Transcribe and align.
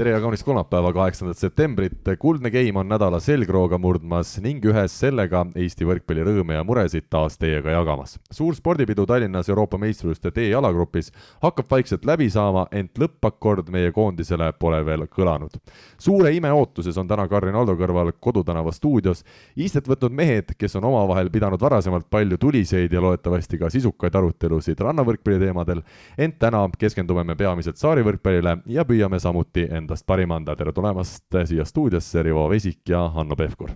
tere 0.00 0.14
ja 0.14 0.20
kaunist 0.20 0.46
kolmapäeva, 0.48 0.92
kaheksandat 0.96 1.36
septembrit. 1.36 1.92
kuldne 2.18 2.50
Game 2.50 2.78
on 2.80 2.88
nädala 2.88 3.18
selgrooga 3.20 3.76
murdmas 3.78 4.30
ning 4.40 4.64
ühes 4.64 4.94
sellega 4.96 5.42
Eesti 5.52 5.84
võrkpalli 5.84 6.22
rõõme 6.24 6.54
ja 6.56 6.62
muresid 6.64 7.10
taas 7.12 7.36
teiega 7.36 7.74
jagamas. 7.74 8.16
suur 8.32 8.56
spordipidu 8.56 9.04
Tallinnas 9.06 9.48
Euroopa 9.52 9.76
meistrivõistluste 9.76 10.32
D-jalagrupis 10.34 11.12
hakkab 11.42 11.68
vaikselt 11.70 12.06
läbi 12.08 12.30
saama, 12.30 12.66
ent 12.72 12.96
lõppakord 12.96 13.68
meie 13.68 13.92
koondisele 13.92 14.52
pole 14.52 14.78
veel 14.86 15.04
kõlanud. 15.04 15.60
suure 15.98 16.32
imeootuses 16.32 16.96
on 16.96 17.08
täna 17.08 17.28
Karin 17.28 17.54
Aldo 17.54 17.76
kõrval 17.76 18.12
Kodutänava 18.20 18.72
stuudios 18.72 19.22
istet 19.56 19.88
võtnud 19.88 20.16
mehed, 20.16 20.56
kes 20.56 20.76
on 20.76 20.84
omavahel 20.84 21.28
pidanud 21.30 21.60
varasemalt 21.60 22.08
palju 22.10 22.38
tuliseid 22.38 22.92
ja 22.92 23.00
loodetavasti 23.00 23.58
ka 23.58 23.68
sisukaid 23.70 24.16
arutelusid 24.16 24.80
rannavõrkpalli 24.80 25.44
teemadel, 25.44 25.84
ent 26.16 26.38
täna 26.38 26.68
keskendume 26.78 27.24
me 27.24 27.36
peamiselt 27.36 27.76
saarivõrkpallile 27.76 28.62
ja 28.66 28.84
püüame 28.84 29.20
samuti 29.20 29.68
enda 29.68 29.89
endast 29.90 30.06
parima 30.06 30.36
anda, 30.38 30.54
tere 30.54 30.70
tulemast 30.70 31.34
siia 31.50 31.64
stuudiosse, 31.66 32.22
Rivo 32.22 32.44
Vesik 32.52 32.92
ja 32.92 33.08
Hanno 33.10 33.34
Pevkur. 33.34 33.72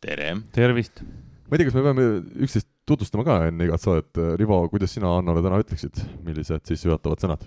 tere! 0.00 0.30
tervist! 0.56 1.02
ma 1.04 1.52
ei 1.52 1.60
tea, 1.60 1.66
kas 1.68 1.76
me 1.76 1.82
peame 1.84 2.06
üksteist 2.46 2.68
tutvustama 2.88 3.26
ka 3.26 3.36
enne 3.50 3.66
igat 3.68 3.84
saadet, 3.84 4.22
Rivo, 4.40 4.62
kuidas 4.72 4.94
sina 4.96 5.10
Hannole 5.18 5.42
täna 5.44 5.58
ütleksid, 5.60 6.00
millised 6.24 6.64
sissejuhatavad 6.64 7.20
sõnad? 7.20 7.44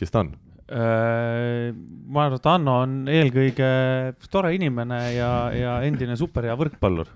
kes 0.00 0.14
ta 0.14 0.22
on? 0.24 0.32
Äh, 0.72 1.68
ma 2.08 2.24
arvan, 2.30 2.40
et 2.40 2.48
Hanno 2.48 2.78
on 2.86 2.96
eelkõige 3.12 3.68
tore 4.32 4.54
inimene 4.56 5.02
ja, 5.12 5.32
ja 5.52 5.78
endine 5.84 6.16
superhea 6.16 6.56
võrkpallur 6.56 7.12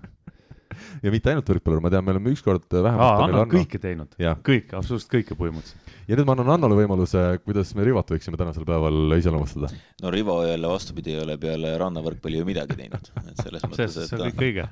ja 1.07 1.15
mitte 1.15 1.33
ainult 1.33 1.55
võrkpallur, 1.55 1.81
ma 1.81 1.95
tean, 1.95 2.05
me 2.05 2.13
oleme 2.13 2.37
ükskord 2.37 2.69
vähemalt. 2.69 3.23
Hanno 3.25 3.47
on 3.47 3.55
kõike 3.57 3.81
teinud, 3.81 4.13
kõike, 4.45 4.77
absoluutselt 4.77 5.23
kõike 5.23 5.41
põhimõtteliselt 5.41 5.96
ja 6.07 6.15
nüüd 6.15 6.27
ma 6.29 6.37
annan 6.37 6.53
Hannole 6.53 6.77
võimaluse, 6.79 7.21
kuidas 7.43 7.73
me 7.75 7.85
Rivat 7.87 8.11
võiksime 8.15 8.39
tänasel 8.39 8.67
päeval 8.67 9.17
iseloomustada. 9.17 9.71
no 10.03 10.11
Rivo 10.15 10.37
jälle 10.47 10.69
vastupidi 10.71 11.17
ei 11.17 11.23
ole 11.25 11.35
peale 11.43 11.73
rannavõrkpalli 11.81 12.39
ju 12.39 12.47
midagi 12.47 12.77
teinud, 12.79 13.11
et 13.25 13.43
selles 13.43 13.67
mõttes, 13.71 13.97
et 13.99 14.11
see 14.11 14.21
on 14.21 14.31
kõik 14.31 14.45
õige 14.47 14.67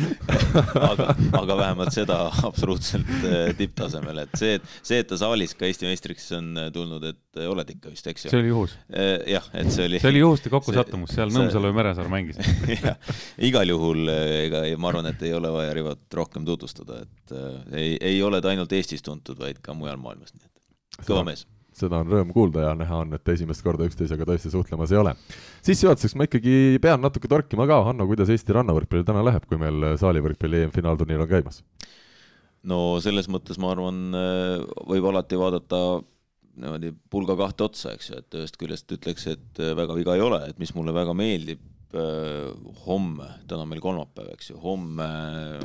aga, 0.90 1.08
aga 1.40 1.56
vähemalt 1.58 1.96
seda 1.96 2.18
absoluutselt 2.46 3.10
äh, 3.26 3.50
tipptasemel, 3.58 4.22
et 4.24 4.38
see, 4.38 4.60
et 4.60 4.70
see, 4.76 5.00
et 5.02 5.10
ta 5.10 5.18
saalis 5.18 5.56
ka 5.58 5.66
Eesti 5.66 5.88
meistriks 5.90 6.30
on 6.38 6.52
äh, 6.60 6.70
tulnud, 6.74 7.08
et 7.10 7.42
äh, 7.42 7.50
oled 7.50 7.74
ikka 7.74 7.90
vist, 7.90 8.06
eks 8.14 8.28
ju? 8.28 8.34
see 8.34 8.42
oli 8.44 8.52
juhus. 8.52 8.78
jah, 9.34 9.50
et 9.58 9.74
see 9.74 9.88
oli. 9.88 10.02
see 10.04 10.12
oli 10.14 10.22
juhuste 10.22 10.52
kokkusattumus, 10.54 11.16
seal 11.18 11.34
Nõmsalu 11.34 11.72
ja 11.72 11.78
Meresaar 11.80 12.12
mängisid 12.12 12.86
igal 13.50 13.74
juhul 13.74 14.06
ega 14.14 14.62
ma 14.78 14.92
arvan, 14.92 15.10
et 15.10 15.26
ei 15.26 15.34
ole 15.34 15.50
vaja 15.54 15.74
Rivat 15.74 16.20
rohkem 16.22 16.46
tutvustada, 16.46 17.02
et 17.02 17.36
ei, 17.74 17.98
ei 17.98 18.22
ole 18.22 18.38
ta 18.44 18.54
ainult 18.54 18.72
Eestis 18.78 19.02
tuntud, 19.02 19.40
vaid 19.40 19.58
ka 19.64 19.74
mujal 19.74 19.98
maailmas 19.98 20.34
kõva 21.02 21.26
mees 21.26 21.46
seda 21.74 22.00
on 22.02 22.10
rõõm 22.10 22.30
kuulda 22.34 22.68
ja 22.68 22.74
näha 22.78 23.00
on, 23.02 23.16
et 23.16 23.32
esimest 23.34 23.64
korda 23.66 23.88
üksteisega 23.88 24.26
tõesti 24.28 24.52
suhtlemas 24.52 24.92
ei 24.94 25.00
ole. 25.00 25.14
sissejuhatuseks 25.66 26.14
ma 26.18 26.28
ikkagi 26.28 26.78
pean 26.82 27.02
natuke 27.02 27.30
torkima 27.30 27.66
ka, 27.70 27.80
Hanno, 27.88 28.06
kuidas 28.10 28.30
Eesti 28.30 28.54
rannavõrkpallil 28.54 29.06
täna 29.08 29.24
läheb, 29.26 29.46
kui 29.50 29.58
meil 29.60 29.96
saalivõrkpalli 30.00 30.64
EM-finaalturniir 30.64 31.26
on 31.26 31.30
käimas? 31.30 31.62
no 32.64 32.80
selles 33.04 33.28
mõttes 33.28 33.58
ma 33.60 33.74
arvan, 33.74 34.00
võib 34.88 35.10
alati 35.10 35.38
vaadata 35.40 35.80
niimoodi 36.54 36.94
pulga 37.10 37.34
kahte 37.36 37.66
otsa, 37.66 37.92
eks 37.96 38.10
ju, 38.10 38.22
et 38.22 38.38
ühest 38.38 38.58
küljest 38.60 38.94
ütleks, 38.94 39.26
et 39.34 39.62
väga 39.76 39.96
viga 39.98 40.14
ei 40.14 40.22
ole, 40.22 40.44
et 40.48 40.60
mis 40.62 40.70
mulle 40.76 40.94
väga 40.94 41.14
meeldib, 41.18 41.62
homme, 42.84 43.26
täna 43.46 43.62
on 43.62 43.70
meil 43.70 43.82
kolmapäev, 43.82 44.32
eks 44.34 44.50
ju, 44.50 44.56
homme 44.62 45.06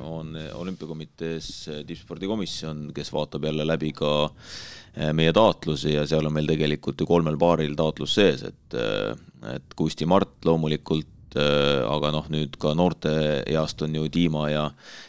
on 0.06 0.36
olümpiakomitees 0.60 1.48
tippspordikomisjon, 1.90 2.90
kes 2.94 3.10
vaatab 3.14 3.48
jälle 3.50 3.66
läbi 3.66 3.90
ka 3.98 4.12
eh, 4.28 4.79
meie 5.16 5.34
taotlusi 5.36 5.94
ja 5.94 6.06
seal 6.10 6.28
on 6.28 6.36
meil 6.36 6.50
tegelikult 6.50 7.00
ju 7.00 7.08
kolmel 7.10 7.38
paaril 7.40 7.76
taotlus 7.78 8.16
sees, 8.18 8.44
et, 8.48 8.76
eh, 8.78 9.14
et 9.56 9.78
Kusti 9.78 10.08
Mart 10.10 10.46
loomulikult 10.48 11.38
eh, 11.40 11.82
aga 11.86 12.12
noh, 12.16 12.26
nüüd 12.34 12.58
ka 12.62 12.74
noorte 12.78 13.14
east 13.46 13.84
on 13.86 13.96
ju 13.96 14.10
Dima 14.12 14.48
ja, 14.50 14.66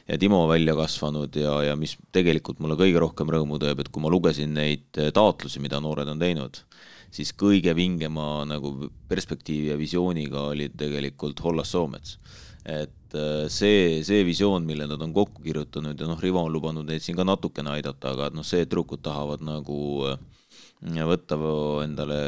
ja 0.08 0.18
Timo 0.20 0.42
välja 0.50 0.76
kasvanud 0.78 1.36
ja, 1.40 1.56
ja 1.70 1.76
mis 1.80 1.96
tegelikult 2.12 2.60
mulle 2.60 2.78
kõige 2.80 3.00
rohkem 3.02 3.32
rõõmu 3.32 3.60
teeb, 3.62 3.80
et 3.80 3.90
kui 3.90 4.04
ma 4.04 4.12
lugesin 4.12 4.54
neid 4.54 5.00
taotlusi, 5.16 5.62
mida 5.64 5.80
noored 5.80 6.08
on 6.12 6.20
teinud, 6.20 6.62
siis 7.10 7.32
kõige 7.34 7.74
vingema 7.74 8.44
nagu 8.46 8.90
perspektiivi 9.10 9.72
ja 9.72 9.80
visiooniga 9.80 10.50
olid 10.52 10.76
tegelikult 10.78 11.40
Hollas 11.42 11.72
Soomets. 11.74 12.18
et 12.64 12.92
äh, 13.18 13.46
see, 13.52 14.00
see 14.06 14.24
visioon, 14.26 14.66
mille 14.68 14.86
nad 14.90 15.02
on 15.02 15.14
kokku 15.16 15.42
kirjutanud 15.44 15.98
ja 15.98 16.08
noh, 16.08 16.20
Rivo 16.20 16.42
on 16.44 16.52
lubanud 16.52 16.88
neid 16.88 17.04
siin 17.04 17.18
ka 17.18 17.26
natukene 17.26 17.74
aidata, 17.76 18.14
aga 18.14 18.30
et 18.30 18.38
noh, 18.38 18.46
see, 18.46 18.64
et 18.64 18.70
tüdrukud 18.70 19.02
tahavad 19.04 19.44
nagu 19.46 19.80
äh, 20.10 21.04
võtta 21.08 21.38
endale 21.84 22.20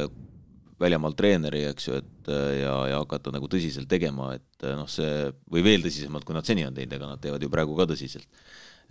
väljamaalt 0.82 1.16
treeneri, 1.19 1.62
eks 1.71 1.88
ju, 1.88 2.00
et 2.03 2.32
äh, 2.32 2.48
ja, 2.62 2.75
ja 2.91 3.03
hakata 3.04 3.32
nagu 3.34 3.48
tõsiselt 3.50 3.91
tegema, 3.91 4.32
et 4.38 4.66
noh, 4.78 4.91
see 4.91 5.31
või 5.53 5.65
veel 5.66 5.87
tõsisemalt, 5.87 6.26
kui 6.26 6.37
nad 6.37 6.48
seni 6.48 6.66
on 6.66 6.75
teinud, 6.75 6.98
ega 6.98 7.15
nad 7.15 7.22
teevad 7.22 7.42
ju 7.42 7.53
praegu 7.53 7.78
ka 7.78 7.88
tõsiselt 7.92 8.28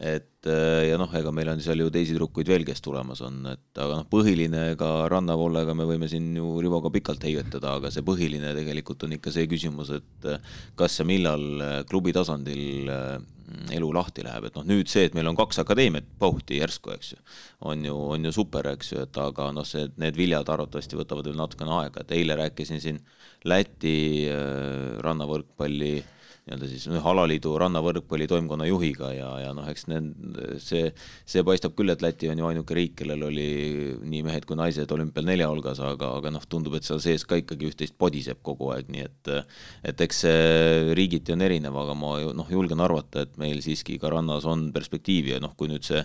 et 0.01 0.47
äh, 0.49 0.87
ja 0.89 0.97
noh, 0.97 1.09
ega 1.13 1.29
meil 1.33 1.51
on 1.51 1.59
seal 1.61 1.83
ju 1.83 1.91
teisi 1.93 2.15
tüdrukuid 2.15 2.49
veel, 2.49 2.63
kes 2.65 2.81
tulemas 2.81 3.19
on, 3.21 3.43
et 3.51 3.81
aga 3.81 3.99
noh, 3.99 4.07
põhiline 4.09 4.71
ka 4.79 4.89
rannavollega 5.11 5.75
me 5.77 5.85
võime 5.85 6.09
siin 6.09 6.31
ju 6.39 6.55
Rivoga 6.63 6.89
pikalt 6.93 7.21
heiutada, 7.27 7.75
aga 7.77 7.91
see 7.93 8.01
põhiline 8.05 8.55
tegelikult 8.57 9.05
on 9.05 9.13
ikka 9.19 9.33
see 9.35 9.45
küsimus, 9.51 9.91
et 9.99 10.25
äh, 10.25 10.41
kas 10.79 10.97
ja 10.97 11.05
millal 11.05 11.45
äh, 11.61 11.75
klubi 11.89 12.15
tasandil 12.17 12.89
elu 13.75 13.89
lahti 13.93 14.23
läheb, 14.25 14.47
et 14.47 14.57
noh, 14.57 14.65
nüüd 14.65 14.89
see, 14.89 15.03
et 15.05 15.13
meil 15.17 15.27
on 15.29 15.37
kaks 15.37 15.59
akadeemiat 15.61 16.07
pauhti 16.17 16.57
järsku, 16.57 16.95
eks 16.95 17.11
ju, 17.13 17.19
on 17.69 17.83
ju, 17.85 17.97
on 18.15 18.25
ju 18.25 18.31
super, 18.33 18.71
eks 18.71 18.93
ju, 18.93 19.03
et 19.05 19.19
aga 19.21 19.51
noh, 19.53 19.67
see, 19.67 19.85
need 20.01 20.17
viljad 20.17 20.49
arvatavasti 20.49 20.97
võtavad 20.97 21.29
veel 21.29 21.37
natukene 21.37 21.75
aega, 21.81 22.01
et 22.01 22.15
eile 22.17 22.39
rääkisin 22.41 22.81
siin 22.81 23.03
Läti 23.41 24.29
rannavõrkpalli 25.01 25.93
äh, 25.97 26.09
nii-öelda 26.41 26.67
siis 26.67 26.87
alaliidu 26.89 27.51
rannavõrkpalli 27.61 28.25
toimkonna 28.29 28.65
juhiga 28.65 29.11
ja, 29.13 29.29
ja 29.43 29.51
noh, 29.53 29.67
eks 29.69 29.85
need, 29.91 30.07
see, 30.63 30.87
see 31.29 31.43
paistab 31.45 31.75
küll, 31.77 31.93
et 31.93 32.01
Läti 32.01 32.31
on 32.31 32.41
ju 32.41 32.47
ainuke 32.47 32.73
riik, 32.77 32.95
kellel 32.97 33.27
oli 33.27 33.45
nii 34.01 34.23
mehed 34.25 34.47
kui 34.49 34.57
naised 34.57 34.89
olümpial 34.91 35.27
nelja 35.29 35.51
hulgas, 35.51 35.81
aga, 35.85 36.15
aga 36.17 36.31
noh, 36.33 36.47
tundub, 36.49 36.79
et 36.79 36.87
seal 36.87 37.01
sees 37.03 37.27
ka 37.29 37.37
ikkagi 37.37 37.69
üht-teist 37.69 37.97
podiseb 38.01 38.41
kogu 38.41 38.71
aeg, 38.73 38.89
nii 38.89 39.05
et 39.05 39.31
et 39.91 40.01
eks 40.07 40.23
see 40.25 40.95
riigiti 40.97 41.35
on 41.35 41.45
erinev, 41.45 41.77
aga 41.77 41.95
ma 41.97 42.15
noh, 42.33 42.49
julgen 42.49 42.81
arvata, 42.81 43.27
et 43.27 43.37
meil 43.41 43.61
siiski 43.61 43.99
ka 44.01 44.09
rannas 44.13 44.47
on 44.49 44.69
perspektiivi 44.73 45.35
ja 45.35 45.41
noh, 45.43 45.53
kui 45.57 45.69
nüüd 45.69 45.85
see 45.85 46.01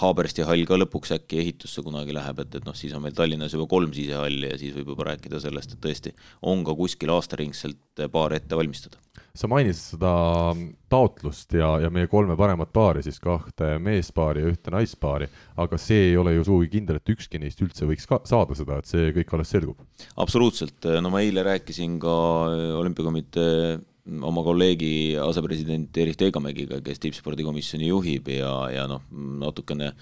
Haabersti 0.00 0.46
hall 0.46 0.64
ka 0.70 0.78
lõpuks 0.78 1.16
äkki 1.18 1.42
ehitusse 1.42 1.82
kunagi 1.82 2.14
läheb, 2.14 2.44
et, 2.44 2.60
et 2.60 2.68
noh, 2.68 2.78
siis 2.78 2.94
on 2.94 3.02
meil 3.02 3.18
Tallinnas 3.18 3.58
juba 3.58 3.66
kolm 3.70 3.90
sisehalli 3.96 4.54
ja 4.54 4.60
siis 4.60 4.76
võib 4.78 4.94
juba 4.94 5.10
rääkida 5.10 5.42
sellest, 5.42 5.74
et 5.74 5.82
tõesti 5.82 6.14
on 6.46 6.62
ka 6.66 6.78
kuskil 6.78 7.10
aastaringselt 7.16 8.06
paar 8.14 8.38
ette 8.38 8.56
valmistada 8.56 9.02
sa 9.40 9.48
mainisid 9.50 9.94
seda 9.94 10.12
taotlust 10.90 11.54
ja, 11.56 11.72
ja 11.84 11.90
meie 11.92 12.10
kolme 12.10 12.36
paremat 12.38 12.72
paari, 12.74 13.04
siis 13.06 13.20
kahte 13.22 13.76
meespaari 13.82 14.44
ja 14.44 14.50
ühte 14.52 14.72
naispaari, 14.74 15.30
aga 15.60 15.78
see 15.80 16.10
ei 16.10 16.16
ole 16.20 16.34
ju 16.36 16.46
sugugi 16.48 16.72
kindel, 16.76 17.00
et 17.00 17.14
ükski 17.14 17.40
neist 17.40 17.62
üldse 17.64 17.88
võiks 17.88 18.08
ka 18.10 18.20
saada 18.28 18.56
seda, 18.58 18.80
et 18.80 18.90
see 18.90 19.12
kõik 19.16 19.36
alles 19.36 19.54
selgub. 19.54 19.80
absoluutselt, 20.20 20.90
no 21.00 21.12
ma 21.12 21.22
eile 21.24 21.44
rääkisin 21.46 21.98
ka 22.02 22.16
olümpiakomitee 22.80 23.78
oma 24.06 24.42
kolleegi 24.46 25.16
asepresident 25.20 25.96
Erich 26.00 26.18
Teegamägiga, 26.20 26.80
kes 26.84 27.02
tippspordikomisjoni 27.02 27.90
juhib 27.90 28.30
ja, 28.32 28.52
ja 28.72 28.88
noh, 28.90 29.04
natukene 29.44 29.92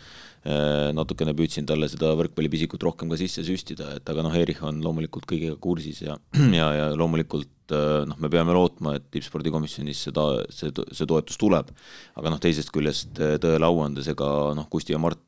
natukene 0.94 1.34
püüdsin 1.36 1.66
talle 1.66 1.88
seda 1.90 2.12
võrkpallipisikut 2.16 2.82
rohkem 2.86 3.10
ka 3.10 3.18
sisse 3.20 3.42
süstida, 3.44 3.90
et 3.98 4.08
aga 4.08 4.22
noh, 4.24 4.34
Erich 4.38 4.62
on 4.64 4.78
loomulikult 4.84 5.26
kõigega 5.28 5.58
kursis 5.60 6.00
ja, 6.06 6.14
ja, 6.58 6.68
ja 6.76 6.86
loomulikult 6.96 7.74
noh, 8.08 8.16
me 8.22 8.30
peame 8.32 8.54
lootma, 8.56 8.94
et 8.96 9.08
tippspordikomisjonis 9.12 10.06
seda, 10.08 10.24
see, 10.54 10.70
see 10.72 11.08
toetus 11.10 11.40
tuleb. 11.40 11.72
aga 12.16 12.32
noh, 12.32 12.40
teisest 12.40 12.72
küljest 12.72 13.18
tõele 13.18 13.66
au 13.66 13.82
andes, 13.84 14.08
ega 14.08 14.54
noh, 14.56 14.68
Kusti 14.70 14.94
ja 14.94 15.02
Mart 15.02 15.20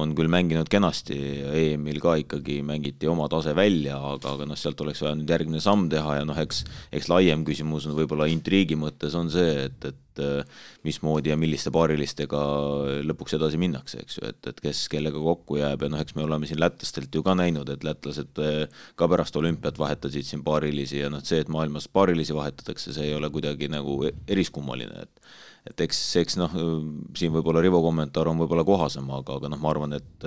on 0.00 0.14
küll 0.16 0.30
mänginud 0.32 0.68
kenasti, 0.72 1.16
EM-il 1.60 2.00
ka 2.02 2.16
ikkagi 2.22 2.60
mängiti 2.66 3.08
oma 3.10 3.28
tase 3.30 3.52
välja, 3.56 3.98
aga, 4.14 4.36
aga 4.36 4.48
noh, 4.48 4.58
sealt 4.58 4.80
oleks 4.80 5.02
vaja 5.04 5.18
nüüd 5.18 5.30
järgmine 5.30 5.60
samm 5.62 5.90
teha 5.92 6.20
ja 6.20 6.28
noh, 6.28 6.38
eks 6.40 6.64
eks 6.96 7.10
laiem 7.12 7.44
küsimus 7.44 7.88
on 7.90 7.98
võib-olla 7.98 8.30
intriigi 8.30 8.78
mõttes 8.80 9.16
on 9.18 9.32
see, 9.32 9.66
et, 9.66 9.90
et 9.90 10.06
et 10.20 10.48
mismoodi 10.86 11.30
ja 11.30 11.36
milliste 11.38 11.70
paarilistega 11.74 12.40
lõpuks 13.06 13.36
edasi 13.36 13.60
minnakse, 13.60 14.00
eks 14.02 14.18
ju, 14.18 14.24
et, 14.30 14.40
et 14.50 14.62
kes 14.64 14.82
kellega 14.92 15.20
kokku 15.22 15.60
jääb 15.60 15.84
ja 15.84 15.90
noh, 15.92 16.02
eks 16.02 16.16
me 16.16 16.24
oleme 16.26 16.48
siin 16.48 16.60
lätlastelt 16.60 17.14
ju 17.14 17.22
ka 17.26 17.36
näinud, 17.38 17.70
et 17.72 17.84
lätlased 17.86 18.40
ka 18.98 19.10
pärast 19.10 19.36
olümpiat 19.40 19.78
vahetasid 19.80 20.26
siin 20.26 20.44
paarilisi 20.46 21.02
ja 21.02 21.12
noh, 21.12 21.22
see, 21.26 21.42
et 21.44 21.52
maailmas 21.52 21.88
paarilisi 21.92 22.36
vahetatakse, 22.36 22.94
see 22.96 23.10
ei 23.10 23.14
ole 23.16 23.30
kuidagi 23.32 23.70
nagu 23.72 24.00
eriskummaline, 24.28 25.06
et 25.06 25.32
et 25.70 25.84
eks, 25.86 25.98
eks 26.20 26.36
noh, 26.40 26.54
siin 27.16 27.32
võib-olla 27.34 27.62
Rivo 27.62 27.80
kommentaar 27.84 28.30
on 28.30 28.40
võib-olla 28.42 28.64
kohasem, 28.66 29.06
aga, 29.14 29.38
aga 29.38 29.50
noh, 29.52 29.60
ma 29.62 29.70
arvan, 29.72 29.96
et 29.98 30.26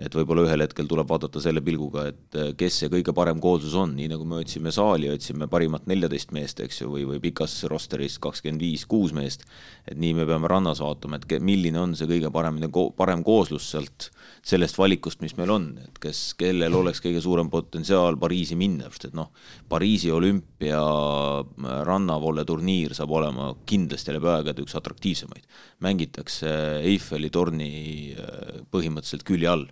et 0.00 0.14
võib-olla 0.14 0.44
ühel 0.46 0.62
hetkel 0.64 0.88
tuleb 0.88 1.08
vaadata 1.08 1.40
selle 1.42 1.62
pilguga, 1.64 2.06
et 2.12 2.38
kes 2.58 2.80
see 2.82 2.90
kõige 2.92 3.14
parem 3.16 3.40
koosluses 3.42 3.76
on, 3.78 3.94
nii 3.96 4.10
nagu 4.12 4.26
me 4.28 4.40
otsime 4.40 4.72
saali, 4.74 5.10
otsime 5.12 5.48
parimat 5.50 5.86
neljateist 5.90 6.32
meest, 6.36 6.60
eks 6.64 6.82
ju, 6.82 6.90
või, 6.92 7.06
või 7.08 7.20
pikas 7.22 7.58
rosteris 7.70 8.18
kakskümmend 8.22 8.62
viis, 8.62 8.86
kuus 8.88 9.14
meest, 9.16 9.46
et 9.88 9.98
nii 10.00 10.14
me 10.18 10.26
peame 10.28 10.50
rannas 10.50 10.82
vaatama, 10.84 11.20
et 11.20 11.44
milline 11.44 11.80
on 11.82 11.96
see 11.98 12.08
kõige 12.10 12.30
parem, 12.34 12.60
parem 12.96 13.24
kooslus 13.26 13.70
sealt, 13.74 14.10
sellest 14.46 14.78
valikust, 14.78 15.22
mis 15.24 15.36
meil 15.38 15.52
on, 15.52 15.70
et 15.82 16.00
kes, 16.02 16.32
kellel 16.38 16.76
oleks 16.78 17.02
kõige 17.04 17.22
suurem 17.24 17.50
potentsiaal 17.52 18.18
Pariisi 18.20 18.56
minna, 18.58 18.90
sest 18.92 19.10
et 19.10 19.16
noh, 19.18 19.32
Pariisi 19.68 20.12
olümpia 20.14 20.55
rannavoole 20.60 22.44
turniir 22.48 22.94
saab 22.96 23.10
olema 23.18 23.50
kindlasti 23.68 24.14
läbi 24.16 24.30
aegade 24.32 24.62
üks 24.64 24.76
atraktiivsemaid. 24.78 25.44
mängitakse 25.80 26.80
Eiffeli 26.80 27.28
torni 27.30 28.14
äh, 28.16 28.62
põhimõtteliselt 28.72 29.24
külje 29.28 29.48
all, 29.48 29.66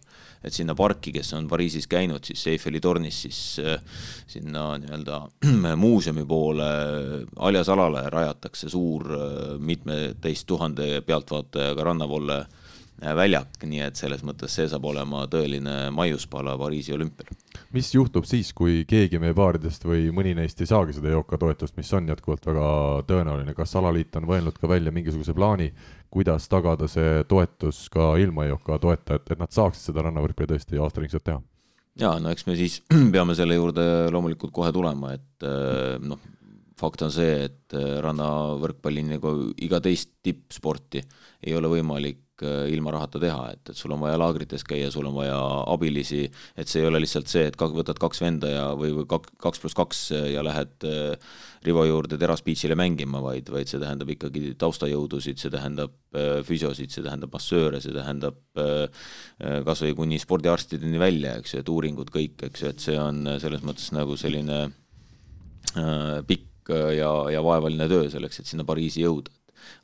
et 0.45 0.53
sinna 0.53 0.75
parki, 0.77 1.13
kes 1.13 1.33
on 1.33 1.49
Pariisis 1.49 1.87
käinud, 1.89 2.25
siis 2.25 2.47
Eiffeli 2.53 2.81
tornis, 2.81 3.23
siis 3.25 3.61
äh, 3.65 3.81
sinna 4.27 4.77
nii-öelda 4.79 5.23
muuseumi 5.85 6.27
poole 6.29 6.69
haljasalale 7.39 8.05
rajatakse 8.13 8.69
suur 8.69 9.09
äh, 9.09 9.57
mitmeteist 9.59 10.47
tuhande 10.47 11.01
pealtvaatajaga 11.07 11.85
rannavolle 11.85 12.45
väljak, 13.12 13.59
nii 13.69 13.83
et 13.85 13.99
selles 13.99 14.23
mõttes 14.25 14.55
see 14.56 14.69
saab 14.71 14.87
olema 14.89 15.25
tõeline 15.31 15.91
maiuspala 15.95 16.56
Pariisi 16.59 16.95
olümpial. 16.97 17.35
mis 17.75 17.91
juhtub 17.95 18.25
siis, 18.29 18.53
kui 18.56 18.85
keegi 18.89 19.21
meie 19.21 19.35
paaridest 19.37 19.85
või 19.85 20.09
mõni 20.15 20.35
neist 20.39 20.61
ei 20.61 20.71
saagi 20.71 20.97
seda 20.97 21.12
EOK 21.12 21.37
toetust, 21.41 21.77
mis 21.77 21.93
on 21.93 22.09
jätkuvalt 22.09 22.47
väga 22.47 22.69
tõenäoline, 23.09 23.55
kas 23.55 23.77
alaliit 23.77 24.17
on 24.17 24.29
mõelnud 24.31 24.59
ka 24.61 24.71
välja 24.71 24.93
mingisuguse 24.95 25.35
plaani, 25.37 25.73
kuidas 26.11 26.49
tagada 26.49 26.89
see 26.89 27.25
toetus 27.29 27.89
ka 27.93 28.15
ilma 28.23 28.47
EOK 28.49 28.77
toeta, 28.81 29.19
et, 29.19 29.35
nad 29.39 29.53
saaksid 29.53 29.91
seda 29.91 30.06
rannavõrkpalli 30.09 30.55
tõesti 30.55 30.81
aastaringselt 30.81 31.27
teha? 31.27 31.43
jaa, 32.01 32.19
no 32.19 32.33
eks 32.33 32.47
me 32.49 32.56
siis 32.59 32.81
peame 33.15 33.37
selle 33.39 33.59
juurde 33.59 33.85
loomulikult 34.15 34.55
kohe 34.55 34.73
tulema, 34.75 35.12
et 35.15 35.49
noh, 36.03 36.19
fakt 36.81 37.05
on 37.06 37.12
see, 37.15 37.45
et 37.51 37.77
rannavõrkpalli 38.03 39.05
nagu 39.12 39.37
iga 39.62 39.79
teist 39.83 40.17
tippsporti 40.25 41.03
ei 41.45 41.55
ole 41.55 41.71
võimalik 41.71 42.24
Äh, 42.43 42.67
ilma 42.75 42.91
rahata 42.91 43.21
teha, 43.23 43.43
et, 43.55 43.69
et 43.71 43.79
sul 43.79 43.93
on 43.95 44.01
vaja 44.03 44.17
laagrites 44.19 44.65
käia, 44.67 44.89
sul 44.91 45.07
on 45.07 45.15
vaja 45.15 45.37
abilisi, 45.71 46.25
et 46.59 46.67
see 46.67 46.81
ei 46.83 46.89
ole 46.89 46.99
lihtsalt 47.05 47.29
see, 47.31 47.45
et 47.47 47.55
võtad 47.55 48.01
kaks 48.03 48.25
venda 48.25 48.49
ja, 48.51 48.65
või, 48.75 48.91
või 48.97 49.07
kaks 49.07 49.63
pluss 49.63 49.77
kaks 49.79 50.01
ja 50.33 50.43
lähed 50.43 50.83
äh, 50.89 51.37
Rivo 51.65 51.85
juurde 51.87 52.19
teraspiitsile 52.19 52.75
mängima, 52.75 53.21
vaid, 53.23 53.47
vaid 53.55 53.71
see 53.71 53.79
tähendab 53.79 54.11
ikkagi 54.11 54.57
taustajõudusid, 54.59 55.39
see 55.39 55.53
tähendab 55.55 55.95
äh, 56.19 56.41
füsiosid, 56.49 56.91
see 56.91 57.07
tähendab 57.07 57.31
massööre, 57.39 57.79
see 57.85 57.95
tähendab 57.95 58.43
kas 59.39 59.85
või 59.85 59.95
kuni 59.99 60.19
spordiarstideni 60.19 60.99
välja, 60.99 61.37
eks 61.39 61.55
ju, 61.55 61.63
et 61.63 61.71
uuringud 61.71 62.11
kõik, 62.15 62.49
eks 62.49 62.65
ju, 62.65 62.75
et 62.75 62.83
see 62.83 62.99
on 62.99 63.23
selles 63.43 63.63
mõttes 63.67 63.95
nagu 63.95 64.19
selline 64.19 64.59
pikk 66.27 66.75
ja, 66.99 67.15
ja 67.31 67.47
vaevaline 67.47 67.87
töö 67.91 68.11
selleks, 68.11 68.43
et 68.43 68.51
sinna 68.51 68.67
Pariisi 68.67 69.07
jõuda 69.07 69.31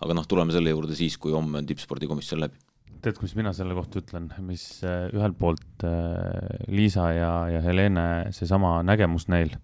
aga 0.05 0.17
noh, 0.17 0.27
tuleme 0.29 0.55
selle 0.55 0.73
juurde 0.73 0.97
siis, 0.99 1.17
kui 1.21 1.35
homme 1.35 1.61
on 1.61 1.69
tippspordikomisjon 1.69 2.43
läbi. 2.45 2.61
tead, 3.01 3.17
mis 3.25 3.33
mina 3.39 3.53
selle 3.57 3.75
kohta 3.77 4.03
ütlen, 4.03 4.29
mis 4.45 4.83
äh, 4.85 5.09
ühelt 5.15 5.39
poolt 5.41 5.87
äh, 5.89 6.67
Liisa 6.69 7.07
ja, 7.17 7.33
ja 7.49 7.63
Helene, 7.65 8.29
seesama 8.37 8.81
nägemus 8.85 9.29
neil, 9.33 9.55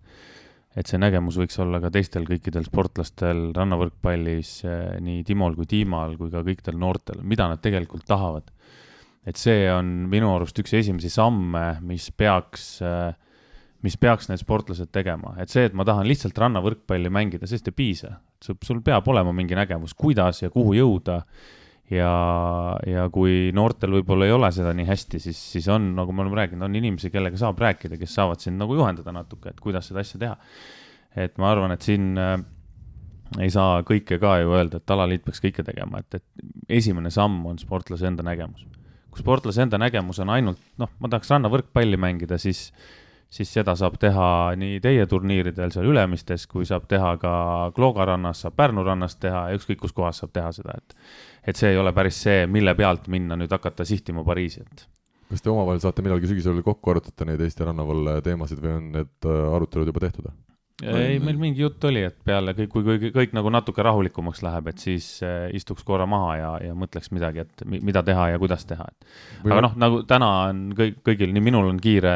et 0.77 0.89
see 0.89 1.01
nägemus 1.01 1.37
võiks 1.41 1.61
olla 1.61 1.81
ka 1.83 1.91
teistel 1.93 2.25
kõikidel 2.29 2.65
sportlastel 2.65 3.51
rannavõrkpallis, 3.57 4.57
äh, 4.65 4.97
nii 5.05 5.21
Timol 5.29 5.59
kui 5.59 5.69
Tiimal 5.69 6.17
kui 6.17 6.33
ka 6.33 6.45
kõikidel 6.47 6.81
noortel, 6.81 7.21
mida 7.23 7.49
nad 7.53 7.61
tegelikult 7.65 8.09
tahavad. 8.09 8.53
et 9.27 9.37
see 9.37 9.67
on 9.73 10.07
minu 10.09 10.29
arust 10.37 10.59
üks 10.63 10.73
esimesi 10.79 11.11
samme, 11.11 11.81
mis 11.83 12.13
peaks 12.15 12.77
äh, 12.81 13.13
mis 13.87 13.97
peaks 14.01 14.31
need 14.31 14.41
sportlased 14.43 14.91
tegema, 14.95 15.35
et 15.43 15.53
see, 15.53 15.67
et 15.69 15.77
ma 15.77 15.87
tahan 15.87 16.07
lihtsalt 16.09 16.39
rannavõrkpalli 16.41 17.13
mängida, 17.13 17.47
sellest 17.47 17.71
ei 17.71 17.77
piisa. 17.77 18.17
Sul 18.65 18.83
peab 18.85 19.09
olema 19.09 19.33
mingi 19.37 19.57
nägemus, 19.59 19.95
kuidas 19.99 20.43
ja 20.43 20.51
kuhu 20.51 20.75
jõuda. 20.79 21.21
ja, 21.91 22.11
ja 22.87 23.05
kui 23.15 23.53
noortel 23.55 23.93
võib-olla 23.95 24.27
ei 24.27 24.33
ole 24.35 24.49
seda 24.53 24.73
nii 24.75 24.89
hästi, 24.89 25.21
siis, 25.23 25.39
siis 25.53 25.69
on, 25.71 25.93
nagu 25.95 26.13
me 26.13 26.25
oleme 26.25 26.41
rääkinud, 26.41 26.67
on 26.67 26.75
inimesi, 26.75 27.13
kellega 27.15 27.39
saab 27.39 27.61
rääkida, 27.63 27.99
kes 28.01 28.17
saavad 28.19 28.43
sind 28.43 28.59
nagu 28.59 28.75
juhendada 28.75 29.15
natuke, 29.15 29.53
et 29.53 29.61
kuidas 29.63 29.87
seda 29.93 30.03
asja 30.03 30.19
teha. 30.19 30.37
et 31.17 31.39
ma 31.39 31.53
arvan, 31.53 31.73
et 31.73 31.87
siin 31.87 32.19
äh, 32.19 32.35
ei 33.41 33.51
saa 33.53 33.81
kõike 33.87 34.19
ka 34.23 34.37
ju 34.43 34.55
öelda, 34.55 34.81
et 34.81 34.95
alaliit 34.95 35.25
peaks 35.27 35.43
kõike 35.43 35.65
tegema, 35.67 36.03
et, 36.03 36.19
et 36.19 36.79
esimene 36.81 37.11
samm 37.15 37.45
on 37.51 37.59
sportlase 37.59 38.07
enda 38.09 38.25
nägemus. 38.27 38.67
kui 39.11 39.23
sportlase 39.23 39.63
enda 39.65 39.79
nägemus 39.81 40.21
on 40.23 40.31
ainult, 40.31 40.61
noh, 40.79 40.91
ma 41.01 41.11
tahaks 41.11 41.31
rannavõrkpalli 41.33 41.99
mängida, 42.01 42.39
siis 42.39 42.71
siis 43.31 43.53
seda 43.53 43.75
saab 43.77 43.99
teha 44.01 44.29
nii 44.59 44.81
teie 44.85 45.07
turniiridel 45.11 45.73
seal 45.75 45.89
Ülemistes, 45.91 46.47
kui 46.51 46.67
saab 46.69 46.87
teha 46.91 47.17
ka 47.21 47.33
Klooga 47.77 48.07
rannas, 48.13 48.45
saab 48.45 48.57
Pärnu 48.57 48.85
rannas 48.87 49.17
teha 49.21 49.49
ja 49.51 49.59
ükskõik 49.59 49.83
kus 49.83 49.95
kohas 49.97 50.23
saab 50.23 50.35
teha 50.37 50.53
seda, 50.57 50.77
et 50.79 50.97
et 51.47 51.59
see 51.59 51.71
ei 51.71 51.79
ole 51.79 51.93
päris 51.95 52.19
see, 52.27 52.47
mille 52.51 52.75
pealt 52.75 53.07
minna 53.13 53.39
nüüd 53.39 53.53
hakata 53.53 53.87
sihtima 53.87 54.25
Pariisi, 54.27 54.65
et 54.67 54.87
kas 55.31 55.43
te 55.43 55.51
omavahel 55.51 55.83
saate 55.83 56.05
millalgi 56.07 56.31
sügisel 56.31 56.63
kokku 56.67 56.95
arutada 56.95 57.29
neid 57.29 57.43
Eesti 57.43 57.67
rannavalle 57.67 58.21
teemasid 58.27 58.63
või 58.63 58.77
on 58.79 58.91
need 58.95 59.31
äh, 59.31 59.55
arutelud 59.57 59.91
juba 59.91 60.07
tehtud? 60.07 60.31
Ei, 60.85 61.17
meil 61.23 61.39
mingi 61.41 61.63
jutt 61.63 61.85
oli, 61.89 62.03
et 62.05 62.17
peale 62.27 62.53
kõik, 62.57 62.69
kui 62.73 62.85
kõik, 62.85 63.07
kõik 63.15 63.33
nagu 63.37 63.53
natuke 63.53 63.85
rahulikumaks 63.87 64.43
läheb, 64.45 64.69
et 64.73 64.83
siis 64.83 65.07
äh, 65.25 65.47
istuks 65.57 65.87
korra 65.87 66.05
maha 66.11 66.35
ja, 66.37 66.51
ja 66.69 66.77
mõtleks 66.77 67.09
midagi, 67.17 67.47
et 67.47 67.65
mida 67.65 68.03
teha 68.05 68.29
ja 68.35 68.43
kuidas 68.43 68.67
teha, 68.69 68.85
et. 68.93 69.09
aga 69.47 69.63
noh, 69.65 69.79
nagu 69.81 70.03
täna 70.09 70.31
on 70.51 70.69
kõik, 70.77 71.01
kõigil, 71.07 71.33
nii 71.33 71.47
minul 71.49 71.71
on 71.71 71.81
kiire 71.81 72.13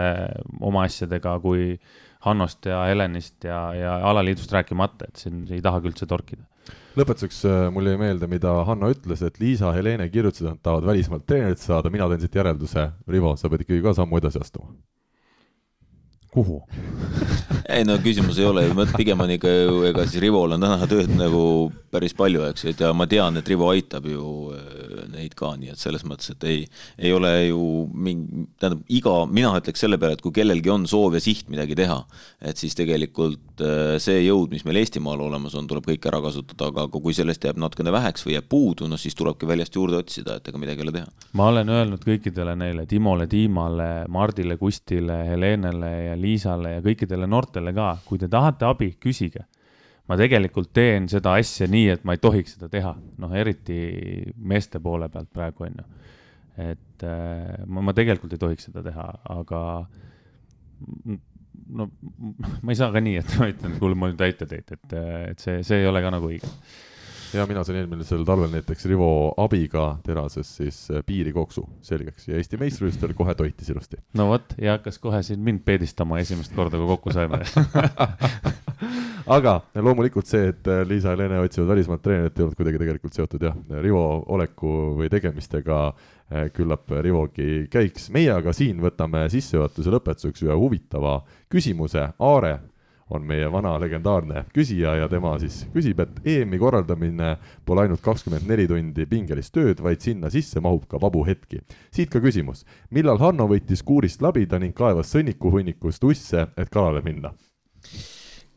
oma 0.60 0.84
asjadega 0.88 1.38
kui 1.40 1.72
Hannost 2.26 2.68
ja 2.68 2.82
Helenist 2.84 3.48
ja, 3.48 3.62
ja 3.72 3.96
alaliidust 4.10 4.52
rääkimata, 4.52 5.08
et 5.08 5.24
siin 5.24 5.46
ei 5.48 5.62
tahagi 5.64 5.88
üldse 5.88 6.08
torkida. 6.10 6.44
lõpetuseks 7.00 7.42
äh, 7.48 7.64
mul 7.72 7.88
jäi 7.88 7.96
meelde, 8.02 8.28
mida 8.28 8.52
Hanno 8.68 8.92
ütles, 8.92 9.24
et 9.24 9.40
Liisa, 9.40 9.72
Helene 9.72 10.10
kirjutasid, 10.12 10.50
et 10.50 10.58
nad 10.58 10.64
tahavad 10.68 10.92
välismaalt 10.92 11.24
treenerit 11.24 11.64
saada, 11.64 11.88
mina 11.88 12.12
teen 12.12 12.20
siit 12.26 12.40
järelduse, 12.42 12.90
Rivo, 13.08 13.36
sa 13.40 13.48
pead 13.48 13.64
ikkagi 13.64 13.80
ka 13.88 13.96
sammu 14.02 14.20
edasi 14.20 14.44
astuma 14.44 14.74
kuhu 16.34 16.60
ei 17.74 17.84
no 17.86 17.98
küsimus 18.02 18.38
ei 18.40 18.48
ole 18.48 18.66
ju, 18.66 18.88
pigem 18.96 19.20
on 19.22 19.34
ikka 19.36 19.52
ju, 19.52 19.82
ega 19.90 20.06
siis 20.06 20.22
Rivol 20.24 20.56
on 20.56 20.66
täna 20.66 20.88
tööd 20.90 21.12
nagu 21.18 21.44
päris 21.90 22.14
palju, 22.16 22.44
eks 22.50 22.64
ju, 22.64 22.72
et 22.72 22.82
ja 22.84 22.90
ma 22.94 23.06
tean, 23.10 23.38
et 23.40 23.48
Rivo 23.50 23.70
aitab 23.72 24.06
ju 24.06 24.24
äh, 24.54 25.06
neid 25.10 25.34
ka, 25.38 25.52
nii 25.58 25.72
et 25.72 25.80
selles 25.80 26.04
mõttes, 26.06 26.32
et 26.34 26.46
ei, 26.46 26.60
ei 26.98 27.12
ole 27.14 27.30
ju 27.48 27.60
mingi, 27.90 28.46
tähendab 28.62 28.92
iga, 28.94 29.14
mina 29.30 29.52
ütleks 29.58 29.82
selle 29.82 29.98
peale, 30.00 30.18
et 30.18 30.24
kui 30.24 30.34
kellelgi 30.34 30.70
on 30.72 30.86
soov 30.90 31.16
ja 31.18 31.22
siht 31.22 31.50
midagi 31.50 31.76
teha, 31.78 31.98
et 32.46 32.60
siis 32.60 32.78
tegelikult 32.78 33.64
äh, 33.66 33.96
see 34.02 34.22
jõud, 34.22 34.54
mis 34.54 34.64
meil 34.68 34.80
Eestimaal 34.82 35.22
olemas 35.26 35.56
on, 35.58 35.66
tuleb 35.70 35.88
kõik 35.90 36.06
ära 36.10 36.22
kasutada, 36.24 36.70
aga 36.70 36.86
kui 36.94 37.16
sellest 37.16 37.44
jääb 37.46 37.58
natukene 37.60 37.94
väheks 37.94 38.26
või 38.26 38.36
jääb 38.36 38.46
puudu, 38.50 38.90
noh 38.90 39.00
siis 39.00 39.18
tulebki 39.18 39.48
väljast 39.50 39.78
juurde 39.78 39.98
otsida, 39.98 40.38
et 40.38 40.50
ega 40.50 40.62
midagi 40.62 40.84
ei 40.84 40.88
ole 40.88 40.96
teha. 41.00 41.26
ma 41.38 41.50
olen 41.50 41.74
öelnud 41.74 42.06
kõikidele 42.06 42.54
neile, 42.60 42.86
Timole, 42.90 43.26
Tiimale, 43.30 43.90
Mardile, 44.08 44.56
Kustile, 44.60 45.24
Helenele 45.26 45.92
ja 46.10 46.16
Liisale 46.20 46.76
ja 46.76 46.82
kõikidele 46.84 47.28
noortele 47.30 47.72
ka, 47.76 47.94
kui 48.06 48.20
te 48.20 48.28
tahate 48.30 48.68
abi, 48.68 48.92
küsige. 49.00 49.46
ma 50.10 50.16
tegelikult 50.18 50.72
teen 50.74 51.06
seda 51.08 51.36
asja 51.38 51.68
nii, 51.70 51.88
et 51.92 52.04
ma 52.04 52.16
ei 52.16 52.18
tohiks 52.18 52.56
seda 52.56 52.66
teha, 52.68 52.96
noh, 53.22 53.34
eriti 53.38 53.76
meeste 54.34 54.80
poole 54.82 55.06
pealt 55.08 55.30
praegu 55.32 55.68
on 55.68 55.78
ju. 55.78 55.84
et 56.70 57.04
äh, 57.06 57.64
ma, 57.66 57.80
ma 57.80 57.94
tegelikult 57.94 58.32
ei 58.34 58.42
tohiks 58.42 58.68
seda 58.68 58.82
teha, 58.82 59.06
aga 59.36 59.62
no 61.70 61.90
ma 62.62 62.72
ei 62.72 62.78
saa 62.78 62.90
ka 62.92 63.02
nii, 63.04 63.16
et 63.22 63.34
ma 63.38 63.50
ütlen, 63.52 63.78
kuule, 63.78 63.98
ma 63.98 64.10
nüüd 64.10 64.22
aitan 64.26 64.50
teid, 64.50 64.72
et, 64.74 64.94
et 65.30 65.42
see, 65.42 65.62
see 65.66 65.82
ei 65.82 65.90
ole 65.90 66.02
ka 66.02 66.12
nagu 66.12 66.30
õige 66.32 66.50
ja 67.34 67.46
mina 67.46 67.62
sain 67.64 67.78
eelmisel 67.80 68.24
talvel 68.26 68.50
näiteks 68.52 68.86
Rivo 68.90 69.10
abiga 69.40 69.84
terases 70.06 70.50
siis 70.60 70.78
äh, 70.90 71.02
piirikooksu 71.06 71.64
selgeks 71.86 72.28
ja 72.28 72.38
Eesti 72.40 72.58
meistrivõistlustel 72.60 73.14
kohe 73.18 73.34
toitis 73.38 73.70
ilusti. 73.70 74.00
no 74.18 74.30
vot, 74.32 74.54
ja 74.58 74.78
hakkas 74.78 74.98
kohe 75.02 75.22
siin 75.26 75.42
mind 75.44 75.62
peedistama 75.66 76.18
esimest 76.22 76.54
korda, 76.56 76.80
kui 76.80 76.90
kokku 76.90 77.14
saime 77.14 77.42
aga 79.36 79.56
loomulikult 79.78 80.30
see, 80.30 80.50
et 80.52 80.70
äh, 80.70 80.82
Liisa 80.88 81.14
ja 81.14 81.20
Lene 81.20 81.40
otsivad 81.44 81.70
välismaalt 81.74 82.02
treenerit, 82.02 82.38
ei 82.38 82.46
olnud 82.46 82.58
kuidagi 82.58 82.82
tegelikult 82.82 83.16
seotud 83.16 83.46
jah, 83.46 83.60
Rivo 83.84 84.04
oleku 84.34 84.72
või 84.98 85.10
tegemistega 85.12 85.80
äh, 85.90 86.48
küllap 86.56 86.90
Rivogi 87.04 87.66
käiks. 87.70 88.10
meie 88.14 88.32
aga 88.34 88.54
siin 88.56 88.82
võtame 88.82 89.26
sissejuhatuse 89.30 89.94
lõpetuseks 89.94 90.46
ühe 90.48 90.58
huvitava 90.58 91.20
küsimuse. 91.50 92.08
Aare 92.18 92.58
on 93.10 93.26
meie 93.26 93.48
vana 93.52 93.74
legendaarne 93.82 94.44
küsija 94.54 94.94
ja 95.00 95.08
tema 95.10 95.34
siis 95.42 95.64
küsib, 95.74 96.00
et 96.04 96.20
EM-i 96.36 96.60
korraldamine 96.62 97.34
pole 97.66 97.84
ainult 97.84 98.02
kakskümmend 98.04 98.46
neli 98.48 98.68
tundi 98.70 99.06
pingelist 99.10 99.54
tööd, 99.56 99.82
vaid 99.82 100.02
sinna 100.04 100.30
sisse 100.30 100.62
mahub 100.62 100.86
ka 100.90 101.00
vabu 101.02 101.24
hetki. 101.26 101.60
siit 101.90 102.10
ka 102.10 102.20
küsimus, 102.22 102.64
millal 102.90 103.18
Hanno 103.18 103.48
võttis 103.50 103.82
kuurist 103.82 104.22
labida 104.22 104.58
ning 104.58 104.74
kaevas 104.76 105.12
sõnnikuhunnikust 105.14 106.04
usse, 106.04 106.46
et 106.56 106.70
kalale 106.70 107.02
minna? 107.04 107.34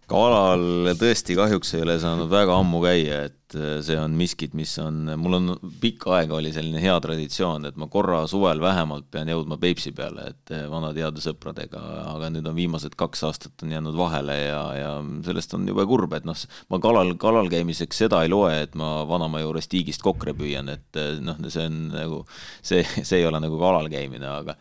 kalal 0.08 0.94
tõesti 1.00 1.36
kahjuks 1.38 1.74
ei 1.74 1.86
ole 1.86 1.96
saanud 2.00 2.30
väga 2.30 2.58
ammu 2.60 2.84
käia, 2.84 3.24
et 3.30 3.43
äh, 3.58 3.78
see 3.86 3.98
on 4.00 4.16
miskit, 4.18 4.56
mis 4.58 4.72
on, 4.82 5.06
mul 5.20 5.38
on 5.38 5.54
pikka 5.82 6.16
aega 6.18 6.38
oli 6.38 6.52
selline 6.56 6.82
hea 6.82 6.96
traditsioon, 7.04 7.68
et 7.70 7.78
ma 7.80 7.88
korra 7.92 8.24
suvel 8.30 8.62
vähemalt 8.64 9.10
pean 9.14 9.30
jõudma 9.32 9.58
Peipsi 9.62 9.94
peale, 9.96 10.30
et 10.34 10.54
äh, 10.56 10.66
vanade 10.72 11.04
heade 11.04 11.24
sõpradega, 11.24 11.82
aga 12.14 12.32
nüüd 12.34 12.50
on 12.50 12.58
viimased 12.58 12.98
kaks 13.00 13.24
aastat 13.30 13.66
on 13.66 13.76
jäänud 13.76 13.98
vahele 14.00 14.38
ja, 14.40 14.64
ja 14.78 14.92
sellest 15.28 15.56
on 15.58 15.68
jube 15.70 15.86
kurb, 15.90 16.16
et 16.18 16.28
noh, 16.28 16.38
ma 16.74 16.82
kalal, 16.84 17.14
kalal 17.22 17.52
käimiseks 17.54 18.04
seda 18.06 18.24
ei 18.26 18.34
loe, 18.34 18.52
et 18.66 18.76
ma 18.80 18.92
vanaema 19.10 19.44
juures 19.44 19.70
tiigist 19.72 20.04
kokre 20.06 20.36
püüan, 20.38 20.74
et 20.74 21.00
äh, 21.00 21.16
noh, 21.24 21.40
see 21.48 21.70
on 21.70 21.80
nagu, 21.94 22.24
see, 22.62 22.84
see 23.02 23.22
ei 23.22 23.30
ole 23.30 23.42
nagu 23.44 23.62
kalal 23.62 23.90
käimine, 23.94 24.30
aga 24.42 24.58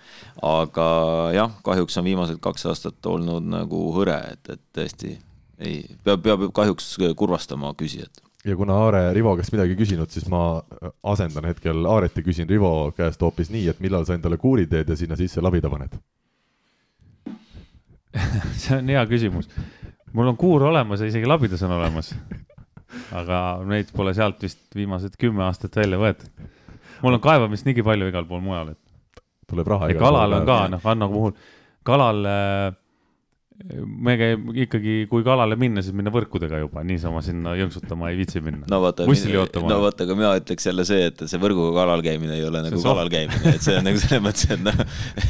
aga 0.47 0.87
jah, 1.37 1.59
kahjuks 1.65 1.99
on 2.01 2.09
viimased 2.09 2.41
kaks 2.43 2.67
aastat 2.71 3.13
olnud 3.13 3.47
nagu 3.53 3.85
hõre, 3.97 4.19
et, 4.37 4.57
et 4.57 4.65
tõesti 4.77 5.17
ei, 5.63 5.83
peab, 6.05 6.23
peab 6.25 6.47
kahjuks 6.55 6.95
kurvastama 7.19 7.73
küsijat. 7.79 8.23
Ja 8.45 8.57
kuna 8.57 8.75
Aare 8.85 9.03
Rivo 9.15 9.37
käest 9.39 9.53
midagi 9.55 9.77
küsinud, 9.79 10.11
siis 10.11 10.27
ma 10.31 10.63
asendan 11.03 11.47
hetkel 11.47 11.87
Aaret 11.87 12.17
ja 12.17 12.25
küsin 12.27 12.49
Rivo 12.51 12.93
käest 12.97 13.23
hoopis 13.23 13.53
nii, 13.55 13.69
et 13.71 13.81
millal 13.81 14.07
sa 14.09 14.17
endale 14.19 14.37
kuuri 14.41 14.67
teed 14.67 14.91
ja 14.91 14.97
sinna 14.99 15.19
sisse 15.19 15.43
labida 15.45 15.71
paned 15.71 15.95
see 18.61 18.77
on 18.77 18.91
hea 18.93 19.03
küsimus. 19.09 19.49
mul 20.13 20.33
on 20.33 20.37
kuur 20.37 20.67
olemas 20.69 21.01
ja 21.01 21.09
isegi 21.09 21.29
labidas 21.29 21.63
on 21.63 21.77
olemas. 21.79 22.13
aga 23.13 23.39
neid 23.69 23.93
pole 23.97 24.15
sealt 24.15 24.43
vist 24.43 24.77
viimased 24.77 25.17
kümme 25.21 25.45
aastat 25.47 25.77
välja 25.77 26.01
võetud. 26.01 26.51
mul 27.03 27.19
on 27.19 27.25
kaevamist 27.25 27.67
niigi 27.69 27.85
palju 27.87 28.11
igal 28.11 28.27
pool 28.29 28.43
mujal, 28.45 28.75
et. 28.75 29.25
tuleb 29.49 29.67
raha. 29.75 29.93
ja 29.93 29.99
kalal 30.01 30.41
on 30.41 30.47
ka, 30.47 30.61
noh, 30.75 30.85
Hanno 30.85 31.09
puhul, 31.13 31.37
kalal 31.87 32.25
äh, 32.27 32.75
me 33.87 34.15
käib 34.19 34.49
ikkagi, 34.65 34.95
kui 35.11 35.25
kalale 35.27 35.57
minna, 35.61 35.83
siis 35.85 35.95
minna 35.97 36.13
võrkudega 36.15 36.59
juba, 36.63 36.83
niisama 36.87 37.23
sinna 37.25 37.55
jõnksutama 37.59 38.11
ei 38.11 38.19
viitsi 38.19 38.43
minna. 38.45 38.67
no 38.71 38.81
vaata, 38.83 39.07
no 39.07 39.79
vaata, 39.85 40.07
aga 40.07 40.17
mina 40.19 40.33
ütleks 40.41 40.67
jälle 40.69 40.85
see, 40.89 41.09
et 41.11 41.25
see 41.31 41.41
võrguga 41.43 41.73
kalal 41.77 42.05
käimine 42.05 42.37
ei 42.39 42.47
ole 42.49 42.63
nagu 42.65 42.81
see 42.81 42.89
kalal 42.89 43.11
käimine, 43.13 43.55
et 43.55 43.65
see 43.65 43.77
on 43.79 43.87
nagu 43.87 44.03
selles 44.03 44.25
mõttes, 44.25 44.47
et 44.57 44.65
noh, 44.67 44.81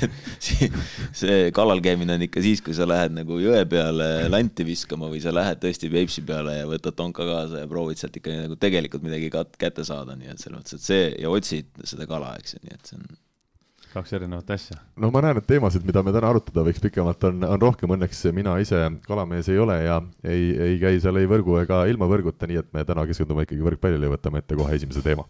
et 0.08 0.78
see 1.22 1.40
kalal 1.56 1.82
käimine 1.84 2.16
on 2.16 2.26
ikka 2.28 2.44
siis, 2.44 2.62
kui 2.64 2.76
sa 2.76 2.88
lähed 2.88 3.16
nagu 3.16 3.40
jõe 3.42 3.64
peale 3.70 4.08
lanti 4.32 4.66
viskama 4.68 5.10
või 5.12 5.22
sa 5.24 5.34
lähed 5.34 5.60
tõesti 5.62 5.90
Peipsi 5.92 6.24
peale 6.26 6.60
ja 6.62 6.70
võtad 6.70 6.96
tonka 6.98 7.26
kaasa 7.28 7.64
ja 7.64 7.70
proovid 7.70 8.00
sealt 8.00 8.16
ikkagi 8.20 8.46
nagu 8.46 8.56
tegelikult 8.60 9.04
midagi 9.04 9.28
kätte 9.32 9.84
saada, 9.86 10.16
nii 10.16 10.32
et 10.32 10.40
selles 10.40 10.62
mõttes, 10.62 10.78
et 10.78 10.88
see 10.88 11.12
ja 11.20 11.32
otsid 11.32 11.84
seda 11.84 12.08
kala, 12.08 12.36
eks 12.40 12.56
ju, 12.56 12.64
nii 12.64 12.78
et 12.78 12.88
see 12.92 13.00
on 13.00 13.20
kaks 13.92 14.16
erinevat 14.18 14.50
asja. 14.54 14.78
no 14.96 15.10
ma 15.14 15.22
näen, 15.24 15.40
et 15.40 15.48
teemasid, 15.48 15.84
mida 15.88 16.02
me 16.04 16.14
täna 16.14 16.32
arutada 16.32 16.64
võiks 16.66 16.82
pikemalt, 16.82 17.28
on, 17.28 17.46
on 17.48 17.62
rohkem, 17.62 17.94
õnneks 17.96 18.24
mina 18.34 18.56
ise 18.62 18.80
kalamees 19.06 19.50
ei 19.52 19.60
ole 19.62 19.78
ja 19.84 20.00
ei, 20.24 20.50
ei 20.68 20.78
käi 20.82 21.00
seal 21.02 21.20
ei 21.20 21.30
võrgu 21.30 21.60
ega 21.62 21.84
ilma 21.90 22.08
võrguta, 22.10 22.48
nii 22.50 22.62
et 22.64 22.72
me 22.74 22.86
täna 22.88 23.06
keskendume 23.08 23.46
ikkagi 23.46 23.64
võrkpallile 23.68 24.08
ja 24.08 24.16
võtame 24.16 24.42
ette 24.42 24.58
kohe 24.58 24.78
esimese 24.80 25.04
teema 25.04 25.28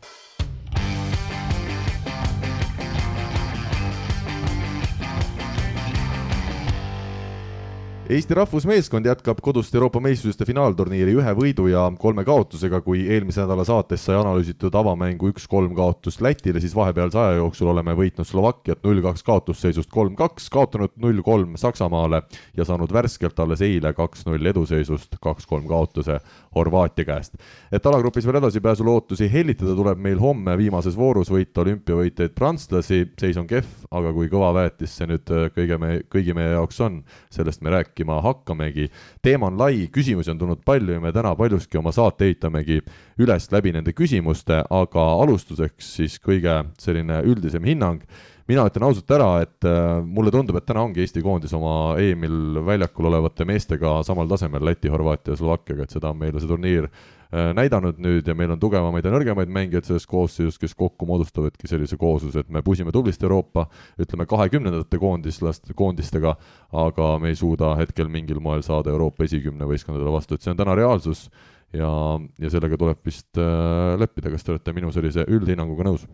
Eesti 8.13 8.35
rahvusmeeskond 8.35 9.07
jätkab 9.09 9.39
kodust 9.41 9.73
Euroopa 9.73 10.01
meistrivõistluste 10.05 10.45
finaalturniiri 10.45 11.15
ühe 11.17 11.33
võidu 11.33 11.65
ja 11.71 11.87
kolme 11.97 12.27
kaotusega, 12.29 12.83
kui 12.85 13.07
eelmise 13.09 13.41
nädala 13.41 13.65
saates 13.65 14.03
sai 14.05 14.19
analüüsitud 14.19 14.75
avamängu 14.77 15.31
üks-kolm 15.33 15.73
kaotust 15.79 16.21
Lätile, 16.21 16.61
siis 16.61 16.75
vahepealse 16.77 17.17
aja 17.17 17.39
jooksul 17.39 17.71
oleme 17.73 17.95
võitnud 17.97 18.29
Slovakkiat 18.29 18.85
null-kaks 18.85 19.25
kaotusseisust 19.25 19.89
kolm-kaks, 19.95 20.51
kaotanud 20.53 20.93
null-kolm 21.01 21.57
Saksamaale 21.57 22.21
ja 22.53 22.67
saanud 22.69 22.93
värskelt 22.93 23.41
alles 23.41 23.65
eile 23.65 23.95
kaks-null 23.97 24.53
eduseisust 24.53 25.17
kaks-kolm 25.17 25.65
kaotuse 25.71 26.19
Horvaatia 26.55 27.05
käest. 27.05 27.35
et 27.73 27.87
alagrupis 27.87 28.27
veel 28.27 28.37
edasipääsu 28.37 28.85
lootusi 28.85 29.29
hellitada, 29.33 29.75
tuleb 29.75 29.99
meil 29.99 30.19
homme 30.21 30.57
viimases 30.59 30.97
voorus 30.97 31.31
võita 31.33 31.63
olümpiavõitjaid 31.63 32.35
prantslasi, 32.37 33.07
seis 33.19 33.39
on 33.41 33.47
kehv, 33.47 33.69
aga 33.91 34.13
kui 34.13 34.29
kõva 34.29 34.53
väetis 34.55 34.97
see 34.99 35.09
nüüd 35.09 35.33
kõige 35.57 35.79
me, 35.81 35.93
kõigi 36.13 36.35
meie 36.37 36.53
jaoks 36.53 36.81
on, 36.85 37.01
sellest 37.33 37.63
me 37.63 37.73
rääkima 37.73 38.21
hakkamegi. 38.23 38.91
teema 39.23 39.47
on 39.47 39.59
lai, 39.59 39.89
küsimusi 39.93 40.31
on 40.31 40.39
tulnud 40.39 40.61
palju 40.65 40.93
ja 40.93 41.01
me 41.01 41.13
täna 41.13 41.35
paljuski 41.37 41.79
oma 41.79 41.93
saate 41.93 42.29
ehitamegi 42.29 42.83
üles 43.19 43.49
läbi 43.53 43.73
nende 43.73 43.93
küsimuste, 43.93 44.65
aga 44.71 45.07
alustuseks 45.23 45.95
siis 45.97 46.19
kõige 46.21 46.65
selline 46.79 47.23
üldisem 47.25 47.65
hinnang 47.65 48.05
mina 48.49 48.67
ütlen 48.69 48.87
ausalt 48.89 49.15
ära, 49.17 49.31
et 49.45 49.69
äh, 49.69 50.03
mulle 50.05 50.35
tundub, 50.35 50.59
et 50.59 50.69
täna 50.69 50.85
ongi 50.87 51.05
Eesti 51.05 51.23
koondis 51.25 51.55
oma 51.59 51.97
EM-il 52.03 52.63
väljakul 52.67 53.11
olevate 53.13 53.47
meestega 53.49 54.01
samal 54.07 54.31
tasemel 54.31 54.65
Läti, 54.67 54.91
Horvaatia 54.93 55.37
Slovakkiaga, 55.39 55.87
et 55.87 55.99
seda 55.99 56.13
on 56.13 56.23
meile 56.23 56.43
see 56.43 56.51
turniir 56.51 56.91
Äh, 57.33 57.49
näidanud 57.57 57.97
nüüd 57.97 58.27
ja 58.29 58.35
meil 58.37 58.51
on 58.53 58.61
tugevamaid 58.61 59.07
ja 59.09 59.11
nõrgemaid 59.15 59.49
mängijaid 59.49 59.87
selles 59.89 60.05
koosseisus, 60.05 60.59
kes 60.61 60.75
kokku 60.77 61.07
moodustavadki 61.09 61.71
sellise 61.71 61.97
koosluse, 61.97 62.43
et 62.45 62.51
me 62.53 62.61
pusime 62.61 62.93
tublisti 62.93 63.25
Euroopa, 63.25 63.65
ütleme 64.05 64.27
kahekümnendate 64.29 65.01
koondislaste, 65.01 65.73
koondistega, 65.79 66.35
aga 66.83 67.07
me 67.23 67.33
ei 67.33 67.39
suuda 67.41 67.71
hetkel 67.79 68.13
mingil 68.13 68.43
moel 68.45 68.61
saada 68.67 68.93
Euroopa 68.93 69.25
esikümne 69.25 69.65
võistkondadele 69.71 70.13
vastu, 70.13 70.37
et 70.37 70.45
see 70.45 70.53
on 70.53 70.61
täna 70.61 70.77
reaalsus 70.77 71.25
ja, 71.73 71.89
ja 72.37 72.53
sellega 72.53 72.77
tuleb 72.85 73.01
vist 73.09 73.41
äh, 73.41 73.95
leppida, 73.97 74.35
kas 74.35 74.45
te 74.45 74.53
olete 74.53 74.77
minu 74.77 74.93
sellise 74.93 75.25
üldhinnanguga 75.25 75.89
nõus? 75.89 76.05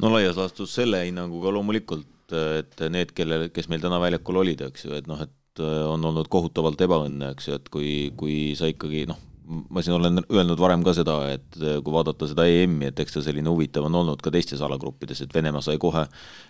No 0.00 0.12
laias 0.12 0.38
laastus 0.38 0.74
selle 0.78 1.02
hinnanguga 1.06 1.52
loomulikult, 1.54 2.08
et 2.32 2.80
need, 2.88 3.12
kellel, 3.16 3.48
kes 3.52 3.68
meil 3.68 3.82
täna 3.82 3.98
väljakul 4.00 4.40
olid, 4.40 4.64
eks 4.70 4.86
ju, 4.86 4.94
et 4.96 5.10
noh, 5.10 5.20
et 5.20 5.60
äh, 5.60 5.82
on 5.88 6.04
olnud 6.12 6.30
kohutavalt 6.32 6.80
ebaõnne, 6.86 7.34
eks 7.34 7.50
ju, 7.50 7.58
et 7.60 7.68
kui, 7.72 7.90
kui 8.16 8.36
sa 8.58 8.70
ikkagi 8.72 9.04
noh, 9.10 9.20
ma 9.46 9.82
siin 9.82 9.96
olen 9.96 10.22
öelnud 10.30 10.60
varem 10.60 10.82
ka 10.86 10.94
seda, 10.94 11.16
et 11.34 11.56
äh, 11.58 11.78
kui 11.82 11.94
vaadata 11.94 12.28
seda 12.30 12.44
EM-i, 12.46 12.88
et 12.92 13.00
eks 13.02 13.16
ta 13.16 13.22
selline 13.24 13.50
huvitav 13.50 13.86
on 13.88 13.96
olnud 14.02 14.22
ka 14.22 14.30
teistes 14.34 14.62
alagruppides, 14.62 15.24
et 15.24 15.34
Venemaa 15.34 15.62
sai 15.64 15.80
kohe 15.82 16.04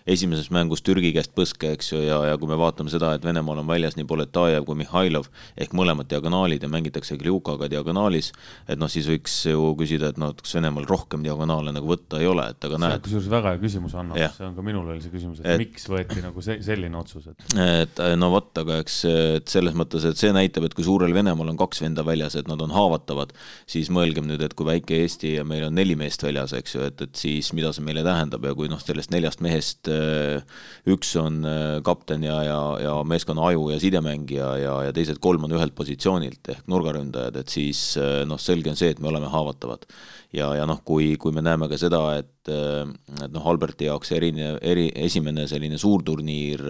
esimeses 0.09 0.51
mängus 0.53 0.83
Türgi 0.85 1.13
käest 1.15 1.33
põske, 1.35 1.73
eks 1.73 1.93
ju, 1.93 2.01
ja, 2.03 2.19
ja 2.29 2.37
kui 2.37 2.49
me 2.49 2.57
vaatame 2.59 2.93
seda, 2.93 3.13
et 3.17 3.25
Venemaal 3.25 3.63
on 3.63 3.69
väljas 3.69 3.97
nii 3.97 4.07
Poletajev 4.09 4.67
kui 4.67 4.77
Mihhailov 4.83 5.29
ehk 5.57 5.73
mõlemad 5.77 6.09
diagonaalid 6.11 6.63
ja 6.63 6.69
mängitakse 6.71 7.17
Kljukaga 7.19 7.69
diagonaalis, 7.71 8.31
et 8.67 8.81
noh, 8.81 8.91
siis 8.91 9.09
võiks 9.09 9.39
ju 9.49 9.73
küsida, 9.79 10.13
et 10.13 10.21
noh, 10.21 10.35
et 10.35 10.43
kas 10.43 10.57
Venemaal 10.59 10.87
rohkem 10.89 11.25
diagonaale 11.25 11.73
nagu 11.75 11.89
võtta 11.89 12.21
ei 12.21 12.29
ole, 12.29 12.45
et 12.53 12.69
aga 12.69 12.81
näed. 12.85 13.05
kusjuures 13.07 13.31
väga 13.33 13.55
hea 13.55 13.63
küsimus, 13.63 13.97
Hanno, 13.97 14.19
see 14.19 14.45
on 14.45 14.53
ka 14.57 14.65
minul 14.65 14.93
oli 14.93 15.01
see 15.01 15.13
küsimus, 15.13 15.41
et, 15.41 15.49
et 15.55 15.63
miks 15.65 15.89
võeti 15.89 16.21
nagu 16.23 16.45
see, 16.45 16.59
selline 16.65 16.99
otsus, 16.99 17.31
et. 17.33 17.49
et 17.57 18.03
no 18.19 18.29
vot, 18.33 18.51
aga 18.61 18.79
eks, 18.83 19.01
et 19.39 19.49
selles 19.57 19.75
mõttes, 19.77 20.05
et 20.05 20.19
see 20.19 20.33
näitab, 20.35 20.69
et 20.69 20.77
kui 20.77 20.85
suurel 20.85 21.15
Venemaal 21.15 21.53
on 21.55 21.59
kaks 21.59 21.81
venda 21.85 22.05
väljas, 22.05 22.37
et 22.39 22.49
nad 22.51 22.61
on 22.61 22.73
haavatavad, 22.83 23.33
siis 23.69 23.89
mõelgem 23.93 24.27
nüüd, 24.29 24.43
et 24.45 24.55
kui 24.57 24.67
väike 24.67 24.99
Eesti 25.03 25.35
ja 25.37 25.45
meil 25.47 25.67
on 25.67 25.75
neli 25.77 25.95
meest 25.99 26.23
väljas, 26.25 26.53
eks 26.57 26.75
ju, 26.75 26.83
et, 26.87 27.01
et 27.07 27.19
siis 27.19 27.53
mida 27.55 27.73
see 27.73 27.85
meile 27.85 28.03
tähendab 28.05 28.45
ja 28.45 28.53
kui 28.57 28.69
noh, 28.71 28.81
sellest 28.83 29.13
neljast 29.13 29.43
mehest 29.43 29.89
äh, 29.91 30.43
üks 30.89 31.15
on 31.19 31.41
äh, 31.47 31.77
kapten 31.85 32.25
ja, 32.27 32.39
ja, 32.47 32.59
ja 32.83 32.97
meeskonna 33.07 33.47
aju 33.49 33.69
ja 33.73 33.79
sidemängija 33.81 34.49
ja, 34.61 34.75
ja 34.89 34.95
teised 34.95 35.21
kolm 35.23 35.47
on 35.47 35.55
ühelt 35.57 35.75
positsioonilt 35.77 36.53
ehk 36.53 36.67
nurgaründajad, 36.71 37.39
et 37.41 37.53
siis 37.53 37.93
äh, 38.01 38.21
noh, 38.29 38.41
selge 38.41 38.73
on 38.73 38.79
see, 38.79 38.93
et 38.93 39.01
me 39.03 39.11
oleme 39.11 39.31
haavatavad. 39.31 39.87
Ja, 40.33 40.49
ja 40.57 40.65
noh, 40.69 40.81
kui, 40.85 41.13
kui 41.21 41.35
me 41.35 41.43
näeme 41.45 41.69
ka 41.71 41.77
seda, 41.79 42.01
et, 42.19 42.49
et 42.49 43.31
noh, 43.33 43.47
Alberti 43.51 43.87
jaoks 43.87 44.13
erinev, 44.17 44.59
eri, 44.61 44.89
esimene 45.05 45.47
selline 45.49 45.79
suurturniir 45.81 46.65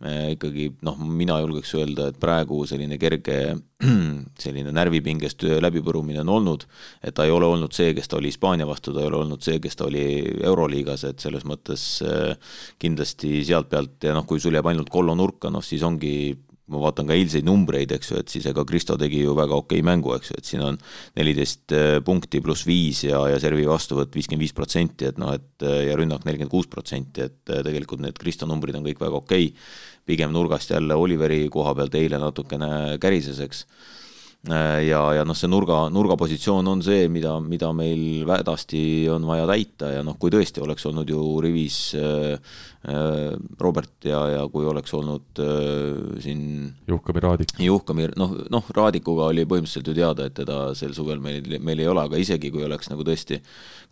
ikkagi 0.00 0.70
noh, 0.86 0.96
mina 1.04 1.36
julgeks 1.42 1.74
öelda, 1.76 2.06
et 2.08 2.18
praegu 2.20 2.62
selline 2.68 2.96
kerge 3.00 3.36
selline 4.44 4.72
närvipingest 4.72 5.44
läbipõrumine 5.60 6.22
on 6.24 6.32
olnud, 6.38 6.64
et 7.04 7.14
ta 7.16 7.26
ei 7.28 7.34
ole 7.34 7.48
olnud 7.50 7.76
see, 7.76 7.92
kes 7.96 8.08
ta 8.08 8.16
oli 8.16 8.32
Hispaania 8.32 8.68
vastu, 8.68 8.94
ta 8.96 9.04
ei 9.04 9.10
ole 9.10 9.20
olnud 9.20 9.44
see, 9.44 9.60
kes 9.60 9.76
ta 9.76 9.90
oli 9.90 10.04
Euroliigas, 10.40 11.04
et 11.10 11.20
selles 11.20 11.44
mõttes 11.48 11.84
äh, 12.06 12.54
kindlasti 12.80 13.42
sealt 13.44 13.68
pealt 13.68 14.08
ja 14.08 14.16
noh, 14.16 14.24
kui 14.28 14.40
sul 14.40 14.56
jääb 14.56 14.72
ainult 14.72 14.88
kollo 14.92 15.16
nurka, 15.18 15.52
noh 15.52 15.64
siis 15.64 15.84
ongi 15.84 16.14
ma 16.70 16.80
vaatan 16.86 17.10
ka 17.10 17.16
eilseid 17.16 17.46
numbreid, 17.46 17.92
eks 17.96 18.12
ju, 18.12 18.22
et 18.22 18.32
siis 18.32 18.46
ega 18.50 18.64
Kristo 18.68 18.96
tegi 19.00 19.24
ju 19.24 19.34
väga 19.38 19.58
okei 19.58 19.82
mängu, 19.86 20.14
eks 20.16 20.32
ju, 20.32 20.38
et 20.40 20.50
siin 20.52 20.64
on 20.66 20.80
neliteist 21.18 21.76
äh, 21.76 21.98
punkti 22.06 22.42
pluss 22.44 22.66
viis 22.68 23.04
ja, 23.08 23.22
ja 23.32 23.38
servi 23.42 23.66
vastuvõtt 23.68 24.14
viiskümmend 24.16 24.46
viis 24.46 24.56
protsenti, 24.56 25.10
et 25.10 25.20
noh, 25.20 25.34
et 25.36 25.66
ja 25.66 25.96
rünnak 25.98 26.24
nelikümmend 26.24 26.52
kuus 26.52 26.70
protsenti, 26.70 27.26
et 27.26 27.40
tegelikult 27.50 28.02
need 28.04 28.18
Kristo 28.18 28.48
numbrid 28.48 28.78
on 28.78 28.86
kõik 28.86 29.02
väga 29.02 29.18
okei 29.20 29.50
pigem 30.10 30.32
nurgast 30.34 30.70
jälle 30.70 30.96
Oliveri 30.98 31.44
koha 31.52 31.74
pealt 31.78 31.94
eile 31.98 32.18
natukene 32.18 32.98
kärises, 33.02 33.40
eks. 33.44 33.64
Äh, 34.48 34.86
ja, 34.88 35.02
ja 35.12 35.24
noh, 35.28 35.36
see 35.36 35.50
nurga, 35.52 35.82
nurgapositsioon 35.92 36.68
on 36.72 36.80
see, 36.80 37.10
mida, 37.12 37.34
mida 37.44 37.74
meil 37.76 38.24
hädasti 38.24 38.80
on 39.12 39.26
vaja 39.28 39.44
täita 39.50 39.90
ja 39.92 40.04
noh, 40.06 40.16
kui 40.16 40.32
tõesti 40.32 40.62
oleks 40.64 40.86
olnud 40.88 41.12
ju 41.12 41.20
rivis 41.44 41.76
äh, 42.00 42.38
äh, 42.88 43.34
Robert 43.60 44.08
ja, 44.08 44.22
ja 44.32 44.46
kui 44.48 44.64
oleks 44.64 44.96
olnud 44.96 45.42
äh, 45.44 46.16
siin 46.24 46.70
Juhkami 46.88 47.24
Raadik. 47.26 47.52
Juhkami, 47.60 48.08
noh, 48.16 48.32
noh, 48.48 48.72
Raadikuga 48.80 49.28
oli 49.28 49.44
põhimõtteliselt 49.44 49.92
ju 49.92 49.98
teada, 50.00 50.30
et 50.30 50.38
teda 50.40 50.70
sel 50.78 50.96
suvel 50.96 51.20
meil, 51.20 51.60
meil 51.60 51.84
ei 51.84 51.92
ole, 51.92 52.08
aga 52.08 52.24
isegi 52.24 52.48
kui 52.54 52.64
oleks 52.64 52.88
nagu 52.88 53.04
tõesti 53.04 53.42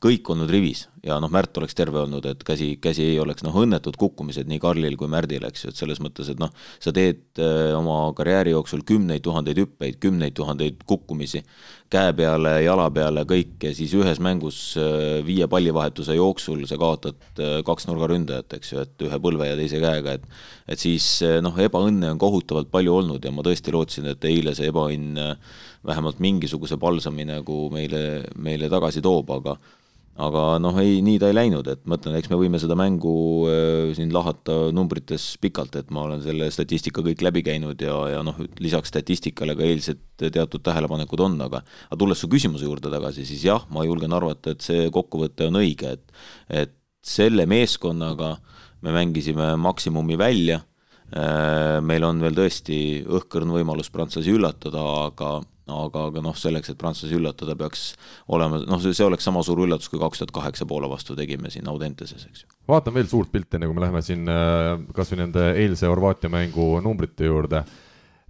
kõik 0.02 0.30
olnud 0.30 0.50
rivis. 0.50 0.86
Ja 1.02 1.16
noh, 1.22 1.30
Märt 1.32 1.56
oleks 1.58 1.76
terve 1.78 2.00
olnud, 2.02 2.26
et 2.26 2.42
käsi, 2.46 2.72
käsi 2.82 3.04
ei 3.06 3.18
oleks, 3.22 3.44
noh, 3.46 3.54
õnnetud 3.54 3.96
kukkumised 3.98 4.48
nii 4.50 4.58
Karlil 4.62 4.96
kui 4.98 5.10
Märdil, 5.10 5.44
eks 5.46 5.64
ju, 5.64 5.72
et 5.72 5.78
selles 5.78 6.00
mõttes, 6.02 6.28
et 6.30 6.40
noh, 6.42 6.50
sa 6.82 6.92
teed 6.94 7.38
äh, 7.42 7.70
oma 7.78 8.12
karjääri 8.18 8.52
jooksul 8.52 8.82
kümneid 8.86 9.22
tuhandeid 9.24 9.60
hüppeid, 9.62 9.98
kümneid 10.02 10.34
tuhandeid 10.38 10.82
kukkumisi, 10.90 11.44
käe 11.90 12.12
peale, 12.18 12.56
jala 12.64 12.88
peale, 12.94 13.24
kõik 13.30 13.68
ja 13.68 13.72
siis 13.78 13.94
ühes 13.98 14.20
mängus 14.22 14.60
äh, 14.78 15.20
viie 15.26 15.48
pallivahetuse 15.50 16.18
jooksul 16.18 16.66
sa 16.68 16.78
kaotad 16.80 17.18
äh, 17.38 17.58
kaks 17.66 17.88
nurgaründajat, 17.88 18.58
eks 18.58 18.74
ju, 18.74 18.84
et 18.84 19.08
ühe 19.08 19.22
põlve 19.22 19.50
ja 19.50 19.58
teise 19.58 19.82
käega, 19.82 20.18
et 20.18 20.28
et 20.68 20.82
siis 20.82 21.22
noh, 21.40 21.54
ebaõnne 21.64 22.10
on 22.12 22.18
kohutavalt 22.20 22.68
palju 22.68 22.98
olnud 22.98 23.24
ja 23.24 23.30
ma 23.32 23.40
tõesti 23.46 23.72
lootsin, 23.72 24.10
et 24.10 24.24
eile 24.28 24.52
see 24.52 24.68
ebaõnn 24.68 25.16
vähemalt 25.86 26.18
mingisuguse 26.20 26.76
palsami 26.76 27.24
nagu 27.24 27.68
meile, 27.72 28.02
meile 28.36 28.68
tagasi 28.68 29.00
toob, 29.00 29.30
aga 29.38 29.56
aga 30.18 30.44
noh, 30.62 30.78
ei, 30.82 30.98
nii 31.04 31.18
ta 31.22 31.28
ei 31.30 31.36
läinud, 31.36 31.68
et 31.70 31.84
ma 31.86 31.98
ütlen, 31.98 32.16
eks 32.18 32.30
me 32.32 32.38
võime 32.40 32.58
seda 32.58 32.74
mängu 32.78 33.12
äh, 33.46 33.90
siin 33.94 34.10
lahata 34.14 34.56
numbrites 34.74 35.30
pikalt, 35.42 35.76
et 35.78 35.92
ma 35.94 36.06
olen 36.08 36.22
selle 36.24 36.48
statistika 36.54 37.04
kõik 37.06 37.22
läbi 37.22 37.44
käinud 37.46 37.82
ja, 37.84 37.94
ja 38.16 38.22
noh, 38.26 38.38
lisaks 38.58 38.90
statistikale 38.90 39.54
ka 39.58 39.66
eilsed 39.66 40.02
teatud 40.18 40.64
tähelepanekud 40.66 41.22
on, 41.22 41.38
aga 41.46 41.62
aga 41.62 42.00
tulles 42.00 42.18
su 42.18 42.30
küsimuse 42.30 42.66
juurde 42.66 42.90
tagasi, 42.90 43.26
siis 43.28 43.44
jah, 43.46 43.66
ma 43.74 43.86
julgen 43.86 44.16
arvata, 44.16 44.56
et 44.56 44.66
see 44.66 44.88
kokkuvõte 44.94 45.50
on 45.50 45.60
õige, 45.62 45.94
et 45.94 46.64
et 46.66 46.74
selle 47.04 47.46
meeskonnaga 47.48 48.34
me 48.82 48.94
mängisime 48.94 49.52
maksimumi 49.56 50.18
välja, 50.18 50.58
äh, 51.14 51.78
meil 51.78 52.04
on 52.06 52.22
veel 52.22 52.34
tõesti 52.36 52.80
õhkõrn 53.06 53.54
võimalus 53.54 53.92
prantslasi 53.94 54.34
üllatada, 54.34 54.82
aga 55.06 55.38
aga, 55.72 56.04
aga 56.10 56.22
noh, 56.24 56.36
selleks, 56.38 56.72
et 56.72 56.78
prantslasi 56.80 57.16
üllatada, 57.18 57.56
peaks 57.58 57.92
olema, 58.34 58.60
noh, 58.68 58.80
see 58.82 59.04
oleks 59.04 59.26
sama 59.28 59.42
suur 59.46 59.64
üllatus, 59.64 59.90
kui 59.92 60.00
kaks 60.00 60.22
tuhat 60.22 60.34
kaheksa 60.38 60.66
Poola 60.68 60.90
vastu 60.90 61.16
tegime 61.18 61.52
siin 61.52 61.68
Audenteses, 61.70 62.24
eks 62.28 62.44
ju. 62.44 62.48
vaatan 62.70 62.96
veel 62.96 63.10
suurt 63.10 63.32
pilti, 63.32 63.56
enne 63.56 63.68
kui 63.68 63.76
me 63.76 63.84
läheme 63.84 64.02
siin 64.04 64.28
äh, 64.32 64.72
kas 64.96 65.12
või 65.12 65.22
nende 65.24 65.50
eilse 65.60 65.90
Horvaatia 65.90 66.32
mängu 66.32 66.78
numbrite 66.84 67.28
juurde. 67.28 67.64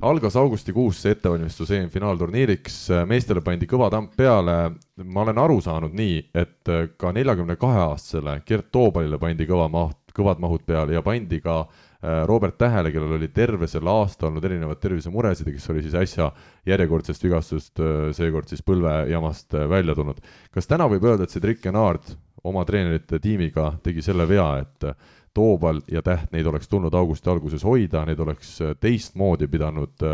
algas 0.00 0.36
augustikuus 0.38 1.00
see 1.02 1.16
ettevalmistus 1.16 1.70
EM-finaalturniiriks, 1.74 2.76
meestele 3.10 3.42
pandi 3.42 3.66
kõva 3.66 3.90
tamp 3.90 4.12
peale, 4.16 4.74
ma 5.02 5.24
olen 5.24 5.38
aru 5.38 5.60
saanud 5.60 5.94
nii, 5.94 6.20
et 6.34 6.70
ka 6.96 7.12
neljakümne 7.12 7.56
kahe 7.56 7.80
aastasele 7.88 8.40
Gert 8.46 8.70
Toobalile 8.72 9.18
pandi 9.18 9.46
kõva 9.46 9.66
maht, 9.70 9.98
kõvad 10.14 10.38
mahud 10.42 10.62
peale 10.66 10.94
ja 10.94 11.02
pandi 11.02 11.40
ka 11.42 11.64
Äh, 11.64 11.87
Robert 12.02 12.54
Tähele, 12.58 12.92
kellel 12.94 13.16
oli 13.16 13.28
terve 13.34 13.66
selle 13.66 13.90
aasta 13.90 14.28
olnud 14.28 14.44
erinevaid 14.46 14.78
tervisemuresid 14.78 15.48
ja 15.50 15.54
kes 15.56 15.70
oli 15.72 15.82
siis 15.82 15.96
äsja 15.98 16.28
järjekordsest 16.70 17.24
vigastust, 17.26 17.80
äh, 17.82 18.12
seekord 18.14 18.46
siis 18.46 18.62
põlvejamast 18.62 19.56
äh, 19.58 19.66
välja 19.70 19.96
tulnud. 19.98 20.22
kas 20.54 20.70
täna 20.70 20.86
võib 20.86 21.08
öelda, 21.08 21.26
et 21.26 21.34
see 21.34 21.42
Trick 21.42 21.66
Enard 21.66 22.14
oma 22.46 22.62
treenerite 22.68 23.18
tiimiga 23.18 23.72
tegi 23.82 24.04
selle 24.06 24.28
vea, 24.30 24.46
et 24.62 24.90
Toobal 25.34 25.82
ja 25.90 26.00
Täht, 26.02 26.30
neid 26.32 26.46
oleks 26.46 26.70
tulnud 26.70 26.94
augusti 26.94 27.30
alguses 27.30 27.66
hoida, 27.66 28.04
neid 28.06 28.22
oleks 28.22 28.56
teistmoodi 28.80 29.50
pidanud 29.50 30.06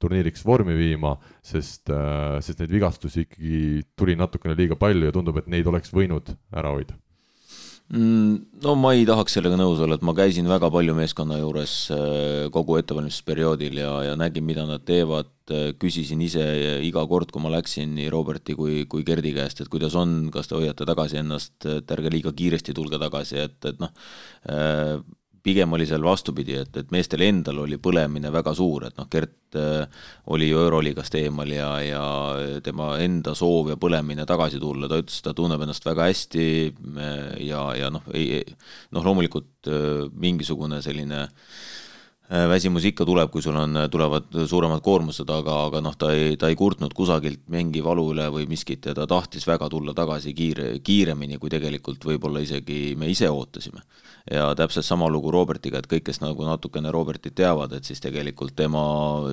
turniiriks 0.00 0.44
vormi 0.46 0.76
viima, 0.76 1.16
sest, 1.42 1.90
sest 2.44 2.62
neid 2.62 2.72
vigastusi 2.72 3.26
ikkagi 3.26 3.82
tuli 3.96 4.16
natukene 4.16 4.56
liiga 4.56 4.76
palju 4.80 5.08
ja 5.08 5.16
tundub, 5.16 5.40
et 5.40 5.48
neid 5.52 5.68
oleks 5.68 5.92
võinud 5.96 6.32
ära 6.52 6.72
hoida 6.76 6.96
no 7.90 8.74
ma 8.78 8.92
ei 8.94 9.02
tahaks 9.08 9.34
sellega 9.34 9.56
nõus 9.58 9.80
olla, 9.82 9.96
et 9.98 10.04
ma 10.06 10.14
käisin 10.14 10.46
väga 10.46 10.68
palju 10.70 10.94
meeskonna 10.94 11.40
juures 11.40 11.74
äh, 11.94 12.46
kogu 12.54 12.76
ettevalmistusperioodil 12.78 13.80
ja, 13.82 13.92
ja 14.06 14.16
nägin, 14.18 14.46
mida 14.46 14.62
nad 14.68 14.84
teevad, 14.86 15.32
äh, 15.50 15.72
küsisin 15.80 16.22
ise 16.22 16.44
iga 16.86 17.02
kord, 17.10 17.32
kui 17.34 17.42
ma 17.42 17.50
läksin 17.56 17.96
nii 17.98 18.10
Roberti 18.14 18.54
kui, 18.58 18.84
kui 18.90 19.02
Gerdi 19.06 19.34
käest, 19.34 19.64
et 19.64 19.72
kuidas 19.72 19.96
on, 19.98 20.28
kas 20.34 20.50
te 20.50 20.58
hoiate 20.58 20.86
tagasi 20.86 21.18
ennast, 21.24 21.56
et 21.66 21.90
ärge 21.96 22.14
liiga 22.14 22.34
kiiresti 22.36 22.76
tulge 22.78 23.00
tagasi, 23.02 23.40
et, 23.48 23.58
et 23.72 23.82
noh, 23.82 23.90
äh, 24.46 25.00
pigem 25.42 25.72
oli 25.72 25.86
seal 25.88 26.04
vastupidi, 26.04 26.56
et, 26.60 26.74
et 26.76 26.92
meestel 26.94 27.24
endal 27.24 27.62
oli 27.64 27.78
põlemine 27.80 28.32
väga 28.32 28.52
suur, 28.56 28.86
et 28.88 28.96
noh, 29.00 29.08
Gert 29.10 29.58
äh, 29.58 30.04
oli 30.34 30.50
ju 30.50 30.60
Euroligast 30.60 31.16
eemal 31.20 31.52
ja, 31.54 31.70
ja 31.84 32.04
tema 32.64 32.92
enda 33.02 33.34
soov 33.38 33.72
ja 33.72 33.78
põlemine 33.80 34.26
tagasi 34.28 34.60
tulla, 34.62 34.90
ta 34.90 35.00
ütles, 35.00 35.20
ta 35.24 35.34
tunneb 35.36 35.62
ennast 35.64 35.86
väga 35.86 36.08
hästi 36.10 36.46
äh, 36.68 37.34
ja, 37.48 37.64
ja 37.78 37.90
noh, 37.92 38.06
ei, 38.14 38.42
noh, 38.94 39.04
loomulikult 39.06 39.70
äh, 39.70 40.08
mingisugune 40.12 40.82
selline 40.84 41.28
väsimus 42.30 42.84
ikka 42.86 43.02
tuleb, 43.02 43.26
kui 43.34 43.42
sul 43.42 43.56
on, 43.58 43.74
tulevad 43.90 44.28
suuremad 44.46 44.78
koormused, 44.86 45.26
aga, 45.34 45.56
aga 45.66 45.80
noh, 45.82 45.96
ta 45.98 46.12
ei, 46.14 46.36
ta 46.38 46.46
ei 46.46 46.54
kurtnud 46.54 46.92
kusagilt 46.94 47.40
mingi 47.50 47.82
valu 47.82 48.04
üle 48.12 48.28
või 48.30 48.46
miskit 48.46 48.86
ja 48.86 48.94
ta 48.94 49.08
tahtis 49.10 49.48
väga 49.50 49.66
tulla 49.72 49.96
tagasi 49.98 50.30
kiire, 50.38 50.68
kiiremini, 50.86 51.40
kui 51.42 51.50
tegelikult 51.50 52.06
võib-olla 52.06 52.44
isegi 52.46 52.94
me 52.94 53.10
ise 53.10 53.26
ootasime 53.34 53.82
ja 54.30 54.50
täpselt 54.58 54.86
sama 54.86 55.08
lugu 55.10 55.32
Robertiga, 55.34 55.80
et 55.80 55.88
kõik, 55.90 56.04
kes 56.10 56.20
nagu 56.22 56.44
natukene 56.46 56.92
Robertit 56.94 57.34
teavad, 57.38 57.72
et 57.76 57.88
siis 57.88 58.02
tegelikult 58.02 58.56
tema 58.58 58.82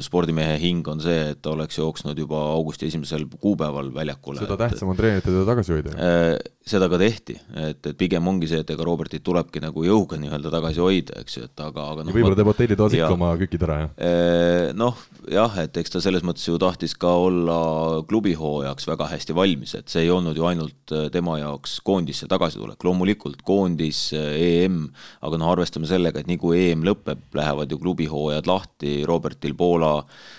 spordimehe 0.03 0.57
hing 0.61 0.87
on 0.87 1.01
see, 1.03 1.31
et 1.33 1.41
ta 1.41 1.53
oleks 1.55 1.79
jooksnud 1.79 2.17
juba 2.17 2.39
augusti 2.53 2.87
esimesel 2.91 3.27
kuupäeval 3.39 3.91
väljakule. 3.95 4.43
seda 4.43 4.59
tähtsam 4.59 4.93
on 4.93 4.99
treenerite 4.99 5.31
teda 5.31 5.47
tagasi 5.51 5.75
hoida 5.77 5.97
äh,. 5.97 6.37
Seda 6.71 6.89
ka 6.91 6.99
tehti, 7.01 7.37
et, 7.57 7.81
et 7.81 7.97
pigem 7.99 8.29
ongi 8.31 8.49
see, 8.51 8.61
et 8.63 8.73
ega 8.73 8.87
Robertit 8.87 9.25
tulebki 9.25 9.61
nagu 9.63 9.83
jõuga 9.85 10.19
nii-öelda 10.21 10.53
tagasi 10.53 10.83
hoida, 10.83 11.17
eks 11.23 11.37
ju, 11.39 11.47
et 11.49 11.65
aga, 11.65 11.89
aga 11.93 12.05
noh. 12.07 12.15
võib-olla 12.15 12.37
teeb 12.39 12.51
hotellitoas 12.51 12.97
ikka 12.97 13.11
oma 13.17 13.33
kükid 13.41 13.67
ära, 13.67 13.79
jah? 13.83 13.91
Äh, 13.97 14.71
noh, 14.77 15.01
jah, 15.31 15.59
et 15.63 15.81
eks 15.81 15.97
ta 15.97 16.03
selles 16.03 16.25
mõttes 16.27 16.47
ju 16.47 16.59
tahtis 16.61 16.95
ka 16.99 17.11
olla 17.27 17.59
klubihooajaks 18.07 18.87
väga 18.87 19.09
hästi 19.11 19.35
valmis, 19.37 19.75
et 19.79 19.91
see 19.91 20.05
ei 20.05 20.13
olnud 20.13 20.37
ju 20.37 20.47
ainult 20.47 20.95
äh, 20.95 21.09
tema 21.13 21.39
jaoks 21.41 21.79
koondisse 21.87 22.29
tagasitulek, 22.31 22.79
loomulikult 22.87 23.43
koondis, 23.47 24.07
äh, 24.15 24.33
EM 24.47 24.77
EM, 24.77 24.81
aga 25.25 25.39
noh, 25.39 25.51
arvestame 25.53 25.89
sellega, 25.89 26.21
et 26.21 26.29
nii 26.29 26.39
kui 26.41 26.59
EM 26.69 26.85
lõpeb, 26.87 27.23
lähevad 27.37 27.71
ju 27.71 27.79
klubihooajad 27.81 28.49
lahti, 28.49 28.99
Robertil 29.07 29.55
Poola 29.57 29.95
Äh, 30.01 30.36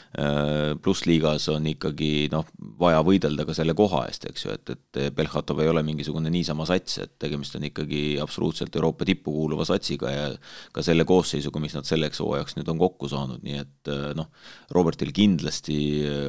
plussliigas 0.83 1.45
on 1.53 1.67
ikkagi 1.69 2.29
noh, 2.33 2.47
vaja 2.81 3.03
võidelda 3.05 3.45
ka 3.47 3.55
selle 3.57 3.75
koha 3.77 4.07
eest, 4.09 4.25
eks 4.31 4.47
ju, 4.47 4.55
et, 4.57 4.73
et 4.73 5.01
Belhatov 5.15 5.61
ei 5.61 5.69
ole 5.69 5.83
mingisugune 5.85 6.31
niisama 6.33 6.65
sats, 6.69 6.97
et 7.03 7.13
tegemist 7.21 7.59
on 7.59 7.67
ikkagi 7.69 8.17
absoluutselt 8.23 8.75
Euroopa 8.79 9.05
tippu 9.09 9.35
kuuluva 9.35 9.67
satsiga 9.69 10.13
ja 10.13 10.25
ka 10.73 10.85
selle 10.87 11.05
koosseisuga, 11.09 11.61
mis 11.63 11.77
nad 11.77 11.89
selleks 11.89 12.23
hooajaks 12.25 12.57
nüüd 12.57 12.71
on 12.73 12.81
kokku 12.81 13.11
saanud, 13.13 13.43
nii 13.45 13.61
et 13.61 13.93
äh, 13.93 14.09
noh, 14.19 14.31
Robertil 14.75 15.13
kindlasti 15.17 15.79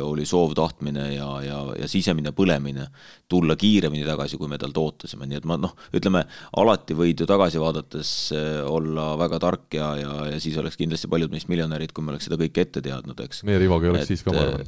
oli 0.03 0.27
soov, 0.27 0.53
tahtmine 0.59 1.07
ja, 1.13 1.29
ja, 1.45 1.59
ja 1.79 1.89
sisemine 1.89 2.33
põlemine 2.35 2.89
tulla 3.29 3.55
kiiremini 3.59 4.05
tagasi, 4.07 4.37
kui 4.41 4.49
me 4.51 4.57
talt 4.61 4.77
ootasime, 4.81 5.27
nii 5.29 5.39
et 5.39 5.47
ma 5.49 5.57
noh, 5.61 5.75
ütleme 5.95 6.23
alati 6.59 6.97
võid 6.97 7.23
ju 7.23 7.27
tagasi 7.29 7.61
vaadates 7.61 8.13
äh, 8.35 8.61
olla 8.67 9.11
väga 9.19 9.39
tark 9.43 9.77
ja, 9.77 9.93
ja, 9.99 10.13
ja 10.33 10.39
siis 10.41 10.57
oleks 10.59 10.79
kindlasti 10.79 11.09
paljud 11.11 11.33
meist 11.33 11.49
miljonärid, 11.51 11.93
kui 11.93 12.05
me 12.05 12.13
oleks 12.15 12.29
seda 12.29 12.39
kõike 12.41 12.65
ette 12.65 12.83
teadnud, 12.85 13.19
eks. 13.25 13.43
meie 13.47 13.61
Ivoga 13.69 13.87
ei 13.87 13.93
oleks 13.93 14.05
et, 14.07 14.13
siis 14.13 14.25
ka, 14.25 14.35
ma 14.35 14.45
arvan 14.47 14.67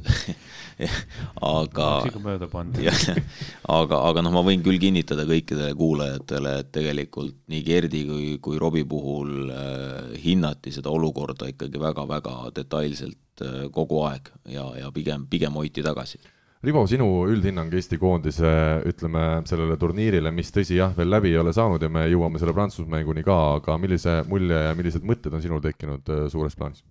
aga 1.52 1.88
mööda 2.22 2.48
pannud. 2.50 2.80
aga, 3.78 4.00
aga 4.08 4.24
noh, 4.24 4.34
ma 4.34 4.42
võin 4.46 4.62
küll 4.64 4.80
kinnitada 4.82 5.26
kõikidele 5.28 5.76
kuulajatele, 5.78 6.54
et 6.62 6.70
tegelikult 6.74 7.36
nii 7.52 7.64
Gerdi 7.66 8.04
kui, 8.08 8.28
kui 8.42 8.60
Robbie 8.62 8.88
puhul 8.88 9.50
äh, 9.52 10.12
hinnati 10.22 10.74
seda 10.74 10.92
olukorda 10.92 11.50
ikkagi 11.52 11.82
väga-väga 11.82 12.36
detailselt 12.56 13.44
äh, 13.44 13.66
kogu 13.74 14.04
aeg 14.08 14.32
ja, 14.50 14.68
ja 14.80 14.92
pigem, 14.94 15.28
pigem 15.30 15.58
hoiti 15.60 15.84
tagasi 15.84 16.22
Rivo, 16.62 16.84
sinu 16.86 17.06
üldhinnang 17.26 17.72
Eesti 17.74 17.96
koondise, 17.98 18.50
ütleme, 18.86 19.22
sellele 19.50 19.74
turniirile, 19.82 20.30
mis 20.30 20.52
tõsi 20.54 20.76
jah, 20.76 20.92
veel 20.94 21.10
läbi 21.10 21.32
ei 21.32 21.40
ole 21.40 21.50
saanud 21.56 21.82
ja 21.82 21.88
me 21.90 22.04
jõuame 22.06 22.38
selle 22.38 22.54
Prantsuse 22.54 22.86
mänguni 22.90 23.24
ka, 23.26 23.38
aga 23.56 23.74
millise 23.82 24.20
mulje 24.30 24.60
ja 24.68 24.76
millised 24.78 25.02
mõtted 25.02 25.34
on 25.34 25.42
sinul 25.42 25.64
tekkinud 25.64 26.12
äh, 26.14 26.28
suures 26.30 26.54
plaanis? 26.54 26.84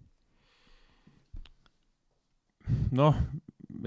Noh, 2.97 3.15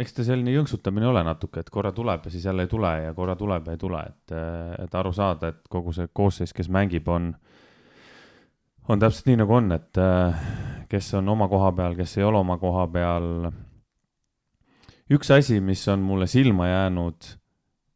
eks 0.01 0.17
ta 0.17 0.25
selline 0.27 0.55
jõnksutamine 0.55 1.09
ole 1.09 1.23
natuke, 1.27 1.63
et 1.63 1.71
korra 1.73 1.93
tuleb 1.95 2.27
ja 2.27 2.33
siis 2.33 2.47
jälle 2.47 2.67
ei 2.67 2.71
tule 2.71 2.91
ja 3.05 3.13
korra 3.15 3.37
tuleb 3.39 3.69
ja 3.69 3.77
ei 3.77 3.81
tule, 3.81 4.01
et, 4.09 4.35
et 4.85 4.97
aru 5.01 5.13
saada, 5.15 5.53
et 5.53 5.69
kogu 5.71 5.95
see 5.95 6.09
koosseis, 6.13 6.55
kes 6.57 6.71
mängib, 6.73 7.09
on, 7.13 7.31
on 8.89 9.03
täpselt 9.03 9.31
nii, 9.31 9.39
nagu 9.43 9.57
on, 9.59 9.71
et 9.77 10.03
kes 10.91 11.13
on 11.21 11.31
oma 11.35 11.49
koha 11.53 11.71
peal, 11.77 11.97
kes 11.99 12.19
ei 12.19 12.27
ole 12.27 12.41
oma 12.41 12.59
koha 12.63 12.87
peal. 12.91 13.31
üks 15.15 15.31
asi, 15.35 15.61
mis 15.61 15.87
on 15.89 16.05
mulle 16.05 16.27
silma 16.31 16.69
jäänud, 16.69 17.35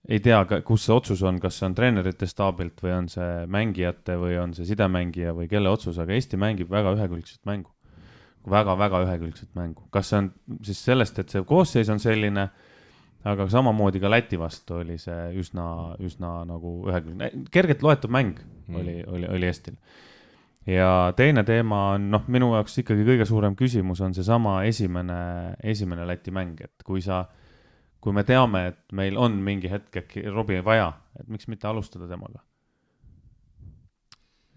ei 0.09 0.21
tea, 0.25 0.43
kus 0.64 0.87
see 0.87 0.95
otsus 0.95 1.23
on, 1.27 1.41
kas 1.41 1.59
see 1.59 1.67
on 1.69 1.75
treenerite 1.77 2.29
staabilt 2.29 2.81
või 2.85 2.95
on 2.97 3.09
see 3.12 3.47
mängijate 3.51 4.17
või 4.21 4.38
on 4.41 4.55
see 4.57 4.69
sidemängija 4.69 5.35
või 5.37 5.51
kelle 5.51 5.73
otsus, 5.73 5.99
aga 5.99 6.14
Eesti 6.17 6.41
mängib 6.41 6.71
väga 6.73 6.95
ühekülgset 6.97 7.43
mängu 7.49 7.75
väga-väga 8.51 9.03
ühekülgset 9.07 9.55
mängu, 9.59 9.87
kas 9.95 10.11
see 10.13 10.23
on 10.23 10.33
siis 10.67 10.81
sellest, 10.85 11.19
et 11.21 11.33
see 11.33 11.45
koosseis 11.47 11.91
on 11.93 12.01
selline, 12.03 12.49
aga 13.29 13.49
samamoodi 13.51 14.01
ka 14.03 14.11
Läti 14.11 14.39
vastu 14.41 14.79
oli 14.81 14.99
see 15.01 15.33
üsna, 15.41 15.95
üsna 16.05 16.43
nagu 16.49 16.75
ühekülgne, 16.89 17.33
kergelt 17.55 17.83
loetav 17.85 18.13
mäng 18.15 18.39
mm. 18.39 18.79
oli, 18.81 18.97
oli, 19.07 19.29
oli 19.37 19.49
Eestil. 19.51 19.77
ja 20.67 21.13
teine 21.17 21.45
teema 21.45 21.83
on, 21.97 22.11
noh, 22.15 22.29
minu 22.29 22.53
jaoks 22.55 22.81
ikkagi 22.85 23.07
kõige 23.09 23.29
suurem 23.29 23.57
küsimus 23.59 24.03
on 24.05 24.15
seesama 24.17 24.63
esimene, 24.69 25.21
esimene 25.63 26.07
Läti 26.09 26.35
mäng, 26.35 26.61
et 26.65 26.87
kui 26.87 27.03
sa 27.05 27.25
kui 28.01 28.15
me 28.15 28.23
teame, 28.25 28.69
et 28.71 28.95
meil 28.95 29.19
on 29.19 29.41
mingi 29.43 29.71
hetk 29.71 30.05
äkki 30.05 30.29
Robbie 30.31 30.63
vaja, 30.65 30.93
et 31.19 31.27
miks 31.29 31.49
mitte 31.51 31.67
alustada 31.67 32.07
temaga 32.07 32.45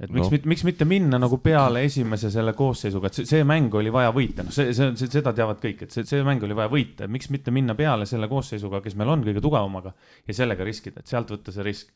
et 0.02 0.10
miks 0.10 0.32
no., 0.32 0.40
miks 0.50 0.64
mitte 0.66 0.88
minna 0.90 1.20
nagu 1.22 1.38
peale 1.44 1.84
esimese 1.86 2.32
selle 2.34 2.56
koosseisuga, 2.58 3.12
et 3.12 3.20
see, 3.20 3.30
see 3.30 3.46
mäng 3.48 3.74
oli 3.78 3.94
vaja 3.94 4.14
võita, 4.16 4.46
noh, 4.48 4.56
see, 4.56 4.74
see, 4.78 4.96
seda 5.06 5.34
teavad 5.38 5.62
kõik, 5.62 5.86
et 5.86 5.94
see, 5.94 6.08
see 6.10 6.26
mäng 6.26 6.42
oli 6.48 6.58
vaja 6.58 6.72
võita, 6.74 7.10
miks 7.12 7.30
mitte 7.34 7.54
minna 7.54 7.78
peale 7.78 8.08
selle 8.10 8.30
koosseisuga, 8.32 8.82
kes 8.86 8.98
meil 9.00 9.14
on 9.14 9.28
kõige 9.28 9.44
tugevamaga 9.44 9.94
ja 10.28 10.38
sellega 10.42 10.66
riskida, 10.68 11.04
et 11.04 11.12
sealt 11.12 11.32
võtta 11.34 11.54
see 11.54 11.68
risk. 11.68 11.94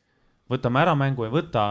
võtame 0.52 0.84
ära 0.84 0.94
mängu 0.98 1.26
ja 1.26 1.34
võta, 1.34 1.66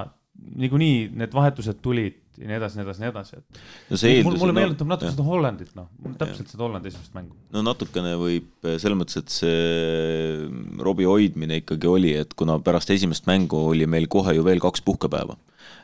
niikuinii 0.59 1.09
need 1.15 1.35
vahetused 1.35 1.79
tulid 1.85 2.19
ja 2.35 2.49
nii 2.51 2.57
edasi, 2.59 2.81
nii 2.81 2.85
edasi, 2.89 3.03
nii 3.05 3.11
edasi, 3.13 3.39
et 3.39 3.63
no 3.93 3.99
see 4.01 4.17
eeldus, 4.17 4.41
mulle 4.41 4.55
meenutab 4.57 4.89
natuke 4.91 5.07
jah. 5.07 5.15
seda 5.15 5.27
Hollandit, 5.29 5.71
noh, 5.79 5.87
täpselt 6.19 6.51
seda 6.51 6.65
Hollandi 6.67 6.91
esimest 6.91 7.15
mängu. 7.15 7.39
no 7.55 7.63
natukene 7.63 8.17
võib 8.19 8.67
selles 8.67 8.99
mõttes, 8.99 9.23
et 9.23 9.31
see 9.31 10.83
Robbie 10.83 11.07
hoidmine 11.07 11.61
ikkagi 11.63 11.91
oli, 11.91 12.11
et 12.25 12.35
kuna 12.35 12.59
pärast 12.65 12.91
esimest 12.91 13.31
mängu 13.31 13.61
oli 13.71 13.87
meil 13.87 14.11
kohe 14.11 14.35
ju 14.35 14.43
veel 14.47 14.63
kaks 14.65 14.83
puhkepäeva 14.83 15.39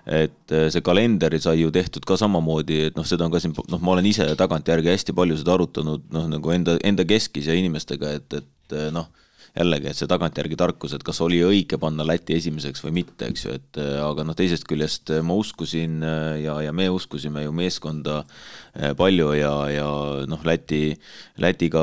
et 0.06 0.54
äh, 0.54 0.68
see 0.72 0.84
kalender 0.84 1.36
sai 1.40 1.60
ju 1.60 1.70
tehtud 1.74 2.06
ka 2.08 2.16
samamoodi, 2.20 2.80
et 2.90 2.98
noh, 2.98 3.06
seda 3.06 3.26
on 3.26 3.34
ka 3.34 3.40
siin, 3.42 3.54
noh, 3.70 3.80
ma 3.80 3.94
olen 3.94 4.08
ise 4.10 4.26
tagantjärgi 4.38 4.92
hästi 4.92 5.16
palju 5.16 5.38
seda 5.40 5.56
arutanud, 5.56 6.06
noh, 6.14 6.28
nagu 6.32 6.54
enda, 6.54 6.78
enda 6.84 7.06
keskis 7.08 7.50
ja 7.50 7.56
inimestega, 7.58 8.14
et, 8.20 8.40
et 8.40 8.76
äh, 8.76 8.92
noh 8.94 9.10
jällegi, 9.56 9.90
et 9.90 9.98
see 9.98 10.08
tagantjärgi 10.10 10.58
tarkus, 10.58 10.94
et 10.94 11.04
kas 11.06 11.20
oli 11.24 11.40
õige 11.42 11.78
panna 11.80 12.04
Läti 12.06 12.36
esimeseks 12.38 12.84
või 12.84 13.00
mitte, 13.00 13.30
eks 13.30 13.44
ju, 13.46 13.54
et 13.58 13.80
äh, 13.82 13.98
aga 14.04 14.24
noh, 14.26 14.36
teisest 14.38 14.66
küljest 14.68 15.10
äh, 15.14 15.24
ma 15.26 15.34
uskusin 15.38 15.98
äh, 16.06 16.40
ja, 16.44 16.60
ja 16.62 16.74
me 16.76 16.88
uskusime 16.92 17.44
ju 17.46 17.54
meeskonda 17.54 18.22
palju 18.70 19.32
ja, 19.34 19.52
ja 19.66 19.86
noh, 20.30 20.44
Läti, 20.46 20.92
Lätiga 21.42 21.80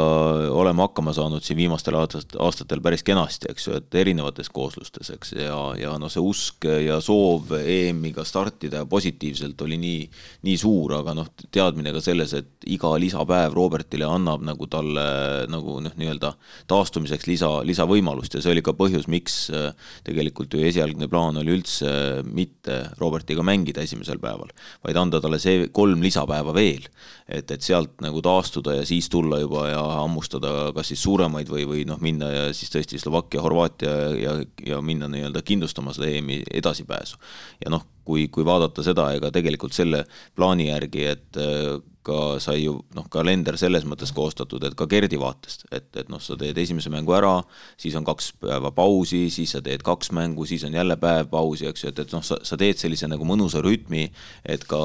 oleme 0.56 0.86
hakkama 0.86 1.12
saanud 1.15 1.43
siin 1.43 1.60
viimastel 1.60 1.97
aastatel 1.99 2.80
päris 2.84 3.03
kenasti, 3.03 3.49
eks 3.51 3.67
ju, 3.67 3.75
et 3.82 3.97
erinevates 3.99 4.47
kooslustes, 4.56 5.12
eks, 5.17 5.34
ja, 5.36 5.58
ja 5.75 5.97
noh, 5.99 6.12
see 6.12 6.23
usk 6.23 6.69
ja 6.86 7.01
soov 7.03 7.51
EM-iga 7.60 8.23
startida 8.27 8.86
positiivselt 8.88 9.60
oli 9.67 9.80
nii, 9.82 10.08
nii 10.47 10.56
suur, 10.62 10.95
aga 11.01 11.17
noh, 11.17 11.27
teadmine 11.51 11.91
ka 11.91 12.03
selles, 12.06 12.32
et 12.39 12.69
iga 12.71 12.93
lisapäev 12.95 13.56
Robertile 13.58 14.08
annab 14.08 14.47
nagu 14.47 14.69
talle 14.71 15.03
nagu 15.51 15.82
noh, 15.84 15.99
nii-öelda 15.99 16.34
taastumiseks 16.71 17.27
lisa, 17.27 17.51
lisavõimalust 17.65 18.38
ja 18.38 18.41
see 18.43 18.54
oli 18.54 18.63
ka 18.65 18.74
põhjus, 18.78 19.08
miks 19.12 19.38
äh, 19.54 19.72
tegelikult 20.08 20.54
ju 20.54 20.62
esialgne 20.67 21.10
plaan 21.12 21.39
oli 21.41 21.56
üldse 21.58 21.89
mitte 22.28 22.80
Robertiga 23.02 23.46
mängida 23.46 23.84
esimesel 23.86 24.22
päeval, 24.24 24.52
vaid 24.86 25.00
anda 25.00 25.22
talle 25.24 25.39
see 25.41 25.67
kolm 25.74 26.04
lisapäeva 26.06 26.56
veel. 26.56 26.88
et, 27.28 27.50
et 27.52 27.62
sealt 27.62 27.98
nagu 28.02 28.22
taastuda 28.24 28.78
ja 28.78 28.86
siis 28.88 29.10
tulla 29.12 29.41
juba 29.41 29.67
ja 29.67 29.82
hammustada 30.00 30.72
kas 30.76 30.93
siis 30.93 31.02
suuremaid 31.04 31.50
või, 31.52 31.65
või 31.67 31.84
noh, 31.88 32.00
minna 32.00 32.30
ja 32.32 32.48
siis 32.56 32.72
tõesti 32.72 33.00
Slovakkia, 33.02 33.43
Horvaatia 33.43 33.96
ja, 34.15 34.38
ja 34.63 34.80
minna 34.82 35.10
nii-öelda 35.12 35.43
kindlustama 35.43 35.96
seda 35.96 36.08
EM-i 36.08 36.43
edasipääsu. 36.62 37.20
ja 37.65 37.74
noh, 37.74 37.84
kui, 38.08 38.28
kui 38.32 38.48
vaadata 38.48 38.86
seda, 38.86 39.12
ega 39.17 39.32
tegelikult 39.36 39.76
selle 39.76 40.06
plaani 40.38 40.72
järgi, 40.72 41.06
et 41.12 41.39
äh, 41.43 41.78
ka 42.08 42.17
sai 42.43 42.62
ju 42.63 42.78
noh, 42.96 43.08
kalender 43.12 43.58
selles 43.60 43.86
mõttes 43.88 44.13
koostatud, 44.15 44.63
et 44.63 44.76
ka 44.80 44.88
Gerdi 44.89 45.20
vaatest, 45.20 45.65
et, 45.76 45.89
et 46.00 46.12
noh, 46.12 46.22
sa 46.24 46.38
teed 46.39 46.58
esimese 46.62 46.91
mängu 46.93 47.15
ära, 47.17 47.34
siis 47.80 47.98
on 48.00 48.06
kaks 48.08 48.32
päeva 48.43 48.72
pausi, 48.76 49.26
siis 49.34 49.56
sa 49.56 49.62
teed 49.63 49.84
kaks 49.86 50.13
mängu, 50.15 50.48
siis 50.48 50.63
on 50.67 50.78
jälle 50.78 50.98
päev 51.02 51.28
pausi, 51.34 51.67
eks 51.70 51.84
ju, 51.84 51.91
et, 51.91 52.00
et 52.06 52.15
noh, 52.15 52.24
sa, 52.26 52.39
sa 52.48 52.60
teed 52.60 52.80
sellise 52.80 53.10
nagu 53.12 53.28
mõnusa 53.28 53.62
rütmi, 53.65 54.06
et 54.48 54.63
ka 54.70 54.82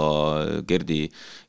Gerdi, 0.68 1.04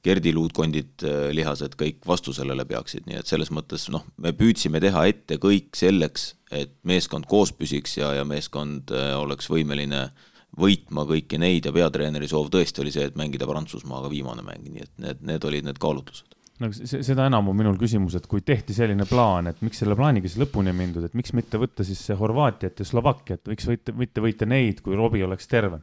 Gerdi 0.06 0.36
luutkondid, 0.36 0.94
äh, 1.08 1.32
lihased 1.36 1.78
kõik 1.80 2.04
vastu 2.10 2.36
sellele 2.36 2.68
peaksid, 2.70 3.08
nii 3.10 3.22
et 3.24 3.30
selles 3.30 3.52
mõttes 3.54 3.90
noh, 3.94 4.06
me 4.22 4.36
püüdsime 4.38 4.84
teha 4.84 5.08
ette 5.10 5.40
kõik 5.42 5.74
selleks, 5.80 6.34
et 6.54 6.76
meeskond 6.86 7.26
koos 7.26 7.50
püsiks 7.58 7.98
ja, 7.98 8.14
ja 8.20 8.28
meeskond 8.30 8.94
äh, 8.94 9.16
oleks 9.18 9.50
võimeline 9.50 10.06
äh, 10.06 10.30
võitma 10.60 11.08
kõiki 11.10 11.40
neid 11.42 11.66
ja 11.66 11.74
peatreeneri 11.74 12.30
soov 12.30 12.52
tõesti 12.54 12.84
oli 12.84 12.94
see, 12.94 13.08
et 13.10 13.18
mängida 13.18 13.48
Prantsusmaaga 13.50 14.12
viimane 14.12 14.46
mäng, 14.46 14.70
nii 14.70 14.86
et 14.86 14.94
need, 15.02 15.22
need 15.26 15.46
olid 15.50 15.66
need 15.70 15.82
kaalutlused 15.82 16.34
no 16.62 16.70
seda 16.72 17.26
enam 17.28 17.50
on 17.50 17.58
minul 17.58 17.78
küsimus, 17.80 18.16
et 18.18 18.28
kui 18.30 18.44
tehti 18.46 18.76
selline 18.76 19.08
plaan, 19.10 19.50
et 19.50 19.64
miks 19.66 19.82
selle 19.82 19.98
plaaniga 19.98 20.30
siis 20.30 20.42
lõpuni 20.44 20.72
ei 20.72 20.78
mindud, 20.78 21.08
et 21.08 21.18
miks 21.18 21.34
mitte 21.36 21.60
võtta 21.62 21.86
siis 21.88 22.04
Horvaatiat 22.20 22.84
ja 22.84 22.88
Slovakkiat, 22.88 23.44
võiks 23.50 23.68
võita, 23.68 23.96
mitte 23.98 24.24
võita 24.24 24.48
neid, 24.50 24.84
kui 24.86 24.98
Robbie 25.00 25.26
oleks 25.26 25.50
terve. 25.50 25.82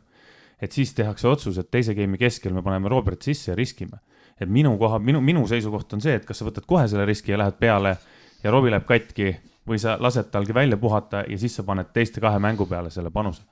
et 0.61 0.72
siis 0.72 0.92
tehakse 0.94 1.28
otsus, 1.28 1.59
et 1.59 1.70
teise 1.70 1.94
game'i 1.96 2.18
keskel 2.20 2.52
me 2.52 2.62
paneme 2.62 2.88
Robert 2.88 3.22
sisse 3.22 3.50
ja 3.50 3.56
riskime. 3.56 3.98
et 4.40 4.48
minu 4.48 4.76
koha, 4.78 4.98
minu, 4.98 5.20
minu 5.20 5.46
seisukoht 5.48 5.92
on 5.92 6.00
see, 6.00 6.14
et 6.14 6.24
kas 6.24 6.38
sa 6.38 6.44
võtad 6.44 6.66
kohe 6.66 6.87
selle 6.88 7.04
riski 7.04 7.33
ja 7.33 7.38
lähed 7.38 7.59
peale 7.59 7.96
ja 8.42 8.50
Robbie 8.50 8.70
läheb 8.70 8.87
katki 8.87 9.37
või 9.68 9.78
sa 9.78 9.96
lased 10.00 10.30
talgi 10.30 10.54
välja 10.54 10.76
puhata 10.76 11.24
ja 11.28 11.38
siis 11.38 11.56
sa 11.56 11.62
paned 11.62 11.90
teiste 11.92 12.20
kahe 12.20 12.38
mängu 12.38 12.66
peale 12.66 12.90
selle 12.90 13.11
panuse 13.11 13.42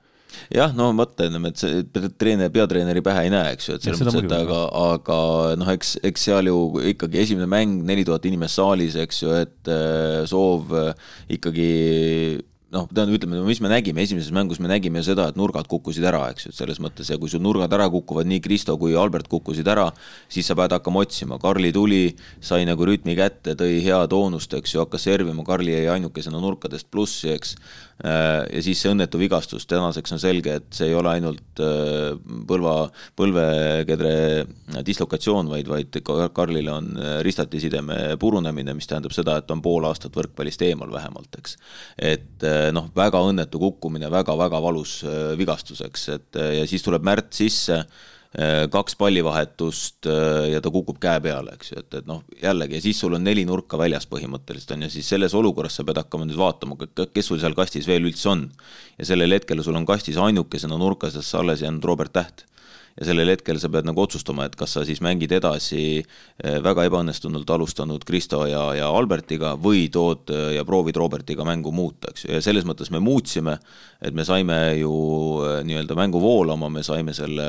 jah, 0.53 0.73
no 0.77 0.89
vaata, 0.97 1.27
ütleme, 1.29 1.51
et 1.53 1.61
see 1.61 2.11
treener, 2.21 2.51
peatreeneri 2.53 3.03
pähe 3.05 3.25
ei 3.27 3.33
näe, 3.33 3.55
eks 3.55 3.69
ju, 3.69 3.77
et 3.77 3.87
selles 3.87 4.01
mõttes, 4.03 4.27
et 4.27 4.35
aga, 4.37 4.61
aga 4.93 5.19
noh, 5.59 5.71
eks, 5.73 5.95
eks 6.09 6.27
seal 6.29 6.51
ju 6.51 6.59
ikkagi 6.93 7.23
esimene 7.23 7.49
mäng, 7.49 7.81
neli 7.87 8.05
tuhat 8.07 8.27
inimest 8.29 8.59
saalis, 8.59 8.97
eks 8.99 9.23
ju, 9.23 9.33
et 9.45 9.71
äh, 9.73 10.21
soov 10.29 10.73
äh, 10.77 10.93
ikkagi 11.37 11.71
noh, 12.73 12.85
tähendab, 12.91 13.15
ütleme, 13.17 13.39
mis 13.47 13.61
me 13.63 13.71
nägime, 13.71 14.03
esimeses 14.05 14.33
mängus 14.35 14.59
me 14.61 14.69
nägime 14.69 15.01
seda, 15.05 15.29
et 15.31 15.37
nurgad 15.39 15.67
kukkusid 15.69 16.05
ära, 16.05 16.21
eks 16.33 16.45
ju, 16.45 16.53
et 16.53 16.59
selles 16.59 16.79
mõttes 16.83 17.09
ja 17.09 17.17
kui 17.21 17.31
sul 17.31 17.41
nurgad 17.41 17.73
ära 17.73 17.87
kukuvad, 17.89 18.29
nii 18.29 18.43
Kristo 18.45 18.75
kui 18.81 18.93
Albert 18.99 19.29
kukkusid 19.31 19.67
ära, 19.73 19.87
siis 20.31 20.49
sa 20.49 20.57
pead 20.59 20.75
hakkama 20.77 21.03
otsima, 21.05 21.39
Karli 21.41 21.73
tuli, 21.75 22.03
sai 22.45 22.67
nagu 22.69 22.85
rütmi 22.85 23.17
kätte, 23.17 23.57
tõi 23.59 23.81
hea 23.85 23.99
toonust, 24.11 24.53
eks 24.59 24.75
ju, 24.75 24.83
hakkas 24.83 25.07
servima, 25.09 25.45
Karli 25.47 25.73
jäi 25.73 25.87
ainukesena 25.97 26.41
nurkadest 26.43 26.89
plussi, 26.93 27.33
eks. 27.33 27.55
Äh, 27.99 28.45
ja 28.53 28.61
siis 28.63 28.79
see 28.79 28.93
õnnetu 28.93 29.19
vigastus, 29.19 29.65
tänaseks 29.67 30.13
on 30.15 30.21
selge, 30.21 30.53
et 30.61 30.69
see 30.71 30.87
ei 30.87 30.95
ole 30.95 31.11
ainult 31.17 31.59
äh, 31.59 32.13
põlva, 32.47 32.75
põlvekedre 33.19 34.13
dislokatsioon, 34.87 35.49
vaid, 35.51 35.67
vaid 35.67 35.99
Karlil 36.37 36.69
on 36.71 36.93
äh, 36.95 37.17
ristatisideme 37.27 38.15
purunemine, 38.21 38.77
mis 38.77 38.87
tähendab 38.87 39.11
seda, 39.15 39.41
et 39.41 39.51
on 39.51 39.59
pool 39.65 39.89
aastat 39.89 40.15
võrkpallist 40.15 40.63
eemal 40.69 40.93
vähemalt, 40.93 41.41
eks. 41.41 41.57
et 41.97 42.47
noh, 42.75 42.89
väga 42.95 43.21
õnnetu 43.29 43.61
kukkumine 43.61 44.09
väga,, 44.09 44.35
väga-väga 44.37 44.63
valus 44.63 44.99
vigastus, 45.39 45.83
eks, 45.85 46.07
et 46.15 46.39
ja 46.59 46.63
siis 46.69 46.85
tuleb 46.85 47.05
Märt 47.05 47.33
sisse 47.37 47.83
kaks 48.69 48.93
pallivahetust 48.93 50.05
ja 50.51 50.59
ta 50.61 50.69
kukub 50.69 50.99
käe 51.01 51.17
peale, 51.23 51.55
eks 51.57 51.71
ju, 51.71 51.79
et, 51.81 51.95
et 51.97 52.05
noh, 52.05 52.19
jällegi 52.37 52.77
ja 52.77 52.83
siis 52.83 52.99
sul 53.01 53.15
on 53.17 53.23
neli 53.25 53.41
nurka 53.49 53.79
väljas 53.79 54.05
põhimõtteliselt 54.11 54.75
on 54.75 54.85
ju, 54.85 54.89
siis 54.93 55.09
selles 55.09 55.33
olukorras 55.33 55.79
sa 55.79 55.85
pead 55.87 55.97
hakkama 55.97 56.27
nüüd 56.29 56.37
vaatama, 56.37 56.77
kes 56.93 57.31
sul 57.31 57.41
seal 57.41 57.57
kastis 57.57 57.89
veel 57.89 58.05
üldse 58.05 58.29
on. 58.29 58.45
ja 59.01 59.09
sellel 59.09 59.33
hetkel 59.33 59.63
sul 59.65 59.79
on 59.81 59.87
kastis 59.89 60.19
ainukesena 60.21 60.77
nurkas 60.77 61.17
alles 61.41 61.65
jäänud 61.65 61.89
Robert 61.89 62.13
Täht 62.13 62.45
ja 62.99 63.07
sellel 63.07 63.31
hetkel 63.31 63.59
sa 63.61 63.69
pead 63.71 63.87
nagu 63.87 64.01
otsustama, 64.03 64.45
et 64.49 64.57
kas 64.59 64.73
sa 64.75 64.83
siis 64.87 64.99
mängid 65.03 65.31
edasi 65.35 65.83
eh, 66.01 66.57
väga 66.63 66.83
ebaõnnestunult 66.89 67.49
alustanud 67.55 68.03
Kristo 68.07 68.41
ja, 68.49 68.65
ja 68.75 68.89
Albertiga 68.91 69.53
või 69.59 69.85
tood 69.93 70.31
eh, 70.35 70.57
ja 70.57 70.65
proovid 70.67 70.99
Robertiga 70.99 71.47
mängu 71.47 71.71
muuta, 71.75 72.11
eks 72.11 72.25
ju, 72.25 72.33
ja 72.35 72.43
selles 72.43 72.67
mõttes 72.67 72.91
me 72.91 73.01
muutsime, 73.03 73.55
et 74.03 74.15
me 74.15 74.27
saime 74.27 74.59
ju 74.81 74.91
eh, 75.47 75.61
nii-öelda 75.69 75.97
mängu 75.99 76.21
voolama, 76.23 76.71
me 76.73 76.83
saime 76.85 77.15
selle 77.15 77.47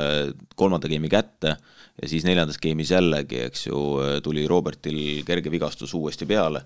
kolmanda 0.54 0.90
game'i 0.90 1.10
kätte 1.10 1.56
ja 1.56 2.08
siis 2.08 2.24
neljandas 2.28 2.60
game'is 2.62 2.94
jällegi, 2.94 3.42
eks 3.50 3.66
ju, 3.66 3.84
tuli 4.22 4.46
Robertil 4.48 5.24
kerge 5.26 5.50
vigastus 5.52 5.92
uuesti 5.98 6.28
peale 6.30 6.62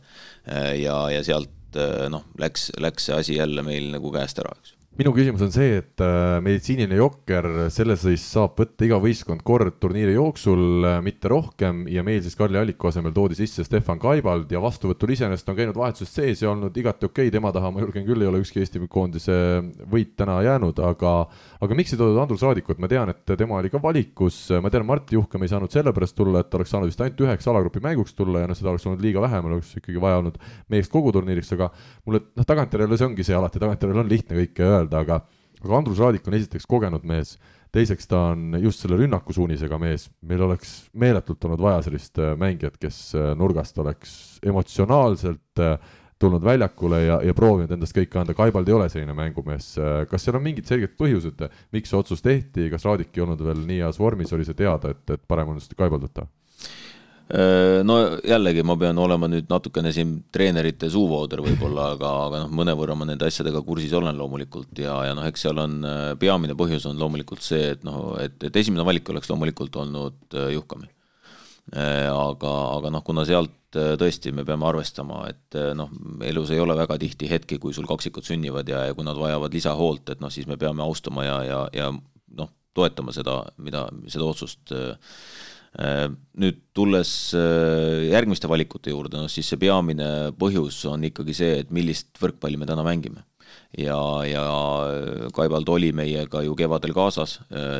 ja, 0.78 0.98
ja 1.10 1.24
sealt 1.26 1.78
noh, 2.12 2.28
läks, 2.38 2.68
läks 2.78 3.08
see 3.08 3.16
asi 3.16 3.40
jälle 3.40 3.64
meil 3.66 3.88
nagu 3.96 4.12
käest 4.14 4.38
ära, 4.44 4.52
eks 4.60 4.73
ju 4.73 4.73
minu 4.98 5.10
küsimus 5.14 5.42
on 5.42 5.50
see, 5.54 5.80
et 5.80 6.02
äh, 6.04 6.38
meditsiiniline 6.44 6.98
jokker, 7.00 7.48
selle 7.74 7.96
siis 7.98 8.22
saab 8.30 8.54
võtta 8.60 8.86
iga 8.86 9.00
võistkond 9.02 9.42
kord 9.46 9.80
turniiri 9.82 10.14
jooksul, 10.14 10.86
äh, 10.86 10.98
mitte 11.04 11.30
rohkem. 11.32 11.84
Ja 11.90 12.04
meil 12.06 12.20
siis 12.22 12.36
Karli 12.38 12.60
Alliku 12.60 12.90
asemel 12.90 13.14
toodi 13.16 13.38
sisse 13.38 13.64
Stefan 13.66 13.98
Kaibald 14.02 14.52
ja 14.54 14.62
vastuvõtul 14.62 15.14
iseenesest 15.16 15.50
on 15.50 15.58
käinud 15.58 15.78
vahetusest 15.78 16.20
sees 16.20 16.44
ja 16.44 16.52
olnud 16.52 16.76
igati 16.78 17.08
okei. 17.08 17.26
Okay., 17.26 17.34
tema 17.34 17.50
taha 17.54 17.72
ma 17.74 17.82
julgen 17.82 18.06
küll, 18.06 18.22
ei 18.22 18.30
ole 18.30 18.42
ükski 18.44 18.62
Eesti 18.62 18.82
koondise 18.90 19.34
võit 19.90 20.14
täna 20.18 20.38
jäänud, 20.46 20.78
aga 20.84 21.14
aga 21.64 21.78
miks 21.78 21.94
ei 21.94 21.98
toodud 22.00 22.20
Andrus 22.20 22.44
Raadikut, 22.44 22.78
ma 22.82 22.90
tean, 22.90 23.10
et 23.10 23.34
tema 23.38 23.58
oli 23.58 23.70
ka 23.72 23.80
valikus, 23.82 24.38
ma 24.62 24.70
tean, 24.72 24.86
Mart 24.86 25.10
Juhkam 25.14 25.42
ei 25.44 25.50
saanud 25.50 25.72
sellepärast 25.72 26.16
tulla, 26.18 26.42
et 26.42 26.50
ta 26.52 26.58
oleks 26.60 26.72
saanud 26.74 26.90
vist 26.90 27.02
ainult 27.02 27.22
üheks 27.24 27.48
alagrupi 27.50 27.82
mänguks 27.84 28.14
tulla 28.18 28.44
ja 28.44 28.50
noh, 28.50 28.58
seda 28.58 28.72
oleks 28.72 28.86
olnud 28.88 29.02
liiga 29.02 29.22
vähe, 29.24 29.40
meil 29.42 29.56
oleks 29.56 29.74
ikkagi 29.80 30.02
vaja 30.02 30.20
olnud 30.20 30.38
meest 30.72 30.92
kogu 30.92 31.12
turniiriks, 31.14 31.52
aga 31.56 31.70
mulle 32.04 32.22
noh, 32.26 32.48
tagantjärele 32.48 32.98
see 33.00 33.08
ongi 33.08 33.26
see 33.26 33.38
alati, 33.38 33.62
tagantjärele 33.62 34.04
on 34.04 34.12
lihtne 34.12 34.38
kõike 34.42 34.68
öelda, 34.68 34.83
aga 34.92 35.22
aga 35.64 35.76
Andrus 35.78 36.00
Raadik 36.02 36.26
on 36.28 36.36
esiteks 36.36 36.66
kogenud 36.68 37.04
mees, 37.08 37.34
teiseks 37.74 38.08
ta 38.10 38.20
on 38.32 38.56
just 38.62 38.84
selle 38.84 38.98
rünnakusuunisega 39.00 39.78
mees, 39.82 40.06
meil 40.28 40.44
oleks 40.46 40.76
meeletult 41.00 41.44
olnud 41.48 41.62
vaja 41.64 41.82
sellist 41.86 42.20
äh, 42.22 42.34
mängijat, 42.38 42.78
kes 42.80 42.98
äh, 43.18 43.32
nurgast 43.38 43.78
oleks 43.82 44.14
emotsionaalselt 44.46 45.62
äh, 45.64 45.76
tulnud 46.20 46.44
väljakule 46.44 47.00
ja, 47.02 47.18
ja 47.26 47.34
proovinud 47.36 47.72
endast 47.74 47.96
kõike 47.96 48.20
anda, 48.20 48.36
Kaibald 48.38 48.68
ei 48.70 48.76
ole 48.76 48.86
selline 48.92 49.16
mängumees, 49.18 49.72
kas 50.08 50.22
seal 50.24 50.38
on 50.38 50.44
mingid 50.44 50.68
selged 50.68 50.94
põhjused, 51.00 51.42
miks 51.74 51.90
see 51.90 51.98
otsus 51.98 52.22
tehti, 52.24 52.68
kas 52.72 52.86
Raadik 52.86 53.10
ei 53.16 53.24
olnud 53.26 53.42
veel 53.44 53.64
nii 53.66 53.82
heas 53.82 53.98
vormis, 54.00 54.32
oli 54.32 54.46
see 54.46 54.56
teada, 54.56 54.94
et, 54.94 55.02
et 55.10 55.24
parem 55.28 55.50
on 55.52 55.60
seda 55.60 55.76
Kaibald 55.82 56.06
võtta? 56.06 56.28
Äh, 57.24 57.80
no 57.88 57.94
jällegi 58.20 58.60
ma 58.68 58.74
pean 58.76 58.98
olema 59.00 59.24
nüüd 59.32 59.46
natukene 59.48 59.94
siin 59.96 60.10
treenerite 60.34 60.90
suuvooder 60.92 61.40
võib-olla, 61.40 61.86
aga, 61.94 62.08
aga 62.26 62.40
noh, 62.42 62.50
mõnevõrra 62.58 62.92
ma 63.00 63.06
nende 63.08 63.24
asjadega 63.24 63.62
kursis 63.64 63.94
olen 63.96 64.18
loomulikult 64.18 64.76
ja, 64.76 64.98
ja 65.08 65.14
noh, 65.16 65.24
eks 65.24 65.46
seal 65.46 65.62
on 65.62 65.78
äh, 65.88 66.10
peamine 66.20 66.52
põhjus 66.58 66.84
on 66.90 67.00
loomulikult 67.00 67.40
see, 67.40 67.70
et 67.78 67.86
noh, 67.88 68.10
et, 68.20 68.36
et 68.44 68.58
esimene 68.60 68.84
valik 68.84 69.08
oleks 69.08 69.32
loomulikult 69.32 69.78
olnud 69.80 70.36
äh, 70.36 70.50
Juhkami. 70.52 70.90
aga, 71.72 72.50
aga 72.76 72.90
noh, 72.92 73.00
kuna 73.00 73.24
sealt 73.24 73.72
tõesti 73.72 74.34
me 74.36 74.44
peame 74.44 74.68
arvestama, 74.68 75.22
et 75.30 75.56
noh, 75.74 75.88
elus 76.28 76.52
ei 76.52 76.60
ole 76.60 76.76
väga 76.76 76.98
tihti 77.00 77.30
hetki, 77.30 77.56
kui 77.58 77.72
sul 77.72 77.88
kaksikud 77.88 78.28
sünnivad 78.28 78.68
ja, 78.68 78.84
ja 78.90 78.94
kui 78.94 79.06
nad 79.08 79.16
vajavad 79.16 79.56
lisahoolt, 79.56 80.12
et 80.12 80.20
noh, 80.20 80.30
siis 80.30 80.44
me 80.46 80.60
peame 80.60 80.84
austama 80.84 81.24
ja, 81.24 81.40
ja, 81.48 81.62
ja 81.72 81.88
noh, 82.36 82.52
toetama 82.76 83.16
seda, 83.16 83.40
mida, 83.64 83.86
seda 84.12 84.28
otsust 84.28 84.76
nüüd 85.74 86.60
tulles 86.76 87.10
äh, 87.34 88.06
järgmiste 88.12 88.50
valikute 88.50 88.92
juurde, 88.94 89.18
noh 89.18 89.30
siis 89.32 89.48
see 89.50 89.58
peamine 89.58 90.30
põhjus 90.38 90.84
on 90.90 91.06
ikkagi 91.10 91.34
see, 91.34 91.56
et 91.64 91.72
millist 91.74 92.14
võrkpalli 92.22 92.60
me 92.60 92.68
täna 92.68 92.86
mängime 92.86 93.24
ja, 93.78 93.98
ja 94.26 94.44
Kaibald 95.34 95.68
oli 95.72 95.90
meiega 95.96 96.42
ju 96.44 96.54
kevadel 96.58 96.94
kaasas, 96.96 97.38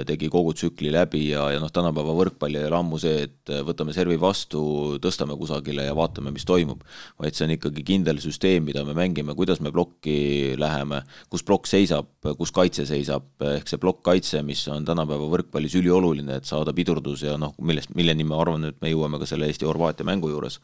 tegi 0.08 0.28
kogu 0.32 0.54
tsükli 0.56 0.92
läbi 0.94 1.22
ja, 1.30 1.46
ja 1.54 1.60
noh, 1.62 1.70
tänapäeva 1.74 2.14
võrkpall 2.16 2.58
ei 2.58 2.66
ole 2.68 2.78
ammu 2.78 2.98
see, 3.02 3.26
et 3.28 3.52
võtame 3.66 3.94
servi 3.96 4.18
vastu, 4.20 4.62
tõstame 5.02 5.36
kusagile 5.38 5.86
ja 5.86 5.94
vaatame, 5.96 6.32
mis 6.34 6.46
toimub. 6.48 6.82
vaid 7.20 7.36
see 7.36 7.46
on 7.46 7.54
ikkagi 7.56 7.84
kindel 7.86 8.20
süsteem, 8.22 8.66
mida 8.68 8.84
me 8.86 8.96
mängime, 8.96 9.36
kuidas 9.38 9.62
me 9.64 9.72
plokki 9.74 10.56
läheme, 10.60 11.04
kus 11.32 11.46
plokk 11.46 11.70
seisab, 11.70 12.10
kus 12.38 12.54
kaitse 12.54 12.86
seisab, 12.88 13.28
ehk 13.54 13.70
see 13.70 13.80
plokkkaitse, 13.82 14.42
mis 14.46 14.66
on 14.72 14.86
tänapäeva 14.88 15.30
võrkpallis 15.36 15.78
ülioluline, 15.80 16.40
et 16.40 16.50
saada 16.50 16.74
pidurdus 16.76 17.24
ja 17.26 17.38
noh, 17.40 17.54
millest, 17.62 17.94
milleni 17.94 18.26
ma 18.26 18.42
arvan, 18.42 18.70
et 18.72 18.82
me 18.82 18.92
jõuame 18.92 19.22
ka 19.22 19.30
selle 19.30 19.48
Eesti-Horvaatia 19.50 20.06
mängu 20.08 20.32
juures 20.32 20.60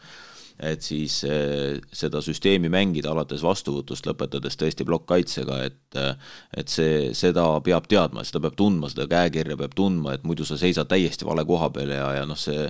et 0.61 0.85
siis 0.85 1.21
eh, 1.25 1.81
seda 1.93 2.21
süsteemi 2.25 2.71
mängida 2.73 3.11
alates 3.13 3.43
vastuvõtust, 3.45 4.07
lõpetades 4.09 4.59
tõesti 4.61 4.87
plokkkaitsega, 4.89 5.61
et 5.67 6.01
eh, 6.01 6.33
et 6.61 6.73
see, 6.73 7.11
seda 7.17 7.47
peab 7.65 7.89
teadma, 7.91 8.25
seda 8.27 8.43
peab 8.45 8.57
tundma, 8.59 8.91
seda 8.93 9.09
käekirja 9.11 9.57
peab 9.61 9.77
tundma, 9.77 10.15
et 10.15 10.27
muidu 10.29 10.47
sa 10.49 10.59
seisad 10.61 10.91
täiesti 10.91 11.29
vale 11.29 11.47
koha 11.49 11.71
peal 11.75 11.95
ja, 11.95 12.11
ja 12.21 12.27
noh, 12.29 12.39
see 12.39 12.67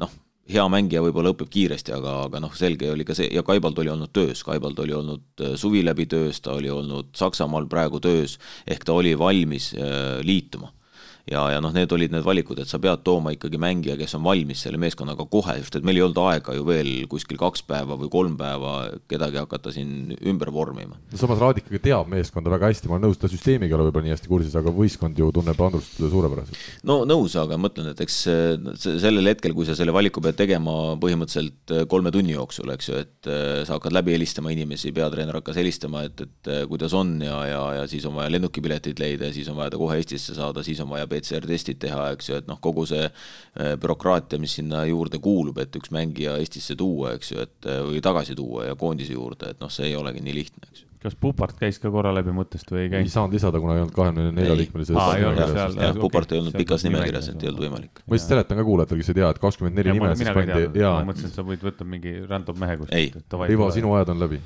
noh, 0.00 0.12
hea 0.52 0.64
mängija 0.70 1.02
võib-olla 1.04 1.32
õpib 1.34 1.50
kiiresti, 1.52 1.94
aga, 1.96 2.18
aga 2.28 2.42
noh, 2.42 2.54
selge 2.58 2.90
oli 2.92 3.06
ka 3.08 3.16
see 3.18 3.30
ja 3.34 3.44
Kaibald 3.46 3.78
oli 3.82 3.92
olnud 3.94 4.12
töös, 4.14 4.44
Kaibald 4.46 4.78
oli 4.84 4.94
olnud 4.98 5.42
eh, 5.46 5.56
suvi 5.58 5.82
läbi 5.86 6.06
töös, 6.10 6.42
ta 6.44 6.54
oli 6.58 6.70
olnud 6.70 7.10
Saksamaal 7.18 7.66
praegu 7.70 8.02
töös, 8.02 8.38
ehk 8.66 8.86
ta 8.86 8.94
oli 8.98 9.16
valmis 9.18 9.72
liituma 10.22 10.70
ja, 11.30 11.44
ja 11.54 11.60
noh, 11.62 11.72
need 11.74 11.92
olid 11.94 12.14
need 12.14 12.24
valikud, 12.26 12.62
et 12.62 12.70
sa 12.70 12.80
pead 12.82 13.04
tooma 13.06 13.34
ikkagi 13.36 13.60
mängija, 13.62 13.96
kes 14.00 14.16
on 14.18 14.24
valmis 14.26 14.64
selle 14.64 14.80
meeskonnaga 14.82 15.26
kohe, 15.30 15.56
sest 15.60 15.78
et 15.78 15.86
meil 15.86 16.00
ei 16.00 16.06
olnud 16.06 16.20
aega 16.24 16.56
ju 16.56 16.66
veel 16.66 16.90
kuskil 17.10 17.38
kaks 17.40 17.64
päeva 17.68 17.98
või 18.00 18.10
kolm 18.12 18.36
päeva 18.40 18.74
kedagi 19.10 19.40
hakata 19.42 19.74
siin 19.74 20.16
ümber 20.18 20.52
vormima. 20.54 20.98
no 21.12 21.20
samas 21.20 21.40
Raadik 21.42 21.66
ikkagi 21.66 21.82
teab 21.90 22.10
meeskonda 22.12 22.52
väga 22.52 22.72
hästi, 22.72 22.90
ma 22.90 22.98
olen 22.98 23.08
nõus, 23.08 23.20
ta 23.20 23.30
süsteemiga 23.30 23.72
ei 23.72 23.78
ole 23.78 23.88
võib-olla 23.88 24.08
nii 24.08 24.16
hästi 24.16 24.32
kursis, 24.32 24.56
aga 24.58 24.74
võistkond 24.74 25.18
ju 25.18 25.30
tunneb 25.34 25.60
Andrust 25.66 26.00
suurepäraselt. 26.00 26.58
no 26.88 27.02
nõus, 27.08 27.36
aga 27.38 27.58
mõtlen, 27.60 27.92
et 27.92 28.02
eks 28.02 28.18
sellel 28.82 29.30
hetkel, 29.30 29.54
kui 29.56 29.68
sa 29.68 29.76
selle 29.78 29.94
valiku 29.94 30.22
pead 30.24 30.38
tegema 30.38 30.96
põhimõtteliselt 31.00 31.74
äh, 31.74 31.84
kolme 31.90 32.12
tunni 32.14 32.34
jooksul, 32.34 32.72
eks 32.74 32.90
ju, 32.90 32.98
et 33.02 33.30
äh, 33.30 33.62
sa 33.66 33.76
hakkad 33.76 33.94
läbi 33.94 34.14
helistama 34.16 34.52
inimesi, 34.54 34.92
peatreener 34.96 35.38
hakkas 35.40 35.58
helistama, 35.60 36.04
et, 36.08 36.24
et 36.26 36.50
äh, 36.50 36.62
kuidas 36.70 36.94
on 36.98 37.14
ja, 37.24 37.38
ja, 37.48 37.62
ja 37.80 37.86
siis 37.90 38.06
on 38.08 38.16
vaja 38.18 38.32
lennukipiletid 38.34 39.02
leida 39.02 39.30
ja 39.30 39.36
siis 39.36 39.50
on 39.52 39.58
vaja 39.60 39.74
ta 39.74 39.80
kohe 39.80 39.98
Eestisse 40.00 40.36
saada, 40.36 40.64
siis 40.66 40.80
on 40.82 40.90
vaja 40.92 41.08
PCR-testid 41.12 41.80
teha, 41.82 42.08
eks 42.16 42.30
ju, 42.30 42.38
et 42.42 42.48
noh, 42.50 42.60
kogu 42.62 42.86
see 42.88 43.04
äh, 43.06 43.74
bürokraatia, 43.80 44.40
mis 44.42 44.56
sinna 44.58 44.84
juurde 44.88 45.20
kuulub, 45.22 45.60
et 45.62 45.76
üks 45.78 45.92
mängija 45.94 46.38
Eestisse 46.40 46.76
tuua, 46.78 47.16
eks 47.18 47.34
ju, 47.34 47.44
et 47.44 47.68
äh, 47.68 47.82
või 47.86 48.02
tagasi 48.04 48.38
tuua 48.38 48.70
ja 48.70 48.78
koondise 48.78 49.16
juurde, 49.16 49.52
et 49.54 49.62
noh, 49.62 49.72
see 49.72 49.90
ei 49.90 49.98
olegi 49.98 50.24
nii 50.24 50.40
lihtne, 50.40 50.70
eks 50.70 50.86
ju 50.86 50.90
kas 51.02 51.16
Pupart 51.18 51.56
käis 51.58 51.80
ka 51.82 51.90
korra 51.90 52.12
läbi 52.14 52.30
mõttest 52.34 52.68
või 52.70 52.84
ei 52.84 52.90
käinud? 52.92 53.08
ei 53.08 53.12
saanud 53.12 53.34
lisada, 53.34 53.58
kuna 53.62 53.74
ei 53.74 53.82
olnud 53.82 53.94
kahekümne 53.96 54.30
nelja 54.36 54.54
liikmelises. 54.58 54.94
jah, 54.94 55.96
Pupart 55.98 56.30
ei 56.30 56.38
olnud 56.38 56.54
pikas 56.54 56.86
nimekirjas, 56.86 57.32
et 57.32 57.42
ei 57.42 57.50
olnud 57.50 57.64
võimalik. 57.66 58.02
ma 58.06 58.14
lihtsalt 58.14 58.36
seletan 58.36 58.60
ka 58.60 58.66
kuulajatele, 58.68 59.02
kes 59.02 59.10
ei 59.10 59.18
tea, 59.18 59.30
et 59.34 59.42
kakskümmend 59.42 59.80
neli 59.80 59.96
nime 59.98 60.14
siis 60.14 60.30
pandi 60.30 60.60
ja. 60.78 60.92
ma 61.00 61.10
mõtlesin, 61.10 61.32
et 61.32 61.40
sa 61.40 61.46
võid 61.46 61.66
võtta 61.66 61.86
mingi 61.88 62.14
random 62.30 62.60
mehe 62.62 62.78
kuskilt. 62.84 63.38
Rivo, 63.50 63.70
sinu 63.74 63.96
ajad 63.98 64.14
on 64.14 64.22
läbi 64.22 64.38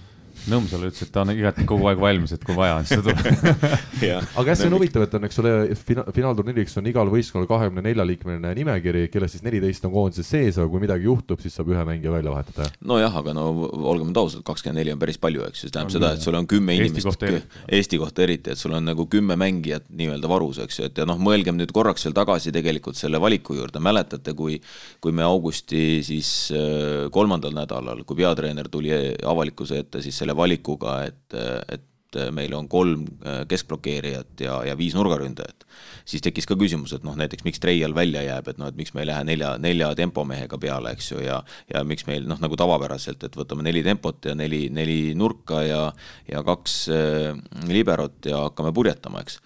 Nõmsalu 0.51 0.91
ütles, 0.91 1.03
et 1.07 1.13
ta 1.15 1.25
on 1.25 1.33
igati 1.35 1.67
kogu 1.69 1.89
aeg 1.91 2.01
valmis, 2.01 2.33
et 2.37 2.45
kui 2.47 2.57
vaja 2.57 2.79
on, 2.79 2.87
siis 2.87 3.01
ta 3.01 3.07
tuleb. 3.07 3.65
Aga 4.41 4.53
hästi 4.53 4.69
on 4.69 4.77
huvitav, 4.77 5.07
et 5.07 5.17
on, 5.19 5.27
eks 5.29 5.41
ole, 5.43 5.53
fina-, 5.89 6.05
finaalturniiriks 6.15 6.77
on 6.81 6.91
igal 6.91 7.11
võistkonnal 7.13 7.49
kahekümne 7.51 7.85
nelja 7.87 8.07
liikmeline 8.07 8.53
nimekiri, 8.61 9.07
kellest 9.13 9.37
siis 9.37 9.47
neliteist 9.47 9.87
on 9.89 9.95
koondises 9.95 10.31
sees, 10.31 10.61
aga 10.61 10.69
kui 10.71 10.83
midagi 10.85 11.09
juhtub, 11.09 11.41
siis 11.43 11.57
saab 11.57 11.73
ühe 11.73 11.83
mängija 11.89 12.15
välja 12.15 12.35
vahetada. 12.35 12.69
nojah, 12.87 13.19
aga 13.23 13.35
no 13.37 13.47
olgem 13.91 14.13
ausad, 14.17 14.45
kakskümmend 14.47 14.81
neli 14.83 14.95
on 14.95 15.03
päris 15.03 15.19
palju, 15.23 15.45
eks 15.49 15.65
ju, 15.65 15.69
see 15.69 15.75
tähendab 15.75 15.97
seda, 15.97 16.13
et 16.17 16.25
sul 16.25 16.39
on 16.39 16.49
kümme 16.51 16.77
Eesti 16.77 17.03
inimest, 17.03 17.59
Eesti 17.81 18.01
kohta 18.03 18.27
eriti, 18.27 18.55
et 18.55 18.61
sul 18.61 18.77
on 18.77 18.87
nagu 18.87 19.09
kümme 19.11 19.39
mängijat 19.41 19.89
nii-öelda 19.91 20.31
varus, 20.31 20.61
eks 20.63 20.81
ju, 20.81 20.91
et 20.91 21.03
ja 21.03 21.09
noh, 21.09 21.19
mõelgem 21.21 21.59
nüüd 21.59 21.75
korraks 21.75 22.07
veel 22.07 22.17
tagasi 22.17 22.55
tegelikult 22.55 22.99
selle 22.99 23.21
valiku 23.23 23.59
juurde, 23.59 23.83
mäletate, 23.83 24.37
kui 24.37 24.61
kui 25.03 25.15
me 25.15 25.25
augusti 25.27 26.03
siis 26.07 26.31
äh, 26.55 27.07
kolmandal 27.15 27.55
nädalal, 27.57 28.03
kui 28.07 28.19
peatreener 28.21 28.69
tuli 28.73 28.93
avalikkuse 29.27 29.81
ette 29.83 30.03
siis 30.05 30.17
selle 30.19 30.36
valikuga, 30.39 31.03
et, 31.11 31.37
et 31.73 31.85
meil 32.33 32.55
on 32.57 32.69
kolm 32.69 33.05
äh, 33.25 33.43
keskblokeerijat 33.49 34.41
ja, 34.41 34.57
ja 34.67 34.77
viis 34.79 34.95
nurgaründajat, 34.97 35.67
siis 36.09 36.25
tekkis 36.25 36.49
ka 36.49 36.57
küsimus, 36.59 36.95
et 36.97 37.05
noh, 37.07 37.17
näiteks 37.19 37.45
miks 37.47 37.61
Treial 37.63 37.95
välja 37.97 38.23
jääb, 38.25 38.49
et 38.51 38.61
noh, 38.61 38.71
et 38.71 38.79
miks 38.79 38.95
me 38.95 39.03
ei 39.03 39.11
lähe 39.11 39.27
nelja, 39.29 39.53
nelja 39.63 39.91
tempomehega 39.99 40.59
peale, 40.63 40.95
eks 40.97 41.13
ju, 41.13 41.21
ja 41.25 41.43
ja 41.73 41.83
miks 41.85 42.07
meil 42.09 42.27
noh, 42.29 42.41
nagu 42.43 42.59
tavapäraselt, 42.59 43.27
et 43.27 43.37
võtame 43.37 43.67
neli 43.67 43.85
tempot 43.87 44.31
ja 44.31 44.37
neli, 44.39 44.67
neli 44.73 45.15
nurka 45.19 45.63
ja 45.67 45.83
ja 46.31 46.43
kaks 46.47 46.81
äh, 46.95 47.31
liberot 47.69 48.31
ja 48.31 48.47
hakkame 48.49 48.75
purjetama, 48.77 49.25
eks. 49.27 49.41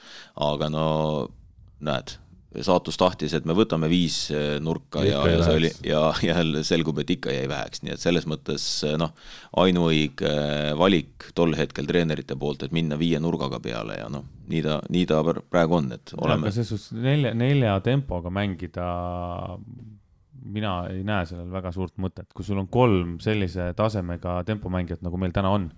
aga 0.51 0.71
no 0.73 0.89
näed 1.81 2.20
saatus 2.59 2.99
tahtis, 2.99 3.35
et 3.37 3.45
me 3.47 3.55
võtame 3.55 3.87
viis 3.91 4.17
eh, 4.35 4.57
nurka 4.63 5.05
ja, 5.07 5.21
ja 5.31 5.43
see 5.47 5.59
oli 5.61 5.71
ja 5.87 6.01
jälle 6.25 6.65
selgub, 6.67 6.99
et 7.03 7.13
ikka 7.15 7.31
jäi 7.35 7.47
väheks, 7.51 7.85
nii 7.85 7.95
et 7.95 8.03
selles 8.03 8.27
mõttes 8.31 8.65
eh, 8.89 8.97
noh, 8.99 9.15
ainuõige 9.63 10.27
eh, 10.27 10.73
valik 10.79 11.31
tol 11.39 11.55
hetkel 11.59 11.87
treenerite 11.87 12.35
poolt, 12.41 12.67
et 12.67 12.75
minna 12.75 12.99
viie 12.99 13.23
nurgaga 13.23 13.63
peale 13.63 14.01
ja 14.01 14.11
noh, 14.11 14.27
nii 14.51 14.65
ta, 14.67 14.81
nii 14.91 15.07
ta 15.11 15.23
praegu 15.39 15.79
on, 15.79 15.93
et 15.95 16.15
oleme. 16.19 16.51
selles 16.51 16.75
suhtes 16.75 16.91
nelja, 16.99 17.35
nelja 17.39 17.79
tempoga 17.87 18.35
mängida 18.35 18.91
mina 20.51 20.75
ei 20.91 21.05
näe 21.07 21.27
sellel 21.29 21.51
väga 21.53 21.71
suurt 21.77 21.95
mõtet, 22.03 22.33
kui 22.35 22.47
sul 22.47 22.59
on 22.59 22.67
kolm 22.73 23.19
sellise 23.23 23.71
tasemega 23.79 24.41
tempomängijat, 24.49 25.05
nagu 25.07 25.21
meil 25.21 25.35
täna 25.37 25.55
on, 25.55 25.71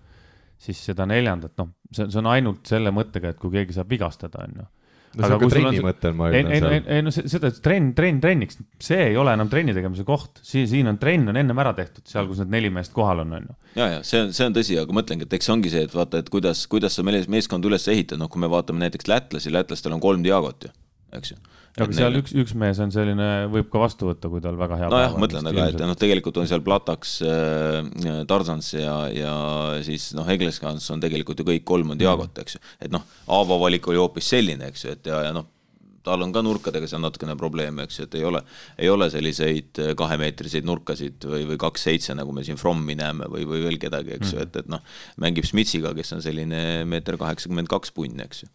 siis 0.62 0.80
seda 0.88 1.04
neljandat, 1.10 1.52
noh, 1.60 1.74
see, 1.90 2.06
see 2.06 2.20
on 2.22 2.32
ainult 2.32 2.64
selle 2.70 2.94
mõttega, 2.94 3.34
et 3.34 3.42
kui 3.42 3.52
keegi 3.52 3.76
saab 3.76 3.92
vigastada, 3.92 4.46
on 4.46 4.62
ju 4.62 4.72
no 5.16 5.28
see 5.28 5.36
on 5.36 5.42
ka 5.42 5.50
trenni 5.52 5.80
on... 5.80 5.86
mõte, 5.86 6.12
ma 6.16 6.30
ütlen. 6.30 6.50
ei, 6.52 6.62
ei, 6.78 6.82
ei 6.96 7.04
no 7.04 7.12
seda 7.14 7.50
trenn, 7.64 7.92
trenn 7.98 8.20
trenniks, 8.22 8.60
see 8.82 9.00
ei 9.10 9.18
ole 9.20 9.34
enam 9.36 9.50
trenni 9.52 9.74
tegemise 9.76 10.06
koht, 10.08 10.42
siin, 10.46 10.68
siin 10.70 10.90
on 10.90 11.00
trenn 11.02 11.32
on 11.32 11.40
ennem 11.40 11.62
ära 11.62 11.74
tehtud, 11.76 12.04
seal, 12.08 12.28
kus 12.30 12.42
need 12.42 12.54
neli 12.56 12.72
meest 12.74 12.94
kohal 12.96 13.24
on, 13.24 13.36
on 13.38 13.48
ju. 13.50 13.56
ja, 13.80 13.88
ja 13.96 14.02
see 14.06 14.24
on, 14.24 14.32
see 14.36 14.48
on 14.48 14.56
tõsi, 14.56 14.78
aga 14.82 14.98
mõtlengi, 14.98 15.28
et 15.28 15.38
eks 15.38 15.48
see 15.48 15.56
ongi 15.56 15.72
see, 15.72 15.84
et 15.88 15.96
vaata, 15.96 16.22
et 16.22 16.30
kuidas, 16.32 16.64
kuidas 16.72 16.98
sa 16.98 17.04
meeskond 17.06 17.68
üles 17.68 17.88
ehitad, 17.92 18.20
noh, 18.20 18.30
kui 18.32 18.42
me 18.42 18.50
vaatame 18.52 18.84
näiteks 18.86 19.10
lätlasi, 19.10 19.52
lätlastel 19.54 19.96
on 19.96 20.04
kolm 20.04 20.24
Diagot 20.24 20.68
ju, 20.68 20.74
eks 21.18 21.34
ju 21.34 21.42
aga 21.80 21.96
seal 21.96 22.18
üks, 22.20 22.34
üks 22.36 22.52
mees 22.58 22.80
on 22.84 22.92
selline, 22.92 23.28
võib 23.52 23.70
ka 23.72 23.80
vastu 23.80 24.10
võtta, 24.10 24.28
kui 24.32 24.42
tal 24.44 24.58
väga 24.60 24.76
hea 24.80 24.90
nojah, 24.92 25.16
mõtlen, 25.20 25.48
aga 25.48 25.70
et 25.72 25.80
noh, 25.80 25.96
tegelikult 25.98 26.42
on 26.42 26.50
seal 26.50 26.64
Plataks 26.64 27.14
äh,, 27.24 27.80
Tarzans 28.28 28.74
ja, 28.76 28.96
ja 29.14 29.32
siis 29.86 30.10
noh, 30.18 30.28
Egleskans 30.34 30.90
on 30.92 31.00
tegelikult 31.02 31.40
ju 31.40 31.48
kõik 31.48 31.64
kolm 31.68 31.94
on 31.94 32.00
Diagot, 32.00 32.42
eks 32.44 32.58
ju. 32.58 32.62
et 32.84 32.92
noh, 32.92 33.06
Aavo 33.32 33.56
valik 33.62 33.88
oli 33.88 34.00
hoopis 34.00 34.28
selline, 34.34 34.68
eks 34.68 34.84
ju, 34.84 34.96
et 34.98 35.08
ja, 35.08 35.22
ja 35.28 35.32
noh, 35.36 35.48
tal 36.04 36.24
on 36.24 36.32
ka 36.34 36.42
nurkadega 36.44 36.88
seal 36.90 37.00
natukene 37.04 37.38
probleeme, 37.38 37.86
eks 37.86 38.00
ju, 38.00 38.08
et 38.08 38.18
ei 38.18 38.26
ole, 38.28 38.42
ei 38.76 38.90
ole 38.92 39.08
selliseid 39.12 39.80
äh, 39.80 39.92
kahemeetriseid 39.98 40.66
nurkasid 40.68 41.24
või, 41.30 41.46
või 41.52 41.60
kaks 41.62 41.86
seitse, 41.88 42.16
nagu 42.18 42.34
me 42.36 42.44
siin 42.44 42.60
Frommi 42.60 42.98
näeme 42.98 43.30
või, 43.32 43.46
või 43.48 43.62
veel 43.64 43.80
kedagi, 43.80 44.18
eks 44.18 44.34
ju, 44.34 44.42
mm. 44.42 44.50
et, 44.50 44.60
et 44.60 44.72
noh, 44.72 44.84
mängib 45.22 45.48
Smitsiga, 45.48 45.94
kes 45.96 46.12
on 46.18 46.24
selline 46.24 46.82
meeter 46.90 47.16
kaheksakümmend 47.22 47.70
kaks 47.72 47.94
punn, 47.96 48.20
eks 48.26 48.44
ju 48.44 48.52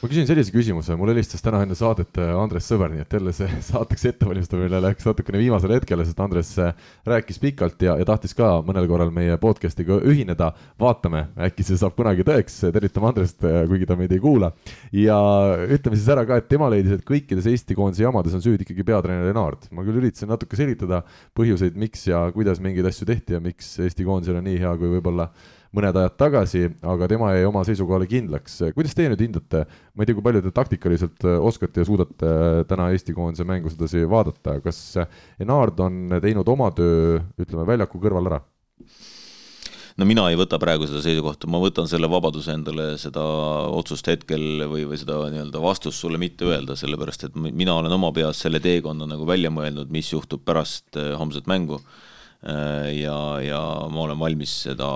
ma 0.00 0.08
küsin 0.08 0.24
sellise 0.24 0.52
küsimuse, 0.54 0.94
mulle 0.96 1.12
helistas 1.12 1.42
täna 1.44 1.58
enne 1.60 1.74
saadet 1.76 2.16
äh, 2.20 2.30
Andres 2.32 2.64
Sõber, 2.70 2.88
nii 2.92 3.02
et 3.02 3.12
jälle 3.12 3.34
see 3.36 3.48
saateks 3.68 4.06
ettevalmistamine 4.08 4.80
läks 4.80 5.04
natukene 5.04 5.42
viimasele 5.42 5.76
hetkele, 5.76 6.06
sest 6.08 6.22
Andres 6.24 6.54
äh, 6.62 6.70
rääkis 7.08 7.40
pikalt 7.42 7.84
ja, 7.84 7.98
ja 8.00 8.06
tahtis 8.08 8.32
ka 8.38 8.48
mõnel 8.64 8.88
korral 8.88 9.12
meie 9.12 9.36
podcast'iga 9.42 10.00
ühineda. 10.00 10.54
vaatame, 10.80 11.26
äkki 11.48 11.66
see 11.68 11.76
saab 11.80 11.98
kunagi 11.98 12.24
tõeks, 12.24 12.56
tervitame 12.72 13.10
Andrest, 13.10 13.44
äh, 13.44 13.60
kuigi 13.68 13.90
ta 13.90 13.98
meid 14.00 14.16
ei 14.16 14.24
kuula. 14.24 14.54
ja 14.96 15.20
ütleme 15.68 16.00
siis 16.00 16.08
ära 16.16 16.24
ka, 16.24 16.40
et 16.40 16.48
tema 16.48 16.72
leidis, 16.72 16.96
et 16.96 17.04
kõikides 17.04 17.50
Eesti 17.52 17.76
koondise 17.76 18.06
jamades 18.06 18.36
on 18.36 18.44
süüdi 18.44 18.64
ikkagi 18.64 18.86
peatreener 18.88 19.34
Enaard. 19.34 19.68
ma 19.70 19.84
küll 19.84 20.00
üritasin 20.00 20.32
natuke 20.32 20.56
selgitada 20.56 21.04
põhjuseid, 21.36 21.76
miks 21.76 22.08
ja 22.08 22.24
kuidas 22.32 22.64
mingeid 22.64 22.88
asju 22.88 23.04
tehti 23.12 23.36
ja 23.36 23.44
miks 23.44 23.76
Eesti 23.84 24.08
koondisel 24.08 24.40
on 24.40 24.48
nii 24.48 24.62
hea, 24.64 24.76
kui 24.80 24.96
võib-olla 24.96 25.28
mõned 25.76 25.98
ajad 26.00 26.16
tagasi, 26.18 26.64
aga 26.82 27.08
tema 27.10 27.30
jäi 27.34 27.46
oma 27.48 27.62
seisukohale 27.66 28.08
kindlaks. 28.10 28.58
kuidas 28.74 28.96
teie 28.96 29.12
nüüd 29.12 29.22
hindate, 29.22 29.64
ma 29.94 30.02
ei 30.02 30.08
tea, 30.08 30.16
kui 30.18 30.26
palju 30.26 30.42
te 30.42 30.54
taktikaliselt 30.54 31.26
äh, 31.26 31.38
oskate 31.38 31.84
ja 31.84 31.86
suudate 31.86 32.26
äh, 32.26 32.62
täna 32.70 32.90
Eesti 32.94 33.14
koondise 33.14 33.46
mängu 33.46 33.70
sedasi 33.70 34.02
vaadata, 34.10 34.58
kas 34.64 34.80
Enard 35.40 35.78
on 35.80 36.18
teinud 36.22 36.48
oma 36.50 36.70
töö, 36.74 37.20
ütleme, 37.38 37.68
väljaku 37.68 38.02
kõrval 38.02 38.32
ära? 38.32 38.42
no 40.00 40.06
mina 40.08 40.26
ei 40.32 40.38
võta 40.38 40.58
praegu 40.58 40.86
seda 40.88 41.02
seisukohta, 41.04 41.48
ma 41.50 41.60
võtan 41.62 41.88
selle 41.90 42.08
vabaduse 42.10 42.54
endale 42.56 42.94
seda 42.98 43.22
otsust 43.76 44.06
hetkel 44.10 44.64
või, 44.70 44.86
või 44.88 44.98
seda 44.98 45.22
nii-öelda 45.30 45.62
vastust 45.62 46.00
sulle 46.02 46.18
mitte 46.18 46.48
öelda, 46.48 46.74
sellepärast 46.78 47.28
et 47.28 47.36
mina 47.36 47.76
olen 47.76 47.94
oma 47.94 48.10
peas 48.16 48.42
selle 48.42 48.62
teekonna 48.64 49.06
nagu 49.10 49.28
välja 49.28 49.52
mõelnud, 49.54 49.92
mis 49.92 50.10
juhtub 50.14 50.42
pärast 50.46 50.98
äh, 50.98 51.12
homset 51.20 51.46
mängu 51.50 51.78
Äh, 51.78 52.09
ja, 52.40 53.16
ja 53.44 53.58
ma 53.92 54.04
olen 54.06 54.16
valmis 54.16 54.52
seda 54.64 54.86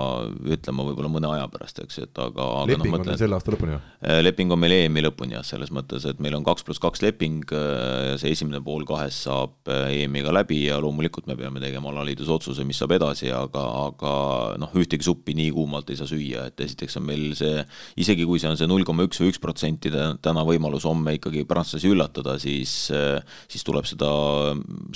ütlema 0.49 0.85
võib-olla 0.87 1.11
mõne 1.13 1.29
aja 1.29 1.45
pärast, 1.53 1.77
eks 1.83 1.99
et 2.01 2.17
aga, 2.17 2.41
aga 2.63 2.71
leping 2.71 2.89
no, 2.89 2.95
mõtlen, 2.95 3.13
on 3.13 3.19
selle 3.19 3.37
aasta 3.37 3.53
lõpuni 3.53 3.75
või? 3.75 3.81
Äh, 4.01 4.21
leping 4.23 4.53
on 4.55 4.61
meil 4.63 4.73
EM-i 4.79 5.03
lõpuni 5.05 5.37
jah, 5.37 5.45
selles 5.45 5.69
mõttes, 5.73 6.07
et 6.09 6.23
meil 6.25 6.33
on 6.39 6.45
kaks 6.47 6.65
pluss 6.65 6.81
kaks 6.81 7.03
leping 7.05 7.45
äh, 7.53 7.67
ja 8.09 8.15
see 8.21 8.33
esimene 8.33 8.63
pool 8.65 8.81
kahest 8.89 9.27
saab 9.27 9.69
EM-iga 9.69 10.33
läbi 10.33 10.63
ja 10.63 10.79
loomulikult 10.81 11.29
me 11.29 11.37
peame 11.37 11.61
tegema 11.61 11.91
alaliidus 11.93 12.31
otsuse, 12.33 12.65
mis 12.65 12.81
saab 12.81 12.95
edasi, 12.97 13.29
aga, 13.29 13.67
aga 13.91 14.15
noh, 14.61 14.73
ühtegi 14.81 15.05
suppi 15.05 15.37
nii 15.37 15.53
kuumalt 15.53 15.93
ei 15.93 16.01
saa 16.01 16.09
süüa, 16.09 16.47
et 16.49 16.65
esiteks 16.65 16.97
on 16.97 17.05
meil 17.11 17.27
see, 17.37 17.61
isegi 18.01 18.25
kui 18.25 18.41
see 18.41 18.49
on 18.49 18.57
see 18.57 18.69
null 18.71 18.87
koma 18.89 19.05
üks 19.05 19.21
või 19.21 19.29
üks 19.35 19.43
protsenti 19.43 19.93
täna 19.93 20.47
võimalus 20.49 20.89
homme 20.89 21.13
ikkagi 21.19 21.45
prantslasi 21.45 21.93
üllatada, 21.93 22.39
siis, 22.41 22.73
siis 22.89 23.65
tuleb 23.65 23.85
seda, 23.85 24.09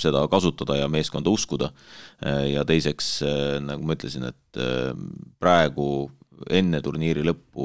seda 0.02 0.26
kasutada 0.34 0.82
ja 0.82 0.90
meeskonda 0.90 1.30
uskuda 1.30 1.70
ja 2.48 2.64
teiseks, 2.68 3.10
äh, 3.26 3.58
nagu 3.64 3.84
ma 3.86 3.96
ütlesin, 3.96 4.26
et 4.30 4.60
äh, 4.60 4.94
praegu 5.42 6.10
enne 6.48 6.78
turniiri 6.80 7.20
lõppu 7.26 7.64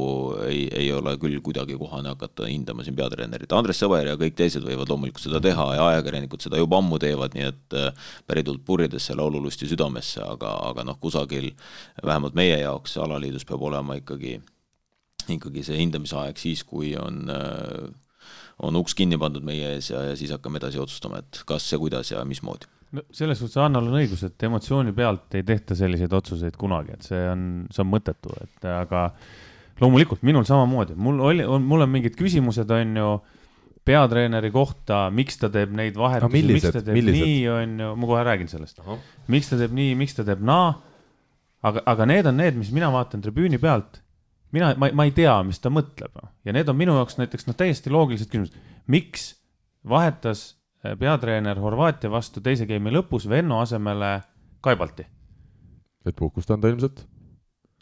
ei, 0.50 0.66
ei 0.76 0.90
ole 0.92 1.14
küll 1.22 1.38
kuidagi 1.44 1.78
kohane 1.80 2.12
hakata 2.12 2.50
hindama 2.50 2.84
siin 2.84 2.98
peatreenerit. 2.98 3.54
Andres 3.56 3.80
Sõber 3.80 4.10
ja 4.10 4.18
kõik 4.20 4.36
teised 4.36 4.66
võivad 4.68 4.92
loomulikult 4.92 5.24
seda 5.24 5.40
teha 5.44 5.68
ja 5.78 5.86
ajakirjanikud 5.94 6.44
seda 6.44 6.60
juba 6.60 6.82
ammu 6.82 7.00
teevad, 7.00 7.38
nii 7.38 7.48
et 7.48 7.78
äh, 7.80 8.10
päritult 8.28 8.66
purjedesse, 8.68 9.16
laululusti 9.16 9.70
südamesse, 9.72 10.20
aga, 10.26 10.58
aga 10.72 10.88
noh, 10.88 11.00
kusagil 11.00 11.54
vähemalt 12.04 12.36
meie 12.36 12.60
jaoks 12.60 12.98
alaliidus 13.00 13.48
peab 13.48 13.64
olema 13.64 13.96
ikkagi, 14.02 14.42
ikkagi 15.38 15.64
see 15.64 15.80
hindamisaeg 15.80 16.42
siis, 16.42 16.66
kui 16.68 16.96
on 17.00 17.24
on 18.64 18.78
uks 18.80 18.96
kinni 18.96 19.18
pandud 19.20 19.44
meie 19.44 19.74
ees 19.76 19.90
ja, 19.92 20.00
ja 20.10 20.14
siis 20.16 20.32
hakkame 20.32 20.62
edasi 20.62 20.80
otsustama, 20.80 21.20
et 21.20 21.42
kas 21.48 21.68
ja 21.72 21.80
kuidas 21.80 22.12
ja 22.14 22.24
mismoodi 22.28 22.70
no 22.96 23.04
selles 23.16 23.40
suhtes 23.42 23.58
Annal 23.62 23.90
on 23.90 23.98
õigus, 24.00 24.24
et 24.28 24.48
emotsiooni 24.48 24.94
pealt 24.96 25.36
ei 25.38 25.46
tehta 25.48 25.78
selliseid 25.78 26.14
otsuseid 26.16 26.58
kunagi, 26.60 26.96
et 26.98 27.08
see 27.08 27.22
on, 27.32 27.48
see 27.74 27.84
on 27.84 27.92
mõttetu, 27.92 28.34
et 28.44 28.68
aga 28.72 29.08
loomulikult 29.82 30.24
minul 30.28 30.46
samamoodi, 30.48 30.96
mul 30.98 31.20
oli, 31.32 31.46
mul 31.46 31.86
on 31.86 31.92
mingid 31.92 32.16
küsimused, 32.20 32.72
on 32.72 33.02
ju, 33.02 33.10
peatreeneri 33.86 34.50
kohta, 34.54 35.06
miks 35.14 35.38
ta 35.38 35.50
teeb 35.54 35.74
neid 35.78 35.98
vahetusi, 36.00 36.42
miks 36.50 36.66
ta 36.66 36.82
teeb 36.82 36.98
millised? 36.98 37.22
nii, 37.22 37.44
on 37.54 37.76
ju, 37.84 37.92
ma 38.02 38.10
kohe 38.10 38.24
räägin 38.26 38.50
sellest. 38.50 38.82
miks 39.32 39.52
ta 39.52 39.60
teeb 39.60 39.76
nii, 39.78 39.94
miks 40.00 40.18
ta 40.18 40.26
teeb 40.26 40.42
naa. 40.46 40.74
aga, 41.66 41.84
aga 41.94 42.08
need 42.10 42.30
on 42.30 42.38
need, 42.42 42.58
mis 42.58 42.72
mina 42.74 42.90
vaatan 42.94 43.22
tribüüni 43.26 43.60
pealt. 43.62 44.02
mina, 44.56 44.74
ma, 44.82 44.90
ma 44.94 45.06
ei 45.06 45.14
tea, 45.14 45.36
mis 45.46 45.62
ta 45.62 45.70
mõtleb 45.74 46.18
ja 46.46 46.56
need 46.56 46.70
on 46.72 46.78
minu 46.80 46.98
jaoks 46.98 47.20
näiteks 47.22 47.46
noh, 47.50 47.58
täiesti 47.58 47.94
loogilised 47.94 48.32
küsimused. 48.32 48.58
miks 48.90 49.36
vahetas 49.86 50.56
peatreener 51.00 51.60
Horvaatia 51.62 52.12
vastu 52.12 52.44
teise 52.46 52.68
game'i 52.70 52.94
lõpus 52.96 53.28
Venno 53.30 53.60
asemele 53.64 54.20
Kaibalti. 54.66 55.06
et 56.06 56.16
puhkust 56.16 56.52
anda 56.52 56.72
ilmselt? 56.72 57.06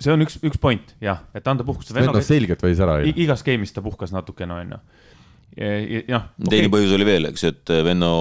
see 0.03 0.11
on 0.13 0.25
üks, 0.25 0.39
üks 0.43 0.59
point 0.59 0.95
jah, 1.03 1.23
et 1.35 1.47
anda 1.47 1.63
puhkust. 1.63 1.93
Venno 1.95 2.21
selgelt 2.21 2.63
võis 2.63 2.79
ära 2.83 3.01
igas 3.07 3.43
game'is 3.45 3.75
ta 3.75 3.83
puhkas 3.85 4.15
natukene, 4.15 4.61
onju 4.63 4.79
jah 5.53 6.23
okay.. 6.25 6.49
teine 6.49 6.69
põhjus 6.73 6.93
oli 6.95 7.05
veel, 7.07 7.29
eks 7.29 7.43
et 7.49 7.73
Venno 7.85 8.13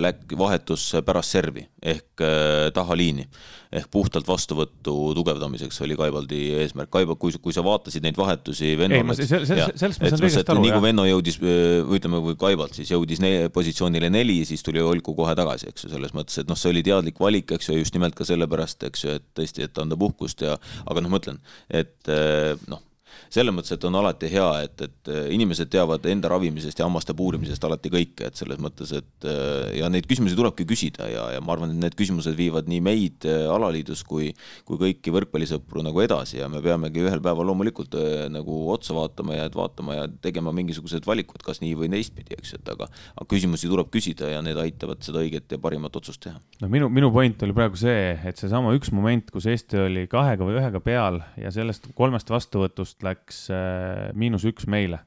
läk-, 0.00 0.36
vahetus 0.38 0.86
pärast 1.04 1.36
servi 1.36 1.66
ehk 1.80 2.22
äh, 2.24 2.68
taha 2.76 2.96
liini. 2.96 3.26
ehk 3.70 3.86
puhtalt 3.94 4.26
vastuvõtu 4.26 4.92
tugevdamiseks 5.14 5.76
oli 5.84 5.94
Kaibaldi 5.94 6.38
eesmärk. 6.58 6.90
Kaibal, 6.90 7.14
kui, 7.20 7.30
kui 7.38 7.54
sa 7.54 7.62
vaatasid 7.62 8.02
neid 8.02 8.16
vahetusi 8.18 8.72
Venno 8.80 8.96
ei, 8.98 9.04
ma 9.06 9.14
see, 9.14 9.28
see, 9.30 9.44
sellest 9.46 10.02
ma 10.02 10.10
saan 10.10 10.24
kõigest 10.24 10.50
aru, 10.50 10.64
nii 10.64 10.72
kui 10.74 10.84
Venno 10.88 11.06
jõudis, 11.06 11.38
äh, 11.38 11.78
või 11.86 12.00
ütleme, 12.00 12.22
kui 12.24 12.38
Kaibalt 12.40 12.74
siis 12.80 12.90
jõudis 12.90 13.22
ne, 13.22 13.32
positsioonile 13.54 14.10
neli, 14.10 14.40
siis 14.48 14.66
tuli 14.66 14.82
Olku 14.82 15.14
kohe 15.18 15.36
tagasi, 15.38 15.70
eks 15.70 15.86
ju, 15.86 15.92
selles 15.94 16.16
mõttes, 16.16 16.40
et 16.42 16.50
noh, 16.50 16.58
see 16.58 16.72
oli 16.74 16.82
teadlik 16.86 17.20
valik, 17.22 17.54
eks 17.56 17.70
ju, 17.70 17.78
just 17.78 17.94
nimelt 17.94 18.18
ka 18.18 18.26
sellepärast, 18.26 18.88
eks 18.90 19.06
ju, 19.06 19.16
et 19.20 19.28
tõesti, 19.38 19.68
et 19.68 19.82
anda 19.84 19.98
puhkust 20.00 20.42
ja 20.48 20.58
aga 20.90 21.04
noh, 21.04 21.12
ma 21.12 21.22
ütlen, 21.22 21.38
et 21.70 22.10
äh, 22.10 22.56
noh, 22.72 22.82
selles 23.30 23.54
mõttes, 23.54 23.70
et 23.76 23.84
on 23.86 23.96
alati 24.00 24.28
hea, 24.30 24.48
et, 24.64 24.82
et 24.86 25.10
äh, 25.10 25.28
inimesed 25.36 25.70
teavad 25.70 26.06
enda 26.10 26.30
ravimisest 26.32 26.80
ja 26.80 26.86
hammaste 26.88 27.14
puurimisest 27.16 27.62
alati 27.66 27.92
kõike, 27.92 28.26
et 28.26 28.38
selles 28.38 28.58
mõttes, 28.62 28.90
et 28.96 29.26
äh, 29.28 29.76
ja 29.78 29.90
neid 29.92 30.08
küsimusi 30.10 30.34
tulebki 30.38 30.66
küsida 30.68 31.06
ja, 31.10 31.28
ja 31.36 31.42
ma 31.44 31.54
arvan, 31.54 31.70
et 31.74 31.78
need 31.84 31.96
küsimused 31.98 32.34
viivad 32.38 32.66
nii 32.70 32.80
meid 32.82 33.26
äh, 33.30 33.44
alaliidus 33.50 34.02
kui, 34.08 34.32
kui 34.66 34.80
kõiki 34.80 35.14
võrkpallisõpru 35.14 35.84
nagu 35.86 36.02
edasi 36.02 36.40
ja 36.40 36.48
me 36.50 36.62
peamegi 36.64 37.04
ühel 37.04 37.22
päeval 37.22 37.46
loomulikult 37.52 37.94
nagu 38.34 38.58
otsa 38.74 38.96
vaatama 38.98 39.38
ja 39.38 39.46
vaatama 39.54 40.00
ja 40.00 40.08
tegema 40.22 40.52
mingisugused 40.56 41.06
valikud, 41.06 41.42
kas 41.46 41.62
nii 41.62 41.76
või 41.78 41.90
teistpidi, 41.94 42.34
eks 42.34 42.54
ju, 42.54 42.60
et 42.60 42.74
aga, 42.74 42.90
aga 43.14 43.28
küsimusi 43.30 43.70
tuleb 43.70 43.92
küsida 43.94 44.32
ja 44.32 44.42
need 44.42 44.58
aitavad 44.58 45.06
seda 45.06 45.22
õiget 45.22 45.54
ja 45.54 45.60
parimat 45.62 45.94
otsust 46.02 46.22
teha. 46.26 46.42
no 46.62 46.72
minu, 46.72 46.90
minu 46.90 47.12
point 47.14 47.46
oli 47.46 47.54
praegu 47.54 47.78
see, 47.78 48.16
et 48.26 48.42
seesama 48.42 48.74
üks 48.74 48.90
moment, 48.94 49.30
kus 49.30 49.46
Eesti 49.50 49.84
oli 49.86 50.06
kahega 50.10 50.46
või 50.46 50.58
ühega 50.58 50.82
peal 50.82 51.22
ja 51.38 51.54
sellest 51.54 51.92
kolmest 51.94 52.30
vastuvõtust 52.30 53.02
läks 53.06 53.19
äh, 53.52 54.08
miinus 54.16 54.46
üks 54.48 54.66
meile, 54.70 55.02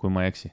kui 0.00 0.12
ma 0.12 0.24
ei 0.24 0.32
eksi. 0.32 0.50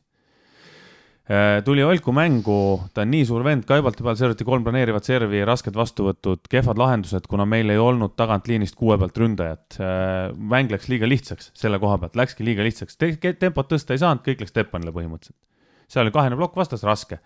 Äh, 1.27 1.59
tuli 1.67 1.83
Olku 1.83 2.13
mängu, 2.15 2.83
ta 2.95 3.03
on 3.03 3.09
nii 3.11 3.25
suur 3.27 3.43
vend, 3.43 3.65
Kaibalti 3.67 4.03
peal 4.05 4.15
serviti 4.15 4.45
kolm 4.47 4.63
planeerivat 4.63 5.07
servi, 5.07 5.41
rasked 5.47 5.75
vastuvõtud, 5.75 6.45
kehvad 6.47 6.79
lahendused, 6.79 7.27
kuna 7.27 7.43
meil 7.43 7.73
ei 7.73 7.81
olnud 7.83 8.13
tagantliinist 8.15 8.77
kuue 8.79 8.95
pealt 9.01 9.19
ründajat. 9.19 9.79
Äh, 9.81 10.29
mäng 10.37 10.71
läks 10.71 10.87
liiga 10.87 11.09
lihtsaks 11.09 11.51
selle 11.57 11.81
koha 11.83 11.97
pealt, 11.99 12.15
läkski 12.15 12.47
liiga 12.47 12.63
lihtsaks 12.63 12.95
Te, 12.95 13.11
tempot 13.35 13.67
tõsta 13.67 13.97
ei 13.97 14.03
saanud, 14.05 14.23
kõik 14.23 14.45
läks 14.45 14.55
Teppanile 14.55 14.95
põhimõtteliselt. 14.95 15.35
seal 15.91 16.07
oli 16.07 16.15
kahene 16.15 16.39
plokk 16.39 16.55
vastas, 16.55 16.87
raske. 16.87 17.19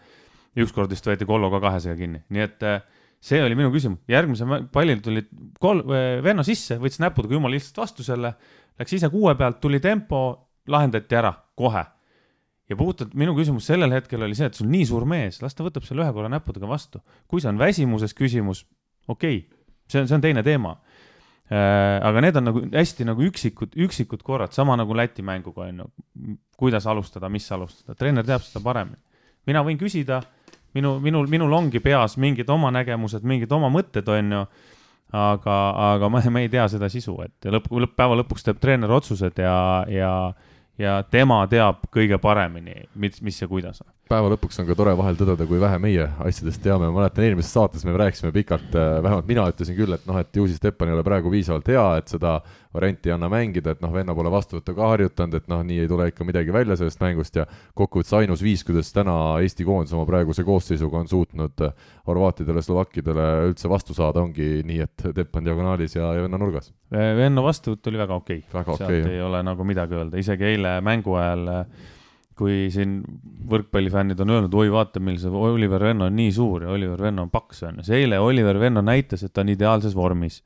ükskord 0.57 0.89
vist 0.89 1.05
võeti 1.05 1.29
Kollo 1.29 1.51
ka 1.53 1.61
kahesega 1.61 1.95
kinni, 1.95 2.23
nii 2.29 2.41
et 2.43 2.65
see 3.21 3.41
oli 3.43 3.55
minu 3.57 3.69
küsimus, 3.73 4.01
järgmise 4.09 4.47
pallil 4.73 5.01
tulid 5.05 5.29
kol-, 5.61 5.83
venno 6.25 6.43
sisse, 6.45 6.79
võttis 6.81 7.01
näppudega 7.03 7.37
jumala 7.37 7.53
lihtsalt 7.53 7.83
vastu 7.83 8.05
selle 8.05 8.33
läks 8.81 8.97
ise 8.97 9.09
kuue 9.13 9.35
pealt, 9.37 9.59
tuli 9.61 9.79
tempo, 9.83 10.21
lahendati 10.71 11.17
ära 11.17 11.33
kohe. 11.57 11.83
ja 12.71 12.75
puhtalt 12.79 13.11
minu 13.19 13.33
küsimus 13.35 13.65
sellel 13.67 13.91
hetkel 13.91 14.23
oli 14.23 14.35
see, 14.37 14.47
et 14.47 14.55
sul 14.55 14.69
nii 14.71 14.85
suur 14.87 15.03
mees, 15.09 15.41
las 15.43 15.57
ta 15.57 15.65
võtab 15.65 15.83
selle 15.83 16.05
ühe 16.05 16.13
korra 16.15 16.31
näppudega 16.31 16.69
vastu. 16.69 17.01
kui 17.27 17.43
see 17.43 17.51
on 17.51 17.59
väsimuses 17.59 18.15
küsimus, 18.17 18.65
okei 19.07 19.43
okay,, 19.43 19.63
see 19.91 20.01
on, 20.01 20.09
see 20.09 20.17
on 20.17 20.25
teine 20.25 20.43
teema 20.45 20.75
äh, 21.51 21.99
aga 22.01 22.25
need 22.25 22.39
on 22.39 22.47
nagu 22.49 22.63
hästi 22.71 23.05
nagu 23.09 23.25
üksikud, 23.27 23.75
üksikud 23.87 24.23
korrad, 24.23 24.55
sama 24.55 24.77
nagu 24.79 24.95
Läti 24.97 25.21
mänguga 25.21 25.67
on 25.67 25.83
ju. 25.83 25.89
kuidas 26.57 26.87
alustada, 26.87 27.29
mis 27.29 27.49
alustada, 27.51 27.97
treener 27.97 28.25
teab 28.25 28.41
seda 28.45 28.63
paremini. 28.63 28.97
mina 29.45 29.65
võin 29.67 29.77
küsida, 29.77 30.21
minu, 30.77 30.97
minul, 31.03 31.27
minul 31.31 31.53
ongi 31.53 31.81
peas 31.83 32.17
mingid 32.17 32.49
oma 32.49 32.71
nägemused, 32.71 33.25
mingid 33.27 33.51
oma 33.51 33.71
mõtted, 33.73 34.07
on 34.11 34.37
ju 34.37 34.43
aga, 35.11 35.57
aga 35.91 36.09
ma, 36.09 36.21
ma 36.31 36.43
ei 36.43 36.49
tea 36.51 36.67
seda 36.71 36.89
sisu, 36.91 37.17
et 37.25 37.51
lõpp, 37.51 37.67
lõpp, 37.83 37.95
päeva 37.99 38.17
lõpuks 38.21 38.47
teeb 38.47 38.61
treener 38.63 38.91
otsused 38.95 39.41
ja, 39.43 39.55
ja, 39.91 40.11
ja 40.79 40.99
tema 41.11 41.43
teab 41.51 41.83
kõige 41.93 42.19
paremini, 42.21 42.85
mis, 42.95 43.19
mis 43.21 43.41
ja 43.41 43.49
kuidas 43.51 43.83
on 43.83 43.91
päeva 44.11 44.31
lõpuks 44.33 44.59
on 44.59 44.67
ka 44.67 44.75
tore 44.75 44.93
vahel 44.99 45.17
tõdeda, 45.19 45.45
kui 45.47 45.59
vähe 45.61 45.77
meie 45.81 46.05
asjadest 46.25 46.61
teame, 46.63 46.89
ma 46.89 46.99
mäletan 46.99 47.23
eelmises 47.23 47.53
saates 47.55 47.85
me 47.87 47.93
rääkisime 47.95 48.33
pikalt, 48.35 48.73
äh, 48.75 48.97
vähemalt 49.03 49.27
mina 49.29 49.45
ütlesin 49.51 49.77
küll, 49.77 49.95
et 49.95 50.03
noh, 50.09 50.17
et 50.19 50.35
ju 50.35 50.47
siis 50.49 50.59
Teppan 50.61 50.91
ei 50.91 50.95
ole 50.97 51.03
praegu 51.05 51.31
piisavalt 51.31 51.69
hea, 51.71 51.85
et 52.01 52.11
seda 52.11 52.33
varianti 52.75 53.11
ei 53.11 53.15
anna 53.15 53.29
mängida, 53.31 53.75
et 53.75 53.83
noh, 53.83 53.91
venna 53.93 54.15
pole 54.15 54.31
vastuvõttu 54.33 54.75
ka 54.75 54.89
harjutanud, 54.93 55.37
et 55.39 55.47
noh, 55.51 55.61
nii 55.67 55.79
ei 55.83 55.91
tule 55.91 56.09
ikka 56.11 56.27
midagi 56.27 56.55
välja 56.55 56.75
sellest 56.79 57.03
mängust. 57.03 57.39
Ja 57.39 57.45
kokkuvõttes 57.77 58.11
ainus 58.19 58.43
viis, 58.43 58.65
kuidas 58.67 58.91
täna 58.95 59.15
Eesti 59.43 59.67
koondis 59.67 59.95
oma 59.95 60.03
praeguse 60.09 60.45
koosseisuga 60.47 60.99
on 61.01 61.09
suutnud 61.11 61.63
horvaatidele, 62.07 62.63
slovakkidele 62.65 63.29
üldse 63.49 63.71
vastu 63.71 63.95
saada, 63.97 64.25
ongi 64.25 64.61
nii, 64.67 64.81
et 64.87 65.07
Teppan 65.15 65.47
diagonaalis 65.47 65.95
ja, 65.95 66.11
ja 66.17 66.27
venna 66.27 66.39
nurgas. 66.41 66.71
venna 66.91 67.43
vastuvõtt 67.43 67.91
oli 67.91 68.03
väga 68.03 68.19
okei. 68.19 68.43
Okay.. 68.49 68.75
sealt 68.75 68.87
okay, 68.91 69.15
ei 69.15 69.23
ole 69.23 69.43
nagu 69.43 69.67
midagi 69.67 69.99
öelda, 69.99 70.19
isegi 70.19 70.51
eile 70.53 70.77
mängu 70.85 71.15
ajal 71.19 71.51
kui 72.41 72.71
siin 72.73 73.01
võrkpallifännid 73.51 74.21
on 74.23 74.33
öelnud, 74.33 74.55
oi 74.57 74.71
vaata, 74.73 75.01
meil 75.03 75.19
see 75.21 75.29
Oliver 75.29 75.83
Venno 75.85 76.07
on 76.09 76.15
nii 76.17 76.31
suur 76.33 76.65
ja 76.65 76.71
Oliver 76.73 77.03
Venno 77.05 77.27
on 77.27 77.29
paks, 77.33 77.61
on 77.67 77.81
ju, 77.81 77.85
siis 77.85 77.99
eile 77.99 78.17
Oliver 78.19 78.57
Venno 78.59 78.81
näitas, 78.85 79.21
et 79.27 79.33
ta 79.33 79.45
on 79.45 79.53
ideaalses 79.53 79.93
vormis. 79.97 80.41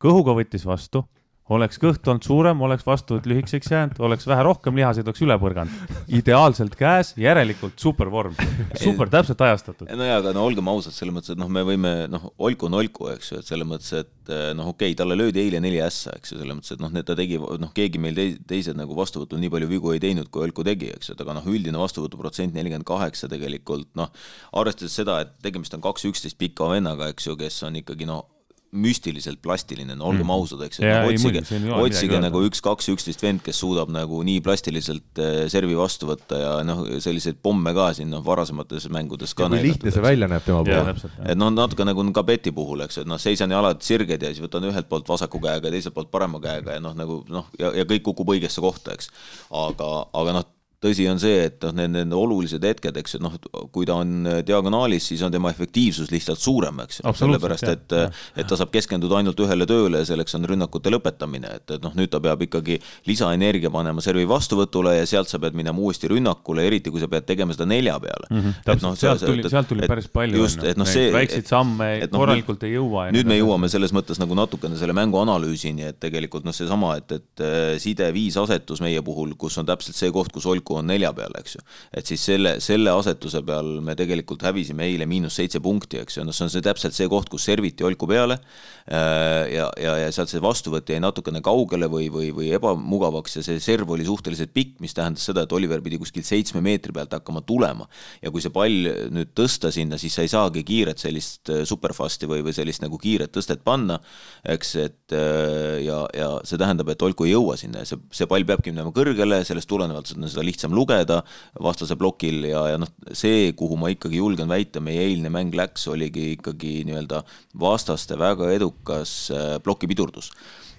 kõhuga 0.00 0.32
võttis 0.38 0.62
vastu 0.64 1.02
oleks 1.50 1.80
kõht 1.82 2.06
olnud 2.06 2.26
suurem, 2.26 2.60
oleks 2.62 2.86
vastuvõtt 2.86 3.26
lühikeseks 3.30 3.72
jäänud, 3.72 4.00
oleks 4.06 4.26
vähe 4.30 4.42
rohkem 4.46 4.76
lihaseid, 4.78 5.08
oleks 5.08 5.22
üle 5.24 5.36
põrganud. 5.40 5.96
ideaalselt 6.20 6.76
käes, 6.78 7.12
järelikult 7.20 7.78
super 7.80 8.10
vorm, 8.12 8.36
super 8.78 9.10
täpselt 9.10 9.42
ajastatud. 9.46 9.90
no 9.90 10.06
jaa, 10.06 10.20
aga 10.22 10.34
no 10.36 10.44
olgem 10.46 10.70
ausad, 10.70 10.94
selles 10.94 11.14
mõttes, 11.16 11.34
et 11.34 11.40
noh, 11.40 11.50
me 11.50 11.64
võime 11.66 11.94
noh, 12.10 12.30
olku 12.38 12.70
on 12.70 12.78
olku, 12.80 13.10
eks 13.14 13.32
ju, 13.32 13.40
et 13.42 13.50
selles 13.50 13.68
mõttes, 13.68 13.92
et 13.98 14.32
eh, 14.32 14.50
noh, 14.56 14.70
okei 14.74 14.92
okay,, 14.92 14.98
talle 14.98 15.18
löödi 15.18 15.42
eile 15.42 15.62
neli 15.62 15.82
ässa, 15.82 16.14
eks 16.18 16.34
ju, 16.34 16.40
selles 16.40 16.60
mõttes, 16.60 16.76
et 16.76 16.82
noh, 16.82 16.94
ta 17.06 17.18
tegi, 17.18 17.40
noh, 17.40 17.74
keegi 17.76 18.02
meil 18.02 18.18
teis, 18.18 18.40
teised 18.50 18.78
nagu 18.78 18.96
vastuvõtul 18.98 19.42
nii 19.42 19.52
palju 19.52 19.70
vigu 19.70 19.94
ei 19.94 20.02
teinud, 20.02 20.30
kui 20.30 20.46
Olku 20.46 20.64
tegi, 20.66 20.92
eks 20.96 21.10
ju, 21.10 21.18
et 21.18 21.24
aga 21.24 21.36
noh, 21.40 21.46
üldine 21.50 21.80
vastuvõtuprotsent 21.80 22.54
nelikümmend 22.56 22.86
kaheksa 22.88 23.28
tegelikult 23.30 23.90
noh, 23.98 24.12
arvestades 24.56 24.94
seda, 24.96 25.20
et 25.24 25.34
tegemist 25.42 25.74
on 25.76 25.82
kaks 25.84 26.06
üksteist 26.10 26.38
pika 26.40 26.70
vennaga, 26.70 27.10
eks 27.10 27.30
ju, 27.30 27.38
kes 27.40 27.64
on 27.66 27.82
ikkagi 27.82 28.08
noh 28.08 28.28
müstiliselt 28.70 29.40
plastiline, 29.42 29.96
no 29.98 30.06
olgem 30.12 30.28
mm. 30.28 30.34
ausad, 30.34 30.60
eks 30.66 30.78
ju, 30.78 30.86
no, 30.86 31.08
otsige, 31.10 31.42
otsige 31.74 32.20
nagu 32.22 32.42
üks, 32.46 32.60
kaks, 32.62 32.86
üksteist 32.92 33.22
vend, 33.24 33.42
kes 33.42 33.58
suudab 33.58 33.90
nagu 33.90 34.20
nii 34.26 34.42
plastiliselt 34.46 35.18
äh, 35.18 35.40
servi 35.50 35.74
vastu 35.78 36.06
võtta 36.10 36.38
ja 36.38 36.52
noh, 36.66 36.84
selliseid 37.02 37.40
pomme 37.42 37.74
ka 37.74 37.88
siin 37.98 38.12
noh, 38.14 38.22
varasemates 38.26 38.86
mängudes 38.94 39.34
ka. 39.34 39.48
kui 39.50 39.64
lihtne 39.64 39.94
see 39.94 40.04
välja 40.04 40.30
näeb 40.30 40.46
tema 40.46 40.62
puhul. 40.66 41.18
et 41.26 41.40
noh, 41.40 41.50
natuke 41.54 41.86
nagu 41.88 42.06
Kabeti 42.14 42.54
puhul, 42.54 42.84
eks 42.86 43.00
ju, 43.00 43.06
et 43.06 43.10
noh, 43.10 43.18
seisan 43.22 43.50
jalad 43.54 43.82
sirged 43.86 44.22
ja 44.22 44.30
siis 44.30 44.42
võtan 44.44 44.66
ühelt 44.70 44.88
poolt 44.90 45.10
vasaku 45.10 45.42
käega 45.42 45.66
ja 45.66 45.74
teiselt 45.74 45.96
poolt 45.96 46.10
parema 46.14 46.38
käega 46.42 46.78
ja 46.78 46.82
noh, 46.82 46.94
nagu 46.98 47.20
noh, 47.30 47.50
ja, 47.58 47.74
ja 47.74 47.86
kõik 47.90 48.06
kukub 48.06 48.30
õigesse 48.36 48.62
kohta, 48.62 48.94
eks. 48.94 49.10
aga, 49.50 49.92
aga 50.14 50.38
noh 50.38 50.48
tõsi 50.80 51.04
on 51.10 51.18
see, 51.20 51.44
et 51.50 51.60
noh, 51.66 51.74
need, 51.76 51.92
need 51.92 52.14
olulised 52.16 52.64
hetked, 52.64 52.96
eks 53.02 53.16
ju, 53.16 53.20
noh, 53.20 53.34
kui 53.72 53.84
ta 53.88 53.98
on 54.00 54.24
äh, 54.24 54.38
diagonaalis, 54.46 55.10
siis 55.10 55.20
on 55.26 55.32
tema 55.32 55.52
efektiivsus 55.52 56.08
lihtsalt 56.12 56.40
suurem, 56.40 56.80
eks 56.86 57.02
ju, 57.02 57.12
sellepärast 57.20 57.68
et, 57.68 57.96
et 58.40 58.48
ta 58.48 58.56
saab 58.56 58.72
keskenduda 58.72 59.18
ainult 59.20 59.40
ühele 59.44 59.66
tööle 59.68 60.00
ja 60.00 60.08
selleks 60.08 60.38
on 60.38 60.48
rünnakute 60.48 60.92
lõpetamine, 60.94 61.52
et, 61.60 61.66
et 61.76 61.84
noh, 61.84 61.92
nüüd 61.98 62.08
ta 62.12 62.22
peab 62.24 62.46
ikkagi 62.46 62.78
lisaenergia 63.08 63.72
panema 63.74 64.00
servi 64.04 64.24
vastuvõtule 64.28 64.96
ja 64.96 65.08
sealt 65.08 65.28
sa 65.28 65.40
pead 65.42 65.58
minema 65.58 65.84
uuesti 65.84 66.08
rünnakule, 66.14 66.64
eriti 66.70 66.92
kui 66.94 67.02
sa 67.02 67.10
pead 67.12 67.28
tegema 67.28 67.52
seda 67.56 67.68
nelja 67.68 67.98
peale 68.00 68.30
mm. 68.30 68.40
-hmm, 68.40 68.64
täpselt, 68.64 68.86
no, 68.86 68.94
sealt 68.96 69.26
tuli, 69.26 69.44
sealt 69.52 69.68
tuli 69.68 69.84
et, 69.84 69.92
päris 69.92 70.08
palju. 70.08 70.40
just, 70.46 70.64
et 70.64 70.80
noh, 70.80 70.88
see. 70.88 71.12
väikseid 71.12 71.50
samme 71.50 71.90
et, 71.98 72.08
no, 72.08 72.24
korralikult 72.24 72.64
ei 72.64 72.72
jõua. 72.78 73.10
nüüd 73.12 73.28
me 73.28 73.36
jõuame 73.36 73.68
selles 73.68 73.92
mõttes 73.92 74.22
nagu 74.22 74.38
natukene 74.38 74.80
selle 74.80 74.96
mängu 74.96 75.20
analüüsini, 75.20 75.90
et 75.92 76.00
tegelikult 76.00 76.48
noh, 76.48 76.56
seesama, 76.56 76.96
et, 77.02 77.12
et 77.20 77.44
äh, 77.44 77.76
side 77.82 78.08
viis 78.16 78.40
asetus 78.40 78.80
meie 78.80 79.04
puhul, 79.04 79.36
kus 79.36 79.60
on 79.60 79.68
täpselt 79.68 80.00
see 80.00 80.08
koht, 80.14 80.32
kus 80.32 80.48
Olku 80.70 80.78
on 80.78 80.86
nelja 80.86 81.10
peal, 81.14 81.32
eks 81.40 81.56
ju. 81.56 81.62
et 81.96 82.06
siis 82.06 82.22
selle, 82.22 82.54
selle 82.62 82.92
asetuse 82.94 83.42
peal 83.46 83.80
me 83.84 83.96
tegelikult 83.98 84.42
hävisime 84.46 84.86
eile 84.86 85.06
miinus 85.10 85.38
seitse 85.40 85.60
punkti, 85.62 85.98
eks 86.04 86.18
ju, 86.18 86.24
noh, 86.26 86.34
see 86.34 86.46
on 86.46 86.52
see 86.52 86.62
täpselt 86.62 86.94
see 86.94 87.08
koht, 87.10 87.28
kus 87.30 87.46
serviti 87.48 87.84
Olku 87.86 88.06
peale 88.10 88.36
äh, 88.38 89.50
ja, 89.50 89.66
ja, 89.80 89.96
ja 90.04 90.10
sealt 90.14 90.30
see 90.30 90.42
vastuvõtt 90.42 90.90
jäi 90.90 91.00
natukene 91.02 91.42
kaugele 91.42 91.88
või, 91.90 92.08
või, 92.12 92.30
või 92.36 92.52
ebamugavaks 92.54 93.40
ja 93.40 93.44
see 93.46 93.58
serv 93.62 93.90
oli 93.90 94.06
suhteliselt 94.06 94.52
pikk, 94.54 94.78
mis 94.84 94.94
tähendas 94.94 95.26
seda, 95.26 95.44
et 95.44 95.54
Oliver 95.56 95.82
pidi 95.82 95.98
kuskil 96.00 96.24
seitsme 96.26 96.62
meetri 96.64 96.94
pealt 96.94 97.16
hakkama 97.18 97.42
tulema. 97.46 97.88
ja 98.22 98.30
kui 98.30 98.42
see 98.44 98.54
pall 98.54 98.90
nüüd 99.10 99.34
tõsta 99.34 99.72
sinna, 99.74 99.98
siis 99.98 100.14
sa 100.14 100.26
ei 100.26 100.30
saagi 100.30 100.64
kiiret 100.66 101.02
sellist 101.02 101.50
äh, 101.50 101.64
superfast'i 101.66 102.30
või, 102.30 102.44
või 102.46 102.54
sellist 102.54 102.84
nagu 102.84 103.00
kiiret 103.00 103.34
tõstet 103.34 103.64
panna, 103.66 103.98
eks, 104.46 104.74
et 104.78 105.16
äh, 105.16 105.80
ja, 105.86 106.04
ja 106.14 106.32
see 106.46 106.60
tähendab, 106.60 106.92
et 106.92 107.02
Olku 107.02 107.26
ei 107.26 107.34
jõua 107.34 107.56
sinna 107.58 107.82
ja 107.82 107.90
see, 107.90 107.98
see 108.14 108.28
pall 108.30 108.46
peabki 108.46 108.70
minema 108.70 108.92
kõrgele, 108.94 109.42
sellest 109.46 109.68
tulenevalt 109.70 110.14
seda 110.28 110.44
lihtsam 110.60 110.76
lugeda 110.76 111.22
vastase 111.62 111.96
plokil 111.96 112.44
ja, 112.50 112.66
ja 112.74 112.80
noh, 112.80 112.90
see, 113.16 113.52
kuhu 113.56 113.78
ma 113.80 113.90
ikkagi 113.92 114.20
julgen 114.20 114.50
väita, 114.50 114.82
meie 114.84 115.08
eilne 115.08 115.32
mäng 115.32 115.54
läks, 115.56 115.88
oligi 115.88 116.34
ikkagi 116.36 116.84
nii-öelda 116.88 117.24
vastaste 117.60 118.18
väga 118.20 118.52
edukas 118.52 119.30
äh, 119.32 119.56
plokipidurdus 119.64 120.30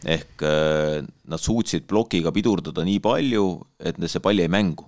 ehk 0.05 0.45
äh, 0.45 1.01
nad 1.01 1.41
suutsid 1.41 1.87
plokiga 1.89 2.31
pidurdada 2.33 2.85
nii 2.85 3.01
palju, 3.01 3.47
et 3.79 3.97
see 4.05 4.21
pall 4.21 4.39
jäi 4.41 4.49
mängu 4.51 4.87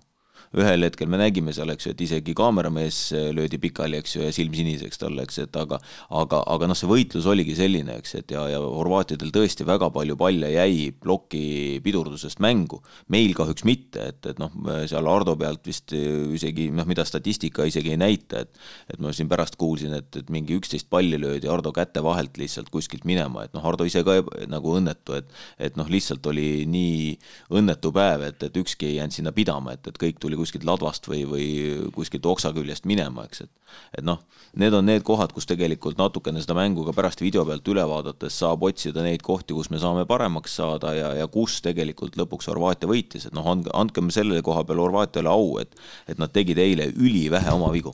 ühel 0.58 0.88
hetkel 0.88 1.10
me 1.10 1.20
nägime 1.22 1.54
seal, 1.56 1.72
eks 1.74 1.88
ju, 1.88 1.94
et 1.96 2.02
isegi 2.06 2.36
kaameramees 2.38 3.00
löödi 3.36 3.60
pikali, 3.62 4.00
eks 4.02 4.18
ju, 4.18 4.24
ja 4.28 4.34
silm 4.36 4.54
siniseks 4.58 5.02
talle, 5.02 5.26
eks, 5.28 5.40
et 5.46 5.60
aga 5.60 5.80
aga, 6.14 6.42
aga 6.54 6.70
noh, 6.70 6.78
see 6.78 6.90
võitlus 6.90 7.28
oligi 7.30 7.56
selline, 7.58 7.98
eks, 8.02 8.16
et 8.22 8.34
ja, 8.36 8.46
ja 8.52 8.60
horvaatidel 8.62 9.32
tõesti 9.34 9.66
väga 9.68 9.90
palju 9.94 10.18
palle 10.20 10.52
jäi 10.54 10.90
ploki 10.94 11.80
pidurdusest 11.84 12.42
mängu. 12.44 12.82
meil 13.14 13.34
kahjuks 13.38 13.66
mitte, 13.68 14.08
et, 14.14 14.26
et 14.30 14.40
noh, 14.42 14.52
seal 14.90 15.08
Ardo 15.10 15.36
pealt 15.40 15.66
vist 15.68 15.94
isegi 15.94 16.70
noh, 16.74 16.88
mida 16.90 17.06
statistika 17.06 17.68
isegi 17.70 17.94
ei 17.94 18.02
näita, 18.02 18.44
et 18.44 18.62
et 18.94 19.00
ma 19.02 19.14
siin 19.16 19.30
pärast 19.30 19.56
kuulsin, 19.60 19.94
et, 19.98 20.10
et 20.20 20.30
mingi 20.34 20.56
üksteist 20.58 20.90
palli 20.92 21.18
löödi 21.20 21.50
Ardo 21.50 21.72
käte 21.76 22.04
vahelt 22.04 22.38
lihtsalt 22.38 22.70
kuskilt 22.74 23.06
minema, 23.10 23.46
et 23.46 23.54
noh, 23.56 23.64
Ardo 23.66 23.88
ise 23.88 24.04
ka 24.06 24.20
nagu 24.50 24.78
õnnetu, 24.78 25.18
et 25.20 25.32
et 25.58 25.78
noh, 25.80 25.88
lihtsalt 25.90 26.26
oli 26.30 26.66
nii 26.70 27.18
õnnetu 27.54 27.94
päev, 27.96 28.28
et, 28.30 28.44
et 28.48 28.58
ükski 28.64 28.90
ei 28.92 28.98
jäänud 29.00 29.16
sinna 29.16 29.34
pidama, 29.36 29.78
et, 29.78 29.88
et 29.90 30.00
kõik 30.00 30.20
tuli 30.34 30.42
kuskilt 30.42 30.66
ladvast 30.66 31.08
või, 31.08 31.24
või 31.30 31.48
kuskilt 31.94 32.26
oksa 32.26 32.52
küljest 32.54 32.88
minema, 32.90 33.26
eks, 33.28 33.46
et 33.46 33.52
et 33.98 34.06
noh, 34.06 34.20
need 34.58 34.74
on 34.74 34.86
need 34.86 35.02
kohad, 35.06 35.32
kus 35.34 35.48
tegelikult 35.50 35.98
natukene 35.98 36.42
seda 36.42 36.54
mängu 36.54 36.84
ka 36.86 36.94
pärast 36.94 37.22
video 37.22 37.42
pealt 37.46 37.68
üle 37.68 37.82
vaadates 37.90 38.36
saab 38.38 38.62
otsida 38.68 39.02
neid 39.02 39.24
kohti, 39.26 39.54
kus 39.54 39.72
me 39.74 39.80
saame 39.82 40.06
paremaks 40.06 40.60
saada 40.60 40.94
ja, 40.94 41.14
ja 41.18 41.28
kus 41.28 41.60
tegelikult 41.66 42.18
lõpuks 42.20 42.52
Horvaatia 42.52 42.90
võitis, 42.90 43.26
et 43.26 43.34
noh, 43.34 43.48
andke, 43.50 43.74
andkem 43.74 44.12
selle 44.14 44.42
koha 44.46 44.64
peal 44.68 44.82
Horvaatiale 44.84 45.30
au, 45.30 45.58
et 45.62 45.74
et 46.08 46.20
nad 46.22 46.32
tegid 46.34 46.60
eile 46.62 46.92
ülivähe 46.94 47.54
oma 47.54 47.72
vigu. 47.74 47.94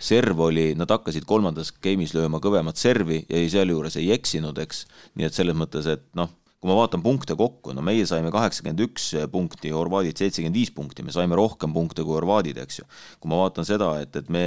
serv 0.00 0.40
oli, 0.40 0.72
nad 0.74 0.90
hakkasid 0.90 1.26
kolmandas 1.28 1.72
game'is 1.84 2.14
lööma 2.16 2.40
kõvemat 2.40 2.80
servi 2.80 3.26
ja 3.28 3.42
sealjuures 3.48 3.96
ei 4.00 4.12
eksinud, 4.12 4.58
eks, 4.58 4.86
nii 5.14 5.28
et 5.28 5.36
selles 5.36 5.56
mõttes, 5.56 5.86
et 5.86 6.08
noh 6.16 6.30
kui 6.62 6.70
ma 6.70 6.76
vaatan 6.78 7.02
punkte 7.02 7.34
kokku, 7.34 7.72
no 7.74 7.82
meie 7.82 8.04
saime 8.06 8.30
kaheksakümmend 8.30 8.84
üks 8.84 9.08
punkti, 9.32 9.72
horvaadid 9.74 10.20
seitsekümmend 10.20 10.54
viis 10.54 10.70
punkti, 10.70 11.02
me 11.02 11.10
saime 11.10 11.34
rohkem 11.34 11.72
punkte 11.74 12.04
kui 12.06 12.14
horvaadid, 12.14 12.60
eks 12.62 12.78
ju. 12.78 12.84
kui 13.18 13.32
ma 13.32 13.40
vaatan 13.40 13.66
seda, 13.66 13.88
et, 14.04 14.14
et 14.20 14.30
me 14.30 14.44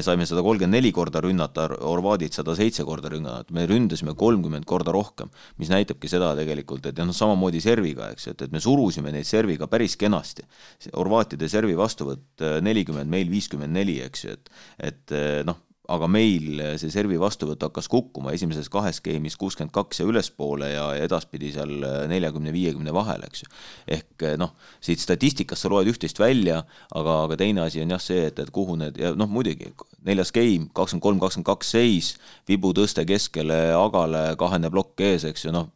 saime 0.00 0.24
sada 0.24 0.40
kolmkümmend 0.46 0.78
neli 0.78 0.94
korda 0.96 1.20
rünnata, 1.20 1.66
horvaadid 1.82 2.32
sada 2.32 2.56
seitse 2.56 2.86
korda 2.88 3.12
rünnata, 3.12 3.52
me 3.52 3.66
ründasime 3.68 4.16
kolmkümmend 4.16 4.64
korda 4.64 4.96
rohkem, 4.96 5.28
mis 5.60 5.68
näitabki 5.68 6.08
seda 6.08 6.32
tegelikult, 6.40 6.88
et 6.88 7.04
noh, 7.04 7.12
samamoodi 7.12 7.60
serviga, 7.60 8.08
eks 8.16 8.30
ju, 8.30 8.36
et, 8.38 8.46
et 8.48 8.56
me 8.56 8.64
surusime 8.64 9.12
neid 9.12 9.28
serviga 9.28 9.68
päris 9.68 9.98
kenasti. 10.00 10.48
horvaatide 10.96 11.52
servi 11.52 11.76
vastuvõtt 11.76 12.48
nelikümmend, 12.64 13.12
meil 13.12 13.28
viiskümmend 13.28 13.76
neli, 13.76 14.00
eks 14.08 14.24
ju, 14.24 14.40
et, 14.40 14.52
et 14.88 15.16
noh 15.44 15.65
aga 15.92 16.08
meil 16.10 16.62
see 16.80 16.90
servi 16.92 17.18
vastuvõtt 17.20 17.62
hakkas 17.66 17.88
kukkuma 17.92 18.32
esimeses 18.36 18.68
kahes 18.72 19.00
game'is 19.04 19.38
kuuskümmend 19.40 19.74
kaks 19.74 20.00
ja 20.00 20.06
ülespoole 20.08 20.70
ja 20.72 20.86
edaspidi 20.98 21.52
seal 21.54 21.72
neljakümne, 22.10 22.52
viiekümne 22.54 22.94
vahel, 22.96 23.22
eks 23.28 23.44
ju. 23.44 23.50
ehk 23.98 24.26
noh, 24.40 24.56
siit 24.80 25.02
statistikast 25.02 25.66
sa 25.66 25.70
loed 25.72 25.90
üht-teist 25.92 26.18
välja, 26.20 26.62
aga, 26.90 27.20
aga 27.26 27.38
teine 27.40 27.64
asi 27.66 27.82
on 27.84 27.94
jah 27.94 28.02
see, 28.02 28.26
et, 28.30 28.42
et 28.42 28.50
kuhu 28.54 28.78
need 28.80 28.98
ja 29.00 29.14
noh, 29.18 29.30
muidugi 29.30 29.72
neljas 30.06 30.34
game, 30.34 30.70
kakskümmend 30.74 31.06
kolm, 31.06 31.22
kakskümmend 31.22 31.50
kaks 31.52 31.72
seis, 31.76 32.12
vibutõste 32.48 33.06
keskele, 33.08 33.60
agale, 33.76 34.28
kahene 34.38 34.70
plokk 34.72 35.06
ees, 35.06 35.26
eks 35.30 35.48
ju, 35.48 35.54
noh, 35.54 35.70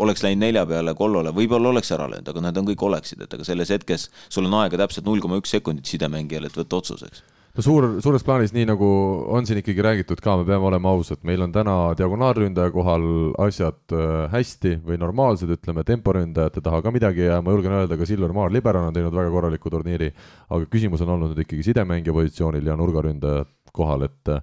oleks 0.00 0.22
läinud 0.24 0.44
nelja 0.44 0.64
peale 0.68 0.94
Kollole, 0.96 1.32
võib-olla 1.36 1.72
oleks 1.72 1.90
ära 1.96 2.06
löönud, 2.08 2.28
aga 2.30 2.44
need 2.46 2.60
on 2.60 2.70
kõik 2.70 2.86
oleksid, 2.88 3.24
et 3.24 3.36
aga 3.36 3.44
selles 3.46 3.72
hetkes 3.74 4.08
sul 4.28 4.48
on 4.48 4.56
aega 4.62 4.80
täpselt 4.80 5.08
null 5.08 5.20
koma 5.20 5.40
üks 5.40 5.52
sekundit 5.56 5.90
sidemängijal, 5.90 6.48
et 6.48 6.56
võtta 6.56 6.80
otsus, 6.80 7.04
eks 7.08 7.24
no 7.56 7.64
suur, 7.64 7.86
suures 8.04 8.24
plaanis, 8.26 8.54
nii 8.54 8.66
nagu 8.68 8.88
on 9.34 9.46
siin 9.48 9.60
ikkagi 9.60 9.84
räägitud 9.84 10.22
ka, 10.22 10.36
me 10.40 10.46
peame 10.48 10.68
olema 10.70 10.92
ausad, 10.94 11.20
meil 11.26 11.42
on 11.44 11.52
täna 11.54 11.76
diagonaalründaja 11.98 12.72
kohal 12.74 13.06
asjad 13.46 13.96
äh, 13.96 14.24
hästi 14.32 14.76
või 14.86 15.00
normaalsed, 15.02 15.50
ütleme, 15.56 15.84
temporündajate 15.88 16.62
taha 16.64 16.82
ka 16.84 16.94
midagi 16.94 17.26
ja 17.26 17.40
ma 17.44 17.54
julgen 17.54 17.76
öelda, 17.80 17.98
ka 17.98 18.08
Silver 18.08 18.34
Maar 18.36 18.54
Liberan 18.54 18.90
on 18.90 18.96
teinud 18.96 19.16
väga 19.16 19.34
korraliku 19.34 19.72
turniiri, 19.72 20.12
aga 20.48 20.70
küsimus 20.70 21.02
on 21.04 21.14
olnud 21.16 21.34
nüüd 21.34 21.44
ikkagi 21.46 21.66
sidemängija 21.70 22.14
positsioonil 22.16 22.70
ja 22.70 22.78
nurgaründaja 22.78 23.46
kohal, 23.74 24.08
et 24.08 24.36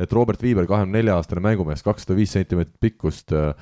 et 0.00 0.12
Robert 0.16 0.40
Viiber, 0.42 0.66
kahekümne 0.66 0.98
nelja 0.98 1.14
aastane 1.18 1.42
mängumees, 1.44 1.82
kakssada 1.84 2.16
viis 2.16 2.32
sentimeetrit 2.34 2.78
pikkust 2.82 3.34
äh,, 3.36 3.52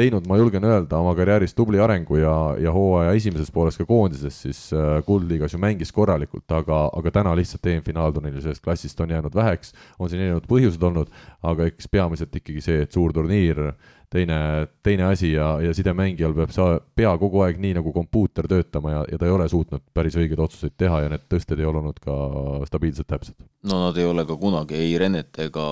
teinud, 0.00 0.26
ma 0.28 0.38
julgen 0.40 0.64
öelda, 0.64 0.98
oma 1.00 1.12
karjääris 1.18 1.54
tubli 1.56 1.80
arengu 1.82 2.18
ja, 2.20 2.32
ja 2.60 2.72
hooaja 2.74 3.12
esimeses 3.18 3.52
pooles 3.54 3.78
ka 3.78 3.86
koondises, 3.88 4.40
siis 4.46 4.62
äh, 4.76 4.98
Kuldliigas 5.06 5.54
ju 5.54 5.60
mängis 5.62 5.92
korralikult, 5.94 6.46
aga, 6.56 6.82
aga 6.96 7.12
täna 7.20 7.34
lihtsalt 7.38 7.68
EM-finaalturniiril 7.72 8.44
sellest 8.44 8.64
klassist 8.64 9.00
on 9.04 9.12
jäänud 9.14 9.36
väheks, 9.36 9.74
on 9.98 10.10
siin 10.10 10.24
erinevad 10.24 10.48
põhjused 10.50 10.88
olnud, 10.90 11.12
aga 11.52 11.68
eks 11.70 11.90
peamiselt 11.92 12.36
ikkagi 12.40 12.64
see, 12.64 12.84
et 12.86 12.96
suur 12.96 13.14
turniir, 13.16 13.62
teine, 14.10 14.40
teine 14.82 15.08
asi 15.10 15.34
ja, 15.34 15.52
ja 15.62 15.74
sidemängijal 15.76 16.34
peab 16.38 16.54
sa, 16.54 16.72
pea 16.96 17.12
kogu 17.20 17.44
aeg 17.46 17.60
nii 17.62 17.76
nagu 17.78 17.94
kompuuter 17.94 18.48
töötama 18.50 18.96
ja, 18.96 19.06
ja 19.12 19.20
ta 19.20 19.28
ei 19.28 19.36
ole 19.36 19.48
suutnud 19.52 19.84
päris 19.94 20.18
õigeid 20.18 20.42
otsuseid 20.48 20.78
teha 20.80 21.04
ja 21.04 21.14
need 21.14 21.28
tõsted 21.30 21.60
ei 21.60 21.70
ole 21.70 21.84
olnud 21.84 22.02
ka 22.02 22.20
stabiilselt 22.70 23.10
täpsed 23.10 23.49
no 23.68 23.78
nad 23.84 23.96
ei 24.00 24.06
ole 24.08 24.24
ka 24.24 24.38
kunagi 24.40 24.78
ei 24.78 24.94
Rennet 24.98 25.36
ega 25.44 25.64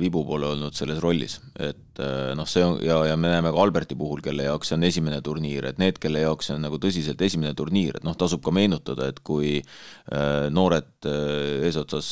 Vibu 0.00 0.24
pole 0.26 0.48
olnud 0.50 0.74
selles 0.74 0.98
rollis, 0.98 1.36
et 1.54 2.00
äh, 2.02 2.32
noh, 2.34 2.46
see 2.50 2.64
on 2.66 2.80
ja, 2.82 2.96
ja 3.06 3.14
me 3.14 3.30
näeme 3.30 3.52
ka 3.54 3.60
Alberti 3.62 3.94
puhul, 3.98 4.18
kelle 4.24 4.48
jaoks 4.48 4.72
see 4.72 4.74
on 4.74 4.86
esimene 4.88 5.20
turniir, 5.22 5.68
et 5.70 5.78
need, 5.78 6.00
kelle 6.02 6.24
jaoks 6.24 6.50
see 6.50 6.56
on 6.56 6.66
nagu 6.66 6.80
tõsiselt 6.82 7.22
esimene 7.22 7.54
turniir, 7.54 8.00
et 8.00 8.06
noh, 8.06 8.16
tasub 8.18 8.42
ka 8.42 8.50
meenutada, 8.54 9.06
et 9.12 9.20
kui 9.22 9.60
äh, 9.60 10.48
noored 10.50 11.06
äh, 11.06 11.62
eesotsas 11.68 12.08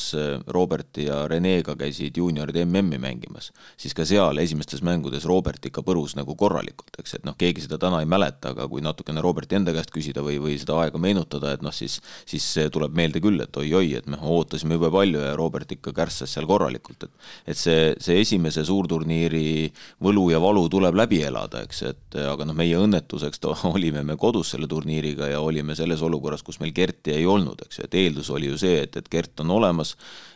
Roberti 0.55 1.09
ja 1.09 1.25
Renega 1.27 1.75
käisid 1.75 2.15
juuniorid 2.15 2.61
MM-i 2.63 3.01
mängimas, 3.03 3.51
siis 3.75 3.97
ka 3.97 4.07
seal 4.07 4.39
esimestes 4.39 4.85
mängudes 4.87 5.27
Robert 5.27 5.67
ikka 5.67 5.83
põrus 5.83 6.15
nagu 6.15 6.37
korralikult, 6.39 6.95
eks, 7.03 7.17
et 7.19 7.27
noh, 7.27 7.35
keegi 7.35 7.65
seda 7.65 7.81
täna 7.81 7.99
ei 7.99 8.07
mäleta, 8.07 8.53
aga 8.55 8.69
kui 8.71 8.85
natukene 8.85 9.19
Roberti 9.25 9.59
enda 9.59 9.75
käest 9.75 9.91
küsida 9.91 10.23
või, 10.23 10.39
või 10.39 10.55
seda 10.63 10.79
aega 10.85 11.01
meenutada, 11.01 11.51
et 11.51 11.65
noh, 11.65 11.75
siis 11.75 11.99
siis 12.23 12.47
tuleb 12.71 12.95
meelde 12.95 13.19
küll, 13.19 13.43
et 13.43 13.59
oi-oi, 13.59 13.91
et 13.99 14.07
me 14.07 14.15
ootasime 14.23 14.79
jube 14.79 14.87
palju 14.95 15.24
Robert 15.35 15.71
ikka 15.71 15.93
kärssas 15.95 16.35
seal 16.35 16.47
korralikult, 16.49 17.07
et 17.07 17.53
et 17.53 17.57
see, 17.57 17.93
see 18.01 18.19
esimese 18.21 18.65
suurturniiri 18.65 19.71
võlu 20.03 20.27
ja 20.31 20.39
valu 20.43 20.67
tuleb 20.69 20.95
läbi 20.97 21.21
elada, 21.25 21.63
eks, 21.65 21.81
et 21.89 22.19
aga 22.21 22.47
noh, 22.47 22.57
meie 22.57 22.77
õnnetuseks 22.79 23.41
olime 23.73 24.03
me 24.03 24.17
kodus 24.19 24.53
selle 24.53 24.69
turniiriga 24.71 25.31
ja 25.31 25.41
olime 25.41 25.75
selles 25.75 26.03
olukorras, 26.05 26.43
kus 26.43 26.59
meil 26.61 26.73
Gerti 26.75 27.15
ei 27.15 27.25
olnud, 27.25 27.65
eks 27.65 27.79
ju, 27.79 27.89
et 27.89 27.99
eeldus 28.03 28.29
oli 28.29 28.51
ju 28.51 28.61
see, 28.61 28.83
et, 28.85 28.95
et 28.95 29.11
Gert 29.11 29.43
on 29.43 29.55
olemas 29.57 29.95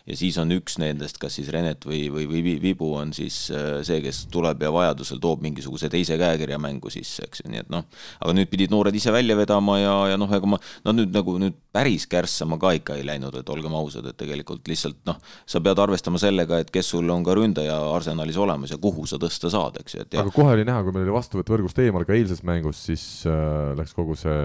ja 0.09 0.17
siis 0.17 0.37
on 0.41 0.51
üks 0.55 0.77
nendest, 0.81 1.19
kas 1.21 1.37
siis 1.37 1.49
Renet 1.53 1.85
või, 1.87 2.01
või, 2.13 2.25
või 2.29 2.55
Vibu 2.63 2.89
on 2.97 3.13
siis 3.15 3.37
äh, 3.53 3.79
see, 3.85 4.01
kes 4.03 4.23
tuleb 4.33 4.63
ja 4.65 4.71
vajadusel 4.73 5.21
toob 5.21 5.43
mingisuguse 5.45 5.89
teise 5.91 6.17
käekirja 6.19 6.59
mängu 6.61 6.91
sisse, 6.93 7.27
eks 7.27 7.43
ju, 7.43 7.51
nii 7.53 7.63
et 7.63 7.69
noh, 7.73 7.85
aga 8.19 8.35
nüüd 8.35 8.49
pidid 8.51 8.73
noored 8.73 8.95
ise 8.97 9.13
välja 9.13 9.37
vedama 9.37 9.77
ja, 9.79 9.93
ja 10.13 10.19
noh, 10.19 10.31
ega 10.35 10.49
ma, 10.49 10.59
no 10.87 10.95
nüüd 10.97 11.13
nagu 11.15 11.37
nüüd 11.41 11.57
päris 11.75 12.07
kärssama 12.09 12.57
ka 12.61 12.73
ikka 12.79 12.97
ei 12.97 13.05
läinud, 13.07 13.37
et 13.39 13.53
olgem 13.53 13.75
ausad, 13.77 14.09
et 14.09 14.17
tegelikult 14.19 14.67
lihtsalt 14.71 14.99
noh, 15.09 15.21
sa 15.49 15.61
pead 15.63 15.79
arvestama 15.85 16.21
sellega, 16.21 16.63
et 16.63 16.73
kes 16.73 16.93
sul 16.95 17.09
on 17.13 17.25
ka 17.25 17.37
ründaja 17.37 17.77
arsenalis 17.93 18.39
olemas 18.41 18.73
ja 18.73 18.81
kuhu 18.81 19.05
sa 19.09 19.21
tõsta 19.21 19.53
saad, 19.53 19.79
eks 19.83 19.95
ju, 19.95 20.05
et 20.07 20.17
ja. 20.17 20.25
aga 20.25 20.33
kohe 20.33 20.57
oli 20.57 20.67
näha, 20.67 20.83
kui 20.83 20.95
meil 20.95 21.05
oli 21.07 21.17
vastuvõtt 21.19 21.53
võrgust 21.53 21.85
eemal 21.85 22.07
ka 22.07 22.17
eilses 22.17 22.41
mängus, 22.47 22.81
siis 22.89 23.05
äh, 23.29 23.75
läks 23.77 23.93
kogu 23.97 24.17
see 24.17 24.39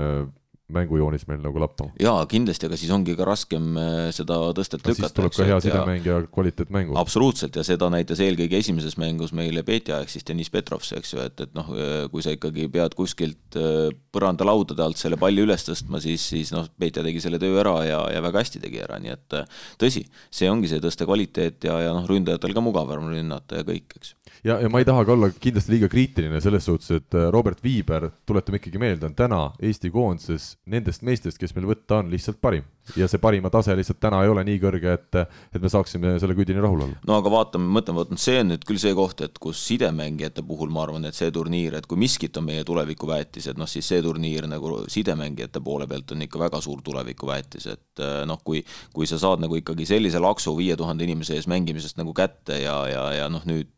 mängujoonis 0.73 1.27
meil 1.29 1.43
nagu 1.45 1.61
lappama. 1.61 1.93
jaa, 2.01 2.23
kindlasti, 2.29 2.69
aga 2.71 2.77
siis 2.81 2.93
ongi 2.95 3.12
ka 3.19 3.27
raskem 3.29 3.75
äh, 3.77 4.07
seda 4.17 4.39
tõstet 4.57 4.81
no, 4.81 4.93
lükata. 4.93 5.11
siis 5.11 5.17
tuleb 5.19 5.35
ka 5.37 5.49
hea 5.51 5.59
sidemäng 5.61 6.09
ja 6.09 6.21
kvaliteetmängu. 6.33 6.97
absoluutselt, 6.97 7.59
ja 7.61 7.65
seda 7.67 7.91
näitas 7.93 8.23
eelkõige 8.25 8.57
esimeses 8.62 8.97
mängus 9.01 9.35
meile 9.37 9.61
Petja 9.67 10.01
ehk 10.01 10.15
siis 10.15 10.25
Deniss 10.25 10.53
Petrovs, 10.55 10.95
eks 10.97 11.12
ju, 11.12 11.21
et, 11.21 11.45
et 11.45 11.53
noh, 11.57 11.69
äh, 11.77 12.07
kui 12.12 12.25
sa 12.25 12.33
ikkagi 12.33 12.71
pead 12.73 12.97
kuskilt 12.97 13.61
äh, 13.61 13.93
põrandalaudade 14.15 14.87
alt 14.87 15.01
selle 15.01 15.21
palli 15.21 15.45
üles 15.45 15.69
tõstma, 15.69 16.01
siis, 16.01 16.25
siis 16.33 16.55
noh, 16.57 16.65
Petja 16.81 17.05
tegi 17.05 17.21
selle 17.21 17.41
töö 17.43 17.61
ära 17.61 17.77
ja, 17.85 18.01
ja 18.17 18.25
väga 18.25 18.41
hästi 18.41 18.65
tegi 18.65 18.81
ära, 18.87 18.97
nii 19.05 19.12
et 19.12 19.39
tõsi, 19.81 20.07
see 20.33 20.49
ongi 20.49 20.73
see 20.73 20.81
tõste 20.81 21.05
kvaliteet 21.05 21.69
ja, 21.69 21.77
ja 21.91 21.93
noh, 21.93 22.09
ründajatel 22.09 22.57
ka 22.57 22.65
mugavam 22.65 23.12
rünnata 23.12 23.61
ja 23.61 23.69
kõik, 23.69 23.99
eks 24.01 24.17
ja, 24.49 24.57
ja 24.65 24.73
ma 24.73 24.81
ei 24.81 24.89
taha 24.89 25.05
ka 25.05 25.12
olla 25.12 25.29
kindlasti 25.29 25.77
liiga 25.77 25.93
kriitiline 25.93 26.41
selles 26.41 26.65
suhtes, 26.65 26.91
et 27.03 27.21
Robert 27.33 27.61
Viiber, 27.65 28.09
tuletame 28.25 28.61
ikkagi 28.61 28.81
meelde, 28.81 29.12
on 29.12 29.17
täna 29.17 29.45
Eesti 29.61 29.93
koondises 29.93 30.55
nendest 30.71 31.05
meestest, 31.05 31.39
kes 31.41 31.55
meil 31.57 31.67
võtta 31.69 32.01
on, 32.01 32.11
lihtsalt 32.12 32.41
parim. 32.43 32.65
ja 32.97 33.09
see 33.09 33.21
parima 33.21 33.49
tase 33.53 33.73
lihtsalt 33.77 33.99
täna 34.01 34.21
ei 34.25 34.29
ole 34.29 34.43
nii 34.45 34.59
kõrge, 34.61 34.93
et, 34.99 35.19
et 35.57 35.62
me 35.62 35.71
saaksime 35.73 36.15
selle 36.21 36.37
küüdini 36.37 36.61
rahul 36.62 36.85
olla. 36.87 37.01
no 37.09 37.19
aga 37.21 37.33
vaatame, 37.33 37.69
mõtleme, 37.79 38.03
vot 38.03 38.12
see 38.21 38.41
on 38.43 38.53
nüüd 38.53 38.67
küll 38.69 38.81
see 38.81 38.95
koht, 38.97 39.23
et 39.25 39.39
kus 39.43 39.61
sidemängijate 39.69 40.45
puhul 40.47 40.73
ma 40.73 40.85
arvan, 40.85 41.09
et 41.09 41.17
see 41.17 41.31
turniir, 41.35 41.79
et 41.79 41.89
kui 41.89 42.01
miskit 42.01 42.37
on 42.41 42.49
meie 42.49 42.65
tulevikuväetis, 42.69 43.51
et 43.53 43.61
noh, 43.61 43.71
siis 43.71 43.89
see 43.89 44.03
turniir 44.05 44.49
nagu 44.51 44.83
sidemängijate 44.93 45.65
poole 45.65 45.89
pealt 45.91 46.12
on 46.17 46.27
ikka 46.27 46.43
väga 46.47 46.61
suur 46.65 46.85
tulevikuväetis, 46.85 47.69
et 47.73 48.05
äh, 48.05 48.23
noh, 48.29 48.41
kui, 48.45 48.65
kui 48.93 49.09
sa 49.11 49.21
saad 49.21 49.45
nagu 49.45 49.57
ikkagi 49.61 49.89
sellise 49.89 50.23
laksu 50.23 50.57
viie 50.59 50.77
tuhande 50.81 51.09
inimese 51.09 51.39
ees 51.39 51.49
mängimisest 51.51 52.01
nagu 52.01 52.12
kätte 52.17 52.61
ja, 52.61 52.79
ja, 52.91 53.07
ja 53.23 53.33
noh, 53.33 53.45
nüüd 53.49 53.73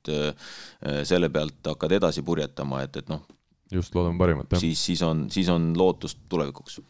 Äh, 0.84 1.02
selle 1.08 1.30
pealt 1.32 1.64
hakkad 1.66 1.96
edasi 1.98 2.22
purjetama, 2.26 2.84
et, 2.86 3.00
et 3.00 3.08
noh. 3.12 3.24
Just, 3.72 3.94
loodame 3.96 4.18
parimat, 4.20 4.50
jah. 4.52 4.62
siis, 4.62 4.82
siis 4.90 5.02
on, 5.06 5.26
siis 5.32 5.50
on 5.52 5.72
lootust 5.78 6.22
tulevikuks. 6.32 6.80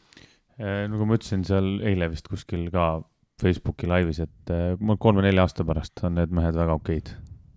Äh, 0.60 0.86
nagu 0.92 1.08
ma 1.08 1.18
ütlesin 1.18 1.44
seal 1.46 1.76
eile 1.86 2.10
vist 2.12 2.28
kuskil 2.32 2.68
ka 2.74 3.00
Facebooki 3.40 3.88
laivis, 3.90 4.22
et 4.24 4.54
äh, 4.54 4.74
mul 4.80 5.00
kolme-nelja 5.00 5.44
aasta 5.44 5.66
pärast 5.68 6.04
on 6.08 6.16
need 6.20 6.32
mehed 6.36 6.56
väga 6.56 6.78
okeid, 6.80 7.12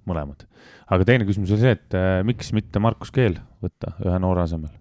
mõlemad. 0.10 0.48
aga 0.90 1.08
teine 1.08 1.28
küsimus 1.28 1.54
oli 1.54 1.64
see, 1.64 1.78
et 1.78 2.00
miks 2.28 2.54
mitte 2.56 2.82
Markus 2.82 3.14
Keel 3.14 3.38
võtta 3.64 3.94
ühe 4.04 4.20
noore 4.24 4.48
asemel? 4.48 4.79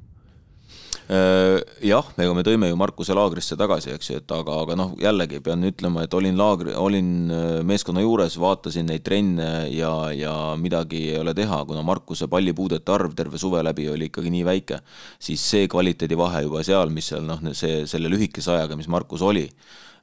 Äh, 1.09 1.63
jah, 1.89 2.05
ega 2.21 2.35
me 2.37 2.43
tõime 2.45 2.69
ju 2.69 2.77
Markuse 2.77 3.15
laagrisse 3.17 3.57
tagasi, 3.57 3.95
eks 3.95 4.11
ju, 4.11 4.19
et 4.21 4.33
aga, 4.37 4.59
aga 4.61 4.75
noh, 4.77 4.91
jällegi 5.01 5.39
pean 5.41 5.65
ütlema, 5.65 6.03
et 6.05 6.13
olin 6.13 6.37
laagri, 6.37 6.75
olin 6.77 7.13
äh, 7.33 7.45
meeskonna 7.65 8.03
juures, 8.05 8.35
vaatasin 8.37 8.91
neid 8.91 9.07
trenne 9.07 9.47
ja, 9.73 9.93
ja 10.13 10.35
midagi 10.61 11.07
ei 11.15 11.17
ole 11.23 11.33
teha, 11.33 11.63
kuna 11.65 11.81
Markuse 11.87 12.29
pallipuudete 12.29 12.93
arv 12.93 13.15
terve 13.17 13.41
suve 13.41 13.63
läbi 13.65 13.87
oli 13.89 14.11
ikkagi 14.11 14.33
nii 14.35 14.45
väike, 14.45 14.83
siis 15.17 15.47
see 15.49 15.71
kvaliteedivahe 15.73 16.43
juba 16.45 16.61
seal, 16.67 16.93
mis 16.93 17.09
seal 17.09 17.25
noh, 17.25 17.41
see, 17.57 17.87
selle 17.89 18.11
lühikese 18.13 18.53
ajaga, 18.53 18.77
mis 18.77 18.91
Markus 18.93 19.25
oli, 19.25 19.47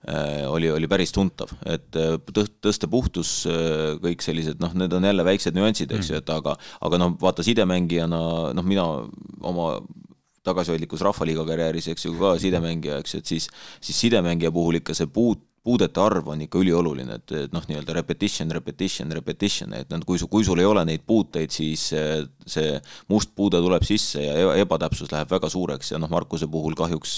äh, 0.09 0.47
oli, 0.49 0.71
oli 0.73 0.89
päris 0.89 1.13
tuntav, 1.13 1.53
et 1.69 1.99
tõste 2.33 2.89
puhtus, 2.89 3.35
kõik 4.01 4.25
sellised 4.25 4.57
noh, 4.63 4.73
need 4.73 4.97
on 4.97 5.05
jälle 5.05 5.27
väiksed 5.29 5.53
nüansid, 5.53 5.93
eks 5.99 6.09
ju, 6.15 6.23
et 6.23 6.33
aga, 6.33 6.57
aga 6.89 7.01
noh, 7.03 7.13
vaata 7.21 7.45
sidemängijana, 7.45 8.23
noh, 8.57 8.67
mina 8.73 8.87
oma 9.45 9.69
tagasihoidlikus 10.45 11.03
Rahvaliiga 11.05 11.45
karjääris, 11.47 11.89
eks 11.93 12.07
ju, 12.07 12.15
ka 12.19 12.35
sidemängija, 12.41 13.01
eks 13.03 13.17
ju, 13.17 13.23
et 13.23 13.33
siis, 13.35 13.49
siis 13.83 13.99
sidemängija 14.05 14.53
puhul 14.55 14.81
ikka 14.81 14.95
see 14.97 15.09
puut, 15.11 15.43
puudete 15.65 15.97
arv 15.97 16.27
on 16.29 16.43
ikka 16.45 16.59
ülioluline, 16.61 17.17
et, 17.17 17.31
et 17.45 17.53
noh, 17.53 17.63
nii-öelda 17.65 17.95
repetition, 17.97 18.51
repetition, 18.53 19.09
repetition, 19.17 19.73
et 19.73 19.89
noh, 19.89 20.03
kui 20.05 20.19
su, 20.21 20.27
kui 20.29 20.45
sul 20.45 20.61
ei 20.61 20.67
ole 20.69 20.83
neid 20.85 21.01
puuteid, 21.09 21.53
siis 21.53 21.87
see 21.89 22.75
must 23.09 23.33
puude 23.37 23.61
tuleb 23.63 23.85
sisse 23.87 24.21
ja 24.21 24.51
ebatäpsus 24.61 25.09
läheb 25.09 25.31
väga 25.33 25.49
suureks 25.49 25.95
ja 25.95 26.01
noh, 26.01 26.11
Markuse 26.13 26.45
puhul 26.51 26.77
kahjuks 26.77 27.15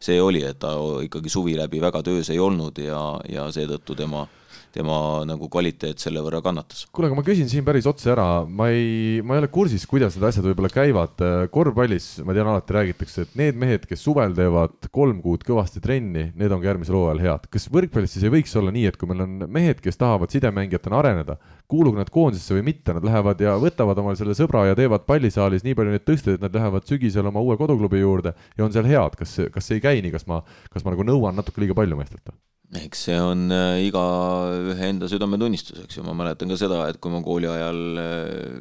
see 0.00 0.16
oli, 0.24 0.40
et 0.48 0.62
ta 0.62 0.72
ikkagi 1.04 1.32
suvi 1.32 1.58
läbi 1.58 1.82
väga 1.84 2.00
töös 2.06 2.32
ei 2.32 2.40
olnud 2.40 2.80
ja, 2.80 3.02
ja 3.28 3.50
seetõttu 3.52 3.98
tema 3.98 4.24
tema 4.72 4.96
nagu 5.28 5.48
kvaliteet 5.52 6.00
selle 6.02 6.22
võrra 6.24 6.40
kannatas. 6.44 6.86
kuule, 6.92 7.10
aga 7.10 7.18
ma 7.18 7.24
küsin 7.26 7.48
siin 7.50 7.64
päris 7.66 7.86
otse 7.88 8.12
ära, 8.12 8.44
ma 8.48 8.68
ei, 8.72 9.20
ma 9.24 9.36
ei 9.36 9.42
ole 9.42 9.50
kursis, 9.52 9.84
kuidas 9.88 10.16
need 10.16 10.26
asjad 10.28 10.46
võib-olla 10.48 10.70
käivad. 10.72 11.24
korvpallis, 11.52 12.08
ma 12.26 12.36
tean, 12.36 12.50
alati 12.52 12.76
räägitakse, 12.76 13.26
et 13.26 13.34
need 13.38 13.58
mehed, 13.60 13.86
kes 13.88 14.04
suvel 14.04 14.34
teevad 14.36 14.88
kolm 14.94 15.20
kuud 15.24 15.44
kõvasti 15.46 15.82
trenni, 15.84 16.30
need 16.38 16.54
on 16.54 16.62
ka 16.62 16.70
järgmisel 16.70 16.98
hooajal 16.98 17.22
head. 17.26 17.48
kas 17.52 17.68
võrkpallis 17.72 18.16
siis 18.16 18.26
ei 18.26 18.34
võiks 18.36 18.54
olla 18.58 18.74
nii, 18.74 18.86
et 18.90 19.00
kui 19.00 19.10
meil 19.10 19.24
on 19.26 19.48
mehed, 19.48 19.82
kes 19.84 20.00
tahavad 20.00 20.32
sidemängijatena 20.32 21.00
areneda, 21.02 21.38
kuulugu 21.68 22.00
nad 22.00 22.10
koondisesse 22.12 22.56
või 22.56 22.66
mitte, 22.72 22.96
nad 22.96 23.04
lähevad 23.06 23.40
ja 23.40 23.56
võtavad 23.60 24.00
omale 24.02 24.20
selle 24.20 24.36
sõbra 24.38 24.66
ja 24.70 24.78
teevad 24.78 25.06
pallisaalis 25.08 25.66
nii 25.66 25.76
palju 25.78 25.96
neid 25.96 26.06
tõsteid, 26.08 26.38
et 26.38 26.46
nad 26.46 26.56
lähevad 26.56 26.88
sügisel 26.88 27.28
oma 27.28 27.44
uue 27.44 27.58
koduklubi 27.60 28.02
juurde 28.02 28.34
ja 28.56 28.64
on 28.66 28.72
seal 28.74 28.88
head, 28.88 29.16
kas, 29.20 29.38
kas 29.52 29.68
see 29.68 29.80
ei 29.80 29.84
käi 29.84 30.00
nii, 30.04 30.14
kas 30.16 30.28
ma, 30.30 30.42
kas 30.72 30.84
ma 30.84 30.96
nagu 30.96 31.06
nõuan 31.08 31.38
natuke 31.38 31.64
liiga 31.64 31.76
palju 31.78 31.98
meestelt? 31.98 32.34
Eks 32.80 33.02
see 33.06 33.16
on 33.20 33.52
äh, 33.52 33.82
igaühe 33.84 34.86
enda 34.86 35.08
südametunnistus, 35.10 35.82
eks 35.84 35.98
ju, 35.98 36.04
ma 36.06 36.14
mäletan 36.16 36.48
ka 36.48 36.56
seda, 36.56 36.86
et 36.88 36.98
kui 37.02 37.12
ma 37.12 37.20
kooli 37.24 37.50
ajal 37.50 38.00
äh, 38.00 38.54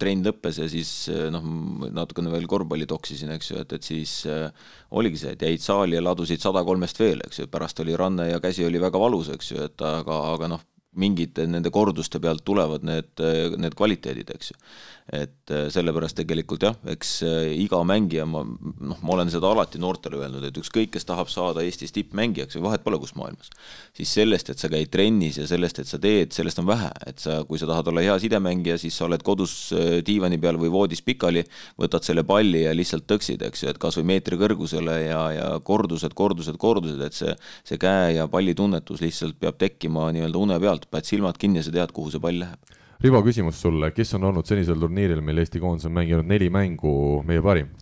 trenn 0.00 0.26
lõppes 0.26 0.58
ja 0.58 0.66
siis 0.70 0.90
äh, 1.12 1.28
noh, 1.30 1.46
natukene 1.94 2.32
veel 2.32 2.48
korvpalli 2.50 2.88
toksisin, 2.90 3.30
eks 3.36 3.52
ju, 3.52 3.60
et, 3.62 3.76
et 3.78 3.86
siis 3.86 4.16
oligi 4.90 5.22
see, 5.22 5.36
et 5.36 5.46
jäid 5.46 5.62
saali 5.62 5.98
ja 5.98 6.02
ladusid 6.02 6.42
sada 6.42 6.64
kolmest 6.66 6.98
veel, 6.98 7.22
eks 7.26 7.44
ju, 7.44 7.48
pärast 7.52 7.78
oli 7.84 7.94
ranne 7.98 8.32
ja 8.32 8.42
käsi 8.42 8.66
oli 8.66 8.82
väga 8.82 8.98
valus, 8.98 9.30
eks 9.36 9.54
ju, 9.54 9.62
et 9.70 9.86
aga, 9.86 10.18
aga 10.34 10.50
noh, 10.56 10.66
mingite 10.98 11.46
nende 11.48 11.70
korduste 11.72 12.18
pealt 12.20 12.42
tulevad 12.44 12.82
need, 12.84 13.14
need 13.62 13.78
kvaliteedid, 13.78 14.34
eks 14.34 14.50
ju 14.52 14.58
et 15.10 15.50
äh, 15.50 15.66
sellepärast 15.72 16.16
tegelikult 16.20 16.62
jah, 16.62 16.76
eks 16.92 17.10
äh, 17.26 17.48
iga 17.58 17.80
mängija, 17.86 18.22
ma 18.28 18.44
noh, 18.46 19.00
ma 19.02 19.14
olen 19.16 19.30
seda 19.32 19.50
alati 19.50 19.80
noortele 19.82 20.20
öelnud, 20.20 20.44
et 20.46 20.58
ükskõik, 20.60 20.92
kes 20.94 21.06
tahab 21.08 21.30
saada 21.32 21.64
Eestis 21.66 21.94
tippmängijaks 21.96 22.58
või 22.58 22.68
vahet 22.68 22.84
pole, 22.84 23.00
kus 23.02 23.14
maailmas, 23.18 23.50
siis 23.98 24.12
sellest, 24.14 24.52
et 24.52 24.62
sa 24.62 24.70
käid 24.70 24.92
trennis 24.94 25.40
ja 25.40 25.46
sellest, 25.50 25.80
et 25.82 25.90
sa 25.90 25.98
teed, 26.02 26.30
sellest 26.36 26.62
on 26.62 26.68
vähe, 26.70 26.90
et 27.10 27.22
sa, 27.22 27.40
kui 27.48 27.58
sa 27.58 27.66
tahad 27.70 27.90
olla 27.90 28.04
hea 28.04 28.14
sidemängija, 28.22 28.78
siis 28.78 28.98
sa 28.98 29.08
oled 29.08 29.24
kodus 29.26 29.54
äh, 29.74 29.98
diivani 30.06 30.38
peal 30.42 30.60
või 30.60 30.70
voodis 30.72 31.02
pikali, 31.02 31.42
võtad 31.82 32.06
selle 32.06 32.22
palli 32.28 32.62
ja 32.62 32.74
lihtsalt 32.76 33.08
tõksid, 33.10 33.42
eks 33.48 33.64
ju, 33.64 33.72
et 33.72 33.80
kas 33.82 33.98
või 33.98 34.12
meetri 34.14 34.38
kõrgusele 34.38 35.00
ja, 35.08 35.24
ja 35.34 35.48
kordused, 35.66 36.14
kordused, 36.14 36.60
kordused, 36.62 37.02
et 37.02 37.18
see, 37.18 37.34
see 37.66 37.80
käe 37.82 38.14
ja 38.20 38.28
palli 38.30 38.54
tunnetus 38.54 39.02
lihtsalt 39.02 39.40
peab 39.42 39.58
tekkima 39.58 40.12
nii-öelda 40.14 40.46
une 40.46 40.62
pealt, 40.62 40.86
paned 40.92 41.10
silmad 41.10 41.42
kinni 41.42 41.58
ja 41.58 41.66
sa 41.66 41.74
tead, 41.74 41.94
kuhu 41.96 42.14
see 42.14 42.22
pall 42.22 42.38
läheb 42.44 42.78
Rivo, 43.02 43.18
küsimus 43.26 43.58
sulle, 43.58 43.88
kes 43.90 44.12
on 44.14 44.28
olnud 44.28 44.46
senisel 44.46 44.78
turniiril, 44.78 45.18
mil 45.26 45.42
Eesti 45.42 45.58
koondis 45.58 45.88
on 45.88 45.94
mänginud 45.96 46.28
neli 46.30 46.46
mängu 46.54 46.92
meie 47.26 47.42
parim? 47.42 47.72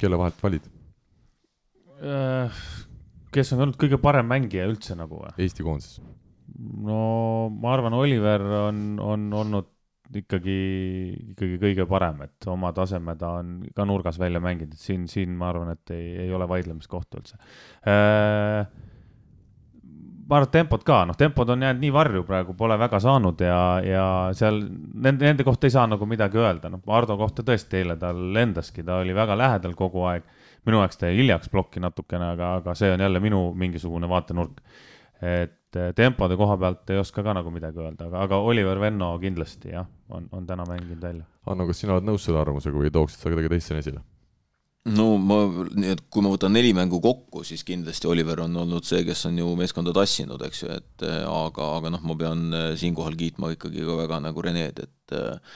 kelle 0.00 0.16
vahelt 0.16 0.40
valid? 0.40 0.64
Äh, 2.00 2.62
kes 3.32 3.52
on 3.52 3.60
olnud 3.66 3.76
kõige 3.80 3.98
parem 4.00 4.24
mängija 4.32 4.64
üldse 4.70 4.96
nagu 4.96 5.20
või? 5.20 5.34
Eesti 5.36 5.66
koondises. 5.66 6.00
no 6.88 6.96
ma 7.52 7.74
arvan, 7.74 7.98
Oliver 7.98 8.46
on, 8.62 8.80
on 9.04 9.28
olnud 9.36 9.68
ikkagi, 10.16 10.56
ikkagi 11.34 11.60
kõige 11.60 11.88
parem, 11.90 12.24
et 12.24 12.48
oma 12.48 12.72
taseme 12.72 13.18
ta 13.20 13.34
on 13.42 13.58
ka 13.76 13.84
nurgas 13.84 14.16
välja 14.20 14.40
mänginud, 14.40 14.72
et 14.72 14.80
siin, 14.80 15.04
siin 15.12 15.36
ma 15.36 15.52
arvan, 15.52 15.76
et 15.76 15.92
ei, 15.92 16.08
ei 16.24 16.32
ole 16.32 16.48
vaidlemiskohta 16.48 17.20
üldse 17.20 17.36
äh, 17.84 18.64
ma 20.28 20.38
arvan, 20.38 20.48
et 20.48 20.54
tempot 20.54 20.84
ka, 20.86 21.00
noh, 21.08 21.16
tempod 21.18 21.50
on 21.52 21.64
jäänud 21.64 21.82
nii 21.82 21.92
varju 21.94 22.22
praegu, 22.28 22.54
pole 22.58 22.76
väga 22.80 23.00
saanud 23.02 23.40
ja, 23.44 23.58
ja 23.84 24.04
seal 24.36 24.60
nende, 24.64 25.26
nende 25.26 25.44
kohta 25.46 25.68
ei 25.68 25.74
saa 25.74 25.84
nagu 25.90 26.06
midagi 26.08 26.40
öelda, 26.40 26.70
noh, 26.72 26.82
Ardo 26.96 27.16
kohta 27.20 27.44
tõesti 27.46 27.82
eile 27.82 27.98
ta 28.00 28.12
lendaski, 28.14 28.84
ta 28.86 29.00
oli 29.02 29.16
väga 29.16 29.36
lähedal 29.38 29.76
kogu 29.78 30.06
aeg. 30.10 30.24
minu 30.64 30.80
jaoks 30.80 30.96
ta 30.96 31.10
jäi 31.10 31.18
hiljaks 31.18 31.50
plokki 31.52 31.80
natukene, 31.84 32.30
aga, 32.36 32.54
aga 32.62 32.74
see 32.74 32.92
on 32.94 33.00
jälle 33.04 33.20
minu 33.20 33.52
mingisugune 33.54 34.08
vaatenurk. 34.08 34.62
et 35.20 35.76
eh, 35.76 35.92
tempode 35.94 36.36
koha 36.36 36.56
pealt 36.56 36.90
ei 36.90 36.98
oska 36.98 37.22
ka 37.22 37.34
nagu 37.34 37.50
midagi 37.50 37.78
öelda, 37.78 38.08
aga, 38.08 38.24
aga 38.24 38.36
Oliver 38.36 38.80
Venno 38.80 39.18
kindlasti 39.18 39.70
jah, 39.72 39.86
on, 40.08 40.28
on 40.32 40.46
täna 40.46 40.64
mänginud 40.68 41.00
välja. 41.02 41.24
Hanno, 41.46 41.66
kas 41.66 41.80
sina 41.80 41.94
oled 41.94 42.08
nõus 42.08 42.24
selle 42.24 42.40
arvamusega 42.40 42.76
või 42.76 42.92
tooksid 42.92 43.20
sa 43.20 43.32
kedagi 43.32 43.52
teist 43.52 43.70
siin 43.70 43.80
esile? 43.80 44.02
No 44.92 45.04
ma, 45.16 45.38
nii 45.48 45.94
et 45.94 46.00
kui 46.12 46.20
ma 46.24 46.30
võtan 46.34 46.52
neli 46.52 46.74
mängu 46.76 46.98
kokku, 47.00 47.40
siis 47.46 47.62
kindlasti 47.64 48.08
Oliver 48.10 48.42
on 48.44 48.56
olnud 48.64 48.84
see, 48.84 49.00
kes 49.06 49.22
on 49.30 49.38
ju 49.40 49.54
meeskonda 49.56 49.94
tassinud, 49.96 50.42
eks 50.44 50.60
ju, 50.60 50.68
et 50.74 51.04
äh, 51.08 51.22
aga, 51.24 51.70
aga 51.78 51.92
noh, 51.94 52.02
ma 52.04 52.16
pean 52.20 52.42
äh, 52.52 52.66
siinkohal 52.80 53.16
kiitma 53.16 53.54
ikkagi 53.54 53.86
ka 53.86 53.96
väga 54.02 54.20
nagu 54.26 54.44
Rened, 54.44 54.82
et 54.84 55.16
äh, 55.16 55.54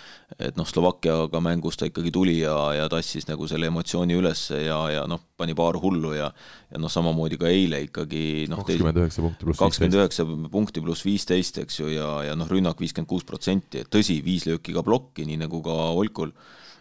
et 0.49 0.57
noh, 0.61 0.65
Slovakkiaga 0.69 1.43
mängus 1.45 1.77
ta 1.81 1.89
ikkagi 1.89 2.13
tuli 2.15 2.39
ja, 2.39 2.55
ja 2.77 2.89
tassis 2.93 3.29
nagu 3.29 3.45
selle 3.49 3.69
emotsiooni 3.69 4.17
üles 4.17 4.47
ja, 4.53 4.79
ja 4.93 5.05
noh, 5.09 5.21
pani 5.37 5.57
paar 5.57 5.77
hullu 5.81 6.15
ja 6.17 6.31
ja 6.73 6.81
noh, 6.81 6.93
samamoodi 6.93 7.37
ka 7.41 7.51
eile 7.53 7.83
ikkagi 7.85 8.47
noh, 8.49 8.65
kakskümmend 8.65 9.03
üheksa 9.03 9.25
punkti 9.25 9.45
pluss 9.45 9.61
kakskümmend 9.61 9.99
üheksa 9.99 10.29
punkti 10.53 10.85
pluss 10.85 11.05
viisteist, 11.05 11.61
eks 11.65 11.83
ju, 11.83 11.91
ja, 11.93 12.15
ja 12.31 12.39
noh, 12.39 12.49
rünnak 12.49 12.81
viiskümmend 12.81 13.13
kuus 13.13 13.29
protsenti, 13.29 13.85
et 13.85 13.93
tõsi, 13.93 14.23
viis 14.25 14.49
lööki 14.49 14.77
ka 14.77 14.85
plokki, 14.87 15.29
nii 15.29 15.43
nagu 15.45 15.61
ka 15.65 15.77
Olkul 15.93 16.33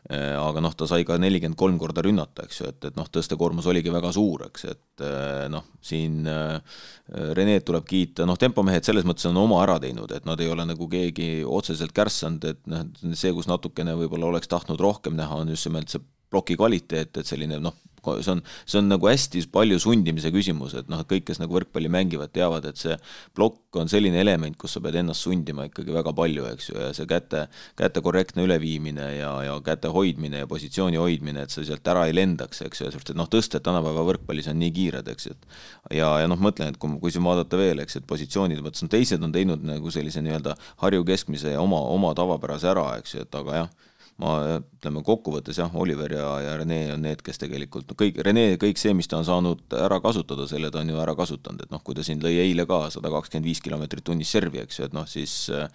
aga 0.08 0.62
noh, 0.64 0.72
ta 0.72 0.88
sai 0.88 1.04
ka 1.04 1.18
nelikümmend 1.20 1.58
kolm 1.60 1.76
korda 1.82 2.04
rünnata, 2.06 2.46
eks 2.48 2.62
ju, 2.62 2.70
et, 2.72 2.86
et 2.88 2.96
noh, 2.96 3.08
tõstekoormus 3.12 3.66
oligi 3.68 3.92
väga 3.92 4.14
suur, 4.16 4.46
eks, 4.48 4.64
et 4.72 5.04
äh, 5.04 5.48
noh, 5.52 5.66
siin 5.84 6.22
äh, 6.32 6.78
Reneed 7.36 7.66
tuleb 7.68 7.84
kiita, 7.88 8.28
noh, 8.28 8.40
tempomehed 8.40 8.88
selles 8.88 9.08
mõttes 9.08 9.28
on 9.28 9.40
oma 9.42 9.60
ära 9.66 9.76
teinud, 9.84 10.12
et 10.16 10.28
nad 10.28 10.40
ei 10.40 10.48
ole 10.52 10.64
nagu 10.68 10.88
keegi 10.92 11.44
otseselt 11.44 11.92
kärssanud, 11.96 12.48
et 12.48 12.62
noh, 12.72 12.88
see, 13.12 13.34
kus 13.36 13.52
natukene 13.52 13.98
võib-olla 14.00 14.32
oleks 14.32 14.48
tahtnud 14.52 14.80
rohkem 14.80 15.18
näha, 15.20 15.42
on 15.44 15.52
just 15.52 15.68
nimelt 15.68 15.92
see 15.92 16.04
ploki 16.32 16.56
kvaliteet, 16.60 17.20
et 17.20 17.28
selline 17.28 17.60
noh, 17.64 17.76
see 18.22 18.34
on, 18.34 18.42
see 18.66 18.80
on 18.82 18.90
nagu 18.92 19.10
hästi 19.10 19.44
palju 19.54 19.80
sundimise 19.82 20.32
küsimus, 20.34 20.76
et 20.80 20.90
noh, 20.92 21.04
kõik, 21.08 21.26
kes 21.28 21.42
nagu 21.42 21.56
võrkpalli 21.58 21.92
mängivad, 21.94 22.32
teavad, 22.36 22.66
et 22.70 22.80
see 22.80 22.98
plokk 23.38 23.80
on 23.82 23.92
selline 23.92 24.20
element, 24.24 24.58
kus 24.60 24.78
sa 24.78 24.82
pead 24.84 24.98
ennast 25.02 25.26
sundima 25.26 25.68
ikkagi 25.68 25.94
väga 25.96 26.14
palju, 26.18 26.46
eks 26.54 26.70
ju, 26.72 26.78
ja 26.82 26.92
see 26.96 27.08
käte, 27.10 27.46
käte 27.80 28.04
korrektne 28.06 28.46
üleviimine 28.48 29.10
ja, 29.18 29.32
ja 29.46 29.58
käte 29.66 29.92
hoidmine 29.94 30.44
ja 30.44 30.50
positsiooni 30.50 31.00
hoidmine, 31.02 31.46
et 31.46 31.54
sa 31.54 31.66
sealt 31.68 31.88
ära 31.92 32.08
ei 32.10 32.16
lendaks, 32.18 32.64
eks 32.68 32.84
ju, 32.84 32.92
sest 32.94 33.14
et 33.14 33.20
noh, 33.20 33.30
tõsted 33.32 33.66
tänapäeva 33.66 34.06
võrkpallis 34.08 34.50
on 34.52 34.60
nii 34.62 34.74
kiired, 34.76 35.12
eks 35.14 35.32
et 35.34 35.50
ja, 36.00 36.12
ja 36.24 36.30
noh, 36.30 36.40
mõtlen, 36.42 36.74
et 36.74 36.82
kui, 36.82 36.98
kui 37.02 37.14
siin 37.14 37.26
vaadata 37.28 37.60
veel, 37.60 37.84
eks, 37.84 38.00
et 38.00 38.08
positsioonide 38.10 38.64
mõttes, 38.66 38.84
no 38.86 38.92
teised 38.92 39.24
on 39.24 39.36
teinud 39.36 39.66
nagu 39.68 39.94
sellise 39.94 40.24
nii-öelda 40.26 40.58
Harju 40.84 41.06
keskmise 41.08 41.54
ja 41.56 41.62
oma, 41.64 41.80
oma 41.94 42.14
tavapärase 42.18 42.72
ära, 42.74 42.90
eks 43.02 43.18
ju, 43.18 43.28
et 43.28 43.42
aga 43.42 43.62
jah 43.62 43.76
ma 44.22 44.34
ütleme 44.58 45.04
kokkuvõttes 45.06 45.60
jah, 45.62 45.74
Oliver 45.78 46.16
ja, 46.18 46.30
ja 46.42 46.56
Rene 46.58 46.80
on 46.96 47.04
need, 47.06 47.22
kes 47.26 47.38
tegelikult 47.44 47.92
no 47.92 47.98
kõik, 48.00 48.18
Rene, 48.26 48.48
kõik 48.62 48.82
see, 48.82 48.96
mis 48.98 49.10
ta 49.10 49.20
on 49.20 49.28
saanud 49.28 49.78
ära 49.78 50.00
kasutada, 50.02 50.48
selle 50.50 50.72
ta 50.74 50.82
on 50.82 50.90
ju 50.94 50.98
ära 51.04 51.14
kasutanud, 51.18 51.68
et 51.68 51.74
noh, 51.74 51.84
kui 51.86 51.98
ta 51.98 52.06
siin 52.06 52.24
lõi 52.24 52.34
eile 52.48 52.66
ka 52.70 52.88
sada 52.94 53.14
kakskümmend 53.14 53.46
viis 53.46 53.62
kilomeetrit 53.62 54.06
tunnis 54.08 54.34
servi, 54.34 54.64
eks 54.64 54.82
ju, 54.82 54.90
et 54.90 54.98
noh, 54.98 55.06
siis 55.10 55.44
eh, 55.54 55.70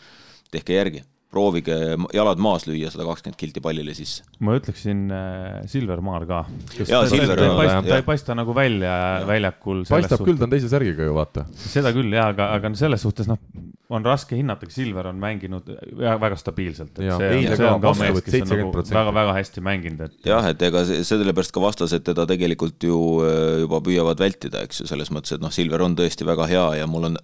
tehke 0.51 0.75
järgi 0.75 1.05
proovige 1.33 1.77
jalad 2.15 2.41
maas 2.43 2.67
lüüa 2.69 2.93
sada 2.93 3.07
kakskümmend 3.09 3.39
kilti 3.41 3.63
pallile 3.65 3.95
sisse. 3.97 4.27
ma 4.45 4.57
ütleksin 4.59 5.05
äh, 5.13 5.61
Silver 5.71 6.03
Maar 6.05 6.27
ka. 6.29 6.45
jaa, 6.79 7.05
Silver 7.09 7.39
ta, 7.39 7.51
ta, 7.57 7.67
ta, 7.69 7.83
ta 7.89 8.01
ei 8.01 8.07
paista 8.07 8.37
nagu 8.39 8.55
välja 8.57 8.93
ja. 8.93 9.27
väljakul. 9.29 9.85
paistab 9.89 10.21
suhtes. 10.21 10.29
küll, 10.29 10.41
ta 10.41 10.49
on 10.49 10.55
teise 10.55 10.73
särgiga 10.73 11.09
ju 11.09 11.17
vaata. 11.17 11.47
seda 11.57 11.95
küll 11.97 12.13
jaa, 12.13 12.31
aga, 12.35 12.53
aga 12.59 12.73
selles 12.79 13.05
suhtes 13.07 13.31
noh, 13.31 13.41
on 13.93 14.05
raske 14.07 14.37
hinnata, 14.37 14.69
kas 14.69 14.77
Silver 14.81 15.09
on 15.11 15.19
mänginud 15.21 15.69
väga 15.99 16.37
stabiilselt. 16.41 16.95
protsenti. 16.97 18.95
väga-väga 18.95 19.37
hästi 19.41 19.65
mänginud, 19.65 20.07
et. 20.07 20.21
jah, 20.29 20.49
et 20.53 20.63
ega 20.69 20.85
sellepärast 20.89 21.55
ka 21.55 21.65
vastased 21.65 22.07
teda 22.09 22.27
tegelikult 22.29 22.89
ju 22.89 22.99
äh, 23.25 23.63
juba 23.65 23.83
püüavad 23.85 24.21
vältida, 24.21 24.65
eks 24.67 24.83
ju, 24.83 24.89
selles 24.91 25.13
mõttes, 25.15 25.37
et 25.37 25.45
noh, 25.45 25.53
Silver 25.53 25.85
on 25.85 25.97
tõesti 25.99 26.29
väga 26.29 26.49
hea 26.51 26.67
ja 26.83 26.89
mul 26.91 27.13
on 27.13 27.21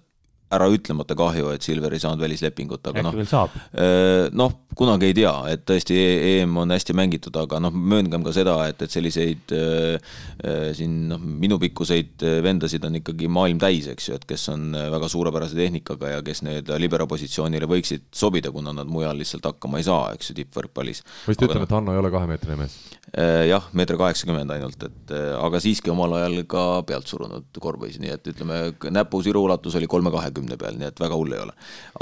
äraütlemata 0.55 1.15
kahju, 1.17 1.51
et 1.53 1.65
Silver 1.65 1.93
ei 1.93 2.01
saanud 2.01 2.21
välislepingut, 2.23 2.81
aga 2.89 3.03
noh. 3.05 3.17
Äh, 3.19 4.29
noh, 4.33 4.55
kunagi 4.77 5.09
ei 5.09 5.15
tea, 5.17 5.33
et 5.51 5.65
tõesti 5.67 5.97
EM 5.99 6.57
on 6.63 6.73
hästi 6.73 6.95
mängitud, 6.97 7.35
aga 7.37 7.59
noh, 7.61 7.73
mööngem 7.73 8.25
ka 8.25 8.33
seda, 8.33 8.55
et, 8.71 8.81
et 8.85 8.93
selliseid 8.93 9.53
äh, 9.55 10.15
äh, 10.41 10.69
siin 10.77 10.95
noh, 11.11 11.21
minupikkuseid 11.21 12.25
vendasid 12.45 12.85
on 12.89 12.97
ikkagi 13.01 13.29
maailm 13.31 13.61
täis, 13.61 13.89
eks 13.93 14.09
ju, 14.09 14.17
et 14.17 14.25
kes 14.29 14.47
on 14.55 14.73
väga 14.95 15.11
suurepärase 15.11 15.57
tehnikaga 15.59 16.15
ja 16.15 16.23
kes 16.25 16.41
nii-öelda 16.47 16.79
libero 16.81 17.05
positsioonile 17.09 17.69
võiksid 17.69 18.09
sobida, 18.15 18.53
kuna 18.55 18.73
nad 18.75 18.89
mujal 18.89 19.21
lihtsalt 19.21 19.45
hakkama 19.51 19.81
ei 19.81 19.87
saa, 19.87 20.13
eks 20.17 20.31
ju, 20.31 20.39
tippvõrkpallis. 20.41 21.03
ma 21.27 21.35
just 21.35 21.45
ütlen, 21.45 21.67
et 21.67 21.77
Hanno 21.77 21.93
ei 21.93 22.01
ole 22.01 22.13
kahemeetrine 22.13 22.57
mees. 22.63 22.79
Jah, 23.17 23.65
meeter 23.73 23.97
kaheksakümmend 23.97 24.51
ainult, 24.53 24.83
et 24.85 25.13
aga 25.39 25.59
siiski 25.63 25.91
omal 25.91 26.13
ajal 26.19 26.43
ka 26.49 26.63
pealt 26.87 27.09
surunud 27.09 27.59
korvpallis, 27.61 27.97
nii 28.01 28.11
et 28.13 28.29
ütleme, 28.31 28.59
näpusiru 28.93 29.41
ulatus 29.47 29.77
oli 29.79 29.89
kolme 29.89 30.11
kahekümne 30.13 30.57
peal, 30.61 30.77
nii 30.77 30.89
et 30.91 31.01
väga 31.01 31.17
hull 31.17 31.33
ei 31.33 31.41
ole. 31.41 31.55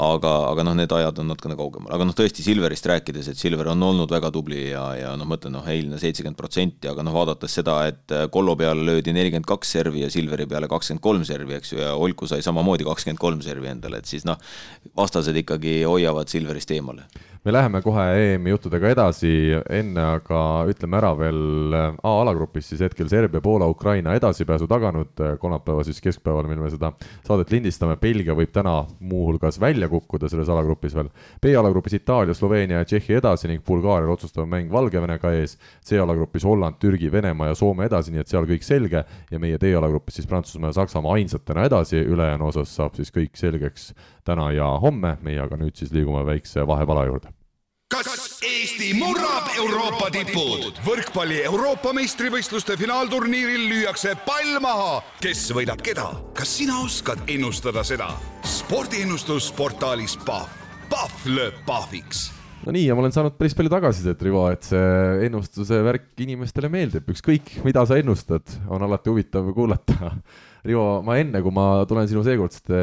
aga, 0.04 0.32
aga 0.50 0.66
noh, 0.68 0.76
need 0.78 0.92
ajad 0.92 1.22
on 1.22 1.30
natukene 1.32 1.56
kaugemal, 1.58 1.92
aga 1.96 2.08
noh, 2.08 2.16
tõesti 2.16 2.44
Silverist 2.44 2.86
rääkides, 2.90 3.30
et 3.32 3.40
Silver 3.40 3.72
on 3.72 3.86
olnud 3.88 4.12
väga 4.12 4.30
tubli 4.34 4.68
ja, 4.68 4.84
ja 4.98 5.14
noh, 5.18 5.28
ma 5.28 5.38
ütlen 5.40 5.56
noh, 5.56 5.68
eilne 5.68 6.00
seitsekümmend 6.02 6.38
protsenti, 6.38 6.90
aga 6.90 7.06
noh, 7.06 7.16
vaadates 7.16 7.56
seda, 7.60 7.78
et 7.88 8.16
Kollo 8.34 8.56
peale 8.58 8.84
löödi 8.84 9.14
nelikümmend 9.16 9.48
kaks 9.48 9.72
servi 9.78 10.04
ja 10.04 10.12
Silveri 10.12 10.48
peale 10.50 10.68
kakskümmend 10.70 11.04
kolm 11.04 11.24
servi, 11.28 11.56
eks 11.58 11.72
ju, 11.72 11.80
ja 11.82 11.94
Olku 11.96 12.28
sai 12.28 12.44
samamoodi 12.44 12.86
kakskümmend 12.88 13.22
kolm 13.22 13.42
servi 13.44 13.72
endale, 13.72 14.02
et 14.02 14.10
siis 14.10 14.28
noh, 14.28 14.38
vastased 14.96 15.36
ikkagi 15.44 15.80
hoiavad 15.88 16.30
Silverist 16.30 16.72
eemale 16.76 17.08
me 17.48 17.52
läheme 17.52 17.80
kohe 17.80 18.02
EM-i 18.12 18.50
juttudega 18.50 18.90
edasi, 18.92 19.28
enne 19.72 20.02
aga 20.18 20.38
ütleme 20.68 20.98
ära 20.98 21.14
veel 21.16 21.76
A-alagrupis 22.04 22.66
siis 22.68 22.82
hetkel 22.84 23.08
Serbia, 23.08 23.40
Poola, 23.40 23.64
Ukraina 23.72 24.12
edasipääsu 24.18 24.66
taganud, 24.68 25.22
kolmapäeva 25.40 25.84
siis 25.86 26.02
keskpäeval, 26.04 26.44
mil 26.50 26.60
me 26.60 26.68
seda 26.68 26.90
saadet 27.24 27.54
lindistame, 27.54 27.96
Belgia 28.02 28.36
võib 28.36 28.52
täna 28.52 28.74
muuhulgas 29.00 29.56
välja 29.62 29.88
kukkuda 29.88 30.28
selles 30.28 30.50
alagrupis 30.52 30.96
veel. 30.98 31.08
B-alagrupis 31.40 31.96
Itaalia, 31.96 32.36
Sloveenia 32.36 32.82
ja 32.82 32.90
Tšehhi 32.90 33.16
edasi 33.22 33.48
ning 33.48 33.64
Bulgaarial 33.64 34.12
otsustav 34.12 34.44
mäng 34.44 34.68
Valgevenega 34.72 35.32
ees. 35.38 35.56
C-alagrupis 35.88 36.44
Holland, 36.44 36.76
Türgi, 36.84 37.08
Venemaa 37.12 37.48
ja 37.48 37.56
Soome 37.56 37.88
edasi, 37.88 38.12
nii 38.12 38.26
et 38.26 38.34
seal 38.34 38.50
kõik 38.50 38.66
selge. 38.66 39.06
Ja 39.32 39.40
meie 39.40 39.56
D-alagrupis 39.62 40.20
siis 40.20 40.28
Prantsusmaa 40.28 40.74
ja 40.74 40.82
Saksamaa 40.82 41.16
ainsatena 41.16 41.64
edasi, 41.70 42.04
ülejäänu 42.04 42.52
osas 42.52 42.76
saab 42.76 43.00
siis 43.00 43.14
kõik 43.14 43.40
selgeks 43.40 43.94
täna 44.28 44.52
ja 44.52 44.68
homme, 44.84 45.16
meie 45.24 45.40
aga 45.40 45.56
nüüd 45.56 45.80
siis 45.80 45.96
liigume 45.96 46.26
väikse 46.28 46.68
vahepala 46.68 47.08
juurde 47.08 47.37
kas 47.88 48.40
Eesti 48.44 48.90
murrab 49.00 49.46
Euroopa 49.56 50.10
tipud? 50.12 50.76
võrkpalli 50.84 51.38
Euroopa 51.48 51.94
meistrivõistluste 51.96 52.76
finaalturniiril 52.76 53.64
lüüakse 53.70 54.12
pall 54.26 54.58
maha. 54.60 54.98
kes 55.24 55.46
võidab 55.56 55.80
keda? 55.80 56.10
kas 56.36 56.52
sina 56.60 56.82
oskad 56.84 57.22
ennustada 57.32 57.80
seda? 57.88 58.10
spordiennustus 58.44 59.48
portaalis 59.56 60.18
Pahv. 60.28 60.52
Pahv 60.92 61.32
lööb 61.32 61.56
pahviks 61.64 62.28
no 62.66 62.76
nii, 62.76 62.84
ja 62.90 62.92
ma 62.92 63.06
olen 63.06 63.16
saanud 63.16 63.40
päris 63.40 63.56
palju 63.56 63.72
tagasisidet, 63.72 64.20
Rivo, 64.28 64.44
et 64.52 64.68
see 64.68 65.24
ennustuse 65.30 65.80
värk 65.88 66.12
inimestele 66.20 66.68
meeldib, 66.68 67.08
ükskõik 67.08 67.54
mida 67.64 67.88
sa 67.88 67.96
ennustad, 67.96 68.52
on 68.68 68.84
alati 68.84 69.08
huvitav 69.08 69.48
kuulata. 69.56 70.12
Rivo, 70.68 70.98
ma 71.06 71.16
enne, 71.22 71.40
kui 71.40 71.54
ma 71.56 71.70
tulen 71.88 72.08
sinu 72.10 72.20
seekordsete 72.26 72.80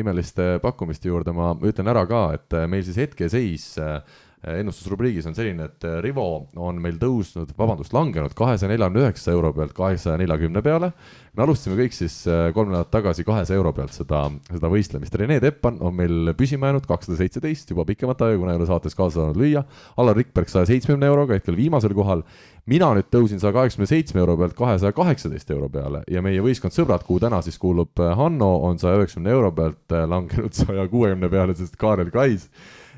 imeliste 0.00 0.56
pakkumiste 0.64 1.12
juurde, 1.12 1.30
ma 1.36 1.52
ütlen 1.62 1.92
ära 1.92 2.08
ka, 2.10 2.30
et 2.40 2.64
meil 2.72 2.82
siis 2.88 2.98
hetkeseis 2.98 3.76
äh, 3.78 4.00
ennustusrubriigis 4.46 5.26
on 5.26 5.34
selline, 5.34 5.66
et 5.66 5.84
äh, 5.86 5.98
Rivo 6.02 6.24
on 6.56 6.78
meil 6.82 6.98
tõusnud, 7.00 7.50
vabandust, 7.58 7.92
langenud 7.94 8.34
kahesaja 8.38 8.70
neljakümne 8.70 9.02
üheksa 9.02 9.32
euro 9.34 9.50
pealt 9.56 9.74
kahesaja 9.74 10.18
neljakümne 10.20 10.62
peale. 10.62 10.92
me 11.34 11.42
alustasime 11.42 11.76
kõik 11.78 11.94
siis 11.94 12.20
äh, 12.30 12.52
kolm 12.54 12.70
nädalat 12.70 12.90
tagasi 12.94 13.24
kahesaja 13.26 13.58
euro 13.58 13.72
pealt 13.74 13.94
seda, 13.94 14.24
seda 14.46 14.70
võistlemist. 14.70 15.14
Rene 15.18 15.40
Teppan 15.42 15.80
on 15.82 15.94
meil 15.98 16.32
püsima 16.38 16.70
jäänud 16.70 16.86
kakssada 16.86 17.18
seitseteist 17.18 17.74
juba 17.74 17.84
pikemat 17.88 18.22
aega, 18.26 18.38
kuna 18.38 18.54
ei 18.54 18.60
ole 18.60 18.70
saates 18.70 18.94
kaasa 18.98 19.20
saanud 19.20 19.42
lüüa. 19.42 19.64
Alar 19.98 20.18
Rikberg 20.18 20.50
saja 20.50 20.70
seitsmekümne 20.70 21.10
euroga, 21.10 21.38
hetkel 21.38 21.58
viimasel 21.58 21.94
kohal. 21.98 22.22
mina 22.66 22.92
nüüd 22.94 23.10
tõusin 23.10 23.40
saja 23.42 23.54
kaheksakümne 23.56 23.90
seitsme 23.90 24.20
euro 24.20 24.36
pealt 24.36 24.54
kahesaja 24.54 24.92
kaheksateist 24.92 25.50
euro 25.50 25.68
peale 25.72 26.02
ja 26.10 26.22
meie 26.22 26.42
võistkond 26.44 26.74
Sõbrad, 26.74 27.02
kuhu 27.06 27.18
täna 27.20 27.42
siis 27.42 27.58
kuulub 27.58 27.98
äh, 27.98 28.14
Hanno, 28.16 28.54
on 28.68 28.78
saja 28.78 29.00
üheksakümne 29.00 29.30
euro 29.34 29.52
pealt 29.52 29.94
langenud 30.14 30.54
saja 30.54 30.86
kuuekümne 30.88 31.30
peale, 31.32 31.54
sest 31.58 31.76
Kaarel 31.80 32.10
Kais 32.14 32.50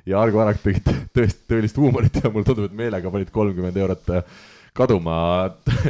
ja 0.07 0.23
Argo 0.23 0.41
Arak 0.45 0.63
tegid 0.63 0.89
tõesti 1.17 1.45
tõelist 1.51 1.81
huumorit 1.81 2.23
ja 2.23 2.31
mulle 2.31 2.49
tundub, 2.49 2.71
et 2.71 2.79
meelega 2.79 3.13
panid 3.13 3.31
kolmkümmend 3.35 3.77
eurot 3.83 4.15
äh, 4.17 4.25
kaduma 4.77 5.17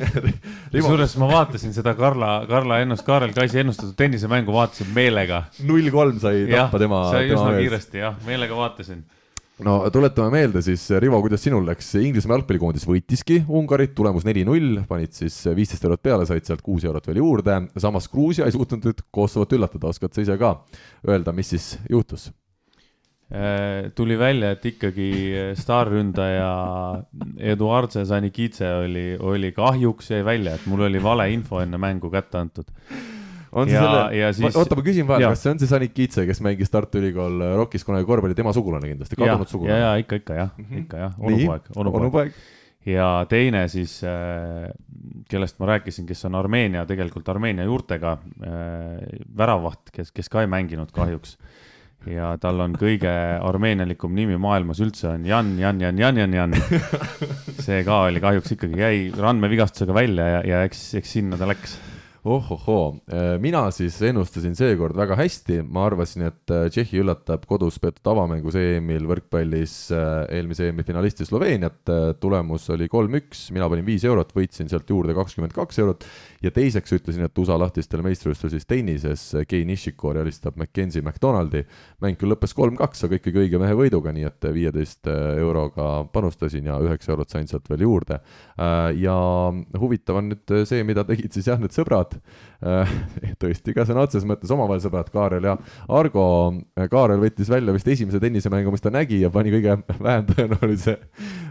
kusjuures 0.73 1.17
ma 1.21 1.29
vaatasin 1.31 1.75
seda 1.77 1.95
Karla, 1.99 2.41
Karla 2.49 2.81
ennust, 2.85 3.05
Kaarel 3.07 3.35
Kaisi 3.37 3.61
ennustatud 3.63 3.95
tennisemängu 3.99 4.55
vaatasin 4.55 4.93
meelega. 4.97 5.45
null 5.69 5.91
kolm 5.93 6.21
sai 6.23 6.47
tappa 6.51 6.81
tema. 6.81 7.07
sai 7.13 7.31
üsna 7.31 7.57
kiiresti 7.59 8.05
jah, 8.05 8.21
meelega 8.27 8.57
vaatasin 8.57 9.03
no 9.65 9.77
tuletame 9.93 10.33
meelde 10.33 10.63
siis, 10.65 10.87
Rivo, 11.03 11.21
kuidas 11.21 11.45
sinul 11.45 11.67
läks, 11.69 11.93
Inglismaa 12.01 12.39
jalgpallikoondis 12.39 12.87
võitiski 12.89 13.43
Ungarit, 13.49 13.93
tulemus 13.97 14.25
neli-null, 14.29 14.83
panid 14.89 15.13
siis 15.17 15.37
viisteist 15.57 15.85
eurot 15.85 16.03
peale, 16.03 16.29
said 16.29 16.49
sealt 16.49 16.65
kuus 16.65 16.87
eurot 16.89 17.11
veel 17.11 17.21
juurde, 17.21 17.61
samas 17.81 18.09
Gruusia 18.09 18.49
ei 18.49 18.57
suutnud 18.57 18.89
nüüd 18.89 19.05
Kosovot 19.13 19.53
üllatada, 19.57 19.93
oskad 19.93 20.17
sa 20.17 20.25
ise 20.25 20.39
ka 20.41 20.57
öelda, 21.09 21.37
mis 21.37 21.53
siis 21.53 21.75
juhtus? 21.93 22.31
Äh, 23.31 23.93
tuli 23.95 24.16
välja, 24.18 24.51
et 24.57 24.64
ikkagi 24.66 25.11
staarründaja 25.55 26.51
Eduard 27.53 27.95
Zanikitse 27.95 28.66
oli, 28.83 29.05
oli 29.22 29.53
kahjuks 29.55 30.11
jäi 30.11 30.24
välja, 30.26 30.57
et 30.59 30.66
mul 30.66 30.83
oli 30.89 31.03
valeinfo 31.03 31.61
enne 31.62 31.78
mängu 31.78 32.11
kätte 32.11 32.41
antud 32.41 32.72
on 33.53 33.70
see 33.70 33.76
ja, 33.76 33.83
selle, 33.83 34.33
siis... 34.35 34.57
oota, 34.59 34.78
ma 34.78 34.85
küsin 34.87 35.07
vahele, 35.09 35.31
kas 35.35 35.45
see 35.45 35.53
on 35.55 35.62
see 35.62 35.70
Sanik 35.70 35.95
Kiitse, 35.95 36.24
kes 36.28 36.43
mängis 36.45 36.70
Tartu 36.72 37.01
Ülikool 37.01 37.39
Rockies 37.59 37.87
kunagi 37.87 38.07
korvpalli, 38.09 38.37
tema 38.39 38.55
sugulane 38.57 38.91
kindlasti, 38.91 39.18
kadunud 39.18 39.51
sugulane? 39.51 39.78
ja, 39.78 39.93
ja 39.93 40.03
ikka, 40.03 40.20
ikka 40.22 40.39
jah 40.39 40.51
mm, 40.57 40.66
-hmm. 40.66 40.83
ikka 40.85 41.03
jah, 41.05 41.16
onupoeg, 41.18 41.70
onupoeg. 41.76 42.43
ja 42.87 43.09
teine 43.31 43.66
siis, 43.68 44.01
äh, 44.07 44.70
kellest 45.31 45.59
ma 45.62 45.70
rääkisin, 45.74 46.07
kes 46.07 46.24
on 46.31 46.39
Armeenia, 46.39 46.87
tegelikult 46.87 47.28
Armeenia 47.28 47.66
juurtega 47.66 48.18
äh, 48.18 49.18
väravaht, 49.39 49.91
kes, 49.93 50.11
kes 50.11 50.28
ka 50.28 50.47
ei 50.47 50.51
mänginud 50.51 50.91
kahjuks 50.95 51.37
ja 52.09 52.32
tal 52.40 52.62
on 52.64 52.74
kõige 52.80 53.11
armeenialikum 53.44 54.14
nimi 54.16 54.38
maailmas 54.40 54.80
üldse 54.80 55.11
on 55.12 55.26
Jan, 55.28 55.53
Jan, 55.61 55.80
Jan, 55.82 56.01
Jan, 56.01 56.16
Jan, 56.22 56.34
Jan. 56.38 56.57
see 57.66 57.82
ka 57.84 58.05
oli 58.09 58.22
kahjuks 58.22 58.57
ikkagi 58.57 58.80
jäi 58.80 59.07
randmevigastusega 59.16 59.96
välja 59.96 60.28
ja, 60.36 60.42
ja 60.55 60.66
eks, 60.68 60.90
eks 61.01 61.16
sinna 61.18 61.40
ta 61.40 61.48
läks. 61.51 61.78
Ohohoo, 62.20 62.98
äh, 63.09 63.38
mina 63.40 63.62
siis 63.72 63.94
ennustasin 64.05 64.53
seekord 64.53 64.92
väga 64.92 65.16
hästi, 65.16 65.62
ma 65.64 65.86
arvasin, 65.88 66.26
et 66.28 66.53
äh, 66.53 66.66
Tšehhi 66.68 67.01
üllatab 67.01 67.46
kodus 67.48 67.78
peetud 67.80 68.11
avamängus 68.12 68.59
EM-il 68.61 69.07
võrkpallis 69.09 69.76
äh, 69.96 70.26
eelmise 70.36 70.68
EM-i 70.68 70.84
finalisti 70.84 71.24
Sloveeniat, 71.24 71.80
tulemus 72.20 72.68
oli 72.76 72.90
kolm-üks, 72.92 73.46
mina 73.57 73.70
panin 73.72 73.88
viis 73.88 74.05
eurot, 74.05 74.36
võitsin 74.36 74.68
sealt 74.68 74.92
juurde 74.92 75.16
kakskümmend 75.16 75.57
kaks 75.57 75.80
eurot 75.80 76.05
ja 76.43 76.53
teiseks 76.55 76.95
ütlesin, 76.97 77.24
et 77.26 77.38
USA 77.38 77.59
lahtistel 77.61 78.03
meistrivõistlustel 78.05 78.55
siis 78.55 78.68
tennises 78.68 79.24
Kei 79.49 79.64
Nishikori 79.68 80.22
alistab 80.22 80.57
Mackenzie 80.61 81.03
McDonaldi, 81.05 81.64
mäng 82.01 82.18
küll 82.20 82.32
lõppes 82.32 82.55
kolm-kaks, 82.57 83.05
aga 83.07 83.18
ikkagi 83.18 83.45
õige 83.45 83.61
mehe 83.61 83.76
võiduga, 83.76 84.14
nii 84.16 84.28
et 84.28 84.49
viieteist 84.55 85.11
euroga 85.11 85.91
panustasin 86.12 86.70
ja 86.70 86.78
üheksa 86.82 87.12
eurot 87.14 87.32
sain 87.32 87.49
sealt 87.51 87.68
veel 87.70 87.84
juurde. 87.86 88.20
ja 89.01 89.16
huvitav 89.80 90.20
on 90.20 90.30
nüüd 90.32 90.55
see, 90.68 90.82
mida 90.86 91.05
tegid 91.09 91.32
siis 91.34 91.49
jah, 91.51 91.61
need 91.61 91.74
sõbrad, 91.74 92.16
äh, 92.64 92.95
tõesti 93.43 93.74
ka 93.76 93.84
sõna 93.88 94.05
otseses 94.07 94.26
mõttes 94.28 94.53
omavahel 94.55 94.82
sõbrad, 94.84 95.11
Kaarel 95.12 95.49
ja 95.49 95.57
Argo. 95.88 96.26
Kaarel 96.91 97.20
võttis 97.22 97.51
välja 97.53 97.74
vist 97.74 97.88
esimese 97.88 98.20
tennisemängu, 98.22 98.72
mis 98.72 98.84
ta 98.84 98.93
nägi 98.95 99.20
ja 99.24 99.30
pani 99.32 99.53
kõige 99.55 99.78
vähem 100.07 100.26
tõenäolise 100.30 100.97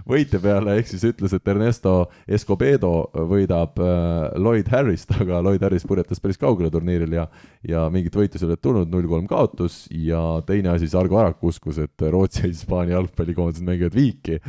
võitja 0.09 0.41
peale, 0.43 0.79
ehk 0.79 0.91
siis 0.91 1.05
ütles, 1.11 1.35
et 1.35 1.53
Ernesto 1.53 1.95
Escobedo 2.27 2.93
võidab 3.29 3.79
äh, 3.83 4.39
Lloyd 4.39 4.69
Harrist, 4.80 5.13
aga 5.19 5.43
Lloyd 5.45 5.63
Harris 5.67 5.86
purjetas 5.88 6.23
päris 6.23 6.39
kaugele 6.41 6.71
turniiril 6.73 7.13
ja 7.19 7.27
ja 7.67 7.86
mingit 7.93 8.15
võitu 8.15 8.39
seal 8.39 8.55
ei 8.55 8.61
tulnud, 8.61 8.89
null-kolm 8.91 9.27
kaotus 9.30 9.84
ja 9.91 10.41
teine 10.47 10.73
asi, 10.73 10.88
siis 10.88 10.97
Argo 10.99 11.19
Arak 11.19 11.43
uskus, 11.43 11.80
et 11.84 12.09
Rootsi 12.09 12.45
ja 12.45 12.51
Hispaania 12.51 12.97
jalgpallikoondised 12.97 13.65
mängivad 13.67 13.97
viiki. 13.97 14.39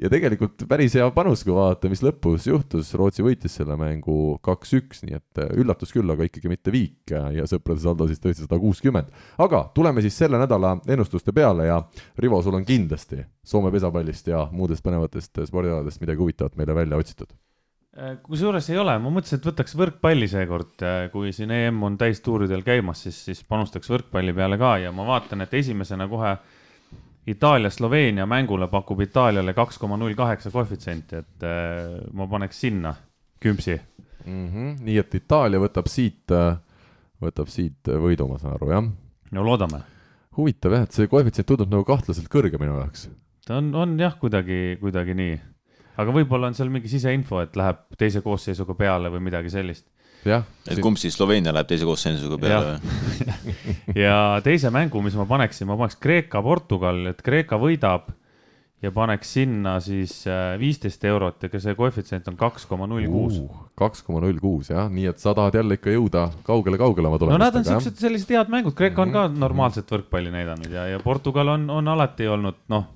Ja 0.00 0.08
tegelikult 0.08 0.62
päris 0.68 0.94
hea 0.96 1.04
panus, 1.12 1.42
kui 1.44 1.52
vaadata, 1.52 1.90
mis 1.92 2.00
lõpus 2.00 2.46
juhtus, 2.48 2.94
Rootsi 2.96 3.24
võitis 3.24 3.52
selle 3.58 3.76
mängu 3.76 4.38
kaks-üks, 4.44 5.02
nii 5.04 5.18
et 5.18 5.42
äh, 5.42 5.50
üllatus 5.60 5.92
küll, 5.92 6.08
aga 6.08 6.24
ikkagi 6.24 6.48
mitte 6.48 6.72
viik. 6.72 7.12
Ja 7.36 7.44
sõprade 7.50 7.84
saldo 7.84 8.08
siis 8.08 8.22
tõesti 8.22 8.46
sada 8.46 8.56
kuuskümmend. 8.62 9.12
aga 9.44 9.66
tuleme 9.76 10.00
siis 10.00 10.16
selle 10.16 10.40
nädala 10.40 10.78
ennustuste 10.88 11.36
peale 11.36 11.68
ja 11.68 11.82
Rivo, 12.16 12.40
sul 12.42 12.56
on 12.56 12.64
kindlasti 12.64 13.20
Soome 13.44 13.72
pesapallist 13.74 14.32
ja 14.32 14.46
muudest 14.52 14.84
põnevatest 14.84 15.44
spordialadest 15.48 16.00
midagi 16.00 16.22
huvitavat 16.22 16.56
meile 16.56 16.74
välja 16.80 16.96
otsitud 16.96 17.36
kusjuures 18.22 18.68
ei 18.70 18.78
ole, 18.78 18.94
ma 19.02 19.10
mõtlesin, 19.10 19.40
et 19.40 19.46
võtaks 19.50 19.74
võrkpalli 19.78 20.28
seekord, 20.30 20.76
äh, 20.86 21.02
kui 21.12 21.32
siin 21.34 21.50
EM 21.54 21.82
on 21.86 21.98
täistuuridel 21.98 22.62
käimas, 22.66 23.02
siis, 23.06 23.18
siis 23.26 23.42
panustaks 23.44 23.90
võrkpalli 23.90 24.34
peale 24.36 24.58
ka 24.60 24.76
ja 24.84 24.92
ma 24.94 25.06
vaatan, 25.08 25.42
et 25.46 25.54
esimesena 25.58 26.06
kohe 26.10 26.36
Itaalia-Sloveenia 27.30 28.24
mängule 28.30 28.70
pakub 28.70 29.02
Itaaliale 29.04 29.52
kaks 29.54 29.78
koma 29.78 29.98
null 30.00 30.14
kaheksa 30.18 30.52
koefitsienti, 30.54 31.20
et 31.20 31.46
äh, 31.46 31.98
ma 32.16 32.28
paneks 32.30 32.62
sinna 32.62 32.94
kümpsi 33.40 33.74
mm. 34.24 34.48
-hmm. 34.48 34.74
nii 34.86 34.98
et 35.02 35.14
Itaalia 35.14 35.60
võtab 35.60 35.90
siit, 35.90 36.30
äh, 36.30 36.56
võtab 37.22 37.50
siit 37.50 37.90
võidu, 37.90 38.28
ma 38.30 38.38
saan 38.38 38.54
aru, 38.54 38.70
jah? 38.70 38.90
no 39.30 39.44
loodame. 39.44 39.82
huvitav 40.36 40.72
jah, 40.72 40.86
et 40.86 40.92
see 40.92 41.10
koefitsient 41.10 41.46
tundub 41.46 41.70
nagu 41.70 41.84
kahtlaselt 41.84 42.30
kõrge 42.30 42.58
minu 42.60 42.78
jaoks. 42.78 43.08
ta 43.46 43.58
on, 43.58 43.74
on 43.74 43.98
jah, 43.98 44.14
kuidagi, 44.18 44.78
kuidagi 44.80 45.14
nii. 45.14 45.40
Aga 45.96 46.12
võib-olla 46.14 46.50
on 46.50 46.58
seal 46.58 46.70
mingi 46.72 46.90
siseinfo, 46.92 47.40
et 47.44 47.56
läheb 47.58 47.82
teise 47.98 48.22
koosseisuga 48.24 48.76
peale 48.78 49.10
või 49.12 49.24
midagi 49.30 49.50
sellist 49.52 49.88
et 50.68 50.80
kumb 50.84 50.98
siis 51.00 51.16
Sloveenia 51.16 51.52
läheb 51.54 51.68
teise 51.70 51.88
koosseisuga 51.88 52.38
peale 52.40 52.76
või? 52.76 53.34
ja 54.04 54.16
teise 54.44 54.72
mängu, 54.74 55.02
mis 55.04 55.16
ma 55.16 55.26
paneksin, 55.28 55.68
ma 55.70 55.78
paneks 55.80 55.96
Kreeka-Portugal, 56.02 57.06
et 57.14 57.22
Kreeka 57.24 57.58
võidab 57.60 58.10
ja 58.80 58.92
paneks 58.92 59.32
sinna 59.36 59.74
siis 59.84 60.22
äh, 60.28 60.54
viisteist 60.60 61.04
eurot 61.04 61.42
ja 61.44 61.60
see 61.60 61.74
koefitsient 61.76 62.28
on 62.32 62.36
kaks 62.40 62.64
koma 62.68 62.88
null 62.88 63.04
kuus. 63.12 63.40
kaks 63.76 64.04
koma 64.06 64.22
null 64.24 64.40
kuus 64.40 64.70
jah, 64.72 64.88
nii 64.92 65.10
et 65.10 65.20
sa 65.20 65.34
tahad 65.36 65.58
jälle 65.60 65.76
ikka 65.76 65.92
jõuda 65.92 66.28
kaugele-kaugele 66.46 67.10
oma 67.10 67.20
tulemustega. 67.20 67.40
no 67.40 67.44
nad 67.44 67.60
on 67.60 67.66
siuksed 67.68 68.00
sellised 68.00 68.32
head 68.32 68.52
mängud, 68.52 68.76
Kreeka 68.76 69.04
on 69.04 69.12
ka 69.12 69.26
mhm. 69.28 69.40
normaalset 69.40 69.92
võrkpalli 69.92 70.32
näidanud 70.32 70.72
ja, 70.72 70.86
ja 70.94 71.02
Portugal 71.04 71.56
on, 71.56 71.68
on 71.80 71.92
alati 71.92 72.28
olnud 72.28 72.64
noh, 72.72 72.88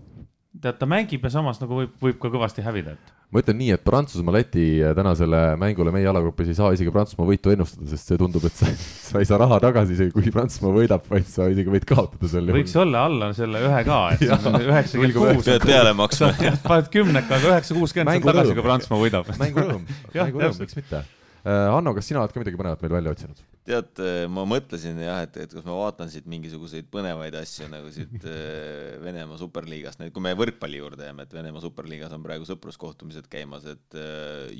tead 0.62 0.78
ta 0.78 0.86
mängib 0.88 1.24
ja 1.26 1.32
samas 1.34 1.60
nagu 1.62 1.82
võib, 1.82 1.92
võib 2.02 2.18
ka 2.22 2.30
kõvasti 2.32 2.62
hävida, 2.64 2.94
et 2.94 3.12
ma 3.34 3.42
ütlen 3.42 3.56
nii, 3.58 3.72
et 3.74 3.82
Prantsusmaa-Läti 3.82 4.66
tänasele 4.94 5.40
mängule 5.58 5.90
meie 5.94 6.06
alagrupis 6.06 6.52
ei 6.52 6.58
saa 6.58 6.70
isegi 6.76 6.92
Prantsusmaa 6.94 7.26
võitu 7.26 7.50
ennustada, 7.50 7.88
sest 7.90 8.12
see 8.12 8.20
tundub, 8.20 8.44
et 8.46 8.54
sa, 8.54 8.70
sa 9.08 9.22
ei 9.22 9.28
saa 9.28 9.40
raha 9.42 9.58
tagasi 9.64 9.96
isegi 9.96 10.14
kui 10.14 10.30
Prantsusmaa 10.34 10.74
võidab, 10.76 11.08
vaid 11.10 11.26
sa 11.30 11.48
isegi 11.50 11.74
võid 11.74 11.88
kaotada 11.88 12.30
sel 12.30 12.46
juhul. 12.46 12.60
võiks 12.60 12.76
olla 12.84 13.04
alla 13.08 13.32
selle 13.36 13.64
ühe 13.66 13.82
ka, 13.88 13.98
et 14.14 14.24
üheksakümmend 14.28 15.18
kuus. 15.18 15.50
pead 15.50 15.66
peale 15.66 15.96
maksma 15.98 16.30
paned 16.70 16.92
kümnekaga 16.94 17.52
üheksa 17.56 17.78
kuuskümmend, 17.80 18.22
saad 18.22 18.30
tagasi, 18.30 18.56
kui 18.56 18.68
Prantsusmaa 18.70 19.02
võidab. 19.02 19.34
mängurõõm, 19.42 19.84
mängurõõm, 20.14 20.58
miks 20.62 20.78
mitte 20.78 21.04
Hanno, 21.44 21.92
kas 21.92 22.08
sina 22.08 22.22
oled 22.22 22.32
ka 22.32 22.40
midagi 22.40 22.56
põnevat 22.60 22.80
meil 22.84 22.96
välja 22.96 23.12
otsinud? 23.12 23.42
tead, 23.64 24.00
äh, 24.04 24.24
ma 24.28 24.44
mõtlesin 24.48 24.98
jah, 25.00 25.22
et, 25.24 25.36
et 25.40 25.52
kas 25.54 25.64
ma 25.64 25.76
vaatan 25.78 26.10
siit 26.12 26.26
mingisuguseid 26.28 26.88
põnevaid 26.92 27.34
asju 27.38 27.68
nagu 27.72 27.88
siit 27.94 28.26
äh, 28.28 28.98
Venemaa 29.04 29.38
superliigast, 29.40 30.00
nüüd 30.02 30.12
kui 30.14 30.24
me 30.24 30.34
võrkpalli 30.36 30.82
juurde 30.82 31.08
jääme, 31.08 31.24
et 31.24 31.32
Venemaa 31.36 31.64
superliigas 31.64 32.12
on 32.16 32.24
praegu 32.26 32.48
sõpruskohtumised 32.48 33.28
käimas, 33.32 33.66
et 33.72 33.98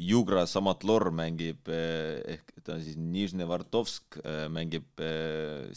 Jugra 0.09 0.47
Samatlor 0.49 1.11
mängib 1.14 1.68
ehk 1.68 2.57
ta 2.64 2.78
on 2.78 2.85
siis 2.85 2.97
Nižne 2.97 3.49
Vartovsk 3.49 4.18
mängib 4.53 5.05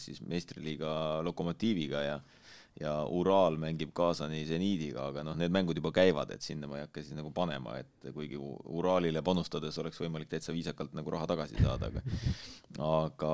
siis 0.00 0.22
meistriliiga 0.24 1.20
Lokomotiiviga 1.26 2.04
ja 2.06 2.18
ja 2.80 2.92
Ural 3.10 3.56
mängib 3.58 3.90
Kaasani 3.96 4.44
seniidiga, 4.46 5.08
aga 5.10 5.24
noh, 5.26 5.36
need 5.38 5.52
mängud 5.54 5.78
juba 5.80 5.90
käivad, 5.94 6.30
et 6.34 6.44
sinna 6.46 6.68
ma 6.70 6.78
ei 6.78 6.84
hakka 6.86 7.02
siis 7.02 7.16
nagu 7.16 7.32
panema, 7.34 7.78
et 7.80 8.10
kuigi 8.14 8.38
Uralile 8.38 9.22
panustades 9.26 9.78
oleks 9.82 9.98
võimalik 10.02 10.30
täitsa 10.30 10.54
viisakalt 10.54 10.94
nagu 10.96 11.10
raha 11.14 11.26
tagasi 11.32 11.58
saada, 11.58 11.90
aga 11.90 13.08
aga 13.08 13.32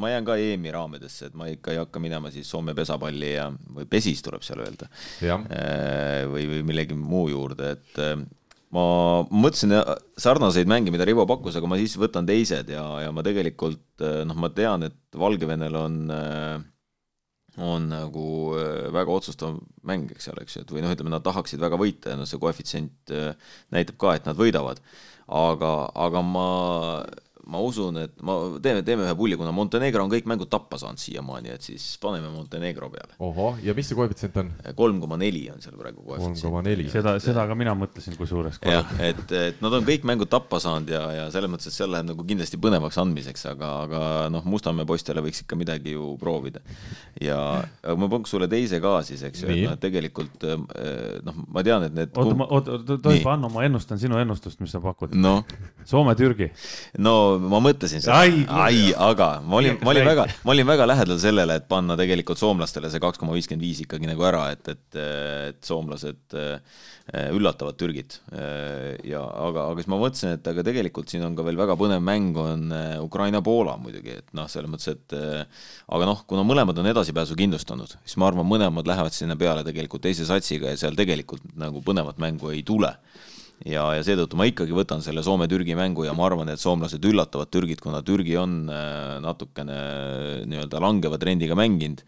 ma 0.00 0.12
jään 0.12 0.28
ka 0.28 0.36
EM-i 0.40 0.74
raamidesse, 0.74 1.30
et 1.30 1.38
ma 1.38 1.48
ikka 1.52 1.72
ei 1.72 1.80
hakka 1.80 2.02
minema 2.02 2.32
siis 2.34 2.50
Soome 2.52 2.76
pesapalli 2.76 3.32
ja, 3.32 3.48
või 3.72 3.88
pesis 3.88 4.20
tuleb 4.24 4.44
seal 4.44 4.60
öelda, 4.66 4.90
äh, 5.24 6.22
või, 6.28 6.46
või 6.50 6.62
millegi 6.72 6.98
muu 6.98 7.30
juurde, 7.32 7.72
et 7.78 8.02
äh, 8.02 8.18
ma 8.76 8.84
mõtlesin 9.28 9.72
sarnaseid 10.20 10.68
mänge, 10.68 10.92
mida 10.92 11.08
Rivo 11.08 11.24
pakkus, 11.28 11.56
aga 11.56 11.70
ma 11.70 11.80
siis 11.80 11.96
võtan 12.00 12.28
teised 12.28 12.68
ja, 12.72 12.84
ja 13.06 13.14
ma 13.14 13.24
tegelikult 13.24 14.04
noh, 14.28 14.36
ma 14.36 14.52
tean, 14.52 14.84
et 14.88 15.16
Valgevenel 15.16 15.80
on 15.80 15.98
äh, 16.12 16.68
on 17.60 17.88
nagu 17.92 18.26
äh, 18.56 18.88
väga 18.94 19.12
otsustav 19.12 19.58
mäng, 19.88 20.08
eks 20.14 20.30
ole, 20.32 20.46
eks 20.46 20.56
ju, 20.56 20.64
et 20.64 20.72
või 20.72 20.84
noh, 20.84 20.92
ütleme, 20.94 21.12
nad 21.12 21.24
tahaksid 21.26 21.60
väga 21.60 21.76
võita 21.80 22.12
ja 22.12 22.20
noh, 22.20 22.28
see 22.28 22.40
koefitsient 22.40 23.12
äh, 23.12 23.34
näitab 23.74 23.98
ka, 24.00 24.14
et 24.16 24.28
nad 24.28 24.38
võidavad. 24.38 24.80
aga, 25.32 25.72
aga 25.94 26.22
ma 26.26 26.48
ma 27.50 27.58
usun, 27.62 27.96
et 28.04 28.20
ma, 28.22 28.36
teeme, 28.62 28.82
teeme 28.86 29.06
ühe 29.06 29.14
pulli, 29.18 29.36
kuna 29.38 29.50
Montenegro 29.54 30.04
on 30.04 30.10
kõik 30.12 30.28
mängud 30.30 30.50
tappa 30.52 30.78
saanud 30.80 31.00
siiamaani, 31.02 31.50
et 31.56 31.66
siis 31.66 31.84
paneme 32.02 32.30
Montenegro 32.30 32.88
peale. 32.92 33.16
ohoh, 33.18 33.58
ja 33.64 33.74
mis 33.74 33.88
see 33.90 33.98
koefitsient 33.98 34.36
on? 34.42 34.52
kolm 34.78 35.00
koma 35.02 35.18
neli 35.20 35.42
on 35.50 35.62
seal 35.64 35.74
praegu 35.78 36.04
koefitsient. 36.04 36.38
kolm 36.38 36.52
koma 36.52 36.62
neli. 36.66 36.86
seda, 36.92 37.16
seda 37.22 37.46
ka 37.50 37.56
mina 37.58 37.74
mõtlesin 37.78 38.16
kusjuures. 38.18 38.60
jah, 38.66 38.92
et, 39.02 39.24
et 39.38 39.62
nad 39.64 39.74
on 39.78 39.86
kõik 39.88 40.06
mängud 40.08 40.30
tappa 40.32 40.60
saanud 40.62 40.92
ja, 40.94 41.02
ja 41.18 41.24
selles 41.34 41.50
mõttes, 41.50 41.72
et 41.72 41.78
seal 41.78 41.90
läheb 41.92 42.12
nagu 42.12 42.26
kindlasti 42.28 42.60
põnevaks 42.62 43.00
andmiseks, 43.02 43.46
aga, 43.54 43.72
aga 43.88 44.04
noh, 44.32 44.46
Mustamäe 44.52 44.86
poistele 44.86 45.24
võiks 45.24 45.42
ikka 45.42 45.58
midagi 45.58 45.96
ju 45.96 46.12
proovida. 46.20 46.62
ja, 47.20 47.40
ma 47.82 48.10
pakuks 48.12 48.36
sulle 48.36 48.50
teise 48.52 48.78
ka 48.84 49.00
siis, 49.06 49.24
eks 49.26 49.42
ju, 49.42 49.50
et 49.50 49.66
noh, 49.66 49.76
tegelikult 49.82 50.46
eh, 50.46 51.18
noh, 51.26 51.42
ma 51.50 51.66
tean, 51.66 51.88
et 51.88 51.98
need 51.98 52.14
oota, 52.14 52.38
ma, 52.38 52.48
oota, 52.54 52.78
tohib, 52.94 53.26
Anno, 53.32 53.50
ma 53.50 53.66
ennustan 53.66 53.98
sinu 53.98 54.18
ennustust, 54.20 54.60
mis 54.62 54.70
sa 54.70 54.82
pakud 54.82 55.14
no.. 55.18 55.40
Soome-Türgi. 55.88 56.52
no 57.02 57.31
ma 57.40 57.60
mõtlesin 57.62 58.02
seda, 58.02 58.20
ai, 58.22 58.92
aga 58.92 59.28
ma 59.44 59.58
olin, 59.60 59.78
ma 59.82 59.92
olin 59.92 60.08
väga, 60.08 60.26
ma 60.44 60.54
olin 60.54 60.68
väga 60.68 60.86
lähedal 60.90 61.20
sellele, 61.22 61.58
et 61.60 61.68
panna 61.70 61.96
tegelikult 61.98 62.40
soomlastele 62.40 62.90
see 62.92 63.02
kaks 63.02 63.20
koma 63.20 63.36
viiskümmend 63.36 63.64
viis 63.64 63.82
ikkagi 63.84 64.10
nagu 64.10 64.26
ära, 64.28 64.46
et, 64.54 64.72
et, 64.74 64.98
et 65.52 65.60
soomlased 65.66 66.36
üllatavad 67.34 67.76
Türgit. 67.80 68.20
ja 68.30 69.22
aga, 69.22 69.66
aga 69.66 69.80
siis 69.80 69.90
ma 69.90 69.98
mõtlesin, 70.00 70.36
et 70.36 70.52
aga 70.52 70.64
tegelikult 70.66 71.10
siin 71.10 71.24
on 71.26 71.34
ka 71.38 71.44
veel 71.46 71.58
väga 71.58 71.76
põnev 71.80 72.04
mäng 72.04 72.38
on 72.38 72.68
Ukraina-Poola 73.02 73.74
muidugi, 73.82 74.20
et 74.22 74.30
noh, 74.38 74.46
selles 74.52 74.70
mõttes, 74.70 74.94
et 74.94 75.16
aga 75.18 76.08
noh, 76.08 76.22
kuna 76.30 76.46
mõlemad 76.46 76.78
on 76.78 76.90
edasipääsu 76.92 77.36
kindlustanud, 77.38 77.98
siis 78.04 78.18
ma 78.22 78.30
arvan, 78.30 78.48
mõlemad 78.48 78.88
lähevad 78.88 79.16
sinna 79.16 79.36
peale 79.40 79.66
tegelikult 79.66 80.06
teise 80.06 80.28
satsiga 80.28 80.72
ja 80.72 80.78
seal 80.84 80.98
tegelikult 80.98 81.44
nagu 81.58 81.82
põnevat 81.84 82.22
mängu 82.22 82.54
ei 82.54 82.62
tule 82.66 82.94
ja, 83.68 83.84
ja 83.96 84.02
seetõttu 84.04 84.38
ma 84.38 84.46
ikkagi 84.48 84.74
võtan 84.74 85.02
selle 85.04 85.22
Soome-Türgi 85.24 85.76
mängu 85.78 86.06
ja 86.06 86.14
ma 86.16 86.26
arvan, 86.28 86.50
et 86.52 86.62
soomlased 86.62 87.04
üllatavad 87.08 87.50
Türgit, 87.52 87.82
kuna 87.82 88.02
Türgi 88.06 88.36
on 88.40 88.64
äh, 88.72 89.20
natukene 89.22 89.78
äh, 89.78 90.34
nii-öelda 90.50 90.82
langeva 90.82 91.20
trendiga 91.22 91.56
mänginud. 91.58 92.02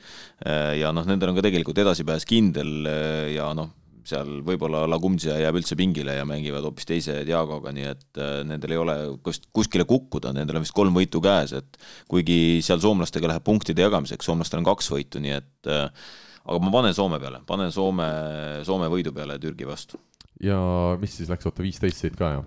Äh, 0.44 0.74
ja 0.80 0.92
noh, 0.94 1.07
nendel 1.09 1.32
on 1.32 1.38
ka 1.38 1.46
tegelikult 1.46 1.80
edasipääs 1.84 2.26
kindel 2.28 2.88
ja 3.34 3.50
noh, 3.57 3.72
seal 4.05 4.42
võib-olla 4.44 4.82
Lagumdžia 4.90 5.38
jääb 5.40 5.57
üldse 5.61 5.78
pingile 5.80 6.18
ja 6.18 6.26
mängivad 6.28 6.66
hoopis 6.66 6.88
teise 6.90 7.22
Diagoga, 7.24 7.72
nii 7.72 7.86
et 7.88 8.20
nendel 8.44 8.74
ei 8.74 8.80
ole 8.82 8.96
kust, 9.24 9.48
kuskile 9.55 9.86
kukkuda, 9.88 10.34
nendel 10.36 10.61
on 10.61 10.66
vist 10.66 10.76
kolm 10.76 10.92
võitu 10.96 11.22
käes, 11.24 11.55
et 11.57 11.78
kuigi 12.11 12.61
seal 12.64 12.82
soomlastega 12.84 13.32
läheb 13.32 13.46
punktide 13.46 13.86
jagamiseks, 13.86 14.28
soomlastel 14.28 14.61
on 14.61 14.68
kaks 14.68 14.92
võitu, 14.92 15.24
nii 15.24 15.38
et 15.38 15.72
aga 15.72 16.61
ma 16.61 16.74
panen 16.74 16.92
Soome 16.92 17.16
peale, 17.22 17.40
panen 17.48 17.72
Soome, 17.72 18.11
Soome 18.68 18.92
võidu 18.92 19.16
peale 19.16 19.40
Türgi 19.40 19.64
vastu 19.64 19.96
ja 20.43 20.59
mis 21.01 21.16
siis 21.16 21.30
läks, 21.30 21.47
oota 21.47 21.62
viisteist 21.62 22.01
siit 22.03 22.16
ka 22.18 22.32
ju? 22.37 22.45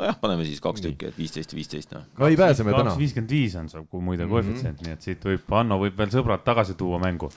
Nojah, 0.00 0.18
paneme 0.20 0.46
siis 0.48 0.62
kaks 0.64 0.84
tükki, 0.84 1.10
et 1.10 1.18
viisteist 1.18 1.52
ja 1.52 1.58
viisteist, 1.58 1.94
noh. 1.94 2.06
no 2.18 2.30
ei 2.30 2.38
pääse 2.40 2.64
me 2.66 2.74
täna. 2.74 2.94
viiskümmend 2.98 3.34
viis 3.34 3.56
on 3.60 3.68
see 3.72 3.84
muide 3.92 4.24
mhm. 4.24 4.32
koefitsient 4.32 4.74
mm, 4.74 4.80
-hmm. 4.80 4.88
nii 4.88 4.98
et 4.98 5.08
siit 5.08 5.26
võib, 5.30 5.46
Hanno 5.60 5.80
võib 5.82 5.96
veel 5.98 6.12
sõbrad 6.14 6.44
tagasi 6.46 6.76
tuua 6.78 7.00
mängu. 7.02 7.30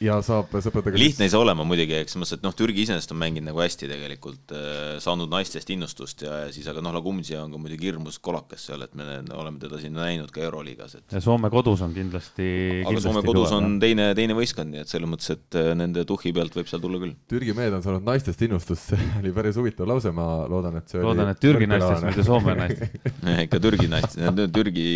ja 0.00 0.20
saab 0.22 0.52
sõpradega. 0.52 0.98
lihtne 0.98 1.26
ei 1.26 1.32
saa 1.32 1.42
olema 1.44 1.64
muidugi, 1.64 1.96
eks 2.02 2.16
mõttes, 2.18 2.36
et 2.38 2.44
noh, 2.44 2.54
Türgi 2.56 2.84
iseenesest 2.84 3.14
on 3.14 3.20
mänginud 3.22 3.48
nagu 3.50 3.62
hästi 3.62 3.88
tegelikult 3.90 4.54
äh,, 4.56 4.98
saanud 5.02 5.30
naistest 5.32 5.70
innustust 5.74 6.22
ja, 6.26 6.44
ja 6.46 6.52
siis, 6.52 6.68
aga 6.68 6.82
noh, 6.84 6.94
Lagumdžia 6.96 7.42
on 7.44 7.54
ka 7.54 7.60
muidugi 7.62 7.88
hirmus 7.88 8.18
kolakas 8.22 8.66
seal, 8.68 8.84
et 8.84 8.94
me 8.98 9.22
oleme 9.32 9.58
teda 9.62 9.80
siin 9.80 9.96
näinud 9.96 10.30
ka 10.34 10.42
Euroliigas, 10.44 10.96
et. 11.00 11.06
ja 11.12 11.22
Soome 11.24 11.50
kodus 11.52 11.82
on 11.84 11.94
kindlasti. 11.96 12.46
aga 12.86 13.00
Soome 13.00 13.24
kodus 13.24 13.48
tuua, 13.50 13.60
on 13.62 13.78
teine, 13.82 14.10
teine 14.18 14.36
võistkond, 14.36 14.72
nii 14.74 14.84
et 14.84 14.92
selles 14.92 15.10
mõttes, 15.10 15.32
et 15.34 15.58
äh, 15.58 15.72
nende 15.78 16.04
tuhhi 16.08 16.34
pealt 16.34 16.56
võib 16.58 16.68
seal 16.70 16.82
tulla 16.82 17.00
küll. 17.02 17.14
Türgi 17.30 17.56
mehed 17.56 17.76
on 17.76 17.84
saanud 17.84 18.06
naistest 18.06 18.42
innustust, 18.46 18.92
see 18.92 19.10
oli 19.20 19.32
päris 19.34 19.58
huvitav 19.60 19.88
lause, 19.88 20.12
ma 20.14 20.28
loodan, 20.50 20.78
et 20.82 20.92
see 20.92 21.02
loodan, 21.02 21.32
et 21.32 21.40
Türgi 21.42 21.68
naistest, 21.70 22.01
mitte 22.06 22.24
Soome 22.26 22.54
naistest 22.58 23.08
ikka 23.44 23.60
Türgi 23.62 23.88
naist, 23.90 24.18
Türgi, 24.56 24.86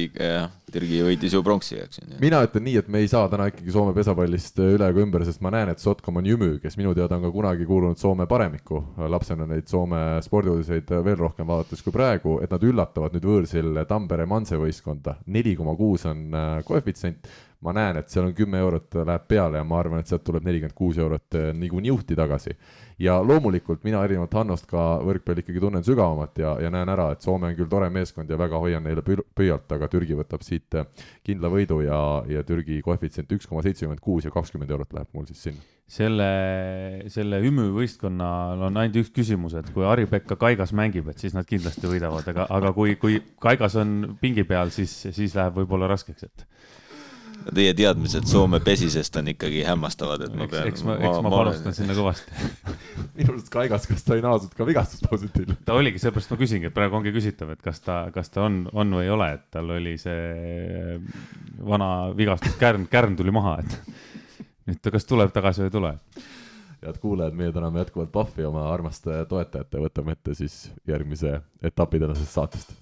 Türgi 0.72 1.00
võitis 1.06 1.34
ju 1.36 1.42
pronksi, 1.46 1.78
eks 1.84 2.00
ju. 2.00 2.06
mina 2.22 2.42
ütlen 2.46 2.66
nii, 2.66 2.76
et 2.82 2.90
me 2.92 3.02
ei 3.04 3.10
saa 3.10 3.30
täna 3.32 3.48
ikkagi 3.50 3.74
Soome 3.74 3.94
pesapallist 3.96 4.60
üle 4.62 4.90
ega 4.90 5.02
ümber, 5.02 5.24
sest 5.28 5.42
ma 5.44 5.52
näen, 5.54 5.70
et 5.72 5.82
Sotkom 5.82 6.20
on 6.20 6.28
Jümü, 6.28 6.50
kes 6.62 6.78
minu 6.80 6.94
teada 6.96 7.18
on 7.18 7.26
ka 7.26 7.32
kunagi 7.34 7.68
kuulunud 7.68 8.00
Soome 8.00 8.28
paremikku. 8.30 8.82
lapsena 9.12 9.46
neid 9.48 9.68
Soome 9.70 10.20
spordiuudiseid 10.26 10.90
veel 11.06 11.18
rohkem 11.20 11.48
vaadates 11.48 11.84
kui 11.84 11.94
praegu, 11.94 12.38
et 12.44 12.52
nad 12.52 12.62
üllatavad 12.62 13.16
nüüd 13.16 13.28
võõrsil 13.30 13.82
Tampere 13.88 14.26
Manse 14.26 14.58
võistkonda. 14.60 15.18
neli 15.26 15.56
koma 15.56 15.76
kuus 15.76 16.06
on 16.06 16.32
äh, 16.34 16.62
koefitsient 16.64 17.30
ma 17.64 17.72
näen, 17.72 17.96
et 18.00 18.10
seal 18.12 18.28
on 18.28 18.34
kümme 18.36 18.58
eurot 18.60 18.98
läheb 19.06 19.24
peale 19.28 19.60
ja 19.60 19.64
ma 19.64 19.78
arvan, 19.80 20.02
et 20.02 20.10
sealt 20.10 20.24
tuleb 20.26 20.44
nelikümmend 20.44 20.76
kuus 20.76 20.98
eurot 21.00 21.38
äh, 21.38 21.52
nagu 21.56 21.80
niuhti 21.80 22.18
tagasi 22.18 22.56
ja 22.98 23.16
loomulikult 23.22 23.84
mina 23.84 24.00
erinevalt 24.04 24.34
Hannost 24.38 24.66
ka 24.70 24.82
võrkpalli 25.04 25.44
ikkagi 25.44 25.60
tunnen 25.60 25.84
sügavamalt 25.84 26.38
ja, 26.40 26.54
ja 26.62 26.70
näen 26.72 26.88
ära, 26.88 27.10
et 27.12 27.24
Soome 27.24 27.50
on 27.50 27.56
küll 27.58 27.68
tore 27.70 27.90
meeskond 27.92 28.30
ja 28.32 28.38
väga 28.40 28.60
hoian 28.62 28.84
neile 28.86 29.04
pöialt, 29.04 29.68
aga 29.76 29.88
Türgi 29.92 30.16
võtab 30.16 30.44
siit 30.46 30.78
äh, 30.78 30.88
kindla 31.26 31.50
võidu 31.52 31.82
ja, 31.84 32.00
ja 32.30 32.44
Türgi 32.46 32.80
koefitsient 32.84 33.32
üks 33.36 33.48
koma 33.48 33.64
seitsekümmend 33.66 34.00
kuus 34.04 34.28
ja 34.28 34.32
kakskümmend 34.32 34.72
eurot 34.72 34.96
läheb 34.96 35.12
mul 35.12 35.28
siis 35.28 35.44
sinna. 35.48 35.60
selle, 35.86 36.30
selle 37.12 37.42
Ümü 37.46 37.68
võistkonnal 37.76 38.64
on 38.70 38.80
ainult 38.80 39.02
üks 39.04 39.12
küsimus, 39.14 39.58
et 39.60 39.68
kui 39.74 39.84
Harri-Pekka 39.84 40.38
Kaigas 40.40 40.72
mängib, 40.72 41.12
et 41.12 41.20
siis 41.20 41.36
nad 41.36 41.46
kindlasti 41.48 41.90
võidavad, 41.90 42.26
aga, 42.32 42.48
aga 42.50 42.72
kui, 42.76 42.96
kui 43.00 43.20
Kaigas 43.42 43.76
on 43.76 44.16
pingi 44.20 44.46
peal, 44.48 44.72
siis, 44.74 45.02
siis 45.12 45.36
läheb 45.36 45.60
võib-olla 45.60 45.92
raskeks, 45.92 46.30
et 46.30 46.48
Teie 47.54 47.74
teadmised 47.78 48.26
Soome 48.26 48.58
pesisest 48.64 49.16
on 49.20 49.30
ikkagi 49.30 49.62
hämmastavad, 49.66 50.24
et 50.26 50.34
ma 50.34 50.48
pean. 50.50 50.66
eks 50.70 50.82
ma, 50.86 50.96
eks 50.98 51.20
ma, 51.20 51.28
ma 51.28 51.32
panustan 51.34 51.76
sinna 51.76 51.94
kõvasti 51.96 52.48
minu 53.16 53.34
arust 53.34 53.50
Kaigas, 53.52 53.86
kas 53.90 54.02
ta 54.06 54.16
ei 54.18 54.24
naasnud 54.24 54.56
ka 54.56 54.66
vigastuspositiivne? 54.66 55.58
ta 55.68 55.76
oligi, 55.78 56.00
sellepärast 56.02 56.34
ma 56.34 56.40
küsingi, 56.40 56.70
et 56.70 56.76
praegu 56.76 56.98
ongi 56.98 57.14
küsitav, 57.14 57.52
et 57.54 57.62
kas 57.64 57.80
ta, 57.84 58.00
kas 58.14 58.32
ta 58.34 58.46
on, 58.48 58.64
on 58.74 58.98
või 58.98 59.06
ei 59.06 59.14
ole, 59.14 59.30
et 59.38 59.46
tal 59.54 59.70
oli 59.76 59.94
see 60.00 60.98
vana 61.70 61.90
vigastuskärn, 62.18 62.88
kärn 62.92 63.18
tuli 63.20 63.34
maha, 63.34 63.58
et 63.62 64.42
nüüd 64.66 64.82
ta 64.82 64.94
kas 64.94 65.06
tuleb 65.06 65.34
tagasi 65.34 65.64
või 65.64 65.70
ei 65.70 65.76
tule 65.78 65.94
head 66.86 66.98
kuulajad, 67.02 67.34
meie 67.34 67.52
täname 67.54 67.82
jätkuvalt 67.84 68.12
Pahvi 68.12 68.44
oma 68.46 68.68
armaste 68.72 69.24
toetajate, 69.30 69.80
võtame 69.80 70.16
ette 70.16 70.34
siis 70.38 70.66
järgmise 70.86 71.40
etapi 71.64 72.02
tänasest 72.02 72.36
saatest 72.36 72.74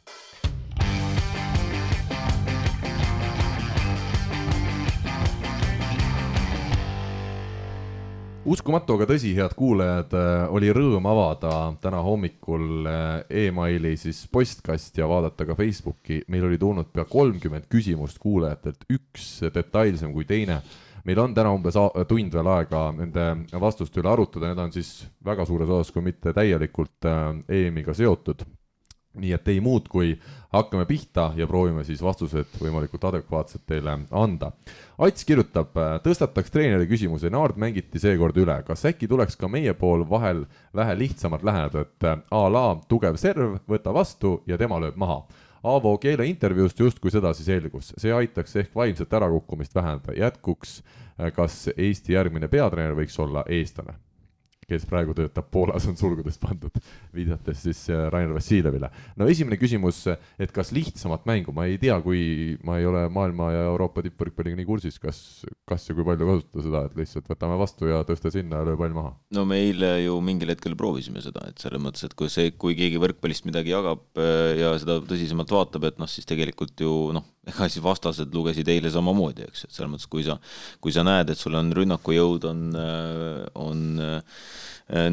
uskumatu, 8.49 8.99
aga 8.99 9.07
tõsi, 9.09 9.33
head 9.37 9.55
kuulajad, 9.57 10.15
äh, 10.19 10.55
oli 10.55 10.71
rõõm 10.75 11.07
avada 11.09 11.53
täna 11.83 12.01
hommikul 12.05 12.89
äh, 12.89 13.47
emaili 13.47 13.95
siis 14.01 14.25
postkast 14.33 14.99
ja 14.99 15.09
vaadata 15.09 15.47
ka 15.49 15.57
Facebooki. 15.59 16.23
meil 16.29 16.45
oli 16.49 16.59
tulnud 16.59 16.91
pea 16.93 17.05
kolmkümmend 17.09 17.69
küsimust 17.73 18.19
kuulajatelt, 18.23 18.85
üks 18.93 19.29
detailsem 19.55 20.13
kui 20.13 20.25
teine. 20.25 20.61
meil 21.05 21.19
on 21.19 21.35
täna 21.35 21.53
umbes 21.53 21.77
tund 22.09 22.33
veel 22.33 22.47
aega 22.49 22.91
nende 22.97 23.25
vastuste 23.61 24.01
üle 24.01 24.13
arutada, 24.13 24.49
need 24.49 24.59
on 24.59 24.73
siis 24.73 25.07
väga 25.25 25.45
suures 25.45 25.69
osas, 25.69 25.93
kui 25.93 26.03
mitte 26.03 26.33
täielikult 26.33 27.09
äh, 27.09 27.33
EM-iga 27.49 27.95
seotud 27.95 28.45
nii 29.21 29.33
et 29.37 29.49
ei 29.49 29.61
muud, 29.63 29.87
kui 29.91 30.15
hakkame 30.55 30.87
pihta 30.87 31.31
ja 31.37 31.47
proovime 31.51 31.85
siis 31.87 32.03
vastused 32.03 32.57
võimalikult 32.61 33.05
adekvaatselt 33.11 33.65
teile 33.67 33.97
anda. 34.11 34.51
Ats 34.99 35.27
kirjutab, 35.27 35.75
tõstataks 36.05 36.53
treeneri 36.55 36.87
küsimuse, 36.91 37.31
Naard 37.33 37.59
mängiti 37.61 38.03
seekord 38.03 38.37
üle, 38.39 38.61
kas 38.67 38.85
äkki 38.91 39.09
tuleks 39.11 39.39
ka 39.41 39.51
meie 39.51 39.75
pool 39.79 40.05
vahel 40.11 40.45
vähe 40.75 40.99
lihtsamalt 40.99 41.47
läheneda, 41.47 41.87
et 41.87 42.09
a 42.31 42.45
la 42.51 42.67
tugev 42.89 43.19
serv, 43.21 43.59
võta 43.71 43.95
vastu 43.95 44.41
ja 44.47 44.59
tema 44.61 44.79
lööb 44.83 44.99
maha. 45.01 45.23
Aavo 45.65 45.95
Keele 45.97 46.27
intervjuust 46.29 46.81
justkui 46.81 47.11
sedasi 47.11 47.47
selgus, 47.47 47.95
see 47.97 48.13
aitaks 48.13 48.57
ehk 48.61 48.75
vaimset 48.77 49.13
ärakukkumist 49.17 49.75
vähendada, 49.75 50.13
jätkuks, 50.19 50.83
kas 51.33 51.71
Eesti 51.77 52.19
järgmine 52.19 52.51
peatreener 52.53 52.99
võiks 52.99 53.17
olla 53.23 53.47
eestlane 53.49 53.97
kes 54.69 54.87
praegu 54.89 55.15
töötab 55.17 55.49
Poolas, 55.53 55.87
on 55.91 55.99
sulgudes 55.99 56.39
pandud, 56.41 56.75
viidates 57.15 57.63
siis 57.67 57.85
äh, 57.93 58.07
Rainer 58.13 58.35
Vassiljevile. 58.37 58.91
no 59.19 59.29
esimene 59.31 59.59
küsimus, 59.61 60.05
et 60.39 60.55
kas 60.55 60.73
lihtsamat 60.75 61.27
mängu, 61.29 61.55
ma 61.57 61.67
ei 61.71 61.79
tea, 61.83 61.97
kui 62.05 62.57
ma 62.67 62.79
ei 62.81 62.89
ole 62.89 63.07
maailma 63.13 63.51
ja 63.55 63.67
Euroopa 63.71 64.05
tippvõrkpalliga 64.07 64.59
nii 64.61 64.69
kursis, 64.69 64.99
kas, 65.03 65.19
kas 65.69 65.89
ja 65.89 65.97
kui 65.97 66.07
palju 66.07 66.31
kasutada 66.31 66.67
seda, 66.69 66.85
et 66.89 66.99
lihtsalt 67.03 67.31
võtame 67.35 67.59
vastu 67.61 67.91
ja 67.91 68.03
tõsta 68.09 68.33
sinna 68.35 68.63
ja 68.63 68.71
löö 68.71 68.81
pall 68.81 68.97
maha? 68.97 69.15
no 69.37 69.47
me 69.49 69.61
eile 69.67 69.95
ju 70.05 70.17
mingil 70.25 70.55
hetkel 70.55 70.77
proovisime 70.79 71.23
seda, 71.25 71.47
et 71.51 71.61
selles 71.63 71.83
mõttes, 71.83 72.07
et 72.07 72.17
kui 72.19 72.33
see, 72.33 72.55
kui 72.59 72.77
keegi 72.79 73.01
võrkpallist 73.03 73.49
midagi 73.49 73.75
jagab 73.75 74.05
äh, 74.21 74.55
ja 74.61 74.75
seda 74.81 75.01
tõsisemalt 75.05 75.53
vaatab, 75.55 75.91
et 75.91 76.01
noh, 76.03 76.11
siis 76.11 76.29
tegelikult 76.29 76.81
ju 76.81 76.95
noh, 77.15 77.34
ega 77.51 77.69
siis 77.69 77.85
vastased 77.85 78.35
lugesid 78.35 78.69
eile 78.73 78.93
samamoodi, 78.93 79.49
eks, 79.49 79.67
et 79.67 79.77
selles 79.77 79.93
mõttes, 79.93 80.09
kui 80.11 80.25
sa, 80.27 80.39
kui 80.81 80.95
sa 80.95 81.05
näed, 81.07 81.33
et 81.33 81.41
sul 81.41 81.57
on 81.59 81.73
rünnakujõud 81.77 82.49
on, 82.51 82.65
äh, 82.81 83.45
on 83.61 83.85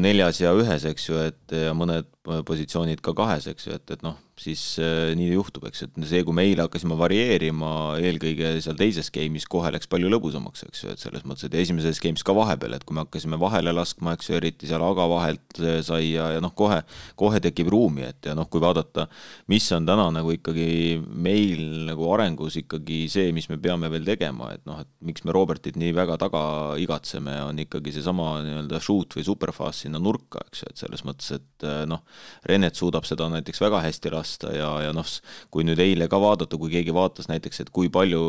neljas 0.02 0.42
ja 0.42 0.50
ühes, 0.52 0.84
eks 0.84 1.06
ju, 1.08 1.16
et 1.30 1.54
mõned 1.72 2.04
positsioonid 2.22 3.00
ka 3.02 3.14
kahes, 3.18 3.48
eks 3.50 3.66
ju, 3.66 3.74
et, 3.74 3.90
et 3.90 4.02
noh, 4.04 4.14
siis 4.38 4.60
äh, 4.80 5.10
nii 5.18 5.32
juhtub, 5.34 5.64
eks, 5.68 5.84
et 5.84 5.96
see, 6.06 6.22
kui 6.24 6.34
me 6.36 6.44
eile 6.46 6.64
hakkasime 6.64 6.94
varieerima, 6.98 7.98
eelkõige 7.98 8.52
seal 8.62 8.76
teises 8.78 9.10
game'is 9.12 9.48
kohe 9.50 9.72
läks 9.74 9.90
palju 9.90 10.10
lõbusamaks, 10.12 10.62
eks 10.68 10.84
ju, 10.84 10.92
et 10.94 11.02
selles 11.02 11.24
mõttes, 11.26 11.48
et 11.48 11.56
esimeses 11.58 11.98
game'is 12.02 12.22
ka 12.26 12.34
vahepeal, 12.36 12.76
et 12.76 12.86
kui 12.86 12.94
me 12.96 13.02
hakkasime 13.02 13.38
vahele 13.42 13.74
laskma, 13.74 14.14
eks 14.16 14.30
ju, 14.30 14.36
eriti 14.38 14.70
seal 14.70 14.84
aga 14.86 15.08
vahelt 15.10 15.60
äh, 15.60 15.80
sai 15.84 16.12
ja, 16.12 16.28
ja 16.36 16.44
noh, 16.44 16.54
kohe, 16.58 16.78
kohe 17.18 17.42
tekib 17.42 17.72
ruumi, 17.74 18.06
et 18.06 18.30
ja 18.30 18.36
noh, 18.38 18.46
kui 18.52 18.62
vaadata, 18.62 19.08
mis 19.50 19.66
on 19.74 19.90
täna 19.90 20.06
nagu 20.14 20.34
ikkagi 20.36 20.70
meil 21.02 21.64
nagu 21.90 22.06
arengus 22.14 22.60
ikkagi 22.62 23.02
see, 23.10 23.34
mis 23.34 23.50
me 23.50 23.58
peame 23.62 23.90
veel 23.92 24.06
tegema, 24.06 24.52
et 24.54 24.62
noh, 24.68 24.78
et 24.82 24.90
miks 25.10 25.26
me 25.26 25.34
Robertit 25.34 25.74
nii 25.80 25.90
väga 25.98 26.20
taga 26.22 26.44
igatseme, 26.78 27.34
on 27.48 27.58
ikkagi 27.66 27.98
seesama 27.98 28.36
nii-öelda 28.46 28.82
shoot 28.82 29.18
või 29.18 29.26
superfast 29.26 29.88
sinna 29.88 29.98
nurka, 30.02 30.46
eks 30.46 30.64
ju, 30.64 30.72
et 30.72 30.86
selles 30.86 31.06
mõttes, 31.08 31.34
et 31.36 31.68
äh, 31.68 31.82
noh, 31.90 32.06
Rennet 32.48 32.78
suudab 32.78 33.06
seda 33.08 33.28
näiteks 33.32 33.60
väga 33.62 33.82
hästi 33.84 34.12
lasta 34.14 34.52
ja, 34.54 34.70
ja 34.86 34.94
noh, 34.96 35.06
kui 35.52 35.66
nüüd 35.66 35.80
eile 35.82 36.08
ka 36.10 36.20
vaadata, 36.22 36.58
kui 36.60 36.72
keegi 36.72 36.94
vaatas 36.94 37.30
näiteks, 37.30 37.62
et 37.64 37.70
kui 37.74 37.90
palju 37.92 38.22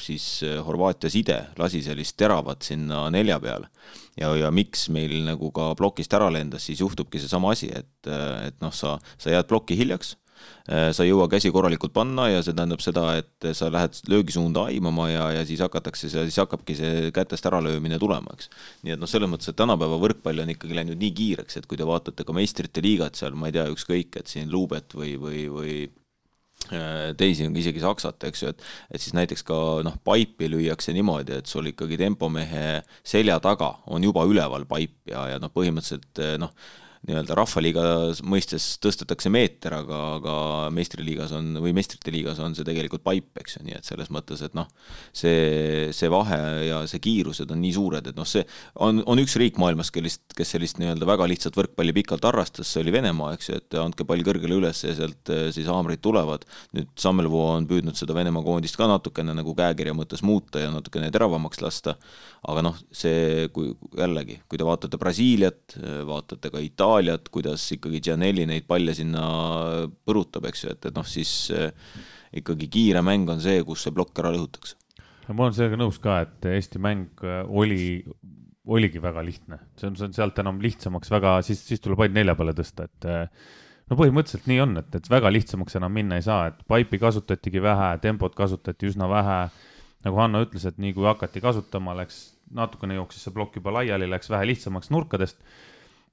siis 0.00 0.26
Horvaatia 0.64 1.12
side 1.12 1.38
lasi 1.60 1.82
sellist 1.84 2.16
teravat 2.20 2.64
sinna 2.66 3.06
nelja 3.14 3.38
peale 3.42 3.70
ja, 4.20 4.32
ja 4.38 4.50
miks 4.54 4.88
meil 4.94 5.22
nagu 5.26 5.50
ka 5.54 5.72
plokist 5.78 6.14
ära 6.16 6.30
lendas, 6.32 6.66
siis 6.68 6.82
juhtubki 6.82 7.20
seesama 7.22 7.54
asi, 7.54 7.70
et, 7.74 7.90
et 8.08 8.60
noh, 8.62 8.74
sa, 8.74 8.96
sa 9.18 9.34
jääd 9.34 9.50
plokki 9.50 9.78
hiljaks 9.78 10.14
sa 10.64 11.04
ei 11.04 11.10
jõua 11.10 11.26
käsi 11.28 11.50
korralikult 11.52 11.92
panna 11.92 12.30
ja 12.30 12.38
see 12.44 12.54
tähendab 12.56 12.80
seda, 12.80 13.02
et 13.20 13.48
sa 13.52 13.66
lähed 13.68 13.98
löögisuunda 14.08 14.62
aimama 14.70 15.10
ja, 15.10 15.26
ja 15.36 15.42
siis 15.44 15.60
hakatakse, 15.60 16.08
siis 16.08 16.38
hakkabki 16.40 16.76
see 16.78 17.10
kätest 17.12 17.44
äralöömine 17.50 17.98
tulema, 18.00 18.32
eks. 18.32 18.48
nii 18.86 18.94
et 18.96 19.02
noh, 19.02 19.10
selles 19.10 19.28
mõttes, 19.28 19.50
et 19.52 19.58
tänapäeva 19.60 19.98
võrkpall 20.00 20.40
on 20.40 20.54
ikkagi 20.54 20.78
läinud 20.78 20.96
nii 21.00 21.12
kiireks, 21.18 21.60
et 21.60 21.68
kui 21.68 21.76
te 21.80 21.84
vaatate 21.88 22.24
ka 22.24 22.36
meistrite 22.36 22.84
liigat 22.84 23.20
seal, 23.20 23.36
ma 23.36 23.52
ei 23.52 23.58
tea, 23.58 23.66
ükskõik, 23.74 24.16
et 24.22 24.32
siin 24.32 24.48
Luubet 24.52 24.96
või, 24.96 25.18
või, 25.20 25.44
või 25.52 25.76
Äh, 26.72 27.12
teisi, 27.20 27.44
isegi 27.60 27.80
Saksat, 27.82 28.24
eks 28.24 28.40
ju, 28.40 28.50
et 28.54 28.62
et 28.88 29.02
siis 29.02 29.12
näiteks 29.12 29.42
ka 29.44 29.56
noh, 29.84 29.98
paipi 30.00 30.46
lüüakse 30.48 30.94
niimoodi, 30.96 31.36
et 31.42 31.50
sul 31.50 31.68
ikkagi 31.68 31.98
tempomehe 32.00 32.80
selja 33.04 33.36
taga 33.44 33.74
on 33.92 34.06
juba 34.06 34.24
üleval 34.24 34.64
paip 34.64 35.10
ja, 35.10 35.26
ja 35.34 35.42
noh, 35.42 35.52
põhimõtteliselt 35.52 36.22
noh, 36.40 36.54
nii-öelda 37.04 37.36
rahvaliiga 37.36 37.84
mõistes 38.24 38.74
tõstetakse 38.82 39.30
meeter, 39.32 39.76
aga, 39.76 39.98
aga 40.18 40.34
meistriliigas 40.74 41.34
on 41.36 41.58
või 41.60 41.74
meistrite 41.76 42.12
liigas 42.14 42.40
on 42.42 42.56
see 42.56 42.64
tegelikult 42.66 43.04
paip, 43.04 43.28
eks 43.40 43.58
ju, 43.58 43.64
nii 43.66 43.76
et 43.76 43.88
selles 43.88 44.08
mõttes, 44.14 44.40
et 44.44 44.56
noh, 44.56 44.70
see, 45.12 45.90
see 45.96 46.10
vahe 46.12 46.40
ja 46.70 46.80
see 46.90 47.02
kiirused 47.04 47.52
on 47.52 47.60
nii 47.60 47.74
suured, 47.76 48.08
et 48.08 48.16
noh, 48.16 48.28
see 48.28 48.44
on, 48.86 49.02
on 49.10 49.20
üks 49.20 49.36
riik 49.40 49.60
maailmas, 49.60 49.92
kellist, 49.94 50.24
kes 50.36 50.54
sellist 50.56 50.80
nii-öelda 50.80 51.08
väga 51.08 51.28
lihtsat 51.28 51.58
võrkpalli 51.60 51.94
pikalt 52.00 52.24
harrastas, 52.28 52.72
see 52.72 52.84
oli 52.84 52.94
Venemaa, 52.94 53.34
eks 53.36 53.50
ju, 53.50 53.60
et 53.60 53.78
andke 53.80 54.08
pall 54.08 54.24
kõrgele 54.24 54.58
üles 54.62 54.84
ja 54.86 54.96
sealt 54.96 55.32
eh, 55.34 55.48
siis 55.54 55.68
haamrid 55.68 56.00
tulevad. 56.04 56.48
nüüd 56.76 56.88
Sammelvoo 57.00 57.50
on 57.58 57.68
püüdnud 57.68 57.98
seda 58.00 58.16
Venemaa 58.16 58.44
koondist 58.46 58.80
ka 58.80 58.88
natukene 58.88 59.36
nagu 59.36 59.54
käekirja 59.58 59.96
mõttes 59.96 60.24
muuta 60.24 60.62
ja 60.62 60.72
natukene 60.72 61.12
teravamaks 61.12 61.60
lasta, 61.60 61.98
aga 62.44 62.64
noh, 62.66 62.76
see, 62.92 63.48
kui 63.54 63.70
jällegi, 63.96 64.38
kui 64.48 64.60
te 64.60 64.66
vaatate 64.66 64.98
Brasiiliat, 65.00 65.76
vaatate 66.08 66.50
ka 66.52 66.60
Itaaliat, 66.60 67.30
kuidas 67.32 67.64
ikkagi 67.76 68.02
Gianelli 68.04 68.44
neid 68.48 68.66
palle 68.68 68.94
sinna 68.96 69.24
põrutab, 70.04 70.48
eks 70.50 70.64
ju, 70.64 70.74
et, 70.74 70.90
et 70.90 70.96
noh, 70.96 71.06
siis 71.08 71.32
eh, 71.54 71.72
ikkagi 72.40 72.68
kiire 72.72 73.04
mäng 73.06 73.30
on 73.32 73.40
see, 73.42 73.62
kus 73.66 73.86
see 73.86 73.94
plokk 73.96 74.20
ära 74.22 74.34
lõhutakse. 74.34 74.76
ma 75.30 75.46
olen 75.46 75.56
sellega 75.56 75.80
nõus 75.80 76.00
ka, 76.04 76.20
et 76.26 76.48
Eesti 76.52 76.82
mäng 76.84 77.24
eh, 77.24 77.40
oli, 77.48 78.04
oligi 78.68 79.00
väga 79.02 79.24
lihtne, 79.24 79.62
see 79.80 79.88
on, 79.88 79.96
see 80.00 80.10
on 80.10 80.16
sealt 80.16 80.40
enam 80.44 80.60
lihtsamaks 80.64 81.12
väga, 81.14 81.38
siis, 81.46 81.64
siis 81.64 81.80
tuleb 81.84 82.04
ainult 82.04 82.20
nelja 82.20 82.36
peale 82.36 82.56
tõsta, 82.60 82.90
et 82.90 83.08
eh, 83.08 83.48
no 83.88 84.00
põhimõtteliselt 84.00 84.52
nii 84.52 84.60
on, 84.66 84.76
et, 84.84 85.00
et 85.00 85.10
väga 85.16 85.32
lihtsamaks 85.32 85.80
enam 85.80 85.96
minna 85.96 86.20
ei 86.20 86.28
saa, 86.28 86.52
et 86.52 86.60
paipi 86.68 87.00
kasutatigi 87.00 87.64
vähe, 87.64 87.94
tempot 88.04 88.36
kasutati 88.36 88.92
üsna 88.92 89.08
vähe. 89.08 89.40
nagu 90.04 90.20
Hanno 90.20 90.44
ütles, 90.44 90.68
et 90.68 90.76
nii 90.76 90.92
kui 90.92 91.06
hakati 91.08 91.40
kasutama, 91.40 91.94
läks 91.96 92.33
natukene 92.56 92.98
jooksis 92.98 93.26
see 93.26 93.34
plokk 93.34 93.60
juba 93.60 93.72
laiali, 93.78 94.08
läks 94.10 94.30
vähe 94.32 94.50
lihtsamaks 94.52 94.90
nurkadest. 94.94 95.40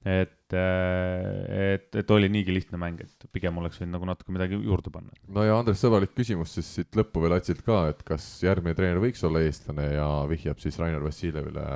et, 0.02 0.50
et, 0.50 1.94
et 1.94 2.08
oli 2.10 2.26
niigi 2.32 2.50
lihtne 2.50 2.78
mäng, 2.80 3.04
et 3.04 3.26
pigem 3.30 3.60
oleks 3.60 3.78
võinud 3.78 3.94
nagu 3.94 4.08
natuke 4.08 4.34
midagi 4.34 4.58
juurde 4.58 4.90
panna. 4.90 5.14
no 5.30 5.44
ja 5.46 5.54
Andres, 5.54 5.78
sõbralik 5.82 6.10
küsimus 6.16 6.56
siis 6.56 6.70
siit 6.78 6.98
lõppu 6.98 7.22
veel 7.22 7.36
Atsilt 7.36 7.62
ka, 7.66 7.84
et 7.92 8.02
kas 8.06 8.26
järgmine 8.42 8.74
treener 8.78 8.98
võiks 9.02 9.22
olla 9.28 9.44
eestlane 9.46 9.92
ja 9.92 10.08
vihjab 10.30 10.58
siis 10.62 10.80
Rainer 10.82 11.04
Vassiljevile, 11.06 11.66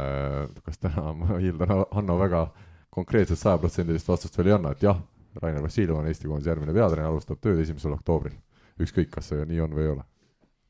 kas 0.66 0.82
täna, 0.82 1.12
ma 1.14 1.38
eeldan, 1.38 1.84
Hanno 1.94 2.18
väga 2.18 2.48
konkreetset 2.96 3.38
sajaprotsendilist 3.38 4.10
vastust 4.10 4.40
veel 4.40 4.50
ei 4.50 4.56
anna, 4.58 4.74
et 4.74 4.82
jah, 4.82 4.98
Rainer 5.38 5.62
Vassiljev 5.62 6.00
on 6.00 6.10
Eesti 6.10 6.26
koondise 6.26 6.50
järgmine 6.50 6.74
peatreener, 6.74 7.12
alustab 7.12 7.38
tööd 7.38 7.62
esimesel 7.62 7.94
oktoobril. 7.94 8.34
ükskõik, 8.82 9.14
kas 9.14 9.30
see 9.30 9.46
nii 9.46 9.62
on 9.62 9.78
või 9.78 9.86
ei 9.86 9.94
ole 9.94 10.10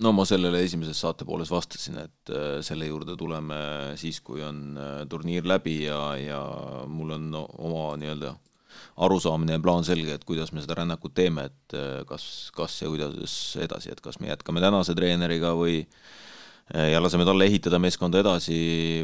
no 0.04 0.12
ma 0.12 0.26
sellele 0.28 0.60
esimeses 0.64 0.98
saate 1.00 1.26
pooles 1.28 1.50
vastasin, 1.52 2.00
et 2.04 2.32
äh, 2.32 2.58
selle 2.66 2.88
juurde 2.88 3.16
tuleme 3.18 3.58
siis, 4.00 4.20
kui 4.24 4.42
on 4.44 4.76
äh, 4.76 4.98
turniir 5.08 5.48
läbi 5.48 5.78
ja, 5.86 6.00
ja 6.20 6.42
mul 6.90 7.14
on 7.16 7.30
oma 7.36 7.88
nii-öelda 8.00 8.34
arusaamine 9.06 9.56
ja 9.56 9.62
plaan 9.64 9.86
selge, 9.88 10.18
et 10.18 10.28
kuidas 10.28 10.52
me 10.52 10.60
seda 10.64 10.76
rännakut 10.82 11.16
teeme, 11.16 11.48
et 11.48 11.76
äh, 11.76 12.02
kas, 12.08 12.50
kas 12.56 12.76
ja 12.82 12.92
kuidas 12.92 13.40
edasi, 13.62 13.94
et 13.94 14.04
kas 14.04 14.20
me 14.20 14.30
jätkame 14.32 14.64
tänase 14.64 14.96
treeneriga 14.96 15.56
või 15.56 15.82
ja 16.66 16.98
laseme 16.98 17.22
talle 17.22 17.46
ehitada 17.46 17.78
meeskonda 17.78 18.18
edasi 18.18 18.56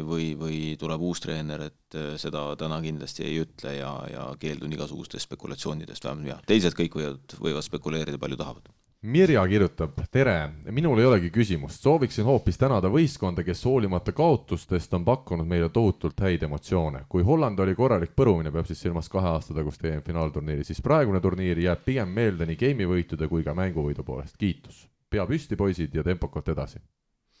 või, 0.03 0.33
või 0.35 0.57
tuleb 0.75 1.05
uus 1.07 1.21
treener, 1.23 1.61
et 1.69 1.95
seda 2.19 2.41
täna 2.59 2.81
kindlasti 2.83 3.23
ei 3.23 3.37
ütle 3.39 3.77
ja, 3.77 3.93
ja 4.11 4.25
keeldun 4.41 4.75
igasugustest 4.75 5.29
spekulatsioonidest, 5.29 6.03
vähemalt 6.03 6.27
mina, 6.27 6.41
teised 6.43 6.75
kõik 6.75 6.99
võivad, 6.99 7.37
võivad 7.39 7.63
spekuleerida 7.63 8.19
palju 8.19 8.41
tahavad 8.41 8.67
Mirja 9.03 9.41
kirjutab, 9.47 9.97
tere, 10.11 10.35
minul 10.71 11.01
ei 11.01 11.05
olegi 11.05 11.27
küsimust, 11.35 11.81
sooviksin 11.83 12.23
hoopis 12.23 12.55
tänada 12.55 12.87
võistkonda, 12.87 13.43
kes 13.43 13.65
hoolimata 13.67 14.13
kaotustest 14.15 14.95
on 14.95 15.03
pakkunud 15.03 15.49
meile 15.49 15.67
tohutult 15.75 16.23
häid 16.23 16.45
emotsioone. 16.47 17.01
kui 17.09 17.23
Holland 17.27 17.59
oli 17.59 17.75
korralik 17.75 18.13
põrumine, 18.15 18.53
peab 18.55 18.69
siis 18.69 18.79
silmas 18.79 19.11
kahe 19.11 19.27
aasta 19.27 19.53
tagust 19.53 19.83
EM-finaalturniiri, 19.83 20.63
siis 20.63 20.79
praegune 20.81 21.19
turniir 21.19 21.59
jääb 21.59 21.83
pigem 21.83 22.15
meelde 22.15 22.47
nii 22.47 22.55
geimivõitude 22.55 23.27
kui 23.27 23.43
ka 23.43 23.51
mänguvõidu 23.51 24.07
poolest, 24.07 24.39
kiitus. 24.39 24.87
pea 25.09 25.27
püsti, 25.27 25.59
poisid, 25.59 25.95
ja 25.95 26.03
tempokalt 26.03 26.55
edasi. 26.55 26.79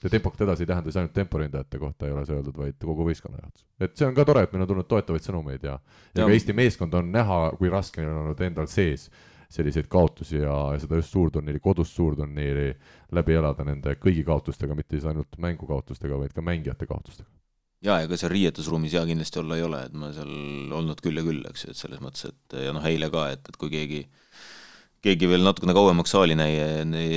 ja 0.03 0.09
tempokalt 0.09 0.41
edasi 0.41 0.63
ei 0.63 0.67
tähenda 0.67 0.91
siis 0.91 0.97
ainult 0.97 1.13
temporindajate 1.13 1.79
kohta 1.79 2.05
ei 2.05 2.11
ole 2.11 2.25
see 2.25 2.35
öeldud, 2.35 2.57
vaid 2.57 2.75
kogu 2.75 3.07
võistkonna 3.07 3.37
jaoks. 3.39 3.65
et 3.79 3.95
see 3.95 4.07
on 4.07 4.13
ka 4.13 4.25
tore, 4.25 4.43
et 4.43 4.51
meil 4.51 4.67
on 4.67 4.67
tulnud 4.67 4.87
toetavaid 4.87 5.23
sõnumeid 5.23 5.63
ja, 5.63 5.79
ja, 5.79 6.21
ja 6.21 6.25
ka 6.25 6.31
Eesti 6.31 6.53
meeskond 6.53 6.93
on 6.93 7.11
näha, 7.11 7.53
kui 7.57 7.69
raske 7.69 8.01
neil 8.01 8.11
on 8.11 8.25
olnud 8.25 8.41
endal 8.41 8.67
sees 8.67 9.09
selliseid 9.53 9.87
kaotusi 9.91 10.41
ja, 10.41 10.55
ja 10.73 10.81
seda 10.81 10.97
just 10.99 11.13
suurturniiri, 11.13 11.61
kodust 11.63 11.95
suurturniiri 11.97 12.67
läbi 13.13 13.37
elada 13.37 13.65
nende 13.67 13.95
kõigi 14.01 14.25
kaotustega, 14.27 14.75
mitte 14.77 14.97
siis 14.97 15.07
ainult 15.09 15.37
mängukaotustega, 15.41 16.17
vaid 16.19 16.33
ka 16.35 16.45
mängijate 16.45 16.89
kaotustega. 16.89 17.29
jaa, 17.83 17.99
ega 18.05 18.17
seal 18.17 18.31
riietusruumis 18.31 18.95
hea 18.95 19.03
kindlasti 19.09 19.41
olla 19.43 19.59
ei 19.59 19.67
ole, 19.67 19.83
et 19.89 19.95
ma 19.99 20.11
seal 20.15 20.73
olnud 20.79 21.03
küll 21.03 21.19
ja 21.19 21.25
küll, 21.25 21.43
eks 21.49 21.65
ju, 21.65 21.73
et 21.75 21.79
selles 21.79 22.01
mõttes, 22.03 22.29
et 22.31 22.57
ja 22.65 22.73
noh, 22.75 22.85
eile 22.87 23.11
ka, 23.13 23.27
et, 23.35 23.51
et 23.51 23.59
kui 23.59 23.71
keegi 23.73 24.05
keegi 25.03 25.27
veel 25.27 25.43
natukene 25.43 25.75
kauemaks 25.75 26.13
saali 26.15 26.35
näi-, 26.39 26.55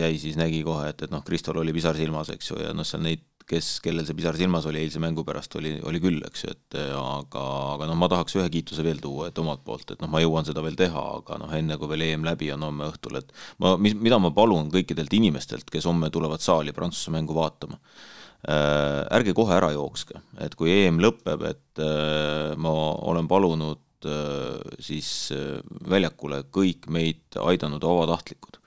jäi, 0.00 0.16
siis 0.18 0.36
nägi 0.38 0.64
kohe, 0.66 0.90
et, 0.90 1.06
et 1.06 1.12
noh, 1.12 1.22
Kristol 1.26 1.62
oli 1.62 1.74
pisar 1.76 1.98
silmas, 1.98 2.32
eks 2.34 2.50
ju, 2.50 2.58
ja 2.64 2.74
noh, 2.74 2.86
seal 2.86 3.04
neid 3.06 3.22
kes, 3.46 3.68
kellel 3.84 4.06
see 4.06 4.16
pisar 4.18 4.36
silmas 4.38 4.66
oli 4.66 4.80
eilse 4.82 5.00
mängu 5.02 5.22
pärast, 5.26 5.54
oli, 5.60 5.76
oli 5.86 6.00
küll, 6.02 6.18
eks 6.26 6.44
ju, 6.44 6.52
et 6.56 6.78
aga, 6.98 7.44
aga 7.76 7.88
noh, 7.90 7.98
ma 7.98 8.08
tahaks 8.10 8.36
ühe 8.40 8.46
kiituse 8.52 8.84
veel 8.86 8.98
tuua, 9.02 9.30
et 9.30 9.38
omalt 9.42 9.62
poolt, 9.66 9.94
et 9.94 10.02
noh, 10.02 10.10
ma 10.10 10.22
jõuan 10.22 10.46
seda 10.48 10.64
veel 10.64 10.78
teha, 10.78 11.04
aga 11.20 11.38
noh, 11.42 11.52
enne 11.54 11.78
kui 11.78 11.90
veel 11.92 12.08
EM 12.08 12.26
läbi 12.26 12.50
on 12.54 12.66
homme 12.66 12.90
õhtul, 12.90 13.20
et 13.20 13.32
ma, 13.62 13.76
mis, 13.80 13.94
mida 13.94 14.18
ma 14.22 14.32
palun 14.34 14.70
kõikidelt 14.74 15.14
inimestelt, 15.14 15.70
kes 15.70 15.86
homme 15.86 16.10
tulevad 16.14 16.42
saali 16.42 16.74
Prantsuse 16.76 17.14
mängu 17.14 17.36
vaatama 17.38 17.78
äh,, 17.78 19.06
ärge 19.14 19.36
kohe 19.38 19.54
ära 19.56 19.70
jookske, 19.76 20.20
et 20.42 20.58
kui 20.58 20.74
EM 20.74 21.00
lõpeb, 21.04 21.46
et 21.52 21.82
äh, 21.86 22.52
ma 22.58 22.74
olen 23.06 23.30
palunud 23.30 24.10
äh, 24.10 24.76
siis 24.82 25.30
äh, 25.36 25.62
väljakule 25.86 26.42
kõik 26.50 26.90
meid 26.90 27.38
aidanud 27.46 27.86
vabatahtlikud 27.86 28.58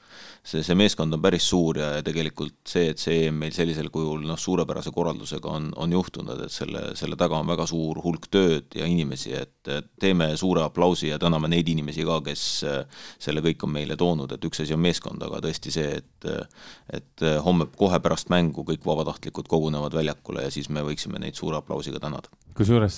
see, 0.49 0.63
see 0.65 0.77
meeskond 0.77 1.13
on 1.15 1.21
päris 1.23 1.45
suur 1.51 1.79
ja, 1.79 1.89
ja 1.97 2.05
tegelikult 2.05 2.57
see, 2.67 2.89
et 2.93 3.01
see 3.01 3.27
EM 3.27 3.39
meil 3.43 3.53
sellisel 3.55 3.91
kujul 3.93 4.25
noh, 4.27 4.39
suurepärase 4.39 4.93
korraldusega 4.95 5.51
on, 5.51 5.69
on 5.81 5.93
juhtunud, 5.93 6.43
et 6.45 6.53
selle, 6.53 6.83
selle 6.99 7.17
taga 7.19 7.39
on 7.39 7.49
väga 7.49 7.67
suur 7.69 8.01
hulk 8.03 8.29
tööd 8.33 8.77
ja 8.79 8.87
inimesi, 8.89 9.33
et 9.37 9.71
teeme 10.01 10.31
suure 10.39 10.63
aplausi 10.65 11.11
ja 11.11 11.19
täname 11.21 11.51
neid 11.51 11.69
inimesi 11.69 12.05
ka, 12.07 12.19
kes 12.25 12.45
selle 13.21 13.45
kõik 13.45 13.65
on 13.67 13.75
meile 13.77 13.99
toonud, 13.99 14.33
et 14.35 14.49
üks 14.49 14.63
asi 14.65 14.75
on 14.75 14.83
meeskond, 14.83 15.23
aga 15.25 15.41
tõesti 15.45 15.73
see, 15.75 15.99
et 16.01 16.29
et 16.89 17.23
homme 17.45 17.69
kohe 17.79 17.99
pärast 18.03 18.31
mängu 18.33 18.65
kõik 18.67 18.83
vabatahtlikud 18.85 19.47
kogunevad 19.47 19.93
väljakule 19.95 20.43
ja 20.47 20.51
siis 20.53 20.67
me 20.73 20.83
võiksime 20.83 21.21
neid 21.21 21.37
suure 21.37 21.59
aplausiga 21.61 22.01
tänada 22.01 22.31
kusjuures 22.59 22.97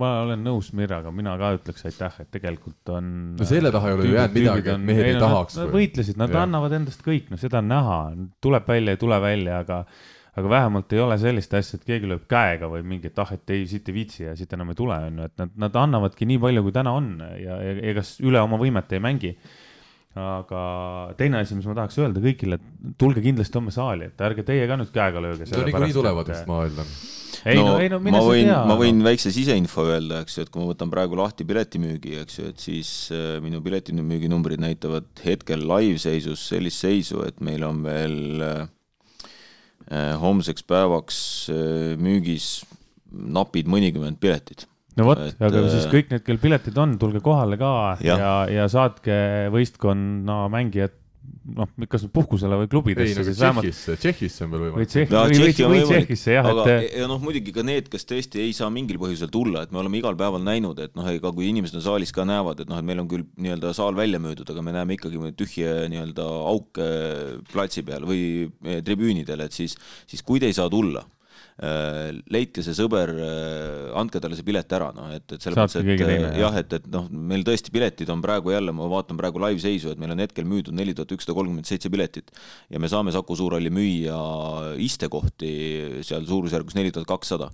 ma 0.00 0.10
olen 0.24 0.42
nõus 0.42 0.72
Mirraga, 0.76 1.12
mina 1.14 1.34
ka 1.38 1.52
ütleks 1.56 1.84
aitäh, 1.86 2.16
et 2.24 2.30
tegelikult 2.34 2.92
on. 2.94 3.10
no 3.38 3.46
selle 3.48 3.70
taha 3.74 3.90
ei 3.90 3.96
ole 3.96 4.08
ju 4.08 4.16
jäänud 4.16 4.38
midagi, 4.38 4.72
et 4.72 4.86
mehed 4.90 5.06
ei, 5.06 5.14
ei 5.14 5.20
tahaks. 5.22 5.58
Võitlesid, 5.72 6.18
nad 6.20 6.32
ja. 6.32 6.40
Annavad 6.62 6.78
endast 6.78 7.02
kõik, 7.02 7.30
no 7.30 7.38
seda 7.40 7.58
on 7.58 7.70
näha, 7.70 7.98
tuleb 8.42 8.68
välja, 8.68 8.94
ei 8.94 9.00
tule 9.00 9.18
välja, 9.22 9.62
aga 9.64 9.84
aga 10.32 10.48
vähemalt 10.48 10.92
ei 10.94 11.00
ole 11.02 11.18
sellist 11.20 11.52
asja, 11.58 11.76
et 11.76 11.84
keegi 11.84 12.08
lööb 12.08 12.22
käega 12.30 12.70
või 12.72 12.80
mingi, 12.88 13.10
et 13.10 13.18
ah, 13.20 13.34
et 13.34 13.50
ei, 13.52 13.66
siit 13.68 13.90
ei 13.90 13.96
viitsi 13.98 14.22
ja 14.24 14.36
siit 14.36 14.52
enam 14.56 14.70
ei 14.72 14.78
tule, 14.78 14.96
on 15.10 15.18
ju, 15.20 15.26
et 15.28 15.42
nad, 15.42 15.50
nad 15.66 15.76
annavadki 15.76 16.28
nii 16.30 16.40
palju, 16.40 16.62
kui 16.64 16.72
täna 16.72 16.94
on 16.96 17.10
ja 17.36 17.58
ega 17.60 18.04
üle 18.24 18.40
oma 18.40 18.56
võimete 18.60 18.96
ei 18.96 19.04
mängi 19.04 19.34
aga 20.18 20.62
teine 21.16 21.40
asi, 21.40 21.56
mis 21.56 21.66
ma 21.68 21.74
tahaks 21.76 21.96
öelda 22.02 22.20
kõigile, 22.20 22.58
et 22.58 22.96
tulge 23.00 23.22
kindlasti 23.24 23.56
homme 23.56 23.72
saali, 23.72 24.10
et 24.10 24.24
ärge 24.26 24.44
teie 24.44 24.66
ka 24.68 24.76
nüüd 24.76 24.92
käega 24.92 25.22
lööge. 25.24 25.46
no 25.48 25.62
niikuinii 25.64 25.96
tulevad 25.96 26.28
vist, 26.28 26.48
ma 26.50 26.58
eeldan. 26.66 26.90
ei 27.48 27.56
no, 27.56 27.64
no, 27.64 27.78
ei 27.80 27.88
no 27.88 28.00
mine 28.04 28.20
sa 28.20 28.34
tea. 28.36 28.58
ma 28.68 28.76
võin 28.80 29.00
väikse 29.06 29.32
siseinfo 29.32 29.86
öelda, 29.88 30.20
eks 30.26 30.36
ju, 30.36 30.44
et 30.44 30.52
kui 30.52 30.60
ma 30.60 30.68
võtan 30.74 30.92
praegu 30.92 31.16
lahti 31.16 31.46
piletimüügi, 31.48 32.18
eks 32.26 32.38
ju, 32.38 32.50
et 32.52 32.60
siis 32.60 32.90
äh, 33.16 33.38
minu 33.44 33.62
piletimüüginumbrid 33.64 34.60
näitavad 34.60 35.08
hetkel 35.24 35.64
live-seisus 35.70 36.44
sellist 36.52 36.84
seisu, 36.84 37.24
et 37.24 37.40
meil 37.40 37.64
on 37.64 37.80
veel 37.86 38.44
äh, 38.48 38.60
äh 39.88 40.12
homseks 40.20 40.68
päevaks 40.68 41.22
äh, 41.56 41.96
müügis 41.96 42.66
napid 43.12 43.64
mõnikümmend 43.68 44.20
piletit 44.20 44.68
no 44.98 45.08
vot, 45.08 45.22
aga 45.40 45.66
siis 45.72 45.86
kõik 45.92 46.10
need, 46.12 46.24
kel 46.26 46.40
piletid 46.42 46.78
on, 46.80 46.96
tulge 47.00 47.22
kohale 47.24 47.58
ka 47.60 47.72
ja, 48.04 48.18
ja, 48.18 48.32
ja 48.52 48.66
saatke 48.72 49.14
võistkonna 49.54 50.44
mängijad 50.52 50.98
noh, 51.56 51.68
kas 51.90 52.04
nüüd 52.04 52.12
puhkusele 52.14 52.56
või 52.60 52.68
klubidesse, 52.70 53.16
nagu 53.18 53.26
siis 53.26 53.40
vähemalt 53.40 53.78
Tšehhisse, 54.02 54.44
on 54.46 54.52
veel 54.52 54.62
või 54.62 54.70
võimalik. 54.70 54.90
Tšehhi 54.92 55.14
Jaa, 55.14 55.22
või, 55.26 55.38
või, 55.38 55.62
või. 55.70 55.82
Tšehhisse 55.88 56.36
jah, 56.36 56.48
aga 56.52 56.66
et 56.74 56.96
ja 57.00 57.08
noh, 57.10 57.20
muidugi 57.22 57.54
ka 57.54 57.64
need, 57.66 57.88
kes 57.92 58.06
tõesti 58.08 58.42
ei 58.44 58.52
saa 58.56 58.70
mingil 58.74 59.00
põhjusel 59.02 59.30
tulla, 59.32 59.64
et 59.66 59.74
me 59.74 59.80
oleme 59.82 59.98
igal 59.98 60.18
päeval 60.18 60.44
näinud, 60.46 60.82
et 60.82 60.94
noh, 60.98 61.08
ega 61.10 61.32
kui 61.34 61.48
inimesed 61.50 61.78
on 61.80 61.86
saalis 61.86 62.14
ka 62.14 62.26
näevad, 62.28 62.62
et 62.62 62.70
noh, 62.70 62.78
et 62.78 62.88
meil 62.88 63.02
on 63.02 63.10
küll 63.10 63.26
nii-öelda 63.42 63.74
saal 63.76 63.98
välja 63.98 64.22
müüdud, 64.22 64.50
aga 64.54 64.66
me 64.66 64.76
näeme 64.76 64.98
ikkagi 64.98 65.32
tühje 65.38 65.74
nii-öelda 65.92 66.28
auke 66.52 66.90
platsi 67.52 67.86
peal 67.86 68.06
või 68.08 68.22
eh, 68.46 68.82
tribüünidel, 68.86 69.46
et 69.46 69.56
siis, 69.56 69.76
siis 70.10 70.22
kui 70.26 70.42
te 70.42 70.50
ei 70.50 70.56
saa 70.56 70.70
tulla, 70.72 71.04
leidke 72.32 72.62
see 72.64 72.74
sõber, 72.74 73.12
andke 73.98 74.20
talle 74.22 74.38
see 74.38 74.46
pilet 74.46 74.72
ära, 74.72 74.88
noh 74.96 75.10
et, 75.12 75.26
et 75.36 75.44
selles 75.44 75.58
mõttes, 75.58 75.76
et 75.82 76.00
jah. 76.00 76.38
jah, 76.40 76.56
et, 76.62 76.76
et 76.78 76.88
noh, 76.90 77.06
meil 77.12 77.44
tõesti 77.46 77.74
piletid 77.74 78.10
on 78.12 78.22
praegu 78.24 78.54
jälle, 78.54 78.72
ma 78.74 78.88
vaatan 78.90 79.20
praegu 79.20 79.42
live-seisu, 79.42 79.92
et 79.92 80.00
meil 80.00 80.14
on 80.14 80.24
hetkel 80.24 80.48
müüdud 80.48 80.74
neli 80.76 80.96
tuhat 80.96 81.12
ükssada 81.12 81.36
kolmkümmend 81.36 81.68
seitse 81.68 81.92
piletit 81.92 82.32
ja 82.72 82.80
me 82.82 82.90
saame 82.90 83.12
Saku 83.14 83.36
Suurhalli 83.38 83.72
müüa 83.74 84.18
istekohti 84.82 85.52
seal 86.06 86.26
suurusjärgus 86.28 86.78
neli 86.78 86.94
tuhat 86.94 87.10
kakssada. 87.10 87.52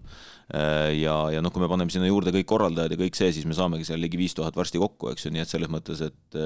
ja, 0.49 1.15
ja 1.35 1.43
noh, 1.45 1.53
kui 1.53 1.61
me 1.61 1.69
paneme 1.69 1.93
sinna 1.93 2.09
juurde 2.09 2.33
kõik 2.33 2.47
korraldajad 2.49 2.95
ja 2.95 3.01
kõik 3.03 3.19
see, 3.19 3.33
siis 3.37 3.45
me 3.49 3.57
saamegi 3.57 3.85
seal 3.85 4.01
ligi 4.01 4.17
viis 4.21 4.33
tuhat 4.37 4.57
varsti 4.57 4.81
kokku, 4.81 5.11
eks 5.13 5.27
ju, 5.27 5.33
nii 5.35 5.43
et 5.45 5.51
selles 5.51 5.69
mõttes, 5.73 6.01
et 6.07 6.39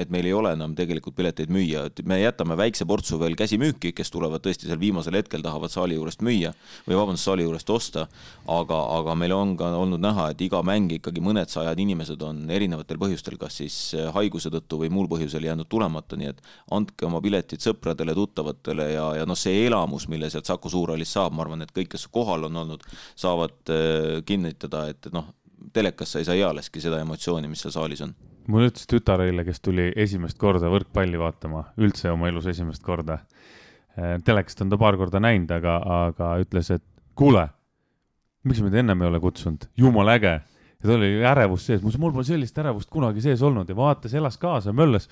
et 0.00 0.12
meil 0.12 0.28
ei 0.28 0.34
ole 0.36 0.52
enam 0.56 0.74
tegelikult 0.76 1.16
pileteid 1.16 1.52
müüa, 1.52 1.86
et 1.88 2.02
me 2.08 2.18
jätame 2.20 2.56
väikse 2.58 2.84
portsu 2.88 3.18
veel 3.20 3.36
käsimüüki, 3.38 3.94
kes 3.96 4.12
tulevad 4.12 4.44
tõesti 4.44 4.68
seal 4.68 4.80
viimasel 4.80 5.16
hetkel, 5.16 5.42
tahavad 5.44 5.72
saali 5.72 5.96
juurest 5.96 6.24
müüa 6.26 6.52
või 6.86 6.98
vabandust, 6.98 7.24
saali 7.28 7.46
juurest 7.46 7.72
osta, 7.72 8.06
aga, 8.50 8.80
aga 8.98 9.16
meil 9.18 9.34
on 9.36 9.56
ka 9.60 9.72
olnud 9.78 10.02
näha, 10.02 10.30
et 10.34 10.44
iga 10.44 10.60
mäng 10.66 10.92
ikkagi 10.98 11.24
mõned 11.24 11.50
sajad 11.52 11.80
inimesed 11.80 12.20
on 12.26 12.42
erinevatel 12.50 13.00
põhjustel, 13.00 13.38
kas 13.40 13.60
siis 13.62 13.78
haiguse 14.14 14.52
tõttu 14.52 14.82
või 14.82 14.92
muul 14.92 15.08
põhjusel 15.10 15.48
jäänud 15.48 15.68
tulemata, 15.70 16.18
nii 16.20 16.32
et 16.32 16.44
andke 16.76 17.08
oma 17.08 17.22
piletid 17.24 17.64
sõpradele, 17.64 18.14
tuttavatele 18.16 18.90
ja, 18.94 19.06
ja 19.20 19.28
noh, 19.28 19.38
see 19.38 19.66
elamus, 19.66 20.08
mille 20.12 20.30
sealt 20.32 20.48
Saku 20.48 20.72
Suurhallist 20.72 21.16
saab, 21.16 21.34
ma 21.36 21.44
arvan, 21.46 21.64
et 21.64 21.74
kõik, 21.74 21.92
kes 21.94 22.06
kohal 22.12 22.48
on 22.50 22.62
olnud, 22.64 22.84
saavad 23.30 23.72
äh, 23.72 24.18
kinnitada, 24.26 24.88
et 24.90 25.10
noh, 25.14 25.30
telekas 25.74 26.14
sa 26.14 26.20
ei 26.20 26.28
saa 26.28 26.38
ealeski 26.38 26.82
seda 26.82 27.00
emotsiooni, 27.04 27.50
mis 27.50 27.62
seal 27.64 27.74
saalis 27.76 28.02
on. 28.06 28.14
mul 28.50 28.66
ütles 28.66 28.88
tütar 28.90 29.22
eile, 29.22 29.44
kes 29.46 29.62
tuli 29.62 29.90
esimest 29.96 30.38
korda 30.40 30.70
võrkpalli 30.72 31.20
vaatama, 31.20 31.68
üldse 31.78 32.10
oma 32.10 32.30
elus 32.30 32.48
esimest 32.50 32.82
korda. 32.82 33.20
telekast 34.24 34.62
on 34.62 34.70
ta 34.70 34.78
paar 34.80 34.96
korda 34.96 35.20
näinud, 35.20 35.50
aga, 35.52 35.76
aga 36.06 36.30
ütles, 36.42 36.70
et 36.74 36.84
kuule, 37.18 37.44
miks 38.46 38.62
meid 38.64 38.78
ennem 38.80 39.02
ei 39.02 39.10
ole 39.10 39.20
kutsunud, 39.20 39.68
jumala 39.78 40.16
äge. 40.18 40.40
ja 40.80 40.88
tal 40.88 40.96
oli 40.96 41.22
ärevus 41.26 41.68
sees, 41.68 41.82
mul 41.84 42.12
pole 42.14 42.24
sellist 42.24 42.58
ärevust 42.58 42.90
kunagi 42.90 43.22
sees 43.22 43.42
olnud 43.42 43.68
ja 43.68 43.76
vaatas, 43.76 44.14
elas 44.16 44.38
kaasa, 44.40 44.72
möllas. 44.72 45.08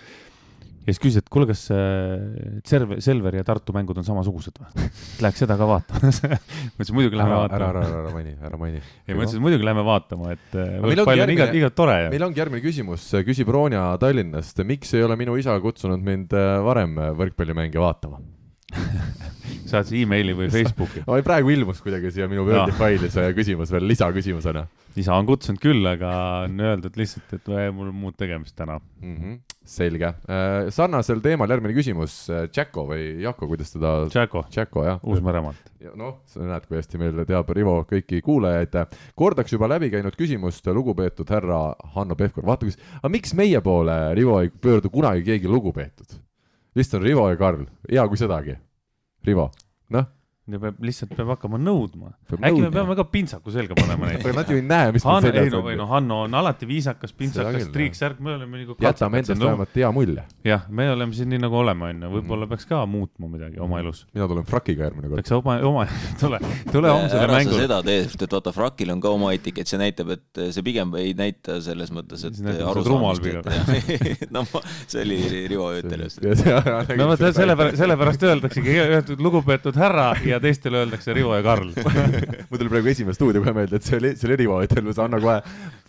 Ja 0.89 0.95
siis 0.95 1.03
küsis, 1.03 1.21
et 1.21 1.29
kuule, 1.33 1.45
kas 1.51 1.67
äh, 1.75 2.61
Serve-, 2.69 2.99
Selveri 3.05 3.43
ja 3.43 3.45
Tartu 3.47 3.75
mängud 3.77 3.99
on 4.01 4.07
samasugused 4.07 4.57
või? 4.57 4.87
Läheks 5.25 5.43
seda 5.45 5.59
ka 5.61 5.69
vaatama. 5.69 6.13
ma 6.33 6.39
ütlesin, 6.39 6.97
muidugi 6.97 7.21
lähme 7.21 7.35
ära, 7.37 7.43
ära, 7.45 7.69
vaatama. 7.69 7.83
ära, 7.85 8.01
ära 8.01 8.15
maini, 8.15 8.33
ära 8.49 8.61
maini. 8.61 8.81
ei, 9.05 9.13
ma 9.13 9.27
ütlesin, 9.27 9.43
muidugi 9.45 9.69
lähme 9.69 9.85
vaatama, 9.89 10.33
et 10.39 10.57
äh, 10.57 10.79
võrkpall 10.87 11.25
on 11.27 11.35
igati, 11.35 11.61
igati 11.61 11.77
tore 11.77 11.99
ja 12.07 12.11
meil 12.15 12.25
ongi 12.31 12.43
järgmine 12.43 12.65
küsimus, 12.65 13.05
küsib 13.29 13.53
Ronja 13.53 13.85
Tallinnast, 14.01 14.65
miks 14.69 14.97
ei 14.97 15.05
ole 15.05 15.19
minu 15.21 15.37
isa 15.41 15.59
kutsunud 15.63 16.03
mind 16.05 16.33
äh, 16.39 16.57
varem 16.65 16.97
võrkpallimänge 17.21 17.85
vaatama? 17.85 18.23
saad 19.69 19.85
sa 19.89 19.95
emaili 19.97 20.33
või 20.37 20.49
Facebooki. 20.53 21.05
praegu 21.25 21.53
ilmus 21.53 21.81
kuidagi 21.85 22.13
siia 22.13 22.29
minu 22.29 22.47
Wordi 22.49 22.73
Jaa. 22.73 22.81
faili 22.81 23.09
see 23.13 23.33
küsimus 23.37 23.73
veel 23.73 23.85
lisaküsimusena 23.89 24.65
isa 24.99 25.17
on 25.19 25.29
kutsunud 25.29 25.61
küll, 25.63 25.85
aga 25.89 26.11
on 26.47 26.59
öeldud 26.63 26.97
lihtsalt, 26.99 27.33
et 27.37 27.49
"Väe, 27.49 27.71
mul 27.75 27.91
on 27.93 27.99
muud 28.03 28.17
tegemist 28.19 28.57
täna. 28.57 28.81
mm. 29.01 29.17
-hmm. 29.17 29.39
selge, 29.69 30.11
sarnasel 30.75 31.21
teemal 31.25 31.51
järgmine 31.53 31.75
küsimus, 31.77 32.15
Tšäko 32.53 32.87
või 32.89 33.03
Jako, 33.23 33.49
kuidas 33.51 33.75
teda, 33.75 33.95
Tšäko, 34.09 34.45
Tšäko 34.53 34.85
jah, 34.87 35.03
Uus-Meremaalt. 35.05 35.73
noh, 35.99 36.21
sa 36.27 36.43
näed, 36.43 36.67
kui 36.69 36.79
hästi 36.79 37.01
meil 37.01 37.21
teab 37.29 37.51
Rivo 37.55 37.77
kõiki 37.89 38.23
kuulajaid. 38.25 38.79
kordaks 39.15 39.53
juba 39.53 39.69
läbi 39.69 39.91
käinud 39.93 40.17
küsimust, 40.17 40.67
lugupeetud 40.67 41.29
härra 41.31 41.75
Hanno 41.95 42.17
Pevkur, 42.17 42.47
vaata 42.49 42.67
kus, 42.67 42.81
aga 42.99 43.13
miks 43.13 43.35
meie 43.35 43.61
poole, 43.61 43.99
Rivo, 44.17 44.41
ei 44.41 44.51
pöördu 44.51 44.91
kunagi 44.91 45.25
keegi 45.25 45.49
lugupeetud? 45.49 46.19
lihtsalt 46.79 47.01
on 47.03 47.07
Rivo 47.07 47.29
ja 47.31 47.37
Karl, 47.37 47.67
hea 47.91 48.05
kui 48.09 48.21
sedagi. 48.21 48.55
Rivo, 49.27 49.49
noh, 49.91 50.07
ja 50.49 50.59
peab, 50.63 50.79
lihtsalt 50.85 51.13
peab 51.17 51.29
hakkama 51.35 51.59
nõudma. 51.61 52.13
Äkki 52.39 52.63
me 52.63 52.71
peame 52.73 52.95
ka 52.99 53.05
pintsaku 53.13 53.53
selga 53.55 53.77
panema 53.79 54.07
aga 54.09 54.15
näiteks. 54.17 54.37
nad 54.39 54.49
ju 54.53 54.57
ei 54.57 54.65
näe, 54.65 54.93
mis 54.97 55.05
meil 55.05 55.15
Hanno, 55.15 55.29
ei 55.29 55.33
seljas 55.37 55.53
no, 55.53 55.61
või 55.67 55.75
on. 55.75 55.81
noh, 55.83 55.89
Hanno 55.93 56.21
on 56.25 56.35
alati 56.41 56.69
viisakas, 56.71 57.13
pintsakas 57.19 57.69
triiksärk, 57.75 58.21
me 58.25 58.35
oleme 58.39 58.63
nagu 58.63 58.77
jätame 58.81 59.21
endast 59.23 59.43
vähemalt 59.43 59.77
hea 59.77 59.91
mulje. 59.93 60.25
jah, 60.49 60.65
me 60.69 60.89
oleme 60.93 61.13
siin 61.19 61.29
nii 61.35 61.43
nagu 61.45 61.59
oleme, 61.61 61.91
onju, 61.93 62.11
võib-olla 62.17 62.47
Mhm. 62.49 62.53
peaks 62.55 62.67
ka 62.71 62.85
muutma 62.87 63.29
midagi 63.29 63.61
oma 63.61 63.81
elus. 63.81 64.07
mina 64.15 64.29
tulen 64.29 64.45
frakiga 64.49 64.85
järgmine 64.89 65.09
kord. 65.09 65.21
peaks 65.23 65.33
oma, 65.37 65.59
oma, 65.69 65.87
tule, 66.21 66.41
tule 66.73 66.89
homsele 66.91 67.23
ära 67.27 67.33
sa 67.33 67.39
mängule. 67.39 67.61
seda 67.67 67.83
tee, 67.83 68.03
sest 68.05 68.23
et 68.23 68.33
vaata, 68.39 68.53
frakil 68.57 68.91
on 68.93 69.01
ka 69.01 69.09
oma 69.13 69.33
etikett, 69.37 69.67
see 69.69 69.79
näitab, 69.79 70.11
et 70.17 70.43
see 70.55 70.63
pigem 70.67 70.95
ei 70.97 71.13
näita 71.19 71.61
selles 71.65 71.91
mõttes, 71.93 72.25
et 72.25 72.39
no 74.35 74.45
see 74.87 75.03
oli 75.05 75.19
Rivo 75.49 75.69
ütles. 75.79 76.19
no 76.97 77.07
vot, 77.11 77.23
sellepärast, 77.37 77.77
sellepärast 77.81 78.23
öeldaksegi, 78.29 78.77
lugupeetud 79.19 79.77
härra 79.79 80.13
ja 80.27 80.38
teistele 80.43 80.83
öeldakse 80.83 81.15
Rivo 81.17 81.35
ja 81.37 81.43
Karl. 81.45 81.71
mul 82.49 82.61
tuli 82.61 82.71
praegu 82.73 82.93
esimene 82.93 83.17
stuudio 83.17 83.43
kohe 83.45 83.55
meelde, 83.57 83.81
et 83.81 83.87
see 83.87 83.99
oli, 84.01 84.15
see 84.19 84.29
oli 84.31 84.39
Rivo 84.43 84.59
ütelus, 84.65 85.01
Anna 85.03 85.21
kohe 85.23 85.39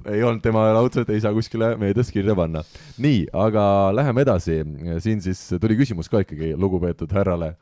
ei 0.09 0.23
olnud 0.23 0.43
tema 0.43 0.69
raudselt, 0.75 1.09
ei 1.11 1.21
saa 1.23 1.33
kuskile 1.35 1.73
meedias 1.79 2.11
kirja 2.13 2.35
panna. 2.37 2.63
nii, 3.01 3.25
aga 3.35 3.65
läheme 3.95 4.23
edasi, 4.25 4.61
siin 5.03 5.21
siis 5.25 5.41
tuli 5.59 5.77
küsimus 5.79 6.11
ka 6.11 6.23
ikkagi 6.25 6.53
lugupeetud 6.57 7.11
härrale. 7.15 7.55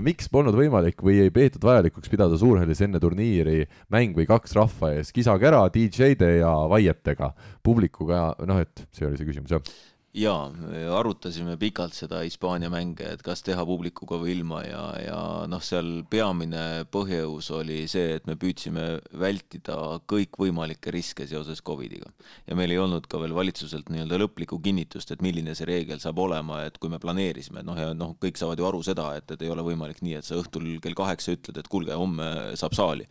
miks 0.00 0.30
polnud 0.32 0.56
võimalik 0.56 1.02
või 1.04 1.18
ei 1.26 1.30
peetud 1.30 1.64
vajalikuks 1.64 2.08
pidada 2.08 2.38
Suurhallis 2.40 2.80
enne 2.86 3.00
turniiri 3.00 3.66
mäng 3.92 4.16
või 4.16 4.24
kaks 4.26 4.56
rahva 4.56 4.94
ees, 4.96 5.12
kisakära, 5.12 5.66
DJ-de 5.74 6.38
ja 6.38 6.54
vaietega, 6.72 7.34
publikuga, 7.62 8.32
noh 8.48 8.64
et 8.64 8.86
see 8.96 9.06
oli 9.06 9.20
see 9.20 9.28
küsimus 9.28 9.52
jah. 9.52 9.76
jaa, 10.16 10.48
me 10.56 10.80
arutasime 10.88 11.58
pikalt 11.60 11.92
seda 11.96 12.22
Hispaania 12.24 12.70
mänge, 12.72 13.04
et 13.12 13.20
kas 13.24 13.42
teha 13.44 13.60
publikuga 13.68 14.16
või 14.22 14.32
ilma 14.38 14.62
ja, 14.64 14.82
ja 15.02 15.18
noh, 15.50 15.60
seal 15.64 16.02
peamine 16.08 16.86
põhjus 16.92 17.50
oli 17.52 17.82
see, 17.90 18.16
et 18.16 18.26
me 18.28 18.38
püüdsime 18.40 18.86
vältida 19.20 19.76
kõikvõimalikke 20.08 20.94
riske 20.94 21.28
seoses 21.28 21.60
Covidiga. 21.60 22.08
ja 22.48 22.56
meil 22.56 22.72
ei 22.72 22.80
olnud 22.80 23.06
ka 23.10 23.20
veel 23.20 23.36
valitsuselt 23.36 23.92
nii-öelda 23.92 24.20
lõplikku 24.24 24.60
kinnitust, 24.64 25.12
et 25.12 25.22
milline 25.24 25.54
see 25.54 25.68
reegel 25.68 26.00
saab 26.00 26.24
olema, 26.24 26.64
et 26.64 26.80
kui 26.80 26.88
me 26.88 27.00
planeerisime, 27.02 27.60
et 27.60 27.68
noh, 27.68 27.76
ja 27.76 27.92
noh, 27.92 28.16
kõik 28.22 28.40
saavad 28.40 28.58
ju 28.58 28.68
aru 28.70 28.82
seda, 28.86 29.12
et, 29.20 29.28
et 29.36 29.44
ei 29.44 29.52
ole 29.52 29.66
võimalik 29.66 30.00
nii, 30.00 30.18
et 30.22 30.28
sa 30.28 30.40
õhtul 30.40 30.78
kell 30.84 30.96
kaheksa 30.96 31.36
ütled, 31.36 31.60
et 31.60 31.68
kuulge, 31.68 31.92
homme 31.92 32.56
saab 32.56 32.76
saali. 32.78 33.04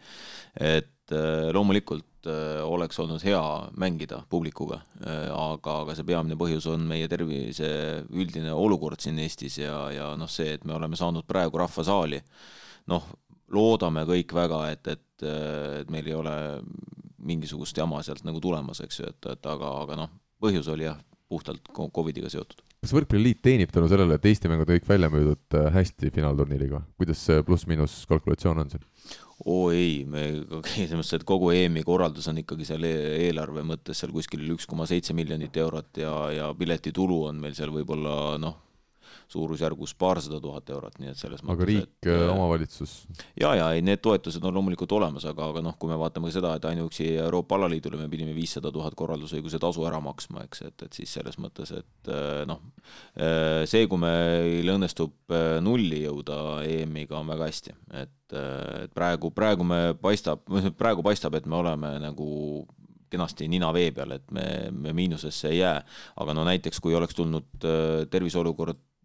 et 0.58 1.14
äh, 1.14 1.54
loomulikult 1.54 2.17
äh, 2.30 2.62
oleks 2.68 3.00
olnud 3.04 3.24
hea 3.26 3.42
mängida 3.80 4.22
publikuga, 4.30 4.82
aga, 5.02 5.80
aga 5.84 5.96
see 5.98 6.08
peamine 6.08 6.38
põhjus 6.40 6.68
on 6.72 6.86
meie 6.90 7.08
tervise 7.12 7.70
üldine 8.12 8.54
olukord 8.54 9.02
siin 9.04 9.20
Eestis 9.24 9.60
ja, 9.62 9.88
ja 9.94 10.12
noh, 10.20 10.30
see, 10.32 10.54
et 10.58 10.68
me 10.68 10.76
oleme 10.78 11.00
saanud 11.00 11.28
praegu 11.28 11.60
rahvasaali, 11.62 12.22
noh, 12.92 13.10
loodame 13.56 14.04
kõik 14.08 14.34
väga, 14.36 14.62
et, 14.76 14.88
et, 14.92 15.28
et 15.82 15.92
meil 15.94 16.08
ei 16.10 16.16
ole 16.18 16.38
mingisugust 17.28 17.78
jama 17.78 18.02
sealt 18.06 18.26
nagu 18.28 18.42
tulemas, 18.44 18.82
eks 18.84 19.02
ju, 19.02 19.12
et, 19.12 19.30
et 19.34 19.52
aga, 19.52 19.74
aga 19.84 20.00
noh, 20.04 20.16
põhjus 20.44 20.70
oli 20.72 20.88
jah, 20.88 21.00
puhtalt 21.28 21.72
co- 21.76 21.90
Covidiga 21.96 22.30
seotud. 22.32 22.67
Kas 22.84 22.94
Võrkpalliliit 22.94 23.40
teenib 23.44 23.72
tänu 23.74 23.90
sellele, 23.92 24.18
et 24.18 24.28
Eesti 24.30 24.52
mängud 24.52 24.70
kõik 24.70 24.86
välja 24.90 25.10
müüdud 25.14 25.58
äh, 25.58 25.70
hästi 25.74 26.12
finaalturniiriga, 26.14 26.84
kuidas 27.00 27.24
see 27.26 27.42
pluss-miinus 27.48 28.04
kalkulatsioon 28.10 28.64
on 28.64 28.74
siin? 28.74 28.86
oo 29.46 29.70
ei, 29.70 30.02
me 30.10 30.24
selles 30.66 30.96
mõttes, 30.98 31.14
et 31.20 31.26
kogu 31.28 31.52
EM-i 31.54 31.84
korraldus 31.86 32.26
on 32.32 32.40
ikkagi 32.42 32.66
seal 32.66 32.86
e- 32.90 33.18
eelarve 33.28 33.62
mõttes 33.66 34.02
seal 34.02 34.14
kuskil 34.14 34.42
üks 34.56 34.66
koma 34.70 34.88
seitse 34.90 35.14
miljonit 35.18 35.58
eurot 35.62 36.00
ja, 36.02 36.14
ja 36.34 36.48
piletitulu 36.58 37.20
on 37.30 37.44
meil 37.44 37.54
seal 37.58 37.70
võib-olla 37.74 38.38
noh, 38.42 38.56
suurusjärgus 39.32 39.94
paarsada 40.00 40.40
tuhat 40.44 40.70
eurot, 40.72 40.98
nii 41.02 41.12
et 41.12 41.20
selles 41.20 41.44
aga 41.44 41.52
mõttes, 41.52 41.68
riik 41.70 42.08
et, 42.08 42.10
äh, 42.14 42.24
omavalitsus, 42.32 42.94
ja, 43.40 43.54
ja 43.58 43.70
ei, 43.76 43.84
need 43.86 44.02
toetused 44.04 44.44
on 44.48 44.56
loomulikult 44.56 44.96
olemas, 44.98 45.26
aga, 45.30 45.50
aga 45.52 45.64
noh, 45.66 45.76
kui 45.80 45.92
me 45.92 45.98
vaatame 46.00 46.32
seda, 46.34 46.54
et 46.58 46.68
ainuüksi 46.70 47.10
Euroopa 47.26 47.58
alaliidule 47.60 48.00
me 48.00 48.08
pidime 48.12 48.36
viissada 48.38 48.72
tuhat 48.74 48.96
korraldusõiguse 48.98 49.60
tasu 49.64 49.86
ära 49.90 50.00
maksma, 50.04 50.46
eks, 50.48 50.64
et, 50.70 50.88
et 50.88 51.02
siis 51.02 51.18
selles 51.20 51.40
mõttes, 51.44 51.74
et 51.76 52.12
äh, 52.14 52.42
noh, 52.50 52.64
see, 53.68 53.84
kui 53.92 54.02
meil 54.02 54.74
õnnestub 54.78 55.36
äh, 55.36 55.58
nulli 55.64 56.04
jõuda 56.06 56.62
EM-iga, 56.68 57.20
on 57.20 57.36
väga 57.36 57.52
hästi, 57.52 57.78
et, 58.04 58.16
et 58.38 58.96
praegu, 58.96 59.32
praegu 59.36 59.68
me 59.68 59.82
paistab, 60.00 60.48
praegu 60.82 61.06
paistab, 61.06 61.36
et 61.40 61.48
me 61.50 61.60
oleme 61.60 61.98
nagu 62.04 62.28
kenasti 63.10 63.48
nina 63.48 63.72
vee 63.76 63.92
peal, 63.96 64.18
et 64.18 64.32
me, 64.36 64.46
me 64.72 64.94
miinusesse 64.96 65.52
ei 65.52 65.62
jää, 65.62 65.78
aga 66.22 66.36
no 66.36 66.44
näiteks 66.48 66.82
kui 66.84 66.96
oleks 66.96 67.16
tulnud 67.16 67.68
äh, 67.68 68.06
terviseolukord 68.12 68.78
ter- 68.78 68.97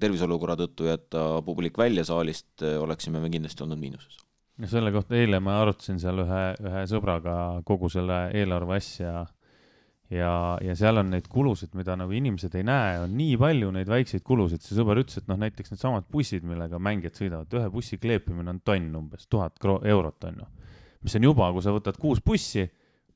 terviseolukorra 0.00 0.56
tõttu 0.60 0.88
jätta 0.88 1.24
publik 1.46 1.78
välja 1.78 2.04
saalist, 2.04 2.62
oleksime 2.62 3.22
me 3.22 3.30
kindlasti 3.32 3.64
olnud 3.64 3.80
miinuses. 3.80 4.18
ja 4.58 4.68
selle 4.70 4.92
kohta 4.94 5.16
eile 5.18 5.40
ma 5.40 5.58
arutasin 5.62 5.98
seal 6.02 6.20
ühe, 6.22 6.42
ühe 6.62 6.84
sõbraga 6.90 7.36
kogu 7.66 7.88
selle 7.90 8.28
eelarve 8.36 8.76
asja 8.76 9.24
ja, 10.12 10.58
ja 10.62 10.74
seal 10.78 11.00
on 11.00 11.10
neid 11.14 11.28
kulusid, 11.32 11.72
mida 11.78 11.96
nagu 11.98 12.12
inimesed 12.14 12.54
ei 12.58 12.66
näe, 12.66 12.98
on 13.04 13.14
nii 13.18 13.36
palju 13.40 13.70
neid 13.74 13.90
väikseid 13.90 14.24
kulusid, 14.26 14.62
see 14.64 14.76
sõber 14.76 15.00
ütles, 15.02 15.20
et 15.20 15.30
noh, 15.30 15.38
näiteks 15.40 15.72
needsamad 15.72 16.06
bussid, 16.12 16.44
millega 16.46 16.80
mängijad 16.82 17.18
sõidavad, 17.18 17.56
ühe 17.58 17.70
bussi 17.72 17.98
kleepimine 18.02 18.54
on 18.54 18.60
tonn 18.64 19.00
umbes, 19.00 19.28
tuhat 19.30 19.58
eurot 19.64 20.28
on 20.30 20.42
ju. 20.42 20.50
mis 21.04 21.16
on 21.18 21.26
juba, 21.30 21.50
kui 21.52 21.64
sa 21.64 21.72
võtad 21.74 21.98
kuus 22.00 22.22
bussi, 22.24 22.66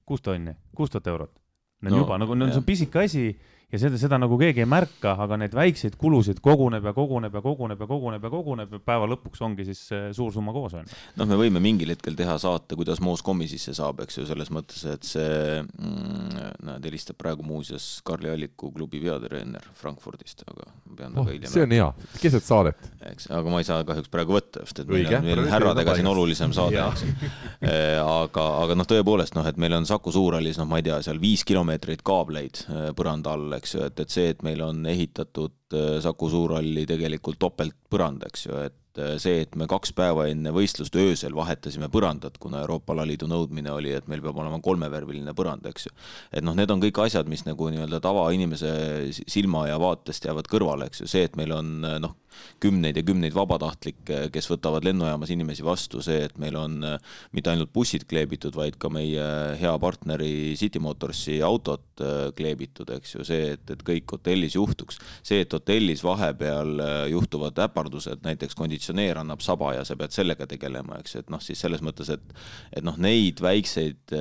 kuus 0.08 0.24
tonni, 0.24 0.52
kuus 0.76 0.90
tuhat 0.92 1.06
eurot. 1.08 1.32
Need 1.80 1.92
on 1.92 2.00
no, 2.00 2.04
juba 2.04 2.18
nagu, 2.18 2.34
see 2.48 2.58
on 2.58 2.66
pisike 2.66 3.04
asi 3.04 3.24
ja 3.68 3.78
seda, 3.80 3.98
seda 4.00 4.16
nagu 4.20 4.38
keegi 4.40 4.62
ei 4.64 4.68
märka, 4.68 5.12
aga 5.20 5.36
neid 5.42 5.52
väikseid 5.56 5.98
kulusid 6.00 6.38
koguneb 6.44 6.86
ja 6.88 6.94
koguneb 6.96 7.34
ja 7.36 7.42
koguneb 7.44 7.82
ja 7.82 7.88
koguneb 7.90 8.22
ja 8.24 8.30
koguneb 8.32 8.70
ja 8.72 8.80
päeva 8.80 9.08
lõpuks 9.12 9.42
ongi 9.44 9.66
siis 9.68 9.82
suur 10.16 10.32
summa 10.32 10.54
koos 10.56 10.78
on 10.78 10.86
ju. 10.88 10.96
noh, 11.20 11.28
me 11.28 11.36
võime 11.36 11.60
mingil 11.60 11.92
hetkel 11.92 12.16
teha 12.16 12.38
saate, 12.40 12.78
kuidas 12.78 13.02
Moos 13.04 13.20
kommi 13.24 13.44
sisse 13.50 13.74
saab, 13.76 14.00
eks 14.04 14.20
ju, 14.20 14.24
selles 14.28 14.48
mõttes, 14.54 14.86
et 14.88 15.04
see 15.04 15.60
mm,, 15.60 16.54
näed, 16.64 16.88
helistab 16.88 17.18
praegu 17.20 17.44
muuseas 17.44 17.98
Karli 18.08 18.32
Alliku 18.32 18.70
klubi 18.72 19.02
peatreener 19.02 19.68
Frankfurdist, 19.76 20.46
aga 20.48 20.70
pean 20.96 21.20
oh, 21.20 21.28
hiljem 21.28 21.52
see 21.52 21.66
on 21.68 21.76
hea, 21.76 21.90
keset 22.22 22.48
saadet. 22.48 22.88
eks, 23.12 23.28
aga 23.36 23.52
ma 23.52 23.60
ei 23.60 23.68
saa 23.68 23.84
kahjuks 23.88 24.08
praegu 24.12 24.38
võtta, 24.38 24.64
sest 24.64 24.84
et 24.86 24.94
meil 24.94 25.10
on, 25.12 25.28
meil 25.28 25.44
on 25.44 25.50
härradega 25.52 25.98
siin 25.98 26.08
olulisem 26.08 26.56
saade, 26.56 26.80
eks 26.88 27.04
ju. 27.04 27.32
Eh, 27.68 28.00
aga, 28.00 28.48
aga 28.62 28.78
noh, 28.78 28.88
tõepoolest 28.88 29.36
noh, 29.36 29.44
et 29.48 29.60
meil 29.60 29.76
on 29.76 29.84
Saku 29.88 30.12
Suurhallis, 30.14 30.56
noh, 30.60 30.68
ma 30.70 30.80
ei 30.80 30.88
tea, 30.88 30.98
seal 31.04 31.20
viis 31.20 31.44
kilomeetrit 31.48 32.00
kaableid 32.06 32.64
eh, 32.64 32.90
põranda 32.96 33.36
all 33.36 33.57
eks 33.58 33.74
ju, 33.76 33.84
et, 33.86 34.00
et 34.02 34.12
see, 34.12 34.32
et 34.32 34.42
meil 34.46 34.62
on 34.64 34.84
ehitatud 34.88 35.76
äh, 35.76 35.96
Saku 36.04 36.30
Suurhalli 36.32 36.86
tegelikult 36.88 37.40
topeltpõrand, 37.42 38.24
eks 38.28 38.46
ju, 38.46 38.60
et 38.68 39.00
äh, 39.02 39.16
see, 39.22 39.42
et 39.44 39.58
me 39.58 39.68
kaks 39.70 39.92
päeva 39.98 40.28
enne 40.30 40.52
võistlust 40.54 40.96
öösel 40.98 41.36
vahetasime 41.36 41.90
põrandat, 41.92 42.38
kuna 42.42 42.62
Euroopa 42.64 42.94
Alaliidu 42.96 43.28
nõudmine 43.30 43.72
oli, 43.74 43.92
et 43.96 44.08
meil 44.10 44.24
peab 44.24 44.40
olema 44.40 44.60
kolmevärviline 44.64 45.34
põrand, 45.38 45.68
eks 45.70 45.88
ju. 45.88 45.94
et 46.32 46.46
noh, 46.46 46.56
need 46.58 46.70
on 46.74 46.82
kõik 46.84 47.02
asjad, 47.04 47.30
mis 47.30 47.44
nagu 47.48 47.70
nii-öelda 47.74 48.00
tavainimese 48.04 48.72
silma 49.20 49.66
ja 49.68 49.80
vaatest 49.82 50.30
jäävad 50.30 50.50
kõrvale, 50.50 50.90
eks 50.90 51.04
ju, 51.04 51.10
see, 51.10 51.26
et 51.28 51.38
meil 51.40 51.54
on 51.58 51.76
äh, 51.84 52.00
noh, 52.02 52.16
kümneid 52.62 52.98
ja 52.98 53.04
kümneid 53.06 53.34
vabatahtlikke, 53.36 54.20
kes 54.34 54.48
võtavad 54.50 54.86
lennujaamas 54.86 55.30
inimesi 55.34 55.64
vastu, 55.66 56.02
see, 56.04 56.24
et 56.26 56.38
meil 56.40 56.56
on 56.58 56.78
äh, 56.86 56.96
mitte 57.36 57.52
ainult 57.52 57.72
bussid 57.74 58.06
kleebitud, 58.10 58.56
vaid 58.58 58.78
ka 58.80 58.90
meie 58.92 59.28
hea 59.60 59.74
partneri 59.82 60.56
City 60.58 60.82
Motorsi 60.82 61.38
autod 61.44 62.02
äh, 62.04 62.28
kleebitud, 62.38 62.90
eks 62.98 63.16
ju, 63.16 63.26
see, 63.28 63.54
et, 63.56 63.64
et 63.74 63.84
kõik 63.86 64.16
hotellis 64.18 64.58
juhtuks. 64.58 65.00
see, 65.22 65.42
et 65.44 65.54
hotellis 65.54 66.04
vahepeal 66.06 66.84
äh, 66.84 66.98
juhtuvad 67.14 67.58
äpardused, 67.68 68.24
näiteks 68.26 68.58
konditsioneer 68.58 69.22
annab 69.22 69.44
saba 69.44 69.74
ja 69.78 69.86
sa 69.88 69.96
pead 69.98 70.14
sellega 70.14 70.48
tegelema, 70.50 71.00
eks 71.02 71.16
ju, 71.16 71.24
et 71.24 71.32
noh, 71.34 71.42
siis 71.44 71.60
selles 71.60 71.84
mõttes, 71.84 72.10
et 72.14 72.36
et 72.76 72.84
noh, 72.84 72.96
neid 73.00 73.40
väikseid 73.42 74.12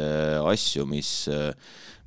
asju, 0.47 0.85
mis 0.89 1.09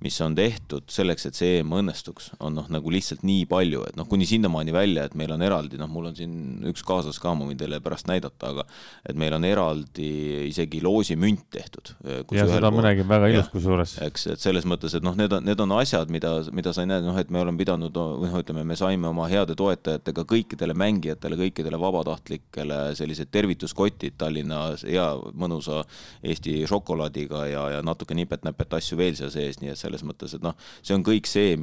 mis 0.01 0.17
on 0.25 0.35
tehtud 0.37 0.89
selleks, 0.89 1.27
et 1.29 1.37
see 1.37 1.59
EM 1.61 1.75
õnnestuks, 1.77 2.31
on 2.41 2.55
noh, 2.57 2.69
nagu 2.73 2.93
lihtsalt 2.93 3.21
nii 3.27 3.45
palju, 3.51 3.83
et 3.91 3.99
noh, 3.99 4.07
kuni 4.09 4.25
sinnamaani 4.29 4.73
välja, 4.73 5.05
et 5.05 5.17
meil 5.19 5.33
on 5.35 5.43
eraldi, 5.45 5.77
noh, 5.81 5.91
mul 5.93 6.09
on 6.09 6.17
siin 6.17 6.33
üks 6.71 6.85
kaasas 6.87 7.19
ka, 7.21 7.35
ma 7.37 7.49
võin 7.49 7.59
teile 7.61 7.83
pärast 7.85 8.09
näidata, 8.09 8.55
aga 8.55 8.65
et 9.05 9.19
meil 9.21 9.37
on 9.37 9.45
eraldi 9.45 10.09
isegi 10.49 10.81
loosimünt 10.85 11.51
tehtud. 11.53 11.93
ja 12.33 12.47
seda 12.49 12.71
ma 12.73 12.87
nägin 12.87 13.09
väga 13.11 13.29
ilus 13.33 13.51
kusjuures. 13.53 13.99
eks, 14.07 14.27
et 14.35 14.45
selles 14.45 14.65
mõttes, 14.69 14.97
et 14.97 15.05
noh, 15.05 15.17
need 15.19 15.37
on, 15.37 15.45
need 15.45 15.61
on 15.61 15.77
asjad, 15.77 16.09
mida, 16.13 16.33
mida 16.57 16.73
sa 16.73 16.87
ei 16.87 16.91
näe, 16.91 17.05
noh, 17.05 17.19
et 17.21 17.29
me 17.29 17.45
oleme 17.45 17.61
pidanud, 17.61 17.93
või 17.93 18.33
noh, 18.33 18.41
ütleme, 18.41 18.65
me 18.65 18.79
saime 18.81 19.11
oma 19.11 19.29
heade 19.29 19.57
toetajatega 19.59 20.25
kõikidele 20.33 20.77
mängijatele, 20.81 21.37
kõikidele 21.45 21.81
vabatahtlikele 21.81 22.81
sellised 22.97 23.29
tervituskotid 23.35 24.17
Tallinnas 24.21 24.87
hea 24.89 25.07
mõnusa 25.37 25.85
Eesti 26.25 26.57
šokolaadiga 26.69 27.45
ja, 27.51 27.69
ja 27.77 27.85
natuke 27.85 28.17
nipet-näpet 28.17 28.81
asju 28.81 28.97
veel 29.01 29.17
seal 29.19 29.33
sees, 29.35 29.61
nii 29.61 29.75
et 29.75 29.81
selles 29.91 30.07
mõttes, 30.07 30.37
et 30.37 30.45
noh, 30.45 30.55
see 30.81 30.95
on 30.97 31.07
kõik 31.07 31.29
see, 31.31 31.57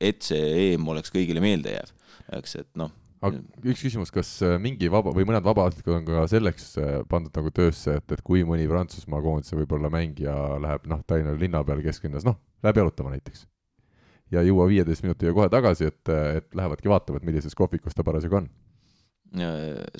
et 0.00 0.24
see 0.24 0.72
EM 0.72 0.88
oleks 0.94 1.12
kõigile 1.14 1.42
meeldejääv, 1.44 1.92
eks, 2.40 2.56
et 2.62 2.70
noh. 2.80 2.94
aga 3.22 3.42
üks 3.68 3.84
küsimus, 3.86 4.12
kas 4.14 4.30
äh, 4.46 4.56
mingi 4.62 4.90
vaba 4.92 5.12
või 5.14 5.28
mõned 5.28 5.44
vabatahtlikud 5.46 5.98
on 6.00 6.08
ka 6.08 6.24
selleks 6.30 6.70
äh, 6.80 6.94
pandud 7.10 7.34
nagu 7.34 7.52
töösse, 7.54 7.98
et, 8.00 8.16
et 8.16 8.24
kui 8.24 8.44
mõni 8.48 8.68
Prantsusmaa 8.70 9.22
koondise 9.24 9.58
võib-olla 9.58 9.92
mängija 9.92 10.34
läheb 10.62 10.88
noh, 10.90 11.04
Tallinna 11.06 11.36
linna 11.38 11.62
peal 11.66 11.84
kesklinnas, 11.84 12.26
noh, 12.28 12.40
läheb 12.64 12.82
jalutama 12.84 13.14
näiteks. 13.16 13.46
Ja 14.32 14.42
ei 14.42 14.50
jõua 14.50 14.66
viieteist 14.68 15.04
minutiga 15.06 15.32
kohe 15.32 15.48
tagasi, 15.48 15.88
et, 15.88 16.10
et 16.12 16.50
lähevadki 16.56 16.90
vaatama, 16.90 17.16
et 17.20 17.24
millises 17.24 17.54
kohvikus 17.56 17.96
ta 17.96 18.04
parasjagu 18.04 18.42
on 18.42 18.50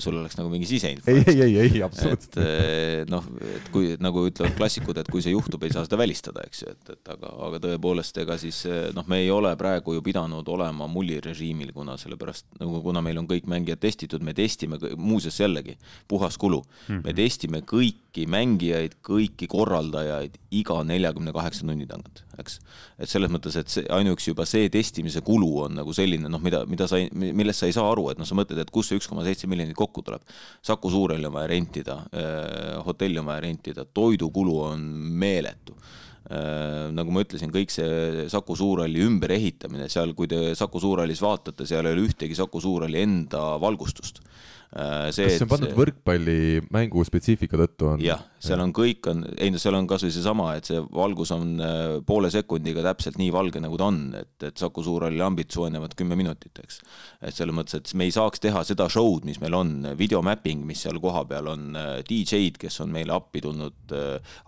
sul 0.01 0.15
oleks 0.17 0.37
nagu 0.39 0.49
mingi 0.49 0.65
siseinfo. 0.65 1.11
ei, 1.11 1.21
ei, 1.27 1.41
ei, 1.43 1.57
ei, 1.67 1.81
absoluutselt. 1.85 2.37
Eh, 2.41 3.03
noh, 3.09 3.25
et 3.45 3.67
kui 3.73 3.93
nagu 4.01 4.23
ütlevad 4.25 4.55
klassikud, 4.57 4.97
et 4.97 5.11
kui 5.11 5.21
see 5.21 5.35
juhtub, 5.35 5.63
ei 5.63 5.73
saa 5.73 5.85
seda 5.85 5.99
välistada, 6.01 6.41
eks 6.47 6.63
ju, 6.63 6.73
et, 6.73 6.93
et 6.95 7.11
aga, 7.13 7.31
aga 7.47 7.61
tõepoolest, 7.67 8.17
ega 8.23 8.39
siis 8.41 8.63
eh, 8.69 8.89
noh, 8.95 9.05
me 9.11 9.21
ei 9.21 9.29
ole 9.33 9.53
praegu 9.59 9.93
ju 9.97 10.03
pidanud 10.05 10.49
olema 10.49 10.89
mullirežiimil, 10.89 11.73
kuna 11.75 11.97
sellepärast 12.01 12.47
nagu 12.61 12.81
kuna 12.85 13.03
meil 13.05 13.21
on 13.21 13.29
kõik 13.29 13.45
mängijad 13.49 13.83
testitud, 13.85 14.25
me 14.25 14.33
testime, 14.37 14.81
muuseas 14.97 15.37
jällegi 15.43 15.77
puhas 16.09 16.37
kulu 16.41 16.63
mm, 16.63 16.87
-hmm. 16.87 17.05
me 17.05 17.13
testime 17.13 17.61
kõiki 18.09 18.25
mängijaid, 18.27 18.95
kõiki 19.05 19.47
korraldajaid 19.47 20.37
iga 20.51 20.81
neljakümne 20.83 21.31
kaheksa 21.31 21.61
tunni 21.61 21.85
tagant, 21.85 22.23
eks. 22.39 22.59
et 22.97 23.09
selles 23.09 23.29
mõttes, 23.29 23.55
et 23.55 23.69
see 23.69 23.85
ainuüksi 23.85 24.31
juba 24.31 24.45
see 24.45 24.69
testimise 24.69 25.21
kulu 25.21 25.65
on 25.65 25.75
nagu 25.77 25.93
selline 25.93 26.27
noh, 26.27 26.41
mida, 26.41 26.63
mida 26.65 26.87
sa, 26.87 26.97
millest 27.13 27.61
sa 27.61 27.67
ei 27.67 27.75
saa 27.75 27.85
aru, 27.91 28.09
et 28.09 28.17
noh, 28.17 28.25
sa 28.25 28.35
mõtled, 28.35 28.57
et 28.59 28.71
kust 28.71 28.89
see 28.89 28.97
üks 28.97 29.07
koma 29.07 29.23
seitse 29.23 29.47
miljonit 29.47 29.77
kokku 29.77 30.01
tuleb. 30.01 30.21
Saku 30.61 30.89
Suurel 30.89 31.25
on 31.25 31.33
vaja 31.33 31.51
rentida, 31.53 31.99
äh, 32.09 32.79
hotelli 32.85 33.19
on 33.19 33.29
vaja 33.29 33.45
rentida, 33.45 33.85
toidukulu 33.85 34.57
on 34.71 34.89
meeletu 35.21 35.77
äh, 35.77 36.89
nagu 36.95 37.13
ma 37.13 37.21
ütlesin, 37.21 37.53
kõik 37.53 37.69
see 37.69 38.25
Saku 38.33 38.57
Suurhalli 38.57 39.05
ümberehitamine, 39.05 39.85
seal, 39.89 40.15
kui 40.17 40.27
te 40.31 40.55
Saku 40.57 40.81
Suurhallis 40.81 41.21
vaatate, 41.21 41.69
seal 41.69 41.85
ei 41.85 41.93
ole 41.93 42.09
ühtegi 42.09 42.37
Saku 42.37 42.61
Suurhalli 42.63 43.05
enda 43.05 43.51
valgustust 43.61 44.23
see, 44.69 45.25
kas 45.25 45.39
see 45.39 45.45
on 45.45 45.49
pandud 45.49 45.71
võrkpallimängu 45.73 47.01
spetsiifika 47.07 47.57
tõttu 47.57 47.87
on? 47.89 48.03
jah, 48.05 48.21
seal 48.43 48.61
on 48.61 48.73
kõik 48.75 49.07
on, 49.09 49.23
ei 49.41 49.49
no 49.49 49.57
seal 49.61 49.73
on 49.79 49.87
kasvõi 49.89 50.13
seesama, 50.13 50.51
et 50.59 50.69
see 50.69 50.81
valgus 50.93 51.31
on 51.33 51.55
äh, 51.57 51.95
poole 52.05 52.29
sekundiga 52.33 52.83
täpselt 52.85 53.17
nii 53.17 53.31
valge, 53.33 53.61
nagu 53.63 53.79
ta 53.81 53.87
on, 53.89 53.99
et, 54.19 54.35
et 54.45 54.61
Saku 54.61 54.83
Suurhalli 54.85 55.17
lambid 55.17 55.49
soojenevad 55.55 55.95
kümme 55.97 56.17
minutit, 56.19 56.61
eks. 56.61 56.83
et 57.17 57.33
selles 57.33 57.55
mõttes, 57.55 57.79
et 57.79 57.95
me 57.97 58.05
ei 58.05 58.13
saaks 58.13 58.43
teha 58.45 58.61
seda 58.67 58.85
show'd, 58.93 59.25
mis 59.25 59.41
meil 59.41 59.57
on, 59.57 59.73
videomapping, 59.97 60.61
mis 60.69 60.85
seal 60.85 61.01
kohapeal 61.01 61.49
on, 61.55 61.65
äh, 61.73 61.89
DJ-d, 62.05 62.61
kes 62.61 62.79
on 62.85 62.93
meile 62.93 63.17
appi 63.17 63.41
tulnud 63.41 63.97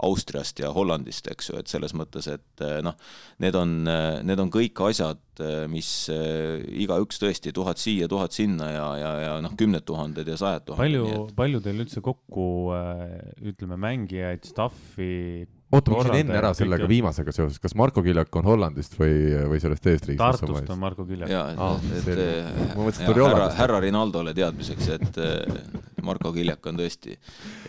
Austriast 0.05 0.61
ja 0.61 0.69
Hollandist, 0.75 1.31
eks 1.33 1.49
ju, 1.49 1.57
et 1.57 1.71
selles 1.71 1.95
mõttes, 1.97 2.29
et 2.29 2.65
noh, 2.85 2.93
need 3.41 3.57
on, 3.57 3.73
need 4.21 4.41
on 4.41 4.53
kõik 4.53 4.85
asjad, 4.85 5.17
mis 5.71 5.89
igaüks 6.11 7.21
tõesti 7.21 7.53
tuhat 7.55 7.81
siia, 7.81 8.09
tuhat 8.11 8.35
sinna 8.35 8.69
ja, 8.71 8.87
ja, 8.99 9.13
ja 9.25 9.31
noh, 9.43 9.55
kümned 9.59 9.85
tuhanded 9.87 10.27
ja 10.27 10.37
sajad 10.39 10.67
tuhanded. 10.67 10.83
palju 10.83 11.07
et..., 11.11 11.33
palju 11.37 11.63
teil 11.65 11.81
üldse 11.85 12.03
kokku 12.05 12.45
äh, 12.75 13.17
ütleme, 13.51 13.79
mängijaid, 13.81 14.45
staff'i 14.47 15.11
oota, 15.71 15.93
ma 15.93 16.01
küsin 16.01 16.17
enne 16.23 16.37
ära 16.39 16.51
sellega 16.57 16.85
kõik... 16.85 16.93
viimasega 16.95 17.35
seoses, 17.35 17.59
kas 17.63 17.75
Marko 17.79 18.03
Kiljak 18.05 18.35
on 18.41 18.49
Hollandist 18.49 18.97
või, 18.99 19.13
või 19.51 19.61
sellest 19.63 19.87
eesriigist? 19.93 20.23
Tartust 20.23 20.73
on 20.73 20.81
Marko 20.81 21.05
Kiljak. 21.07 21.31
jaa, 21.31 21.71
et, 22.01 22.11
et 22.11 23.01
härra, 23.07 23.47
härra 23.59 23.79
Rinaldole 23.85 24.35
teadmiseks, 24.37 24.91
et 24.97 25.21
Marko 26.05 26.33
Kiljak 26.35 26.65
on 26.69 26.79
tõesti 26.79 27.17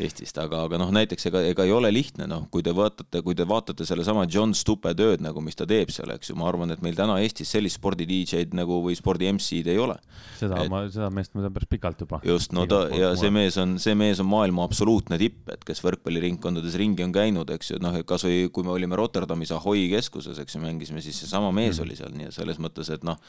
Eestist, 0.02 0.38
aga, 0.40 0.64
aga 0.66 0.80
noh, 0.80 0.92
näiteks 0.94 1.28
ega, 1.30 1.42
ega 1.52 1.66
ei 1.66 1.74
ole 1.74 1.90
lihtne, 1.92 2.26
noh, 2.30 2.46
kui 2.52 2.64
te 2.64 2.74
vaatate, 2.76 3.22
kui 3.24 3.36
te 3.38 3.46
vaatate 3.48 3.86
sellesama 3.88 4.26
John 4.30 4.54
Stupe 4.56 4.94
tööd 4.98 5.24
nagu, 5.24 5.42
mis 5.44 5.59
ta 5.59 5.66
teeb 5.68 5.92
seal, 5.94 6.12
eks 6.14 6.32
ju, 6.32 6.38
ma 6.38 6.48
arvan, 6.50 6.72
et 6.74 6.82
meil 6.84 6.96
täna 6.98 7.18
Eestis 7.22 7.52
sellist 7.54 7.80
spordi 7.80 8.06
DJ-d 8.09 8.56
nagu 8.59 8.80
või 8.84 8.96
spordi 8.98 9.28
MC-d 9.32 9.72
ei 9.72 9.80
ole. 9.82 9.98
seda 10.38 10.62
et, 10.62 10.70
ma, 10.72 10.84
seda 10.92 11.10
meest 11.14 11.36
ma 11.36 11.44
tean 11.44 11.56
päris 11.56 11.70
pikalt 11.70 12.04
juba. 12.04 12.20
just, 12.26 12.54
no 12.56 12.66
ta 12.70 12.84
ja 12.94 13.12
see 13.18 13.30
mees 13.34 13.59
on, 13.60 13.76
see 13.82 13.94
mees 13.98 14.20
on 14.22 14.28
maailma 14.30 14.66
absoluutne 14.68 15.18
tipp, 15.20 15.44
et 15.52 15.64
kes 15.66 15.82
võrkpalliringkondades 15.84 16.76
ringi 16.80 17.04
on 17.06 17.14
käinud, 17.14 17.50
eks 17.56 17.74
ju, 17.74 17.80
noh, 17.82 17.98
kasvõi 18.09 18.48
kui 18.54 18.66
me 18.66 18.74
olime 18.74 18.98
Rotterdamis 18.98 19.54
Ahoi 19.56 19.88
keskuses, 19.92 20.40
eks 20.42 20.56
ju, 20.56 20.62
mängisime, 20.62 21.02
siis 21.04 21.22
seesama 21.24 21.52
mees 21.54 21.78
mm. 21.78 21.86
oli 21.86 21.98
seal, 21.98 22.14
nii 22.16 22.30
et 22.30 22.36
selles 22.36 22.60
mõttes, 22.62 22.90
et 22.94 23.06
noh, 23.06 23.20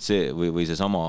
see 0.00 0.30
või, 0.34 0.50
või 0.54 0.66
seesama 0.68 1.02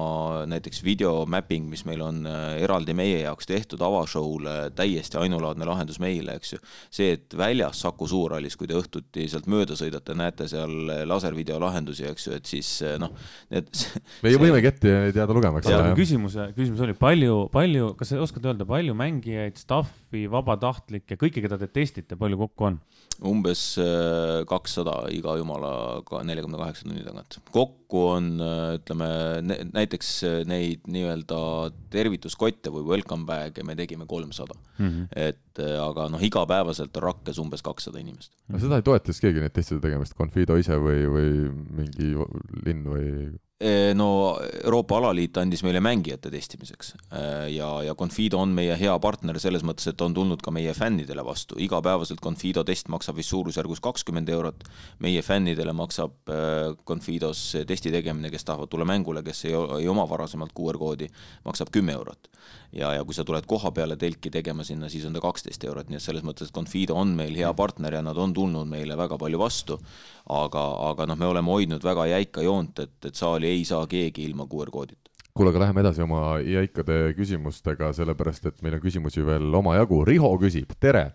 näiteks 0.49 0.81
video 0.85 1.23
mapping, 1.29 1.67
mis 1.71 1.85
meil 1.87 2.03
on 2.05 2.23
äh, 2.29 2.61
eraldi 2.65 2.95
meie 2.97 3.14
meie 3.15 3.25
jaoks 3.25 3.49
tehtud 3.49 3.81
avashow'le 3.85 4.55
täiesti 4.75 5.19
ainulaadne 5.21 5.67
lahendus 5.67 5.99
meile, 6.03 6.37
eks 6.39 6.55
ju. 6.55 6.61
see, 6.93 7.15
et 7.17 7.37
väljas 7.37 7.81
Saku 7.85 8.07
Suurhallis, 8.09 8.57
kui 8.59 8.69
te 8.69 8.77
õhtuti 8.77 9.27
sealt 9.31 9.47
mööda 9.51 9.77
sõidate, 9.79 10.15
näete 10.17 10.49
seal 10.51 10.73
laservideo 11.07 11.59
lahendusi, 11.63 12.07
eks 12.11 12.27
ju, 12.27 12.35
et 12.39 12.49
siis 12.49 12.71
noh, 13.01 13.13
need 13.53 13.71
me 14.25 14.33
ju 14.33 14.41
võimegi 14.41 14.71
ette 14.71 14.95
jääda 15.15 15.29
lugema, 15.35 15.61
eks 15.61 15.71
ole. 15.71 15.95
küsimus, 15.99 16.37
küsimus 16.57 16.83
oli, 16.85 16.97
palju, 16.99 17.39
palju, 17.53 17.93
kas 17.99 18.13
sa 18.13 18.21
oskad 18.23 18.51
öelda, 18.51 18.67
palju 18.69 18.97
mängijaid, 18.97 19.59
staff'i, 19.61 20.25
vabatahtlikke, 20.31 21.19
kõiki, 21.21 21.43
keda 21.45 21.59
te 21.61 21.71
testite, 21.71 22.19
palju 22.19 22.45
kokku 22.45 22.71
on? 22.71 22.79
umbes 23.23 23.77
äh, 23.79 24.43
kakssada 24.49 25.05
iga 25.15 25.37
jumala 25.39 26.01
neljakümne 26.27 26.59
kaheksa 26.59 26.83
tunni 26.83 27.03
tagant. 27.05 27.37
kokku 27.47 27.84
kokku 27.95 28.07
on 28.11 28.27
ütleme 28.75 29.07
näiteks 29.73 30.09
neid 30.49 30.85
nii-öelda 30.91 31.39
tervituskotte 31.93 32.73
või 32.73 32.85
welcome 32.89 33.25
bag'e 33.27 33.63
me 33.65 33.75
tegime 33.75 34.07
kolmsada 34.09 34.55
mm. 34.77 34.85
-hmm. 34.85 35.07
et 35.15 35.63
aga 35.81 36.09
noh, 36.11 36.21
igapäevaselt 36.21 36.95
on 36.97 37.07
rakkes 37.09 37.39
umbes 37.39 37.63
kakssada 37.63 37.99
inimest. 37.99 38.33
no 38.49 38.59
seda 38.59 38.79
ei 38.79 38.85
toeta 38.85 39.11
siis 39.11 39.23
keegi 39.23 39.43
neid 39.43 39.55
testide 39.55 39.81
tegemist, 39.83 40.15
Confido 40.17 40.57
ise 40.59 40.77
või, 40.79 41.05
või 41.07 41.31
mingi 41.79 42.13
linn 42.65 42.87
või? 42.89 43.09
No 43.95 44.07
Euroopa 44.65 44.97
alaliit 44.97 45.37
andis 45.39 45.61
meile 45.63 45.79
mängijate 45.79 46.27
testimiseks 46.27 46.89
ja, 47.53 47.69
ja 47.87 47.93
Confido 47.95 48.41
on 48.43 48.51
meie 48.51 48.75
hea 48.75 48.95
partner 48.99 49.39
selles 49.39 49.63
mõttes, 49.63 49.87
et 49.87 50.01
on 50.03 50.13
tulnud 50.13 50.41
ka 50.43 50.51
meie 50.51 50.73
fännidele 50.75 51.23
vastu, 51.23 51.55
igapäevaselt 51.63 52.19
Confido 52.19 52.65
test 52.67 52.91
maksab 52.91 53.15
vist 53.15 53.31
suurusjärgus 53.31 53.79
kakskümmend 53.85 54.29
eurot. 54.29 54.67
meie 54.99 55.21
fännidele 55.23 55.71
maksab 55.71 56.33
Confidos 56.83 57.55
testi 57.67 57.93
tegemine, 57.95 58.31
kes 58.33 58.43
tahavad 58.43 58.67
tulla 58.67 58.85
mängule, 58.85 59.23
kes 59.23 59.45
ei, 59.45 59.55
ei 59.79 59.87
oma 59.87 60.03
varasemalt 60.09 60.51
QR-koodi, 60.51 61.07
maksab 61.45 61.71
kümme 61.71 61.95
eurot. 61.95 62.27
Ja, 62.75 62.91
ja 62.97 63.05
kui 63.07 63.15
sa 63.15 63.23
tuled 63.23 63.47
koha 63.47 63.71
peale 63.71 63.95
telki 63.95 64.31
tegema 64.33 64.65
sinna, 64.67 64.89
siis 64.91 65.05
on 65.07 65.15
ta 65.15 65.23
kaksteist 65.23 65.63
eurot, 65.63 65.89
nii 65.89 66.01
et 66.01 66.03
selles 66.03 66.25
mõttes, 66.27 66.49
et 66.49 66.55
Confido 66.55 66.97
on 66.99 67.15
meil 67.15 67.35
hea 67.37 67.53
partner 67.55 67.99
ja 67.99 68.03
nad 68.03 68.17
on 68.19 68.33
tulnud 68.35 68.67
meile 68.67 68.97
väga 68.99 69.17
palju 69.21 69.39
vastu. 69.39 69.79
aga, 70.25 70.61
aga 70.89 71.05
noh, 71.05 71.17
me 71.17 71.25
oleme 71.25 71.51
hoidnud 71.51 71.83
väga 71.83 72.07
jäika 72.09 72.41
joont, 72.41 72.79
et, 72.79 72.97
et 73.05 73.15
saali 73.15 73.35
saali 73.35 73.51
ei 73.51 73.65
saa 73.65 73.85
keegi 73.87 74.25
ilma 74.25 74.47
QR-koodita 74.47 75.11
kuule, 75.35 75.51
aga 75.51 75.65
läheme 75.65 75.81
edasi 75.83 75.99
oma 76.01 76.37
jäikade 76.39 77.11
küsimustega, 77.17 77.89
sellepärast 77.93 78.45
et 78.47 78.61
meil 78.63 78.77
on 78.77 78.79
küsimusi 78.79 79.19
veel 79.27 79.57
omajagu. 79.59 80.05
Riho 80.07 80.29
küsib, 80.39 80.71
tere! 80.79 81.11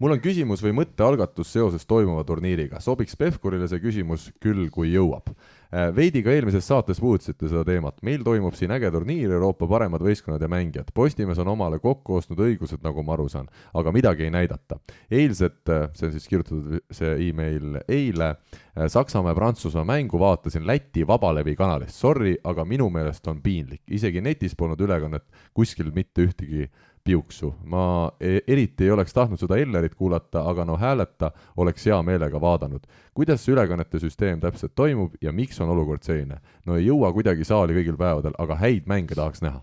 mul 0.00 0.16
on 0.16 0.22
küsimus 0.24 0.62
või 0.64 0.72
mõttealgatus 0.74 1.52
seoses 1.52 1.86
toimuva 1.86 2.24
turniiriga. 2.26 2.80
sobiks 2.80 3.14
Pevkurile 3.16 3.68
see 3.68 3.78
küsimus 3.78 4.30
küll, 4.40 4.66
kui 4.74 4.90
jõuab. 4.90 5.30
Äh, 5.70 5.92
veidi 5.94 6.18
ka 6.26 6.32
eelmises 6.34 6.66
saates 6.66 6.98
puudutasite 6.98 7.46
seda 7.46 7.62
teemat. 7.62 8.00
meil 8.02 8.24
toimub 8.26 8.56
siin 8.58 8.72
äge 8.74 8.88
turniir, 8.90 9.30
Euroopa 9.30 9.68
paremad 9.70 10.02
võistkonnad 10.02 10.42
ja 10.42 10.48
mängijad. 10.50 10.88
Postimees 10.94 11.38
on 11.38 11.52
omale 11.52 11.78
kokku 11.78 12.16
ostnud 12.18 12.42
õigused, 12.42 12.82
nagu 12.82 13.04
ma 13.06 13.14
aru 13.14 13.28
saan, 13.30 13.46
aga 13.78 13.92
midagi 13.94 14.26
ei 14.26 14.32
näidata. 14.34 14.80
eilset, 15.10 15.62
äh, 15.68 15.86
see 15.94 16.08
on 16.08 16.12
siis 16.12 16.26
kirjutatud, 16.26 16.82
see 16.90 17.28
email 17.28 17.78
eile, 17.86 18.34
äh, 18.74 18.88
Saksamaa 18.90 19.30
ja 19.30 19.38
Prantsusmaa 19.38 19.84
mängu 19.84 20.18
vaatasin 20.18 20.66
Läti 20.66 21.06
vabalevi 21.06 21.54
kanalist. 21.54 21.94
Sorry, 21.94 22.36
aga 22.42 22.64
minu 22.64 22.90
meelest 22.90 23.26
on 23.28 23.40
piinlik. 23.40 23.82
isegi 23.86 24.20
netis 24.20 24.56
polnud 24.56 24.80
ülekannet 24.80 25.24
kuskil 25.54 25.92
mitte 25.94 26.26
ühtegi 26.26 26.66
piuksu. 27.04 27.54
ma 27.64 28.10
e-, 28.20 28.40
eriti 28.46 28.84
ei 28.84 28.90
oleks 28.90 29.14
tahtnud 29.14 29.40
seda 29.40 29.56
Ellerit 29.56 29.94
kuulata, 29.94 30.44
aga 30.50 30.64
no 30.64 30.76
hääleta 30.76 31.32
oleks 31.56 31.86
hea 31.86 32.02
meelega 32.02 32.40
vaadanud. 32.40 32.86
kuidas 33.14 33.44
see 33.44 33.54
ülekannete 33.54 33.98
süsteem 33.98 34.40
täpselt 34.40 34.74
toimub 34.74 35.16
ja 35.22 35.32
miks 35.32 35.60
on 35.60 35.70
olukord 35.70 36.02
selline? 36.02 36.40
no 36.66 36.76
ei 36.76 36.86
jõua 36.86 37.12
kuidagi 37.12 37.44
saali 37.44 37.76
kõigil 37.76 37.98
päevadel, 37.98 38.36
aga 38.38 38.60
häid 38.60 38.86
mänge 38.86 39.14
tahaks 39.14 39.42
näha 39.42 39.62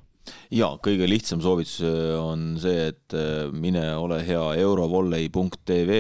ja 0.52 0.74
kõige 0.84 1.08
lihtsam 1.10 1.42
soovitus 1.44 1.80
äh, 1.82 2.16
on 2.20 2.56
see, 2.62 2.90
et 2.92 3.16
äh, 3.16 3.48
mine 3.52 3.84
ole 3.96 4.22
hea 4.28 4.44
eurovolley.tv 4.64 6.00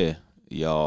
ja 0.52 0.78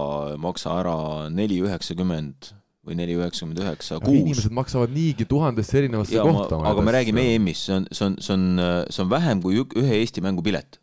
maksa 0.41 0.79
ära 0.81 0.97
neli 1.33 1.61
üheksakümmend 1.65 2.55
või 2.91 2.99
neli 3.01 3.17
üheksakümmend 3.19 3.63
üheksa 3.63 3.99
kuus. 4.03 4.19
inimesed 4.19 4.55
maksavad 4.57 4.93
niigi 4.95 5.27
tuhandesse 5.31 5.81
erinevasse 5.81 6.19
ja, 6.19 6.27
kohta. 6.27 6.61
aga 6.71 6.85
me 6.85 6.95
räägime 6.99 7.25
EM-ist, 7.35 7.67
see 7.69 7.79
on, 7.79 7.89
see 7.95 8.07
on, 8.07 8.17
see 8.21 8.37
on, 8.37 8.47
see 8.91 9.05
on 9.05 9.11
vähem 9.13 9.43
kui 9.45 9.61
ühe 9.63 9.99
Eesti 10.01 10.25
mängu 10.25 10.45
pilet. 10.47 10.81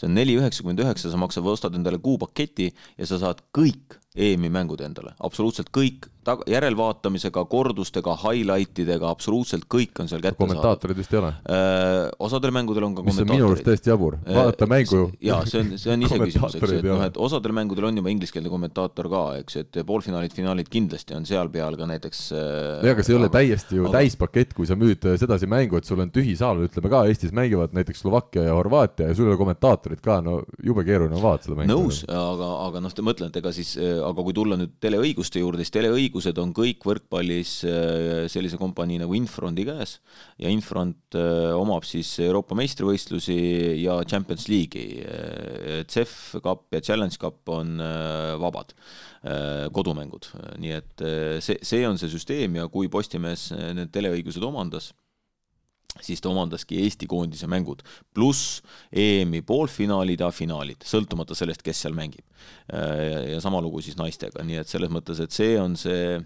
see 0.00 0.08
on 0.08 0.16
neli 0.16 0.38
üheksakümmend 0.40 0.80
üheksa, 0.80 1.12
sa 1.12 1.20
maksad, 1.20 1.46
ostad 1.46 1.76
endale 1.76 2.00
kuupaketi 2.00 2.70
ja 2.70 3.08
sa 3.08 3.20
saad 3.20 3.44
kõik 3.56 4.00
EM-i 4.16 4.50
mängud 4.50 4.80
endale, 4.82 5.12
absoluutselt 5.22 5.68
kõik 5.74 6.08
tag-, 6.26 6.42
järelvaatamisega, 6.50 7.44
kordustega, 7.50 8.14
highlight 8.24 8.78
idega, 8.82 9.10
absoluutselt 9.10 9.66
kõik 9.70 10.02
on 10.02 10.10
seal 10.10 10.22
kätte 10.24 10.40
kommentaatorid 10.40 10.98
vist 11.00 11.14
ei 11.14 11.20
ole 11.20 11.32
äh,? 11.48 12.10
osadel 12.22 12.52
mängudel 12.54 12.86
on 12.88 12.96
ka 12.96 13.04
mis 13.04 13.14
kommentaatorid. 13.14 13.40
minu 13.40 13.50
arust 13.50 13.66
täiesti 13.66 13.92
jabur, 13.92 14.18
äh, 14.20 14.36
vaadata 14.36 14.66
äh, 14.66 14.72
mängu 14.74 15.02
jaa, 15.24 15.40
see 15.48 15.62
on, 15.62 15.72
see 15.80 15.94
on 15.94 16.04
iseküsimus, 16.06 16.56
eks 16.58 16.74
et 16.76 16.88
noh, 16.88 17.04
et 17.06 17.20
osadel 17.28 17.54
mängudel 17.56 17.88
on 17.90 18.00
juba 18.02 18.12
ingliskeelne 18.12 18.52
kommentaator 18.52 19.10
ka, 19.12 19.22
eks 19.40 19.60
et 19.62 19.80
poolfinaalid, 19.86 20.34
finaalid 20.36 20.70
kindlasti 20.72 21.16
on 21.16 21.28
seal 21.28 21.50
peal 21.52 21.78
ka 21.80 21.88
näiteks 21.90 22.22
äh, 22.36 22.84
jah, 22.84 22.94
aga 22.94 23.06
see 23.06 23.16
ei 23.16 23.20
ole 23.20 23.32
täiesti 23.32 23.80
ju 23.80 23.88
aga... 23.88 23.96
täispakett, 24.00 24.54
kui 24.56 24.68
sa 24.68 24.78
müüd 24.80 25.08
äh, 25.08 25.18
sedasi 25.20 25.48
mängu, 25.50 25.80
et 25.80 25.88
sul 25.88 26.04
on 26.04 26.12
tühi 26.12 26.36
saal, 26.38 26.64
ütleme 26.68 26.92
ka, 26.92 27.04
Eestis 27.10 27.34
mängivad 27.36 27.74
näiteks 27.76 28.04
Slovakkia 28.04 28.44
ja 28.50 28.56
Horvaatia 28.58 29.08
ja 29.10 29.16
sul 29.16 29.28
ei 29.28 29.34
ole 29.34 29.40
kommentaatorit 29.40 30.04
ka, 30.04 30.20
no 30.24 30.40
jube 30.64 30.84
keeruline 30.86 31.16
on 31.16 31.24
vaadata 31.24 31.48
seda 31.48 31.58
mängu. 31.58 31.72
nõus, 31.72 32.02
aga, 32.06 32.50
aga 32.68 32.84
noh, 32.84 32.96
mõtlen, 33.06 33.32
et 33.32 33.40
ega 33.40 33.52
siis, 33.54 33.72
aga 33.80 34.26
kui 34.26 34.36
tulla 34.36 34.58
nüüd 34.60 34.76
teleõiguste 34.82 35.40
juurde, 35.42 35.64
siis 35.64 35.74
teleõigused 36.10 36.38
on 36.42 36.52
kõik 36.52 36.82
võrkpallis 36.84 37.64
äh, 37.64 38.26
sellise 38.28 38.58
kompanii 38.58 38.98
nagu 39.00 39.14
Infrondi 39.14 39.64
käes 39.64 40.00
ja 40.40 40.50
Infront 40.50 41.14
äh, 41.14 41.54
omab 41.54 41.84
siis 41.86 42.18
Euroopa 42.20 42.56
meistrivõistlusi 42.58 43.80
ja 43.80 44.00
Champions 44.04 44.48
League'i. 44.48 45.04
Äh, 45.04 45.84
CEF 45.86 46.36
Cup 46.42 46.72
ja 46.74 46.80
Challenge 46.80 47.16
Cup 47.16 47.48
on 47.48 47.78
vabad 48.40 48.74
kodumängud, 49.74 50.30
nii 50.62 50.72
et 50.72 51.02
see, 51.44 51.58
see 51.66 51.84
on 51.84 51.98
see 52.00 52.08
süsteem 52.08 52.54
ja 52.56 52.68
kui 52.72 52.88
Postimees 52.88 53.50
need 53.76 53.90
teleõigused 53.92 54.40
omandas 54.46 54.94
siis 56.00 56.22
ta 56.22 56.30
omandaski 56.30 56.78
Eesti 56.84 57.08
koondise 57.10 57.48
mängud, 57.50 57.82
pluss 58.14 58.60
EM-i 58.92 59.42
poolfinaalid 59.46 60.22
ja 60.22 60.30
finaalid, 60.34 60.84
sõltumata 60.86 61.36
sellest, 61.38 61.64
kes 61.66 61.84
seal 61.84 61.96
mängib. 61.96 62.24
ja 62.70 63.40
sama 63.42 63.60
lugu 63.60 63.82
siis 63.82 63.98
naistega, 63.98 64.44
nii 64.46 64.62
et 64.62 64.70
selles 64.70 64.92
mõttes, 64.92 65.20
et 65.20 65.34
see 65.34 65.56
on 65.60 65.76
see 65.76 66.20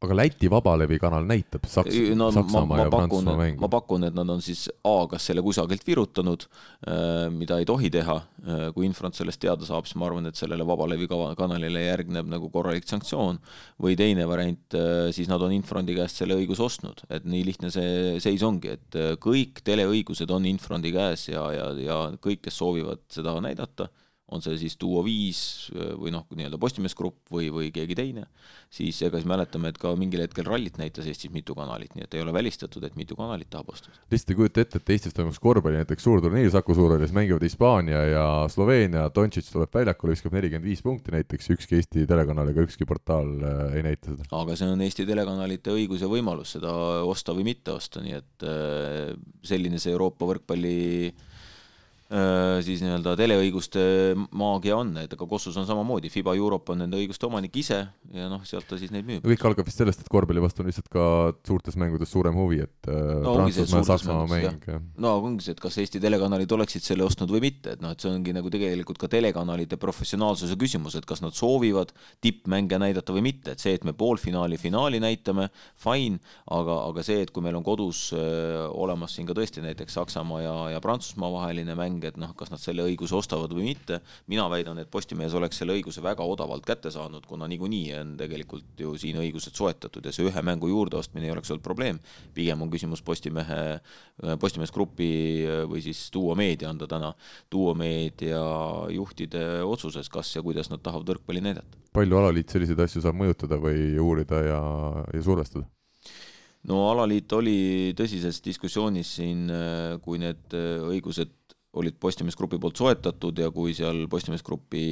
aga 0.00 0.16
Läti 0.16 0.48
vabalevi 0.48 0.96
kanal 1.00 1.26
näitab 1.28 1.66
Saks-, 1.68 1.96
no, 2.16 2.30
Saksamaa 2.32 2.78
ja 2.80 2.92
Prantsusmaa 2.92 3.36
mängu? 3.36 3.60
ma 3.60 3.68
pakun, 3.72 4.06
et 4.08 4.16
nad 4.16 4.32
on 4.32 4.40
siis 4.44 4.62
A, 4.86 4.94
kas 5.10 5.26
selle 5.28 5.42
kusagilt 5.44 5.84
virutanud, 5.84 6.46
äh, 6.88 7.26
mida 7.34 7.58
ei 7.60 7.68
tohi 7.68 7.90
teha, 7.92 8.16
äh, 8.40 8.62
kui 8.76 8.88
Infront 8.88 9.18
sellest 9.18 9.42
teada 9.42 9.68
saab, 9.68 9.88
siis 9.88 9.98
ma 10.00 10.08
arvan, 10.08 10.30
et 10.30 10.40
sellele 10.40 10.64
vabalevi 10.66 11.08
kanalile 11.36 11.84
järgneb 11.84 12.32
nagu 12.32 12.48
korralik 12.54 12.88
sanktsioon, 12.88 13.42
või 13.84 13.98
teine 14.00 14.24
variant, 14.30 14.64
äh, 14.78 15.10
siis 15.16 15.28
nad 15.28 15.44
on 15.44 15.52
Infronti 15.52 15.98
käest 15.98 16.22
selle 16.22 16.38
õiguse 16.40 16.64
ostnud, 16.64 17.04
et 17.12 17.28
nii 17.28 17.44
lihtne 17.50 17.72
see 17.74 18.16
seis 18.24 18.44
ongi, 18.46 18.78
et 18.78 19.00
kõik 19.20 19.60
teleõigused 19.66 20.32
on 20.32 20.48
Infronti 20.48 20.94
käes 20.96 21.28
ja, 21.28 21.44
ja, 21.52 21.72
ja 21.76 22.02
kõik, 22.16 22.46
kes 22.48 22.56
soovivad 22.62 23.04
seda 23.12 23.36
näidata, 23.44 23.90
on 24.30 24.42
see 24.44 24.56
siis 24.60 24.76
Duo 24.80 25.02
viis 25.06 25.40
äh, 25.74 25.92
või 25.98 26.12
noh, 26.14 26.26
nii-öelda 26.34 26.58
Postimees 26.60 26.94
Grupp 26.98 27.30
või, 27.32 27.48
või 27.52 27.70
keegi 27.74 27.96
teine, 27.98 28.26
siis 28.72 29.00
ega 29.06 29.18
siis 29.18 29.28
mäletame, 29.28 29.72
et 29.72 29.78
ka 29.80 29.92
mingil 29.98 30.22
hetkel 30.24 30.46
rallit 30.46 30.78
näitas 30.80 31.08
Eestis 31.10 31.32
mitu 31.34 31.56
kanalit, 31.58 31.94
nii 31.96 32.06
et 32.06 32.16
ei 32.16 32.24
ole 32.24 32.34
välistatud, 32.34 32.84
et 32.86 32.96
mitu 32.98 33.18
kanalit 33.18 33.50
tahab 33.50 33.72
osta. 33.74 33.92
lihtsalt 34.12 34.34
ei 34.34 34.40
kujuta 34.40 34.64
ette, 34.64 34.80
et 34.80 34.92
Eestis 34.94 35.16
toimuks 35.16 35.40
korvpalli 35.42 35.80
näiteks 35.82 36.06
suurturniir 36.06 36.50
Saku 36.54 36.76
Suurhallis, 36.78 37.14
mängivad 37.16 37.46
Hispaania 37.46 38.02
ja 38.06 38.26
Sloveenia, 38.52 39.08
Dontšits 39.14 39.52
tuleb 39.54 39.74
väljakule, 39.74 40.14
viskab 40.14 40.36
nelikümmend 40.38 40.68
viis 40.68 40.84
punkti 40.84 41.14
näiteks, 41.14 41.50
ükski 41.56 41.80
Eesti 41.80 42.06
telekanal 42.10 42.52
ega 42.52 42.64
ükski 42.66 42.86
portaal 42.88 43.32
äh, 43.40 43.78
ei 43.80 43.86
näita 43.86 44.14
seda. 44.14 44.28
aga 44.42 44.58
see 44.58 44.70
on 44.70 44.86
Eesti 44.86 45.08
telekanalite 45.08 45.74
õigus 45.74 46.04
ja 46.04 46.10
võimalus 46.10 46.54
seda 46.56 46.72
osta 47.06 47.34
või 47.36 47.50
mitte 47.50 47.74
osta, 47.74 48.02
nii 48.04 48.16
et 48.20 48.46
äh, 48.46 49.10
selline 49.46 49.82
see 49.82 49.94
Euroopa 49.96 50.28
võrkpalli 50.30 50.78
siis 52.66 52.80
nii-öelda 52.82 53.12
teleõiguste 53.18 53.82
maagia 54.34 54.80
on, 54.80 54.96
et 54.98 55.12
aga 55.14 55.26
Kossus 55.30 55.54
on 55.60 55.66
samamoodi, 55.68 56.10
Fiba 56.10 56.34
Europe 56.34 56.72
on 56.74 56.82
nende 56.82 56.98
õiguste 56.98 57.28
omanik 57.28 57.54
ise 57.60 57.84
ja 58.14 58.26
noh, 58.30 58.42
sealt 58.48 58.66
ta 58.66 58.78
siis 58.80 58.90
neid 58.90 59.06
müüb. 59.06 59.24
kõik 59.24 59.44
algab 59.46 59.68
vist 59.68 59.78
sellest, 59.78 60.02
et 60.02 60.10
korvpalli 60.10 60.42
vastu 60.42 60.64
on 60.64 60.70
lihtsalt 60.70 60.88
ka 60.90 61.04
suurtes 61.46 61.76
mängudes 61.78 62.10
suurem 62.10 62.34
huvi, 62.34 62.62
et 62.66 62.90
äh, 62.90 62.98
no, 63.22 63.36
Prantsusmaa 63.36 63.82
ja 63.82 63.88
Saksamaa 63.92 64.26
mäng. 64.30 64.66
no 65.00 65.12
ongi 65.20 65.46
see, 65.46 65.54
et 65.54 65.62
kas 65.62 65.78
Eesti 65.82 66.02
telekanalid 66.02 66.50
oleksid 66.56 66.84
selle 66.84 67.06
ostnud 67.06 67.30
või 67.30 67.44
mitte, 67.46 67.76
et 67.76 67.84
noh, 67.84 67.94
et 67.94 68.02
see 68.02 68.10
ongi 68.10 68.34
nagu 68.34 68.50
tegelikult 68.52 68.98
ka 69.00 69.10
telekanalite 69.12 69.78
professionaalsuse 69.80 70.58
küsimus, 70.60 70.98
et 70.98 71.06
kas 71.08 71.22
nad 71.22 71.36
soovivad 71.36 71.94
tippmänge 72.24 72.80
näidata 72.82 73.14
või 73.14 73.24
mitte, 73.30 73.54
et 73.54 73.62
see, 73.62 73.76
et 73.78 73.86
me 73.86 73.94
poolfinaali, 73.94 74.58
finaali 74.60 75.00
näitame, 75.02 75.48
fine, 75.78 76.18
aga, 76.50 76.80
aga 76.90 77.06
see, 77.06 77.22
et 77.22 77.30
kui 77.34 77.44
meil 77.46 77.58
on 77.60 77.66
kodus 77.66 78.08
öö, 78.16 78.26
äh, 78.26 78.66
olemas 78.82 79.14
siin 79.14 79.28
ka 79.28 79.36
tõesti 79.38 79.62
näiteks 79.64 80.00
Saksamaa 80.00 80.42
ja, 80.42 80.56
ja 80.74 80.82
Prantsusmaa 80.82 81.30
vaheline 81.32 81.78
mäng, 81.78 81.99
mäng, 82.00 82.08
et 82.08 82.18
noh, 82.20 82.32
kas 82.36 82.50
nad 82.50 82.60
selle 82.60 82.84
õiguse 82.86 83.14
ostavad 83.16 83.52
või 83.52 83.70
mitte. 83.70 84.00
mina 84.26 84.48
väidan, 84.48 84.78
et 84.78 84.90
Postimees 84.90 85.34
oleks 85.34 85.58
selle 85.58 85.74
õiguse 85.74 86.02
väga 86.02 86.24
odavalt 86.24 86.64
kätte 86.64 86.90
saanud, 86.90 87.26
kuna 87.26 87.46
niikuinii 87.48 87.94
on 88.00 88.16
tegelikult 88.16 88.78
ju 88.78 88.96
siin 88.98 89.16
õigused 89.20 89.54
soetatud 89.54 90.04
ja 90.04 90.12
see 90.12 90.26
ühe 90.26 90.42
mängu 90.42 90.68
juurdeostmine 90.68 91.26
ei 91.26 91.32
oleks 91.32 91.50
olnud 91.50 91.62
probleem. 91.62 91.98
pigem 92.34 92.62
on 92.62 92.70
küsimus 92.70 93.02
Postimehe, 93.02 93.80
Postimees 94.40 94.72
Grupi 94.72 95.44
või 95.68 95.82
siis 95.82 96.10
Duo 96.12 96.34
Meedia 96.34 96.70
on 96.70 96.78
ta 96.78 96.86
täna, 96.86 97.12
Duo 97.50 97.74
Meedia 97.74 98.40
juhtide 98.90 99.62
otsuses, 99.62 100.08
kas 100.08 100.36
ja 100.36 100.42
kuidas 100.42 100.70
nad 100.70 100.80
tahavad 100.82 101.08
võrkpalli 101.08 101.40
näidata. 101.40 101.78
palju 101.92 102.16
alaliit 102.16 102.48
selliseid 102.48 102.80
asju 102.80 103.02
saab 103.02 103.18
mõjutada 103.18 103.58
või 103.60 103.98
uurida 103.98 104.40
ja, 104.46 104.62
ja 105.12 105.22
survestada? 105.22 105.66
no 106.68 106.84
alaliit 106.90 107.32
oli 107.32 107.58
tõsises 107.96 108.40
diskussioonis 108.44 109.16
siin, 109.16 109.46
kui 110.04 110.20
need 110.20 110.54
õigused 110.54 111.39
olid 111.78 111.94
Postimees 112.02 112.36
Grupi 112.36 112.58
poolt 112.58 112.80
soetatud 112.80 113.38
ja 113.38 113.50
kui 113.54 113.74
seal 113.76 114.06
Postimees 114.10 114.42
Grupi 114.42 114.84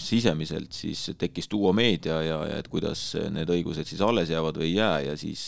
sisemiselt 0.00 0.74
siis 0.74 1.12
tekkis 1.18 1.46
Duo 1.50 1.70
Meedia 1.76 2.18
ja, 2.26 2.40
ja 2.50 2.58
et 2.58 2.70
kuidas 2.72 3.12
need 3.30 3.50
õigused 3.52 3.86
siis 3.86 4.02
alles 4.02 4.32
jäävad 4.32 4.58
või 4.58 4.72
ei 4.72 4.74
jää 4.80 4.96
ja 5.06 5.16
siis 5.20 5.44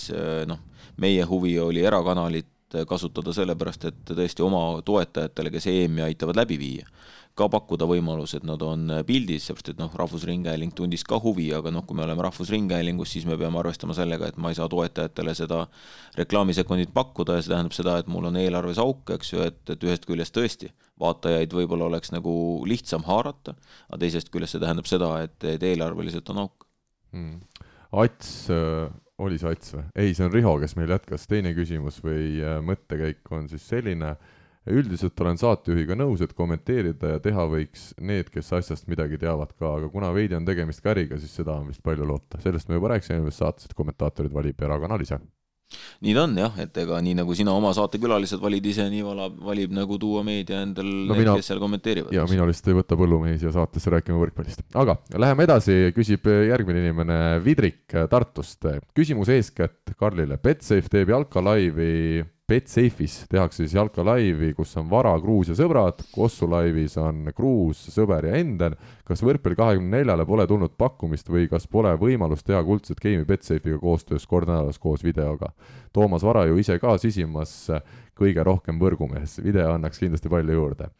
noh, 0.46 0.62
meie 1.02 1.26
huvi 1.26 1.56
oli 1.58 1.82
erakanalit 1.82 2.78
kasutada 2.88 3.34
sellepärast, 3.34 3.84
et 3.90 4.14
tõesti 4.14 4.42
oma 4.42 4.80
toetajatele, 4.86 5.52
kes 5.54 5.68
EM-i 5.70 6.02
aitavad 6.08 6.38
läbi 6.42 6.58
viia 6.58 6.88
ka 7.34 7.48
pakkuda 7.50 7.86
võimalus, 7.90 8.36
et 8.36 8.44
nad 8.46 8.62
on 8.62 8.90
pildis, 9.06 9.48
seepärast 9.48 9.72
et 9.72 9.80
noh, 9.80 9.90
Rahvusringhääling 9.98 10.74
tundis 10.78 11.02
ka 11.06 11.18
huvi, 11.22 11.48
aga 11.56 11.72
noh, 11.74 11.82
kui 11.86 11.98
me 11.98 12.04
oleme 12.06 12.22
Rahvusringhäälingus, 12.22 13.10
siis 13.16 13.26
me 13.26 13.36
peame 13.38 13.58
arvestama 13.58 13.96
sellega, 13.98 14.28
et 14.30 14.38
ma 14.38 14.52
ei 14.52 14.58
saa 14.58 14.68
toetajatele 14.70 15.34
seda 15.34 15.64
reklaamisekundit 16.18 16.92
pakkuda 16.94 17.38
ja 17.38 17.44
see 17.44 17.54
tähendab 17.54 17.74
seda, 17.74 17.96
et 17.98 18.10
mul 18.10 18.30
on 18.30 18.38
eelarves 18.38 18.78
auk, 18.82 19.16
eks 19.16 19.34
ju, 19.34 19.42
et, 19.48 19.58
et 19.74 19.86
ühest 19.86 20.06
küljest 20.06 20.36
tõesti, 20.36 20.70
vaatajaid 21.02 21.56
võib-olla 21.58 21.88
oleks 21.90 22.14
nagu 22.14 22.36
lihtsam 22.70 23.02
haarata, 23.08 23.56
aga 23.88 24.02
teisest 24.04 24.30
küljest 24.34 24.54
see 24.54 24.62
tähendab 24.62 24.86
seda, 24.90 25.10
et, 25.26 25.38
et 25.56 25.66
eelarveliselt 25.72 26.30
on 26.30 26.44
auk. 26.46 26.68
Hmm.. 27.14 27.42
Ats 27.94 28.30
äh, 28.50 28.86
oli 29.22 29.42
see 29.42 29.50
Ats 29.50 29.74
või? 29.74 29.84
ei, 29.98 30.14
see 30.14 30.28
on 30.28 30.32
Riho, 30.34 30.54
kes 30.62 30.78
meil 30.78 30.94
jätkas, 30.94 31.26
teine 31.30 31.50
küsimus 31.58 31.98
või 32.02 32.38
äh, 32.38 32.60
mõttekäik 32.62 33.26
on 33.34 33.50
siis 33.50 33.66
selline 33.74 34.14
äh, 34.14 34.33
üldiselt 34.70 35.20
olen 35.20 35.38
saatejuhiga 35.40 35.96
nõus, 35.98 36.22
et 36.24 36.34
kommenteerida 36.36 37.14
ja 37.14 37.22
teha 37.22 37.46
võiks 37.50 37.92
need, 38.00 38.30
kes 38.32 38.52
asjast 38.60 38.88
midagi 38.90 39.20
teavad 39.20 39.52
ka, 39.58 39.76
aga 39.78 39.92
kuna 39.92 40.12
veidi 40.14 40.38
on 40.38 40.48
tegemist 40.48 40.84
ka 40.84 40.94
äriga, 40.94 41.20
siis 41.20 41.34
seda 41.36 41.58
on 41.58 41.68
vist 41.70 41.84
palju 41.84 42.08
loota. 42.08 42.40
sellest 42.44 42.68
me 42.68 42.80
juba 42.80 42.94
rääkisime 42.94 43.20
eelmises 43.20 43.42
saates, 43.44 43.68
et 43.68 43.76
kommentaatorid 43.76 44.32
valib 44.32 44.62
erakanal 44.62 45.04
ise 45.04 45.20
nii 46.04 46.14
ta 46.14 46.24
on 46.26 46.36
jah, 46.38 46.56
et 46.62 46.76
ega 46.82 46.98
nii 47.02 47.16
nagu 47.18 47.34
sina 47.36 47.54
oma 47.56 47.72
saatekülalised 47.76 48.42
valid 48.42 48.66
ise, 48.68 48.84
nii 48.92 49.04
valab, 49.06 49.38
valib 49.48 49.72
nagu 49.74 49.96
Duo 50.00 50.22
Meedia 50.26 50.60
endal 50.64 50.90
no, 51.08 51.16
need, 51.16 51.30
kes 51.40 51.50
seal 51.50 51.62
kommenteerivad. 51.62 52.12
ja 52.14 52.26
mina 52.30 52.46
lihtsalt 52.48 52.70
ei 52.72 52.78
võta 52.78 52.98
põllumehi 53.00 53.38
siia 53.40 53.54
saatesse 53.54 53.92
rääkima 53.94 54.20
võrkpallist. 54.20 54.64
aga 54.80 54.98
läheme 55.24 55.48
edasi, 55.48 55.78
küsib 55.96 56.28
järgmine 56.28 56.84
inimene, 56.84 57.18
Vidrik 57.44 57.96
Tartust. 58.10 58.68
küsimus 58.96 59.32
eeskätt 59.32 59.94
Karlile. 59.98 60.38
Betsafe 60.42 60.90
teeb 60.92 61.12
jalkalaivi 61.14 62.24
Betsafe'is 62.44 63.22
tehakse 63.32 63.62
siis 63.62 63.72
jalkalaivi, 63.72 64.50
kus 64.52 64.74
on 64.76 64.90
Vara, 64.90 65.14
Kruus 65.16 65.48
ja 65.48 65.54
sõbrad, 65.56 66.02
Kossu 66.12 66.44
laivis 66.52 66.98
on 67.00 67.30
Kruus, 67.32 67.78
sõber 67.88 68.26
ja 68.28 68.34
Endel. 68.36 68.74
kas 69.08 69.22
võrkpalli 69.24 69.56
kahekümne 69.56 70.02
neljale 70.02 70.26
pole 70.28 70.44
tulnud 70.46 70.74
pakkumist 70.76 71.30
või 71.32 71.48
kas 71.48 71.64
pole 71.66 71.94
võimalust 71.96 72.44
teha 72.44 72.60
kuldset 72.64 73.00
game'i 73.00 73.24
Betsafe'iga 73.24 73.78
koostöös 73.80 74.26
kord 74.28 74.52
nädalas 74.52 74.78
koos 74.78 75.00
videoga? 75.04 75.54
Toomas 75.92 76.22
Vara 76.22 76.44
ju 76.44 76.60
ise 76.60 76.76
ka 76.78 76.98
sisimas 77.00 77.70
kõige 78.12 78.44
rohkem 78.44 78.76
võrgumees, 78.76 79.38
video 79.40 79.72
annaks 79.72 80.04
kindlasti 80.04 80.28
palju 80.28 80.58
juurde. 80.58 80.90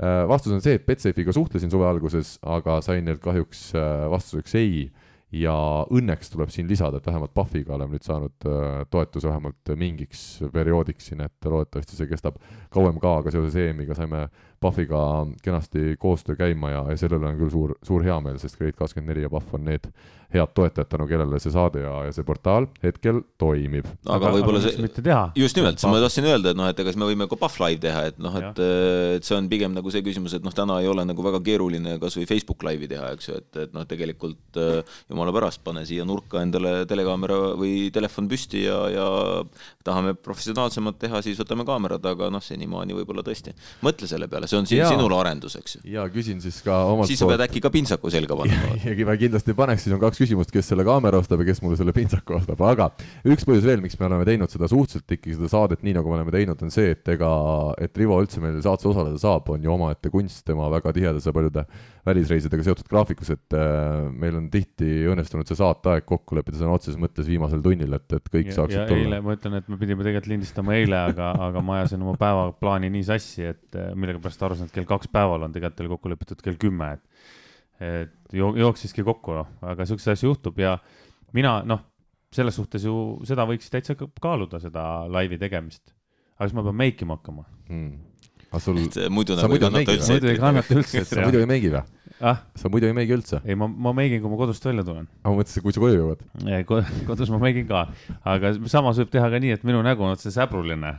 Äh, 0.00 0.24
vastus 0.28 0.56
on 0.56 0.64
see, 0.64 0.80
et 0.80 0.86
Betsafe'iga 0.88 1.36
suhtlesin 1.36 1.68
suve 1.68 1.84
alguses, 1.84 2.38
aga 2.40 2.80
sain 2.80 3.04
neilt 3.04 3.20
kahjuks 3.20 3.74
äh, 3.76 4.06
vastuseks 4.08 4.56
ei 4.56 4.86
ja 5.34 5.54
õnneks 5.90 6.30
tuleb 6.32 6.52
siin 6.54 6.68
lisada, 6.70 7.00
et 7.00 7.06
vähemalt 7.08 7.34
Puffiga 7.34 7.74
oleme 7.76 7.96
nüüd 7.96 8.06
saanud 8.06 8.46
äh, 8.48 8.84
toetuse 8.90 9.28
vähemalt 9.30 9.74
mingiks 9.80 10.24
perioodiks 10.54 11.10
siin, 11.10 11.24
et 11.24 11.48
loodetavasti 11.50 11.98
see 11.98 12.10
kestab 12.10 12.38
kauem 12.74 13.00
ka, 13.02 13.18
aga 13.22 13.34
seoses 13.34 13.56
EM-iga 13.64 13.96
saime 13.98 14.26
Puffiga 14.64 15.00
kenasti 15.44 15.98
koostöö 16.00 16.38
käima 16.40 16.72
ja, 16.72 16.84
ja 16.88 16.98
selle 17.00 17.20
üle 17.20 17.34
on 17.34 17.40
küll 17.42 17.52
suur, 17.52 17.76
suur 17.84 18.04
heameel, 18.06 18.40
sest 18.40 18.56
Grade24 18.60 19.26
ja 19.26 19.32
Puff 19.32 19.56
on 19.56 19.66
need 19.68 19.90
head 20.34 20.50
toetajad, 20.54 20.88
tänu 20.90 21.06
kellele 21.08 21.38
see 21.42 21.52
saade 21.54 21.82
ja, 21.84 21.92
ja 22.08 22.12
see 22.14 22.26
portaal 22.26 22.66
hetkel 22.82 23.20
toimib. 23.40 23.86
aga, 24.04 24.16
aga 24.16 24.32
võib-olla 24.34 24.62
see, 24.64 24.88
just 25.38 25.58
nimelt, 25.58 25.82
ma 25.86 26.00
tahtsin 26.02 26.26
öelda, 26.28 26.52
et 26.52 26.58
noh, 26.58 26.68
et 26.70 26.80
ega 26.80 26.90
siis 26.92 27.00
me 27.00 27.08
võime 27.08 27.28
ka 27.30 27.38
Puff 27.38 27.60
Live 27.62 27.82
teha, 27.84 28.06
et 28.10 28.18
noh, 28.22 28.34
et, 28.40 28.62
et 29.18 29.26
see 29.26 29.36
on 29.38 29.48
pigem 29.50 29.74
nagu 29.76 29.92
see 29.94 30.02
küsimus, 30.06 30.34
et 30.36 30.46
noh, 30.46 30.54
täna 30.56 30.80
ei 30.82 30.90
ole 30.90 31.04
nagu 31.06 31.24
väga 31.24 31.40
keeruline 31.44 31.98
kas 32.02 32.18
või 32.18 32.26
Facebook 32.30 32.64
Live'i 32.66 32.90
teha, 32.90 33.12
eks 33.14 33.30
ju, 33.30 33.38
et, 33.42 33.60
et 33.66 33.76
noh, 33.76 33.86
tegelikult 33.88 34.60
jumala 35.10 35.34
pärast, 35.36 35.62
pane 35.66 35.84
siia 35.88 36.06
nurka 36.08 36.42
endale 36.42 36.74
telekaamera 36.90 37.38
või 37.60 37.88
telefon 37.94 38.28
püsti 38.30 38.64
ja, 38.66 38.80
ja 38.92 39.08
tahame 39.86 40.16
professionaalsemalt 40.18 40.98
teha, 41.04 41.22
siis 41.24 41.38
võtame 41.42 41.66
kaamerad, 41.68 42.04
aga 42.14 42.30
noh, 42.32 42.42
senimaani 42.42 42.96
võib-olla 42.98 43.24
tõesti. 43.26 43.54
mõtle 43.86 44.10
selle 44.10 44.28
peale, 44.30 44.50
see 44.54 44.60
on 44.62 44.68
siin 44.70 44.84
sinule 44.86 45.18
arendus, 45.18 45.56
eks 45.58 45.78
ju. 45.78 45.82
ja 45.94 46.06
küsin 46.12 46.40
siis 46.44 46.60
ka 46.64 46.76
omalt 46.92 47.10
siis 47.10 47.20
sa 47.22 47.28
pead 47.30 47.44
äkki 47.46 47.62
ka 47.64 47.72
pintsaku 47.74 48.12
selga 48.14 48.38
panema. 48.38 48.76
ja 48.86 49.08
ma 49.08 49.16
kindlasti 49.20 49.56
paneks, 49.58 49.86
siis 49.86 49.96
on 49.96 50.02
kaks 50.02 50.22
küsimust, 50.22 50.52
kes 50.54 50.70
selle 50.72 50.86
kaamera 50.86 51.20
ostab 51.22 51.42
ja 51.42 51.48
kes 51.50 51.62
mulle 51.64 51.78
selle 51.80 51.94
pintsaku 51.96 52.38
ostab, 52.38 52.62
aga 52.68 52.90
üks 53.30 53.46
põhjus 53.48 53.66
veel, 53.66 53.82
miks 53.84 53.98
me 54.00 54.08
oleme 54.10 54.28
teinud 54.28 54.52
seda 54.52 54.70
suhteliselt 54.70 55.16
ikkagi 55.18 55.38
seda 55.38 55.50
saadet 55.52 55.84
nii, 55.86 55.96
nagu 55.98 56.12
me 56.12 56.20
oleme 56.20 56.34
teinud, 56.34 56.62
on 56.64 56.74
see, 56.74 56.94
et 56.94 57.14
ega, 57.16 57.32
et 57.82 58.00
Rivo 58.00 58.20
üldse 58.22 58.42
meil 58.44 58.60
saates 58.64 58.86
osaleda 58.90 59.20
saab, 59.20 59.50
on 59.54 59.64
ju 59.64 59.74
omaette 59.74 60.12
kunst 60.12 60.44
tema 60.46 60.70
väga 60.72 60.94
tihedas 60.96 61.26
ja 61.26 61.34
paljude 61.34 61.66
välisreisidega 62.04 62.64
seotud 62.66 62.88
graafikus, 62.88 63.30
et 63.32 63.56
äh, 63.56 64.04
meil 64.12 64.36
on 64.36 64.50
tihti 64.52 65.06
õnnestunud 65.08 65.48
see 65.48 65.56
saateaeg 65.56 66.04
kokku 66.08 66.36
leppida 66.36 66.60
sõna 66.60 66.76
otseses 66.76 66.98
mõttes 67.00 67.28
viimasel 67.28 67.62
tunnil, 67.64 67.96
et, 67.96 68.06
et 68.12 68.28
kõik 68.28 68.50
ja, 68.50 68.56
saaksid 68.58 68.76
ja 68.76 68.84
tulla. 68.90 69.06
eile, 69.06 69.20
ma 69.24 69.36
ütlen, 69.38 69.56
et 69.60 69.70
me 69.72 69.78
pidime 69.80 70.04
tegelikult 70.04 70.30
lindistama 70.34 70.76
eile, 70.76 71.00
aga, 71.12 71.30
aga 71.48 71.62
ma 71.64 71.78
ajasin 71.80 72.04
oma 72.04 72.16
päevaplaani 72.20 72.92
nii 72.92 73.06
sassi, 73.08 73.48
et 73.54 73.80
äh, 73.80 73.94
millegipärast 74.34 74.42
arvasin, 74.42 74.68
et 74.68 74.74
kell 74.74 74.88
kaks 74.88 75.10
päeval 75.12 75.42
on 75.46 75.52
tegelikult 75.52 75.80
oli 75.80 75.92
kokku 75.94 76.12
lepitud 76.12 76.42
kell 76.42 76.56
kümme, 76.60 76.92
et, 76.94 77.02
et 77.80 78.32
jooksiski 78.34 79.04
kokku, 79.04 79.34
noh, 79.34 79.50
aga 79.62 79.86
siukseid 79.86 80.14
asju 80.14 80.32
juhtub 80.32 80.58
ja 80.58 80.78
mina, 81.32 81.62
noh, 81.64 81.84
selles 82.34 82.56
suhtes 82.56 82.84
ju 82.84 83.20
seda 83.24 83.46
võiks 83.46 83.70
täitsa 83.70 83.94
kaaluda, 83.96 84.58
seda 84.60 85.06
laivi 85.08 85.38
tegemist. 85.38 85.94
aga 86.34 86.48
siis 86.48 86.56
ma 86.56 86.64
pean 86.66 86.76
meikima 86.76 87.16
hakkama 87.16 87.44
hmm 87.68 88.13
sul. 88.62 88.78
muidu 89.10 89.36
nagu 89.38 89.56
ei 89.56 89.62
kannata 89.62 89.96
üldse. 89.96 90.16
muidu 90.16 90.30
ei 90.32 90.40
kannata 90.40 90.78
üldse. 90.78 91.04
sa 91.08 91.20
muidu 91.24 91.42
ei 91.42 91.50
meigi 91.50 91.72
või 91.74 91.82
ah?? 92.20 92.40
sa 92.58 92.70
muidu 92.72 92.88
ei 92.88 92.96
meigi 92.96 93.16
üldse? 93.16 93.40
ei, 93.44 93.58
ma, 93.58 93.68
ma 93.68 93.94
meigin, 93.96 94.22
kui 94.22 94.32
ma 94.32 94.38
kodust 94.40 94.64
välja 94.64 94.86
tulen. 94.86 95.06
ma 95.24 95.34
mõtlesin, 95.36 95.64
kui 95.64 95.76
sa 95.76 95.82
koju 95.84 96.00
jõuad. 96.00 96.24
kodus 97.10 97.32
ma 97.34 97.42
meigin 97.42 97.68
ka, 97.70 97.86
aga 98.34 98.54
samas 98.70 99.00
võib 99.02 99.12
teha 99.14 99.30
ka 99.32 99.42
nii, 99.42 99.54
et 99.58 99.68
minu 99.68 99.82
nägu 99.86 100.06
on 100.06 100.16
otse 100.16 100.32
säbruline. 100.34 100.96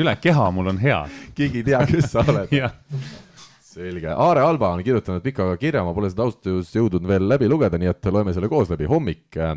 üle 0.00 0.16
keha 0.22 0.50
mul 0.54 0.74
on 0.74 0.80
hea. 0.82 1.02
keegi 1.34 1.64
ei 1.64 1.68
tea, 1.72 1.84
kes 1.90 2.12
sa 2.14 2.24
oled 2.26 2.54
selge, 3.70 4.10
Aare 4.10 4.42
Alba 4.42 4.72
on 4.74 4.82
kirjutanud 4.84 5.22
pika 5.22 5.46
kirja, 5.60 5.82
ma 5.86 5.92
pole 5.94 6.10
seda 6.10 6.24
ausalt 6.26 6.48
öeldes 6.50 6.72
jõudnud 6.74 7.06
veel 7.06 7.26
läbi 7.30 7.48
lugeda, 7.50 7.78
nii 7.78 7.90
et 7.92 8.08
loeme 8.10 8.34
selle 8.34 8.50
koos 8.50 8.70
läbi. 8.72 8.88
hommik, 8.90 9.24
äh, 9.36 9.54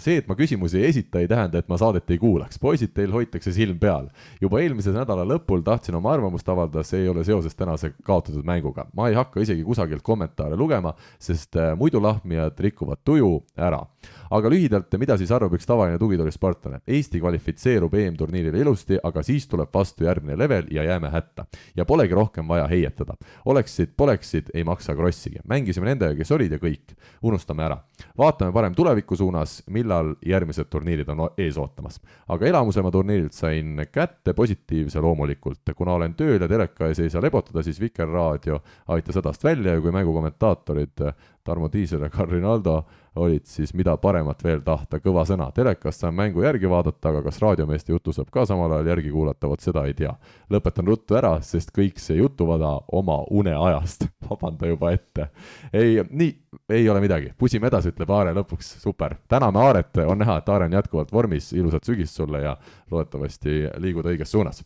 see, 0.00 0.20
et 0.22 0.28
ma 0.30 0.36
küsimusi 0.38 0.80
ei 0.80 0.88
esita, 0.88 1.20
ei 1.20 1.28
tähenda, 1.28 1.60
et 1.60 1.68
ma 1.68 1.78
saadet 1.80 2.10
ei 2.10 2.18
kuulaks. 2.18 2.58
poisid, 2.58 2.94
teil 2.96 3.12
hoitakse 3.12 3.52
silm 3.52 3.78
peal. 3.78 4.08
juba 4.40 4.60
eelmise 4.60 4.94
nädala 4.96 5.26
lõpul 5.28 5.64
tahtsin 5.66 5.94
oma 5.94 6.14
arvamust 6.14 6.48
avaldada, 6.48 6.84
see 6.84 7.04
ei 7.04 7.08
ole 7.08 7.24
seoses 7.24 7.54
tänase 7.54 7.92
kaotatud 8.04 8.44
mänguga. 8.44 8.86
ma 8.94 9.08
ei 9.08 9.14
hakka 9.14 9.40
isegi 9.40 9.64
kusagilt 9.64 10.02
kommentaare 10.02 10.56
lugema, 10.56 10.94
sest 11.18 11.56
äh, 11.56 11.76
muidu 11.76 12.00
lahmijad 12.00 12.58
rikuvad 12.60 13.04
tuju 13.04 13.42
ära 13.56 13.84
aga 14.30 14.50
lühidalt, 14.52 14.94
mida 15.00 15.16
siis 15.18 15.30
arvab 15.34 15.54
üks 15.58 15.66
tavaline 15.66 15.98
tugitoolisportlane? 15.98 16.80
Eesti 16.86 17.20
kvalifitseerub 17.22 17.94
EM-turniirile 17.98 18.62
ilusti, 18.62 18.98
aga 19.02 19.22
siis 19.26 19.48
tuleb 19.50 19.72
vastu 19.74 20.06
järgmine 20.06 20.36
level 20.38 20.68
ja 20.70 20.84
jääme 20.86 21.10
hätta. 21.10 21.46
ja 21.76 21.84
polegi 21.84 22.14
rohkem 22.14 22.48
vaja 22.48 22.66
heietada. 22.68 23.14
oleksid, 23.44 23.94
poleksid, 23.96 24.50
ei 24.54 24.64
maksa 24.64 24.94
krossigi. 24.94 25.40
mängisime 25.48 25.86
nendega, 25.86 26.14
kes 26.14 26.30
olid 26.32 26.52
ja 26.52 26.58
kõik. 26.58 26.94
unustame 27.22 27.64
ära. 27.64 27.78
vaatame 28.18 28.52
parem 28.52 28.74
tuleviku 28.74 29.16
suunas, 29.16 29.62
millal 29.66 30.14
järgmised 30.26 30.70
turniirid 30.70 31.08
on 31.08 31.28
ees 31.38 31.58
ootamas. 31.58 32.00
aga 32.28 32.46
elamuse 32.46 32.82
ma 32.82 32.90
turniirilt 32.90 33.32
sain 33.32 33.86
kätte 33.92 34.34
positiivse 34.34 35.00
loomulikult. 35.00 35.74
kuna 35.76 35.92
olen 35.92 36.14
tööl 36.14 36.40
ja 36.40 36.48
teleka 36.48 36.86
ees 36.86 37.00
ei 37.00 37.10
saa 37.10 37.22
lebotada, 37.22 37.62
siis 37.62 37.80
Vikerraadio 37.80 38.62
aitas 38.88 39.16
hädast 39.16 39.44
välja 39.44 39.74
ja 39.74 39.80
kui 39.80 39.92
mängukommentaatorid 39.92 41.12
Tarmo 41.44 41.68
Tiisel 41.68 42.02
ja 42.02 42.10
Carl 42.10 42.30
Rinaldo 42.30 42.84
olid 43.16 43.44
siis 43.44 43.72
mida 43.74 43.96
paremat 43.96 44.44
veel 44.44 44.60
tahta, 44.64 45.00
kõva 45.02 45.24
sõna. 45.26 45.50
telekast 45.54 46.00
saan 46.00 46.14
mängu 46.14 46.42
järgi 46.44 46.68
vaadata, 46.70 47.08
aga 47.08 47.22
kas 47.22 47.40
raadiomeeste 47.42 47.92
jutu 47.92 48.12
saab 48.12 48.30
ka 48.30 48.44
samal 48.46 48.72
ajal 48.72 48.92
järgi 48.92 49.10
kuulata, 49.10 49.48
vot 49.48 49.60
seda 49.60 49.84
ei 49.86 49.94
tea. 49.94 50.12
lõpetan 50.50 50.86
ruttu 50.86 51.16
ära, 51.18 51.32
sest 51.42 51.72
kõik 51.76 51.98
see 51.98 52.20
jutuvada 52.20 52.76
oma 52.92 53.20
uneajast 53.30 54.06
vabanda 54.30 54.70
juba 54.70 54.92
ette. 54.92 55.30
ei, 55.72 56.04
nii, 56.10 56.36
ei 56.68 56.88
ole 56.88 57.00
midagi, 57.00 57.32
pusime 57.38 57.66
edasi, 57.66 57.90
ütleb 57.90 58.10
Aare 58.10 58.34
lõpuks, 58.34 58.76
super. 58.82 59.16
täname 59.28 59.58
Aaret, 59.58 60.04
on 60.06 60.18
näha, 60.18 60.38
et 60.38 60.48
Aare 60.48 60.70
on 60.70 60.78
jätkuvalt 60.78 61.12
vormis, 61.12 61.52
ilusat 61.52 61.84
sügist 61.84 62.14
sulle 62.14 62.42
ja 62.42 62.56
loodetavasti 62.90 63.66
liigud 63.78 64.06
õiges 64.06 64.30
suunas 64.30 64.64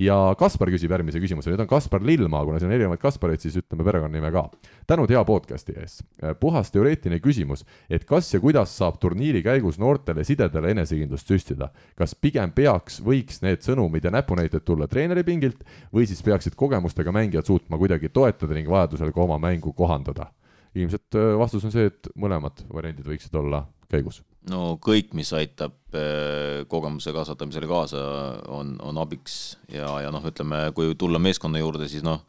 ja 0.00 0.16
Kaspar 0.38 0.70
küsib 0.72 0.92
järgmise 0.92 1.20
küsimuse, 1.22 1.50
nüüd 1.52 1.62
on 1.64 1.68
Kaspar 1.70 2.02
Lillmaa, 2.04 2.44
kuna 2.46 2.60
siin 2.60 2.70
on 2.70 2.76
erinevaid 2.76 3.00
Kaspareid, 3.02 3.42
siis 3.42 3.56
ütleme 3.60 3.84
perekonnanime 3.86 4.32
ka. 4.32 4.44
tänud 4.86 5.10
hea 5.10 5.22
podcast'i 5.24 5.76
eest. 5.80 6.02
puhas 6.40 6.72
teoreetiline 6.72 7.20
küsimus, 7.20 7.64
et 7.90 8.04
kas 8.08 8.32
ja 8.34 8.40
kuidas 8.40 8.76
saab 8.78 8.98
turniiri 9.02 9.42
käigus 9.42 9.78
noortele 9.78 10.24
sidedele 10.24 10.72
enesekindlust 10.76 11.28
süstida? 11.28 11.70
kas 11.96 12.14
pigem 12.14 12.52
peaks, 12.52 13.00
võiks 13.04 13.42
need 13.42 13.62
sõnumid 13.62 14.04
ja 14.04 14.10
näpunäited 14.10 14.64
tulla 14.64 14.88
treeneri 14.88 15.24
pingilt 15.24 15.64
või 15.92 16.06
siis 16.06 16.22
peaksid 16.22 16.56
kogemustega 16.56 17.12
mängijad 17.12 17.46
suutma 17.46 17.78
kuidagi 17.78 18.08
toetada 18.08 18.54
ning 18.54 18.68
vajadusel 18.68 19.12
ka 19.12 19.22
oma 19.22 19.38
mängu 19.38 19.72
kohandada? 19.72 20.32
ilmselt 20.74 21.14
äh, 21.14 21.34
vastus 21.38 21.64
on 21.68 21.72
see, 21.72 21.90
et 21.92 22.12
mõlemad 22.16 22.64
variandid 22.72 23.06
võiksid 23.06 23.34
olla 23.36 23.66
käigus 23.92 24.22
no 24.50 24.62
kõik, 24.82 25.12
mis 25.16 25.30
aitab 25.36 25.74
äh, 25.94 26.62
kogemuse 26.70 27.12
kasvatamisele 27.14 27.68
kaasa, 27.70 28.02
on, 28.50 28.74
on 28.82 28.98
abiks 29.02 29.58
ja, 29.70 29.88
ja 30.02 30.10
noh, 30.14 30.24
ütleme, 30.26 30.64
kui 30.76 30.96
tulla 30.98 31.20
meeskonna 31.22 31.62
juurde, 31.62 31.88
siis 31.90 32.04
noh, 32.06 32.24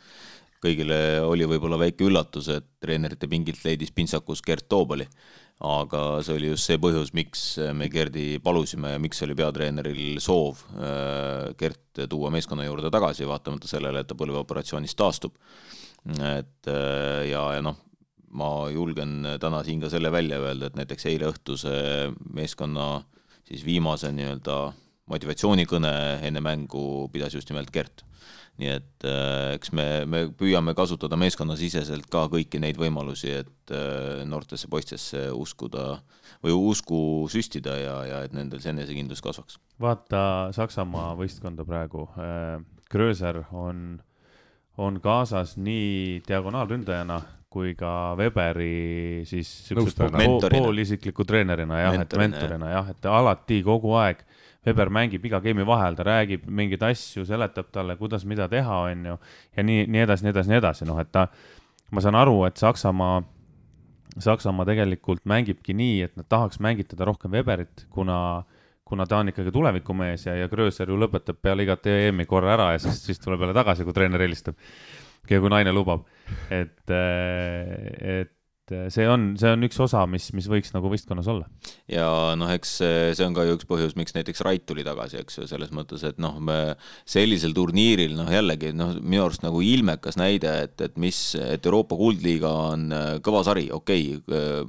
kõigile 0.63 0.97
oli 1.27 1.47
võib-olla 1.49 1.79
väike 1.81 2.05
üllatus, 2.07 2.47
et 2.53 2.67
treenerite 2.83 3.27
pingilt 3.31 3.63
leidis 3.65 3.91
pintsakus 3.91 4.43
Gert 4.45 4.69
Toobali. 4.71 5.07
aga 5.63 6.21
see 6.25 6.35
oli 6.35 6.49
just 6.49 6.67
see 6.67 6.79
põhjus, 6.81 7.13
miks 7.13 7.43
me 7.77 7.87
Gerdi 7.89 8.39
palusime 8.43 8.95
ja 8.95 8.99
miks 8.99 9.21
oli 9.23 9.35
peatreeneril 9.37 10.19
soov 10.19 10.63
äh, 10.77 11.53
Gert 11.59 12.03
tuua 12.09 12.31
meeskonna 12.33 12.65
juurde 12.65 12.91
tagasi, 12.91 13.27
vaatamata 13.27 13.69
sellele, 13.69 14.01
et 14.01 14.07
ta 14.07 14.17
põlveoperatsioonist 14.17 14.97
taastub. 14.97 15.33
et 16.19 16.67
äh, 16.67 17.29
ja, 17.29 17.47
ja 17.55 17.61
noh 17.61 17.79
ma 18.33 18.69
julgen 18.73 19.21
täna 19.41 19.63
siin 19.65 19.81
ka 19.83 19.89
selle 19.93 20.11
välja 20.13 20.39
öelda, 20.41 20.69
et 20.69 20.77
näiteks 20.79 21.05
eile 21.11 21.29
õhtuse 21.31 21.73
meeskonna 22.33 23.03
siis 23.47 23.65
viimase 23.65 24.11
nii-öelda 24.15 24.57
motivatsioonikõne 25.11 25.93
enne 26.23 26.41
mängu 26.43 27.09
pidas 27.13 27.35
just 27.35 27.51
nimelt 27.51 27.71
Gert. 27.73 28.05
nii 28.61 28.69
et 28.69 29.05
äh, 29.09 29.55
eks 29.55 29.71
me, 29.73 29.83
me 30.05 30.19
püüame 30.37 30.75
kasutada 30.77 31.17
meeskonnasiseselt 31.17 32.05
ka 32.13 32.27
kõiki 32.29 32.59
neid 32.61 32.77
võimalusi, 32.77 33.31
et 33.41 33.73
äh, 33.73 34.21
noortesse 34.29 34.69
poistesse 34.69 35.23
uskuda 35.33 35.97
või 36.45 36.53
usku 36.53 36.99
süstida 37.33 37.73
ja, 37.81 37.95
ja 38.05 38.21
et 38.27 38.35
nendel 38.37 38.61
see 38.61 38.69
enesekindlus 38.75 39.25
kasvaks. 39.25 39.57
vaata 39.81 40.53
Saksamaa 40.53 41.15
võistkonda 41.17 41.65
praegu 41.65 42.07
äh,. 42.13 42.61
Gröser 42.93 43.39
on, 43.57 44.03
on 44.77 44.99
kaasas 45.01 45.55
nii 45.57 46.21
diagonaalründajana 46.27 47.23
kui 47.53 47.73
ka 47.77 48.13
Weberi 48.19 49.23
siis 49.29 49.49
poolisikliku 49.73 51.25
treenerina 51.27 51.81
jah, 51.83 51.99
et 52.01 52.15
mentorina 52.17 52.71
jah, 52.71 52.89
et 52.93 53.09
alati 53.09 53.61
kogu 53.65 53.93
aeg 54.01 54.23
Weber 54.63 54.87
mängib 54.95 55.25
iga 55.27 55.41
game'i 55.43 55.65
vahel, 55.67 55.97
ta 55.97 56.05
räägib 56.07 56.45
mingeid 56.47 56.83
asju, 56.87 57.25
seletab 57.27 57.67
talle, 57.75 57.97
kuidas 57.99 58.23
mida 58.23 58.47
teha, 58.47 58.77
on 58.87 59.09
ju, 59.09 59.17
ja 59.57 59.65
nii, 59.67 59.85
nii 59.91 60.03
edasi, 60.05 60.23
nii 60.23 60.31
edasi, 60.31 60.51
nii 60.53 60.59
edasi, 60.61 60.87
noh, 60.87 61.01
et 61.03 61.11
ta, 61.11 61.25
ma 61.91 62.03
saan 62.03 62.15
aru, 62.15 62.37
et 62.47 62.61
Saksamaa, 62.61 63.17
Saksamaa 64.23 64.67
tegelikult 64.69 65.25
mängibki 65.27 65.75
nii, 65.75 65.99
et 66.07 66.15
nad 66.15 66.29
tahaks 66.31 66.63
mängitada 66.63 67.09
rohkem 67.11 67.35
Weberit, 67.35 67.89
kuna 67.91 68.21
kuna 68.93 69.05
ta 69.09 69.17
on 69.17 69.31
ikkagi 69.31 69.51
tulevikumees 69.51 70.25
ja, 70.27 70.35
ja 70.37 70.49
Gröser 70.51 70.89
ju 70.91 70.97
lõpetab 71.01 71.39
peale 71.41 71.63
igat 71.65 71.87
EM-i 71.89 72.27
korra 72.29 72.53
ära 72.53 72.67
ja 72.75 72.81
siis, 72.83 72.99
siis 73.07 73.21
tuleb 73.23 73.41
jälle 73.41 73.55
tagasi, 73.57 73.85
kui 73.87 73.95
treener 73.95 74.21
helistab. 74.21 74.59
Ja 75.29 75.39
kui 75.39 75.49
naine 75.49 75.71
lubab, 75.73 76.03
et, 76.49 76.89
äh, 76.89 78.25
et 78.71 78.93
see 78.93 79.07
on, 79.09 79.33
see 79.39 79.51
on 79.51 79.67
üks 79.67 79.79
osa, 79.83 80.05
mis, 80.07 80.29
mis 80.35 80.47
võiks 80.47 80.71
nagu 80.75 80.87
võistkonnas 80.91 81.27
olla. 81.31 81.49
ja 81.91 82.07
noh, 82.39 82.51
eks 82.53 82.77
see 82.79 83.25
on 83.25 83.35
ka 83.35 83.43
ju 83.47 83.57
üks 83.57 83.67
põhjus, 83.69 83.97
miks 83.99 84.15
näiteks 84.15 84.43
Rait 84.45 84.65
tuli 84.69 84.85
tagasi, 84.87 85.19
eks 85.19 85.41
ju, 85.41 85.47
selles 85.49 85.73
mõttes, 85.75 86.03
et 86.07 86.19
noh, 86.23 86.39
me 86.39 86.75
sellisel 87.09 87.55
turniiril 87.55 88.15
noh, 88.17 88.31
jällegi 88.31 88.71
noh, 88.75 88.95
minu 89.01 89.25
arust 89.25 89.43
nagu 89.43 89.61
ilmekas 89.63 90.19
näide, 90.19 90.53
et, 90.67 90.75
et 90.85 90.95
mis, 91.01 91.19
et 91.39 91.65
Euroopa 91.65 91.97
kuldliiga 91.99 92.53
on 92.73 92.87
äh, 92.95 93.09
kõva 93.23 93.43
sari, 93.47 93.67
okei 93.73 94.13
okay,, 94.21 94.63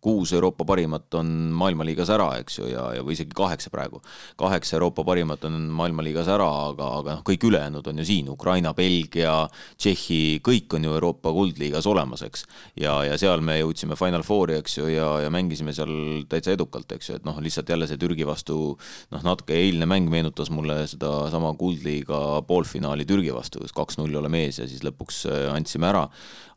kuus 0.00 0.32
Euroopa 0.32 0.64
parimat 0.64 1.14
on 1.18 1.26
maailmaliigas 1.58 2.10
ära, 2.14 2.28
eks 2.40 2.60
ju, 2.60 2.68
ja, 2.70 2.84
ja 2.96 3.04
või 3.04 3.16
isegi 3.16 3.34
kaheksa 3.36 3.70
praegu. 3.72 4.00
kaheksa 4.38 4.76
Euroopa 4.76 5.04
parimat 5.04 5.42
on 5.48 5.58
maailmaliigas 5.74 6.30
ära, 6.30 6.46
aga, 6.70 6.90
aga 7.00 7.16
noh, 7.16 7.24
kõik 7.26 7.48
ülejäänud 7.48 7.90
on 7.90 7.98
ju 8.02 8.06
siin, 8.06 8.30
Ukraina, 8.30 8.72
Belgia, 8.78 9.34
Tšehhi, 9.76 10.40
kõik 10.44 10.78
on 10.78 10.86
ju 10.86 10.94
Euroopa 10.94 11.32
kuldliigas 11.34 11.86
olemas, 11.90 12.22
eks. 12.26 12.46
ja, 12.78 13.00
ja 13.08 13.18
seal 13.18 13.37
me 13.44 13.58
jõudsime 13.58 13.96
Final 13.98 14.24
Fouri, 14.26 14.58
eks 14.60 14.78
ju, 14.78 14.86
ja, 14.92 15.08
ja 15.24 15.32
mängisime 15.34 15.74
seal 15.76 15.92
täitsa 16.30 16.54
edukalt, 16.54 16.92
eks 16.96 17.10
ju, 17.10 17.18
et 17.18 17.26
noh, 17.28 17.38
lihtsalt 17.44 17.70
jälle 17.72 17.88
see 17.90 18.00
Türgi 18.00 18.26
vastu 18.28 18.58
noh, 18.76 19.24
natuke 19.24 19.56
eilne 19.56 19.88
mäng 19.90 20.10
meenutas 20.12 20.52
mulle 20.54 20.80
sedasama 20.90 21.54
kuldliiga 21.60 22.42
poolfinaali 22.48 23.08
Türgi 23.08 23.34
vastu, 23.34 23.62
kus 23.64 23.76
kaks-null 23.76 24.20
oleme 24.20 24.46
ees 24.46 24.62
ja 24.62 24.68
siis 24.70 24.84
lõpuks 24.86 25.24
äh, 25.30 25.44
andsime 25.54 25.90
ära. 25.90 26.08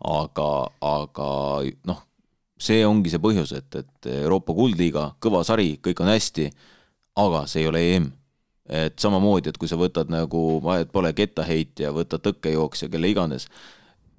aga, 0.02 0.48
aga 0.82 1.28
noh 1.90 2.08
see 2.62 2.86
ongi 2.86 3.12
see 3.12 3.22
põhjus, 3.22 3.54
et, 3.58 3.76
et 3.82 4.10
Euroopa 4.22 4.54
kuldliiga, 4.58 5.12
kõva 5.24 5.42
sari, 5.48 5.76
kõik 5.84 6.02
on 6.04 6.12
hästi, 6.12 6.48
aga 7.22 7.46
see 7.50 7.64
ei 7.64 7.70
ole 7.72 7.86
EM. 7.96 8.12
et 8.72 9.02
samamoodi, 9.04 9.50
et 9.52 9.58
kui 9.60 9.68
sa 9.68 9.76
võtad 9.76 10.08
nagu, 10.14 10.62
vahet 10.64 10.92
pole, 10.94 11.10
kettaheitja, 11.18 11.90
võtad 11.92 12.22
tõkkejooksja, 12.24 12.88
kelle 12.94 13.10
iganes, 13.12 13.50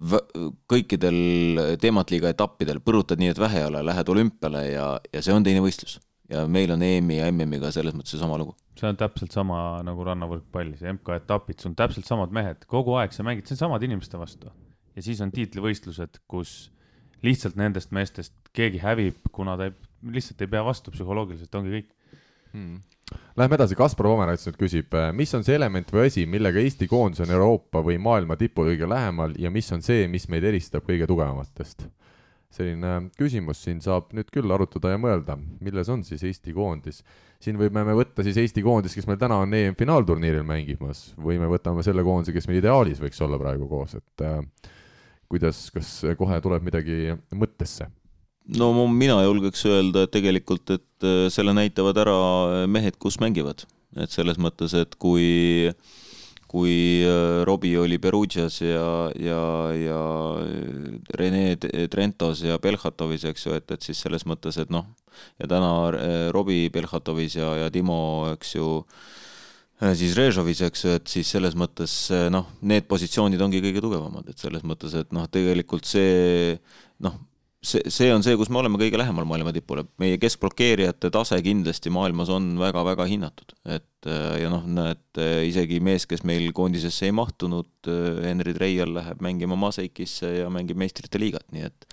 kõikidel 0.03 1.77
teematliiga 1.81 2.33
etappidel 2.33 2.81
põrutad 2.83 3.21
nii, 3.23 3.31
et 3.33 3.41
vähe 3.41 3.61
ei 3.61 3.69
ole, 3.69 3.85
lähed 3.87 4.09
olümpiale 4.11 4.65
ja, 4.73 4.87
ja 5.13 5.23
see 5.23 5.35
on 5.35 5.47
teine 5.47 5.63
võistlus. 5.63 6.01
ja 6.33 6.47
meil 6.49 6.71
on 6.73 6.83
EM-i 6.83 7.19
ja 7.19 7.29
MM-iga 7.31 7.71
selles 7.75 7.95
mõttes 7.95 8.17
seesama 8.17 8.39
lugu. 8.41 8.57
see 8.79 8.89
on 8.89 8.99
täpselt 8.99 9.35
sama 9.35 9.83
nagu 9.87 10.05
rannavõrkpallis, 10.05 10.83
MK-etapid, 10.97 11.61
sul 11.61 11.73
on 11.73 11.79
täpselt 11.79 12.09
samad 12.09 12.35
mehed, 12.35 12.67
kogu 12.67 12.97
aeg 12.99 13.15
sa 13.15 13.27
mängid, 13.27 13.47
see 13.47 13.57
on 13.59 13.65
samade 13.67 13.87
inimeste 13.87 14.19
vastu. 14.19 14.51
ja 14.97 15.03
siis 15.03 15.21
on 15.21 15.31
tiitlivõistlused, 15.35 16.23
kus 16.27 16.73
lihtsalt 17.23 17.57
nendest 17.57 17.93
meestest 17.95 18.35
keegi 18.57 18.83
hävib, 18.83 19.23
kuna 19.33 19.57
ta 19.57 19.71
ei, 19.71 19.77
lihtsalt 20.17 20.43
ei 20.43 20.51
pea 20.51 20.65
vastu 20.67 20.91
psühholoogiliselt, 20.95 21.55
ongi 21.55 21.79
kõik 21.79 21.93
hmm.. 22.53 22.81
Läheme 23.37 23.57
edasi, 23.59 23.77
Kaspar 23.77 24.07
Pomerants 24.09 24.47
nüüd 24.47 24.57
küsib, 24.61 24.95
äh, 24.97 25.11
mis 25.17 25.33
on 25.37 25.45
see 25.45 25.57
element 25.59 25.91
või 25.93 26.07
asi, 26.09 26.25
millega 26.29 26.61
Eesti 26.63 26.89
koondis 26.89 27.21
on 27.25 27.33
Euroopa 27.33 27.83
või 27.85 27.99
maailma 28.01 28.39
tipule 28.41 28.73
kõige 28.73 28.89
lähemal 28.89 29.35
ja 29.41 29.51
mis 29.53 29.69
on 29.75 29.85
see, 29.85 30.07
mis 30.09 30.29
meid 30.33 30.47
eristab 30.49 30.87
kõige 30.89 31.09
tugevamatest? 31.11 31.89
selline 32.53 32.89
äh, 32.99 33.05
küsimus 33.17 33.63
siin 33.65 33.79
saab 33.81 34.11
nüüd 34.13 34.29
küll 34.33 34.53
arutada 34.53 34.93
ja 34.93 34.99
mõelda, 35.01 35.39
milles 35.65 35.89
on 35.93 36.03
siis 36.05 36.25
Eesti 36.29 36.53
koondis. 36.57 37.01
siin 37.41 37.57
võime 37.59 37.85
me 37.89 37.97
võtta 37.97 38.25
siis 38.25 38.37
Eesti 38.43 38.65
koondis, 38.65 38.95
kes 38.97 39.09
meil 39.09 39.21
täna 39.21 39.41
on 39.43 39.57
EM-finaalturniiril 39.57 40.45
mängimas, 40.47 41.11
või 41.17 41.41
me 41.41 41.49
võtame 41.51 41.85
selle 41.85 42.05
koondise, 42.05 42.37
kes 42.37 42.49
meil 42.49 42.61
ideaalis 42.61 43.01
võiks 43.01 43.25
olla 43.25 43.41
praegu 43.41 43.69
koos, 43.71 43.97
et 43.97 44.27
äh, 44.29 44.45
kuidas, 45.33 45.65
kas 45.73 45.97
kohe 46.21 46.41
tuleb 46.45 46.69
midagi 46.69 47.17
mõttesse? 47.33 47.89
No 48.59 48.73
mina 48.91 49.21
julgeks 49.23 49.67
öelda, 49.71 50.07
et 50.07 50.15
tegelikult, 50.15 50.75
et 50.75 51.07
äh, 51.07 51.27
selle 51.33 51.55
näitavad 51.57 51.99
ära 52.03 52.17
mehed, 52.71 52.99
kus 53.03 53.21
mängivad, 53.23 53.67
et 53.97 54.15
selles 54.15 54.41
mõttes, 54.43 54.75
et 54.79 54.97
kui 55.01 55.73
kui 56.53 57.01
äh, 57.01 57.41
Robbie 57.49 57.79
oli 57.81 57.97
Perugias 57.97 58.59
ja, 58.61 59.09
ja, 59.17 59.39
ja 59.73 60.01
Rene 61.17 61.57
Trentos 61.89 62.43
ja 62.45 62.59
Belhatovis, 62.61 63.25
eks 63.25 63.47
ju, 63.47 63.55
et, 63.57 63.73
et 63.73 63.87
siis 63.87 64.03
selles 64.05 64.27
mõttes, 64.29 64.59
et 64.61 64.69
noh, 64.69 64.85
ja 65.41 65.49
täna 65.49 65.73
äh, 65.97 66.29
Robbie 66.37 66.69
Belhatovis 66.75 67.39
ja, 67.41 67.55
ja 67.63 67.73
Timo, 67.73 68.03
eks 68.35 68.57
ju, 68.59 68.69
Äh, 69.83 69.97
siis 69.99 70.15
Režovis, 70.15 70.61
eks 70.63 70.85
ju, 70.85 70.95
et 70.95 71.11
siis 71.11 71.31
selles 71.35 71.57
mõttes 71.59 71.93
äh, 72.15 72.29
noh, 72.31 72.47
need 72.63 72.87
positsioonid 72.91 73.41
ongi 73.43 73.63
kõige 73.65 73.83
tugevamad, 73.83 74.29
et 74.31 74.39
selles 74.39 74.63
mõttes, 74.63 74.95
et 74.95 75.11
noh, 75.15 75.27
tegelikult 75.33 75.89
see 75.89 76.55
noh, 77.03 77.17
see, 77.63 77.83
see 77.93 78.11
on 78.15 78.25
see, 78.27 78.37
kus 78.39 78.51
me 78.53 78.61
oleme 78.61 78.81
kõige 78.81 78.99
lähemal 79.01 79.27
maailma 79.29 79.55
tipule, 79.55 79.85
meie 80.03 80.19
keskblokeerijate 80.23 81.11
tase 81.15 81.39
kindlasti 81.45 81.93
maailmas 81.95 82.33
on 82.35 82.53
väga-väga 82.61 83.07
hinnatud, 83.11 83.55
et 83.65 84.11
äh, 84.11 84.43
ja 84.43 84.51
noh, 84.53 84.67
näed 84.67 85.23
isegi 85.47 85.81
mees, 85.85 86.07
kes 86.11 86.27
meil 86.29 86.51
koondisesse 86.57 87.09
ei 87.09 87.17
mahtunud, 87.17 87.71
Henri 88.23 88.55
Treial 88.57 88.95
läheb 88.97 89.23
mängima 89.25 89.59
Maseikisse 89.59 90.31
ja 90.43 90.51
mängib 90.53 90.79
meistrite 90.81 91.21
liigat, 91.23 91.47
nii 91.55 91.67
et 91.71 91.89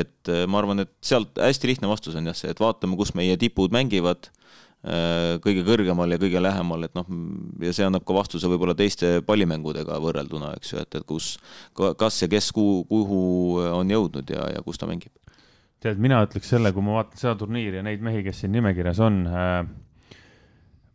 et 0.00 0.30
ma 0.46 0.60
arvan, 0.60 0.84
et 0.84 0.92
sealt 1.02 1.38
hästi 1.40 1.72
lihtne 1.72 1.88
vastus 1.90 2.14
on 2.18 2.28
jah 2.30 2.36
see, 2.36 2.52
et 2.52 2.60
vaatame, 2.62 2.94
kus 3.00 3.14
meie 3.18 3.34
tipud 3.40 3.74
mängivad. 3.74 4.28
Äh, 4.30 4.36
kõige 4.80 5.60
kõrgemal 5.66 6.14
ja 6.14 6.16
kõige 6.20 6.40
lähemal, 6.40 6.86
et 6.86 6.94
noh, 6.96 7.08
ja 7.60 7.72
see 7.76 7.84
annab 7.84 8.06
ka 8.08 8.14
vastuse 8.16 8.48
võib-olla 8.48 8.72
teiste 8.78 9.18
pallimängudega 9.26 9.98
võrrelduna, 10.00 10.54
eks 10.56 10.72
ju, 10.72 10.80
et, 10.80 10.96
et 10.96 11.04
kus, 11.04 11.34
kas 11.76 12.22
ja 12.22 12.30
kes 12.32 12.48
kuhu, 12.56 12.86
kuhu 12.88 13.20
on 13.76 13.92
jõudnud 13.92 14.32
ja, 14.32 14.46
ja 14.54 14.62
kus 14.64 14.80
ta 14.80 14.88
mängib. 14.88 15.12
tead, 15.84 16.00
mina 16.00 16.22
ütleks 16.24 16.48
selle, 16.48 16.72
kui 16.72 16.84
ma 16.84 16.96
vaatan 16.96 17.20
seda 17.20 17.36
turniiri 17.42 17.80
ja 17.80 17.84
neid 17.84 18.00
mehi, 18.04 18.24
kes 18.24 18.40
siin 18.40 18.56
nimekirjas 18.56 19.02
on 19.04 19.20
äh,, 19.28 19.68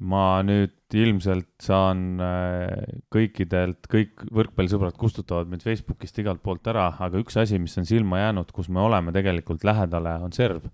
ma 0.05 0.23
nüüd 0.45 0.73
ilmselt 0.95 1.51
saan 1.61 2.17
äh, 2.21 2.97
kõikidelt, 3.13 3.85
kõik 3.91 4.25
võrkpallisõbrad 4.33 4.97
kustutavad 4.97 5.51
mind 5.51 5.61
Facebookist 5.65 6.17
igalt 6.21 6.41
poolt 6.41 6.65
ära, 6.73 6.89
aga 7.05 7.21
üks 7.21 7.37
asi, 7.37 7.61
mis 7.61 7.77
on 7.77 7.85
silma 7.85 8.23
jäänud, 8.23 8.49
kus 8.55 8.69
me 8.73 8.81
oleme 8.81 9.13
tegelikult 9.13 9.65
lähedale, 9.67 10.17
on 10.25 10.33
serv 10.33 10.65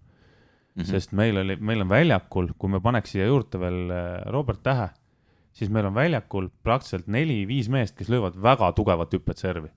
mm, 0.75 0.81
-hmm. 0.81 0.89
sest 0.89 1.11
meil 1.11 1.37
oli, 1.37 1.55
meil 1.55 1.81
on 1.81 1.89
väljakul, 1.89 2.51
kui 2.57 2.69
me 2.69 2.79
paneks 2.79 3.11
siia 3.11 3.25
juurde 3.25 3.59
veel 3.59 3.91
äh, 3.91 4.31
Robert 4.31 4.63
Tähe, 4.63 4.89
siis 5.51 5.69
meil 5.69 5.85
on 5.85 5.95
väljakul 5.95 6.49
praktiliselt 6.63 7.07
neli-viis 7.07 7.69
meest, 7.69 7.97
kes 7.97 8.09
löövad 8.09 8.35
väga 8.41 8.71
tugevat 8.71 9.13
hüpet 9.13 9.37
servi. 9.37 9.69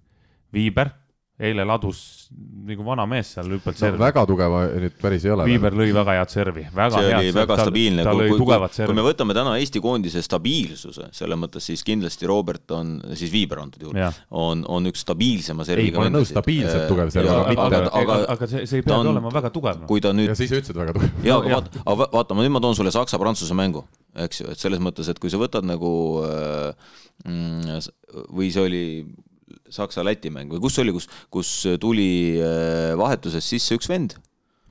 Viiber, 0.53 0.91
eile 1.35 1.65
ladus 1.67 2.29
nagu 2.65 2.85
vana 2.87 3.05
mees 3.11 3.33
seal 3.35 3.49
hüppelt 3.51 3.75
no 3.75 3.81
servi. 3.81 3.99
väga 3.99 4.23
tugeva 4.29 4.61
nüüd 4.71 4.95
päris 5.01 5.25
ei 5.27 5.33
ole. 5.35 5.47
Viiber 5.49 5.75
lõi 5.75 5.89
väga 5.95 6.15
head 6.21 6.31
servi, 6.31 6.63
väga 6.75 7.01
see 7.01 7.09
head 7.09 7.19
oli 7.19 7.33
väga 7.35 7.57
stabiilne, 7.59 8.05
ta 8.07 8.13
lõi 8.15 8.29
kui, 8.31 8.39
tugevat 8.39 8.71
kui, 8.71 8.77
kui 8.77 8.81
servi 8.85 8.97
me. 9.01 9.05
võtame 9.09 9.37
täna 9.37 9.57
Eesti 9.59 9.83
koondise 9.83 10.23
stabiilsuse, 10.23 11.09
selles 11.19 11.41
mõttes 11.41 11.67
siis 11.67 11.83
kindlasti 11.87 12.31
Robert 12.31 12.71
on, 12.79 12.95
siis 13.19 13.35
Viiber 13.35 13.65
antud 13.65 13.83
juhul 13.83 13.99
on, 14.31 14.63
on 14.71 14.87
üks 14.93 15.03
stabiilsema 15.03 15.67
ei, 15.67 15.71
serviga 15.73 15.99
ma 15.99 16.07
olen 16.07 16.17
nõus, 16.21 16.31
stabiilselt 16.31 16.87
tugev 16.93 17.11
serv, 17.17 17.35
aga 17.35 17.51
mitte. 17.51 17.83
aga, 18.05 18.21
aga 18.37 18.51
see, 18.55 18.65
see 18.71 18.81
ei 18.81 18.87
ta 18.87 18.93
peagi 18.93 19.01
on- 19.03 19.13
olema 19.17 19.35
väga 19.35 19.53
tugev. 19.59 19.85
kui 19.91 20.05
ta 20.07 20.15
nüüd 20.15 20.31
ja 20.31 20.39
sa 20.39 20.47
ise 20.47 20.63
ütlesid 20.63 20.79
väga 20.85 20.95
tugev. 20.95 21.19
jaa, 21.27 21.41
aga 21.43 21.59
vaata, 21.59 21.83
aga 21.83 21.99
va- 22.05 22.11
vaata, 22.15 22.39
nüüd 22.39 22.55
ma 22.55 22.63
toon 22.63 22.79
sulle 22.79 22.95
Saksa-Prantsuse 22.95 23.59
mängu, 23.59 23.83
eks 24.23 24.45
ju, 24.45 24.51
et 24.55 24.63
selles 24.63 24.79
mõttes, 24.79 25.11
et 25.11 25.19
kui 25.19 25.35
sa 25.35 25.43
võtad 25.43 25.67
nagu 25.67 25.93
äh, 26.31 26.95
mm, 27.27 27.83
või 28.31 28.55
see 28.55 28.63
oli 28.71 28.85
Saksa-Läti 29.75 30.33
mäng 30.35 30.53
või 30.55 30.63
kus 30.65 30.79
see 30.79 30.87
oli, 30.87 30.95
kus, 30.97 31.09
kus 31.35 31.57
tuli 31.83 32.11
äh, 32.39 32.95
vahetuses 33.01 33.45
sisse 33.55 33.79
üks 33.79 33.91
vend 33.91 34.17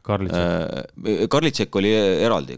Karlitš, 0.04 0.36
Äh, 0.36 1.28
Karlitšek 1.32 1.76
oli 1.80 1.92
eraldi, 1.96 2.58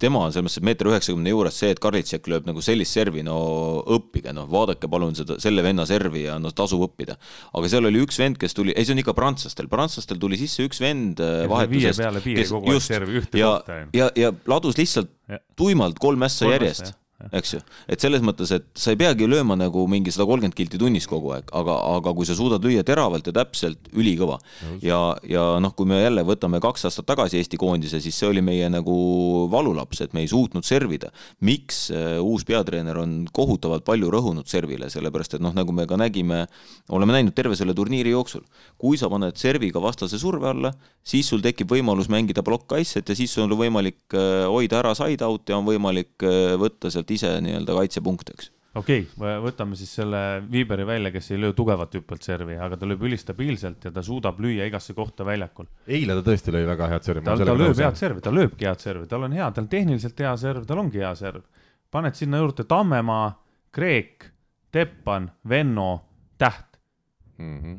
tema 0.00 0.26
on 0.26 0.34
selles 0.34 0.44
mõttes, 0.44 0.58
et 0.60 0.66
meeter 0.68 0.90
üheksakümne 0.90 1.32
juures 1.32 1.56
see, 1.56 1.70
et 1.72 1.80
Karlitšek 1.80 2.28
lööb 2.28 2.48
nagu 2.48 2.60
sellist 2.64 2.92
servi, 2.92 3.24
no 3.24 3.38
õppige 3.96 4.34
noh, 4.36 4.44
vaadake 4.52 4.90
palun 4.92 5.16
seda, 5.16 5.38
selle 5.40 5.64
venna 5.64 5.86
servi 5.88 6.26
ja 6.26 6.36
no 6.42 6.52
tasub 6.52 6.84
õppida. 6.84 7.16
aga 7.56 7.72
seal 7.72 7.88
oli 7.88 8.04
üks 8.04 8.20
vend, 8.20 8.36
kes 8.40 8.56
tuli, 8.58 8.76
ei 8.76 8.84
see 8.84 8.92
on 8.92 9.00
ikka 9.00 9.16
prantslastel, 9.16 9.70
prantslastel 9.72 10.20
tuli 10.20 10.36
sisse 10.40 10.68
üks 10.68 10.82
vend 10.84 11.24
äh, 11.24 11.46
Kes 11.46 11.48
viie 11.48 11.54
vahetusest, 11.54 12.04
peale 12.04 12.24
piiri 12.26 12.48
kogu 12.52 12.76
aeg 12.76 12.84
servi 12.84 13.20
ühte 13.22 13.40
ja 13.40 13.54
kohta, 13.56 13.80
ju., 13.80 13.90
ja, 14.02 14.12
ja 14.26 14.34
ladus 14.52 14.80
lihtsalt 14.80 15.10
Ja. 15.32 15.38
tuimalt 15.56 16.00
kolm 16.02 16.26
ässa 16.26 16.50
järjest. 16.50 16.92
eks 17.38 17.54
ju, 17.56 17.60
et 17.88 18.02
selles 18.02 18.22
mõttes, 18.24 18.50
et 18.54 18.66
sa 18.78 18.92
ei 18.92 18.98
peagi 19.00 19.28
lööma 19.28 19.56
nagu 19.58 19.84
mingi 19.90 20.12
sada 20.14 20.26
kolmkümmend 20.28 20.56
kilti 20.58 20.80
tunnis 20.80 21.06
kogu 21.10 21.32
aeg, 21.36 21.50
aga, 21.56 21.76
aga 21.96 22.14
kui 22.16 22.28
sa 22.28 22.36
suudad 22.38 22.64
lüüa 22.64 22.84
teravalt 22.86 23.28
ja 23.28 23.34
täpselt, 23.36 23.90
ülikõva. 23.96 24.38
ja, 24.82 25.00
ja 25.28 25.44
noh, 25.62 25.74
kui 25.76 25.88
me 25.88 26.00
jälle 26.02 26.24
võtame 26.26 26.60
kaks 26.62 26.88
aastat 26.88 27.06
tagasi 27.08 27.40
Eesti 27.40 27.60
koondise, 27.60 28.00
siis 28.02 28.16
see 28.18 28.30
oli 28.30 28.42
meie 28.44 28.68
nagu 28.72 28.94
valulaps, 29.52 30.02
et 30.04 30.16
me 30.16 30.24
ei 30.24 30.30
suutnud 30.30 30.66
servida. 30.66 31.12
miks 31.40 31.90
äh, 31.90 32.18
uus 32.22 32.44
peatreener 32.48 32.98
on 32.98 33.22
kohutavalt 33.32 33.84
palju 33.84 34.10
rõhunud 34.12 34.48
servile, 34.50 34.90
sellepärast 34.90 35.38
et 35.38 35.44
noh, 35.44 35.54
nagu 35.54 35.72
me 35.72 35.86
ka 35.86 35.98
nägime, 36.00 36.46
oleme 36.90 37.18
näinud 37.18 37.34
terve 37.34 37.56
selle 37.58 37.74
turniiri 37.74 38.14
jooksul, 38.14 38.44
kui 38.78 38.98
sa 38.98 39.10
paned 39.12 39.36
serviga 39.40 39.82
vastase 39.82 40.18
surve 40.18 40.48
alla, 40.50 40.72
siis 41.02 41.28
sul 41.28 41.42
tekib 41.42 41.70
võimalus 41.72 42.08
mängida 42.12 42.44
plokk-kaitset 42.46 43.08
ja 43.08 43.16
siis 43.18 43.32
sul 43.34 43.46
on 43.46 43.56
võimalik 43.58 44.14
äh, 44.14 44.44
hoida 44.50 44.80
ära 44.82 44.94
side-out 44.98 45.50
ja 45.50 45.58
on 45.58 45.66
võimalik 45.66 46.26
äh, 46.26 46.54
võtta 46.60 46.90
sealt 46.92 47.10
ise 47.14 47.30
nii-öelda 47.44 47.76
kaitsepunkte, 47.78 48.34
eks. 48.36 48.50
okei 48.78 49.04
okay,, 49.04 49.36
võtame 49.44 49.78
siis 49.78 49.92
selle 50.00 50.22
Viiberi 50.52 50.86
välja, 50.88 51.12
kes 51.14 51.30
ei 51.34 51.40
löö 51.42 51.54
tugevat 51.56 51.94
hüppelt 51.98 52.26
servi, 52.26 52.56
aga 52.56 52.78
ta 52.80 52.88
lööb 52.88 53.04
ülistabiilselt 53.08 53.88
ja 53.88 53.94
ta 53.94 54.04
suudab 54.06 54.40
lüüa 54.42 54.66
igasse 54.70 54.96
kohta 54.98 55.26
väljakul. 55.28 55.70
eile 55.86 56.18
ta 56.18 56.26
tõesti 56.30 56.54
lõi 56.56 56.64
väga 56.68 56.90
head 56.94 57.08
servi. 57.08 57.24
ta, 57.28 57.36
ta 57.36 57.56
lööb 57.58 57.84
head 57.84 58.00
servi, 58.00 58.24
ta 58.24 58.34
lööbki 58.34 58.68
head 58.70 58.84
servi, 58.84 59.06
tal 59.10 59.28
on 59.28 59.38
hea, 59.38 59.50
tal 59.56 59.70
tehniliselt 59.70 60.26
hea 60.26 60.34
serv, 60.40 60.66
tal 60.68 60.84
ongi 60.84 61.04
hea 61.04 61.14
serv. 61.18 61.46
paned 61.92 62.18
sinna 62.18 62.40
juurde 62.40 62.64
Tammemaa, 62.64 63.30
Kreek, 63.72 64.30
Teppan, 64.72 65.30
Venno, 65.48 65.90
Täht, 66.40 66.72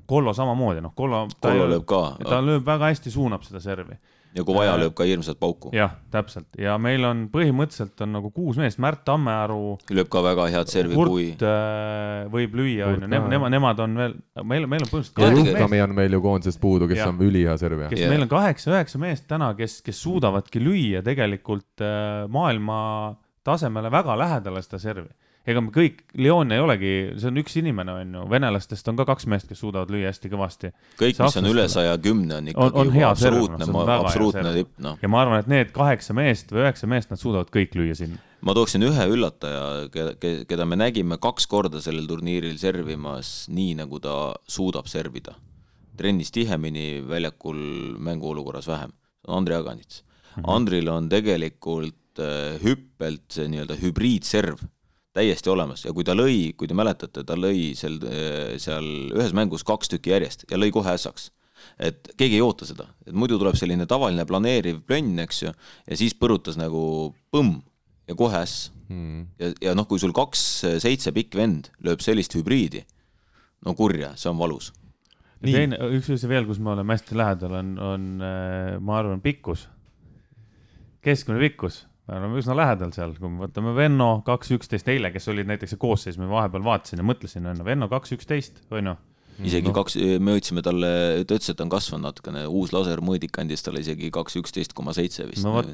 Kollo 0.06 0.34
samamoodi, 0.34 0.82
noh, 0.82 0.94
Kollo. 0.96 1.28
Kollo 1.42 1.68
lööb 1.70 1.86
ka. 1.88 2.02
ta 2.24 2.42
lööb 2.44 2.66
väga 2.66 2.90
hästi, 2.92 3.12
suunab 3.14 3.46
seda 3.46 3.62
servi. 3.64 3.96
Ja 4.34 4.46
kui 4.46 4.56
vaja, 4.58 4.74
lööb 4.82 4.96
ka 4.98 5.06
hirmsat 5.08 5.38
pauku. 5.42 5.72
jah, 5.76 5.94
täpselt 6.14 6.58
ja 6.60 6.76
meil 6.82 7.06
on 7.08 7.26
põhimõtteliselt 7.34 8.04
on 8.06 8.14
nagu 8.18 8.32
kuus 8.34 8.58
meest, 8.62 8.80
Märt 8.84 9.04
Tammearu, 9.08 9.78
lööb 9.94 10.10
ka 10.14 10.24
väga 10.26 10.48
head 10.54 10.72
servi, 10.74 10.98
kui 10.98 11.28
äh, 11.38 12.24
võib 12.34 12.58
lüüa, 12.60 12.94
onju, 12.94 13.10
nemad, 13.12 13.50
nemad 13.54 13.84
on 13.86 13.98
veel, 14.02 14.16
meil, 14.42 14.70
meil 14.70 14.86
on 14.86 14.90
ja 14.90 14.94
põhimõtteliselt 14.94 15.24
meest, 15.24 15.52
Juhkami 15.54 15.82
on 15.86 15.98
meil 15.98 16.18
ju 16.18 16.22
koondisest 16.24 16.62
puudu, 16.64 16.90
kes 16.92 17.04
Jah. 17.04 17.12
on 17.14 17.22
ülihea 17.26 17.58
servija. 17.62 17.92
kes 17.94 18.06
Jah. 18.06 18.14
meil 18.14 18.26
on 18.26 18.32
kaheksa-üheksa 18.32 19.02
meest 19.02 19.28
täna, 19.30 19.52
kes, 19.58 19.82
kes 19.86 20.02
suudavadki 20.06 20.64
lüüa 20.64 21.04
tegelikult 21.06 21.84
äh, 21.86 22.24
maailma 22.34 22.80
tasemele 23.44 23.92
väga 23.92 24.18
lähedale 24.18 24.64
seda 24.66 24.80
servi. 24.82 25.12
Ega 25.48 25.62
me 25.64 25.72
kõik, 25.76 26.02
Leon 26.20 26.54
ei 26.56 26.62
olegi, 26.64 26.92
see 27.20 27.30
on 27.30 27.40
üks 27.42 27.56
inimene, 27.60 27.96
onju, 28.04 28.24
venelastest 28.32 28.88
on 28.92 29.00
ka 29.00 29.06
kaks 29.10 29.28
meest, 29.32 29.50
kes 29.50 29.60
suudavad 29.64 29.92
lüüa 29.92 30.12
hästi 30.12 30.32
kõvasti. 30.32 30.72
kõik, 31.00 31.20
mis 31.20 31.40
on 31.40 31.50
üle 31.50 31.66
saja 31.72 31.96
kümne, 32.02 32.38
on 32.40 32.46
on, 32.46 32.52
ikkagi 32.54 32.80
on 32.80 32.88
juba 32.88 32.98
hea 32.98 33.10
absoluutne 33.10 33.68
on, 33.68 33.92
absoluutne 33.98 34.54
tipp, 34.56 34.72
noh. 34.84 35.00
ja 35.02 35.12
ma 35.12 35.24
arvan, 35.24 35.44
et 35.44 35.50
need 35.52 35.74
kaheksa 35.76 36.16
meest 36.18 36.54
või 36.54 36.64
üheksa 36.64 36.90
meest, 36.92 37.12
nad 37.12 37.22
suudavad 37.22 37.52
kõik 37.54 37.76
lüüa 37.80 37.98
sinna. 38.00 38.22
ma 38.44 38.56
tooksin 38.56 38.88
ühe 38.88 39.08
üllataja, 39.16 39.66
keda 40.48 40.68
me 40.70 40.80
nägime 40.80 41.20
kaks 41.22 41.50
korda 41.52 41.84
sellel 41.84 42.08
turniiril 42.08 42.56
servimas 42.62 43.34
nii, 43.52 43.76
nagu 43.84 44.00
ta 44.04 44.18
suudab 44.48 44.88
servida. 44.92 45.36
trennis 45.98 46.32
tihemini, 46.32 47.04
väljakul 47.08 47.60
mänguolukorras 48.00 48.68
vähem. 48.68 48.96
see 49.24 49.32
on 49.32 49.38
Andrei 49.38 49.58
Aganits. 49.58 50.04
-hmm. 50.36 50.44
Andril 50.48 50.88
on 50.90 51.10
tegelikult 51.10 52.20
äh, 52.20 52.60
hüppelt 52.64 53.28
see 53.34 53.48
nii-öelda 53.52 53.78
hübriidserv 53.82 54.64
täiesti 55.14 55.52
olemas 55.54 55.86
ja 55.86 55.94
kui 55.94 56.06
ta 56.08 56.16
lõi, 56.18 56.54
kui 56.58 56.70
te 56.70 56.78
mäletate, 56.78 57.24
ta 57.28 57.38
lõi 57.38 57.74
seal, 57.78 58.00
seal 58.62 58.90
ühes 59.14 59.34
mängus 59.38 59.66
kaks 59.68 59.92
tükki 59.94 60.14
järjest 60.14 60.48
ja 60.50 60.60
lõi 60.60 60.72
kohe 60.74 60.96
ässaks 60.96 61.30
et 61.80 62.12
keegi 62.20 62.38
ei 62.38 62.44
oota 62.44 62.68
seda, 62.68 62.88
et 63.08 63.16
muidu 63.16 63.38
tuleb 63.42 63.58
selline 63.60 63.86
tavaline 63.90 64.26
planeeriv 64.28 64.82
plönn, 64.88 65.20
eks 65.24 65.44
ju, 65.46 65.54
ja 65.88 66.00
siis 66.00 66.16
põrutas 66.18 66.58
nagu 66.60 67.14
põmm 67.34 67.60
ja 68.10 68.18
kohe 68.20 68.42
äss. 68.44 68.70
ja, 69.40 69.52
ja 69.70 69.74
noh, 69.78 69.88
kui 69.90 70.02
sul 70.02 70.14
kaks 70.14 70.42
seitse 70.84 71.14
pikk 71.16 71.38
vend 71.40 71.72
lööb 71.86 72.04
sellist 72.04 72.36
hübriidi, 72.38 72.84
no 73.66 73.74
kurja, 73.80 74.14
see 74.20 74.30
on 74.30 74.40
valus. 74.42 74.72
teine, 75.44 75.80
üks 75.98 76.12
asi 76.14 76.30
veel, 76.30 76.46
kus 76.48 76.60
me 76.60 76.74
oleme 76.76 76.94
hästi 76.94 77.18
lähedal, 77.20 77.58
on, 77.62 77.72
on, 77.80 78.10
ma 78.84 79.00
arvan, 79.00 79.24
pikkus. 79.24 79.68
keskmine 81.04 81.42
pikkus, 81.48 81.84
me 82.10 82.20
oleme 82.20 82.42
üsna 82.42 82.56
lähedal 82.58 82.92
seal, 82.96 83.16
kui 83.20 83.32
me 83.32 83.46
võtame 83.46 83.74
Venno 83.78 84.10
kaks 84.28 84.52
üksteist 84.58 84.90
eile, 84.92 85.14
kes 85.14 85.30
olid 85.32 85.48
näiteks 85.50 85.76
see 85.76 85.82
koosseis, 85.82 86.20
ma 86.20 86.28
vahepeal 86.32 86.66
vaatasin 86.66 87.00
ja 87.00 87.08
mõtlesin, 87.08 87.48
on 87.48 87.62
ju, 87.62 87.68
Venno 87.68 87.88
kaks 87.92 88.18
üksteist, 88.18 88.60
on 88.76 88.92
ju. 88.92 88.98
isegi 89.48 89.72
no. 89.72 89.78
kaks, 89.80 89.98
me 90.20 90.36
jõudsime 90.36 90.66
talle, 90.66 90.92
ta 91.24 91.40
ütles, 91.40 91.54
et 91.54 91.60
ta 91.60 91.66
on 91.68 91.72
kasvanud 91.74 92.10
natukene, 92.10 92.46
uus 92.52 92.76
lasermõõdik 92.76 93.40
andis 93.40 93.64
talle 93.64 93.86
isegi 93.86 94.12
kaks 94.14 94.40
üksteist 94.44 94.76
koma 94.76 94.96
seitse 94.98 95.30
vist. 95.32 95.48
no 95.48 95.56
vot, 95.56 95.72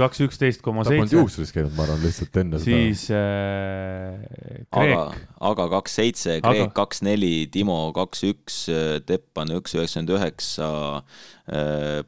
kaks 0.00 0.24
üksteist 0.24 0.64
koma 0.64 0.82
ta 0.86 0.94
polnud 0.94 1.04
seitse, 1.04 1.20
juuksuris 1.20 1.52
käinud, 1.54 1.76
ma 1.76 1.84
arvan, 1.84 2.00
lihtsalt 2.02 2.40
enne 2.40 2.64
seda. 2.64 2.80
siis 2.80 3.04
äh, 3.12 4.66
aga 4.72 5.04
Kreek,, 5.04 5.22
aga 5.52 5.70
kaks 5.76 6.00
seitse, 6.00 6.40
Aga- 6.40 6.56
Kreek 6.56 6.76
kaks 6.80 7.04
neli, 7.04 7.34
Timo 7.52 7.78
kaks 7.96 8.24
üks, 8.32 8.60
Teppan 9.04 9.52
üks 9.60 9.76
üheksakümmend 9.76 10.16
üheksa, 10.16 10.68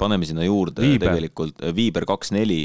paneme 0.00 0.26
sinna 0.28 0.48
juurde 0.48 0.80
Viiber. 0.80 1.12
tegelikult 1.12 1.60
äh, 1.60 1.76
Viiber 1.76 2.08
kaks 2.08 2.32
neli, 2.32 2.64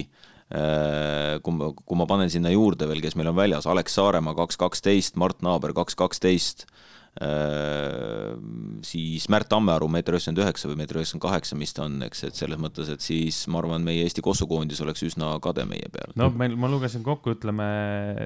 kui 0.53 1.55
ma, 1.57 1.71
kui 1.73 1.97
ma 1.97 2.05
panen 2.09 2.29
sinna 2.29 2.51
juurde 2.53 2.85
veel, 2.89 3.01
kes 3.01 3.17
meil 3.17 3.31
on 3.31 3.37
väljas, 3.39 3.65
Alex 3.69 3.95
Saaremaa 3.97 4.35
kaks 4.37 4.59
kaksteist, 4.61 5.17
Mart 5.17 5.41
Naaber 5.45 5.73
kaks 5.73 5.97
kaksteist, 5.97 6.67
siis 8.81 9.27
Märt 9.29 9.49
Tammearu 9.49 9.87
meeter 9.91 10.15
üheksakümmend 10.17 10.41
üheksa 10.41 10.69
või 10.69 10.79
meeter 10.79 10.97
üheksakümmend 10.97 11.25
kaheksa, 11.27 11.57
mis 11.59 11.73
ta 11.75 11.85
on, 11.85 11.99
eks, 12.07 12.23
et 12.25 12.37
selles 12.37 12.61
mõttes, 12.61 12.89
et 12.89 13.05
siis 13.05 13.43
ma 13.53 13.61
arvan, 13.61 13.85
meie 13.85 14.01
Eesti 14.05 14.23
kossukoondis 14.25 14.81
oleks 14.81 15.05
üsna 15.05 15.35
kade 15.43 15.65
meie 15.69 15.89
peale. 15.93 16.15
no 16.17 16.31
meil, 16.33 16.57
ma 16.57 16.69
lugesin 16.71 17.05
kokku, 17.05 17.35
ütleme, 17.37 17.67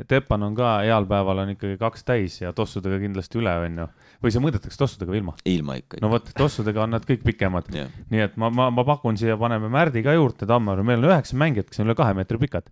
Teppan 0.07 0.47
on 0.47 0.55
ka 0.55 0.77
heal 0.87 1.07
päeval 1.09 1.43
on 1.43 1.51
ikkagi 1.55 1.79
kaks 1.81 2.07
täis 2.07 2.39
ja 2.39 2.53
tossudega 2.55 3.01
kindlasti 3.03 3.43
üle, 3.43 3.57
on 3.67 3.83
ju. 3.83 3.89
Või 4.23 4.33
see 4.33 4.43
mõõdetakse 4.43 4.79
tossudega 4.81 5.13
või 5.13 5.21
ilma? 5.21 5.35
ilma 5.49 5.77
ikka. 5.81 6.01
no 6.03 6.11
vot, 6.11 6.29
tossudega 6.37 6.83
on 6.85 6.95
nad 6.97 7.07
kõik 7.07 7.25
pikemad. 7.25 7.71
Jah. 7.75 7.91
nii 8.13 8.23
et 8.27 8.37
ma, 8.39 8.51
ma, 8.53 8.69
ma 8.73 8.85
pakun 8.87 9.19
siia, 9.19 9.37
paneme 9.39 9.71
Märdi 9.73 10.03
ka 10.05 10.15
juurde, 10.17 10.49
Tammearu, 10.49 10.85
meil 10.87 11.03
on 11.03 11.11
üheksa 11.11 11.39
mängijat, 11.39 11.69
kes 11.71 11.83
on 11.83 11.89
üle 11.89 11.97
kahe 11.97 12.15
meetri 12.17 12.39
pikad, 12.41 12.71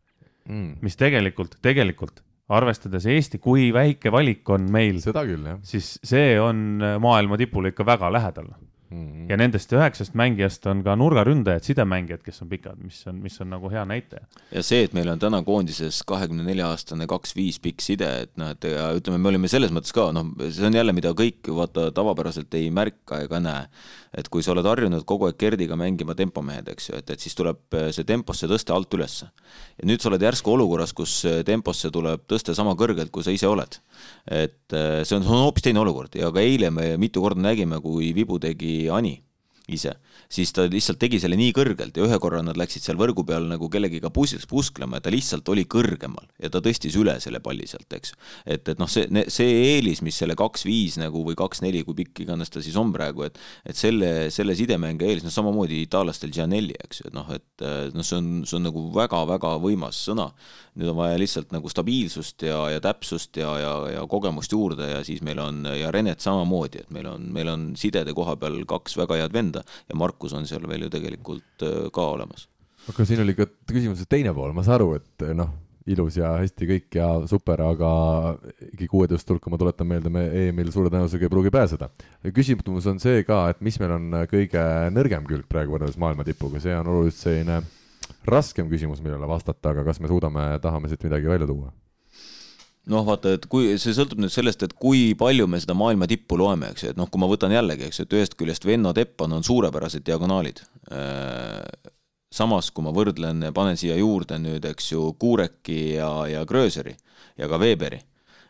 mm.. 0.49 0.79
mis 0.85 0.97
tegelikult, 0.99 1.59
tegelikult 1.65 2.23
arvestades 2.55 3.07
Eesti, 3.09 3.39
kui 3.41 3.71
väike 3.73 4.11
valik 4.13 4.49
on 4.53 4.67
meil, 4.71 4.99
seda 5.01 5.25
küll, 5.25 5.47
jah 5.49 5.61
siis 5.65 5.95
see 6.05 6.35
on 6.41 6.77
maailma 7.01 7.39
tipule 7.41 7.73
ikka 7.73 7.87
väga 7.87 8.11
lähedal. 8.13 8.51
mm.. 8.89 9.29
ja 9.29 9.37
nendest 9.39 9.71
üheksast 9.73 10.15
mängijast 10.17 10.65
on 10.69 10.83
ka 10.85 10.95
nurgaründajad, 10.99 11.65
sidemängijad, 11.65 12.21
kes 12.25 12.41
on 12.43 12.51
pikad, 12.51 12.79
mis 12.83 13.01
on, 13.09 13.19
mis 13.23 13.37
on 13.41 13.51
nagu 13.53 13.69
hea 13.71 13.83
näitaja. 13.87 14.25
ja 14.51 14.63
see, 14.65 14.83
et 14.85 14.95
meil 14.97 15.09
on 15.11 15.21
täna 15.21 15.41
koondises 15.45 16.01
kahekümne 16.07 16.45
nelja 16.45 16.69
aastane 16.71 17.07
kaks-viis 17.09 17.59
pikk 17.63 17.83
side, 17.85 18.09
et 18.27 18.33
noh, 18.41 18.53
et 18.55 18.69
ja 18.69 18.89
ütleme, 18.97 19.19
me 19.21 19.31
olime 19.33 19.51
selles 19.51 19.73
mõttes 19.75 19.95
ka 19.95 20.09
noh, 20.15 20.31
see 20.45 20.67
on 20.67 20.77
jälle, 20.77 20.95
mida 20.95 21.13
kõik 21.17 21.51
vaata 21.55 21.89
tavapäraselt 21.95 22.53
ei 22.59 22.71
märka 22.73 23.23
ega 23.25 23.41
näe. 23.43 23.69
et 24.15 24.29
kui 24.31 24.43
sa 24.43 24.53
oled 24.53 24.63
harjunud 24.63 25.03
kogu 25.03 25.27
aeg 25.27 25.35
Gerdiga 25.39 25.75
mängima 25.75 26.15
tempomehed, 26.15 26.69
eks 26.71 26.89
ju, 26.89 26.99
et, 27.01 27.09
et 27.11 27.19
siis 27.19 27.35
tuleb 27.35 27.75
eh, 27.75 27.89
see 27.91 28.07
temposse 28.07 28.47
tõsta 28.47 28.75
alt 28.75 28.93
ülesse. 28.95 29.27
ja 29.75 29.87
nüüd 29.89 30.01
sa 30.01 30.09
oled 30.11 30.23
järsku 30.23 30.53
olukorras, 30.53 30.93
kus 30.95 31.17
eh, 31.27 31.41
temposse 31.47 31.91
tuleb 31.91 32.23
tõsta 32.29 32.55
sama 32.55 32.77
kõrgelt, 32.79 33.11
kui 33.11 33.25
sa 33.25 33.33
ise 33.35 33.47
oled. 33.47 33.79
et 34.25 34.73
eh, 34.73 35.03
see 35.03 35.17
on, 35.17 35.25
see 35.25 35.33
on 35.33 35.43
hoopis 35.47 35.67
teine 35.67 35.81
olukord 35.83 36.15
ja 36.15 36.31
ka 36.31 36.43
eile 36.43 36.71
me 36.71 36.95
mitu 37.01 37.23
korda 37.23 37.41
nägime, 37.41 37.81
kui 37.83 38.13
vibu 38.15 38.39
tegi 38.39 38.75
الطلياني 38.85 39.24
ise, 39.71 39.95
siis 40.29 40.51
ta 40.53 40.65
lihtsalt 40.69 40.99
tegi 41.01 41.17
selle 41.21 41.37
nii 41.39 41.53
kõrgelt 41.55 41.95
ja 41.97 42.05
ühe 42.05 42.17
korra 42.21 42.41
nad 42.45 42.57
läksid 42.59 42.85
seal 42.85 42.99
võrgu 42.99 43.25
peal 43.25 43.47
nagu 43.49 43.69
kellegiga 43.71 44.11
pus-, 44.13 44.37
pusklema 44.49 44.99
ja 44.99 45.05
ta 45.05 45.13
lihtsalt 45.13 45.47
oli 45.49 45.65
kõrgemal 45.69 46.27
ja 46.41 46.51
ta 46.53 46.61
tõstis 46.65 46.97
üle 46.99 47.15
selle 47.23 47.41
palli 47.43 47.65
sealt, 47.69 47.89
eks. 47.97 48.13
et, 48.45 48.67
et 48.73 48.81
noh, 48.81 48.89
see, 48.91 49.25
see 49.33 49.55
eelis, 49.73 50.03
mis 50.05 50.17
selle 50.21 50.37
kaks-viis 50.37 50.99
nagu 51.01 51.23
või 51.25 51.37
kaks-neli, 51.39 51.81
kui 51.87 51.97
pikk 52.03 52.25
iganes 52.25 52.53
ta 52.53 52.61
siis 52.61 52.77
on 52.79 52.93
praegu, 52.93 53.25
et 53.25 53.39
et 53.65 53.77
selle, 53.77 54.29
selle 54.33 54.55
sidemänge 54.57 55.07
eelis, 55.07 55.25
noh 55.25 55.33
samamoodi 55.33 55.81
itaallastel 55.85 56.33
Gianelli, 56.35 56.77
eks 56.85 57.01
ju, 57.01 57.09
et 57.09 57.17
noh, 57.17 57.31
et 57.33 57.65
noh, 57.95 58.05
see 58.05 58.19
on, 58.19 58.29
see 58.45 58.59
on 58.59 58.67
nagu 58.69 58.85
väga-väga 58.95 59.55
võimas 59.63 60.03
sõna. 60.09 60.29
nüüd 60.75 60.91
on 60.91 60.97
vaja 60.99 61.15
lihtsalt 61.15 61.53
nagu 61.55 61.69
stabiilsust 61.71 62.43
ja, 62.43 62.57
ja 62.73 62.81
täpsust 62.83 63.37
ja, 63.39 63.53
ja, 63.61 63.73
ja 63.93 64.01
kogemust 64.11 64.51
juurde 64.51 64.89
ja 64.89 65.03
siis 65.07 65.21
meil 65.23 65.39
on 65.39 65.63
ja 65.71 65.91
Renet 65.91 66.19
samamoodi, 66.19 66.83
et 66.83 66.91
meil 66.91 67.07
on, 67.07 67.29
meil 67.31 67.47
on 67.47 67.69
sidede 67.79 68.11
koha 68.13 68.35
peal 68.35 68.59
kaks 68.67 68.97
väga 68.99 69.21
head 69.21 69.33
venda 69.35 69.54
ja 69.63 69.99
Markus 69.99 70.33
on 70.37 70.47
seal 70.49 70.65
veel 70.69 70.87
ju 70.87 70.93
tegelikult 70.93 71.67
äh, 71.67 71.85
ka 71.93 72.09
olemas. 72.15 72.47
aga 72.89 73.05
siin 73.05 73.21
oli 73.23 73.37
ka 73.37 73.47
küsimuse 73.71 74.07
teine 74.09 74.33
pool, 74.35 74.53
ma 74.53 74.65
saan 74.65 74.79
aru, 74.79 74.95
et 74.99 75.25
noh, 75.37 75.53
ilus 75.89 76.17
ja 76.17 76.33
hästi 76.41 76.67
kõik 76.69 76.97
ja 76.97 77.07
super, 77.29 77.61
aga 77.61 77.89
ikkagi 78.71 78.89
kuueteist 78.89 79.29
hulka, 79.29 79.51
ma 79.53 79.59
tuletan 79.61 79.89
meelde, 79.89 80.09
me 80.13 80.25
EM-il 80.45 80.71
suure 80.73 80.89
tõenäosusega 80.89 81.27
ei 81.27 81.33
pruugi 81.33 81.53
pääseda. 81.53 81.89
küsimus 82.33 82.89
on 82.89 83.01
see 83.01 83.23
ka, 83.27 83.45
et 83.53 83.61
mis 83.65 83.77
meil 83.81 83.95
on 83.99 84.21
kõige 84.31 84.65
nõrgem 84.93 85.27
külg 85.29 85.47
praegu 85.49 85.77
võrreldes 85.77 85.99
maailma 86.01 86.25
tipuga, 86.25 86.61
see 86.61 86.73
on 86.77 86.89
oluliselt 86.89 87.27
selline 87.27 87.61
raskem 88.25 88.69
küsimus, 88.69 89.01
millele 89.05 89.29
vastata, 89.29 89.73
aga 89.73 89.85
kas 89.85 90.01
me 90.01 90.09
suudame, 90.09 90.47
tahame 90.61 90.89
siit 90.89 91.05
midagi 91.05 91.29
välja 91.29 91.49
tuua? 91.49 91.69
Noh, 92.91 93.05
vaata, 93.07 93.35
et 93.37 93.47
kui 93.49 93.73
see 93.81 93.95
sõltub 93.97 94.21
nüüd 94.21 94.33
sellest, 94.33 94.65
et 94.65 94.73
kui 94.77 95.13
palju 95.17 95.47
me 95.49 95.59
seda 95.61 95.75
maailma 95.77 96.07
tippu 96.09 96.37
loeme, 96.39 96.71
eks 96.73 96.85
ju, 96.85 96.93
et 96.93 96.99
noh, 96.99 97.09
kui 97.11 97.21
ma 97.21 97.29
võtan 97.31 97.53
jällegi, 97.53 97.89
eks 97.89 98.01
ju, 98.01 98.07
et 98.07 98.17
ühest 98.19 98.37
küljest 98.39 98.67
Venno 98.67 98.93
Teppan 98.95 99.33
on 99.35 99.45
suurepärased 99.45 100.05
diagonaalid. 100.05 100.61
Äh, 100.93 101.91
samas, 102.35 102.71
kui 102.75 102.85
ma 102.85 102.93
võrdlen, 102.95 103.47
panen 103.55 103.79
siia 103.79 103.97
juurde 103.99 104.37
nüüd, 104.41 104.65
eks 104.69 104.91
ju, 104.93 105.07
Kureki 105.19 105.95
ja, 105.95 106.11
ja 106.29 106.43
Gröseri 106.47 106.95
ja 107.39 107.49
ka 107.51 107.59
Weberi 107.61 108.01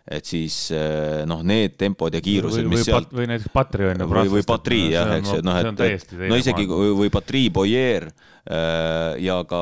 et 0.06 0.28
siis 0.30 0.68
äh, 0.76 1.24
noh, 1.26 1.40
need 1.42 1.80
tempod 1.82 2.14
ja 2.14 2.22
kiirused, 2.22 2.68
mis 2.70 2.84
sealt 2.86 3.10
või 3.16 3.26
näiteks 3.32 3.50
Patri 3.54 3.88
on 3.90 4.04
ju 4.04 4.08
või, 4.12 4.28
või 4.36 4.44
Patri 4.46 4.82
jah, 4.92 5.16
eks 5.18 5.32
ju, 5.34 5.40
et 5.42 5.48
noh, 5.48 5.58
et 5.58 6.14
no 6.30 6.38
isegi 6.38 6.68
või 6.70 7.10
Patri, 7.14 7.48
Boyer 7.54 8.06
äh, 8.12 9.16
ja 9.26 9.40
ka 9.50 9.62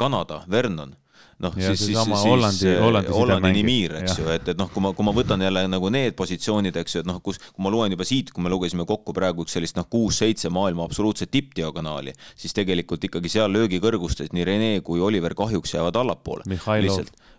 Kanada, 0.00 0.40
Vernon 0.48 0.94
noh, 1.42 1.54
siis, 1.56 1.80
siis, 1.80 1.98
siis 1.98 2.24
Hollandi, 2.24 2.74
Hollandi, 2.80 3.12
Hollandi 3.14 3.52
Nimir, 3.56 3.96
eks 4.02 4.20
ju, 4.20 4.28
et, 4.34 4.48
et 4.52 4.60
noh, 4.60 4.70
kui 4.72 4.84
ma, 4.84 4.92
kui 4.96 5.06
ma 5.06 5.14
võtan 5.16 5.42
jälle 5.44 5.64
nagu 5.70 5.90
need 5.92 6.16
positsioonid, 6.18 6.76
eks 6.82 6.98
ju, 6.98 7.04
et 7.04 7.10
noh, 7.10 7.20
kus, 7.24 7.40
kui 7.50 7.64
ma 7.64 7.72
loen 7.74 7.94
juba 7.94 8.06
siit, 8.08 8.32
kui 8.34 8.44
me 8.44 8.52
lugesime 8.52 8.86
kokku 8.88 9.14
praegu 9.16 9.46
üks 9.46 9.56
sellist 9.58 9.78
noh, 9.78 9.88
kuus-seitse 9.90 10.52
maailma 10.54 10.86
absoluutset 10.88 11.32
tippdiagonaali, 11.34 12.14
siis 12.38 12.56
tegelikult 12.56 13.08
ikkagi 13.08 13.32
seal 13.32 13.52
löögikõrgustes 13.54 14.32
nii 14.34 14.48
Rene 14.48 14.72
kui 14.86 15.02
Oliver 15.04 15.34
kahjuks 15.38 15.76
jäävad 15.76 16.00
allapoole. 16.02 16.46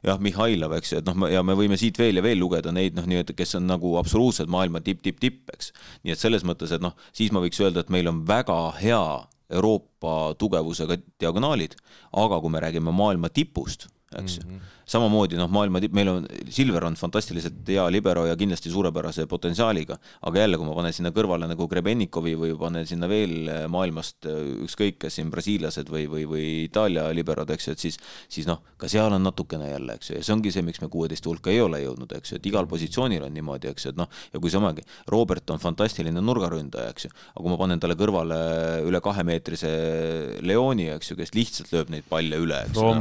jah, 0.06 0.20
Mihhailov, 0.22 0.76
eks 0.78 0.94
ju, 0.94 1.02
et 1.02 1.08
noh, 1.10 1.28
ja 1.32 1.44
me 1.46 1.56
võime 1.58 1.78
siit 1.80 1.98
veel 2.00 2.20
ja 2.20 2.26
veel 2.26 2.40
lugeda 2.42 2.74
neid 2.76 2.98
noh, 2.98 3.08
nii-öelda, 3.10 3.36
kes 3.38 3.58
on 3.60 3.70
nagu 3.70 3.96
absoluutselt 4.02 4.52
maailma 4.52 4.84
tipp-tipp-tipp, 4.86 5.50
eks. 5.56 5.72
nii 6.06 6.16
et 6.16 6.22
selles 6.22 6.46
mõttes, 6.48 6.74
et 6.76 6.84
noh, 6.84 6.96
siis 7.16 7.34
ma 7.34 7.42
võiks 7.44 7.62
öelda, 7.64 7.86
et 7.86 7.94
meil 7.94 8.10
on 8.12 8.22
väga 8.28 8.60
hea 8.82 9.06
Euroopa 9.50 10.34
tugevusega 10.38 10.98
diagonaalid, 11.20 11.76
aga 12.14 12.40
kui 12.42 12.50
me 12.50 12.64
räägime 12.64 12.92
maailma 12.92 13.30
tipust, 13.30 13.88
eks 14.18 14.40
mm 14.40 14.50
-hmm 14.50 14.75
samamoodi 14.90 15.38
noh, 15.40 15.50
maailma 15.52 15.82
tipp, 15.84 15.96
meil 15.98 16.10
on, 16.12 16.28
Silver 16.54 16.86
on 16.88 16.98
fantastiliselt 17.00 17.66
hea 17.70 17.86
libero 17.92 18.26
ja 18.28 18.36
kindlasti 18.38 18.72
suurepärase 18.74 19.26
potentsiaaliga, 19.30 19.98
aga 20.30 20.44
jälle, 20.44 20.60
kui 20.62 20.68
ma 20.68 20.76
panen 20.78 20.94
sinna 20.96 21.12
kõrvale 21.16 21.50
nagu 21.50 21.68
Grebenikovi 21.70 22.36
või 22.40 22.54
panen 22.60 22.86
sinna 22.90 23.10
veel 23.10 23.50
äh, 23.50 23.64
maailmast 23.72 24.30
äh, 24.30 24.42
ükskõik, 24.66 25.00
kas 25.06 25.18
siin 25.18 25.32
brasiillased 25.34 25.90
või, 25.92 26.06
või, 26.12 26.26
või 26.30 26.46
Itaalia 26.66 27.08
liberod, 27.16 27.50
eks 27.56 27.70
ju, 27.70 27.76
et 27.76 27.86
siis, 27.88 28.00
siis 28.32 28.50
noh, 28.50 28.62
ka 28.82 28.90
seal 28.92 29.14
on 29.16 29.26
natukene 29.26 29.72
jälle, 29.72 29.98
eks 29.98 30.12
ju, 30.12 30.20
ja 30.20 30.28
see 30.28 30.36
ongi 30.36 30.54
see, 30.54 30.66
miks 30.66 30.82
me 30.84 30.90
kuueteist 30.94 31.26
hulka 31.30 31.54
ei 31.54 31.64
ole 31.64 31.82
jõudnud, 31.82 32.14
eks 32.20 32.36
ju, 32.36 32.40
et 32.42 32.50
igal 32.52 32.70
positsioonil 32.70 33.26
on 33.26 33.34
niimoodi, 33.36 33.72
eks 33.74 33.88
ju, 33.88 33.96
et 33.96 34.00
noh, 34.00 34.12
ja 34.34 34.42
kui 34.44 34.54
samagi, 34.54 34.86
Robert 35.12 35.56
on 35.56 35.62
fantastiline 35.64 36.22
nurgaründaja, 36.22 36.94
eks 36.94 37.10
ju, 37.10 37.14
aga 37.34 37.42
kui 37.42 37.54
ma 37.54 37.60
panen 37.62 37.82
talle 37.82 37.98
kõrvale 38.00 38.40
üle 38.86 39.02
kahemeetrise 39.04 39.74
Leoni, 40.46 40.90
eks 40.94 41.12
ju, 41.12 41.20
kes 41.20 41.34
lihtsalt 41.36 41.74
lööb 41.74 41.92
neid 41.94 42.06
palle 42.10 42.40
üle, 42.42 42.62
eks 42.70 42.78
ju. 42.78 42.94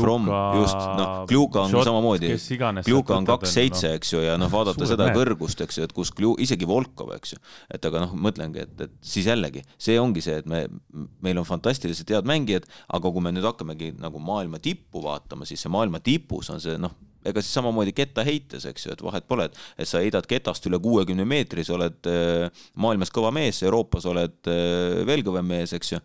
From, 0.00 0.26
Kljuka, 0.26 0.42
just, 0.60 0.80
noh, 0.98 1.25
Kljuka 1.30 1.64
on 1.64 1.72
Shot, 1.74 1.88
samamoodi, 1.88 2.32
Kljuka 2.86 3.16
on 3.16 3.28
kaks 3.28 3.54
seitse, 3.56 3.92
eks 3.98 4.12
ju, 4.14 4.22
ja 4.24 4.36
noh, 4.40 4.50
vaadata 4.52 4.88
seda 4.88 5.08
mehe. 5.08 5.16
kõrgust, 5.18 5.62
eks 5.64 5.80
ju, 5.80 5.88
et 5.88 5.94
kus 5.96 6.12
Klju-, 6.16 6.36
isegi 6.42 6.68
Volkov, 6.68 7.12
eks 7.16 7.34
ju. 7.36 7.40
et 7.72 7.90
aga 7.90 8.04
noh, 8.06 8.14
mõtlengi, 8.26 8.66
et, 8.66 8.86
et 8.86 8.94
siis 9.04 9.28
jällegi, 9.30 9.64
see 9.78 9.98
ongi 10.00 10.24
see, 10.24 10.38
et 10.42 10.48
me, 10.50 10.64
meil 11.24 11.42
on 11.42 11.48
fantastiliselt 11.48 12.14
head 12.14 12.28
mängijad, 12.28 12.68
aga 12.96 13.12
kui 13.12 13.24
me 13.24 13.34
nüüd 13.34 13.46
hakkamegi 13.46 13.94
nagu 14.02 14.22
maailma 14.22 14.62
tippu 14.62 15.04
vaatama, 15.04 15.48
siis 15.48 15.64
see 15.64 15.72
maailma 15.72 16.02
tipus 16.04 16.50
on 16.54 16.62
see 16.62 16.78
noh, 16.80 16.94
ega 17.26 17.42
siis 17.42 17.56
samamoodi 17.58 17.94
kettaheites, 17.96 18.66
eks 18.70 18.86
ju, 18.86 18.94
et 18.94 19.02
vahet 19.04 19.26
pole, 19.28 19.48
et, 19.48 19.58
et 19.82 19.88
sa 19.88 20.02
heidad 20.04 20.26
ketast 20.30 20.66
üle 20.70 20.80
kuuekümne 20.82 21.26
meetri, 21.28 21.64
sa 21.66 21.76
oled 21.78 22.10
äh, 22.10 22.62
maailmas 22.82 23.12
kõva 23.14 23.32
mees, 23.34 23.62
Euroopas 23.66 24.06
oled 24.10 24.52
äh, 24.52 25.02
veel 25.08 25.26
kõvem 25.26 25.48
mees, 25.56 25.74
eks 25.76 25.96
ju, 25.96 26.02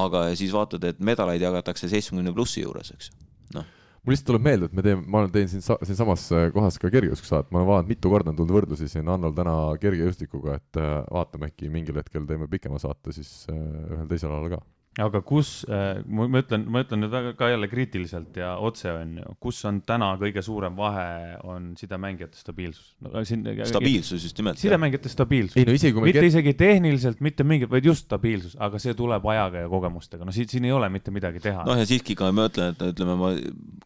aga 0.00 0.28
siis 0.38 0.54
vaatad, 0.54 0.86
et 0.86 1.02
medaleid 1.02 1.42
jagatakse 1.42 1.90
seitsmekümne 1.90 2.34
plussi 2.36 2.64
juures, 2.64 2.94
eks 2.94 3.10
ju, 3.10 3.20
noh 3.58 3.76
mul 4.00 4.14
lihtsalt 4.14 4.30
tuleb 4.32 4.46
meelde, 4.46 4.68
et 4.70 4.76
me 4.76 4.84
teeme, 4.84 5.04
ma 5.06 5.22
olen 5.22 5.32
teinud 5.34 5.52
siin 5.52 5.64
siinsamas 5.64 6.26
äh, 6.32 6.48
kohas 6.54 6.80
ka 6.80 6.90
kergejõustikusaadet, 6.92 7.50
ma 7.52 7.60
olen 7.60 7.70
vaadanud 7.70 7.92
mitu 7.92 8.12
korda 8.12 8.32
on 8.32 8.38
tulnud 8.38 8.56
võrdlusi 8.56 8.88
siin 8.90 9.08
Annol 9.12 9.34
täna 9.36 9.54
kergejõustikuga, 9.82 10.58
et 10.60 10.80
äh, 10.80 10.92
vaatame, 11.10 11.50
äkki 11.52 11.70
mingil 11.72 12.00
hetkel 12.00 12.28
teeme 12.28 12.48
pikema 12.50 12.80
saate 12.82 13.14
siis 13.16 13.32
äh, 13.52 13.58
ühel 13.92 14.08
teisel 14.10 14.32
alal 14.32 14.56
ka 14.56 14.62
aga 14.98 15.20
kus 15.22 15.60
äh,, 15.70 16.00
ma 16.10 16.26
ütlen, 16.40 16.64
ma 16.66 16.80
ütlen 16.82 17.04
nüüd 17.04 17.12
väga 17.12 17.30
ka 17.38 17.46
jälle 17.52 17.68
kriitiliselt 17.70 18.34
ja 18.40 18.56
otse 18.58 18.90
on 18.90 19.12
ju, 19.20 19.34
kus 19.38 19.60
on 19.68 19.78
täna 19.86 20.08
kõige 20.18 20.42
suurem 20.42 20.74
vahe, 20.74 21.36
on 21.46 21.68
sidemängijate 21.78 22.40
stabiilsus 22.40 22.96
no,. 23.06 23.22
stabiilsus 23.22 24.24
just 24.26 24.40
nimelt. 24.40 24.58
sidemängijate 24.58 25.12
stabiilsus. 25.12 25.54
No, 25.54 26.02
mitte 26.02 26.18
get... 26.18 26.26
isegi 26.32 26.54
tehniliselt, 26.58 27.20
mitte 27.22 27.46
mingit, 27.46 27.70
vaid 27.70 27.86
just 27.86 28.08
stabiilsus, 28.08 28.56
aga 28.58 28.80
see 28.82 28.96
tuleb 28.98 29.28
ajaga 29.30 29.62
ja 29.62 29.70
kogemustega, 29.70 30.26
no 30.26 30.34
siin, 30.34 30.48
siin 30.50 30.66
ei 30.66 30.74
ole 30.74 30.90
mitte 30.90 31.14
midagi 31.14 31.42
teha. 31.44 31.62
noh, 31.68 31.78
ja 31.78 31.86
siiski 31.86 32.18
ka 32.18 32.32
ma 32.34 32.48
ütlen, 32.50 32.74
et 32.74 32.82
ütleme, 32.90 33.16
ma, 33.20 33.30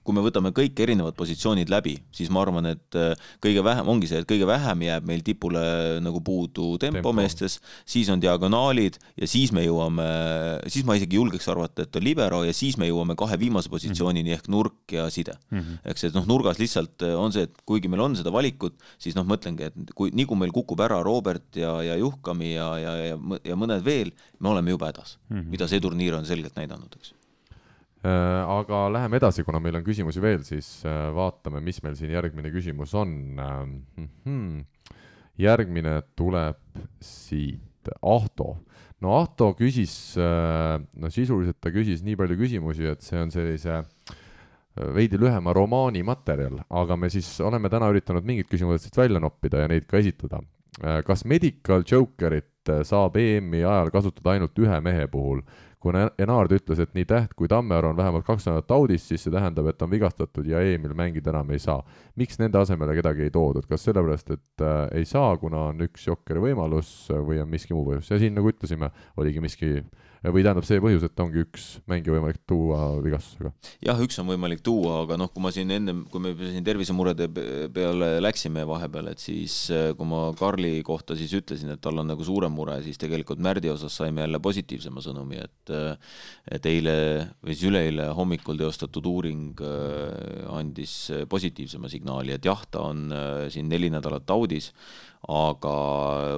kui 0.01 0.17
me 0.17 0.25
võtame 0.25 0.55
kõik 0.57 0.81
erinevad 0.87 1.19
positsioonid 1.21 1.69
läbi, 1.73 1.99
siis 2.17 2.33
ma 2.33 2.47
arvan, 2.47 2.71
et 2.73 2.97
äh, 2.97 3.13
kõige 3.45 3.67
vähem 3.67 3.93
ongi 3.93 4.09
see, 4.09 4.25
et 4.25 4.31
kõige 4.31 4.49
vähem 4.49 4.89
jääb 4.89 5.13
meil 5.13 5.21
tipule 5.27 5.69
nagu 6.01 6.25
puudu 6.25 6.79
tempomeestes 6.81 7.61
tempo., 7.61 7.79
siis 7.93 8.09
on 8.09 8.25
diagonaalid 8.25 8.97
ja 9.21 9.29
siis 9.29 9.53
me 9.53 9.69
jõuame, 9.69 10.09
siis 10.73 10.89
ma 10.89 10.94
isegi 10.99 11.19
julgeks 11.19 11.47
arvata, 11.53 11.85
et 11.85 11.97
on 11.99 12.05
libero 12.05 12.43
ja 12.47 12.53
siis 12.57 12.77
me 12.81 12.89
jõuame 12.89 13.17
kahe 13.19 13.39
viimase 13.41 13.71
positsioonini 13.73 14.29
mm 14.29 14.35
-hmm. 14.35 14.39
ehk 14.39 14.49
nurk 14.49 14.93
ja 14.93 15.09
side 15.11 15.35
mm. 15.51 15.59
-hmm. 15.59 15.79
eks, 15.91 16.05
et 16.05 16.15
noh, 16.15 16.27
nurgas 16.27 16.59
lihtsalt 16.59 17.03
äh, 17.03 17.15
on 17.19 17.33
see, 17.33 17.43
et 17.43 17.63
kuigi 17.67 17.89
meil 17.89 18.01
on 18.01 18.17
seda 18.17 18.33
valikut, 18.33 18.75
siis 18.99 19.15
noh, 19.15 19.27
mõtlengi, 19.27 19.71
et 19.71 19.95
kui 19.95 20.11
nii 20.11 20.27
kui 20.27 20.39
meil 20.39 20.53
kukub 20.53 20.81
ära 20.81 21.03
Robert 21.03 21.57
ja, 21.57 21.83
ja 21.83 21.97
Juhkami 21.97 22.55
ja, 22.55 22.69
ja, 22.79 22.95
ja, 23.11 23.19
ja 23.45 23.57
mõned 23.57 23.85
veel, 23.85 24.13
me 24.39 24.49
oleme 24.49 24.71
jube 24.71 24.87
hädas 24.87 25.19
mm, 25.29 25.37
-hmm. 25.41 25.51
mida 25.51 25.69
see 25.69 25.81
turniir 25.81 26.15
on 26.15 26.27
selgelt 26.27 26.57
näidanud, 26.57 26.97
eks 26.97 27.15
äh, 28.05 28.49
aga 28.59 28.93
läheme 28.93 29.17
edasi, 29.17 29.45
kuna 29.45 29.61
meil 29.61 29.77
on 29.77 29.85
küsimusi 29.85 30.23
veel, 30.23 30.43
siis 30.45 30.85
äh, 30.87 31.15
vaatame, 31.15 31.61
mis 31.61 31.83
meil 31.83 31.97
siin 31.97 32.11
järgmine 32.11 32.51
küsimus 32.51 32.95
on. 32.95 33.37
Mhm. 33.97 34.61
järgmine 35.39 36.03
tuleb 36.17 36.57
siit, 37.01 37.61
Ahto 38.03 38.57
no 39.05 39.19
Ahto 39.21 39.53
küsis, 39.59 39.95
äh, 40.21 40.79
no 40.81 41.11
sisuliselt 41.13 41.61
ta 41.63 41.73
küsis 41.75 42.05
nii 42.07 42.17
palju 42.19 42.39
küsimusi, 42.41 42.89
et 42.91 43.05
see 43.05 43.21
on 43.21 43.33
sellise 43.35 43.77
äh, 43.81 43.85
veidi 44.97 45.21
lühema 45.21 45.55
romaani 45.57 46.05
materjal, 46.07 46.59
aga 46.83 46.97
me 46.99 47.11
siis 47.13 47.29
oleme 47.45 47.71
täna 47.73 47.91
üritanud 47.93 48.27
mingid 48.27 48.51
küsimused 48.51 48.87
siit 48.87 48.99
välja 48.99 49.23
noppida 49.23 49.65
ja 49.65 49.71
neid 49.71 49.89
ka 49.91 50.01
esitada. 50.01 50.43
Äh, 50.83 51.03
kas 51.07 51.27
Medical 51.29 51.85
Jokerit 51.87 52.51
saab 52.89 53.19
EM-i 53.21 53.61
ajal 53.61 53.93
kasutada 53.93 54.35
ainult 54.35 54.59
ühe 54.59 54.81
mehe 54.85 55.07
puhul? 55.13 55.45
Kui 55.85 55.93
Enard 56.25 56.53
ütles, 56.57 56.81
et 56.81 56.95
nii 56.97 57.05
Täht 57.09 57.35
kui 57.37 57.49
Tammearu 57.51 57.91
on 57.93 57.99
vähemalt 57.99 58.25
kaks 58.27 58.49
nädalat 58.49 58.73
audis, 58.77 59.05
siis 59.09 59.27
see 59.27 59.35
tähendab, 59.35 59.69
et 59.69 59.83
on 59.85 59.93
vigastatud 59.93 60.49
ja 60.49 60.63
EM-il 60.65 60.97
mängida 60.97 61.33
enam 61.35 61.53
ei 61.53 61.61
saa. 61.63 61.83
miks 62.17 62.41
nende 62.41 62.59
asemele 62.59 62.97
kedagi 62.97 63.27
ei 63.27 63.35
toodud, 63.35 63.67
kas 63.69 63.85
sellepärast, 63.85 64.31
et 64.31 64.65
äh, 64.65 64.81
ei 65.01 65.05
saa, 65.09 65.37
kuna 65.41 65.69
on 65.73 65.85
üks 65.85 66.09
jokkeri 66.09 66.43
võimalus 66.49 66.95
või 67.13 67.43
on 67.43 67.53
miski 67.53 67.77
muu 67.77 67.85
põhjus 67.91 68.11
ja 68.11 68.19
siin 68.23 68.35
nagu 68.35 68.49
ütlesime, 68.51 68.91
oligi 69.21 69.45
miski 69.45 69.77
või 70.33 70.45
tähendab 70.45 70.65
see 70.65 70.81
põhjus, 70.81 71.05
et 71.05 71.21
ongi 71.21 71.43
üks 71.45 71.65
mängija 71.91 72.15
võimalik 72.15 72.39
tuua 72.49 72.79
vigastusega? 73.05 73.51
jah, 73.85 74.01
üks 74.01 74.17
on 74.23 74.29
võimalik 74.31 74.63
tuua, 74.65 75.03
aga 75.05 75.19
noh, 75.21 75.31
kui 75.33 75.45
ma 75.45 75.53
siin 75.55 75.73
ennem, 75.75 76.05
kui 76.11 76.23
me 76.25 76.33
siin 76.39 76.65
tervisemurede 76.65 77.29
peale 77.75 78.11
läksime 78.25 78.65
vahepeal, 78.69 79.11
et 79.13 79.23
siis 79.23 79.57
äh, 79.75 79.91
kui 79.99 80.09
ma 80.09 80.27
Karli 80.39 80.79
kohta 80.87 81.17
siis 81.19 81.35
ütlesin, 81.37 81.75
et 81.75 81.83
tal 81.85 82.01
on 82.01 82.09
nagu 82.09 82.25
suurem 82.25 82.55
mure, 82.57 82.79
siis 82.87 83.01
tegelikult 83.01 83.43
Märdi 83.45 83.73
osas 83.73 83.97
saime 84.01 84.25
jälle 84.25 84.41
positiivsema 84.45 85.05
sõnumi, 85.05 85.43
et 85.45 85.75
äh, 85.75 86.15
et 86.55 86.69
eile 86.69 86.97
või 87.45 87.57
siis 87.57 87.69
üleeile 87.69 88.11
hommikul 88.17 88.61
teostatud 88.61 89.05
uuring 89.11 89.61
äh, 89.65 90.45
andis 90.55 90.97
positiivsema 91.29 91.91
signaali, 91.93 92.37
et 92.37 92.49
jah, 92.49 92.65
ta 92.71 92.87
on 92.89 93.11
siin 93.53 93.69
neli 93.69 93.91
nädalat 93.93 94.31
audis 94.33 94.73
aga 95.31 95.75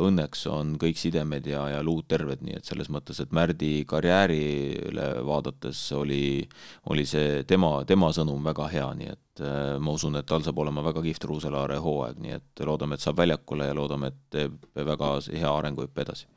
õnneks 0.06 0.44
on 0.52 0.76
kõik 0.80 0.98
sidemed 1.00 1.46
ja, 1.50 1.64
ja 1.74 1.82
luud 1.82 2.06
terved, 2.10 2.44
nii 2.46 2.58
et 2.58 2.68
selles 2.68 2.90
mõttes, 2.92 3.18
et 3.22 3.34
Märdi 3.34 3.80
karjäärile 3.88 5.08
vaadates 5.26 5.80
oli, 5.96 6.46
oli 6.92 7.06
see 7.08 7.42
tema, 7.48 7.80
tema 7.88 8.12
sõnum 8.14 8.46
väga 8.46 8.70
hea, 8.72 8.86
nii 9.00 9.10
et 9.10 9.42
äh, 9.42 9.74
ma 9.82 9.96
usun, 9.98 10.20
et 10.20 10.28
tal 10.28 10.46
saab 10.46 10.62
olema 10.62 10.84
väga 10.86 11.02
kihvt 11.08 11.28
Ruuselaare 11.30 11.80
hooaeg, 11.82 12.22
nii 12.22 12.38
et 12.38 12.64
loodame, 12.66 12.94
et 12.96 13.04
saab 13.04 13.18
väljakule 13.24 13.68
ja 13.68 13.76
loodame, 13.76 14.12
et 14.12 14.24
teeb 14.38 14.86
väga 14.86 15.16
hea 15.32 15.52
arenguhüppe 15.58 16.06
edasi 16.06 16.30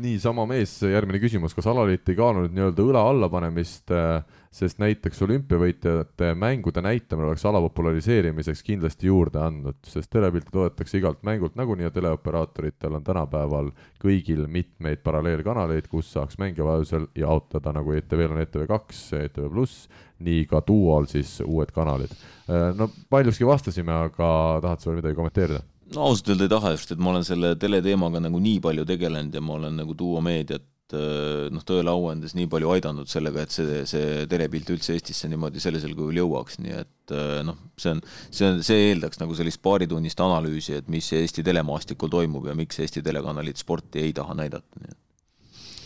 nii, 0.00 0.16
sama 0.20 0.44
mees, 0.48 0.72
järgmine 0.84 1.20
küsimus, 1.22 1.54
kas 1.56 1.66
alaliit 1.70 2.08
ei 2.10 2.16
kaalunud 2.18 2.52
nii-öelda 2.54 2.84
õla 2.84 3.02
allapanemist, 3.10 3.90
äh, 3.94 4.22
sest 4.54 4.80
näiteks 4.80 5.20
olümpiavõitjate 5.26 6.30
mängude 6.38 6.82
näitamine 6.84 7.28
oleks 7.28 7.44
ala 7.48 7.60
populariseerimiseks 7.66 8.62
kindlasti 8.66 9.10
juurde 9.10 9.40
andnud, 9.42 9.78
sest 9.86 10.10
telepilte 10.12 10.52
toodetakse 10.54 11.00
igalt 11.00 11.22
mängult 11.28 11.58
nagunii 11.58 11.88
ja 11.88 11.92
teleoperaatoritel 11.94 12.96
on 12.98 13.04
tänapäeval 13.04 13.70
kõigil 14.02 14.46
mitmeid 14.48 15.04
paralleelkanaleid, 15.06 15.90
kus 15.92 16.12
saaks 16.16 16.40
mängija 16.40 16.66
vajadusel 16.66 17.08
jaotada, 17.18 17.74
nagu 17.76 17.96
ETV-l 17.96 18.36
on 18.36 18.42
ETV2, 18.46 19.22
ETV 19.22 19.48
Pluss, 19.52 19.86
nii 20.24 20.44
ka 20.50 20.62
Duol 20.66 21.08
siis 21.10 21.38
uued 21.44 21.72
kanalid. 21.76 22.12
Äh, 22.48 22.72
no 22.76 22.90
paljuski 23.12 23.48
vastasime, 23.48 23.92
aga 24.08 24.28
tahad 24.64 24.80
sa 24.80 24.90
veel 24.90 25.02
midagi 25.02 25.18
kommenteerida? 25.18 25.64
No 25.94 26.06
ausalt 26.08 26.32
öelda 26.32 26.46
ei 26.46 26.52
taha, 26.52 26.72
sest 26.76 26.94
et 26.94 27.02
ma 27.02 27.12
olen 27.12 27.26
selle 27.26 27.52
teleteemaga 27.60 28.22
nagu 28.24 28.40
nii 28.42 28.58
palju 28.64 28.86
tegelenud 28.88 29.36
ja 29.36 29.42
ma 29.44 29.58
olen 29.58 29.78
nagu 29.80 29.94
Duo 29.98 30.22
meediat 30.24 30.96
äh, 30.96 31.46
noh, 31.54 31.64
tõele 31.66 31.92
au 31.92 32.08
andes 32.10 32.34
nii 32.38 32.48
palju 32.50 32.72
aidanud 32.74 33.10
sellega, 33.10 33.44
et 33.46 33.54
see, 33.54 33.82
see 33.88 34.26
telepilt 34.30 34.72
üldse 34.74 34.96
Eestisse 34.96 35.30
niimoodi 35.30 35.62
sellisel 35.62 35.94
kujul 35.98 36.20
jõuaks, 36.22 36.58
nii 36.64 36.76
et 36.80 37.14
äh, 37.14 37.40
noh, 37.46 37.58
see 37.78 37.94
on, 37.94 38.02
see 38.30 38.50
on, 38.50 38.62
see 38.66 38.88
eeldaks 38.90 39.22
nagu 39.22 39.36
sellist 39.38 39.62
paaritunnist 39.64 40.22
analüüsi, 40.26 40.80
et 40.80 40.90
mis 40.92 41.10
Eesti 41.16 41.46
telemaastikul 41.46 42.12
toimub 42.12 42.50
ja 42.50 42.56
miks 42.58 42.82
Eesti 42.82 43.04
telekanalid 43.06 43.62
sporti 43.62 44.02
ei 44.02 44.16
taha 44.16 44.38
näidata, 44.42 44.82
nii 44.82 44.90
et. 44.90 45.00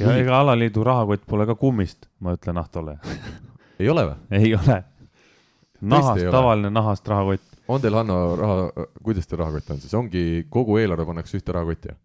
ja 0.01 0.16
ega 0.22 0.40
alaliidu 0.40 0.86
rahakott 0.86 1.28
pole 1.28 1.48
ka 1.51 1.59
kummist, 1.60 2.09
ma 2.24 2.39
ütlen 2.39 2.62
Ahtole 2.62 2.97
ei 3.81 3.93
ole 3.93 4.09
või? 4.09 4.40
ei 4.40 4.56
ole. 4.56 4.81
nahast, 5.81 6.24
tavaline 6.32 6.72
nahast 6.72 7.09
rahakott 7.09 7.49
on 7.77 7.83
teil, 7.83 7.97
Hanno, 7.97 8.21
raha, 8.39 8.87
kuidas 9.05 9.29
teil 9.29 9.43
rahakott 9.45 9.75
on 9.75 9.83
siis, 9.83 9.97
ongi 9.99 10.47
kogu 10.53 10.79
eelarve 10.81 11.09
pannakse 11.09 11.41
ühte 11.41 11.57
rahakotti? 11.57 11.97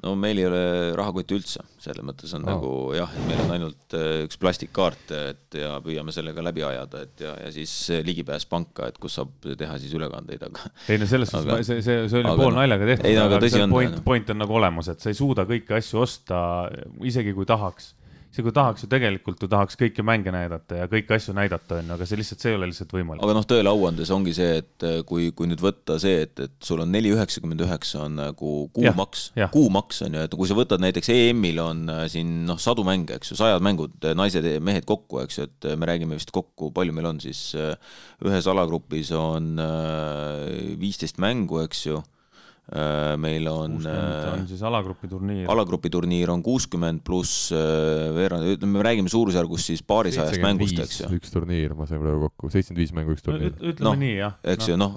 no 0.00 0.14
meil 0.18 0.38
ei 0.40 0.46
ole 0.48 0.62
rahakotti 0.96 1.36
üldse, 1.36 1.62
selles 1.82 2.04
mõttes 2.06 2.32
on 2.36 2.46
oh. 2.46 2.48
nagu 2.48 2.70
jah, 2.96 3.10
et 3.14 3.26
meil 3.28 3.42
on 3.44 3.52
ainult 3.56 3.96
äh, 3.98 4.22
üks 4.24 4.40
plastikkaart, 4.40 5.12
et 5.18 5.58
ja 5.60 5.74
püüame 5.84 6.14
sellega 6.14 6.44
läbi 6.44 6.64
ajada, 6.66 7.04
et 7.06 7.24
ja, 7.26 7.34
ja 7.44 7.52
siis 7.54 7.74
ligipääs 8.06 8.48
panka, 8.50 8.88
et 8.90 8.98
kus 9.02 9.18
saab 9.20 9.34
teha 9.44 9.76
siis 9.82 9.92
ülekandeid, 9.98 10.46
aga. 10.48 10.72
ei 10.88 11.00
no 11.00 11.08
selles 11.10 11.32
suhtes, 11.34 11.68
see, 11.68 11.84
see, 11.84 12.08
see 12.10 12.22
oli 12.22 12.34
pool 12.40 12.56
naljaga 12.56 12.90
tehtud, 12.94 13.12
aga, 13.12 13.40
aga 13.42 13.52
see 13.52 13.70
point, 13.76 14.02
point 14.06 14.34
on 14.34 14.42
nagu 14.42 14.58
olemas, 14.62 14.90
et 14.92 15.04
sa 15.04 15.12
ei 15.12 15.20
suuda 15.20 15.46
kõiki 15.50 15.76
asju 15.78 16.04
osta, 16.06 16.42
isegi 17.12 17.36
kui 17.36 17.48
tahaks 17.48 17.92
see, 18.30 18.44
kui 18.46 18.52
tahaks 18.54 18.84
ju 18.84 18.88
tegelikult 18.90 19.42
ju 19.42 19.48
tahaks 19.50 19.78
kõiki 19.78 20.04
mänge 20.06 20.30
näidata 20.34 20.82
ja 20.82 20.88
kõiki 20.90 21.16
asju 21.16 21.34
näidata, 21.34 21.80
on 21.80 21.88
ju, 21.90 21.96
aga 21.96 22.06
see 22.06 22.20
lihtsalt, 22.20 22.42
see 22.42 22.52
ei 22.52 22.58
ole 22.58 22.68
lihtsalt 22.70 22.92
võimalik. 22.94 23.24
aga 23.26 23.34
noh, 23.36 23.46
tõele 23.50 23.72
au 23.72 23.86
andes 23.88 24.12
ongi 24.14 24.34
see, 24.36 24.60
et 24.62 24.86
äh, 24.86 25.00
kui, 25.06 25.30
kui 25.36 25.50
nüüd 25.50 25.62
võtta 25.64 25.96
see, 26.02 26.26
et, 26.26 26.44
et 26.46 26.54
sul 26.66 26.82
on 26.84 26.92
neli 26.94 27.10
üheksakümmend 27.14 27.64
üheksa 27.66 28.04
on 28.06 28.20
nagu 28.20 28.52
kuumaks, 28.76 29.24
kuumaks 29.54 30.04
on 30.06 30.18
ju, 30.18 30.28
et 30.28 30.36
kui 30.38 30.50
sa 30.50 30.58
võtad 30.58 30.84
näiteks 30.84 31.10
EM-il 31.16 31.58
on 31.64 31.82
äh, 31.90 32.04
siin 32.12 32.44
noh, 32.48 32.60
sadu 32.62 32.86
mänge, 32.86 33.18
eks 33.18 33.34
ju, 33.34 33.40
sajad 33.40 33.66
mängud, 33.66 33.98
naised 34.18 34.46
ja 34.46 34.62
mehed 34.62 34.86
kokku, 34.88 35.24
eks 35.24 35.40
ju, 35.40 35.48
et 35.50 35.70
me 35.74 35.90
räägime 35.90 36.18
vist 36.20 36.30
kokku, 36.34 36.70
palju 36.76 36.94
meil 36.94 37.10
on 37.10 37.20
siis 37.22 37.50
ühes 37.58 38.46
alagrupis 38.50 39.10
on 39.16 39.56
viisteist 40.80 41.18
mängu, 41.22 41.64
eks 41.64 41.86
ju 41.88 42.00
meil 42.70 43.46
on, 43.50 43.72
on 43.82 43.86
äh, 43.90 44.42
siis 44.46 44.60
alagrupi 44.62 45.08
turniir. 45.10 45.48
alagrupi 45.50 45.90
turniir 45.90 46.30
on 46.30 46.42
kuuskümmend 46.46 47.02
pluss 47.06 47.48
äh, 47.50 47.58
veerand, 48.14 48.46
ütleme, 48.46 48.78
me 48.78 48.84
räägime 48.86 49.10
suurusjärgus 49.10 49.64
siis 49.72 49.82
paarisajast 49.82 50.38
mängust, 50.44 50.78
eks 50.78 51.00
ju. 51.02 51.08
üks 51.18 51.34
turniir, 51.34 51.74
ma 51.74 51.88
sain 51.90 51.98
praegu 52.02 52.28
kokku, 52.28 52.50
seitsekümmend 52.54 52.82
viis 52.84 52.92
mängu 52.94 53.16
üks 53.16 53.26
turniir. 53.26 53.56
ütleme 53.58 53.88
no, 53.88 53.94
nii, 53.98 54.12
jah. 54.20 54.36
eks 54.54 54.70
ju, 54.70 54.76
noh, 54.78 54.94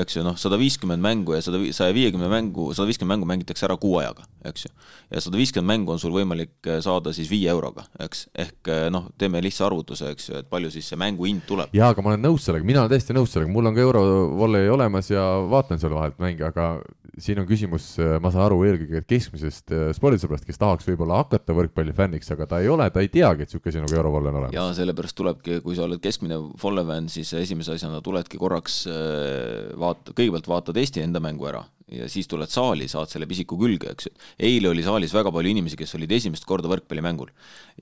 eks 0.00 0.16
ju, 0.16 0.24
noh, 0.24 0.38
sada 0.40 0.60
viiskümmend 0.60 1.04
mängu 1.04 1.36
ja 1.36 1.42
sada, 1.44 1.60
saja 1.76 1.96
viiekümne 1.96 2.30
mängu, 2.32 2.70
sada 2.72 2.88
viiskümmend 2.88 3.18
mängu 3.18 3.28
mängitakse 3.34 3.68
ära 3.68 3.76
kuu 3.80 3.98
ajaga, 4.00 4.24
eks 4.48 4.64
ju. 4.64 4.72
ja 5.12 5.24
sada 5.26 5.42
viiskümmend 5.42 5.68
mängu 5.74 5.92
on 5.92 6.00
sul 6.00 6.16
võimalik 6.16 6.72
saada 6.84 7.12
siis 7.12 7.28
viie 7.28 7.52
euroga, 7.52 7.84
eks, 8.00 8.30
ehk 8.32 8.72
noh, 8.94 9.10
teeme 9.20 9.44
lihtsa 9.44 9.68
arvutuse, 9.68 10.14
eks 10.16 10.32
ju, 10.32 10.40
et 10.40 10.48
palju 10.48 10.72
siis 10.72 10.88
see 10.88 10.96
mängu 10.96 11.28
hind 11.28 11.44
tuleb. 11.44 11.68
jaa, 11.76 11.92
aga 11.92 12.06
ma 12.06 12.14
olen 12.14 12.24
nõus 12.30 12.48
sellega, 12.48 12.64
mina 12.64 12.86
olen 12.86 12.96
täiesti 12.96 13.16
nõus 13.16 13.36
sellega, 13.36 13.52
mul 13.52 13.68
on 13.68 13.76
ka 13.76 13.84
eurovolley 13.84 14.72
olemas 14.72 15.12
ja 15.12 15.28
vaatan 15.52 15.84
seal 15.84 15.92
vahelt 15.92 16.16
mänge, 16.22 16.48
aga 16.48 16.77
siin 17.18 17.40
on 17.42 17.46
küsimus, 17.48 17.90
ma 18.22 18.30
saan 18.34 18.46
aru 18.46 18.60
eelkõige 18.68 19.02
keskmisest 19.08 19.72
äh, 19.74 19.86
spordisõbrast, 19.96 20.46
kes 20.48 20.60
tahaks 20.60 20.86
võib-olla 20.88 21.22
hakata 21.22 21.56
võrkpallifänniks, 21.56 22.30
aga 22.34 22.48
ta 22.50 22.60
ei 22.62 22.70
ole, 22.72 22.88
ta 22.94 23.02
ei 23.04 23.10
teagi, 23.12 23.44
et 23.44 23.52
niisugune 23.52 23.74
asi 23.74 23.82
nagu 23.84 23.98
Eurovolle 23.98 24.32
on 24.32 24.40
olemas. 24.42 24.56
ja 24.56 24.68
sellepärast 24.76 25.18
tulebki, 25.18 25.60
kui 25.64 25.78
sa 25.78 25.86
oled 25.88 26.02
keskmine 26.04 26.38
volle 26.62 26.84
fänn, 26.88 27.10
siis 27.12 27.32
esimese 27.38 27.74
asjana 27.74 28.02
tuledki 28.04 28.40
korraks 28.40 28.84
äh, 28.90 29.74
vaata, 29.78 30.14
kõigepealt 30.14 30.50
vaatad 30.50 30.80
Eesti 30.80 31.04
enda 31.04 31.22
mängu 31.24 31.50
ära 31.50 31.64
ja 31.92 32.08
siis 32.12 32.28
tuled 32.28 32.50
saali, 32.52 32.88
saad 32.90 33.10
selle 33.10 33.26
pisiku 33.28 33.56
külge, 33.60 33.92
eks 33.94 34.08
ju. 34.08 34.14
eile 34.50 34.72
oli 34.72 34.84
saalis 34.84 35.14
väga 35.16 35.32
palju 35.34 35.52
inimesi, 35.54 35.78
kes 35.80 35.96
olid 35.96 36.12
esimest 36.18 36.46
korda 36.48 36.68
võrkpallimängul 36.70 37.32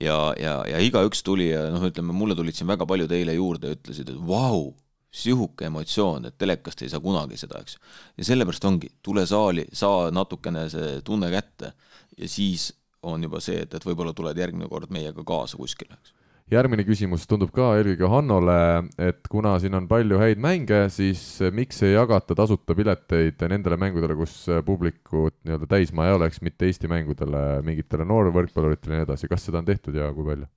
ja, 0.01 0.17
ja, 0.39 0.61
ja 0.69 0.81
igaüks 0.83 1.23
tuli 1.27 1.49
ja 1.51 1.67
noh, 1.73 1.83
ütleme 1.89 2.15
mulle 2.15 2.37
tulid 2.37 2.55
siin 2.55 2.69
väga 2.71 2.87
paljud 2.87 3.11
eile 3.11 3.35
juurde 3.35 3.73
ja 3.73 3.79
ütlesid, 3.79 4.13
et 4.13 4.21
vau 4.21 4.69
wow,, 4.69 4.69
sihuke 5.11 5.69
emotsioon, 5.69 6.27
et 6.27 6.37
telekast 6.37 6.83
ei 6.83 6.91
saa 6.91 7.01
kunagi 7.03 7.39
seda, 7.39 7.61
eks. 7.63 7.77
ja 8.17 8.27
sellepärast 8.27 8.65
ongi, 8.69 8.91
tule 9.03 9.25
saali, 9.25 9.65
saa 9.73 10.11
natukene 10.11 10.67
see 10.69 10.99
tunne 11.05 11.31
kätte 11.33 11.73
ja 12.17 12.29
siis 12.29 12.73
on 13.07 13.23
juba 13.23 13.39
see, 13.43 13.63
et, 13.63 13.73
et 13.73 13.85
võib-olla 13.85 14.13
tuled 14.13 14.37
järgmine 14.37 14.69
kord 14.69 14.91
meiega 14.93 15.23
kaasa 15.27 15.57
kuskile, 15.57 15.95
eks 15.95 16.15
järgmine 16.51 16.85
küsimus 16.87 17.25
tundub 17.27 17.51
ka 17.55 17.73
eelkõige 17.75 18.07
Hannole, 18.11 18.57
et 19.03 19.25
kuna 19.31 19.55
siin 19.59 19.75
on 19.77 19.87
palju 19.89 20.19
häid 20.21 20.39
mänge, 20.43 20.85
siis 20.93 21.21
miks 21.55 21.81
ei 21.83 21.95
jagata 21.95 22.37
tasuta 22.37 22.75
pileteid 22.77 23.43
nendele 23.51 23.79
mängudele, 23.79 24.15
kus 24.19 24.45
publikut 24.65 25.35
nii-öelda 25.43 25.67
täismaja 25.73 26.13
ei 26.13 26.19
oleks, 26.21 26.39
mitte 26.45 26.69
Eesti 26.69 26.91
mängudele, 26.91 27.43
mingitele 27.67 28.07
noorvõrkpalluritele 28.07 28.95
ja 28.95 29.01
nii 29.01 29.09
edasi, 29.09 29.31
kas 29.31 29.47
seda 29.47 29.59
on 29.59 29.67
tehtud 29.67 29.99
ja 29.99 30.07
kui 30.15 30.27
palju? 30.29 30.47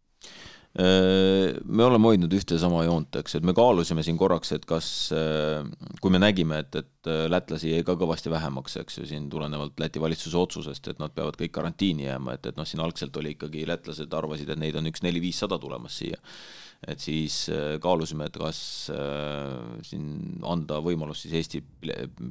Äh, 0.79 1.57
me 1.67 1.83
oleme 1.83 2.13
hoidnud 2.13 2.35
ühte 2.37 2.55
sama 2.63 2.85
joont, 2.87 3.17
eks, 3.19 3.35
et 3.41 3.47
me 3.47 3.51
kaalusime 3.59 4.05
siin 4.07 4.19
korraks, 4.21 4.53
et 4.55 4.67
kas, 4.71 4.87
äh, 5.11 5.65
kui 5.99 6.15
me 6.15 6.21
nägime, 6.23 6.61
et, 6.63 6.79
et 6.79 7.11
äh, 7.11 7.25
lätlasi 7.27 7.73
jäi 7.73 7.87
ka 7.87 7.97
kõvasti 7.99 8.31
vähemaks, 8.31 8.77
eks 8.79 9.01
ju, 9.01 9.09
siin 9.11 9.27
tulenevalt 9.33 9.83
Läti 9.83 10.03
valitsuse 10.03 10.39
otsusest, 10.39 10.93
et 10.93 11.03
nad 11.03 11.11
peavad 11.17 11.35
kõik 11.41 11.57
karantiini 11.59 12.07
jääma, 12.07 12.39
et, 12.39 12.47
et 12.53 12.61
noh, 12.61 12.69
siin 12.69 12.85
algselt 12.87 13.19
oli 13.19 13.35
ikkagi, 13.35 13.67
lätlased 13.67 14.15
arvasid, 14.15 14.55
et 14.55 14.63
neid 14.63 14.79
on 14.79 14.87
üks 14.93 15.03
neli-viissada 15.03 15.59
tulemas 15.59 15.99
siia 15.99 16.23
et 16.89 17.02
siis 17.02 17.35
äh, 17.52 17.74
kaalusime, 17.82 18.31
et 18.31 18.36
kas 18.40 18.61
äh, 18.94 19.82
siin 19.85 20.40
anda 20.48 20.78
võimalus 20.85 21.27
siis 21.27 21.35
Eesti 21.40 21.61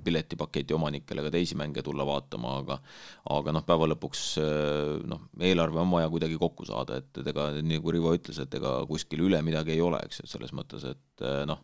piletipaketi 0.06 0.74
omanikele 0.74 1.26
ka 1.26 1.34
teisi 1.36 1.58
mänge 1.60 1.84
tulla 1.86 2.06
vaatama, 2.08 2.56
aga 2.64 2.80
aga 3.36 3.54
noh, 3.54 3.66
päeva 3.68 3.92
lõpuks 3.92 4.24
äh, 4.42 4.96
noh, 5.10 5.28
eelarve 5.38 5.84
on 5.84 5.94
vaja 5.94 6.10
kuidagi 6.10 6.40
kokku 6.42 6.66
saada, 6.70 6.98
et, 7.04 7.22
ega 7.30 7.52
nagu 7.62 7.94
Rivo 7.94 8.16
ütles, 8.18 8.42
et 8.42 8.58
ega 8.58 8.80
kuskil 8.90 9.28
üle 9.28 9.42
midagi 9.46 9.76
ei 9.78 9.86
ole, 9.86 10.02
eks 10.08 10.24
et 10.24 10.34
selles 10.34 10.56
mõttes, 10.58 10.88
et 10.90 11.04
noh, 11.22 11.60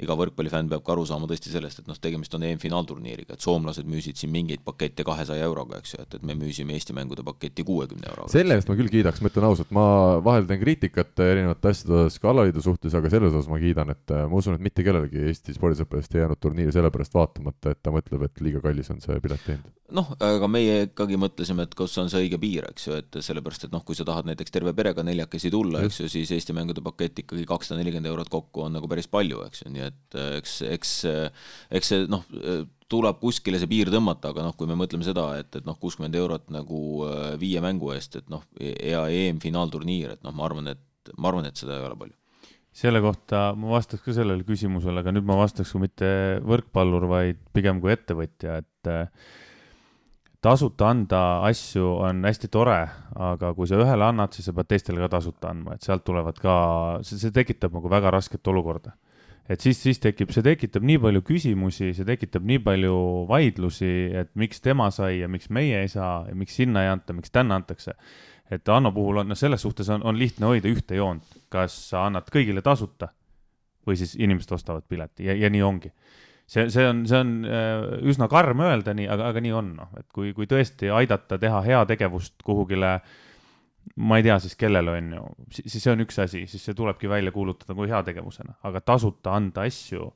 iga 0.00 0.16
võrkpallifänn 0.18 0.70
peab 0.70 0.84
ka 0.86 0.94
aru 0.94 1.04
saama 1.08 1.28
tõesti 1.30 1.52
sellest, 1.52 1.82
et 1.82 1.90
noh, 1.90 1.98
tegemist 2.00 2.34
on 2.36 2.44
EM-finaalturniiriga, 2.48 3.36
et 3.36 3.44
soomlased 3.44 3.88
müüsid 3.90 4.20
siin 4.20 4.32
mingeid 4.34 4.62
pakette 4.66 5.04
kahesaja 5.06 5.46
euroga, 5.48 5.80
eks 5.80 5.94
ju, 5.94 6.02
et, 6.04 6.18
et 6.18 6.26
me 6.26 6.36
müüsime 6.38 6.76
Eesti 6.76 6.96
mängude 6.96 7.24
paketti 7.26 7.64
kuuekümne 7.66 8.08
euroga. 8.12 8.30
selle 8.32 8.56
eest 8.58 8.70
ma 8.70 8.78
küll 8.78 8.92
kiidaks, 8.92 9.22
ma 9.22 9.32
ütlen 9.32 9.48
ausalt, 9.50 9.72
ma 9.76 9.86
vahel 10.24 10.48
teen 10.48 10.62
kriitikat 10.62 11.24
erinevate 11.26 11.74
asjade 11.74 11.96
osas 12.04 12.20
ka 12.22 12.32
alaliidu 12.32 12.64
suhtes, 12.64 12.96
aga 12.96 13.12
selles 13.12 13.34
osas 13.34 13.50
ma 13.50 13.60
kiidan, 13.62 13.92
et 13.96 14.16
äh, 14.16 14.24
ma 14.30 14.40
usun, 14.40 14.56
et 14.56 14.64
mitte 14.64 14.86
kellelgi 14.86 15.26
Eesti 15.30 15.56
spordisõpradest 15.56 16.16
ei 16.16 16.24
jäänud 16.24 16.40
turniiri 16.40 16.74
sellepärast 16.76 17.16
vaatamata, 17.16 17.74
et 17.74 17.82
ta 17.82 17.94
mõtleb, 17.94 18.26
et 18.28 18.44
liiga 18.44 18.62
kallis 18.64 18.90
on 18.94 19.02
see 19.04 19.20
pileti 19.22 19.56
hind. 19.56 19.68
Noh, 19.96 20.10
aga 20.24 20.48
meie 20.50 20.76
ikkagi 20.88 21.18
mõtlesime, 21.20 21.66
et 21.66 21.76
kus 21.78 21.96
on 22.02 22.10
see 22.12 22.24
õige 22.24 22.40
piir, 22.42 22.66
eks 22.70 22.88
ju, 22.88 22.96
et 23.00 23.20
sellepärast, 23.24 23.68
et 23.68 23.74
noh, 23.74 23.84
kui 23.86 23.98
sa 23.98 24.06
tahad 24.08 24.28
näiteks 24.28 24.54
terve 24.54 24.74
perega 24.76 25.04
neljakesi 25.06 25.52
tulla, 25.52 25.84
eks 25.86 26.02
ju, 26.02 26.10
siis 26.12 26.32
Eesti 26.36 26.56
mängude 26.56 26.84
pakett 26.84 27.22
ikkagi 27.24 27.46
kakssada 27.48 27.80
nelikümmend 27.80 28.10
eurot 28.10 28.32
kokku 28.32 28.66
on 28.66 28.76
nagu 28.78 28.90
päris 28.90 29.10
palju, 29.10 29.44
eks 29.48 29.64
ju, 29.64 29.72
nii 29.74 29.86
et 29.86 30.18
äh, 30.20 30.36
eks, 30.40 30.60
eks, 30.70 30.94
eks 31.80 31.94
see 31.94 32.10
noh, 32.10 32.26
tuleb 32.90 33.20
kuskile 33.22 33.58
see 33.60 33.70
piir 33.70 33.90
tõmmata, 33.92 34.32
aga 34.34 34.44
noh, 34.48 34.54
kui 34.58 34.68
me 34.70 34.76
mõtleme 34.78 35.06
seda, 35.06 35.26
et, 35.40 35.52
et 35.60 35.66
noh, 35.66 35.76
kuuskümmend 35.80 36.16
eurot 36.18 36.48
nagu 36.54 36.80
äh, 37.06 37.34
viie 37.40 37.62
mängu 37.64 37.92
eest, 37.94 38.18
et 38.18 38.30
noh, 38.32 38.42
ja 38.58 39.04
EM-finaalturniir, 39.06 40.16
et 40.16 40.24
noh, 40.26 40.34
ma 40.34 40.48
arvan, 40.48 40.72
et 40.74 41.12
ma 41.16 41.30
arvan, 41.30 41.46
et 41.48 41.60
seda 41.60 41.78
ei 41.78 41.86
ole 41.86 41.98
palju. 42.00 42.16
Selle 42.80 43.00
kohta 43.02 43.50
ma 43.58 43.72
vastaks 43.72 44.04
ka 44.04 44.14
sellele 44.14 44.46
küsimusele, 44.46 45.02
aga 45.02 45.12
nüüd 45.14 45.26
ma 45.26 45.36
vastaks 45.40 45.72
kui 45.74 45.84
mitte 45.88 46.10
võrkpallur, 46.46 47.08
vaid 47.10 47.40
pigem 47.54 47.80
kui 47.82 47.90
ettevõtja, 47.94 48.60
et 48.62 48.90
äh, 48.90 49.30
tasuta 50.40 50.88
anda 50.88 51.20
asju 51.48 51.84
on 52.00 52.24
hästi 52.24 52.48
tore, 52.52 52.80
aga 53.28 53.52
kui 53.56 53.68
sa 53.68 53.78
ühele 53.80 54.06
annad, 54.06 54.32
siis 54.32 54.48
sa 54.48 54.54
pead 54.56 54.70
teistele 54.72 55.02
ka 55.04 55.10
tasuta 55.16 55.52
andma, 55.52 55.76
et 55.76 55.84
sealt 55.84 56.04
tulevad 56.06 56.40
ka, 56.40 56.54
see, 57.06 57.32
tekitab 57.34 57.76
nagu 57.76 57.92
väga 57.92 58.12
rasket 58.14 58.48
olukorda. 58.52 58.96
et 59.50 59.60
siis, 59.60 59.80
siis 59.82 59.98
tekib, 59.98 60.30
see 60.30 60.44
tekitab 60.46 60.84
nii 60.86 60.98
palju 61.02 61.22
küsimusi, 61.26 61.90
see 61.94 62.06
tekitab 62.06 62.44
nii 62.46 62.60
palju 62.62 62.96
vaidlusi, 63.28 63.92
et 64.14 64.30
miks 64.38 64.62
tema 64.62 64.90
sai 64.94 65.18
ja 65.20 65.28
miks 65.28 65.50
meie 65.50 65.80
ei 65.82 65.88
saa 65.90 66.24
ja 66.28 66.34
miks 66.38 66.54
sinna 66.54 66.84
ei 66.84 66.92
anta, 66.92 67.12
miks 67.12 67.34
tänna 67.34 67.58
antakse. 67.58 67.94
et 68.50 68.68
Hanno 68.68 68.92
puhul 68.92 69.22
on, 69.22 69.28
noh, 69.28 69.38
selles 69.38 69.62
suhtes 69.62 69.88
on, 69.88 70.02
on 70.02 70.18
lihtne 70.18 70.46
hoida 70.46 70.68
ühte 70.68 70.94
joont, 70.94 71.24
kas 71.50 71.74
sa 71.90 72.06
annad 72.06 72.30
kõigile 72.30 72.62
tasuta 72.62 73.10
või 73.86 73.96
siis 73.96 74.14
inimesed 74.14 74.52
ostavad 74.52 74.86
pileti 74.88 75.26
ja, 75.26 75.34
ja 75.34 75.50
nii 75.50 75.62
ongi 75.62 75.92
see, 76.50 76.66
see 76.74 76.86
on, 76.86 77.04
see 77.08 77.18
on 77.22 77.32
äh, 77.46 77.86
üsna 78.10 78.28
karm 78.30 78.62
öelda 78.66 78.94
nii, 78.96 79.08
aga, 79.12 79.30
aga 79.32 79.42
nii 79.44 79.56
on, 79.56 79.74
noh, 79.78 79.90
et 80.00 80.08
kui, 80.14 80.32
kui 80.36 80.48
tõesti 80.50 80.90
aidata 80.94 81.38
teha 81.40 81.62
heategevust 81.66 82.42
kuhugile, 82.46 82.96
ma 84.02 84.18
ei 84.18 84.26
tea 84.26 84.38
siis 84.42 84.56
kellele, 84.58 84.96
on 84.98 85.12
ju, 85.16 85.28
siis 85.60 85.78
see 85.78 85.94
on 85.94 86.04
üks 86.06 86.18
asi, 86.22 86.44
siis 86.50 86.64
see 86.66 86.76
tulebki 86.76 87.10
välja 87.10 87.32
kuulutada 87.34 87.76
kui 87.78 87.90
heategevusena, 87.90 88.58
aga 88.68 88.82
tasuta 88.92 89.36
anda 89.38 89.66
asju 89.68 90.10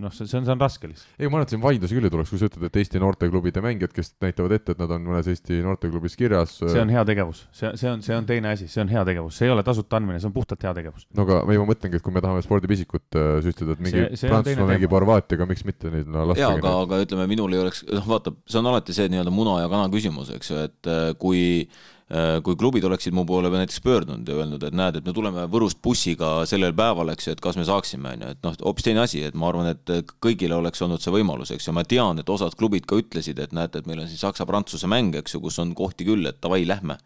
noh, 0.00 0.12
see, 0.14 0.26
see 0.28 0.38
on, 0.38 0.46
see 0.46 0.54
on 0.54 0.60
raske 0.62 0.88
lihtsalt. 0.90 1.10
ei, 1.18 1.28
ma 1.28 1.38
arvan, 1.38 1.46
et 1.46 1.54
siin 1.54 1.62
vaidlusi 1.62 1.96
küll 1.96 2.08
ei 2.08 2.12
tuleks, 2.12 2.32
kui 2.32 2.40
sa 2.40 2.48
ütled, 2.50 2.66
et 2.68 2.78
Eesti 2.80 3.02
noorteklubide 3.02 3.62
mängijad, 3.64 3.94
kes 3.94 4.12
näitavad 4.22 4.54
ette, 4.56 4.74
et 4.74 4.82
nad 4.82 4.94
on 4.96 5.06
mõnes 5.08 5.28
Eesti 5.30 5.60
noorteklubis 5.64 6.18
kirjas. 6.20 6.56
see 6.60 6.82
on 6.82 6.92
heategevus, 6.94 7.44
see, 7.54 7.72
see 7.80 7.90
on, 7.90 8.04
see 8.06 8.16
on 8.16 8.28
teine 8.28 8.52
asi, 8.54 8.68
see 8.70 8.82
on 8.84 8.92
heategevus, 8.92 9.38
see 9.40 9.48
ei 9.48 9.54
ole 9.54 9.64
tasuta 9.66 10.00
andmine, 10.00 10.20
see 10.22 10.30
on 10.30 10.36
puhtalt 10.36 10.66
heategevus. 10.68 11.08
no 11.16 11.26
aga 11.26 11.40
ma 11.48 11.68
mõtlengi, 11.70 12.00
et 12.00 12.06
kui 12.06 12.14
me 12.14 12.24
tahame 12.24 12.44
spordipisikut 12.44 13.20
äh, 13.20 13.30
süstada, 13.46 13.78
et 13.78 13.84
mingi 13.84 14.06
Prantsusmaa 14.24 14.70
mängib 14.74 14.94
Horvaatiaga, 14.94 15.48
miks 15.50 15.66
mitte 15.68 15.92
neid 15.94 16.10
no, 16.10 16.28
lasta. 16.30 16.44
jaa, 16.44 16.52
aga, 16.58 16.76
aga 16.86 17.02
ütleme, 17.06 17.28
minul 17.30 17.56
ei 17.56 17.64
oleks, 17.64 17.84
noh 17.90 18.06
vaata, 18.08 18.34
see 18.50 18.60
on 18.60 18.70
alati 18.72 18.96
see 18.96 19.10
nii-öelda 19.12 19.34
muna 19.34 19.60
ja 19.62 19.72
kana 19.72 19.90
küsimus, 19.92 20.32
eks 20.34 20.52
ju, 20.52 20.62
et 20.68 20.90
äh, 20.90 21.10
kui 21.20 21.44
Äh, 21.64 21.93
kui 22.44 22.56
klubid 22.60 22.84
oleksid 22.84 23.14
mu 23.16 23.24
poole 23.24 23.48
näiteks 23.48 23.80
pöördunud 23.80 24.28
ja 24.28 24.34
öelnud, 24.36 24.62
et 24.66 24.74
näed, 24.76 24.98
et 24.98 25.06
me 25.08 25.14
tuleme 25.16 25.46
Võrust 25.50 25.78
bussiga 25.82 26.34
sellel 26.46 26.74
päeval, 26.76 27.14
eks 27.14 27.28
ju, 27.28 27.32
et 27.32 27.40
kas 27.40 27.56
me 27.56 27.64
saaksime, 27.64 28.12
on 28.12 28.26
ju, 28.26 28.32
et 28.34 28.42
noh, 28.44 28.58
hoopis 28.66 28.84
teine 28.84 29.00
asi, 29.00 29.22
et 29.24 29.38
ma 29.38 29.48
arvan, 29.48 29.70
et 29.72 30.12
kõigile 30.22 30.58
oleks 30.58 30.84
olnud 30.84 31.00
see 31.00 31.14
võimalus, 31.14 31.54
eks 31.54 31.70
ju, 31.70 31.72
ma 31.72 31.86
tean, 31.88 32.20
et 32.20 32.28
osad 32.28 32.58
klubid 32.60 32.84
ka 32.90 33.00
ütlesid, 33.00 33.40
et 33.40 33.56
näete, 33.56 33.80
et 33.80 33.88
meil 33.88 34.04
on 34.04 34.10
siin 34.10 34.20
Saksa-Prantsuse 34.20 34.90
mäng, 34.90 35.16
eks 35.16 35.38
ju, 35.38 35.40
kus 35.46 35.58
on 35.64 35.72
kohti 35.78 36.04
küll, 36.04 36.28
et 36.28 36.42
davai, 36.44 36.66
lähme 36.68 37.00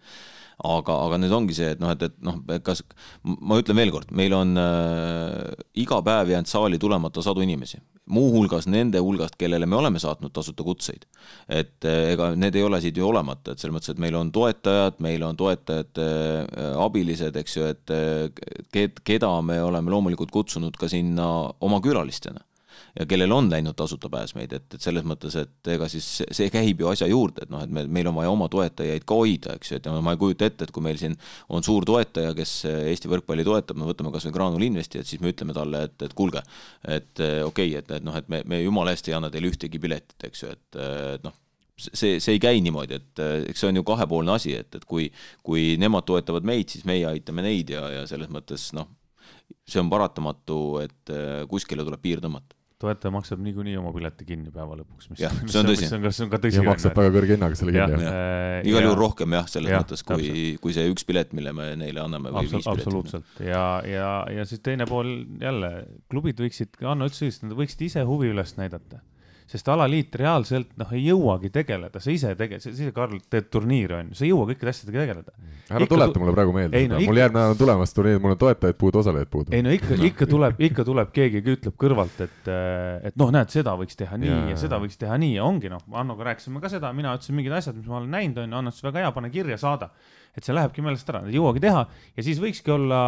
aga, 0.64 0.94
aga 1.06 1.18
nüüd 1.22 1.35
ongi 1.35 1.55
see, 1.55 1.74
et 1.74 1.82
noh, 1.82 1.93
et, 1.94 2.02
et 2.09 2.16
noh, 2.24 2.40
kas, 2.66 2.82
ma 3.22 3.59
ütlen 3.60 3.78
veel 3.78 3.93
kord, 3.94 4.10
meil 4.16 4.35
on 4.35 4.59
äh, 4.59 5.52
iga 5.78 6.01
päev 6.05 6.32
jäänud 6.35 6.51
saali 6.51 6.80
tulemata 6.82 7.22
sadu 7.22 7.44
inimesi, 7.44 7.78
muuhulgas 8.10 8.66
nende 8.70 8.98
hulgast, 9.05 9.36
kellele 9.39 9.68
me 9.68 9.78
oleme 9.78 10.02
saatnud 10.02 10.32
tasuta 10.35 10.66
kutseid. 10.66 11.06
et 11.48 11.86
äh, 11.86 12.12
ega 12.14 12.32
need 12.35 12.59
ei 12.59 12.66
ole 12.66 12.80
siit 12.82 12.98
ju 12.98 13.06
olemata, 13.06 13.52
et 13.52 13.62
selles 13.62 13.76
mõttes, 13.76 13.94
et 13.94 14.02
meil 14.02 14.18
on 14.18 14.32
toetajad, 14.35 14.98
meil 15.05 15.22
on 15.22 15.39
toetajate 15.39 16.09
äh, 16.09 16.74
abilised, 16.82 17.39
eks 17.39 17.56
ju, 17.56 17.70
et 17.70 17.94
äh, 17.94 18.90
keda 19.05 19.30
me 19.43 19.60
oleme 19.62 19.94
loomulikult 19.94 20.35
kutsunud 20.35 20.76
ka 20.80 20.90
sinna 20.90 21.28
oma 21.62 21.82
külalistena 21.85 22.48
ja 22.97 23.06
kellel 23.09 23.32
on 23.32 23.51
läinud 23.51 23.77
tasuta 23.77 24.09
pääsmeid, 24.12 24.52
et, 24.56 24.66
et 24.74 24.85
selles 24.85 25.05
mõttes, 25.06 25.35
et 25.39 25.70
ega 25.74 25.89
siis 25.90 26.06
see 26.24 26.51
käib 26.52 26.82
ju 26.82 26.90
asja 26.90 27.09
juurde, 27.10 27.44
et 27.44 27.52
noh, 27.52 27.62
et 27.65 27.73
me, 27.73 27.85
meil 27.98 28.10
on 28.10 28.16
vaja 28.19 28.32
oma 28.32 28.48
toetajaid 28.52 29.06
ka 29.09 29.19
hoida, 29.19 29.56
eks 29.59 29.73
ju, 29.73 29.81
et 29.81 29.89
ma 30.05 30.15
ei 30.15 30.20
kujuta 30.20 30.48
ette, 30.48 30.69
et 30.69 30.74
kui 30.74 30.85
meil 30.85 31.01
siin 31.01 31.16
on 31.52 31.65
suur 31.66 31.86
toetaja, 31.89 32.35
kes 32.39 32.55
Eesti 32.69 33.10
võrkpalli 33.12 33.47
toetab, 33.47 33.78
me 33.81 33.89
võtame 33.89 34.12
kas 34.15 34.28
või 34.28 34.36
Graanul 34.36 34.69
Investi, 34.69 35.02
et 35.02 35.10
siis 35.10 35.23
me 35.24 35.32
ütleme 35.35 35.56
talle, 35.56 35.85
et, 35.89 36.06
et 36.09 36.16
kuulge, 36.16 36.43
et 36.86 37.12
okei 37.20 37.74
okay,, 37.74 37.77
et, 37.82 37.93
et 37.98 38.06
noh, 38.06 38.16
et 38.19 38.28
me, 38.32 38.43
me 38.48 38.62
jumala 38.62 38.94
eest 38.94 39.10
ei 39.10 39.19
anna 39.19 39.31
teile 39.32 39.52
ühtegi 39.52 39.81
piletit, 39.82 40.19
eks 40.31 40.44
ju, 40.44 40.52
et, 40.56 40.81
et 41.15 41.27
noh, 41.27 41.36
see, 41.78 42.19
see 42.19 42.36
ei 42.36 42.43
käi 42.43 42.62
niimoodi, 42.65 42.98
et 42.98 43.24
eks 43.52 43.65
see 43.65 43.73
on 43.73 43.81
ju 43.81 43.86
kahepoolne 43.86 44.35
asi, 44.35 44.55
et, 44.59 44.70
et 44.74 44.86
kui, 44.89 45.09
kui 45.47 45.74
nemad 45.81 46.06
toetavad 46.09 46.47
meid, 46.47 46.70
siis 46.73 46.86
meie 46.89 47.06
aitame 47.10 47.44
neid 47.47 47.74
ja, 47.74 47.86
ja 48.01 48.06
selles 48.10 48.31
mõttes 48.32 48.70
noh, 48.77 48.90
see 49.69 49.81
on 49.81 49.90
paratamatu, 49.93 50.60
et 50.85 51.19
kuskile 51.48 51.85
tuleb 51.86 52.02
piir 52.02 52.24
tõmmata 52.24 52.57
toetaja 52.79 53.13
maksab 53.15 53.41
niikuinii 53.43 53.75
oma 53.81 53.91
pileti 53.95 54.27
kinni 54.29 54.53
päeva 54.55 54.77
lõpuks, 54.79 55.11
mis, 55.11 55.23
mis 55.43 55.55
see 55.55 55.63
on 55.63 55.71
tõsi. 55.71 55.89
see 55.89 55.99
on 56.27 56.33
ka, 56.33 56.41
tõsi. 56.45 56.61
ja 56.61 56.65
maksab 56.67 56.95
väga 56.99 57.13
kõrge 57.17 57.35
hinnaga 57.35 57.59
selle 57.59 57.75
kinni. 57.75 58.07
Äh, 58.07 58.69
igal 58.71 58.87
juhul 58.87 58.99
rohkem 59.01 59.37
jah, 59.39 59.51
selles 59.51 59.75
ja, 59.75 59.83
mõttes, 59.83 60.05
kui, 60.07 60.31
kui 60.63 60.77
see 60.77 60.87
üks 60.93 61.07
pilet, 61.09 61.35
mille 61.37 61.55
me 61.57 61.73
neile 61.81 62.05
anname 62.05 62.33
või 62.33 62.45
Absol 62.45 62.61
viis 62.61 62.69
piletit. 62.69 62.87
absoluutselt 62.87 63.45
ja, 63.45 63.67
ja, 63.89 64.11
ja 64.39 64.47
siis 64.49 64.63
teine 64.65 64.87
pool 64.91 65.15
jälle, 65.43 65.73
klubid 66.13 66.43
võiksid, 66.45 66.79
Anno 66.87 67.11
ütles 67.11 67.25
õigesti, 67.27 67.51
nad 67.51 67.59
võiksid 67.59 67.87
ise 67.91 68.07
huvi 68.09 68.31
üles 68.35 68.55
näidata 68.61 69.03
sest 69.49 69.69
alaliit 69.73 70.16
reaalselt 70.20 70.75
noh, 70.77 70.91
ei 70.93 71.07
jõuagi 71.07 71.49
tegeleda, 71.53 72.01
sa 72.05 72.12
ise 72.12 72.35
tege-, 72.37 72.59
sa 72.61 72.69
ise, 72.69 72.91
Karl, 72.95 73.16
teed 73.33 73.49
turniire 73.53 73.97
on 74.03 74.11
ju, 74.11 74.19
sa 74.19 74.27
ei 74.27 74.33
jõua 74.33 74.49
kõikide 74.51 74.73
asjadega 74.75 75.05
tegeleda. 75.07 75.33
ära 75.73 75.89
tuleta 75.89 76.20
mulle 76.20 76.35
praegu 76.37 76.53
meelde 76.57 76.83
seda, 76.85 77.01
mul 77.09 77.20
järgmine 77.23 77.45
nädal 77.47 77.61
tulemas 77.62 77.97
turniir, 77.97 78.20
mul 78.25 78.35
on 78.35 78.43
toetajaid 78.43 78.79
puudu, 78.83 79.01
osalejaid 79.01 79.33
puudu. 79.33 79.55
ei 79.57 79.65
no 79.65 79.73
ikka 79.73 79.97
no., 79.97 80.07
ikka 80.11 80.29
tuleb, 80.29 80.61
ikka 80.69 80.85
tuleb 80.89 81.15
keegi, 81.16 81.43
ütleb 81.57 81.79
kõrvalt, 81.81 82.20
et, 82.27 82.53
et 83.09 83.19
noh, 83.20 83.33
näed, 83.35 83.49
seda 83.55 83.73
võiks 83.81 83.97
teha 83.97 84.20
nii 84.20 84.33
ja, 84.35 84.45
ja 84.53 84.61
seda 84.61 84.83
võiks 84.83 85.01
teha 85.01 85.16
nii 85.25 85.39
ja 85.39 85.49
ongi 85.49 85.73
noh, 85.73 85.83
Annoga 85.97 86.29
rääkisime 86.29 86.61
ka 86.61 86.73
seda, 86.73 86.93
mina 86.97 87.16
ütlesin 87.16 87.39
mingid 87.41 87.57
asjad, 87.57 87.81
mis 87.81 87.89
ma 87.89 88.03
olen 88.03 88.12
näinud, 88.19 88.45
on 88.45 88.53
ju, 88.53 88.61
Anno 88.61 88.75
ütles 88.75 88.85
väga 88.85 89.07
hea, 89.07 89.16
pane 89.16 89.33
kirja, 89.33 89.61
saada 89.61 89.93
et 90.39 90.47
see 90.47 90.55
lähebki 90.55 90.85
meelest 90.85 91.09
ära, 91.11 91.25
ei 91.27 91.39
jõuagi 91.39 91.62
teha 91.65 91.85
ja 91.89 92.25
siis 92.25 92.39
võikski 92.43 92.70
olla, 92.75 93.01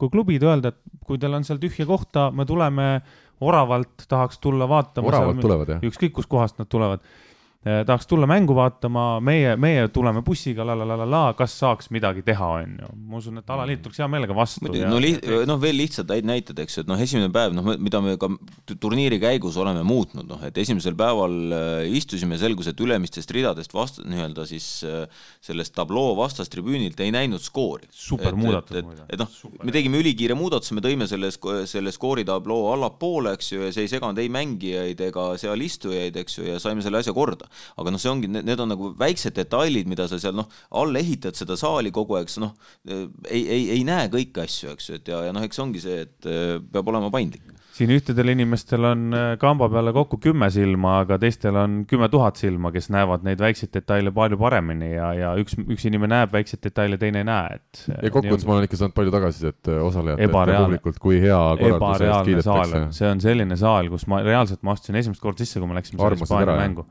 kui 0.00 0.12
klubid 0.12 0.44
öelda, 0.46 0.72
et 0.72 1.04
kui 1.04 1.20
teil 1.20 1.36
on 1.36 1.44
seal 1.44 1.60
tühja 1.60 1.84
kohta, 1.88 2.28
me 2.32 2.46
tuleme 2.48 2.88
oravalt, 3.40 4.04
tahaks 4.08 4.38
tulla 4.38 4.68
vaatama. 4.68 5.08
oravalt 5.08 5.40
tulevad, 5.40 5.74
jah? 5.74 5.82
ükskõik 5.90 6.14
kustkohast 6.18 6.58
nad 6.58 6.68
tulevad 6.70 7.04
tahaks 7.88 8.06
tulla 8.08 8.26
mängu 8.30 8.54
vaatama, 8.56 9.04
meie, 9.24 9.54
meie 9.60 9.88
tuleme 9.92 10.22
bussiga 10.24 10.64
la 10.66 10.76
la 10.78 10.86
la 10.86 10.96
la 11.00 11.06
la, 11.08 11.22
kas 11.38 11.56
saaks 11.60 11.90
midagi 11.94 12.22
teha, 12.26 12.48
on 12.62 12.76
ju. 12.82 12.90
ma 13.08 13.18
usun, 13.20 13.40
et 13.40 13.50
alaliit 13.54 13.82
tuleks 13.84 14.00
hea 14.02 14.08
meelega 14.10 14.36
vastu. 14.36 14.68
no 14.68 15.00
li-, 15.02 15.16
noh, 15.48 15.58
veel 15.60 15.78
lihtsad 15.80 16.12
näited, 16.28 16.58
eks 16.64 16.78
ju, 16.78 16.84
et 16.84 16.90
noh, 16.90 17.00
esimene 17.02 17.30
päev, 17.34 17.54
noh, 17.56 17.72
mida 17.76 18.00
me 18.04 18.14
ka 18.20 18.30
turniiri 18.80 19.18
käigus 19.22 19.58
oleme 19.60 19.82
muutnud, 19.86 20.26
noh, 20.28 20.44
et 20.46 20.58
esimesel 20.62 20.96
päeval 20.98 21.36
äh, 21.56 21.96
istusime, 21.98 22.38
selgus, 22.40 22.70
et 22.70 22.80
ülemistest 22.84 23.32
ridadest 23.34 23.74
vast-, 23.76 24.02
nii-öelda 24.06 24.46
siis 24.48 24.68
äh, 24.86 25.26
sellest 25.44 25.74
tabloo 25.76 26.14
vastastribüünilt 26.18 27.00
ei 27.04 27.12
näinud 27.14 27.42
skoori. 27.44 27.90
super 27.90 28.36
muudatus 28.38 28.82
muide. 28.86 29.06
et 29.08 29.20
noh, 29.20 29.38
me 29.64 29.74
tegime 29.74 30.00
ülikiire 30.02 30.38
muudatuse, 30.38 30.76
me 30.78 30.84
tõime 30.84 31.08
selle, 31.10 31.32
selle 31.68 31.94
skooritabloo 31.94 32.72
allapoole, 32.74 33.34
eks 33.38 33.52
ju, 33.52 33.64
ja 33.66 33.74
see 33.74 33.88
ei 33.88 33.92
seganud 33.92 34.18
ei 34.22 34.30
mängijaid 34.32 35.00
ega 35.08 35.30
seal 35.40 35.60
istujaid, 35.64 36.16
eks 36.22 36.40
ju, 36.40 36.48
ja 36.52 36.62
saime 36.62 36.84
selle 36.84 37.02
asja 37.02 37.14
korda 37.16 37.48
aga 37.76 37.94
noh, 37.94 38.02
see 38.02 38.12
ongi, 38.12 38.30
need 38.38 38.60
on 38.60 38.72
nagu 38.74 38.92
väiksed 38.98 39.36
detailid, 39.38 39.90
mida 39.90 40.08
sa 40.10 40.20
seal 40.20 40.36
noh, 40.38 40.48
all 40.80 40.98
ehitad 41.00 41.38
seda 41.38 41.58
saali 41.58 41.92
kogu 41.94 42.18
aeg, 42.18 42.32
sa 42.32 42.44
noh, 42.46 42.56
ei, 42.88 43.44
ei, 43.44 43.62
ei 43.78 43.84
näe 43.86 44.08
kõiki 44.12 44.44
asju, 44.44 44.74
eks 44.74 44.90
ju, 44.90 44.98
et 45.00 45.12
ja, 45.12 45.22
ja 45.28 45.36
noh, 45.36 45.44
eks 45.46 45.62
ongi 45.62 45.82
see, 45.82 46.02
et 46.06 46.28
äh, 46.28 46.58
peab 46.72 46.90
olema 46.92 47.10
paindlik. 47.14 47.54
Siin 47.78 47.92
ühtedel 47.94 48.32
inimestel 48.32 48.82
on 48.88 49.14
äh, 49.14 49.26
kamba 49.38 49.68
peale 49.70 49.92
kokku 49.94 50.18
kümme 50.22 50.48
silma, 50.50 50.96
aga 51.04 51.18
teistel 51.22 51.54
on 51.60 51.76
kümme 51.86 52.08
tuhat 52.10 52.40
silma, 52.40 52.72
kes 52.74 52.88
näevad 52.90 53.22
neid 53.26 53.38
väikseid 53.42 53.70
detaile 53.76 54.10
palju 54.14 54.38
paremini 54.40 54.90
ja, 54.96 55.12
ja 55.14 55.34
üks, 55.38 55.54
üks 55.62 55.86
inimene 55.86 56.16
näeb 56.16 56.34
väikseid 56.34 56.64
detaile, 56.64 56.98
teine 56.98 57.22
ei 57.22 57.28
näe, 57.28 57.60
et. 57.60 57.84
ja 57.92 58.10
kokkuvõttes 58.14 58.48
ma 58.48 58.56
olen 58.56 58.66
ikka 58.66 58.80
saanud 58.80 58.96
palju 58.98 59.14
tagasisidet 59.14 59.70
osalejatelt 59.84 60.26
ja 60.34 60.64
publikult, 60.64 60.98
kui 61.04 61.20
hea 61.22 61.42
korralduse 61.60 62.08
eest 62.08 62.32
kiidetakse. 62.32 62.82
see 62.98 63.12
on 63.12 63.22
selline 63.22 63.60
saal, 63.60 63.92
kus 63.94 64.08
ma 64.10 64.24
reaalselt, 64.26 64.64
ma 64.66 64.74
astusin 64.74 64.98
esimest 64.98 65.22
korda 65.22 65.46
sisse, 65.46 65.62
kui 65.62 65.70
me 65.70 65.78
läksime 65.78 66.02
selle 66.02 66.18
Hispaania 66.18 66.58
mängu 66.58 66.88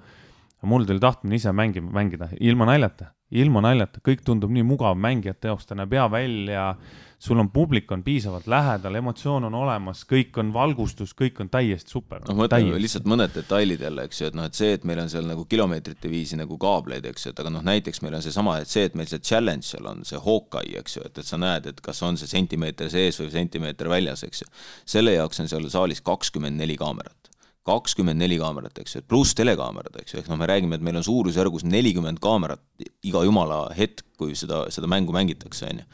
mul 0.65 0.85
tuli 0.85 0.99
tahtmine 0.99 1.37
ise 1.37 1.53
mängima, 1.53 1.91
mängida, 1.93 2.31
ilma 2.39 2.65
naljata, 2.69 3.11
ilma 3.37 3.61
naljata, 3.61 4.01
kõik 4.05 4.23
tundub 4.25 4.53
nii 4.53 4.65
mugav 4.65 4.97
mängijate 4.97 5.51
jaoks, 5.51 5.67
ta 5.67 5.75
näeb 5.77 5.93
hea 5.93 6.07
välja, 6.09 6.71
sul 7.19 7.39
on 7.41 7.49
publik 7.49 7.91
on 7.91 8.03
piisavalt 8.05 8.47
lähedal, 8.47 8.95
emotsioon 8.99 9.47
on 9.49 9.55
olemas, 9.57 10.03
kõik 10.09 10.37
on 10.37 10.51
valgustus, 10.53 11.15
kõik 11.17 11.41
on 11.41 11.49
täiesti 11.49 11.91
super. 11.91 12.21
noh, 12.27 12.37
ma 12.37 12.45
ütlen 12.47 12.69
lihtsalt 12.81 13.09
mõned 13.09 13.33
detailid 13.33 13.81
jälle, 13.81 14.05
eks 14.07 14.21
ju, 14.21 14.29
et 14.31 14.37
noh, 14.37 14.45
et 14.49 14.57
see, 14.57 14.75
et 14.77 14.85
meil 14.85 15.01
on 15.01 15.09
seal 15.11 15.25
nagu 15.29 15.45
kilomeetrite 15.49 16.11
viisi 16.11 16.37
nagu 16.37 16.59
kaableid, 16.61 17.05
eks 17.09 17.25
ju, 17.27 17.33
et 17.33 17.41
aga 17.41 17.53
noh, 17.53 17.65
näiteks 17.65 18.03
meil 18.05 18.19
on 18.19 18.25
seesama, 18.25 18.59
et 18.61 18.69
see, 18.71 18.85
et 18.89 18.97
meil 18.97 19.09
see 19.09 19.21
challenge 19.21 19.65
seal 19.65 19.89
on, 19.89 20.05
see 20.07 20.21
Hawkeye, 20.21 20.77
eks 20.81 20.99
ju, 20.99 21.05
et, 21.09 21.17
et 21.17 21.29
sa 21.29 21.41
näed, 21.41 21.69
et 21.73 21.81
kas 21.81 22.03
on 22.05 22.21
see 22.21 22.29
sentimeeter 22.29 22.89
sees 22.93 23.17
või 23.21 23.33
sentimeeter 23.33 23.89
väljas, 23.89 24.23
eks 24.27 24.45
ju. 24.45 24.51
selle 24.85 25.17
jaoks 25.17 25.41
on 25.41 25.49
seal 25.49 25.69
saalis 25.73 26.05
kakskümmend 26.05 26.61
neli 26.61 26.77
kaamerat 26.77 27.16
kakskümmend 27.67 28.21
neli 28.21 28.37
kaamerat, 28.41 28.77
eks 28.81 28.97
ju, 28.97 29.03
pluss 29.07 29.35
telekaamerad, 29.37 29.97
eks 30.01 30.13
ju, 30.13 30.21
ehk 30.21 30.29
noh, 30.31 30.39
me 30.39 30.47
räägime, 30.49 30.77
et 30.77 30.85
meil 30.85 30.99
on 30.99 31.05
suurusjärgus 31.05 31.65
nelikümmend 31.67 32.21
kaamerat 32.23 32.63
iga 33.05 33.23
jumala 33.27 33.65
hetk, 33.77 34.05
kui 34.19 34.35
seda, 34.37 34.65
seda 34.73 34.89
mängu 34.91 35.15
mängitakse, 35.15 35.69
on 35.71 35.83
ju. 35.83 35.87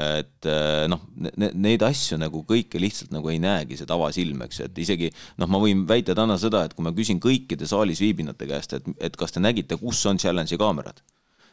et 0.00 0.46
eh, 0.48 0.86
noh, 0.88 1.02
neid 1.36 1.82
asju 1.84 2.16
nagu 2.18 2.40
kõike 2.48 2.80
lihtsalt 2.80 3.12
nagu 3.12 3.28
ei 3.28 3.36
näegi 3.42 3.76
see 3.76 3.88
tavasilm, 3.88 4.46
eks 4.46 4.60
ju, 4.60 4.68
et 4.70 4.80
isegi 4.86 5.10
noh, 5.40 5.50
ma 5.50 5.60
võin 5.60 5.84
väita 5.88 6.16
täna 6.16 6.38
seda, 6.40 6.64
et 6.64 6.72
kui 6.74 6.86
ma 6.86 6.94
küsin 6.96 7.20
kõikide 7.22 7.68
saalis 7.68 8.00
viibinute 8.02 8.48
käest, 8.48 8.72
et, 8.78 8.88
et 8.96 9.18
kas 9.20 9.36
te 9.36 9.44
nägite, 9.44 9.76
kus 9.80 10.00
on 10.08 10.20
challenge'i 10.20 10.58
kaamerad, 10.60 11.04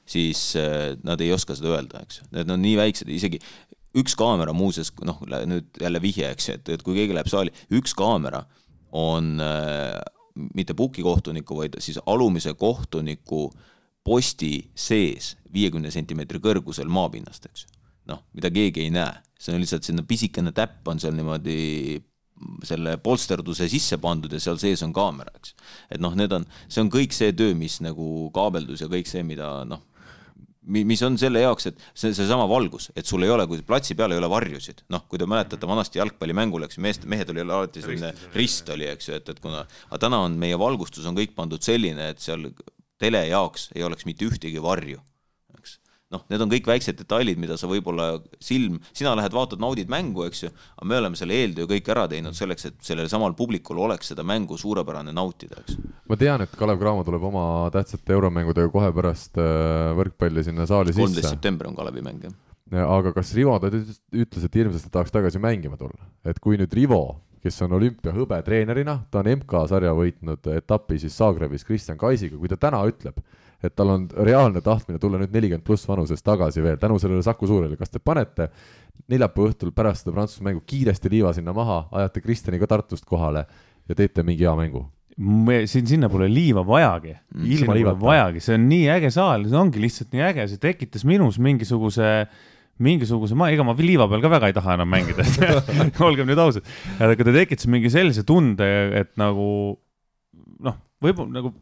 siis 0.07 0.55
eh, 0.59 0.95
nad 1.03 1.21
ei 1.21 1.33
oska 1.35 1.59
seda 1.59 1.75
öelda, 1.75 2.05
eks 2.07 2.21
ju, 2.21 2.31
need 2.39 2.55
on 2.55 2.63
nii 2.63 2.79
väiksed, 2.79 3.11
isegi 3.11 3.43
üks 3.99 4.15
kaamera 4.15 4.55
muuseas, 4.55 4.93
noh, 5.03 5.19
nüüd 5.27 5.81
jälle 5.81 6.01
vihje, 6.01 6.31
eks 6.31 6.47
ju, 6.47 6.57
et, 6.57 6.73
et 6.77 6.87
kui 6.87 6.95
keegi 6.97 7.15
läheb 7.17 7.29
saali, 7.31 7.51
üks 7.75 7.95
kaamera 7.97 8.45
on 8.91 9.39
äh, 9.39 9.99
mitte 10.55 10.73
pukikohtuniku, 10.73 11.57
vaid 11.57 11.77
siis 11.79 11.99
alumise 12.05 12.53
kohtuniku 12.53 13.49
posti 14.03 14.71
sees 14.75 15.35
viiekümne 15.53 15.91
sentimeetri 15.91 16.41
kõrgusel 16.41 16.89
maapinnast, 16.89 17.45
eks 17.49 17.65
ju. 17.65 17.73
noh, 18.11 18.23
mida 18.33 18.49
keegi 18.53 18.85
ei 18.85 18.93
näe, 18.93 19.19
see 19.39 19.53
on 19.53 19.61
lihtsalt 19.61 19.85
sinna 19.87 20.03
pisikene 20.07 20.53
täpp 20.55 20.87
on 20.87 20.99
seal 20.99 21.13
niimoodi 21.15 21.99
selle 22.65 22.95
polsterduse 22.97 23.67
sisse 23.69 23.99
pandud 24.01 24.33
ja 24.33 24.39
seal 24.41 24.57
sees 24.61 24.81
on 24.85 24.93
kaamera, 24.95 25.33
eks. 25.37 25.53
et 25.93 26.01
noh, 26.01 26.15
need 26.17 26.33
on, 26.33 26.47
see 26.67 26.81
on 26.81 26.89
kõik 26.93 27.13
see 27.13 27.35
töö, 27.37 27.53
mis 27.57 27.77
nagu 27.85 28.31
kaabeldus 28.33 28.81
ja 28.81 28.89
kõik 28.91 29.09
see, 29.09 29.21
mida 29.27 29.59
noh, 29.69 29.83
mis 30.61 31.01
on 31.05 31.17
selle 31.17 31.41
jaoks, 31.41 31.69
et 31.71 31.79
see, 31.93 32.13
seesama 32.13 32.45
valgus, 32.49 32.89
et 32.95 33.07
sul 33.07 33.23
ei 33.25 33.31
ole, 33.33 33.47
kui 33.49 33.61
platsi 33.65 33.97
peal 33.97 34.13
ei 34.13 34.21
ole 34.21 34.29
varjusid, 34.29 34.83
noh, 34.93 35.05
kui 35.09 35.21
te 35.21 35.27
mäletate, 35.29 35.69
vanasti 35.69 36.01
jalgpallimängul, 36.01 36.67
eks 36.67 36.77
ju, 36.77 36.85
meest, 36.85 37.07
mehed 37.09 37.33
oli 37.33 37.43
alati 37.45 37.81
selline 37.83 38.11
rist 38.37 38.69
oli, 38.73 38.85
eks 38.91 39.09
ju, 39.09 39.17
et, 39.17 39.31
et 39.33 39.41
kuna, 39.41 39.63
aga 39.89 40.01
täna 40.05 40.21
on 40.27 40.37
meie 40.41 40.59
valgustus 40.61 41.07
on 41.09 41.17
kõik 41.17 41.33
pandud 41.37 41.63
selline, 41.65 42.11
et 42.13 42.21
seal 42.21 42.51
tele 43.01 43.23
jaoks 43.31 43.71
ei 43.75 43.85
oleks 43.87 44.05
mitte 44.05 44.27
ühtegi 44.29 44.61
varju 44.61 45.01
noh, 46.11 46.23
need 46.31 46.43
on 46.43 46.51
kõik 46.51 46.67
väiksed 46.67 46.99
detailid, 46.99 47.39
mida 47.41 47.57
sa 47.59 47.69
võib-olla 47.71 48.13
silm, 48.43 48.79
sina 48.95 49.13
lähed, 49.17 49.33
vaatad, 49.35 49.61
naudid 49.63 49.91
mängu, 49.91 50.25
eks 50.27 50.43
ju, 50.45 50.51
aga 50.75 50.89
me 50.91 50.99
oleme 50.99 51.19
selle 51.19 51.37
eeltöö 51.39 51.69
kõik 51.71 51.89
ära 51.93 52.05
teinud 52.11 52.37
selleks, 52.37 52.67
et 52.69 52.77
sellel 52.85 53.09
samal 53.11 53.35
publikul 53.37 53.79
oleks 53.85 54.11
seda 54.13 54.25
mängu 54.27 54.59
suurepärane 54.59 55.15
nautida, 55.15 55.63
eks. 55.63 55.79
ma 56.11 56.19
tean, 56.19 56.45
et 56.45 56.53
Kalev 56.59 56.81
Cramo 56.81 57.05
tuleb 57.07 57.25
oma 57.31 57.45
tähtsate 57.73 58.15
euromängudega 58.17 58.71
kohe 58.73 58.91
pärast 58.95 59.39
äh, 59.41 59.91
võrkpalli 59.97 60.45
sinna 60.47 60.67
saali 60.69 60.93
sisse. 60.93 61.05
kolmteist 61.05 61.31
september 61.31 61.71
on 61.71 61.79
Kalevi 61.79 62.05
mäng, 62.05 62.27
jah. 62.27 62.85
aga 62.85 63.15
kas 63.15 63.33
Rivo, 63.37 63.57
ta 63.63 63.71
ütles, 63.71 64.45
et 64.45 64.61
hirmsasti 64.61 64.93
tahaks 64.93 65.13
tagasi 65.15 65.41
mängima 65.43 65.79
tulla, 65.79 66.11
et 66.27 66.39
kui 66.43 66.59
nüüd 66.59 66.73
Rivo 66.75 67.03
kes 67.41 67.57
on 67.65 67.73
olümpia 67.73 68.13
hõbetreenerina, 68.13 68.99
ta 69.09 69.23
on 69.23 69.31
MK-sarja 69.39 69.95
võitnud 69.97 70.45
etapi 70.53 70.99
siis 71.01 71.15
Zagrebis 71.17 71.65
Kristjan 71.65 71.97
Kaisiga, 71.97 72.37
kui 72.37 72.51
ta 72.51 72.57
täna 72.61 72.83
ütleb, 72.85 73.17
et 73.63 73.75
tal 73.75 73.93
on 73.93 74.07
reaalne 74.25 74.61
tahtmine 74.65 74.99
tulla 74.99 75.19
nüüd 75.21 75.33
nelikümmend 75.35 75.65
pluss 75.65 75.87
vanuses 75.89 76.23
tagasi 76.25 76.63
veel 76.63 76.79
tänu 76.81 76.99
sellele 76.99 77.23
Saku 77.25 77.49
Suurele, 77.49 77.77
kas 77.77 77.93
te 77.93 77.99
panete 77.99 78.49
neljapäeva 79.11 79.51
õhtul 79.51 79.73
pärast 79.75 80.05
seda 80.05 80.15
Prantsuse 80.15 80.45
mängu 80.45 80.63
kiiresti 80.65 81.11
liiva 81.11 81.33
sinna 81.35 81.53
maha, 81.55 81.83
ajate 81.91 82.23
Kristjani 82.23 82.61
ka 82.61 82.69
Tartust 82.71 83.05
kohale 83.09 83.45
ja 83.89 83.97
teete 83.97 84.25
mingi 84.25 84.47
hea 84.47 84.55
mängu? 84.57 84.87
me 85.21 85.65
siin, 85.69 85.85
sinna 85.87 86.09
pole 86.09 86.29
liiva 86.31 86.63
vajagi. 86.65 87.15
ilma 87.43 87.75
liivata. 87.75 87.99
vajagi, 88.01 88.41
see 88.41 88.55
on 88.57 88.63
nii 88.69 88.87
äge 88.95 89.11
saal, 89.13 89.43
see 89.49 89.59
ongi 89.59 89.81
lihtsalt 89.83 90.15
nii 90.15 90.23
äge, 90.29 90.47
see 90.49 90.61
tekitas 90.61 91.05
minus 91.05 91.37
mingisuguse 91.41 92.11
mingisuguse, 92.81 93.35
ma, 93.37 93.51
ega 93.53 93.65
ma 93.67 93.75
liiva 93.77 94.07
peal 94.09 94.23
ka 94.23 94.31
väga 94.31 94.49
ei 94.49 94.55
taha 94.57 94.77
enam 94.79 94.89
mängida 94.89 95.25
olgem 96.07 96.29
nüüd 96.29 96.39
ausad. 96.41 96.65
aga 96.97 97.27
ta 97.27 97.35
tekitas 97.35 97.69
mingi 97.69 97.91
sellise 97.93 98.23
tunde, 98.25 98.65
et 98.97 99.11
nagu 99.21 99.49
noh, 100.61 100.79
võib-olla 101.03 101.41
nagu 101.41 101.53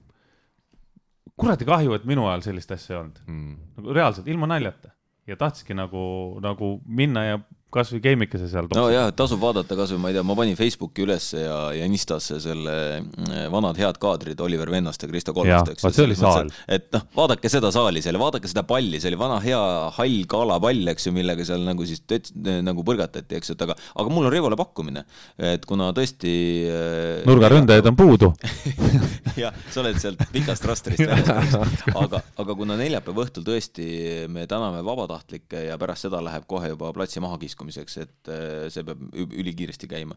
kuradi 1.39 1.67
kahju, 1.67 1.95
et 1.97 2.07
minu 2.09 2.27
ajal 2.29 2.45
sellist 2.49 2.71
asja 2.75 2.95
ei 2.95 3.01
olnud 3.01 3.21
mm.. 3.27 3.55
nagu 3.79 3.95
reaalselt, 3.95 4.27
ilma 4.27 4.49
naljata. 4.49 4.91
ja 5.27 5.37
tahtsidki 5.39 5.77
nagu, 5.77 6.03
nagu 6.43 6.73
minna 6.85 7.25
ja 7.25 7.39
kasvõi 7.73 8.01
keemikese 8.01 8.47
seal. 8.49 8.67
nojah, 8.73 9.11
tasub 9.17 9.41
vaadata 9.41 9.77
kasvõi, 9.77 9.99
ma 10.01 10.09
ei 10.09 10.17
tea, 10.17 10.23
ma 10.25 10.35
panin 10.37 10.57
Facebooki 10.57 11.03
ülesse 11.05 11.43
ja, 11.43 11.57
ja 11.77 11.85
Instasse 11.85 12.39
selle 12.41 12.75
mm, 13.03 13.49
vanad 13.53 13.77
head 13.77 13.99
kaadrid 14.01 14.41
Oliver 14.41 14.71
Vennast 14.73 15.05
ja 15.05 15.09
Kristo 15.11 15.35
Kolmest, 15.37 15.75
eks. 15.75 15.85
see 15.93 16.07
oli 16.07 16.17
saal. 16.17 16.49
et 16.65 16.87
noh, 16.95 17.05
vaadake 17.15 17.51
seda 17.51 17.69
saali 17.73 18.01
seal 18.01 18.17
ja 18.17 18.23
vaadake 18.23 18.49
seda 18.49 18.63
palli, 18.67 19.01
see 19.01 19.11
oli 19.11 19.19
vana 19.21 19.37
hea 19.43 19.59
hall 19.99 20.25
galapall, 20.29 20.93
eks 20.93 21.09
ju, 21.09 21.13
millega 21.15 21.45
seal 21.45 21.65
nagu 21.67 21.85
siis 21.85 22.01
nagu 22.65 22.85
põrgatati, 22.87 23.37
eks, 23.37 23.53
et 23.53 23.63
aga, 23.67 23.77
aga 24.01 24.13
mul 24.13 24.29
on 24.31 24.33
Rivole 24.33 24.57
pakkumine, 24.59 25.05
et 25.51 25.65
kuna 25.69 25.91
tõesti. 25.95 26.33
Äh, 26.69 27.21
nurgaründajaid 27.29 27.91
on 27.91 27.99
puudu 27.99 28.31
jah, 29.43 29.53
sa 29.69 29.83
oled 29.83 30.01
sealt 30.01 30.25
pikast 30.33 30.65
rastrist 30.65 31.05
väljas, 31.05 31.53
aga, 31.93 32.23
aga 32.41 32.57
kuna 32.57 32.79
neljapäeva 32.79 33.27
õhtul 33.27 33.45
tõesti 33.45 33.85
me 34.31 34.49
täname 34.49 34.81
vabatahtlikke 34.85 35.67
ja 35.69 35.77
pärast 35.81 36.07
seda 36.07 36.23
läheb 36.25 36.49
kohe 36.49 36.73
juba 36.73 36.91
platsi 36.95 37.21
maha 37.21 37.37
kiskumiseks 37.37 37.58
kiskumiseks, 37.59 37.97
et 38.03 38.31
äh, 38.31 38.69
see 38.71 38.85
peab 38.87 39.01
ülikiiresti 39.13 39.89
käima, 39.89 40.15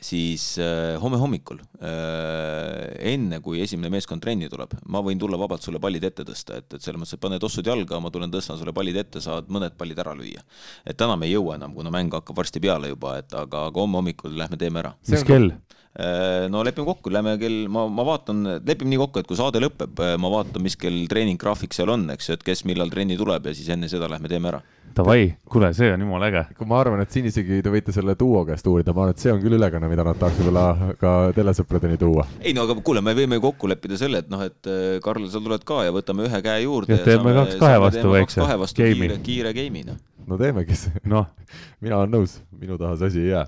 siis 0.00 0.58
äh, 0.62 0.96
homme 1.02 1.18
hommikul, 1.18 1.60
äh, 1.82 2.94
enne 3.12 3.40
kui 3.42 3.60
esimene 3.62 3.90
meeskond 3.90 4.22
trenni 4.22 4.48
tuleb, 4.50 4.76
ma 4.86 5.02
võin 5.02 5.18
tulla 5.18 5.38
vabalt 5.40 5.64
sulle 5.64 5.80
pallid 5.82 6.04
ette 6.04 6.26
tõsta, 6.28 6.60
et, 6.60 6.68
et 6.74 6.82
selles 6.82 7.00
mõttes, 7.00 7.16
et 7.16 7.22
pane 7.22 7.40
tossud 7.42 7.66
jalga, 7.66 8.00
ma 8.00 8.12
tulen 8.14 8.32
tõstan 8.32 8.58
sulle 8.60 8.74
pallid 8.76 8.98
ette, 9.00 9.22
saad 9.24 9.50
mõned 9.50 9.74
pallid 9.78 9.98
ära 9.98 10.14
lüüa. 10.16 10.44
et 10.84 10.96
täna 10.98 11.16
me 11.16 11.26
ei 11.26 11.34
jõua 11.34 11.58
enam, 11.58 11.74
kuna 11.74 11.92
mäng 11.94 12.14
hakkab 12.14 12.38
varsti 12.38 12.62
peale 12.62 12.92
juba, 12.92 13.18
et 13.22 13.34
aga, 13.34 13.68
aga 13.72 13.82
homme 13.82 13.98
hommikul 14.02 14.38
lähme 14.38 14.60
teeme 14.60 14.84
ära. 14.84 14.94
mis 15.08 15.26
kell? 15.26 15.50
no 16.52 16.60
lepime 16.62 16.86
kokku, 16.86 17.10
lähme 17.10 17.32
kell, 17.40 17.64
ma, 17.74 17.88
ma 17.90 18.04
vaatan, 18.06 18.44
lepime 18.62 18.92
nii 18.92 19.00
kokku, 19.00 19.18
et 19.18 19.26
kui 19.26 19.38
saade 19.40 19.58
lõpeb, 19.58 19.98
ma 20.22 20.30
vaatan, 20.30 20.62
mis 20.62 20.76
kell 20.78 21.08
treeninggraafik 21.10 21.74
seal 21.74 21.90
on, 21.90 22.04
eks 22.14 22.28
ju, 22.28 22.36
et 22.38 22.44
kes 22.46 22.62
millal 22.68 22.92
trenni 22.92 23.16
tuleb 23.18 23.48
ja 23.48 23.54
siis 23.56 23.72
enne 23.74 23.88
seda 23.90 24.06
lähme 24.12 24.30
teeme 24.30 24.52
ära 24.52 24.60
Davai, 24.96 25.28
kuule, 25.50 25.70
see 25.76 25.90
on 25.92 26.02
jumala 26.02 26.28
äge. 26.30 26.44
ma 26.66 26.80
arvan, 26.80 27.02
et 27.02 27.12
siin 27.14 27.28
isegi 27.30 27.60
te 27.64 27.72
võite 27.72 27.94
selle 27.94 28.14
duo 28.18 28.44
käest 28.48 28.66
uurida, 28.66 28.94
ma 28.96 29.04
arvan, 29.04 29.16
et 29.16 29.24
see 29.24 29.32
on 29.32 29.42
küll 29.42 29.58
ülekanne, 29.58 29.90
mida 29.90 30.06
nad 30.06 30.18
tahaks 30.20 30.40
võib-olla 30.40 30.94
ka 31.00 31.14
telesõpradeni 31.36 31.98
tuua. 32.00 32.26
ei 32.40 32.54
no 32.56 32.64
aga 32.68 32.78
kuule, 32.84 33.02
me 33.04 33.14
võime 33.18 33.40
kokku 33.42 33.70
leppida 33.70 33.98
selle, 34.00 34.24
et 34.24 34.32
noh, 34.32 34.42
et 34.46 34.70
äh, 34.70 34.96
Karl, 35.04 35.28
sa 35.30 35.42
tuled 35.44 35.66
ka 35.68 35.84
ja 35.88 35.94
võtame 35.94 36.26
ühe 36.28 36.42
käe 36.44 36.64
juurde. 36.64 36.94
ja 36.94 37.04
teeme 37.04 37.34
kaks 37.42 37.60
kahe 37.60 37.82
vastu 37.84 38.14
väikse 38.14 38.42
game'i. 38.42 38.96
kiire, 38.96 39.20
kiire 39.30 39.54
game'i, 39.60 39.86
noh. 39.92 40.00
no 40.26 40.40
teemegi 40.40 40.78
see 40.86 41.06
no. 41.08 41.26
mina 41.84 42.02
olen 42.02 42.18
nõus, 42.18 42.40
minu 42.58 42.80
taha 42.80 42.98
see 42.98 43.12
asi 43.12 43.24
ei 43.26 43.32
jää 43.36 43.46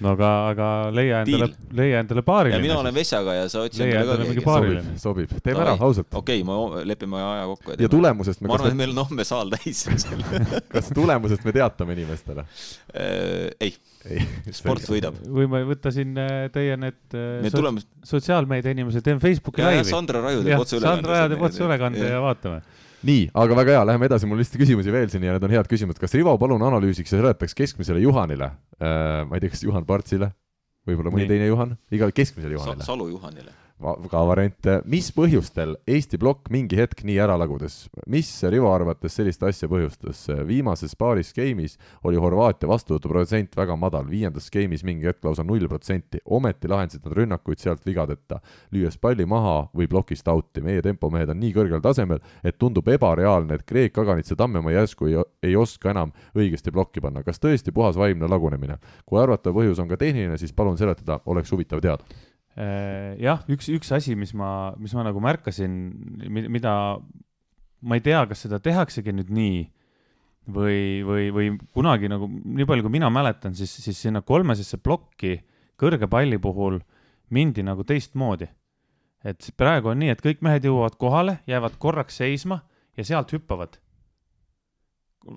no 0.00 0.12
aga, 0.12 0.30
aga 0.52 0.68
leia 0.94 1.20
endale, 1.24 1.48
leia 1.76 2.00
endale 2.04 2.22
paariline. 2.24 2.58
ja 2.58 2.62
mina 2.64 2.78
olen 2.80 2.94
Vessaga 2.96 3.34
ja 3.36 3.48
sa 3.52 3.64
otsi 3.64 3.84
endale 3.84 4.28
ka 4.28 4.28
keegi. 4.28 4.44
sobib, 4.44 4.90
sobib, 5.02 5.34
teeme 5.44 5.64
ära, 5.64 5.74
ausalt. 5.80 6.08
okei 6.20 6.42
okay,, 6.44 6.76
me 6.76 6.84
lepime 6.88 7.20
aja 7.20 7.44
kokku. 7.52 7.76
ja 7.80 7.90
tulemusest 7.92 8.40
me. 8.40 8.50
ma 8.50 8.58
arvan, 8.58 8.72
et 8.72 8.80
meil 8.80 8.94
on 8.94 9.02
homme 9.04 9.26
saal 9.28 9.52
täis 9.56 9.84
kas 10.74 10.92
tulemusest 10.96 11.44
me 11.48 11.56
teatame 11.56 11.96
inimestele 11.98 12.46
äh,? 12.46 13.52
ei, 13.60 13.74
ei., 14.08 14.24
sport 14.56 14.88
võidab. 14.92 15.20
võime 15.40 15.64
võtta 15.68 15.92
siin 15.94 16.16
äh, 16.20 16.46
teie 16.54 16.76
need 16.80 17.16
äh, 17.16 17.50
so 17.52 17.76
sotsiaalmeedia 18.16 18.76
inimesed, 18.76 19.04
teeme 19.04 19.20
Facebooki 19.20 19.64
laivi. 19.64 19.88
Sandra 19.88 20.20
Raju 20.22 20.44
teeb 20.46 20.60
otseülekande. 20.62 20.92
Sandra 20.94 21.16
Raju 21.16 21.32
teeb 21.34 21.46
otseülekande 21.48 22.10
ja 22.12 22.20
vaatame 22.22 22.60
nii, 23.06 23.28
aga 23.42 23.58
väga 23.60 23.76
hea, 23.76 23.84
läheme 23.90 24.08
edasi, 24.10 24.28
mul 24.30 24.40
lihtsalt 24.42 24.60
küsimusi 24.62 24.94
veel 24.94 25.12
siin 25.12 25.26
ja 25.26 25.36
need 25.36 25.46
on 25.46 25.54
head 25.54 25.70
küsimused. 25.70 26.00
kas 26.02 26.16
Rivo 26.16 26.34
palun 26.42 26.64
analüüsiks 26.66 27.14
ja 27.14 27.20
seletaks 27.20 27.54
keskmisele 27.58 28.02
Juhanile 28.02 28.50
äh,, 28.80 29.22
ma 29.28 29.38
ei 29.38 29.44
tea, 29.44 29.54
kas 29.54 29.62
Juhan 29.66 29.86
Partsile, 29.88 30.32
võib-olla 30.88 31.14
mõni 31.14 31.26
nii. 31.26 31.34
teine 31.34 31.52
Juhan, 31.52 31.78
iga 31.94 32.10
keskmisele 32.14 32.58
Juhanile 32.58 32.84
Sa. 32.84 32.92
Salu 32.92 33.08
Juhanile 33.12 33.65
ka 33.76 34.20
variant, 34.24 34.68
mis 34.88 35.10
põhjustel 35.12 35.74
Eesti 35.90 36.16
plokk 36.20 36.48
mingi 36.52 36.78
hetk 36.78 37.02
nii 37.04 37.18
ära 37.20 37.34
lagudes, 37.36 37.90
mis 38.08 38.28
Rivo 38.48 38.70
arvates 38.72 39.18
sellist 39.18 39.42
asja 39.44 39.68
põhjustas? 39.68 40.22
viimases 40.48 40.94
paaris 40.96 41.34
game'is 41.36 41.76
oli 42.08 42.16
Horvaatia 42.20 42.70
vastuvõtuprotsent 42.70 43.56
väga 43.58 43.76
madal, 43.76 44.06
viiendas 44.08 44.48
game'is 44.52 44.84
mingi 44.86 45.10
hetk 45.10 45.24
lausa 45.26 45.44
null 45.44 45.68
protsenti, 45.68 46.22
ometi 46.24 46.70
lahendasid 46.72 47.04
nad 47.04 47.16
rünnakuid 47.18 47.60
sealt 47.60 47.84
vigadeta, 47.84 48.38
lüües 48.72 48.96
palli 49.00 49.26
maha 49.28 49.68
või 49.76 49.90
plokist 49.92 50.28
out'i. 50.32 50.64
meie 50.64 50.80
tempomehed 50.82 51.34
on 51.34 51.40
nii 51.40 51.52
kõrgel 51.52 51.82
tasemel, 51.84 52.22
et 52.42 52.56
tundub 52.58 52.88
ebareaalne, 52.88 53.60
et 53.60 53.66
Kreek, 53.68 53.92
Kaganits 53.92 54.32
ja 54.32 54.38
Tammemaa 54.40 54.72
järsku 54.72 55.10
ei, 55.10 55.20
ei 55.42 55.56
oska 55.56 55.92
enam 55.92 56.14
õigesti 56.34 56.72
plokki 56.72 57.04
panna. 57.04 57.22
kas 57.22 57.42
tõesti 57.42 57.76
puhas 57.76 57.96
vaimne 57.96 58.28
lagunemine? 58.28 58.78
kui 59.04 59.20
arvatav 59.20 59.52
põhjus 59.52 59.78
on 59.84 59.88
ka 59.88 60.00
tehniline, 60.00 60.38
siis 60.40 60.56
palun 60.56 60.78
seletada, 60.80 61.20
oleks 61.26 61.52
huvitav 61.52 61.84
teada 61.84 62.04
jah, 62.56 63.42
üks, 63.52 63.68
üks 63.68 63.92
asi, 63.92 64.14
mis 64.16 64.32
ma, 64.32 64.72
mis 64.80 64.94
ma 64.96 65.04
nagu 65.04 65.20
märkasin, 65.20 65.72
mida 66.32 66.74
ma 67.84 67.98
ei 67.98 68.04
tea, 68.04 68.22
kas 68.30 68.46
seda 68.46 68.60
tehaksegi 68.64 69.12
nüüd 69.12 69.32
nii 69.36 69.58
või, 70.56 70.78
või, 71.04 71.26
või 71.34 71.50
kunagi 71.76 72.10
nagu, 72.10 72.28
nii 72.30 72.68
palju 72.68 72.86
kui 72.86 72.94
mina 72.96 73.10
mäletan, 73.12 73.54
siis, 73.58 73.74
siis 73.84 74.00
sinna 74.06 74.22
kolmesesse 74.24 74.80
plokki 74.80 75.40
kõrge 75.76 76.08
palli 76.08 76.38
puhul 76.40 76.80
mindi 77.34 77.64
nagu 77.66 77.84
teistmoodi. 77.84 78.48
et 79.26 79.50
praegu 79.58 79.90
on 79.90 79.98
nii, 79.98 80.12
et 80.14 80.22
kõik 80.22 80.40
mehed 80.40 80.64
jõuavad 80.64 80.96
kohale, 80.96 81.40
jäävad 81.50 81.76
korraks 81.82 82.16
seisma 82.22 82.60
ja 82.96 83.04
sealt 83.04 83.32
hüppavad 83.34 83.80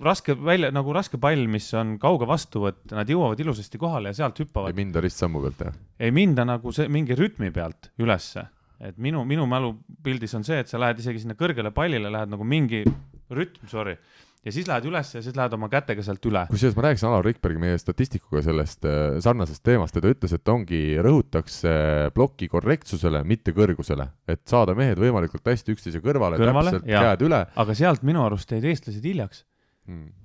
raske 0.04 0.36
välja, 0.38 0.70
nagu 0.74 0.94
raske 0.94 1.18
pall, 1.20 1.46
mis 1.50 1.66
on 1.78 1.96
kauge 2.02 2.28
vastuvõtt, 2.30 2.86
nad 2.94 3.10
jõuavad 3.10 3.40
ilusasti 3.42 3.80
kohale 3.80 4.12
ja 4.12 4.20
sealt 4.22 4.40
hüppavad. 4.42 4.72
ei 4.72 4.78
minda 4.78 5.02
ristsammu 5.02 5.42
pealt, 5.44 5.66
jah? 5.66 5.76
ei 6.00 6.14
minda 6.14 6.46
nagu 6.48 6.72
see 6.76 6.88
mingi 6.92 7.18
rütmi 7.18 7.50
pealt 7.54 7.90
ülesse, 8.00 8.46
et 8.80 8.98
minu, 8.98 9.24
minu 9.28 9.46
mälupildis 9.50 10.34
on 10.38 10.46
see, 10.46 10.62
et 10.62 10.70
sa 10.70 10.80
lähed 10.80 11.02
isegi 11.02 11.24
sinna 11.24 11.38
kõrgele 11.38 11.74
pallile, 11.74 12.12
lähed 12.12 12.32
nagu 12.32 12.46
mingi 12.46 12.84
rütm, 13.30 13.66
sorry 13.70 13.98
ja 14.44 14.52
siis 14.54 14.68
lähed 14.68 14.86
üles 14.88 15.10
ja 15.14 15.20
siis 15.22 15.36
lähed 15.36 15.54
oma 15.56 15.68
kätega 15.72 16.02
sealt 16.04 16.24
üle. 16.28 16.46
kusjuures 16.50 16.76
ma 16.78 16.86
rääkisin 16.86 17.08
Alar 17.10 17.26
Rikbergi, 17.26 17.60
meie 17.60 17.78
statistikuga 17.80 18.42
sellest 18.44 18.86
äh, 18.88 19.18
sarnasest 19.22 19.62
teemast 19.66 19.96
ja 19.96 20.02
ta 20.04 20.12
ütles, 20.12 20.34
et 20.36 20.52
ongi, 20.52 20.80
rõhutakse 21.04 21.74
ploki 22.16 22.48
korrektsusele, 22.52 23.22
mitte 23.28 23.54
kõrgusele, 23.56 24.08
et 24.30 24.42
saada 24.48 24.76
mehed 24.78 25.00
võimalikult 25.00 25.52
hästi 25.52 25.76
üksteise 25.76 26.00
kõrvale, 26.04 26.40
kõrvale, 26.40 26.76
täpselt 26.76 26.90
ja. 26.90 27.04
käed 27.10 27.26
üle. 27.28 27.44
aga 27.64 27.76
sealt 27.76 28.06
minu 28.06 28.24
arust 28.24 28.56
jäid 28.56 28.64
eestlased 28.72 29.04
hiljaks. 29.04 29.44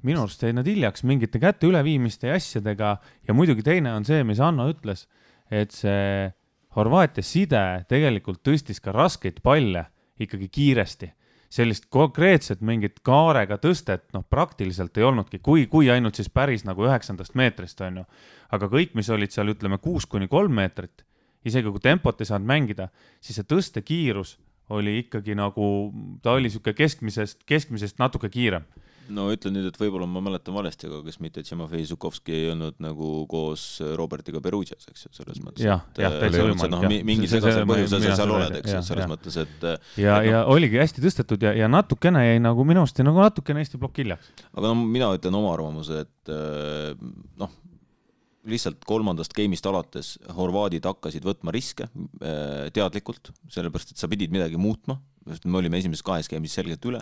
Minu 0.05 0.23
arust 0.23 0.43
jäid 0.43 0.55
nad 0.57 0.67
hiljaks 0.67 1.03
mingite 1.07 1.39
käte 1.41 1.67
üleviimiste 1.69 2.29
ja 2.29 2.39
asjadega 2.39 2.97
ja 3.27 3.33
muidugi 3.33 3.63
teine 3.65 3.93
on 3.95 4.05
see, 4.05 4.23
mis 4.23 4.39
Anno 4.43 4.67
ütles, 4.71 5.07
et 5.51 5.73
see 5.75 6.31
Horvaatia 6.75 7.23
side 7.23 7.85
tegelikult 7.87 8.41
tõstis 8.43 8.81
ka 8.83 8.91
raskeid 8.91 9.39
palle 9.43 9.85
ikkagi 10.19 10.49
kiiresti. 10.49 11.13
sellist 11.55 11.85
konkreetset 11.89 12.59
mingit 12.61 12.97
kaarega 13.05 13.55
tõstet, 13.61 14.09
noh, 14.13 14.25
praktiliselt 14.27 14.97
ei 14.97 15.03
olnudki, 15.07 15.39
kui, 15.39 15.67
kui 15.71 15.87
ainult 15.89 16.17
siis 16.17 16.27
päris 16.27 16.65
nagu 16.65 16.83
üheksandast 16.83 17.35
meetrist, 17.35 17.79
on 17.81 17.97
ju. 17.97 18.03
aga 18.51 18.67
kõik, 18.67 18.91
mis 18.93 19.09
olid 19.09 19.31
seal, 19.31 19.53
ütleme, 19.53 19.77
kuus 19.77 20.05
kuni 20.05 20.27
kolm 20.27 20.51
meetrit, 20.51 21.05
isegi 21.45 21.71
kui 21.71 21.79
tempot 21.79 22.19
ei 22.19 22.27
saanud 22.27 22.47
mängida, 22.49 22.89
siis 23.21 23.39
see 23.39 23.47
tõstekiirus 23.47 24.37
oli 24.69 24.97
ikkagi 24.99 25.35
nagu, 25.35 25.93
ta 26.21 26.33
oli 26.35 26.49
niisugune 26.49 26.75
keskmisest, 26.75 27.45
keskmisest 27.47 27.99
natuke 27.99 28.29
kiirem 28.29 28.65
no 29.13 29.27
ütlen 29.33 29.55
nüüd, 29.57 29.67
et 29.69 29.79
võib-olla 29.79 30.07
ma 30.09 30.21
mäletan 30.23 30.55
valesti, 30.55 30.89
aga 30.89 31.01
kas 31.05 31.19
mitte 31.23 31.43
Tšemofei 31.45 31.85
Zukovski 31.89 32.35
ei 32.35 32.51
olnud 32.53 32.79
nagu 32.83 33.09
koos 33.31 33.65
Robertiga 33.99 34.41
Perugias, 34.43 34.87
eks 34.91 35.07
ju, 35.07 35.11
selles 35.19 35.41
mõttes. 35.43 35.65
jah, 35.65 35.83
jah, 35.99 36.15
täitsa 36.23 36.45
võimalik. 36.47 36.73
noh, 36.75 36.87
mingi 37.11 37.29
segasel 37.31 37.67
põhjusel 37.69 38.07
sa 38.07 38.19
seal 38.21 38.35
oled, 38.37 38.57
eks 38.61 38.77
ju, 38.77 38.81
selles 38.89 39.11
mõttes, 39.11 39.41
et. 39.43 39.67
ja, 40.01 40.21
ja 40.25 40.41
no, 40.41 40.55
oligi 40.55 40.81
hästi 40.81 41.03
tõstetud 41.05 41.45
ja, 41.47 41.53
ja 41.57 41.69
natukene 41.71 42.25
jäi 42.29 42.41
nagu 42.43 42.65
minu 42.67 42.85
arust 42.85 43.03
nagu 43.05 43.21
natukene 43.21 43.63
Eesti 43.65 43.81
plokk 43.81 44.01
hiljaks. 44.01 44.33
aga 44.53 44.71
no 44.71 44.79
mina 44.81 45.11
ütlen 45.17 45.37
oma 45.37 45.53
arvamuse, 45.55 46.05
et 46.05 46.35
noh 47.41 47.61
lihtsalt 48.49 48.83
kolmandast 48.87 49.33
game'ist 49.35 49.65
alates 49.69 50.15
horvaadid 50.37 50.85
hakkasid 50.85 51.25
võtma 51.25 51.53
riske 51.55 51.87
äh, 51.87 52.67
teadlikult, 52.75 53.33
sellepärast 53.51 53.93
et 53.93 54.01
sa 54.01 54.09
pidid 54.11 54.33
midagi 54.33 54.59
muutma, 54.61 54.99
sest 55.25 55.47
me 55.49 55.59
olime 55.59 55.79
esimeses 55.81 56.05
kahes 56.05 56.29
game'is 56.31 56.55
selgelt 56.57 56.85
üle. 56.85 57.01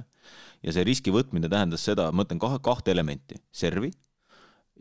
ja 0.63 0.73
see 0.75 0.85
riski 0.87 1.13
võtmine 1.13 1.49
tähendas 1.51 1.83
seda, 1.85 2.09
ma 2.11 2.23
mõtlen 2.23 2.41
kahe, 2.41 2.59
kahte 2.63 2.93
elementi, 2.93 3.39
servi 3.51 3.91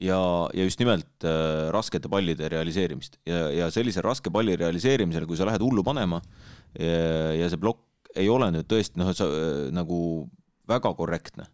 ja, 0.01 0.21
ja 0.55 0.67
just 0.67 0.83
nimelt 0.83 1.27
äh, 1.27 1.71
raskete 1.75 2.11
pallide 2.13 2.51
realiseerimist 2.53 3.19
ja, 3.29 3.49
ja 3.55 3.71
sellise 3.75 4.05
raske 4.05 4.31
palli 4.35 4.57
realiseerimisel, 4.59 5.27
kui 5.27 5.39
sa 5.39 5.49
lähed 5.49 5.65
hullu 5.65 5.85
panema 5.87 6.23
ja, 6.79 7.33
ja 7.37 7.51
see 7.51 7.61
plokk 7.61 8.15
ei 8.19 8.29
ole 8.29 8.51
nüüd 8.53 8.69
tõesti 8.71 9.01
noh, 9.01 9.11
äh, 9.13 9.67
nagu 9.75 9.99
väga 10.71 10.95
korrektne 10.97 11.49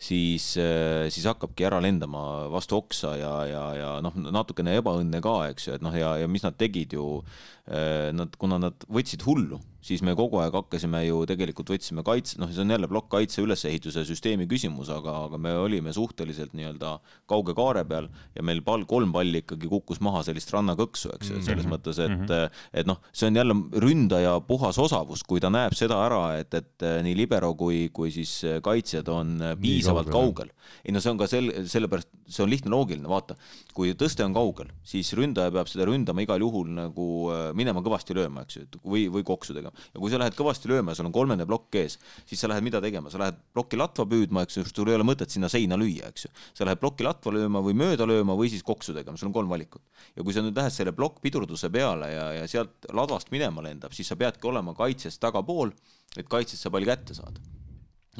siis, 0.00 0.54
äh, 0.56 1.08
siis 1.12 1.26
hakkabki 1.28 1.66
ära 1.68 1.80
lendama 1.82 2.48
vastu 2.52 2.78
oksa 2.80 3.14
ja, 3.20 3.32
ja, 3.48 3.64
ja 3.76 3.90
noh, 4.04 4.16
natukene 4.32 4.78
ebaõnne 4.80 5.20
ka, 5.24 5.36
eks 5.52 5.68
ju, 5.68 5.76
et 5.76 5.84
noh, 5.84 5.94
ja, 5.96 6.14
ja 6.22 6.30
mis 6.30 6.44
nad 6.46 6.56
tegid 6.60 6.96
ju, 6.96 7.20
äh, 7.68 8.08
nad, 8.16 8.34
kuna 8.40 8.60
nad 8.62 8.88
võtsid 8.88 9.26
hullu, 9.28 9.60
siis 9.84 10.02
me 10.04 10.14
kogu 10.16 10.40
aeg 10.42 10.54
hakkasime 10.54 11.00
ju 11.06 11.22
tegelikult 11.28 11.72
võtsime 11.72 12.04
kaitse, 12.06 12.36
noh, 12.40 12.50
see 12.52 12.62
on 12.64 12.72
jälle 12.74 12.88
plokk 12.90 13.08
kaitse 13.14 13.40
ülesehituse 13.42 14.04
süsteemi 14.08 14.46
küsimus, 14.50 14.90
aga, 14.92 15.14
aga 15.26 15.40
me 15.40 15.54
olime 15.56 15.94
suhteliselt 15.96 16.52
nii-öelda 16.56 16.94
kauge 17.30 17.54
kaare 17.56 17.84
peal 17.88 18.10
ja 18.36 18.44
meil 18.46 18.60
pall, 18.66 18.84
kolm 18.88 19.12
palli 19.14 19.40
ikkagi 19.40 19.70
kukkus 19.70 20.02
maha 20.04 20.22
sellist 20.26 20.52
rannakõksu, 20.52 21.14
eks 21.16 21.32
ju, 21.32 21.40
selles 21.40 21.64
mm 21.64 21.70
-hmm. 21.70 21.74
mõttes, 21.74 22.00
et 22.04 22.12
mm, 22.12 22.26
-hmm. 22.26 22.60
et 22.82 22.90
noh, 22.90 23.00
see 23.12 23.30
on 23.30 23.40
jälle 23.40 23.56
ründaja 23.86 24.34
puhas 24.46 24.78
osavus, 24.78 25.24
kui 25.24 25.40
ta 25.40 25.50
näeb 25.50 25.74
seda 25.74 26.02
ära, 26.04 26.38
et, 26.38 26.54
et 26.54 26.86
nii 27.02 27.16
libero 27.16 27.54
kui, 27.54 27.88
kui 27.92 28.12
siis 28.12 28.42
kaitsjad 28.62 29.08
on 29.08 29.38
piisavalt 29.60 30.10
kaugel, 30.10 30.50
kaugel.. 30.50 30.50
ei 30.84 30.92
no 30.92 31.00
see 31.00 31.10
on 31.10 31.18
ka 31.18 31.24
sel-, 31.26 31.52
sellepärast, 31.66 32.08
see 32.28 32.44
on 32.44 32.50
lihtne 32.50 32.70
loogiline, 32.70 33.08
vaata, 33.08 33.36
kui 33.74 33.94
tõste 33.94 34.24
on 34.24 34.36
kaugel, 34.36 34.68
siis 34.84 35.12
ründaja 35.16 35.50
peab 35.50 35.68
seda 35.72 35.88
ründama 35.88 36.20
igal 36.22 36.40
juhul 36.40 36.68
nagu 36.68 37.08
minema 37.54 37.80
kõvasti 37.80 38.14
lööma, 38.14 38.44
eks 38.44 38.56
ju, 38.56 38.66
või, 38.84 39.08
või 39.08 39.24
koksu 39.24 39.54
tegema 39.56 39.69
tegema. 39.70 39.90
ja 39.94 40.00
kui 40.00 40.10
sa 40.10 40.18
lähed 40.18 40.36
kõvasti 40.36 40.70
lööma 40.70 40.92
ja 40.92 40.98
sul 40.98 41.08
on 41.08 41.12
kolmene 41.12 41.46
plokk 41.46 41.74
ees, 41.80 41.98
siis 42.26 42.40
sa 42.40 42.48
lähed 42.48 42.62
mida 42.62 42.80
tegema, 42.80 43.10
sa 43.10 43.18
lähed 43.18 43.38
plokki 43.54 43.76
latva 43.76 44.06
püüdma, 44.06 44.44
eks 44.44 44.56
ju, 44.58 44.64
sul 44.64 44.88
ei 44.88 44.98
ole 44.98 45.04
mõtet 45.04 45.30
sinna 45.30 45.48
seina 45.48 45.76
lüüa, 45.76 46.10
eks 46.10 46.26
ju. 46.26 46.32
sa 46.54 46.64
lähed 46.64 46.80
plokki 46.80 47.04
latva 47.04 47.32
lööma 47.32 47.62
või 47.64 47.74
mööda 47.74 48.06
lööma 48.06 48.36
või 48.36 48.50
siis 48.50 48.62
koksu 48.62 48.94
tegema, 48.94 49.16
sul 49.16 49.30
on 49.30 49.36
kolm 49.36 49.48
valikut. 49.48 49.82
ja 50.16 50.22
kui 50.22 50.32
sa 50.32 50.42
nüüd 50.42 50.56
lähed 50.56 50.74
selle 50.74 50.92
plokk 50.92 51.20
pidurduse 51.22 51.70
peale 51.70 52.12
ja, 52.12 52.26
ja 52.40 52.50
sealt 52.50 52.90
ladvast 52.92 53.30
minema 53.30 53.62
lendab, 53.62 53.94
siis 53.96 54.08
sa 54.08 54.16
peadki 54.16 54.46
olema 54.48 54.74
kaitses 54.74 55.18
tagapool, 55.18 55.72
et 56.16 56.28
kaitses 56.28 56.60
see 56.60 56.70
pall 56.70 56.86
kätte 56.86 57.14
saada 57.14 57.59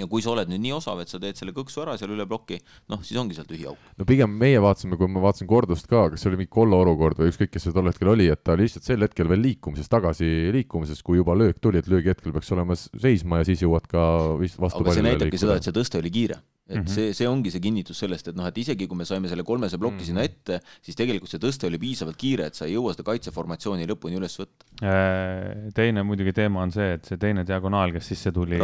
ja 0.00 0.08
kui 0.10 0.24
sa 0.24 0.32
oled 0.34 0.50
nüüd 0.50 0.62
nii 0.64 0.74
osav, 0.76 1.00
et 1.02 1.12
sa 1.12 1.20
teed 1.22 1.38
selle 1.38 1.54
kõksu 1.56 1.84
ära 1.84 1.96
seal 2.00 2.14
üle 2.14 2.26
ploki, 2.28 2.60
noh, 2.92 3.02
siis 3.06 3.18
ongi 3.20 3.36
seal 3.36 3.48
tühi 3.48 3.66
auk. 3.70 3.90
no 4.00 4.06
pigem 4.08 4.36
meie 4.40 4.60
vaatasime, 4.62 4.98
kui 5.00 5.10
ma 5.10 5.22
vaatasin 5.24 5.50
kordust 5.50 5.90
ka, 5.90 6.08
kas 6.12 6.24
see 6.24 6.30
oli 6.32 6.42
mingi 6.42 6.54
Kollo 6.54 6.80
olukord 6.84 7.20
või 7.20 7.30
ükskõik, 7.32 7.52
kes 7.54 7.68
see 7.68 7.76
tol 7.76 7.90
hetkel 7.90 8.12
oli, 8.12 8.30
et 8.32 8.42
ta 8.44 8.56
lihtsalt 8.58 8.86
sel 8.86 9.04
hetkel 9.06 9.30
veel 9.30 9.44
liikumises, 9.44 9.90
tagasi 9.92 10.50
liikumises, 10.56 11.02
kui 11.06 11.20
juba 11.20 11.36
löök 11.38 11.60
tuli, 11.62 11.82
et 11.82 11.90
löögi 11.90 12.12
hetkel 12.12 12.34
peaks 12.36 12.52
olema 12.56 12.76
seisma 12.78 13.42
ja 13.42 13.50
siis 13.50 13.64
jõuad 13.64 13.86
ka 13.90 14.06
vist 14.40 14.60
vastu 14.60 14.84
aga 14.84 14.96
see 14.96 15.06
näitabki 15.06 15.40
seda, 15.40 15.60
et 15.60 15.68
see 15.68 15.76
tõste 15.76 16.00
oli 16.00 16.12
kiire 16.14 16.40
et 16.70 16.76
mm 16.76 16.82
-hmm. 16.84 16.94
see, 16.94 17.14
see 17.18 17.26
ongi 17.26 17.50
see 17.50 17.60
kinnitus 17.60 17.98
sellest, 17.98 18.28
et 18.30 18.36
noh, 18.38 18.46
et 18.46 18.58
isegi 18.62 18.86
kui 18.86 18.96
me 18.96 19.04
saime 19.08 19.28
selle 19.28 19.42
kolmese 19.42 19.78
ploki 19.78 19.96
mm 19.96 20.00
-hmm. 20.00 20.06
sinna 20.06 20.22
ette, 20.22 20.60
siis 20.82 20.96
tegelikult 20.96 21.30
see 21.30 21.42
tõste 21.42 21.66
oli 21.66 21.78
piisavalt 21.82 22.16
kiire, 22.16 22.46
et 22.46 22.54
sa 22.54 22.66
ei 22.66 22.76
jõua 22.76 22.94
seda 22.94 23.06
kaitseformatsiooni 23.10 23.88
lõpuni 23.90 24.20
üles 24.20 24.38
võtta. 24.38 24.68
Äh, 24.86 25.72
teine 25.74 26.04
muidugi 26.06 26.32
teema 26.32 26.62
on 26.62 26.70
see, 26.70 26.92
et 26.94 27.04
see 27.04 27.18
teine 27.18 27.44
diagonaal, 27.46 27.92
kes 27.92 28.06
sisse 28.14 28.32
tuli, 28.32 28.60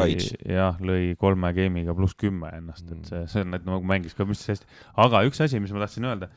jah, 0.46 0.78
lõi 0.80 1.16
kolme 1.18 1.52
game'iga 1.52 1.94
pluss 1.94 2.14
kümme 2.14 2.52
ennast, 2.54 2.86
et 2.92 3.10
see, 3.10 3.26
see 3.26 3.42
on, 3.42 3.54
et 3.58 3.66
nagu 3.66 3.82
mängis 3.82 4.14
ka 4.14 4.28
vist 4.28 4.46
hästi. 4.48 4.66
aga 4.96 5.24
üks 5.26 5.42
asi, 5.42 5.60
mis 5.60 5.72
ma 5.72 5.82
tahtsin 5.82 6.04
öelda, 6.04 6.30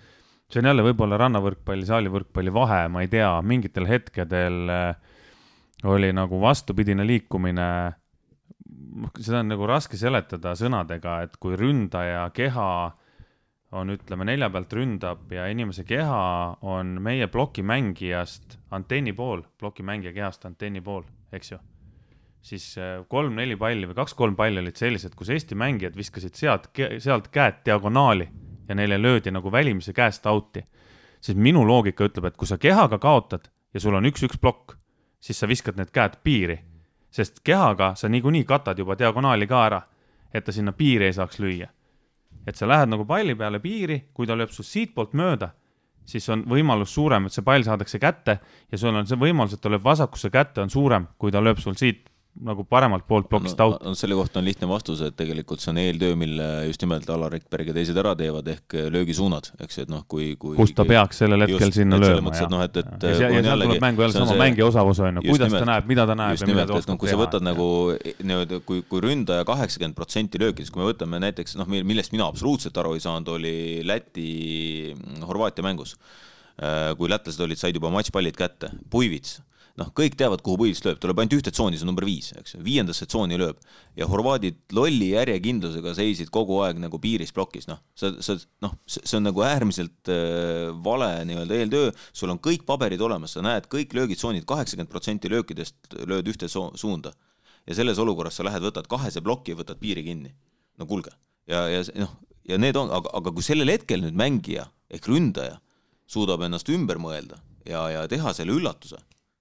see 0.49 0.63
on 0.63 0.71
jälle 0.71 0.83
võib-olla 0.89 1.21
rannavõrkpalli, 1.21 1.85
saalivõrkpalli 1.85 2.53
vahe, 2.53 2.87
ma 2.89 3.05
ei 3.05 3.07
tea, 3.07 3.29
mingitel 3.45 3.85
hetkedel 3.85 4.73
äh, 4.73 4.95
oli 5.83 6.11
nagu 6.13 6.41
vastupidine 6.41 7.05
liikumine 7.07 7.69
seda 9.19 9.43
on 9.43 9.51
nagu 9.51 9.67
raske 9.69 9.97
seletada 9.99 10.55
sõnadega, 10.57 11.19
et 11.25 11.37
kui 11.41 11.57
ründaja 11.59 12.25
keha 12.35 12.69
on, 13.77 13.91
ütleme, 13.93 14.25
nelja 14.25 14.49
pealt 14.49 14.73
ründab 14.73 15.33
ja 15.33 15.45
inimese 15.51 15.85
keha 15.87 16.21
on 16.65 16.97
meie 17.05 17.27
plokimängijast 17.29 18.57
antenni 18.75 19.13
pool, 19.13 19.43
plokimängija 19.61 20.13
kehast 20.15 20.47
antenni 20.49 20.81
pool, 20.81 21.03
eks 21.31 21.53
ju. 21.53 21.59
siis 22.41 22.65
äh, 22.79 23.03
kolm-neli 23.11 23.57
palli 23.59 23.87
või 23.89 23.97
kaks-kolm 23.97 24.35
palli 24.39 24.61
olid 24.63 24.79
sellised, 24.79 25.13
kus 25.15 25.29
Eesti 25.29 25.57
mängijad 25.59 25.97
viskasid 25.97 26.37
sealt, 26.39 26.69
sealt 27.03 27.27
käed 27.35 27.61
diagonaali 27.65 28.29
ja 28.69 28.75
neile 28.75 28.97
löödi 29.01 29.31
nagu 29.31 29.51
välimise 29.51 29.93
käest 29.93 30.25
out'i. 30.25 30.63
siis 31.21 31.37
minu 31.37 31.67
loogika 31.67 32.07
ütleb, 32.07 32.25
et 32.25 32.37
kui 32.37 32.47
sa 32.47 32.57
kehaga 32.57 32.97
kaotad 32.97 33.49
ja 33.73 33.79
sul 33.79 33.93
on 33.93 34.05
üks-üks 34.05 34.39
plokk, 34.41 34.77
siis 35.19 35.39
sa 35.39 35.47
viskad 35.47 35.77
need 35.77 35.91
käed 35.91 36.17
piiri 36.23 36.59
sest 37.11 37.41
kehaga 37.43 37.93
sa 37.95 38.09
niikuinii 38.09 38.43
katad 38.45 38.77
juba 38.79 38.95
diagonaali 38.97 39.47
ka 39.47 39.65
ära, 39.65 39.81
et 40.33 40.45
ta 40.45 40.51
sinna 40.51 40.71
piiri 40.71 41.05
ei 41.05 41.13
saaks 41.13 41.39
lüüa. 41.39 41.67
et 42.47 42.55
sa 42.55 42.67
lähed 42.67 42.89
nagu 42.89 43.05
palli 43.05 43.35
peale 43.35 43.59
piiri, 43.59 44.09
kui 44.13 44.27
ta 44.27 44.33
lööb 44.33 44.49
sinust 44.49 44.71
siitpoolt 44.71 45.13
mööda, 45.13 45.49
siis 46.05 46.29
on 46.29 46.43
võimalus 46.49 46.93
suurem, 46.93 47.25
et 47.25 47.33
see 47.33 47.43
pall 47.45 47.63
saadakse 47.63 47.99
kätte 47.99 48.39
ja 48.71 48.77
sul 48.77 48.95
on 48.95 49.05
see 49.07 49.19
võimalus, 49.19 49.53
et 49.53 49.61
ta 49.61 49.69
lööb 49.69 49.83
vasakusse 49.83 50.29
kätte, 50.33 50.61
on 50.61 50.69
suurem, 50.69 51.07
kui 51.17 51.31
ta 51.31 51.41
lööb 51.43 51.59
sul 51.61 51.75
siit 51.77 52.09
nagu 52.39 52.63
paremalt 52.63 53.03
poolt 53.07 53.27
plokist 53.27 53.59
out 53.59 53.81
no,. 53.83 53.91
selle 53.97 54.15
kohta 54.15 54.39
on 54.39 54.45
lihtne 54.47 54.67
vastus, 54.69 55.01
et 55.03 55.15
tegelikult 55.17 55.59
see 55.59 55.71
on 55.73 55.79
eeltöö, 55.81 56.15
mille 56.19 56.45
just 56.69 56.83
nimelt 56.83 57.09
Alar 57.11 57.33
Rikberg 57.33 57.71
ja 57.71 57.75
teised 57.75 57.97
ära 57.99 58.13
teevad, 58.19 58.47
ehk 58.53 58.75
löögisuunad, 58.93 59.49
eks, 59.65 59.81
et 59.83 59.91
noh, 59.91 60.05
kui, 60.07 60.29
kui 60.39 60.55
kus 60.59 60.71
ta 60.77 60.85
peaks 60.87 61.19
sellel 61.23 61.43
hetkel 61.43 61.67
just, 61.67 61.79
sinna 61.81 61.99
lööma, 61.99 62.31
jah. 62.37 62.51
noh, 62.51 62.63
et, 62.63 62.79
et 62.79 63.07
ja, 63.09 63.15
ja, 63.25 63.31
ja 63.33 63.41
sealt 63.49 63.65
tuleb 63.65 63.83
mängu 63.83 64.05
jälle 64.05 64.15
sama 64.15 64.31
see, 64.31 64.41
mängija 64.43 64.69
osavus 64.69 65.01
on 65.03 65.19
ju, 65.19 65.25
kuidas 65.27 65.51
nimelt, 65.51 65.65
ta 65.65 65.71
näeb, 65.73 65.89
mida 65.91 66.07
ta 66.07 66.17
näeb 66.21 66.37
just 66.37 66.47
nimelt, 66.47 66.73
et 66.79 66.93
noh, 66.93 67.01
kui 67.01 67.11
sa 67.11 67.19
võtad 67.19 67.45
nagu 67.49 67.67
nii-öelda, 67.97 68.61
kui, 68.69 68.85
kui 68.87 69.03
ründaja 69.03 69.47
kaheksakümmend 69.49 69.99
protsenti 69.99 70.39
löökides, 70.39 70.71
kui 70.71 70.83
me 70.83 70.87
võtame 70.93 71.19
näiteks 71.25 71.59
noh, 71.59 71.67
millest 71.67 72.15
mina 72.15 72.29
absoluutselt 72.29 72.79
aru 72.79 72.95
ei 72.95 73.03
saanud, 73.03 73.35
oli 73.35 73.53
Läti-Horvaatia 73.89 75.65
mängus. 75.65 75.97
Äh, 76.59 76.89
kui 76.99 77.07
lätlased 77.07 77.39
olid, 77.39 77.55
said 77.55 77.77
juba 77.77 77.87
matšpallid 77.93 78.35
kätte, 78.35 78.73
Puivits 78.91 79.37
noh, 79.79 79.89
kõik 79.95 80.17
teavad, 80.19 80.41
kuhu 80.43 80.59
Puivits 80.59 80.81
lööb, 80.83 80.99
tuleb 81.01 81.21
ainult 81.21 81.37
ühte 81.37 81.53
tsooni, 81.53 81.77
see 81.79 81.85
on 81.85 81.91
number 81.91 82.05
viis, 82.07 82.29
eks 82.37 82.55
ju, 82.55 82.59
viiendasse 82.65 83.07
tsooni 83.09 83.39
lööb. 83.39 83.59
ja 83.99 84.07
horvaadid 84.07 84.59
lolli 84.75 85.09
järjekindlusega 85.11 85.93
seisid 85.97 86.29
kogu 86.33 86.59
aeg 86.63 86.79
nagu 86.79 86.99
piiris 87.01 87.33
plokis, 87.35 87.67
noh, 87.67 87.79
sa, 87.97 88.11
sa 88.23 88.35
noh, 88.63 88.75
see 88.87 89.17
on 89.17 89.27
nagu 89.27 89.43
äärmiselt 89.45 90.11
äh, 90.11 90.69
vale 90.85 91.09
nii-öelda 91.29 91.57
eeltöö, 91.57 91.91
sul 92.13 92.31
on 92.33 92.41
kõik 92.43 92.65
paberid 92.67 93.01
olemas, 93.01 93.35
sa 93.35 93.43
näed 93.45 93.67
kõik 93.71 93.95
löögitsoonid, 93.97 94.47
kaheksakümmend 94.49 94.91
protsenti 94.91 95.31
löökidest 95.31 95.99
lööd 96.07 96.27
ühte 96.31 96.51
suunda. 96.51 97.13
ja 97.67 97.75
selles 97.75 97.99
olukorras 97.99 98.39
sa 98.39 98.43
lähed, 98.47 98.63
võtad 98.63 98.87
kahese 98.89 99.21
ploki 99.21 99.53
ja 99.53 99.59
võtad 99.59 99.79
piiri 99.79 100.03
kinni. 100.03 100.33
no 100.77 100.85
kuulge, 100.85 101.11
ja, 101.47 101.67
ja 101.67 101.83
noh, 101.95 102.15
ja 102.47 102.57
need 102.57 102.77
on, 102.79 102.91
aga, 102.91 103.11
aga 103.13 103.31
kui 103.35 103.45
sellel 103.45 103.71
hetkel 103.71 104.03
nüüd 104.03 104.17
mängija 104.17 104.69
ehk 104.89 105.07
ründaja 105.07 105.59
suudab 106.09 106.41
ennast 106.41 106.69
ümber 106.73 106.97
mõelda 106.97 107.37
ja, 107.67 107.83
ja 107.93 108.07
teha 108.09 108.33
selle 108.33 108.55
üllatuse 108.57 108.97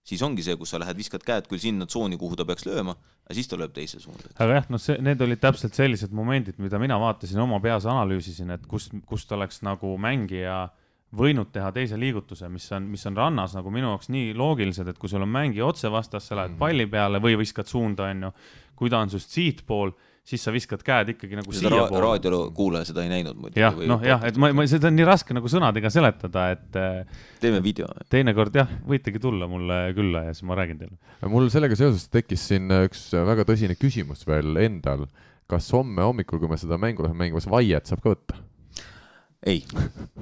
siis 0.09 0.25
ongi 0.25 0.45
see, 0.45 0.57
kus 0.57 0.73
sa 0.73 0.81
lähed, 0.81 0.97
viskad 0.99 1.25
käed 1.27 1.49
küll 1.51 1.61
sinna 1.63 1.87
tsooni, 1.89 2.19
kuhu 2.21 2.39
ta 2.39 2.47
peaks 2.49 2.67
lööma, 2.69 2.95
aga 3.27 3.37
siis 3.37 3.51
ta 3.51 3.59
lööb 3.61 3.75
teise 3.77 4.01
suunda. 4.01 4.31
aga 4.37 4.59
jah, 4.61 4.69
noh, 4.73 4.83
see, 4.83 4.97
need 5.05 5.23
olid 5.25 5.41
täpselt 5.43 5.77
sellised 5.77 6.15
momendid, 6.17 6.59
mida 6.63 6.81
mina 6.81 6.99
vaatasin 7.01 7.41
oma 7.45 7.61
peas, 7.65 7.87
analüüsisin, 7.89 8.55
et 8.57 8.67
kust, 8.71 8.95
kust 9.09 9.33
oleks 9.37 9.63
nagu 9.67 9.95
mängija 10.01 10.67
võinud 11.19 11.49
teha 11.53 11.71
teise 11.73 11.97
liigutuse, 12.01 12.51
mis 12.53 12.67
on, 12.77 12.89
mis 12.93 13.05
on 13.09 13.17
rannas 13.17 13.55
nagu 13.57 13.73
minu 13.73 13.89
jaoks 13.95 14.11
nii 14.13 14.35
loogilised, 14.37 14.91
et 14.91 14.99
kui 15.01 15.09
sul 15.09 15.25
on 15.25 15.33
mängija 15.33 15.69
otse 15.69 15.93
vastas, 15.93 16.29
sa 16.29 16.37
lähed 16.37 16.55
mhm. 16.55 16.61
palli 16.61 16.89
peale 16.91 17.21
või 17.25 17.39
viskad 17.41 17.69
suunda, 17.69 18.11
onju. 18.13 18.33
kui 18.79 18.93
ta 18.93 19.01
on 19.03 19.11
sinust 19.11 19.33
siitpool, 19.35 19.93
siis 20.29 20.43
sa 20.45 20.53
viskad 20.53 20.83
käed 20.85 21.15
ikkagi 21.15 21.39
nagu 21.39 21.55
seda 21.55 21.71
ra 21.73 21.79
siiapoole. 21.79 22.03
raadiokuulaja 22.05 22.89
seda 22.91 23.05
ei 23.05 23.13
näinud 23.13 23.39
muidugi. 23.39 23.63
jah, 23.63 23.77
noh 23.91 24.05
jah, 24.05 24.25
et 24.29 24.41
ma, 24.41 24.51
ma, 24.57 24.67
seda 24.69 24.91
on 24.91 24.99
nii 24.99 25.07
raske 25.09 25.37
nagu 25.37 25.53
sõnadega 25.53 25.93
seletada, 25.93 26.49
et 26.57 26.81
äh, 26.81 27.23
teeme 27.43 27.63
video. 27.65 27.89
teinekord 28.13 28.59
jah, 28.61 28.71
võitegi 28.89 29.23
tulla 29.23 29.49
mulle 29.51 29.81
külla 29.97 30.27
ja 30.29 30.35
siis 30.37 30.47
ma 30.49 30.59
räägin 30.59 30.83
teile. 30.83 30.99
mul 31.33 31.49
sellega 31.53 31.79
seoses 31.79 32.09
tekkis 32.13 32.45
siin 32.51 32.69
üks 32.83 33.09
väga 33.31 33.49
tõsine 33.49 33.79
küsimus 33.79 34.27
veel 34.29 34.61
endal. 34.65 35.09
kas 35.49 35.71
homme 35.73 36.05
hommikul, 36.05 36.43
kui 36.43 36.51
me 36.51 36.61
seda 36.61 36.77
mängu 36.81 37.07
läheme 37.07 37.25
mängima, 37.25 37.41
kas 37.41 37.49
vaiet 37.49 37.89
saab 37.89 38.05
ka 38.05 38.13
võtta? 38.13 38.43
ei, 39.47 39.62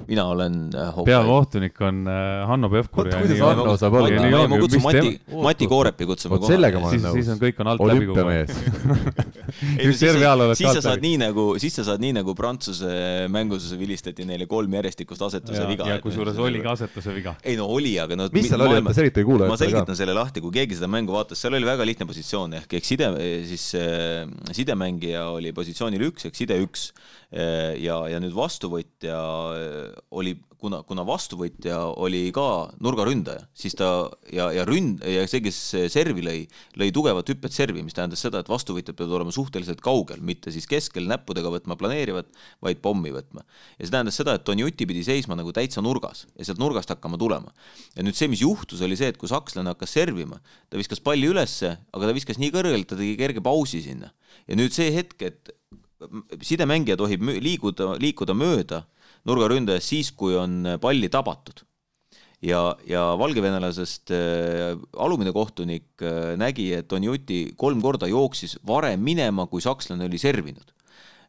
mina 0.07 0.25
olen 0.29 0.69
äh, 0.75 0.97
peakohtunik 1.05 1.81
on 1.81 2.07
äh, 2.07 2.47
Hanno 2.47 2.69
Pevkur 2.69 3.07
Hanno 3.09 3.63
on. 3.63 3.77
saab 3.77 3.95
ma, 3.95 3.99
olla? 4.03 4.09
Ja 4.13 4.21
ma, 4.21 4.41
ma, 4.43 4.47
ma 4.51 4.59
kutsun 4.61 4.83
Mati 4.83 5.13
Mati 5.41 5.67
Koorepi 5.67 6.05
kutsume 6.05 6.37
vot 6.37 6.45
sellega 6.45 6.77
ma 6.79 6.91
siis 6.91 7.01
olen, 7.01 7.15
siis 7.15 7.31
on 7.33 7.39
nõus. 7.39 7.41
kõik 7.41 7.63
on 7.63 7.71
alt 7.71 7.81
läbi 7.89 8.05
ei 9.81 9.87
no 9.87 9.89
Üks 9.89 10.03
servi 10.03 10.27
all 10.29 10.45
oled 10.45 10.59
siis, 10.59 10.69
sa 10.69 10.83
saad 10.85 11.01
nii 11.01 11.17
nagu, 11.23 11.47
siis 11.57 11.79
sa 11.79 11.87
saad 11.87 12.03
nii 12.05 12.13
nagu 12.19 12.35
Prantsuse 12.37 12.91
mängus 13.33 13.65
vilistati 13.79 14.27
neile 14.29 14.45
kolm 14.45 14.77
järjestikust 14.77 15.25
asetuse 15.31 15.63
ja, 15.63 15.65
viga. 15.71 15.89
ja 15.89 15.97
kusjuures 16.03 16.37
oli 16.37 16.61
ka 16.61 16.77
asetuse 16.77 17.17
viga. 17.17 17.33
ei 17.41 17.57
no 17.57 17.65
oli, 17.73 17.95
aga 18.03 18.19
no 18.21 18.29
mis 18.37 18.51
seal 18.51 18.67
oli, 18.67 18.77
et 18.77 18.85
ma 18.85 18.93
kuulajatele 18.93 19.49
ka 19.49 19.59
selgitan. 19.63 19.99
selle 20.03 20.17
lahti, 20.19 20.45
kui 20.45 20.53
keegi 20.59 20.77
seda 20.77 20.91
mängu 20.93 21.17
vaatas, 21.17 21.41
seal 21.41 21.57
oli 21.57 21.65
väga 21.65 21.89
lihtne 21.89 22.05
positsioon 22.05 22.53
ehk, 22.61 22.77
ehk 22.77 22.85
side, 22.93 23.09
siis 23.49 23.71
äh, 23.81 24.29
sidemängija 24.53 25.25
oli 25.33 25.57
positsioonil 25.57 26.05
üks 26.11 26.29
ehk 26.29 26.37
side 26.37 26.61
üks 26.61 26.91
ja, 27.27 27.97
ja 28.07 28.21
nüüd 28.23 28.31
vastuvõtja 28.35 29.06
äh, 29.15 29.93
oli, 30.11 30.33
kuna, 30.59 30.81
kuna 30.87 31.03
vastuvõtja 31.07 31.77
oli 32.01 32.27
ka 32.35 32.67
nurgaründaja, 32.83 33.45
siis 33.57 33.75
ta 33.77 34.09
ja, 34.33 34.49
ja 34.55 34.65
ründ- 34.67 35.03
ja 35.05 35.23
see, 35.29 35.41
kes 35.45 35.59
servi 35.93 36.23
lõi, 36.25 36.41
lõi 36.79 36.89
tugevat 36.95 37.29
hüppet 37.31 37.55
servi, 37.55 37.83
mis 37.85 37.95
tähendas 37.97 38.23
seda, 38.25 38.41
et 38.41 38.51
vastuvõtjad 38.51 38.97
peavad 38.97 39.17
olema 39.19 39.33
suhteliselt 39.35 39.81
kaugel, 39.85 40.23
mitte 40.25 40.53
siis 40.53 40.67
keskel 40.69 41.07
näppudega 41.09 41.51
võtma 41.53 41.77
planeerivat, 41.79 42.31
vaid 42.65 42.81
pommi 42.83 43.13
võtma. 43.15 43.45
ja 43.77 43.85
see 43.85 43.93
tähendas 43.93 44.19
seda, 44.19 44.37
et 44.37 44.45
Donjuti 44.47 44.89
pidi 44.89 45.05
seisma 45.07 45.37
nagu 45.37 45.53
täitsa 45.55 45.83
nurgas 45.85 46.25
ja 46.35 46.47
sealt 46.49 46.61
nurgast 46.63 46.91
hakkama 46.93 47.19
tulema. 47.21 47.53
ja 47.95 48.05
nüüd 48.05 48.17
see, 48.17 48.31
mis 48.31 48.41
juhtus, 48.41 48.81
oli 48.81 48.97
see, 48.99 49.13
et 49.13 49.21
kui 49.21 49.29
sakslane 49.29 49.75
hakkas 49.75 49.93
servima, 49.99 50.41
ta 50.69 50.81
viskas 50.81 51.03
palli 51.03 51.29
ülesse, 51.29 51.77
aga 51.93 52.09
ta 52.09 52.17
viskas 52.17 52.41
nii 52.41 52.51
kõrgelt, 52.55 52.89
ta 52.89 52.97
tegi 52.99 53.15
kerge 53.19 53.45
pausi 53.45 53.83
sinna. 53.85 54.11
ja 54.47 54.57
nüüd 54.57 54.73
see 54.73 54.89
hetk, 54.95 55.21
et 55.21 55.53
sidemängija 56.45 56.97
tohib 56.99 57.23
liiguda, 57.41 57.95
liikuda 58.01 58.35
mööda 58.37 58.83
nurgaründajast 59.27 59.93
siis, 59.93 60.11
kui 60.15 60.37
on 60.39 60.77
palli 60.81 61.09
tabatud. 61.09 61.63
ja, 62.41 62.75
ja 62.85 63.01
valgevenelasest 63.17 64.11
äh, 64.13 64.77
alumine 64.97 65.33
kohtunik 65.33 66.03
äh, 66.05 66.35
nägi, 66.37 66.69
et 66.77 66.89
Donjuti 66.89 67.53
kolm 67.57 67.81
korda 67.81 68.07
jooksis 68.07 68.59
varem 68.67 69.01
minema, 69.01 69.47
kui 69.47 69.61
sakslane 69.61 70.05
oli 70.05 70.19
servinud. 70.21 70.76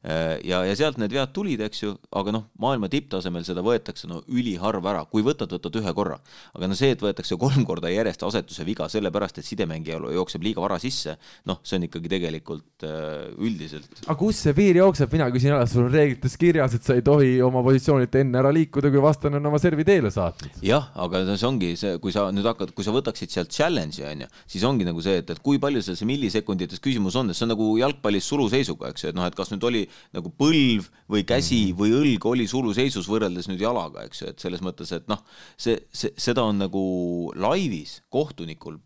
ja, 0.03 0.61
ja 0.65 0.75
sealt 0.79 0.99
need 1.01 1.13
vead 1.15 1.33
tulid, 1.35 1.61
eks 1.67 1.83
ju, 1.83 1.95
aga 2.17 2.33
noh, 2.35 2.45
maailma 2.63 2.91
tipptasemel 2.93 3.45
seda 3.47 3.65
võetakse 3.67 4.09
no 4.11 4.21
üliharva 4.31 4.93
ära, 4.93 5.05
kui 5.11 5.25
võtad, 5.27 5.51
võtad 5.55 5.79
ühe 5.81 5.95
korra. 5.97 6.19
aga 6.55 6.69
no 6.71 6.77
see, 6.79 6.93
et 6.95 7.03
võetakse 7.03 7.39
kolm 7.41 7.67
korda 7.69 7.91
järjest 7.91 8.23
asetuse 8.27 8.67
viga 8.69 8.89
sellepärast, 8.89 9.41
et 9.41 9.49
sidemängija 9.49 9.99
jookseb 10.15 10.45
liiga 10.47 10.63
vara 10.63 10.79
sisse, 10.83 11.17
noh, 11.51 11.61
see 11.67 11.81
on 11.81 11.89
ikkagi 11.89 12.13
tegelikult 12.15 12.87
äh, 12.87 13.27
üldiselt 13.39 14.05
aga 14.05 14.17
kus 14.21 14.43
see 14.45 14.55
piir 14.57 14.79
jookseb, 14.79 15.13
mina 15.13 15.29
küsin 15.35 15.55
alati, 15.57 15.75
sul 15.75 15.87
on 15.87 15.93
reeglites 15.93 16.37
kirjas, 16.41 16.77
et 16.79 16.87
sa 16.87 16.97
ei 16.99 17.05
tohi 17.07 17.35
oma 17.45 17.63
positsioonilt 17.67 18.15
enne 18.21 18.41
ära 18.41 18.53
liikuda, 18.55 18.93
kui 18.95 19.03
vastane 19.03 19.41
on 19.41 19.51
oma 19.51 19.61
servi 19.63 19.87
teele 19.89 20.13
saatnud. 20.15 20.63
jah, 20.65 20.91
aga 20.95 21.25
no 21.27 21.37
see 21.37 21.49
ongi 21.49 21.73
see, 21.81 21.99
kui 22.03 22.15
sa 22.15 22.29
nüüd 22.35 22.47
hakkad, 22.49 22.73
kui 22.77 22.87
sa 22.87 22.95
võtaksid 22.95 23.35
sealt 23.35 23.55
challenge'i 23.55 24.07
onju, 24.13 24.31
siis 24.47 24.67
ongi 24.69 24.87
nagu 24.89 25.03
see, 25.05 25.19
et, 25.25 25.35
et 25.35 25.43
kui 25.45 25.61
palju 25.63 25.83
seal 25.85 25.99
see 25.99 26.09
millisekundites 26.09 26.83
küsimus 26.85 27.19
on, 27.19 27.33
et 27.33 27.39
see 27.39 27.47
on 27.49 27.53
nagu 27.55 27.69
jalgpallis 27.81 28.31
suluseisuga, 28.31 28.93
eks 28.95 29.05
ju, 29.07 29.13
et 29.13 29.19
noh, 29.19 29.27
et 29.29 29.37
kas 29.39 29.53
nüüd 29.53 29.67
oli 29.69 29.85
nagu 30.17 30.33
põlv 30.39 30.89
või 31.11 31.25
käsi 31.29 31.73
või 31.77 31.95
õlg 31.97 32.27
oli 32.29 32.49
suluseisus 32.51 33.09
võrreldes 33.11 33.49
nüüd 33.51 33.63
jalaga, 33.63 34.05
eks 34.09 34.23
ju, 34.23 34.33
et 34.33 34.45
selles 34.45 34.63
mõttes, 34.65 34.93
et 34.97 35.09
noh, 35.11 35.23
see, 35.57 35.79
see, 35.93 36.13
seda 36.19 36.45
on 36.49 36.61
nagu 36.65 36.85
laivis 37.39 38.01
kohtunikul 38.13 38.79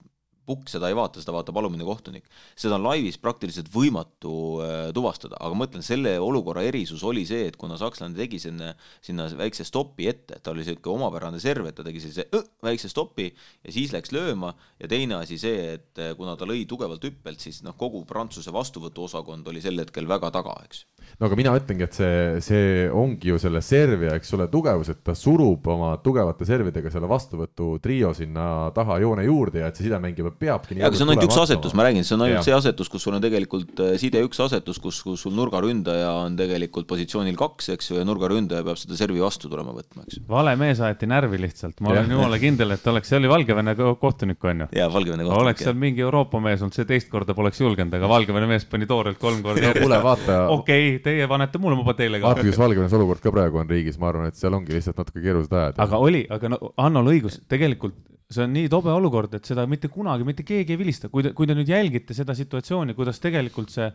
pukk 0.53 0.71
seda 0.73 0.91
ei 0.93 0.97
vaata, 0.97 1.23
seda 1.23 1.35
vaatab 1.35 1.59
alumine 1.59 1.87
kohtunik. 1.89 2.29
seda 2.59 2.77
on 2.77 2.85
laivis 2.85 3.19
praktiliselt 3.23 3.71
võimatu 3.73 4.35
äh, 4.63 4.85
tuvastada, 4.95 5.39
aga 5.41 5.57
ma 5.57 5.69
ütlen, 5.69 5.85
selle 5.87 6.15
olukorra 6.21 6.65
erisus 6.69 7.03
oli 7.09 7.25
see, 7.29 7.49
et 7.49 7.57
kuna 7.61 7.79
sakslane 7.81 8.17
tegi 8.19 8.41
sinna, 8.43 8.73
sinna 9.05 9.29
väikse 9.39 9.67
stopi 9.69 10.09
ette, 10.13 10.37
et 10.37 10.45
ta 10.45 10.53
oli 10.53 10.67
siuke 10.67 10.93
omapärane 10.93 11.41
serv, 11.43 11.69
et 11.71 11.79
ta 11.79 11.87
tegi 11.87 12.03
sellise 12.05 12.29
õ, 12.37 12.43
väikse 12.69 12.93
stopi 12.93 13.31
ja 13.31 13.75
siis 13.75 13.95
läks 13.95 14.13
lööma 14.15 14.53
ja 14.81 14.91
teine 14.93 15.21
asi 15.23 15.41
see, 15.41 15.73
et 15.79 16.03
äh, 16.03 16.13
kuna 16.19 16.37
ta 16.37 16.49
lõi 16.49 16.67
tugevalt 16.69 17.05
hüppelt, 17.09 17.41
siis 17.43 17.63
noh, 17.67 17.77
kogu 17.79 18.05
Prantsuse 18.09 18.53
vastuvõtuosakond 18.55 19.49
oli 19.49 19.63
sel 19.65 19.81
hetkel 19.83 20.09
väga 20.11 20.33
taga, 20.35 20.59
eks. 20.67 20.85
No 21.23 21.29
aga 21.29 21.39
mina 21.39 21.53
ütlengi, 21.55 21.87
et 21.87 21.95
see, 21.95 22.15
see 22.43 22.87
ongi 22.99 23.31
ju 23.31 23.39
selle 23.39 23.61
servija, 23.63 24.17
eks 24.19 24.33
ole, 24.35 24.49
tugevus, 24.51 24.91
et 24.91 25.03
ta 25.07 25.15
surub 25.15 25.69
oma 25.71 25.93
tugevate 26.03 26.47
servidega 26.49 26.91
selle 26.91 27.07
vastuvõtu 27.11 27.77
trio 27.83 28.11
sinna 28.17 28.73
taha 28.75 28.99
joone 29.05 29.27
juurde 29.29 29.63
ja 29.63 29.71
et 29.71 29.79
see 29.79 29.87
sidemängija 29.87 30.33
peabki 30.41 30.81
ja 30.81 30.89
aga 30.89 30.99
see 30.99 31.07
on 31.07 31.13
ainult 31.15 31.29
üks 31.29 31.39
asetus, 31.45 31.77
ma 31.79 31.87
räägin, 31.87 32.07
see 32.09 32.17
on 32.17 32.25
ainult 32.27 32.41
Jah. 32.41 32.47
see 32.49 32.57
asetus, 32.57 32.91
kus 32.91 33.07
sul 33.07 33.15
on 33.15 33.23
tegelikult 33.23 33.83
äh, 33.85 33.95
side 34.03 34.25
üks 34.27 34.43
asetus, 34.43 34.81
kus, 34.83 34.99
kus 35.07 35.23
sul 35.23 35.37
nurgaründaja 35.39 36.11
on 36.25 36.35
tegelikult 36.41 36.89
positsioonil 36.91 37.39
kaks, 37.39 37.71
eks 37.77 37.93
ju, 37.93 38.01
ja 38.01 38.09
nurgaründaja 38.09 38.67
peab 38.67 38.81
seda 38.83 38.99
servi 38.99 39.23
vastu 39.23 39.51
tulema 39.53 39.77
võtma, 39.77 40.09
eks 40.09 40.19
ju. 40.19 40.25
vale 40.33 40.57
mees 40.59 40.83
aeti 40.83 41.07
närvi 41.11 41.39
lihtsalt, 41.45 41.79
ma 41.87 41.95
olen 41.95 42.17
jumala 42.17 42.41
kindel, 42.43 42.75
et 42.75 42.91
oleks, 42.91 43.13
see 43.13 43.21
oli 43.21 43.31
Valgevene 43.31 43.77
ko- 43.79 43.95
kohtunik 44.03 44.51
onju. 44.51 44.73
ja 44.75 44.91
Valgevene 44.91 45.29
oleks 45.29 45.39
kohtunik 45.39 45.65
seal. 45.69 45.79
mingi 45.87 46.03
Euroopa 46.03 46.43
mees 46.43 46.67
olnud, 46.67 46.75
see 46.75 46.89
teist 46.89 47.13
korda 47.15 47.39
poleks 47.39 47.63
julgenud, 47.63 47.95
aga 47.95 48.11
Valgevene 48.11 48.51
mees 48.51 48.67
pani 48.67 48.91
toorelt 48.91 49.23
kolm 49.23 49.45
korda 49.47 50.03
vaata, 50.03 50.43
okei 50.51 50.97
okay,, 50.97 51.12
teie 51.13 51.29
panete 51.31 51.61
mulle, 51.63 51.79
ma 51.79 51.87
panen 51.87 52.01
teile 52.01 52.23
ka 52.23 52.31
vaata, 52.31 52.47
kuidas 52.47 52.63
Valgevenes 52.63 52.97
olukord 52.99 53.23
ka 53.25 53.35
praegu 53.35 53.61
on 53.63 53.71
riigis, 53.71 54.01
ma 54.01 54.11
arvan, 54.11 54.33
et 54.33 54.41
seal 54.41 54.57
ongi 54.59 54.75
lihtsalt 54.75 54.99
natuke 54.99 55.23
keerulised 55.23 55.53
ajad. 55.53 55.79
aga 55.85 56.01
oli, 56.09 56.25
aga 56.33 56.51
no 56.53 56.61
Hannol 56.81 57.13
õigus, 57.13 57.39
tegelikult 57.51 58.01
see 58.33 58.47
on 58.47 58.55
nii 58.57 58.71
tobe 58.73 58.93
olukord, 58.93 59.35
et 59.37 59.49
seda 59.49 59.67
mitte 59.69 59.91
kunagi 59.93 60.27
mitte 60.27 60.45
keegi 60.47 60.75
ei 60.75 60.81
vilista, 60.81 61.11
kui 61.13 61.27
te, 61.27 61.35
kui 61.37 61.49
te 61.49 61.57
nüüd 61.57 61.69
jälgite 61.69 62.17
seda 62.17 62.37
situatsiooni, 62.37 62.97
kuidas 62.99 63.21
tegelikult 63.23 63.73
see 63.75 63.91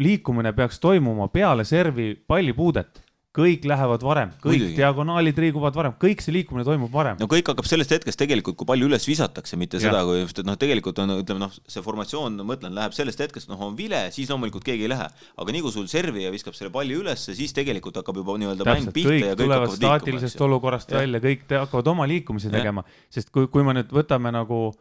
liikumine 0.00 0.52
peaks 0.56 0.80
toimuma 0.82 1.28
peale 1.32 1.64
servi 1.64 2.12
pallipuudet, 2.14 3.00
kõik 3.36 3.66
lähevad 3.70 4.02
varem, 4.02 4.30
kõik 4.42 4.56
Muidugi. 4.56 4.74
diagonaalid 4.74 5.36
liiguvad 5.38 5.76
varem, 5.78 5.92
kõik 6.02 6.22
see 6.24 6.32
liikumine 6.34 6.64
toimub 6.66 6.90
varem. 6.90 7.18
no 7.20 7.28
kõik 7.30 7.46
hakkab 7.46 7.68
sellest 7.68 7.92
hetkest 7.94 8.18
tegelikult, 8.18 8.56
kui 8.58 8.66
palju 8.66 8.88
üles 8.90 9.06
visatakse, 9.06 9.58
mitte 9.60 9.78
Jah. 9.78 9.86
seda, 9.86 10.00
kui 10.08 10.18
just, 10.18 10.40
et 10.42 10.48
noh, 10.48 10.56
tegelikult 10.58 10.98
on, 10.98 11.12
ütleme 11.22 11.38
noh, 11.44 11.52
see 11.70 11.84
formatsioon, 11.84 12.40
ma 12.40 12.48
mõtlen, 12.48 12.74
läheb 12.74 12.96
sellest 12.96 13.22
hetkest, 13.22 13.46
noh, 13.52 13.60
on 13.62 13.76
vile, 13.78 14.08
siis 14.10 14.32
loomulikult 14.32 14.66
keegi 14.66 14.88
ei 14.88 14.90
lähe. 14.90 15.06
aga 15.44 15.54
nii 15.54 15.62
kui 15.62 15.74
sul 15.76 15.86
servija 15.86 16.32
viskab 16.34 16.58
selle 16.58 16.72
palli 16.74 16.96
ülesse, 16.98 17.36
siis 17.38 17.54
tegelikult 17.54 18.00
hakkab 18.02 18.18
juba 18.18 18.34
nii-öelda 18.42 18.66
mäng 18.66 18.90
pihta 18.90 19.12
kõik 19.12 19.22
ja 19.22 19.34
kõik 19.36 19.44
tulevad 19.44 19.68
liikuma, 19.68 19.78
staatilisest 19.78 20.40
ju. 20.40 20.46
olukorrast 20.48 20.90
Jah. 20.90 21.04
välja, 21.04 21.20
kõik 21.22 21.46
te 21.46 21.60
hakkavad 21.62 21.92
oma 21.94 22.08
liikumisi 22.10 22.50
Jah. 22.50 22.58
tegema, 22.58 22.84
sest 23.14 23.30
kui, 23.30 23.46
kui 23.46 23.62
me 23.62 23.76
nüüd 23.78 23.94
võtame 23.94 24.34
nagu, 24.34 24.72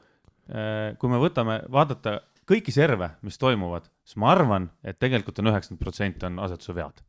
kui 0.97 1.13
me 1.13 1.21
võtame, 1.21 1.61
vaadata 1.69 2.17
kõiki 2.49 2.73
serve, 2.73 3.11
mis 3.21 3.37
toimuvad, 3.37 3.85
siis 4.01 4.17
ma 4.17 4.33
arvan, 4.33 4.71
et 4.81 4.97
tegelikult 4.97 5.37
on 5.37 5.51
üheksakümmend 5.51 5.83
protsenti 5.83 6.25
on 6.25 6.41
asetuse 6.47 6.73
vead. 6.73 7.03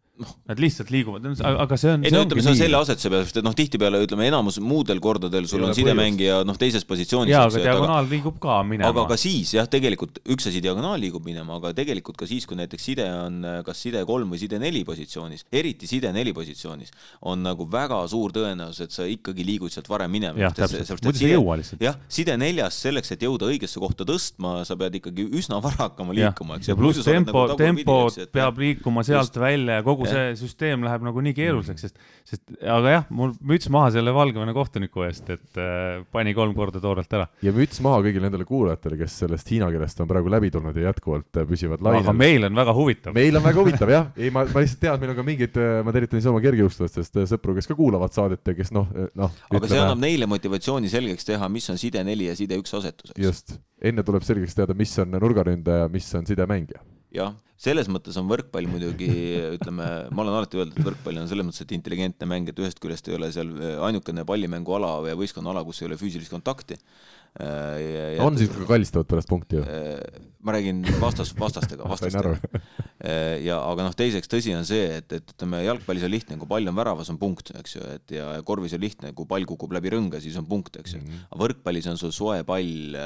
Nad 0.51 0.61
lihtsalt 0.61 0.91
liiguvad, 0.93 1.25
aga 1.41 1.77
see 1.81 1.93
on. 1.95 2.05
ei 2.05 2.13
no 2.13 2.23
ütleme, 2.27 2.43
see 2.45 2.53
on 2.53 2.59
selle 2.59 2.79
asetuse 2.81 3.11
peal, 3.13 3.25
sest 3.25 3.39
et 3.41 3.47
noh, 3.47 3.55
tihtipeale 3.57 4.01
ütleme 4.05 4.27
enamus 4.29 4.59
muudel 4.63 5.01
kordadel 5.03 5.47
sul 5.49 5.65
on 5.65 5.73
sidemängija 5.77 6.41
noh, 6.49 6.59
teises 6.61 6.85
positsioonis. 6.89 7.33
jaa, 7.33 7.47
aga 7.49 7.63
diagonaal 7.65 8.09
liigub 8.11 8.37
ka 8.43 8.59
minema. 8.67 8.91
aga 8.93 9.07
ka 9.13 9.19
siis 9.21 9.55
jah, 9.57 9.69
tegelikult 9.71 10.21
üks 10.35 10.51
asi 10.51 10.61
diagonaal 10.65 11.01
liigub 11.01 11.25
minema, 11.25 11.57
aga 11.57 11.73
tegelikult 11.77 12.19
ka 12.21 12.29
siis, 12.29 12.45
kui 12.49 12.59
näiteks 12.59 12.89
side 12.91 13.07
on 13.09 13.41
äh, 13.47 13.61
kas 13.67 13.81
side 13.87 14.03
kolm 14.09 14.35
või 14.35 14.43
side 14.43 14.61
neli 14.61 14.83
positsioonis, 14.89 15.47
eriti 15.63 15.89
side 15.91 16.13
neli 16.17 16.35
positsioonis, 16.37 16.93
on 17.31 17.45
nagu 17.47 17.69
väga 17.71 18.03
suur 18.13 18.35
tõenäosus, 18.37 18.85
et 18.89 18.97
sa 18.97 19.09
ikkagi 19.09 19.47
liigud 19.47 19.73
sealt 19.73 19.89
varem 19.91 20.13
minema. 20.13 20.37
Jah, 20.41 20.55
täpselt. 20.57 21.05
Muidu 21.07 21.23
sa 21.23 21.29
ei 21.29 21.35
jõua 21.37 21.59
lihtsalt. 21.61 21.85
jah, 21.87 21.97
side 22.13 22.37
neljas 22.41 22.81
selleks, 22.85 23.15
et 23.17 23.25
jõuda 23.25 23.49
õigesse 23.51 23.81
kohta 23.81 24.07
tõstma, 24.09 24.61
sa 24.69 24.77
pead 24.81 25.01
ikkagi 25.01 25.29
üsna 25.41 25.61
vara 25.65 25.87
hakkama 25.87 26.17
liikuma, 26.17 26.61
eks 26.61 26.73
ja 26.73 26.77
pluss 26.79 27.05
tempo 27.07 27.47
nagu, 27.47 27.59
tempo 27.61 27.99
et 28.11 28.33
peab 28.35 28.59
liikuma 28.61 29.05
sealt 29.07 29.37
välja 29.41 29.81
ja 29.81 29.87
kogu. 29.87 30.10
See 30.11 30.35
süsteem 30.41 30.85
läheb 30.87 31.05
nagu 31.07 31.23
nii 31.25 31.35
keeruliseks, 31.37 31.87
sest, 31.87 32.01
sest 32.29 32.45
aga 32.61 32.95
jah, 32.95 33.07
mul 33.15 33.33
müts 33.47 33.71
maha 33.73 33.91
selle 33.95 34.15
Valgevene 34.15 34.55
kohtuniku 34.57 35.05
eest, 35.07 35.31
et 35.33 35.61
äh, 35.61 36.03
pani 36.13 36.35
kolm 36.37 36.55
korda 36.57 36.83
toorelt 36.83 37.13
ära. 37.17 37.29
ja 37.45 37.55
müts 37.57 37.81
maha 37.85 38.03
kõigile 38.07 38.27
nendele 38.27 38.47
kuulajatele, 38.49 38.99
kes 39.01 39.19
sellest 39.25 39.53
hiina 39.55 39.71
keelest 39.73 40.03
on 40.03 40.11
praegu 40.11 40.33
läbi 40.33 40.53
tulnud 40.55 40.77
ja 40.77 40.91
jätkuvalt 40.91 41.41
äh, 41.41 41.49
püsivad 41.49 41.81
aga 41.81 41.97
lainel. 42.01 42.19
meil 42.21 42.49
on 42.51 42.61
väga 42.63 42.77
huvitav. 42.77 43.17
meil 43.17 43.41
on 43.41 43.47
väga 43.47 43.65
huvitav 43.65 43.95
jah, 43.95 44.13
ei 44.23 44.35
ma, 44.35 44.45
ma 44.51 44.65
lihtsalt 44.65 44.85
tean, 44.85 44.99
et 44.99 45.05
meil 45.05 45.15
on 45.15 45.21
ka 45.21 45.27
mingid, 45.31 45.61
ma 45.87 45.97
tervitan 45.97 46.21
siis 46.21 46.31
oma 46.33 46.45
kergejõustajatest 46.45 47.21
sõpru, 47.35 47.57
kes 47.59 47.71
ka 47.71 47.79
kuulavad 47.79 48.15
saadet 48.17 48.53
ja 48.53 48.57
kes 48.59 48.75
noh, 48.77 48.89
noh. 49.19 49.35
aga 49.51 49.71
see 49.71 49.83
annab 49.83 50.03
neile 50.03 50.31
motivatsiooni 50.31 50.93
selgeks 50.93 51.29
teha, 51.29 51.51
mis 51.53 51.69
on 51.73 51.81
side 51.81 52.05
neli 52.07 52.31
ja 52.31 52.37
side 52.39 52.59
üks 52.61 52.75
asetus, 52.79 53.15
eks. 53.15 53.23
just, 53.25 53.59
enne 53.81 54.05
tuleb 54.07 54.25
selgeks 54.27 54.57
teada, 54.59 54.77
mis 54.77 54.95
on 55.03 55.15
nurgaründaja, 55.17 55.89
mis 55.93 56.09
on 56.19 56.27
sidemängija. 56.29 56.83
jah, 57.15 57.35
selles 57.61 57.91
mõttes 57.93 58.17
on 58.21 58.29
võrkpall 58.31 58.69
muidugi, 58.71 59.11
ütleme, 59.57 59.87
ma 60.09 60.25
olen 60.25 60.39
alati 60.39 60.61
öelnud, 60.61 60.79
et 60.79 60.87
võrkpall 60.87 61.21
on 61.21 61.29
selles 61.31 61.47
mõttes, 61.47 61.65
et 61.65 61.75
intelligentne 61.77 62.29
mäng, 62.31 62.49
et 62.49 62.63
ühest 62.63 62.81
küljest 62.83 63.11
ei 63.11 63.19
ole 63.19 63.29
seal 63.35 63.53
ainukene 63.85 64.25
pallimänguala 64.29 64.95
ja 65.11 65.19
võistkonnaala, 65.19 65.65
kus 65.67 65.83
ei 65.83 65.91
ole 65.91 66.01
füüsilist 66.01 66.33
kontakti. 66.33 66.79
Äh, 67.39 68.19
on 68.25 68.35
siis 68.35 68.51
ka 68.51 68.67
kallistavad 68.67 69.07
pärast 69.07 69.31
punkti 69.31 69.61
ju? 69.61 69.63
ma 70.43 70.55
räägin 70.57 70.81
vastas, 70.99 71.31
vastastega, 71.39 71.85
vastastega. 71.93 72.33
ja 73.45 73.59
aga 73.61 73.85
noh, 73.85 73.95
teiseks 73.97 74.31
tõsi 74.33 74.55
on 74.57 74.65
see, 74.67 74.87
et, 74.97 75.13
et 75.13 75.35
ütleme, 75.35 75.61
jalgpallis 75.67 76.07
on 76.09 76.11
lihtne, 76.11 76.39
kui 76.41 76.49
pall 76.49 76.71
on 76.73 76.79
väravas, 76.79 77.11
on 77.13 77.21
punkt, 77.21 77.53
eks 77.61 77.77
ju, 77.77 77.85
et 77.95 78.15
ja 78.17 78.33
korvis 78.47 78.75
on 78.75 78.83
lihtne, 78.83 79.13
kui 79.17 79.29
pall 79.31 79.47
kukub 79.49 79.77
läbi 79.77 79.93
rõnga, 79.93 80.19
siis 80.25 80.39
on 80.41 80.49
punkt, 80.49 80.81
eks 80.81 80.97
ju. 80.97 81.03
Mm 81.03 81.07
-hmm.. 81.07 81.29
aga 81.29 81.43
võrkpallis 81.45 81.91
on 81.93 82.01
sul 82.01 82.15
soe 82.17 82.41
pall, 82.49 82.99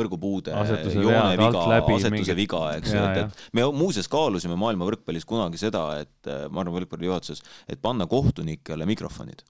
võrgupuude, 0.00 0.56
jooneviga, 0.56 1.64
asetuse 1.84 2.10
mingi... 2.10 2.38
viga, 2.40 2.64
eks 2.80 2.96
ju, 2.96 3.04
et, 3.04 3.24
et 3.26 3.48
me 3.52 3.68
muuseas 3.76 4.08
kaalusime 4.08 4.56
maailma 4.56 4.88
võrkpallis 4.88 5.28
kunagi 5.28 5.60
seda, 5.60 5.86
et 6.00 6.32
ma 6.48 6.64
arvan, 6.64 6.80
võrkpalli 6.80 7.12
juhatuses, 7.12 7.44
et 7.68 7.84
panna 7.84 8.08
kohtunikele 8.10 8.88
mikrofonid 8.88 9.44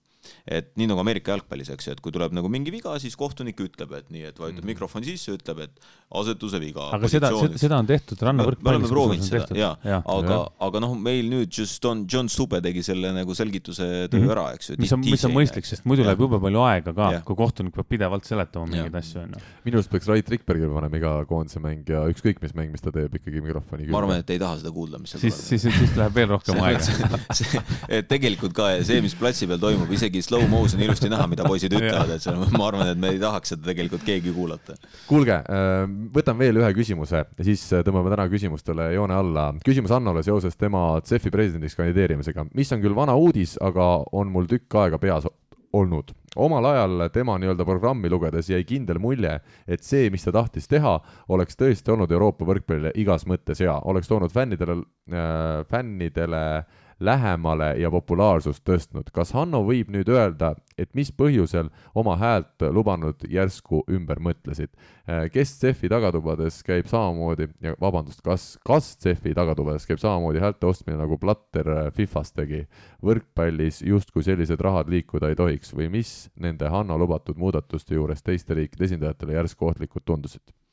et 0.47 0.71
nii 0.79 0.89
nagu 0.91 1.03
Ameerika 1.03 1.35
jalgpallis, 1.35 1.71
eks 1.75 1.89
ju, 1.89 1.97
et 1.97 2.03
kui 2.05 2.15
tuleb 2.15 2.35
nagu 2.37 2.51
mingi 2.53 2.73
viga, 2.75 2.95
siis 3.03 3.17
kohtunik 3.21 3.61
ütleb, 3.65 3.95
et 3.99 4.11
nii, 4.15 4.27
et 4.31 4.41
vajutab 4.41 4.65
mm. 4.65 4.73
mikrofoni 4.73 5.09
sisse, 5.09 5.35
ütleb, 5.39 5.65
et 5.67 5.89
asetuse 6.21 6.61
viga. 6.63 6.89
aga 6.97 7.11
seda, 7.11 7.31
seda 7.61 7.79
on 7.81 7.89
tehtud 7.89 8.21
rannavõrkpallis. 8.29 8.65
me 8.65 8.73
oleme 8.75 8.91
proovinud 8.91 9.27
seda 9.27 9.59
ja, 9.59 9.71
ja., 9.85 10.01
aga, 10.15 10.41
aga 10.67 10.83
noh, 10.85 10.95
meil 10.99 11.29
nüüd 11.31 11.53
just 11.55 11.85
on, 11.89 12.05
John 12.11 12.31
Stube 12.33 12.61
tegi 12.65 12.85
selle 12.87 13.13
nagu 13.15 13.37
selgituse 13.37 13.87
töö 14.09 14.21
mm 14.21 14.27
-hmm. 14.27 14.35
ära, 14.37 14.47
eks 14.57 14.71
ju. 14.71 14.79
mis 14.83 14.95
on, 14.97 15.05
mis 15.05 15.27
on 15.29 15.35
mõistlik, 15.35 15.69
sest 15.69 15.87
muidu 15.89 16.07
läheb 16.07 16.25
jube 16.27 16.41
palju 16.43 16.65
aega 16.69 16.95
ka, 16.97 17.11
kui 17.29 17.39
kohtunik 17.39 17.75
peab 17.75 17.89
pidevalt 17.91 18.29
seletama 18.29 18.71
mingeid 18.71 18.99
asju, 19.01 19.25
onju. 19.25 19.43
minu 19.67 19.81
arust 19.81 19.93
peaks 19.93 20.11
Rait 20.11 20.35
Rikbergil 20.35 20.73
panema 20.75 21.01
iga 21.01 21.15
koondise 21.29 21.63
mäng 21.65 21.89
ja 21.89 22.05
ükskõik 22.11 22.43
mis 22.45 22.55
mäng, 22.57 22.73
mis 22.75 22.85
ta 22.85 22.93
teeb, 22.95 23.15
ikkagi 23.21 23.43
mikrofoni. 23.45 23.89
ma 23.91 24.03
arvan, 24.03 24.23
et 24.23 24.31
ei 24.35 24.41
taha 24.43 24.59
seda 24.61 24.73
kuulda, 24.75 25.01
mis 25.03 25.15
seal 25.15 25.25
siis, 25.27 25.41
siis, 25.49 25.67
siis 25.81 25.97
läheb 25.99 26.15
veel 26.15 26.31
rohkem 26.35 26.61
aega. 26.65 27.63
et 27.89 28.09
tegelikult 28.11 28.55
ka 28.57 28.71
see, 28.87 29.01
mis 29.05 29.17
platsi 29.19 29.49
peal 29.51 29.63
toimub, 29.63 29.91
isegi 29.95 30.23
slow 30.25 30.47
mo's 30.51 30.77
on 30.77 30.85
ilusti 30.87 31.11
näha, 31.13 31.27
mida 31.31 31.47
poisid 31.49 31.75
ütlevad, 31.75 32.15
et 32.17 32.25
seal 32.25 32.41
ma 32.55 32.69
arvan, 32.69 32.93
et 32.95 33.01
me 33.01 33.15
ei 33.15 33.21
tahaks 33.23 33.55
seda 33.55 33.71
tegelikult 33.71 34.05
keegi 34.07 34.33
kuulata. 34.35 34.77
kuulge, 35.09 35.41
äh, 35.43 35.85
võtan 36.15 36.39
veel 36.39 36.59
ühe 36.61 36.71
küsimuse 36.77 37.23
ja 37.25 37.47
siis 37.47 37.63
äh, 37.73 37.85
tõmbame 37.87 38.13
täna 38.13 38.27
küsimustele 38.33 38.91
joone 38.95 39.17
alla. 39.17 39.47
küsimus 39.65 39.95
Hannole 39.95 40.25
seoses 40.27 40.57
tema 40.57 41.01
CEF-i 41.05 41.33
presidendiks 41.35 41.79
kandideerimisega, 41.79 42.47
mis 42.55 42.73
on 42.75 42.85
küll 42.85 42.97
vana 42.97 43.17
uudis, 43.19 43.57
aga 43.63 44.05
on 44.13 44.31
mul 44.35 44.49
tükk 44.51 44.79
aega 44.83 45.01
peas 45.03 45.29
olnud. 45.75 46.13
omal 46.37 46.67
ajal 46.67 47.09
tema 47.15 47.37
nii-öelda 47.39 47.65
programmi 47.67 48.11
lugedes 48.11 48.49
jäi 48.51 48.65
kindel 48.67 48.99
mulje, 48.99 49.37
et 49.67 49.83
see, 49.87 50.09
mis 50.11 50.25
ta 50.27 50.33
tahtis 50.35 50.67
teha, 50.71 50.97
oleks 51.29 51.59
tõesti 51.59 51.95
olnud 51.95 52.11
Euroopa 52.11 52.47
võrkpallile 52.47 52.95
igas 52.99 53.27
mõttes 53.27 53.63
hea, 53.63 53.75
oleks 53.85 54.11
toonud 54.11 54.35
fännidele 54.35 54.81
äh,, 54.81 55.63
fännidele 55.71 56.43
äh, 56.59 56.84
lähemale 57.01 57.75
ja 57.79 57.91
populaarsust 57.91 58.65
tõstnud. 58.65 59.11
kas 59.13 59.33
Hanno 59.33 59.63
võib 59.67 59.91
nüüd 59.91 60.09
öelda, 60.09 60.55
et 60.79 60.91
mis 60.95 61.13
põhjusel 61.13 61.71
oma 61.95 62.17
häält 62.17 62.67
lubanud 62.71 63.27
järsku 63.29 63.85
ümber 63.91 64.21
mõtlesid? 64.21 64.71
Äh, 65.09 65.29
kes 65.33 65.59
CEF-i 65.61 65.89
tagatubades 65.89 66.63
käib 66.67 66.89
samamoodi, 66.91 67.49
ja 67.63 67.75
vabandust, 67.81 68.23
kas, 68.25 68.59
kas 68.65 68.95
CEF-i 69.03 69.35
tagatubades 69.35 69.87
käib 69.87 70.01
samamoodi 70.03 70.43
häälte 70.43 70.67
ostmine, 70.67 70.99
nagu 71.01 71.19
Platter 71.19 71.71
äh, 71.71 71.93
Fifas 71.95 72.33
tegi? 72.33 72.65
võrkpallis 73.05 73.83
justkui 73.85 74.25
sellised 74.25 74.61
rahad 74.61 74.89
liikuda 74.89 75.29
ei 75.29 75.37
tohiks 75.37 75.75
või 75.77 75.91
mis 75.93 76.31
nende 76.41 76.71
Hanno 76.73 76.99
lubatud 76.99 77.37
muudatuste 77.37 77.95
juures 77.99 78.23
teiste 78.23 78.55
riikide 78.57 78.89
esindajatele 78.89 79.37
järsku 79.37 79.69
ohtlikud 79.69 80.07
tundusid? 80.07 80.64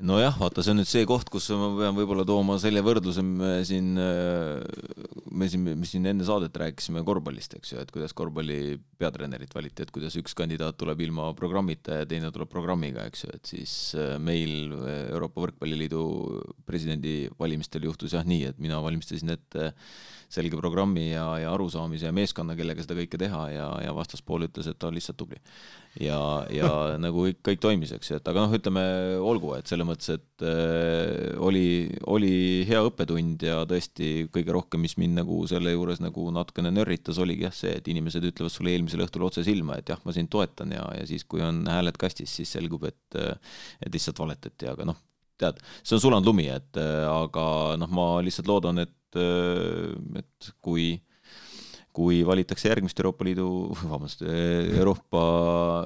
Nojah, 0.00 0.34
vaata, 0.40 0.62
see 0.64 0.72
on 0.72 0.80
nüüd 0.80 0.88
see 0.90 1.06
koht, 1.08 1.28
kus 1.32 1.48
ma 1.58 1.68
pean 1.76 1.96
võib-olla 1.96 2.24
tooma 2.26 2.56
selle 2.62 2.82
võrdluse, 2.84 3.22
me 3.22 3.52
siin, 3.66 3.92
me 3.96 5.48
siin, 5.50 5.66
me 5.78 5.88
siin 5.88 6.08
enne 6.10 6.26
saadet 6.26 6.56
rääkisime 6.62 7.04
korvpallist, 7.06 7.58
eks 7.58 7.74
ju, 7.74 7.82
et 7.82 7.92
kuidas 7.94 8.14
korvpalli 8.16 8.78
peatreenerit 9.00 9.54
valiti, 9.54 9.84
et 9.84 9.92
kuidas 9.94 10.16
üks 10.18 10.34
kandidaat 10.38 10.78
tuleb 10.80 11.04
ilma 11.06 11.30
programmita 11.38 12.00
ja 12.00 12.08
teine 12.08 12.32
tuleb 12.34 12.50
programmiga, 12.52 13.06
eks 13.10 13.26
ju, 13.26 13.34
et 13.36 13.52
siis 13.54 13.76
äh, 13.98 14.16
meil 14.22 14.72
Euroopa 15.12 15.46
Võrkpalliliidu 15.46 16.02
presidendi 16.68 17.16
valimistel 17.38 17.86
juhtus 17.90 18.16
jah 18.16 18.26
nii, 18.26 18.50
et 18.52 18.62
mina 18.62 18.80
valmistasin 18.82 19.36
ette 19.36 19.72
selge 20.32 20.56
programmi 20.56 21.10
ja, 21.10 21.26
ja 21.42 21.52
arusaamise 21.52 22.08
ja 22.08 22.14
meeskonna, 22.16 22.56
kellega 22.56 22.84
seda 22.84 22.96
kõike 22.96 23.18
teha 23.20 23.42
ja, 23.52 23.66
ja 23.84 23.92
vastaspool 23.96 24.46
ütles, 24.46 24.68
et 24.70 24.78
ta 24.80 24.88
on 24.88 24.96
lihtsalt 24.96 25.18
tubli. 25.20 25.38
ja, 26.00 26.18
ja 26.52 26.70
nagu 27.04 27.26
kõik, 27.26 27.42
kõik 27.48 27.60
toimis, 27.62 27.92
eks 27.96 28.12
ju, 28.12 28.20
et 28.20 28.30
aga 28.32 28.46
noh, 28.46 28.54
ütleme 28.56 28.84
olgu, 29.20 29.52
et 29.58 29.68
selles 29.68 29.88
mõttes, 29.88 30.14
et 30.16 30.46
äh, 30.48 31.36
oli, 31.42 31.66
oli 32.12 32.32
hea 32.68 32.80
õppetund 32.88 33.44
ja 33.48 33.60
tõesti 33.68 34.28
kõige 34.32 34.56
rohkem, 34.56 34.84
mis 34.86 34.96
mind 35.00 35.20
nagu 35.20 35.42
selle 35.50 35.74
juures 35.74 36.00
nagu 36.04 36.26
natukene 36.34 36.72
nörritas, 36.72 37.20
oligi 37.22 37.46
jah 37.46 37.56
see, 37.56 37.76
et 37.82 37.92
inimesed 37.92 38.24
ütlevad 38.32 38.54
sulle 38.54 38.72
eelmisel 38.72 39.04
õhtul 39.04 39.28
otse 39.28 39.44
silma, 39.46 39.76
et 39.78 39.92
jah, 39.92 40.00
ma 40.06 40.16
sind 40.16 40.32
toetan 40.32 40.72
ja, 40.72 40.86
ja 40.96 41.06
siis, 41.08 41.26
kui 41.28 41.44
on 41.44 41.64
hääled 41.68 42.00
kastis, 42.00 42.32
siis 42.40 42.56
selgub, 42.56 42.88
et 42.88 43.00
et 43.12 43.92
lihtsalt 43.92 44.18
valetati, 44.22 44.66
aga 44.70 44.86
noh, 44.88 44.96
tead, 45.40 45.58
see 45.82 45.98
on 45.98 46.02
sulanud 46.02 46.26
lumi, 46.26 46.48
et 46.52 46.78
aga 46.80 47.44
noh, 47.80 47.90
ma 47.92 48.06
lihtsalt 48.24 48.48
loodan, 48.48 48.80
et 48.86 48.92
et, 49.16 50.52
kui 50.60 51.02
kui 51.92 52.22
valitakse 52.24 52.70
järgmist 52.70 52.98
Euroopa 53.02 53.26
Liidu, 53.26 53.46
vabandust, 53.82 54.22
Euroopa 54.24 55.22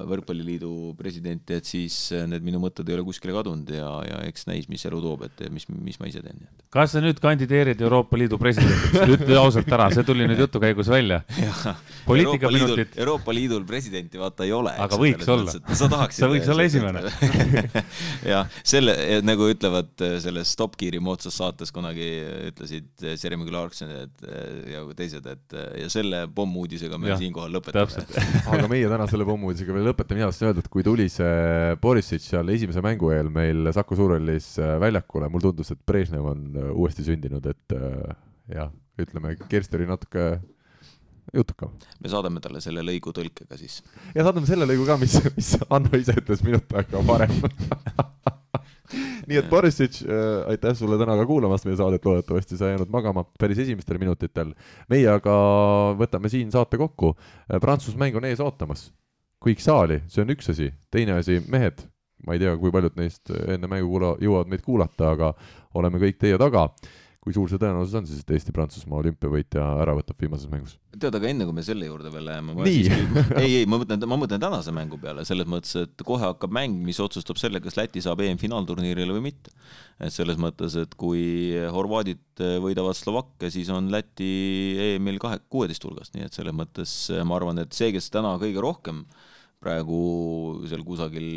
Võrkpalliliidu 0.07 0.93
presidenti, 0.99 1.57
et 1.59 1.67
siis 1.67 1.97
need 2.31 2.45
minu 2.47 2.61
mõtted 2.63 2.87
ei 2.87 2.95
ole 2.95 3.03
kuskile 3.07 3.35
kadunud 3.35 3.73
ja, 3.75 3.89
ja 4.07 4.21
eks 4.29 4.47
näis, 4.47 4.69
mis 4.71 4.85
elu 4.87 5.01
toob, 5.03 5.25
et 5.27 5.43
mis, 5.51 5.67
mis 5.67 5.99
ma 5.99 6.07
ise 6.07 6.23
teen. 6.23 6.45
kas 6.71 6.95
sa 6.95 7.01
nüüd 7.03 7.19
kandideerid 7.23 7.81
Euroopa 7.83 8.19
Liidu 8.19 8.39
presidendiks, 8.39 8.95
ütle 9.17 9.39
ausalt 9.41 9.67
ära, 9.75 9.89
see 9.91 10.05
tuli 10.07 10.29
nüüd 10.29 10.39
jutu 10.45 10.61
käigus 10.63 10.87
välja. 10.91 11.19
poliitikaminutid. 12.07 12.95
Euroopa 13.03 13.35
Liidul 13.35 13.65
presidenti 13.67 14.21
vaata 14.21 14.47
ei 14.47 14.55
ole. 14.55 14.73
aga 14.79 15.01
võiks 15.01 15.27
olla. 15.33 15.51
sa 15.51 15.91
tahaksid. 15.91 16.23
sa 16.23 16.31
võiks 16.31 16.51
olla 16.53 16.67
esimene 16.67 17.03
jah, 18.33 18.47
selle, 18.63 18.95
nagu 19.27 19.51
ütlevad 19.51 20.07
selles 20.23 20.55
Top 20.55 20.79
Gear'i 20.79 21.03
moodsas 21.03 21.35
saates 21.41 21.75
kunagi 21.75 22.07
ütlesid 22.53 23.07
Jeremy 23.17 23.47
Clarkson 23.49 23.91
ja 23.91 24.87
teised, 24.95 25.27
et 25.27 25.59
ja 25.83 25.91
selle 25.97 26.23
pommuudisega 26.37 26.99
me 27.01 27.15
siinkohal 27.19 27.57
lõpetame. 27.57 28.05
aga 28.53 28.71
meie 28.71 28.89
täna 28.91 29.07
selle 29.09 29.27
pommuudisega 29.27 29.75
veel 29.75 29.89
lõpetame, 29.91 30.21
mina 30.21 30.31
tahtsin 30.31 30.49
öelda, 30.49 30.63
et 30.65 30.71
kui 30.73 30.85
tuli 30.85 31.07
see 31.11 31.77
Borisitš 31.83 32.31
seal 32.33 32.53
esimese 32.55 32.83
mängu 32.85 33.11
eel 33.15 33.31
meil 33.33 33.71
Saku 33.75 33.97
Suurhallis 33.99 34.53
äh, 34.61 34.75
väljakule, 34.83 35.31
mulle 35.33 35.49
tundus, 35.49 35.73
et 35.73 35.81
Brežnev 35.87 36.29
on 36.33 36.45
äh, 36.53 36.69
uuesti 36.73 37.07
sündinud, 37.07 37.47
et 37.49 37.77
äh, 37.77 38.15
jah, 38.53 38.71
ütleme, 39.01 39.35
Kersti 39.49 39.79
oli 39.79 39.89
natuke 39.89 40.29
jutukam. 41.35 41.73
me 41.99 42.11
saadame 42.11 42.41
talle 42.43 42.61
selle 42.63 42.83
lõigu 42.85 43.11
tõlkega 43.15 43.59
siis. 43.59 43.81
ja 44.15 44.23
saadame 44.23 44.47
selle 44.49 44.67
lõigu 44.69 44.87
ka, 44.87 44.99
mis, 45.01 45.19
mis 45.35 45.53
Anno 45.67 45.99
ise 45.99 46.15
ütles 46.21 46.43
minut 46.45 46.77
aega 46.77 47.03
varem 47.07 47.35
nii 49.29 49.39
et 49.41 49.49
Borisic 49.49 50.01
äh,, 50.05 50.43
aitäh 50.53 50.75
sulle 50.77 50.99
täna 50.99 51.17
ka 51.19 51.25
kuulamast 51.29 51.67
meie 51.67 51.79
saadet, 51.79 52.05
loodetavasti 52.05 52.59
sa 52.59 52.69
ei 52.69 52.75
jäänud 52.75 52.93
magama 52.93 53.25
päris 53.39 53.61
esimestel 53.65 53.99
minutitel. 54.01 54.53
meie 54.89 55.09
aga 55.11 55.35
võtame 55.99 56.31
siin 56.31 56.51
saate 56.51 56.79
kokku. 56.79 57.15
Äh, 57.47 57.59
Prantsuse 57.63 57.97
mäng 57.99 58.15
on 58.17 58.27
ees 58.29 58.43
ootamas. 58.43 58.91
kõik 59.43 59.61
saali, 59.61 60.01
see 60.09 60.23
on 60.23 60.33
üks 60.33 60.49
asi, 60.49 60.71
teine 60.91 61.19
asi, 61.19 61.37
mehed, 61.47 61.83
ma 62.25 62.33
ei 62.33 62.39
tea, 62.41 62.55
kui 62.57 62.71
paljud 62.73 62.95
neist 62.97 63.29
enne 63.29 63.69
mängu 63.69 63.91
kuula-, 63.91 64.15
jõuavad 64.23 64.49
meid 64.49 64.63
kuulata, 64.65 65.11
aga 65.13 65.33
oleme 65.77 66.01
kõik 66.01 66.17
teie 66.17 66.39
taga 66.41 66.71
kui 67.27 67.35
suur 67.35 67.51
see 67.51 67.59
tõenäosus 67.59 67.95
on 67.99 68.05
siis, 68.07 68.21
et 68.23 68.29
Eesti-Prantsusmaa 68.37 69.01
olümpiavõitja 69.01 69.63
ära 69.83 69.91
võtab 69.97 70.21
viimases 70.23 70.47
mängus? 70.47 70.77
tead, 70.97 71.13
aga 71.13 71.27
enne 71.29 71.45
kui 71.45 71.53
me 71.53 71.63
selle 71.65 71.85
juurde 71.89 72.09
veel 72.13 72.23
läheme, 72.25 72.55
ma 72.55 72.63
nii 72.65 72.85
ei, 73.43 73.57
ei, 73.59 73.65
ma 73.69 73.77
mõtlen, 73.81 74.05
ma 74.09 74.17
mõtlen 74.21 74.41
tänase 74.41 74.71
mängu 74.73 74.97
peale, 75.01 75.25
selles 75.27 75.49
mõttes, 75.49 75.75
et 75.83 76.05
kohe 76.07 76.23
hakkab 76.23 76.55
mäng, 76.55 76.79
mis 76.87 77.01
otsustab 77.03 77.37
selle, 77.41 77.59
kas 77.63 77.75
Läti 77.77 78.01
saab 78.05 78.23
EM-finaalturniirile 78.23 79.13
või 79.17 79.27
mitte. 79.27 79.51
et 79.99 80.15
selles 80.15 80.39
mõttes, 80.41 80.77
et 80.79 80.95
kui 80.97 81.53
horvaadid 81.75 82.45
võidavad 82.63 82.97
Slovakkia, 82.97 83.51
siis 83.53 83.69
on 83.75 83.91
Läti 83.93 84.31
EM-il 84.93 85.19
kahe, 85.21 85.43
kuueteist 85.51 85.83
hulgas, 85.85 86.13
nii 86.15 86.29
et 86.29 86.37
selles 86.37 86.55
mõttes 86.55 86.97
ma 87.27 87.37
arvan, 87.37 87.59
et 87.61 87.75
see, 87.75 87.91
kes 87.95 88.09
täna 88.13 88.37
kõige 88.41 88.63
rohkem 88.63 89.03
praegu 89.61 89.99
seal 90.69 90.83
kusagil 90.85 91.29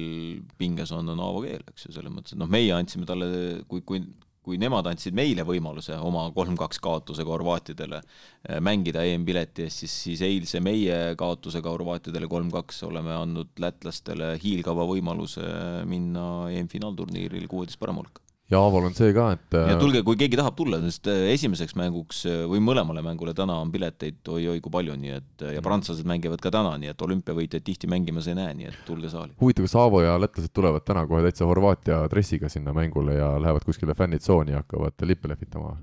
pinges 0.61 0.93
on, 0.95 1.09
on 1.11 1.21
Aavo 1.25 1.45
Keel, 1.45 1.65
eks 1.73 1.89
ju, 1.89 1.95
selles 1.97 2.12
mõttes, 2.12 2.37
et 2.37 2.41
noh, 2.41 2.49
meie 2.53 2.73
andsime 2.77 3.09
talle, 3.09 3.31
kui, 3.69 3.83
kui 3.85 4.05
kui 4.45 4.57
nemad 4.61 4.87
andsid 4.89 5.17
meile 5.17 5.45
võimaluse 5.47 5.99
oma 6.01 6.25
kolm-kaks 6.37 6.81
kaotusega 6.83 7.35
horvaatidele 7.35 8.01
eh, 8.01 8.61
mängida 8.65 9.05
EM-pileti 9.05 9.67
eest, 9.67 9.85
siis, 9.85 9.99
siis 10.07 10.25
eilse 10.25 10.62
meie 10.65 10.97
kaotusega 11.21 11.73
horvaatidele 11.75 12.31
kolm-kaks 12.31 12.83
oleme 12.89 13.15
andnud 13.19 13.53
lätlastele 13.61 14.33
hiilgava 14.41 14.89
võimaluse 14.89 15.45
minna 15.91 16.25
EM-finaalturniiril 16.57 17.49
kuueteist 17.51 17.81
parema 17.83 18.05
hulka 18.05 18.30
ja 18.51 18.59
Aaval 18.59 18.89
on 18.89 18.94
see 18.97 19.12
ka, 19.14 19.28
et 19.36 19.55
ja 19.55 19.77
äh, 19.77 19.78
tulge, 19.78 20.02
kui 20.06 20.18
keegi 20.18 20.39
tahab 20.39 20.56
tulla, 20.59 20.81
sest 20.82 21.06
äh, 21.10 21.28
esimeseks 21.35 21.77
mänguks 21.78 22.24
äh, 22.28 22.40
või 22.51 22.62
mõlemale 22.66 23.02
mängule 23.06 23.35
täna 23.36 23.60
on 23.62 23.70
pileteid 23.72 24.27
oi-oi 24.32 24.59
kui 24.62 24.74
palju, 24.74 24.97
nii 24.98 25.12
et 25.14 25.44
ja 25.55 25.62
prantslased 25.64 26.09
mängivad 26.09 26.43
ka 26.43 26.52
täna, 26.55 26.74
nii 26.81 26.90
et 26.90 27.05
olümpiavõitjaid 27.06 27.66
tihti 27.66 27.90
mängimas 27.90 28.27
ei 28.31 28.39
näe, 28.39 28.56
nii 28.59 28.70
et 28.72 28.81
tulge 28.89 29.12
saali. 29.12 29.36
huvitav, 29.40 29.68
kas 29.68 29.77
Aavo 29.78 30.02
ja 30.02 30.16
lätlased 30.20 30.55
tulevad 30.56 30.86
täna 30.86 31.06
kohe 31.10 31.22
täitsa 31.27 31.47
Horvaatia 31.51 32.02
dressiga 32.10 32.51
sinna 32.51 32.74
mängule 32.77 33.20
ja 33.20 33.32
lähevad 33.39 33.66
kuskile 33.66 33.94
fännitsooni 33.94 34.56
ja 34.56 34.64
hakkavad 34.64 35.06
lippe 35.06 35.31
lehvitama? 35.31 35.77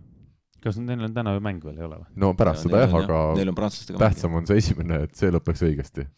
kas 0.63 0.81
neil 0.83 1.07
on 1.07 1.15
täna 1.15 1.37
ju 1.37 1.43
mäng 1.45 1.63
veel, 1.63 1.79
ei 1.79 1.87
ole 1.87 2.01
või? 2.01 2.11
no 2.19 2.33
pärast 2.35 2.65
ja, 2.65 2.67
seda 2.67 2.83
jah, 2.83 2.99
aga 2.99 3.23
neil 3.39 3.53
on 3.53 3.55
prantslastega 3.55 4.03
tähtsam 4.03 4.33
mäng. 4.33 4.43
on 4.43 4.51
see 4.51 4.59
esimene, 4.59 5.03
et 5.07 5.15
see 5.15 5.31
lõpeks 5.31 5.63
õigesti 5.69 6.09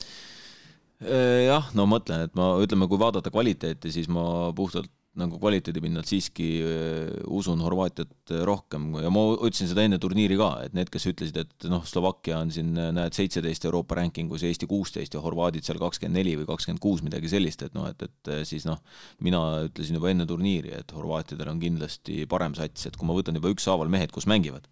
jah, 1.45 1.69
no 1.77 1.85
ma 1.85 1.99
mõtlen, 1.99 2.26
et 2.26 2.34
ma 2.35 2.55
ütleme, 2.59 2.88
kui 2.89 2.99
vaadata 2.99 3.31
kvaliteeti, 3.31 3.91
siis 3.93 4.09
ma 4.11 4.49
puhtalt 4.55 4.89
nagu 5.20 5.40
kvaliteedi 5.41 5.82
pinnalt 5.84 6.10
siiski 6.10 6.48
äh, 6.64 7.12
usun 7.28 7.62
Horvaatiat 7.64 8.34
rohkem. 8.48 8.91
Ja 9.04 9.12
ma 9.14 9.26
ütlesin 9.36 9.70
seda 9.72 9.84
enne 9.86 10.00
turniiri 10.02 10.38
ka, 10.40 10.50
et 10.66 10.76
need, 10.78 10.91
kes 10.94 11.10
ütlesid, 11.12 11.38
et 11.44 11.68
noh, 11.72 11.84
Slovakkia 11.88 12.40
on 12.44 12.54
siin, 12.54 12.72
näed, 12.76 13.16
seitseteist 13.18 13.68
Euroopa 13.70 14.00
rankingus 14.00 14.44
ja 14.46 14.52
Eesti 14.52 14.70
kuusteist 14.70 15.16
ja 15.16 15.24
horvaadid 15.24 15.68
seal 15.68 15.82
kakskümmend 15.82 16.20
neli 16.20 16.36
või 16.40 16.48
kakskümmend 16.50 16.84
kuus, 16.84 17.04
midagi 17.06 17.32
sellist, 17.32 17.64
et 17.66 17.76
noh, 17.78 17.90
et, 17.91 18.08
et 18.08 18.32
siis 18.48 18.68
noh, 18.70 18.80
mina 19.26 19.41
ütlesin 19.68 20.00
juba 20.00 20.14
enne 20.14 20.28
turniiri, 20.30 20.74
et 20.80 20.96
horvaatidel 20.96 21.52
on 21.54 21.62
kindlasti 21.62 22.24
parem 22.30 22.56
sats, 22.58 22.88
et 22.90 22.98
kui 23.00 23.10
ma 23.10 23.18
võtan 23.18 23.40
juba 23.40 23.54
ükshaaval 23.54 23.91
mehed, 23.91 24.14
kus 24.16 24.30
mängivad, 24.30 24.70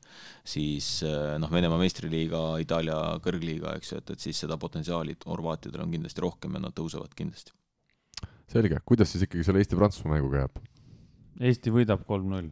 siis 0.48 0.98
äh, 1.08 1.36
noh, 1.42 1.52
Venemaa 1.54 1.82
meistriliiga, 1.82 2.44
Itaalia 2.64 3.00
kõrgliiga, 3.24 3.78
eks 3.80 3.94
ju, 3.94 4.02
et, 4.04 4.16
et 4.16 4.28
siis 4.30 4.46
seda 4.46 4.60
potentsiaali 4.62 5.18
horvaatidel 5.26 5.86
on 5.86 5.96
kindlasti 5.96 6.24
rohkem 6.24 6.58
ja 6.58 6.68
nad 6.68 6.78
tõusevad 6.78 7.18
kindlasti 7.18 7.57
selge, 8.52 8.80
kuidas 8.88 9.12
siis 9.14 9.28
ikkagi 9.28 9.46
selle 9.48 9.62
Eesti-Prantsusmaa 9.64 10.16
mänguga 10.16 10.46
jääb? 10.46 10.60
Eesti 11.48 11.74
võidab 11.74 12.04
kolm-null. 12.08 12.52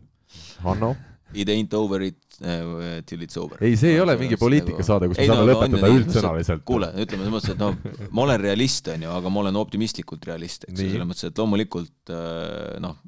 Hanno? 0.66 0.96
It 1.34 1.50
ain't 1.50 1.74
over 1.74 2.04
it 2.06 2.20
uh, 2.42 3.02
till 3.06 3.24
it's 3.26 3.36
over. 3.42 3.58
ei, 3.66 3.74
see 3.80 3.96
ei 3.96 4.00
ole 4.00 4.14
mingi 4.20 4.38
poliitikasaade, 4.40 5.10
kus 5.10 5.18
me 5.18 5.26
saame 5.26 5.42
no, 5.42 5.48
lõpetada 5.50 5.90
üldsõnaliselt. 5.92 6.62
kuule, 6.70 6.92
ütleme 7.02 7.26
selles 7.26 7.34
mõttes, 7.34 7.56
et 7.56 7.64
noh, 7.64 8.10
ma 8.14 8.26
olen 8.28 8.40
realist, 8.44 8.88
on 8.94 9.08
ju, 9.08 9.12
aga 9.18 9.32
ma 9.34 9.42
olen 9.42 9.58
optimistlikult 9.60 10.28
realist, 10.30 10.68
eks 10.70 10.84
ju, 10.84 10.92
selles 10.94 11.10
mõttes, 11.10 11.28
et 11.32 11.42
loomulikult 11.42 12.14
uh, 12.14 12.76
noh, 12.84 13.02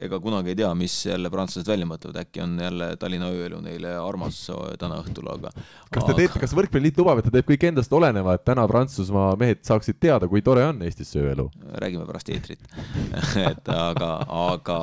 ega 0.00 0.18
kunagi 0.22 0.52
ei 0.52 0.58
tea, 0.58 0.70
mis 0.78 0.94
jälle 1.06 1.30
prantslased 1.32 1.68
välja 1.68 1.86
mõtlevad, 1.88 2.20
äkki 2.22 2.42
on 2.44 2.54
jälle 2.62 2.90
Tallinna 3.00 3.30
ööelu 3.34 3.60
neile 3.64 3.94
armas 3.98 4.40
täna 4.78 5.00
õhtul, 5.02 5.28
aga 5.32 5.50
kas 5.94 6.06
te 6.06 6.16
teete, 6.18 6.40
kas 6.42 6.54
Võrkpalliliit 6.58 6.98
lubab, 7.00 7.20
et 7.20 7.28
ta 7.28 7.34
teeb 7.34 7.48
kõik 7.48 7.66
endast 7.70 7.92
oleneva, 7.94 8.36
et 8.38 8.44
täna 8.46 8.66
Prantsusmaa 8.70 9.32
mehed 9.40 9.64
saaksid 9.66 9.98
teada, 10.00 10.28
kui 10.30 10.42
tore 10.46 10.64
on 10.68 10.82
Eestis 10.86 11.12
see 11.14 11.24
ööelu? 11.24 11.48
räägime 11.78 12.06
pärast 12.08 12.30
eetrit. 12.32 12.62
Et 13.48 13.68
aga, 13.72 14.08
aga 14.34 14.78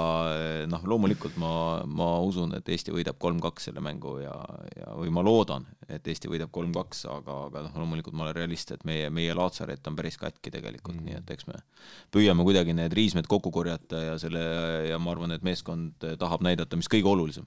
noh, 0.70 0.84
loomulikult 0.88 1.36
ma, 1.42 1.52
ma 1.86 2.08
usun, 2.24 2.54
et 2.58 2.70
Eesti 2.72 2.94
võidab 2.96 3.18
kolm-kaks 3.22 3.70
selle 3.70 3.84
mängu 3.84 4.18
ja, 4.22 4.36
ja 4.76 4.94
või 4.98 5.12
ma 5.14 5.24
loodan, 5.26 5.66
et 5.90 6.08
Eesti 6.10 6.30
võidab 6.32 6.52
kolm-kaks, 6.56 7.06
aga, 7.14 7.38
aga 7.50 7.64
noh, 7.68 7.78
loomulikult 7.82 8.16
ma 8.18 8.26
olen 8.26 8.38
realist, 8.40 8.72
et 8.74 8.86
meie, 8.88 9.10
meie 9.14 9.36
Laatsaret 9.38 9.86
on 9.90 9.98
päris 9.98 10.18
katki 10.22 10.54
tegelikult 10.54 10.98
mm., 10.98 11.06
nii 11.06 11.20
et 11.20 11.34
eks 11.36 11.48
me 11.50 11.60
püüame 12.16 12.46
kuidagi 12.48 12.74
need 12.78 12.94
riismed 12.98 13.30
kokku 13.30 13.54
korjata 13.54 14.02
ja 14.02 14.20
selle 14.22 14.44
ja 14.90 15.00
ma 15.02 15.14
arvan, 15.14 15.36
et 15.36 15.46
meeskond 15.46 16.08
tahab 16.22 16.46
näidata, 16.46 16.80
mis 16.80 16.90
kõige 16.92 17.12
olulisem, 17.12 17.46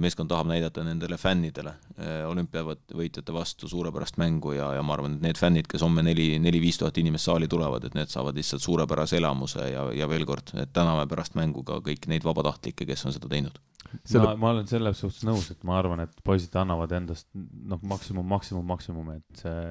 meeskond 0.00 0.30
tahab 0.30 0.48
näidata 0.50 0.82
nendele 0.86 1.18
fännidele 1.20 1.72
eh, 1.98 2.24
olümpiavõitjate 2.26 3.34
vastu 3.34 3.68
suurepärast 3.70 4.18
mängu 4.18 4.56
ja, 4.56 4.72
ja 4.74 4.82
ma 4.86 4.96
arvan, 4.96 5.16
et 5.18 5.26
need 5.28 5.38
fännid, 5.38 5.68
kes 5.70 5.84
homme 5.86 6.02
neli, 6.06 6.32
neli-viis 6.42 6.80
tuhat 6.80 6.98
inimest 6.98 7.28
saali 7.28 7.48
tulevad, 7.50 7.86
et 7.86 7.94
need 7.98 8.10
saavad 8.10 8.36
lihtsalt 8.38 8.64
suurepärase 8.64 9.20
elamuse 9.20 9.68
ja, 9.70 9.86
ja 9.94 10.08
veel 10.10 10.26
kord, 10.26 10.50
et 10.58 10.72
täname 10.74 11.06
pärast 11.10 11.38
mängu 11.38 11.62
ka 11.66 11.78
kõik 11.86 12.08
neid 12.10 12.26
vabatahtlikke, 12.26 12.88
kes 12.88 13.06
on 13.06 13.14
seda 13.14 13.30
teinud. 13.30 13.60
Selle... 14.02 14.26
ma, 14.26 14.34
ma 14.40 14.52
olen 14.56 14.66
selles 14.68 14.98
suhtes 15.04 15.22
nõus, 15.28 15.52
et 15.54 15.62
ma 15.66 15.78
arvan, 15.78 16.02
et 16.04 16.18
poisid 16.26 16.54
annavad 16.58 16.92
endast 16.98 17.28
noh, 17.36 17.80
maksimum, 17.86 18.26
maksimum, 18.26 18.66
maksimum, 18.66 19.14
et 19.20 19.44
see 19.44 19.70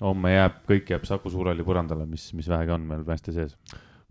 homme 0.00 0.32
jääb, 0.32 0.62
kõik 0.70 0.94
jääb 0.94 1.04
Saku 1.04 1.30
Suurhalli 1.32 1.64
põrandale, 1.66 2.08
mis, 2.08 2.30
mis 2.32 2.48
vähegi 2.48 2.72
on 2.72 2.88
meil 2.88 3.04
meeste 3.04 3.36
sees 3.36 3.58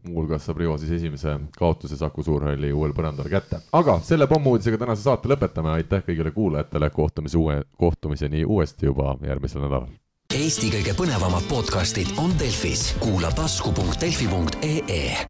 muuhulgas 0.07 0.45
saab 0.45 0.57
Rivo 0.57 0.77
siis 0.77 0.91
esimese 0.99 1.37
kaotuse 1.57 1.97
Saku 1.97 2.23
Suurhalli 2.23 2.71
uuel 2.73 2.93
põrandal 2.93 3.29
kätte. 3.29 3.61
aga 3.71 3.99
selle 4.03 4.27
pommuudisega 4.27 4.77
tänase 4.77 5.03
saate 5.03 5.29
lõpetame, 5.29 5.73
aitäh 5.79 6.03
kõigile 6.07 6.31
kuulajatele, 6.35 6.89
kohtumise 6.89 7.37
uue, 7.37 7.61
kohtumiseni 7.77 8.45
uuesti 8.45 8.85
juba 8.85 9.17
järgmisel 9.25 9.65
nädalal. 9.65 9.89
Eesti 10.35 10.69
kõige 10.69 10.93
põnevamad 10.93 11.47
podcastid 11.49 12.13
on 12.21 12.35
Delfis, 12.39 12.93
kuula 13.01 13.31
tasku.delfi.ee 13.33 15.25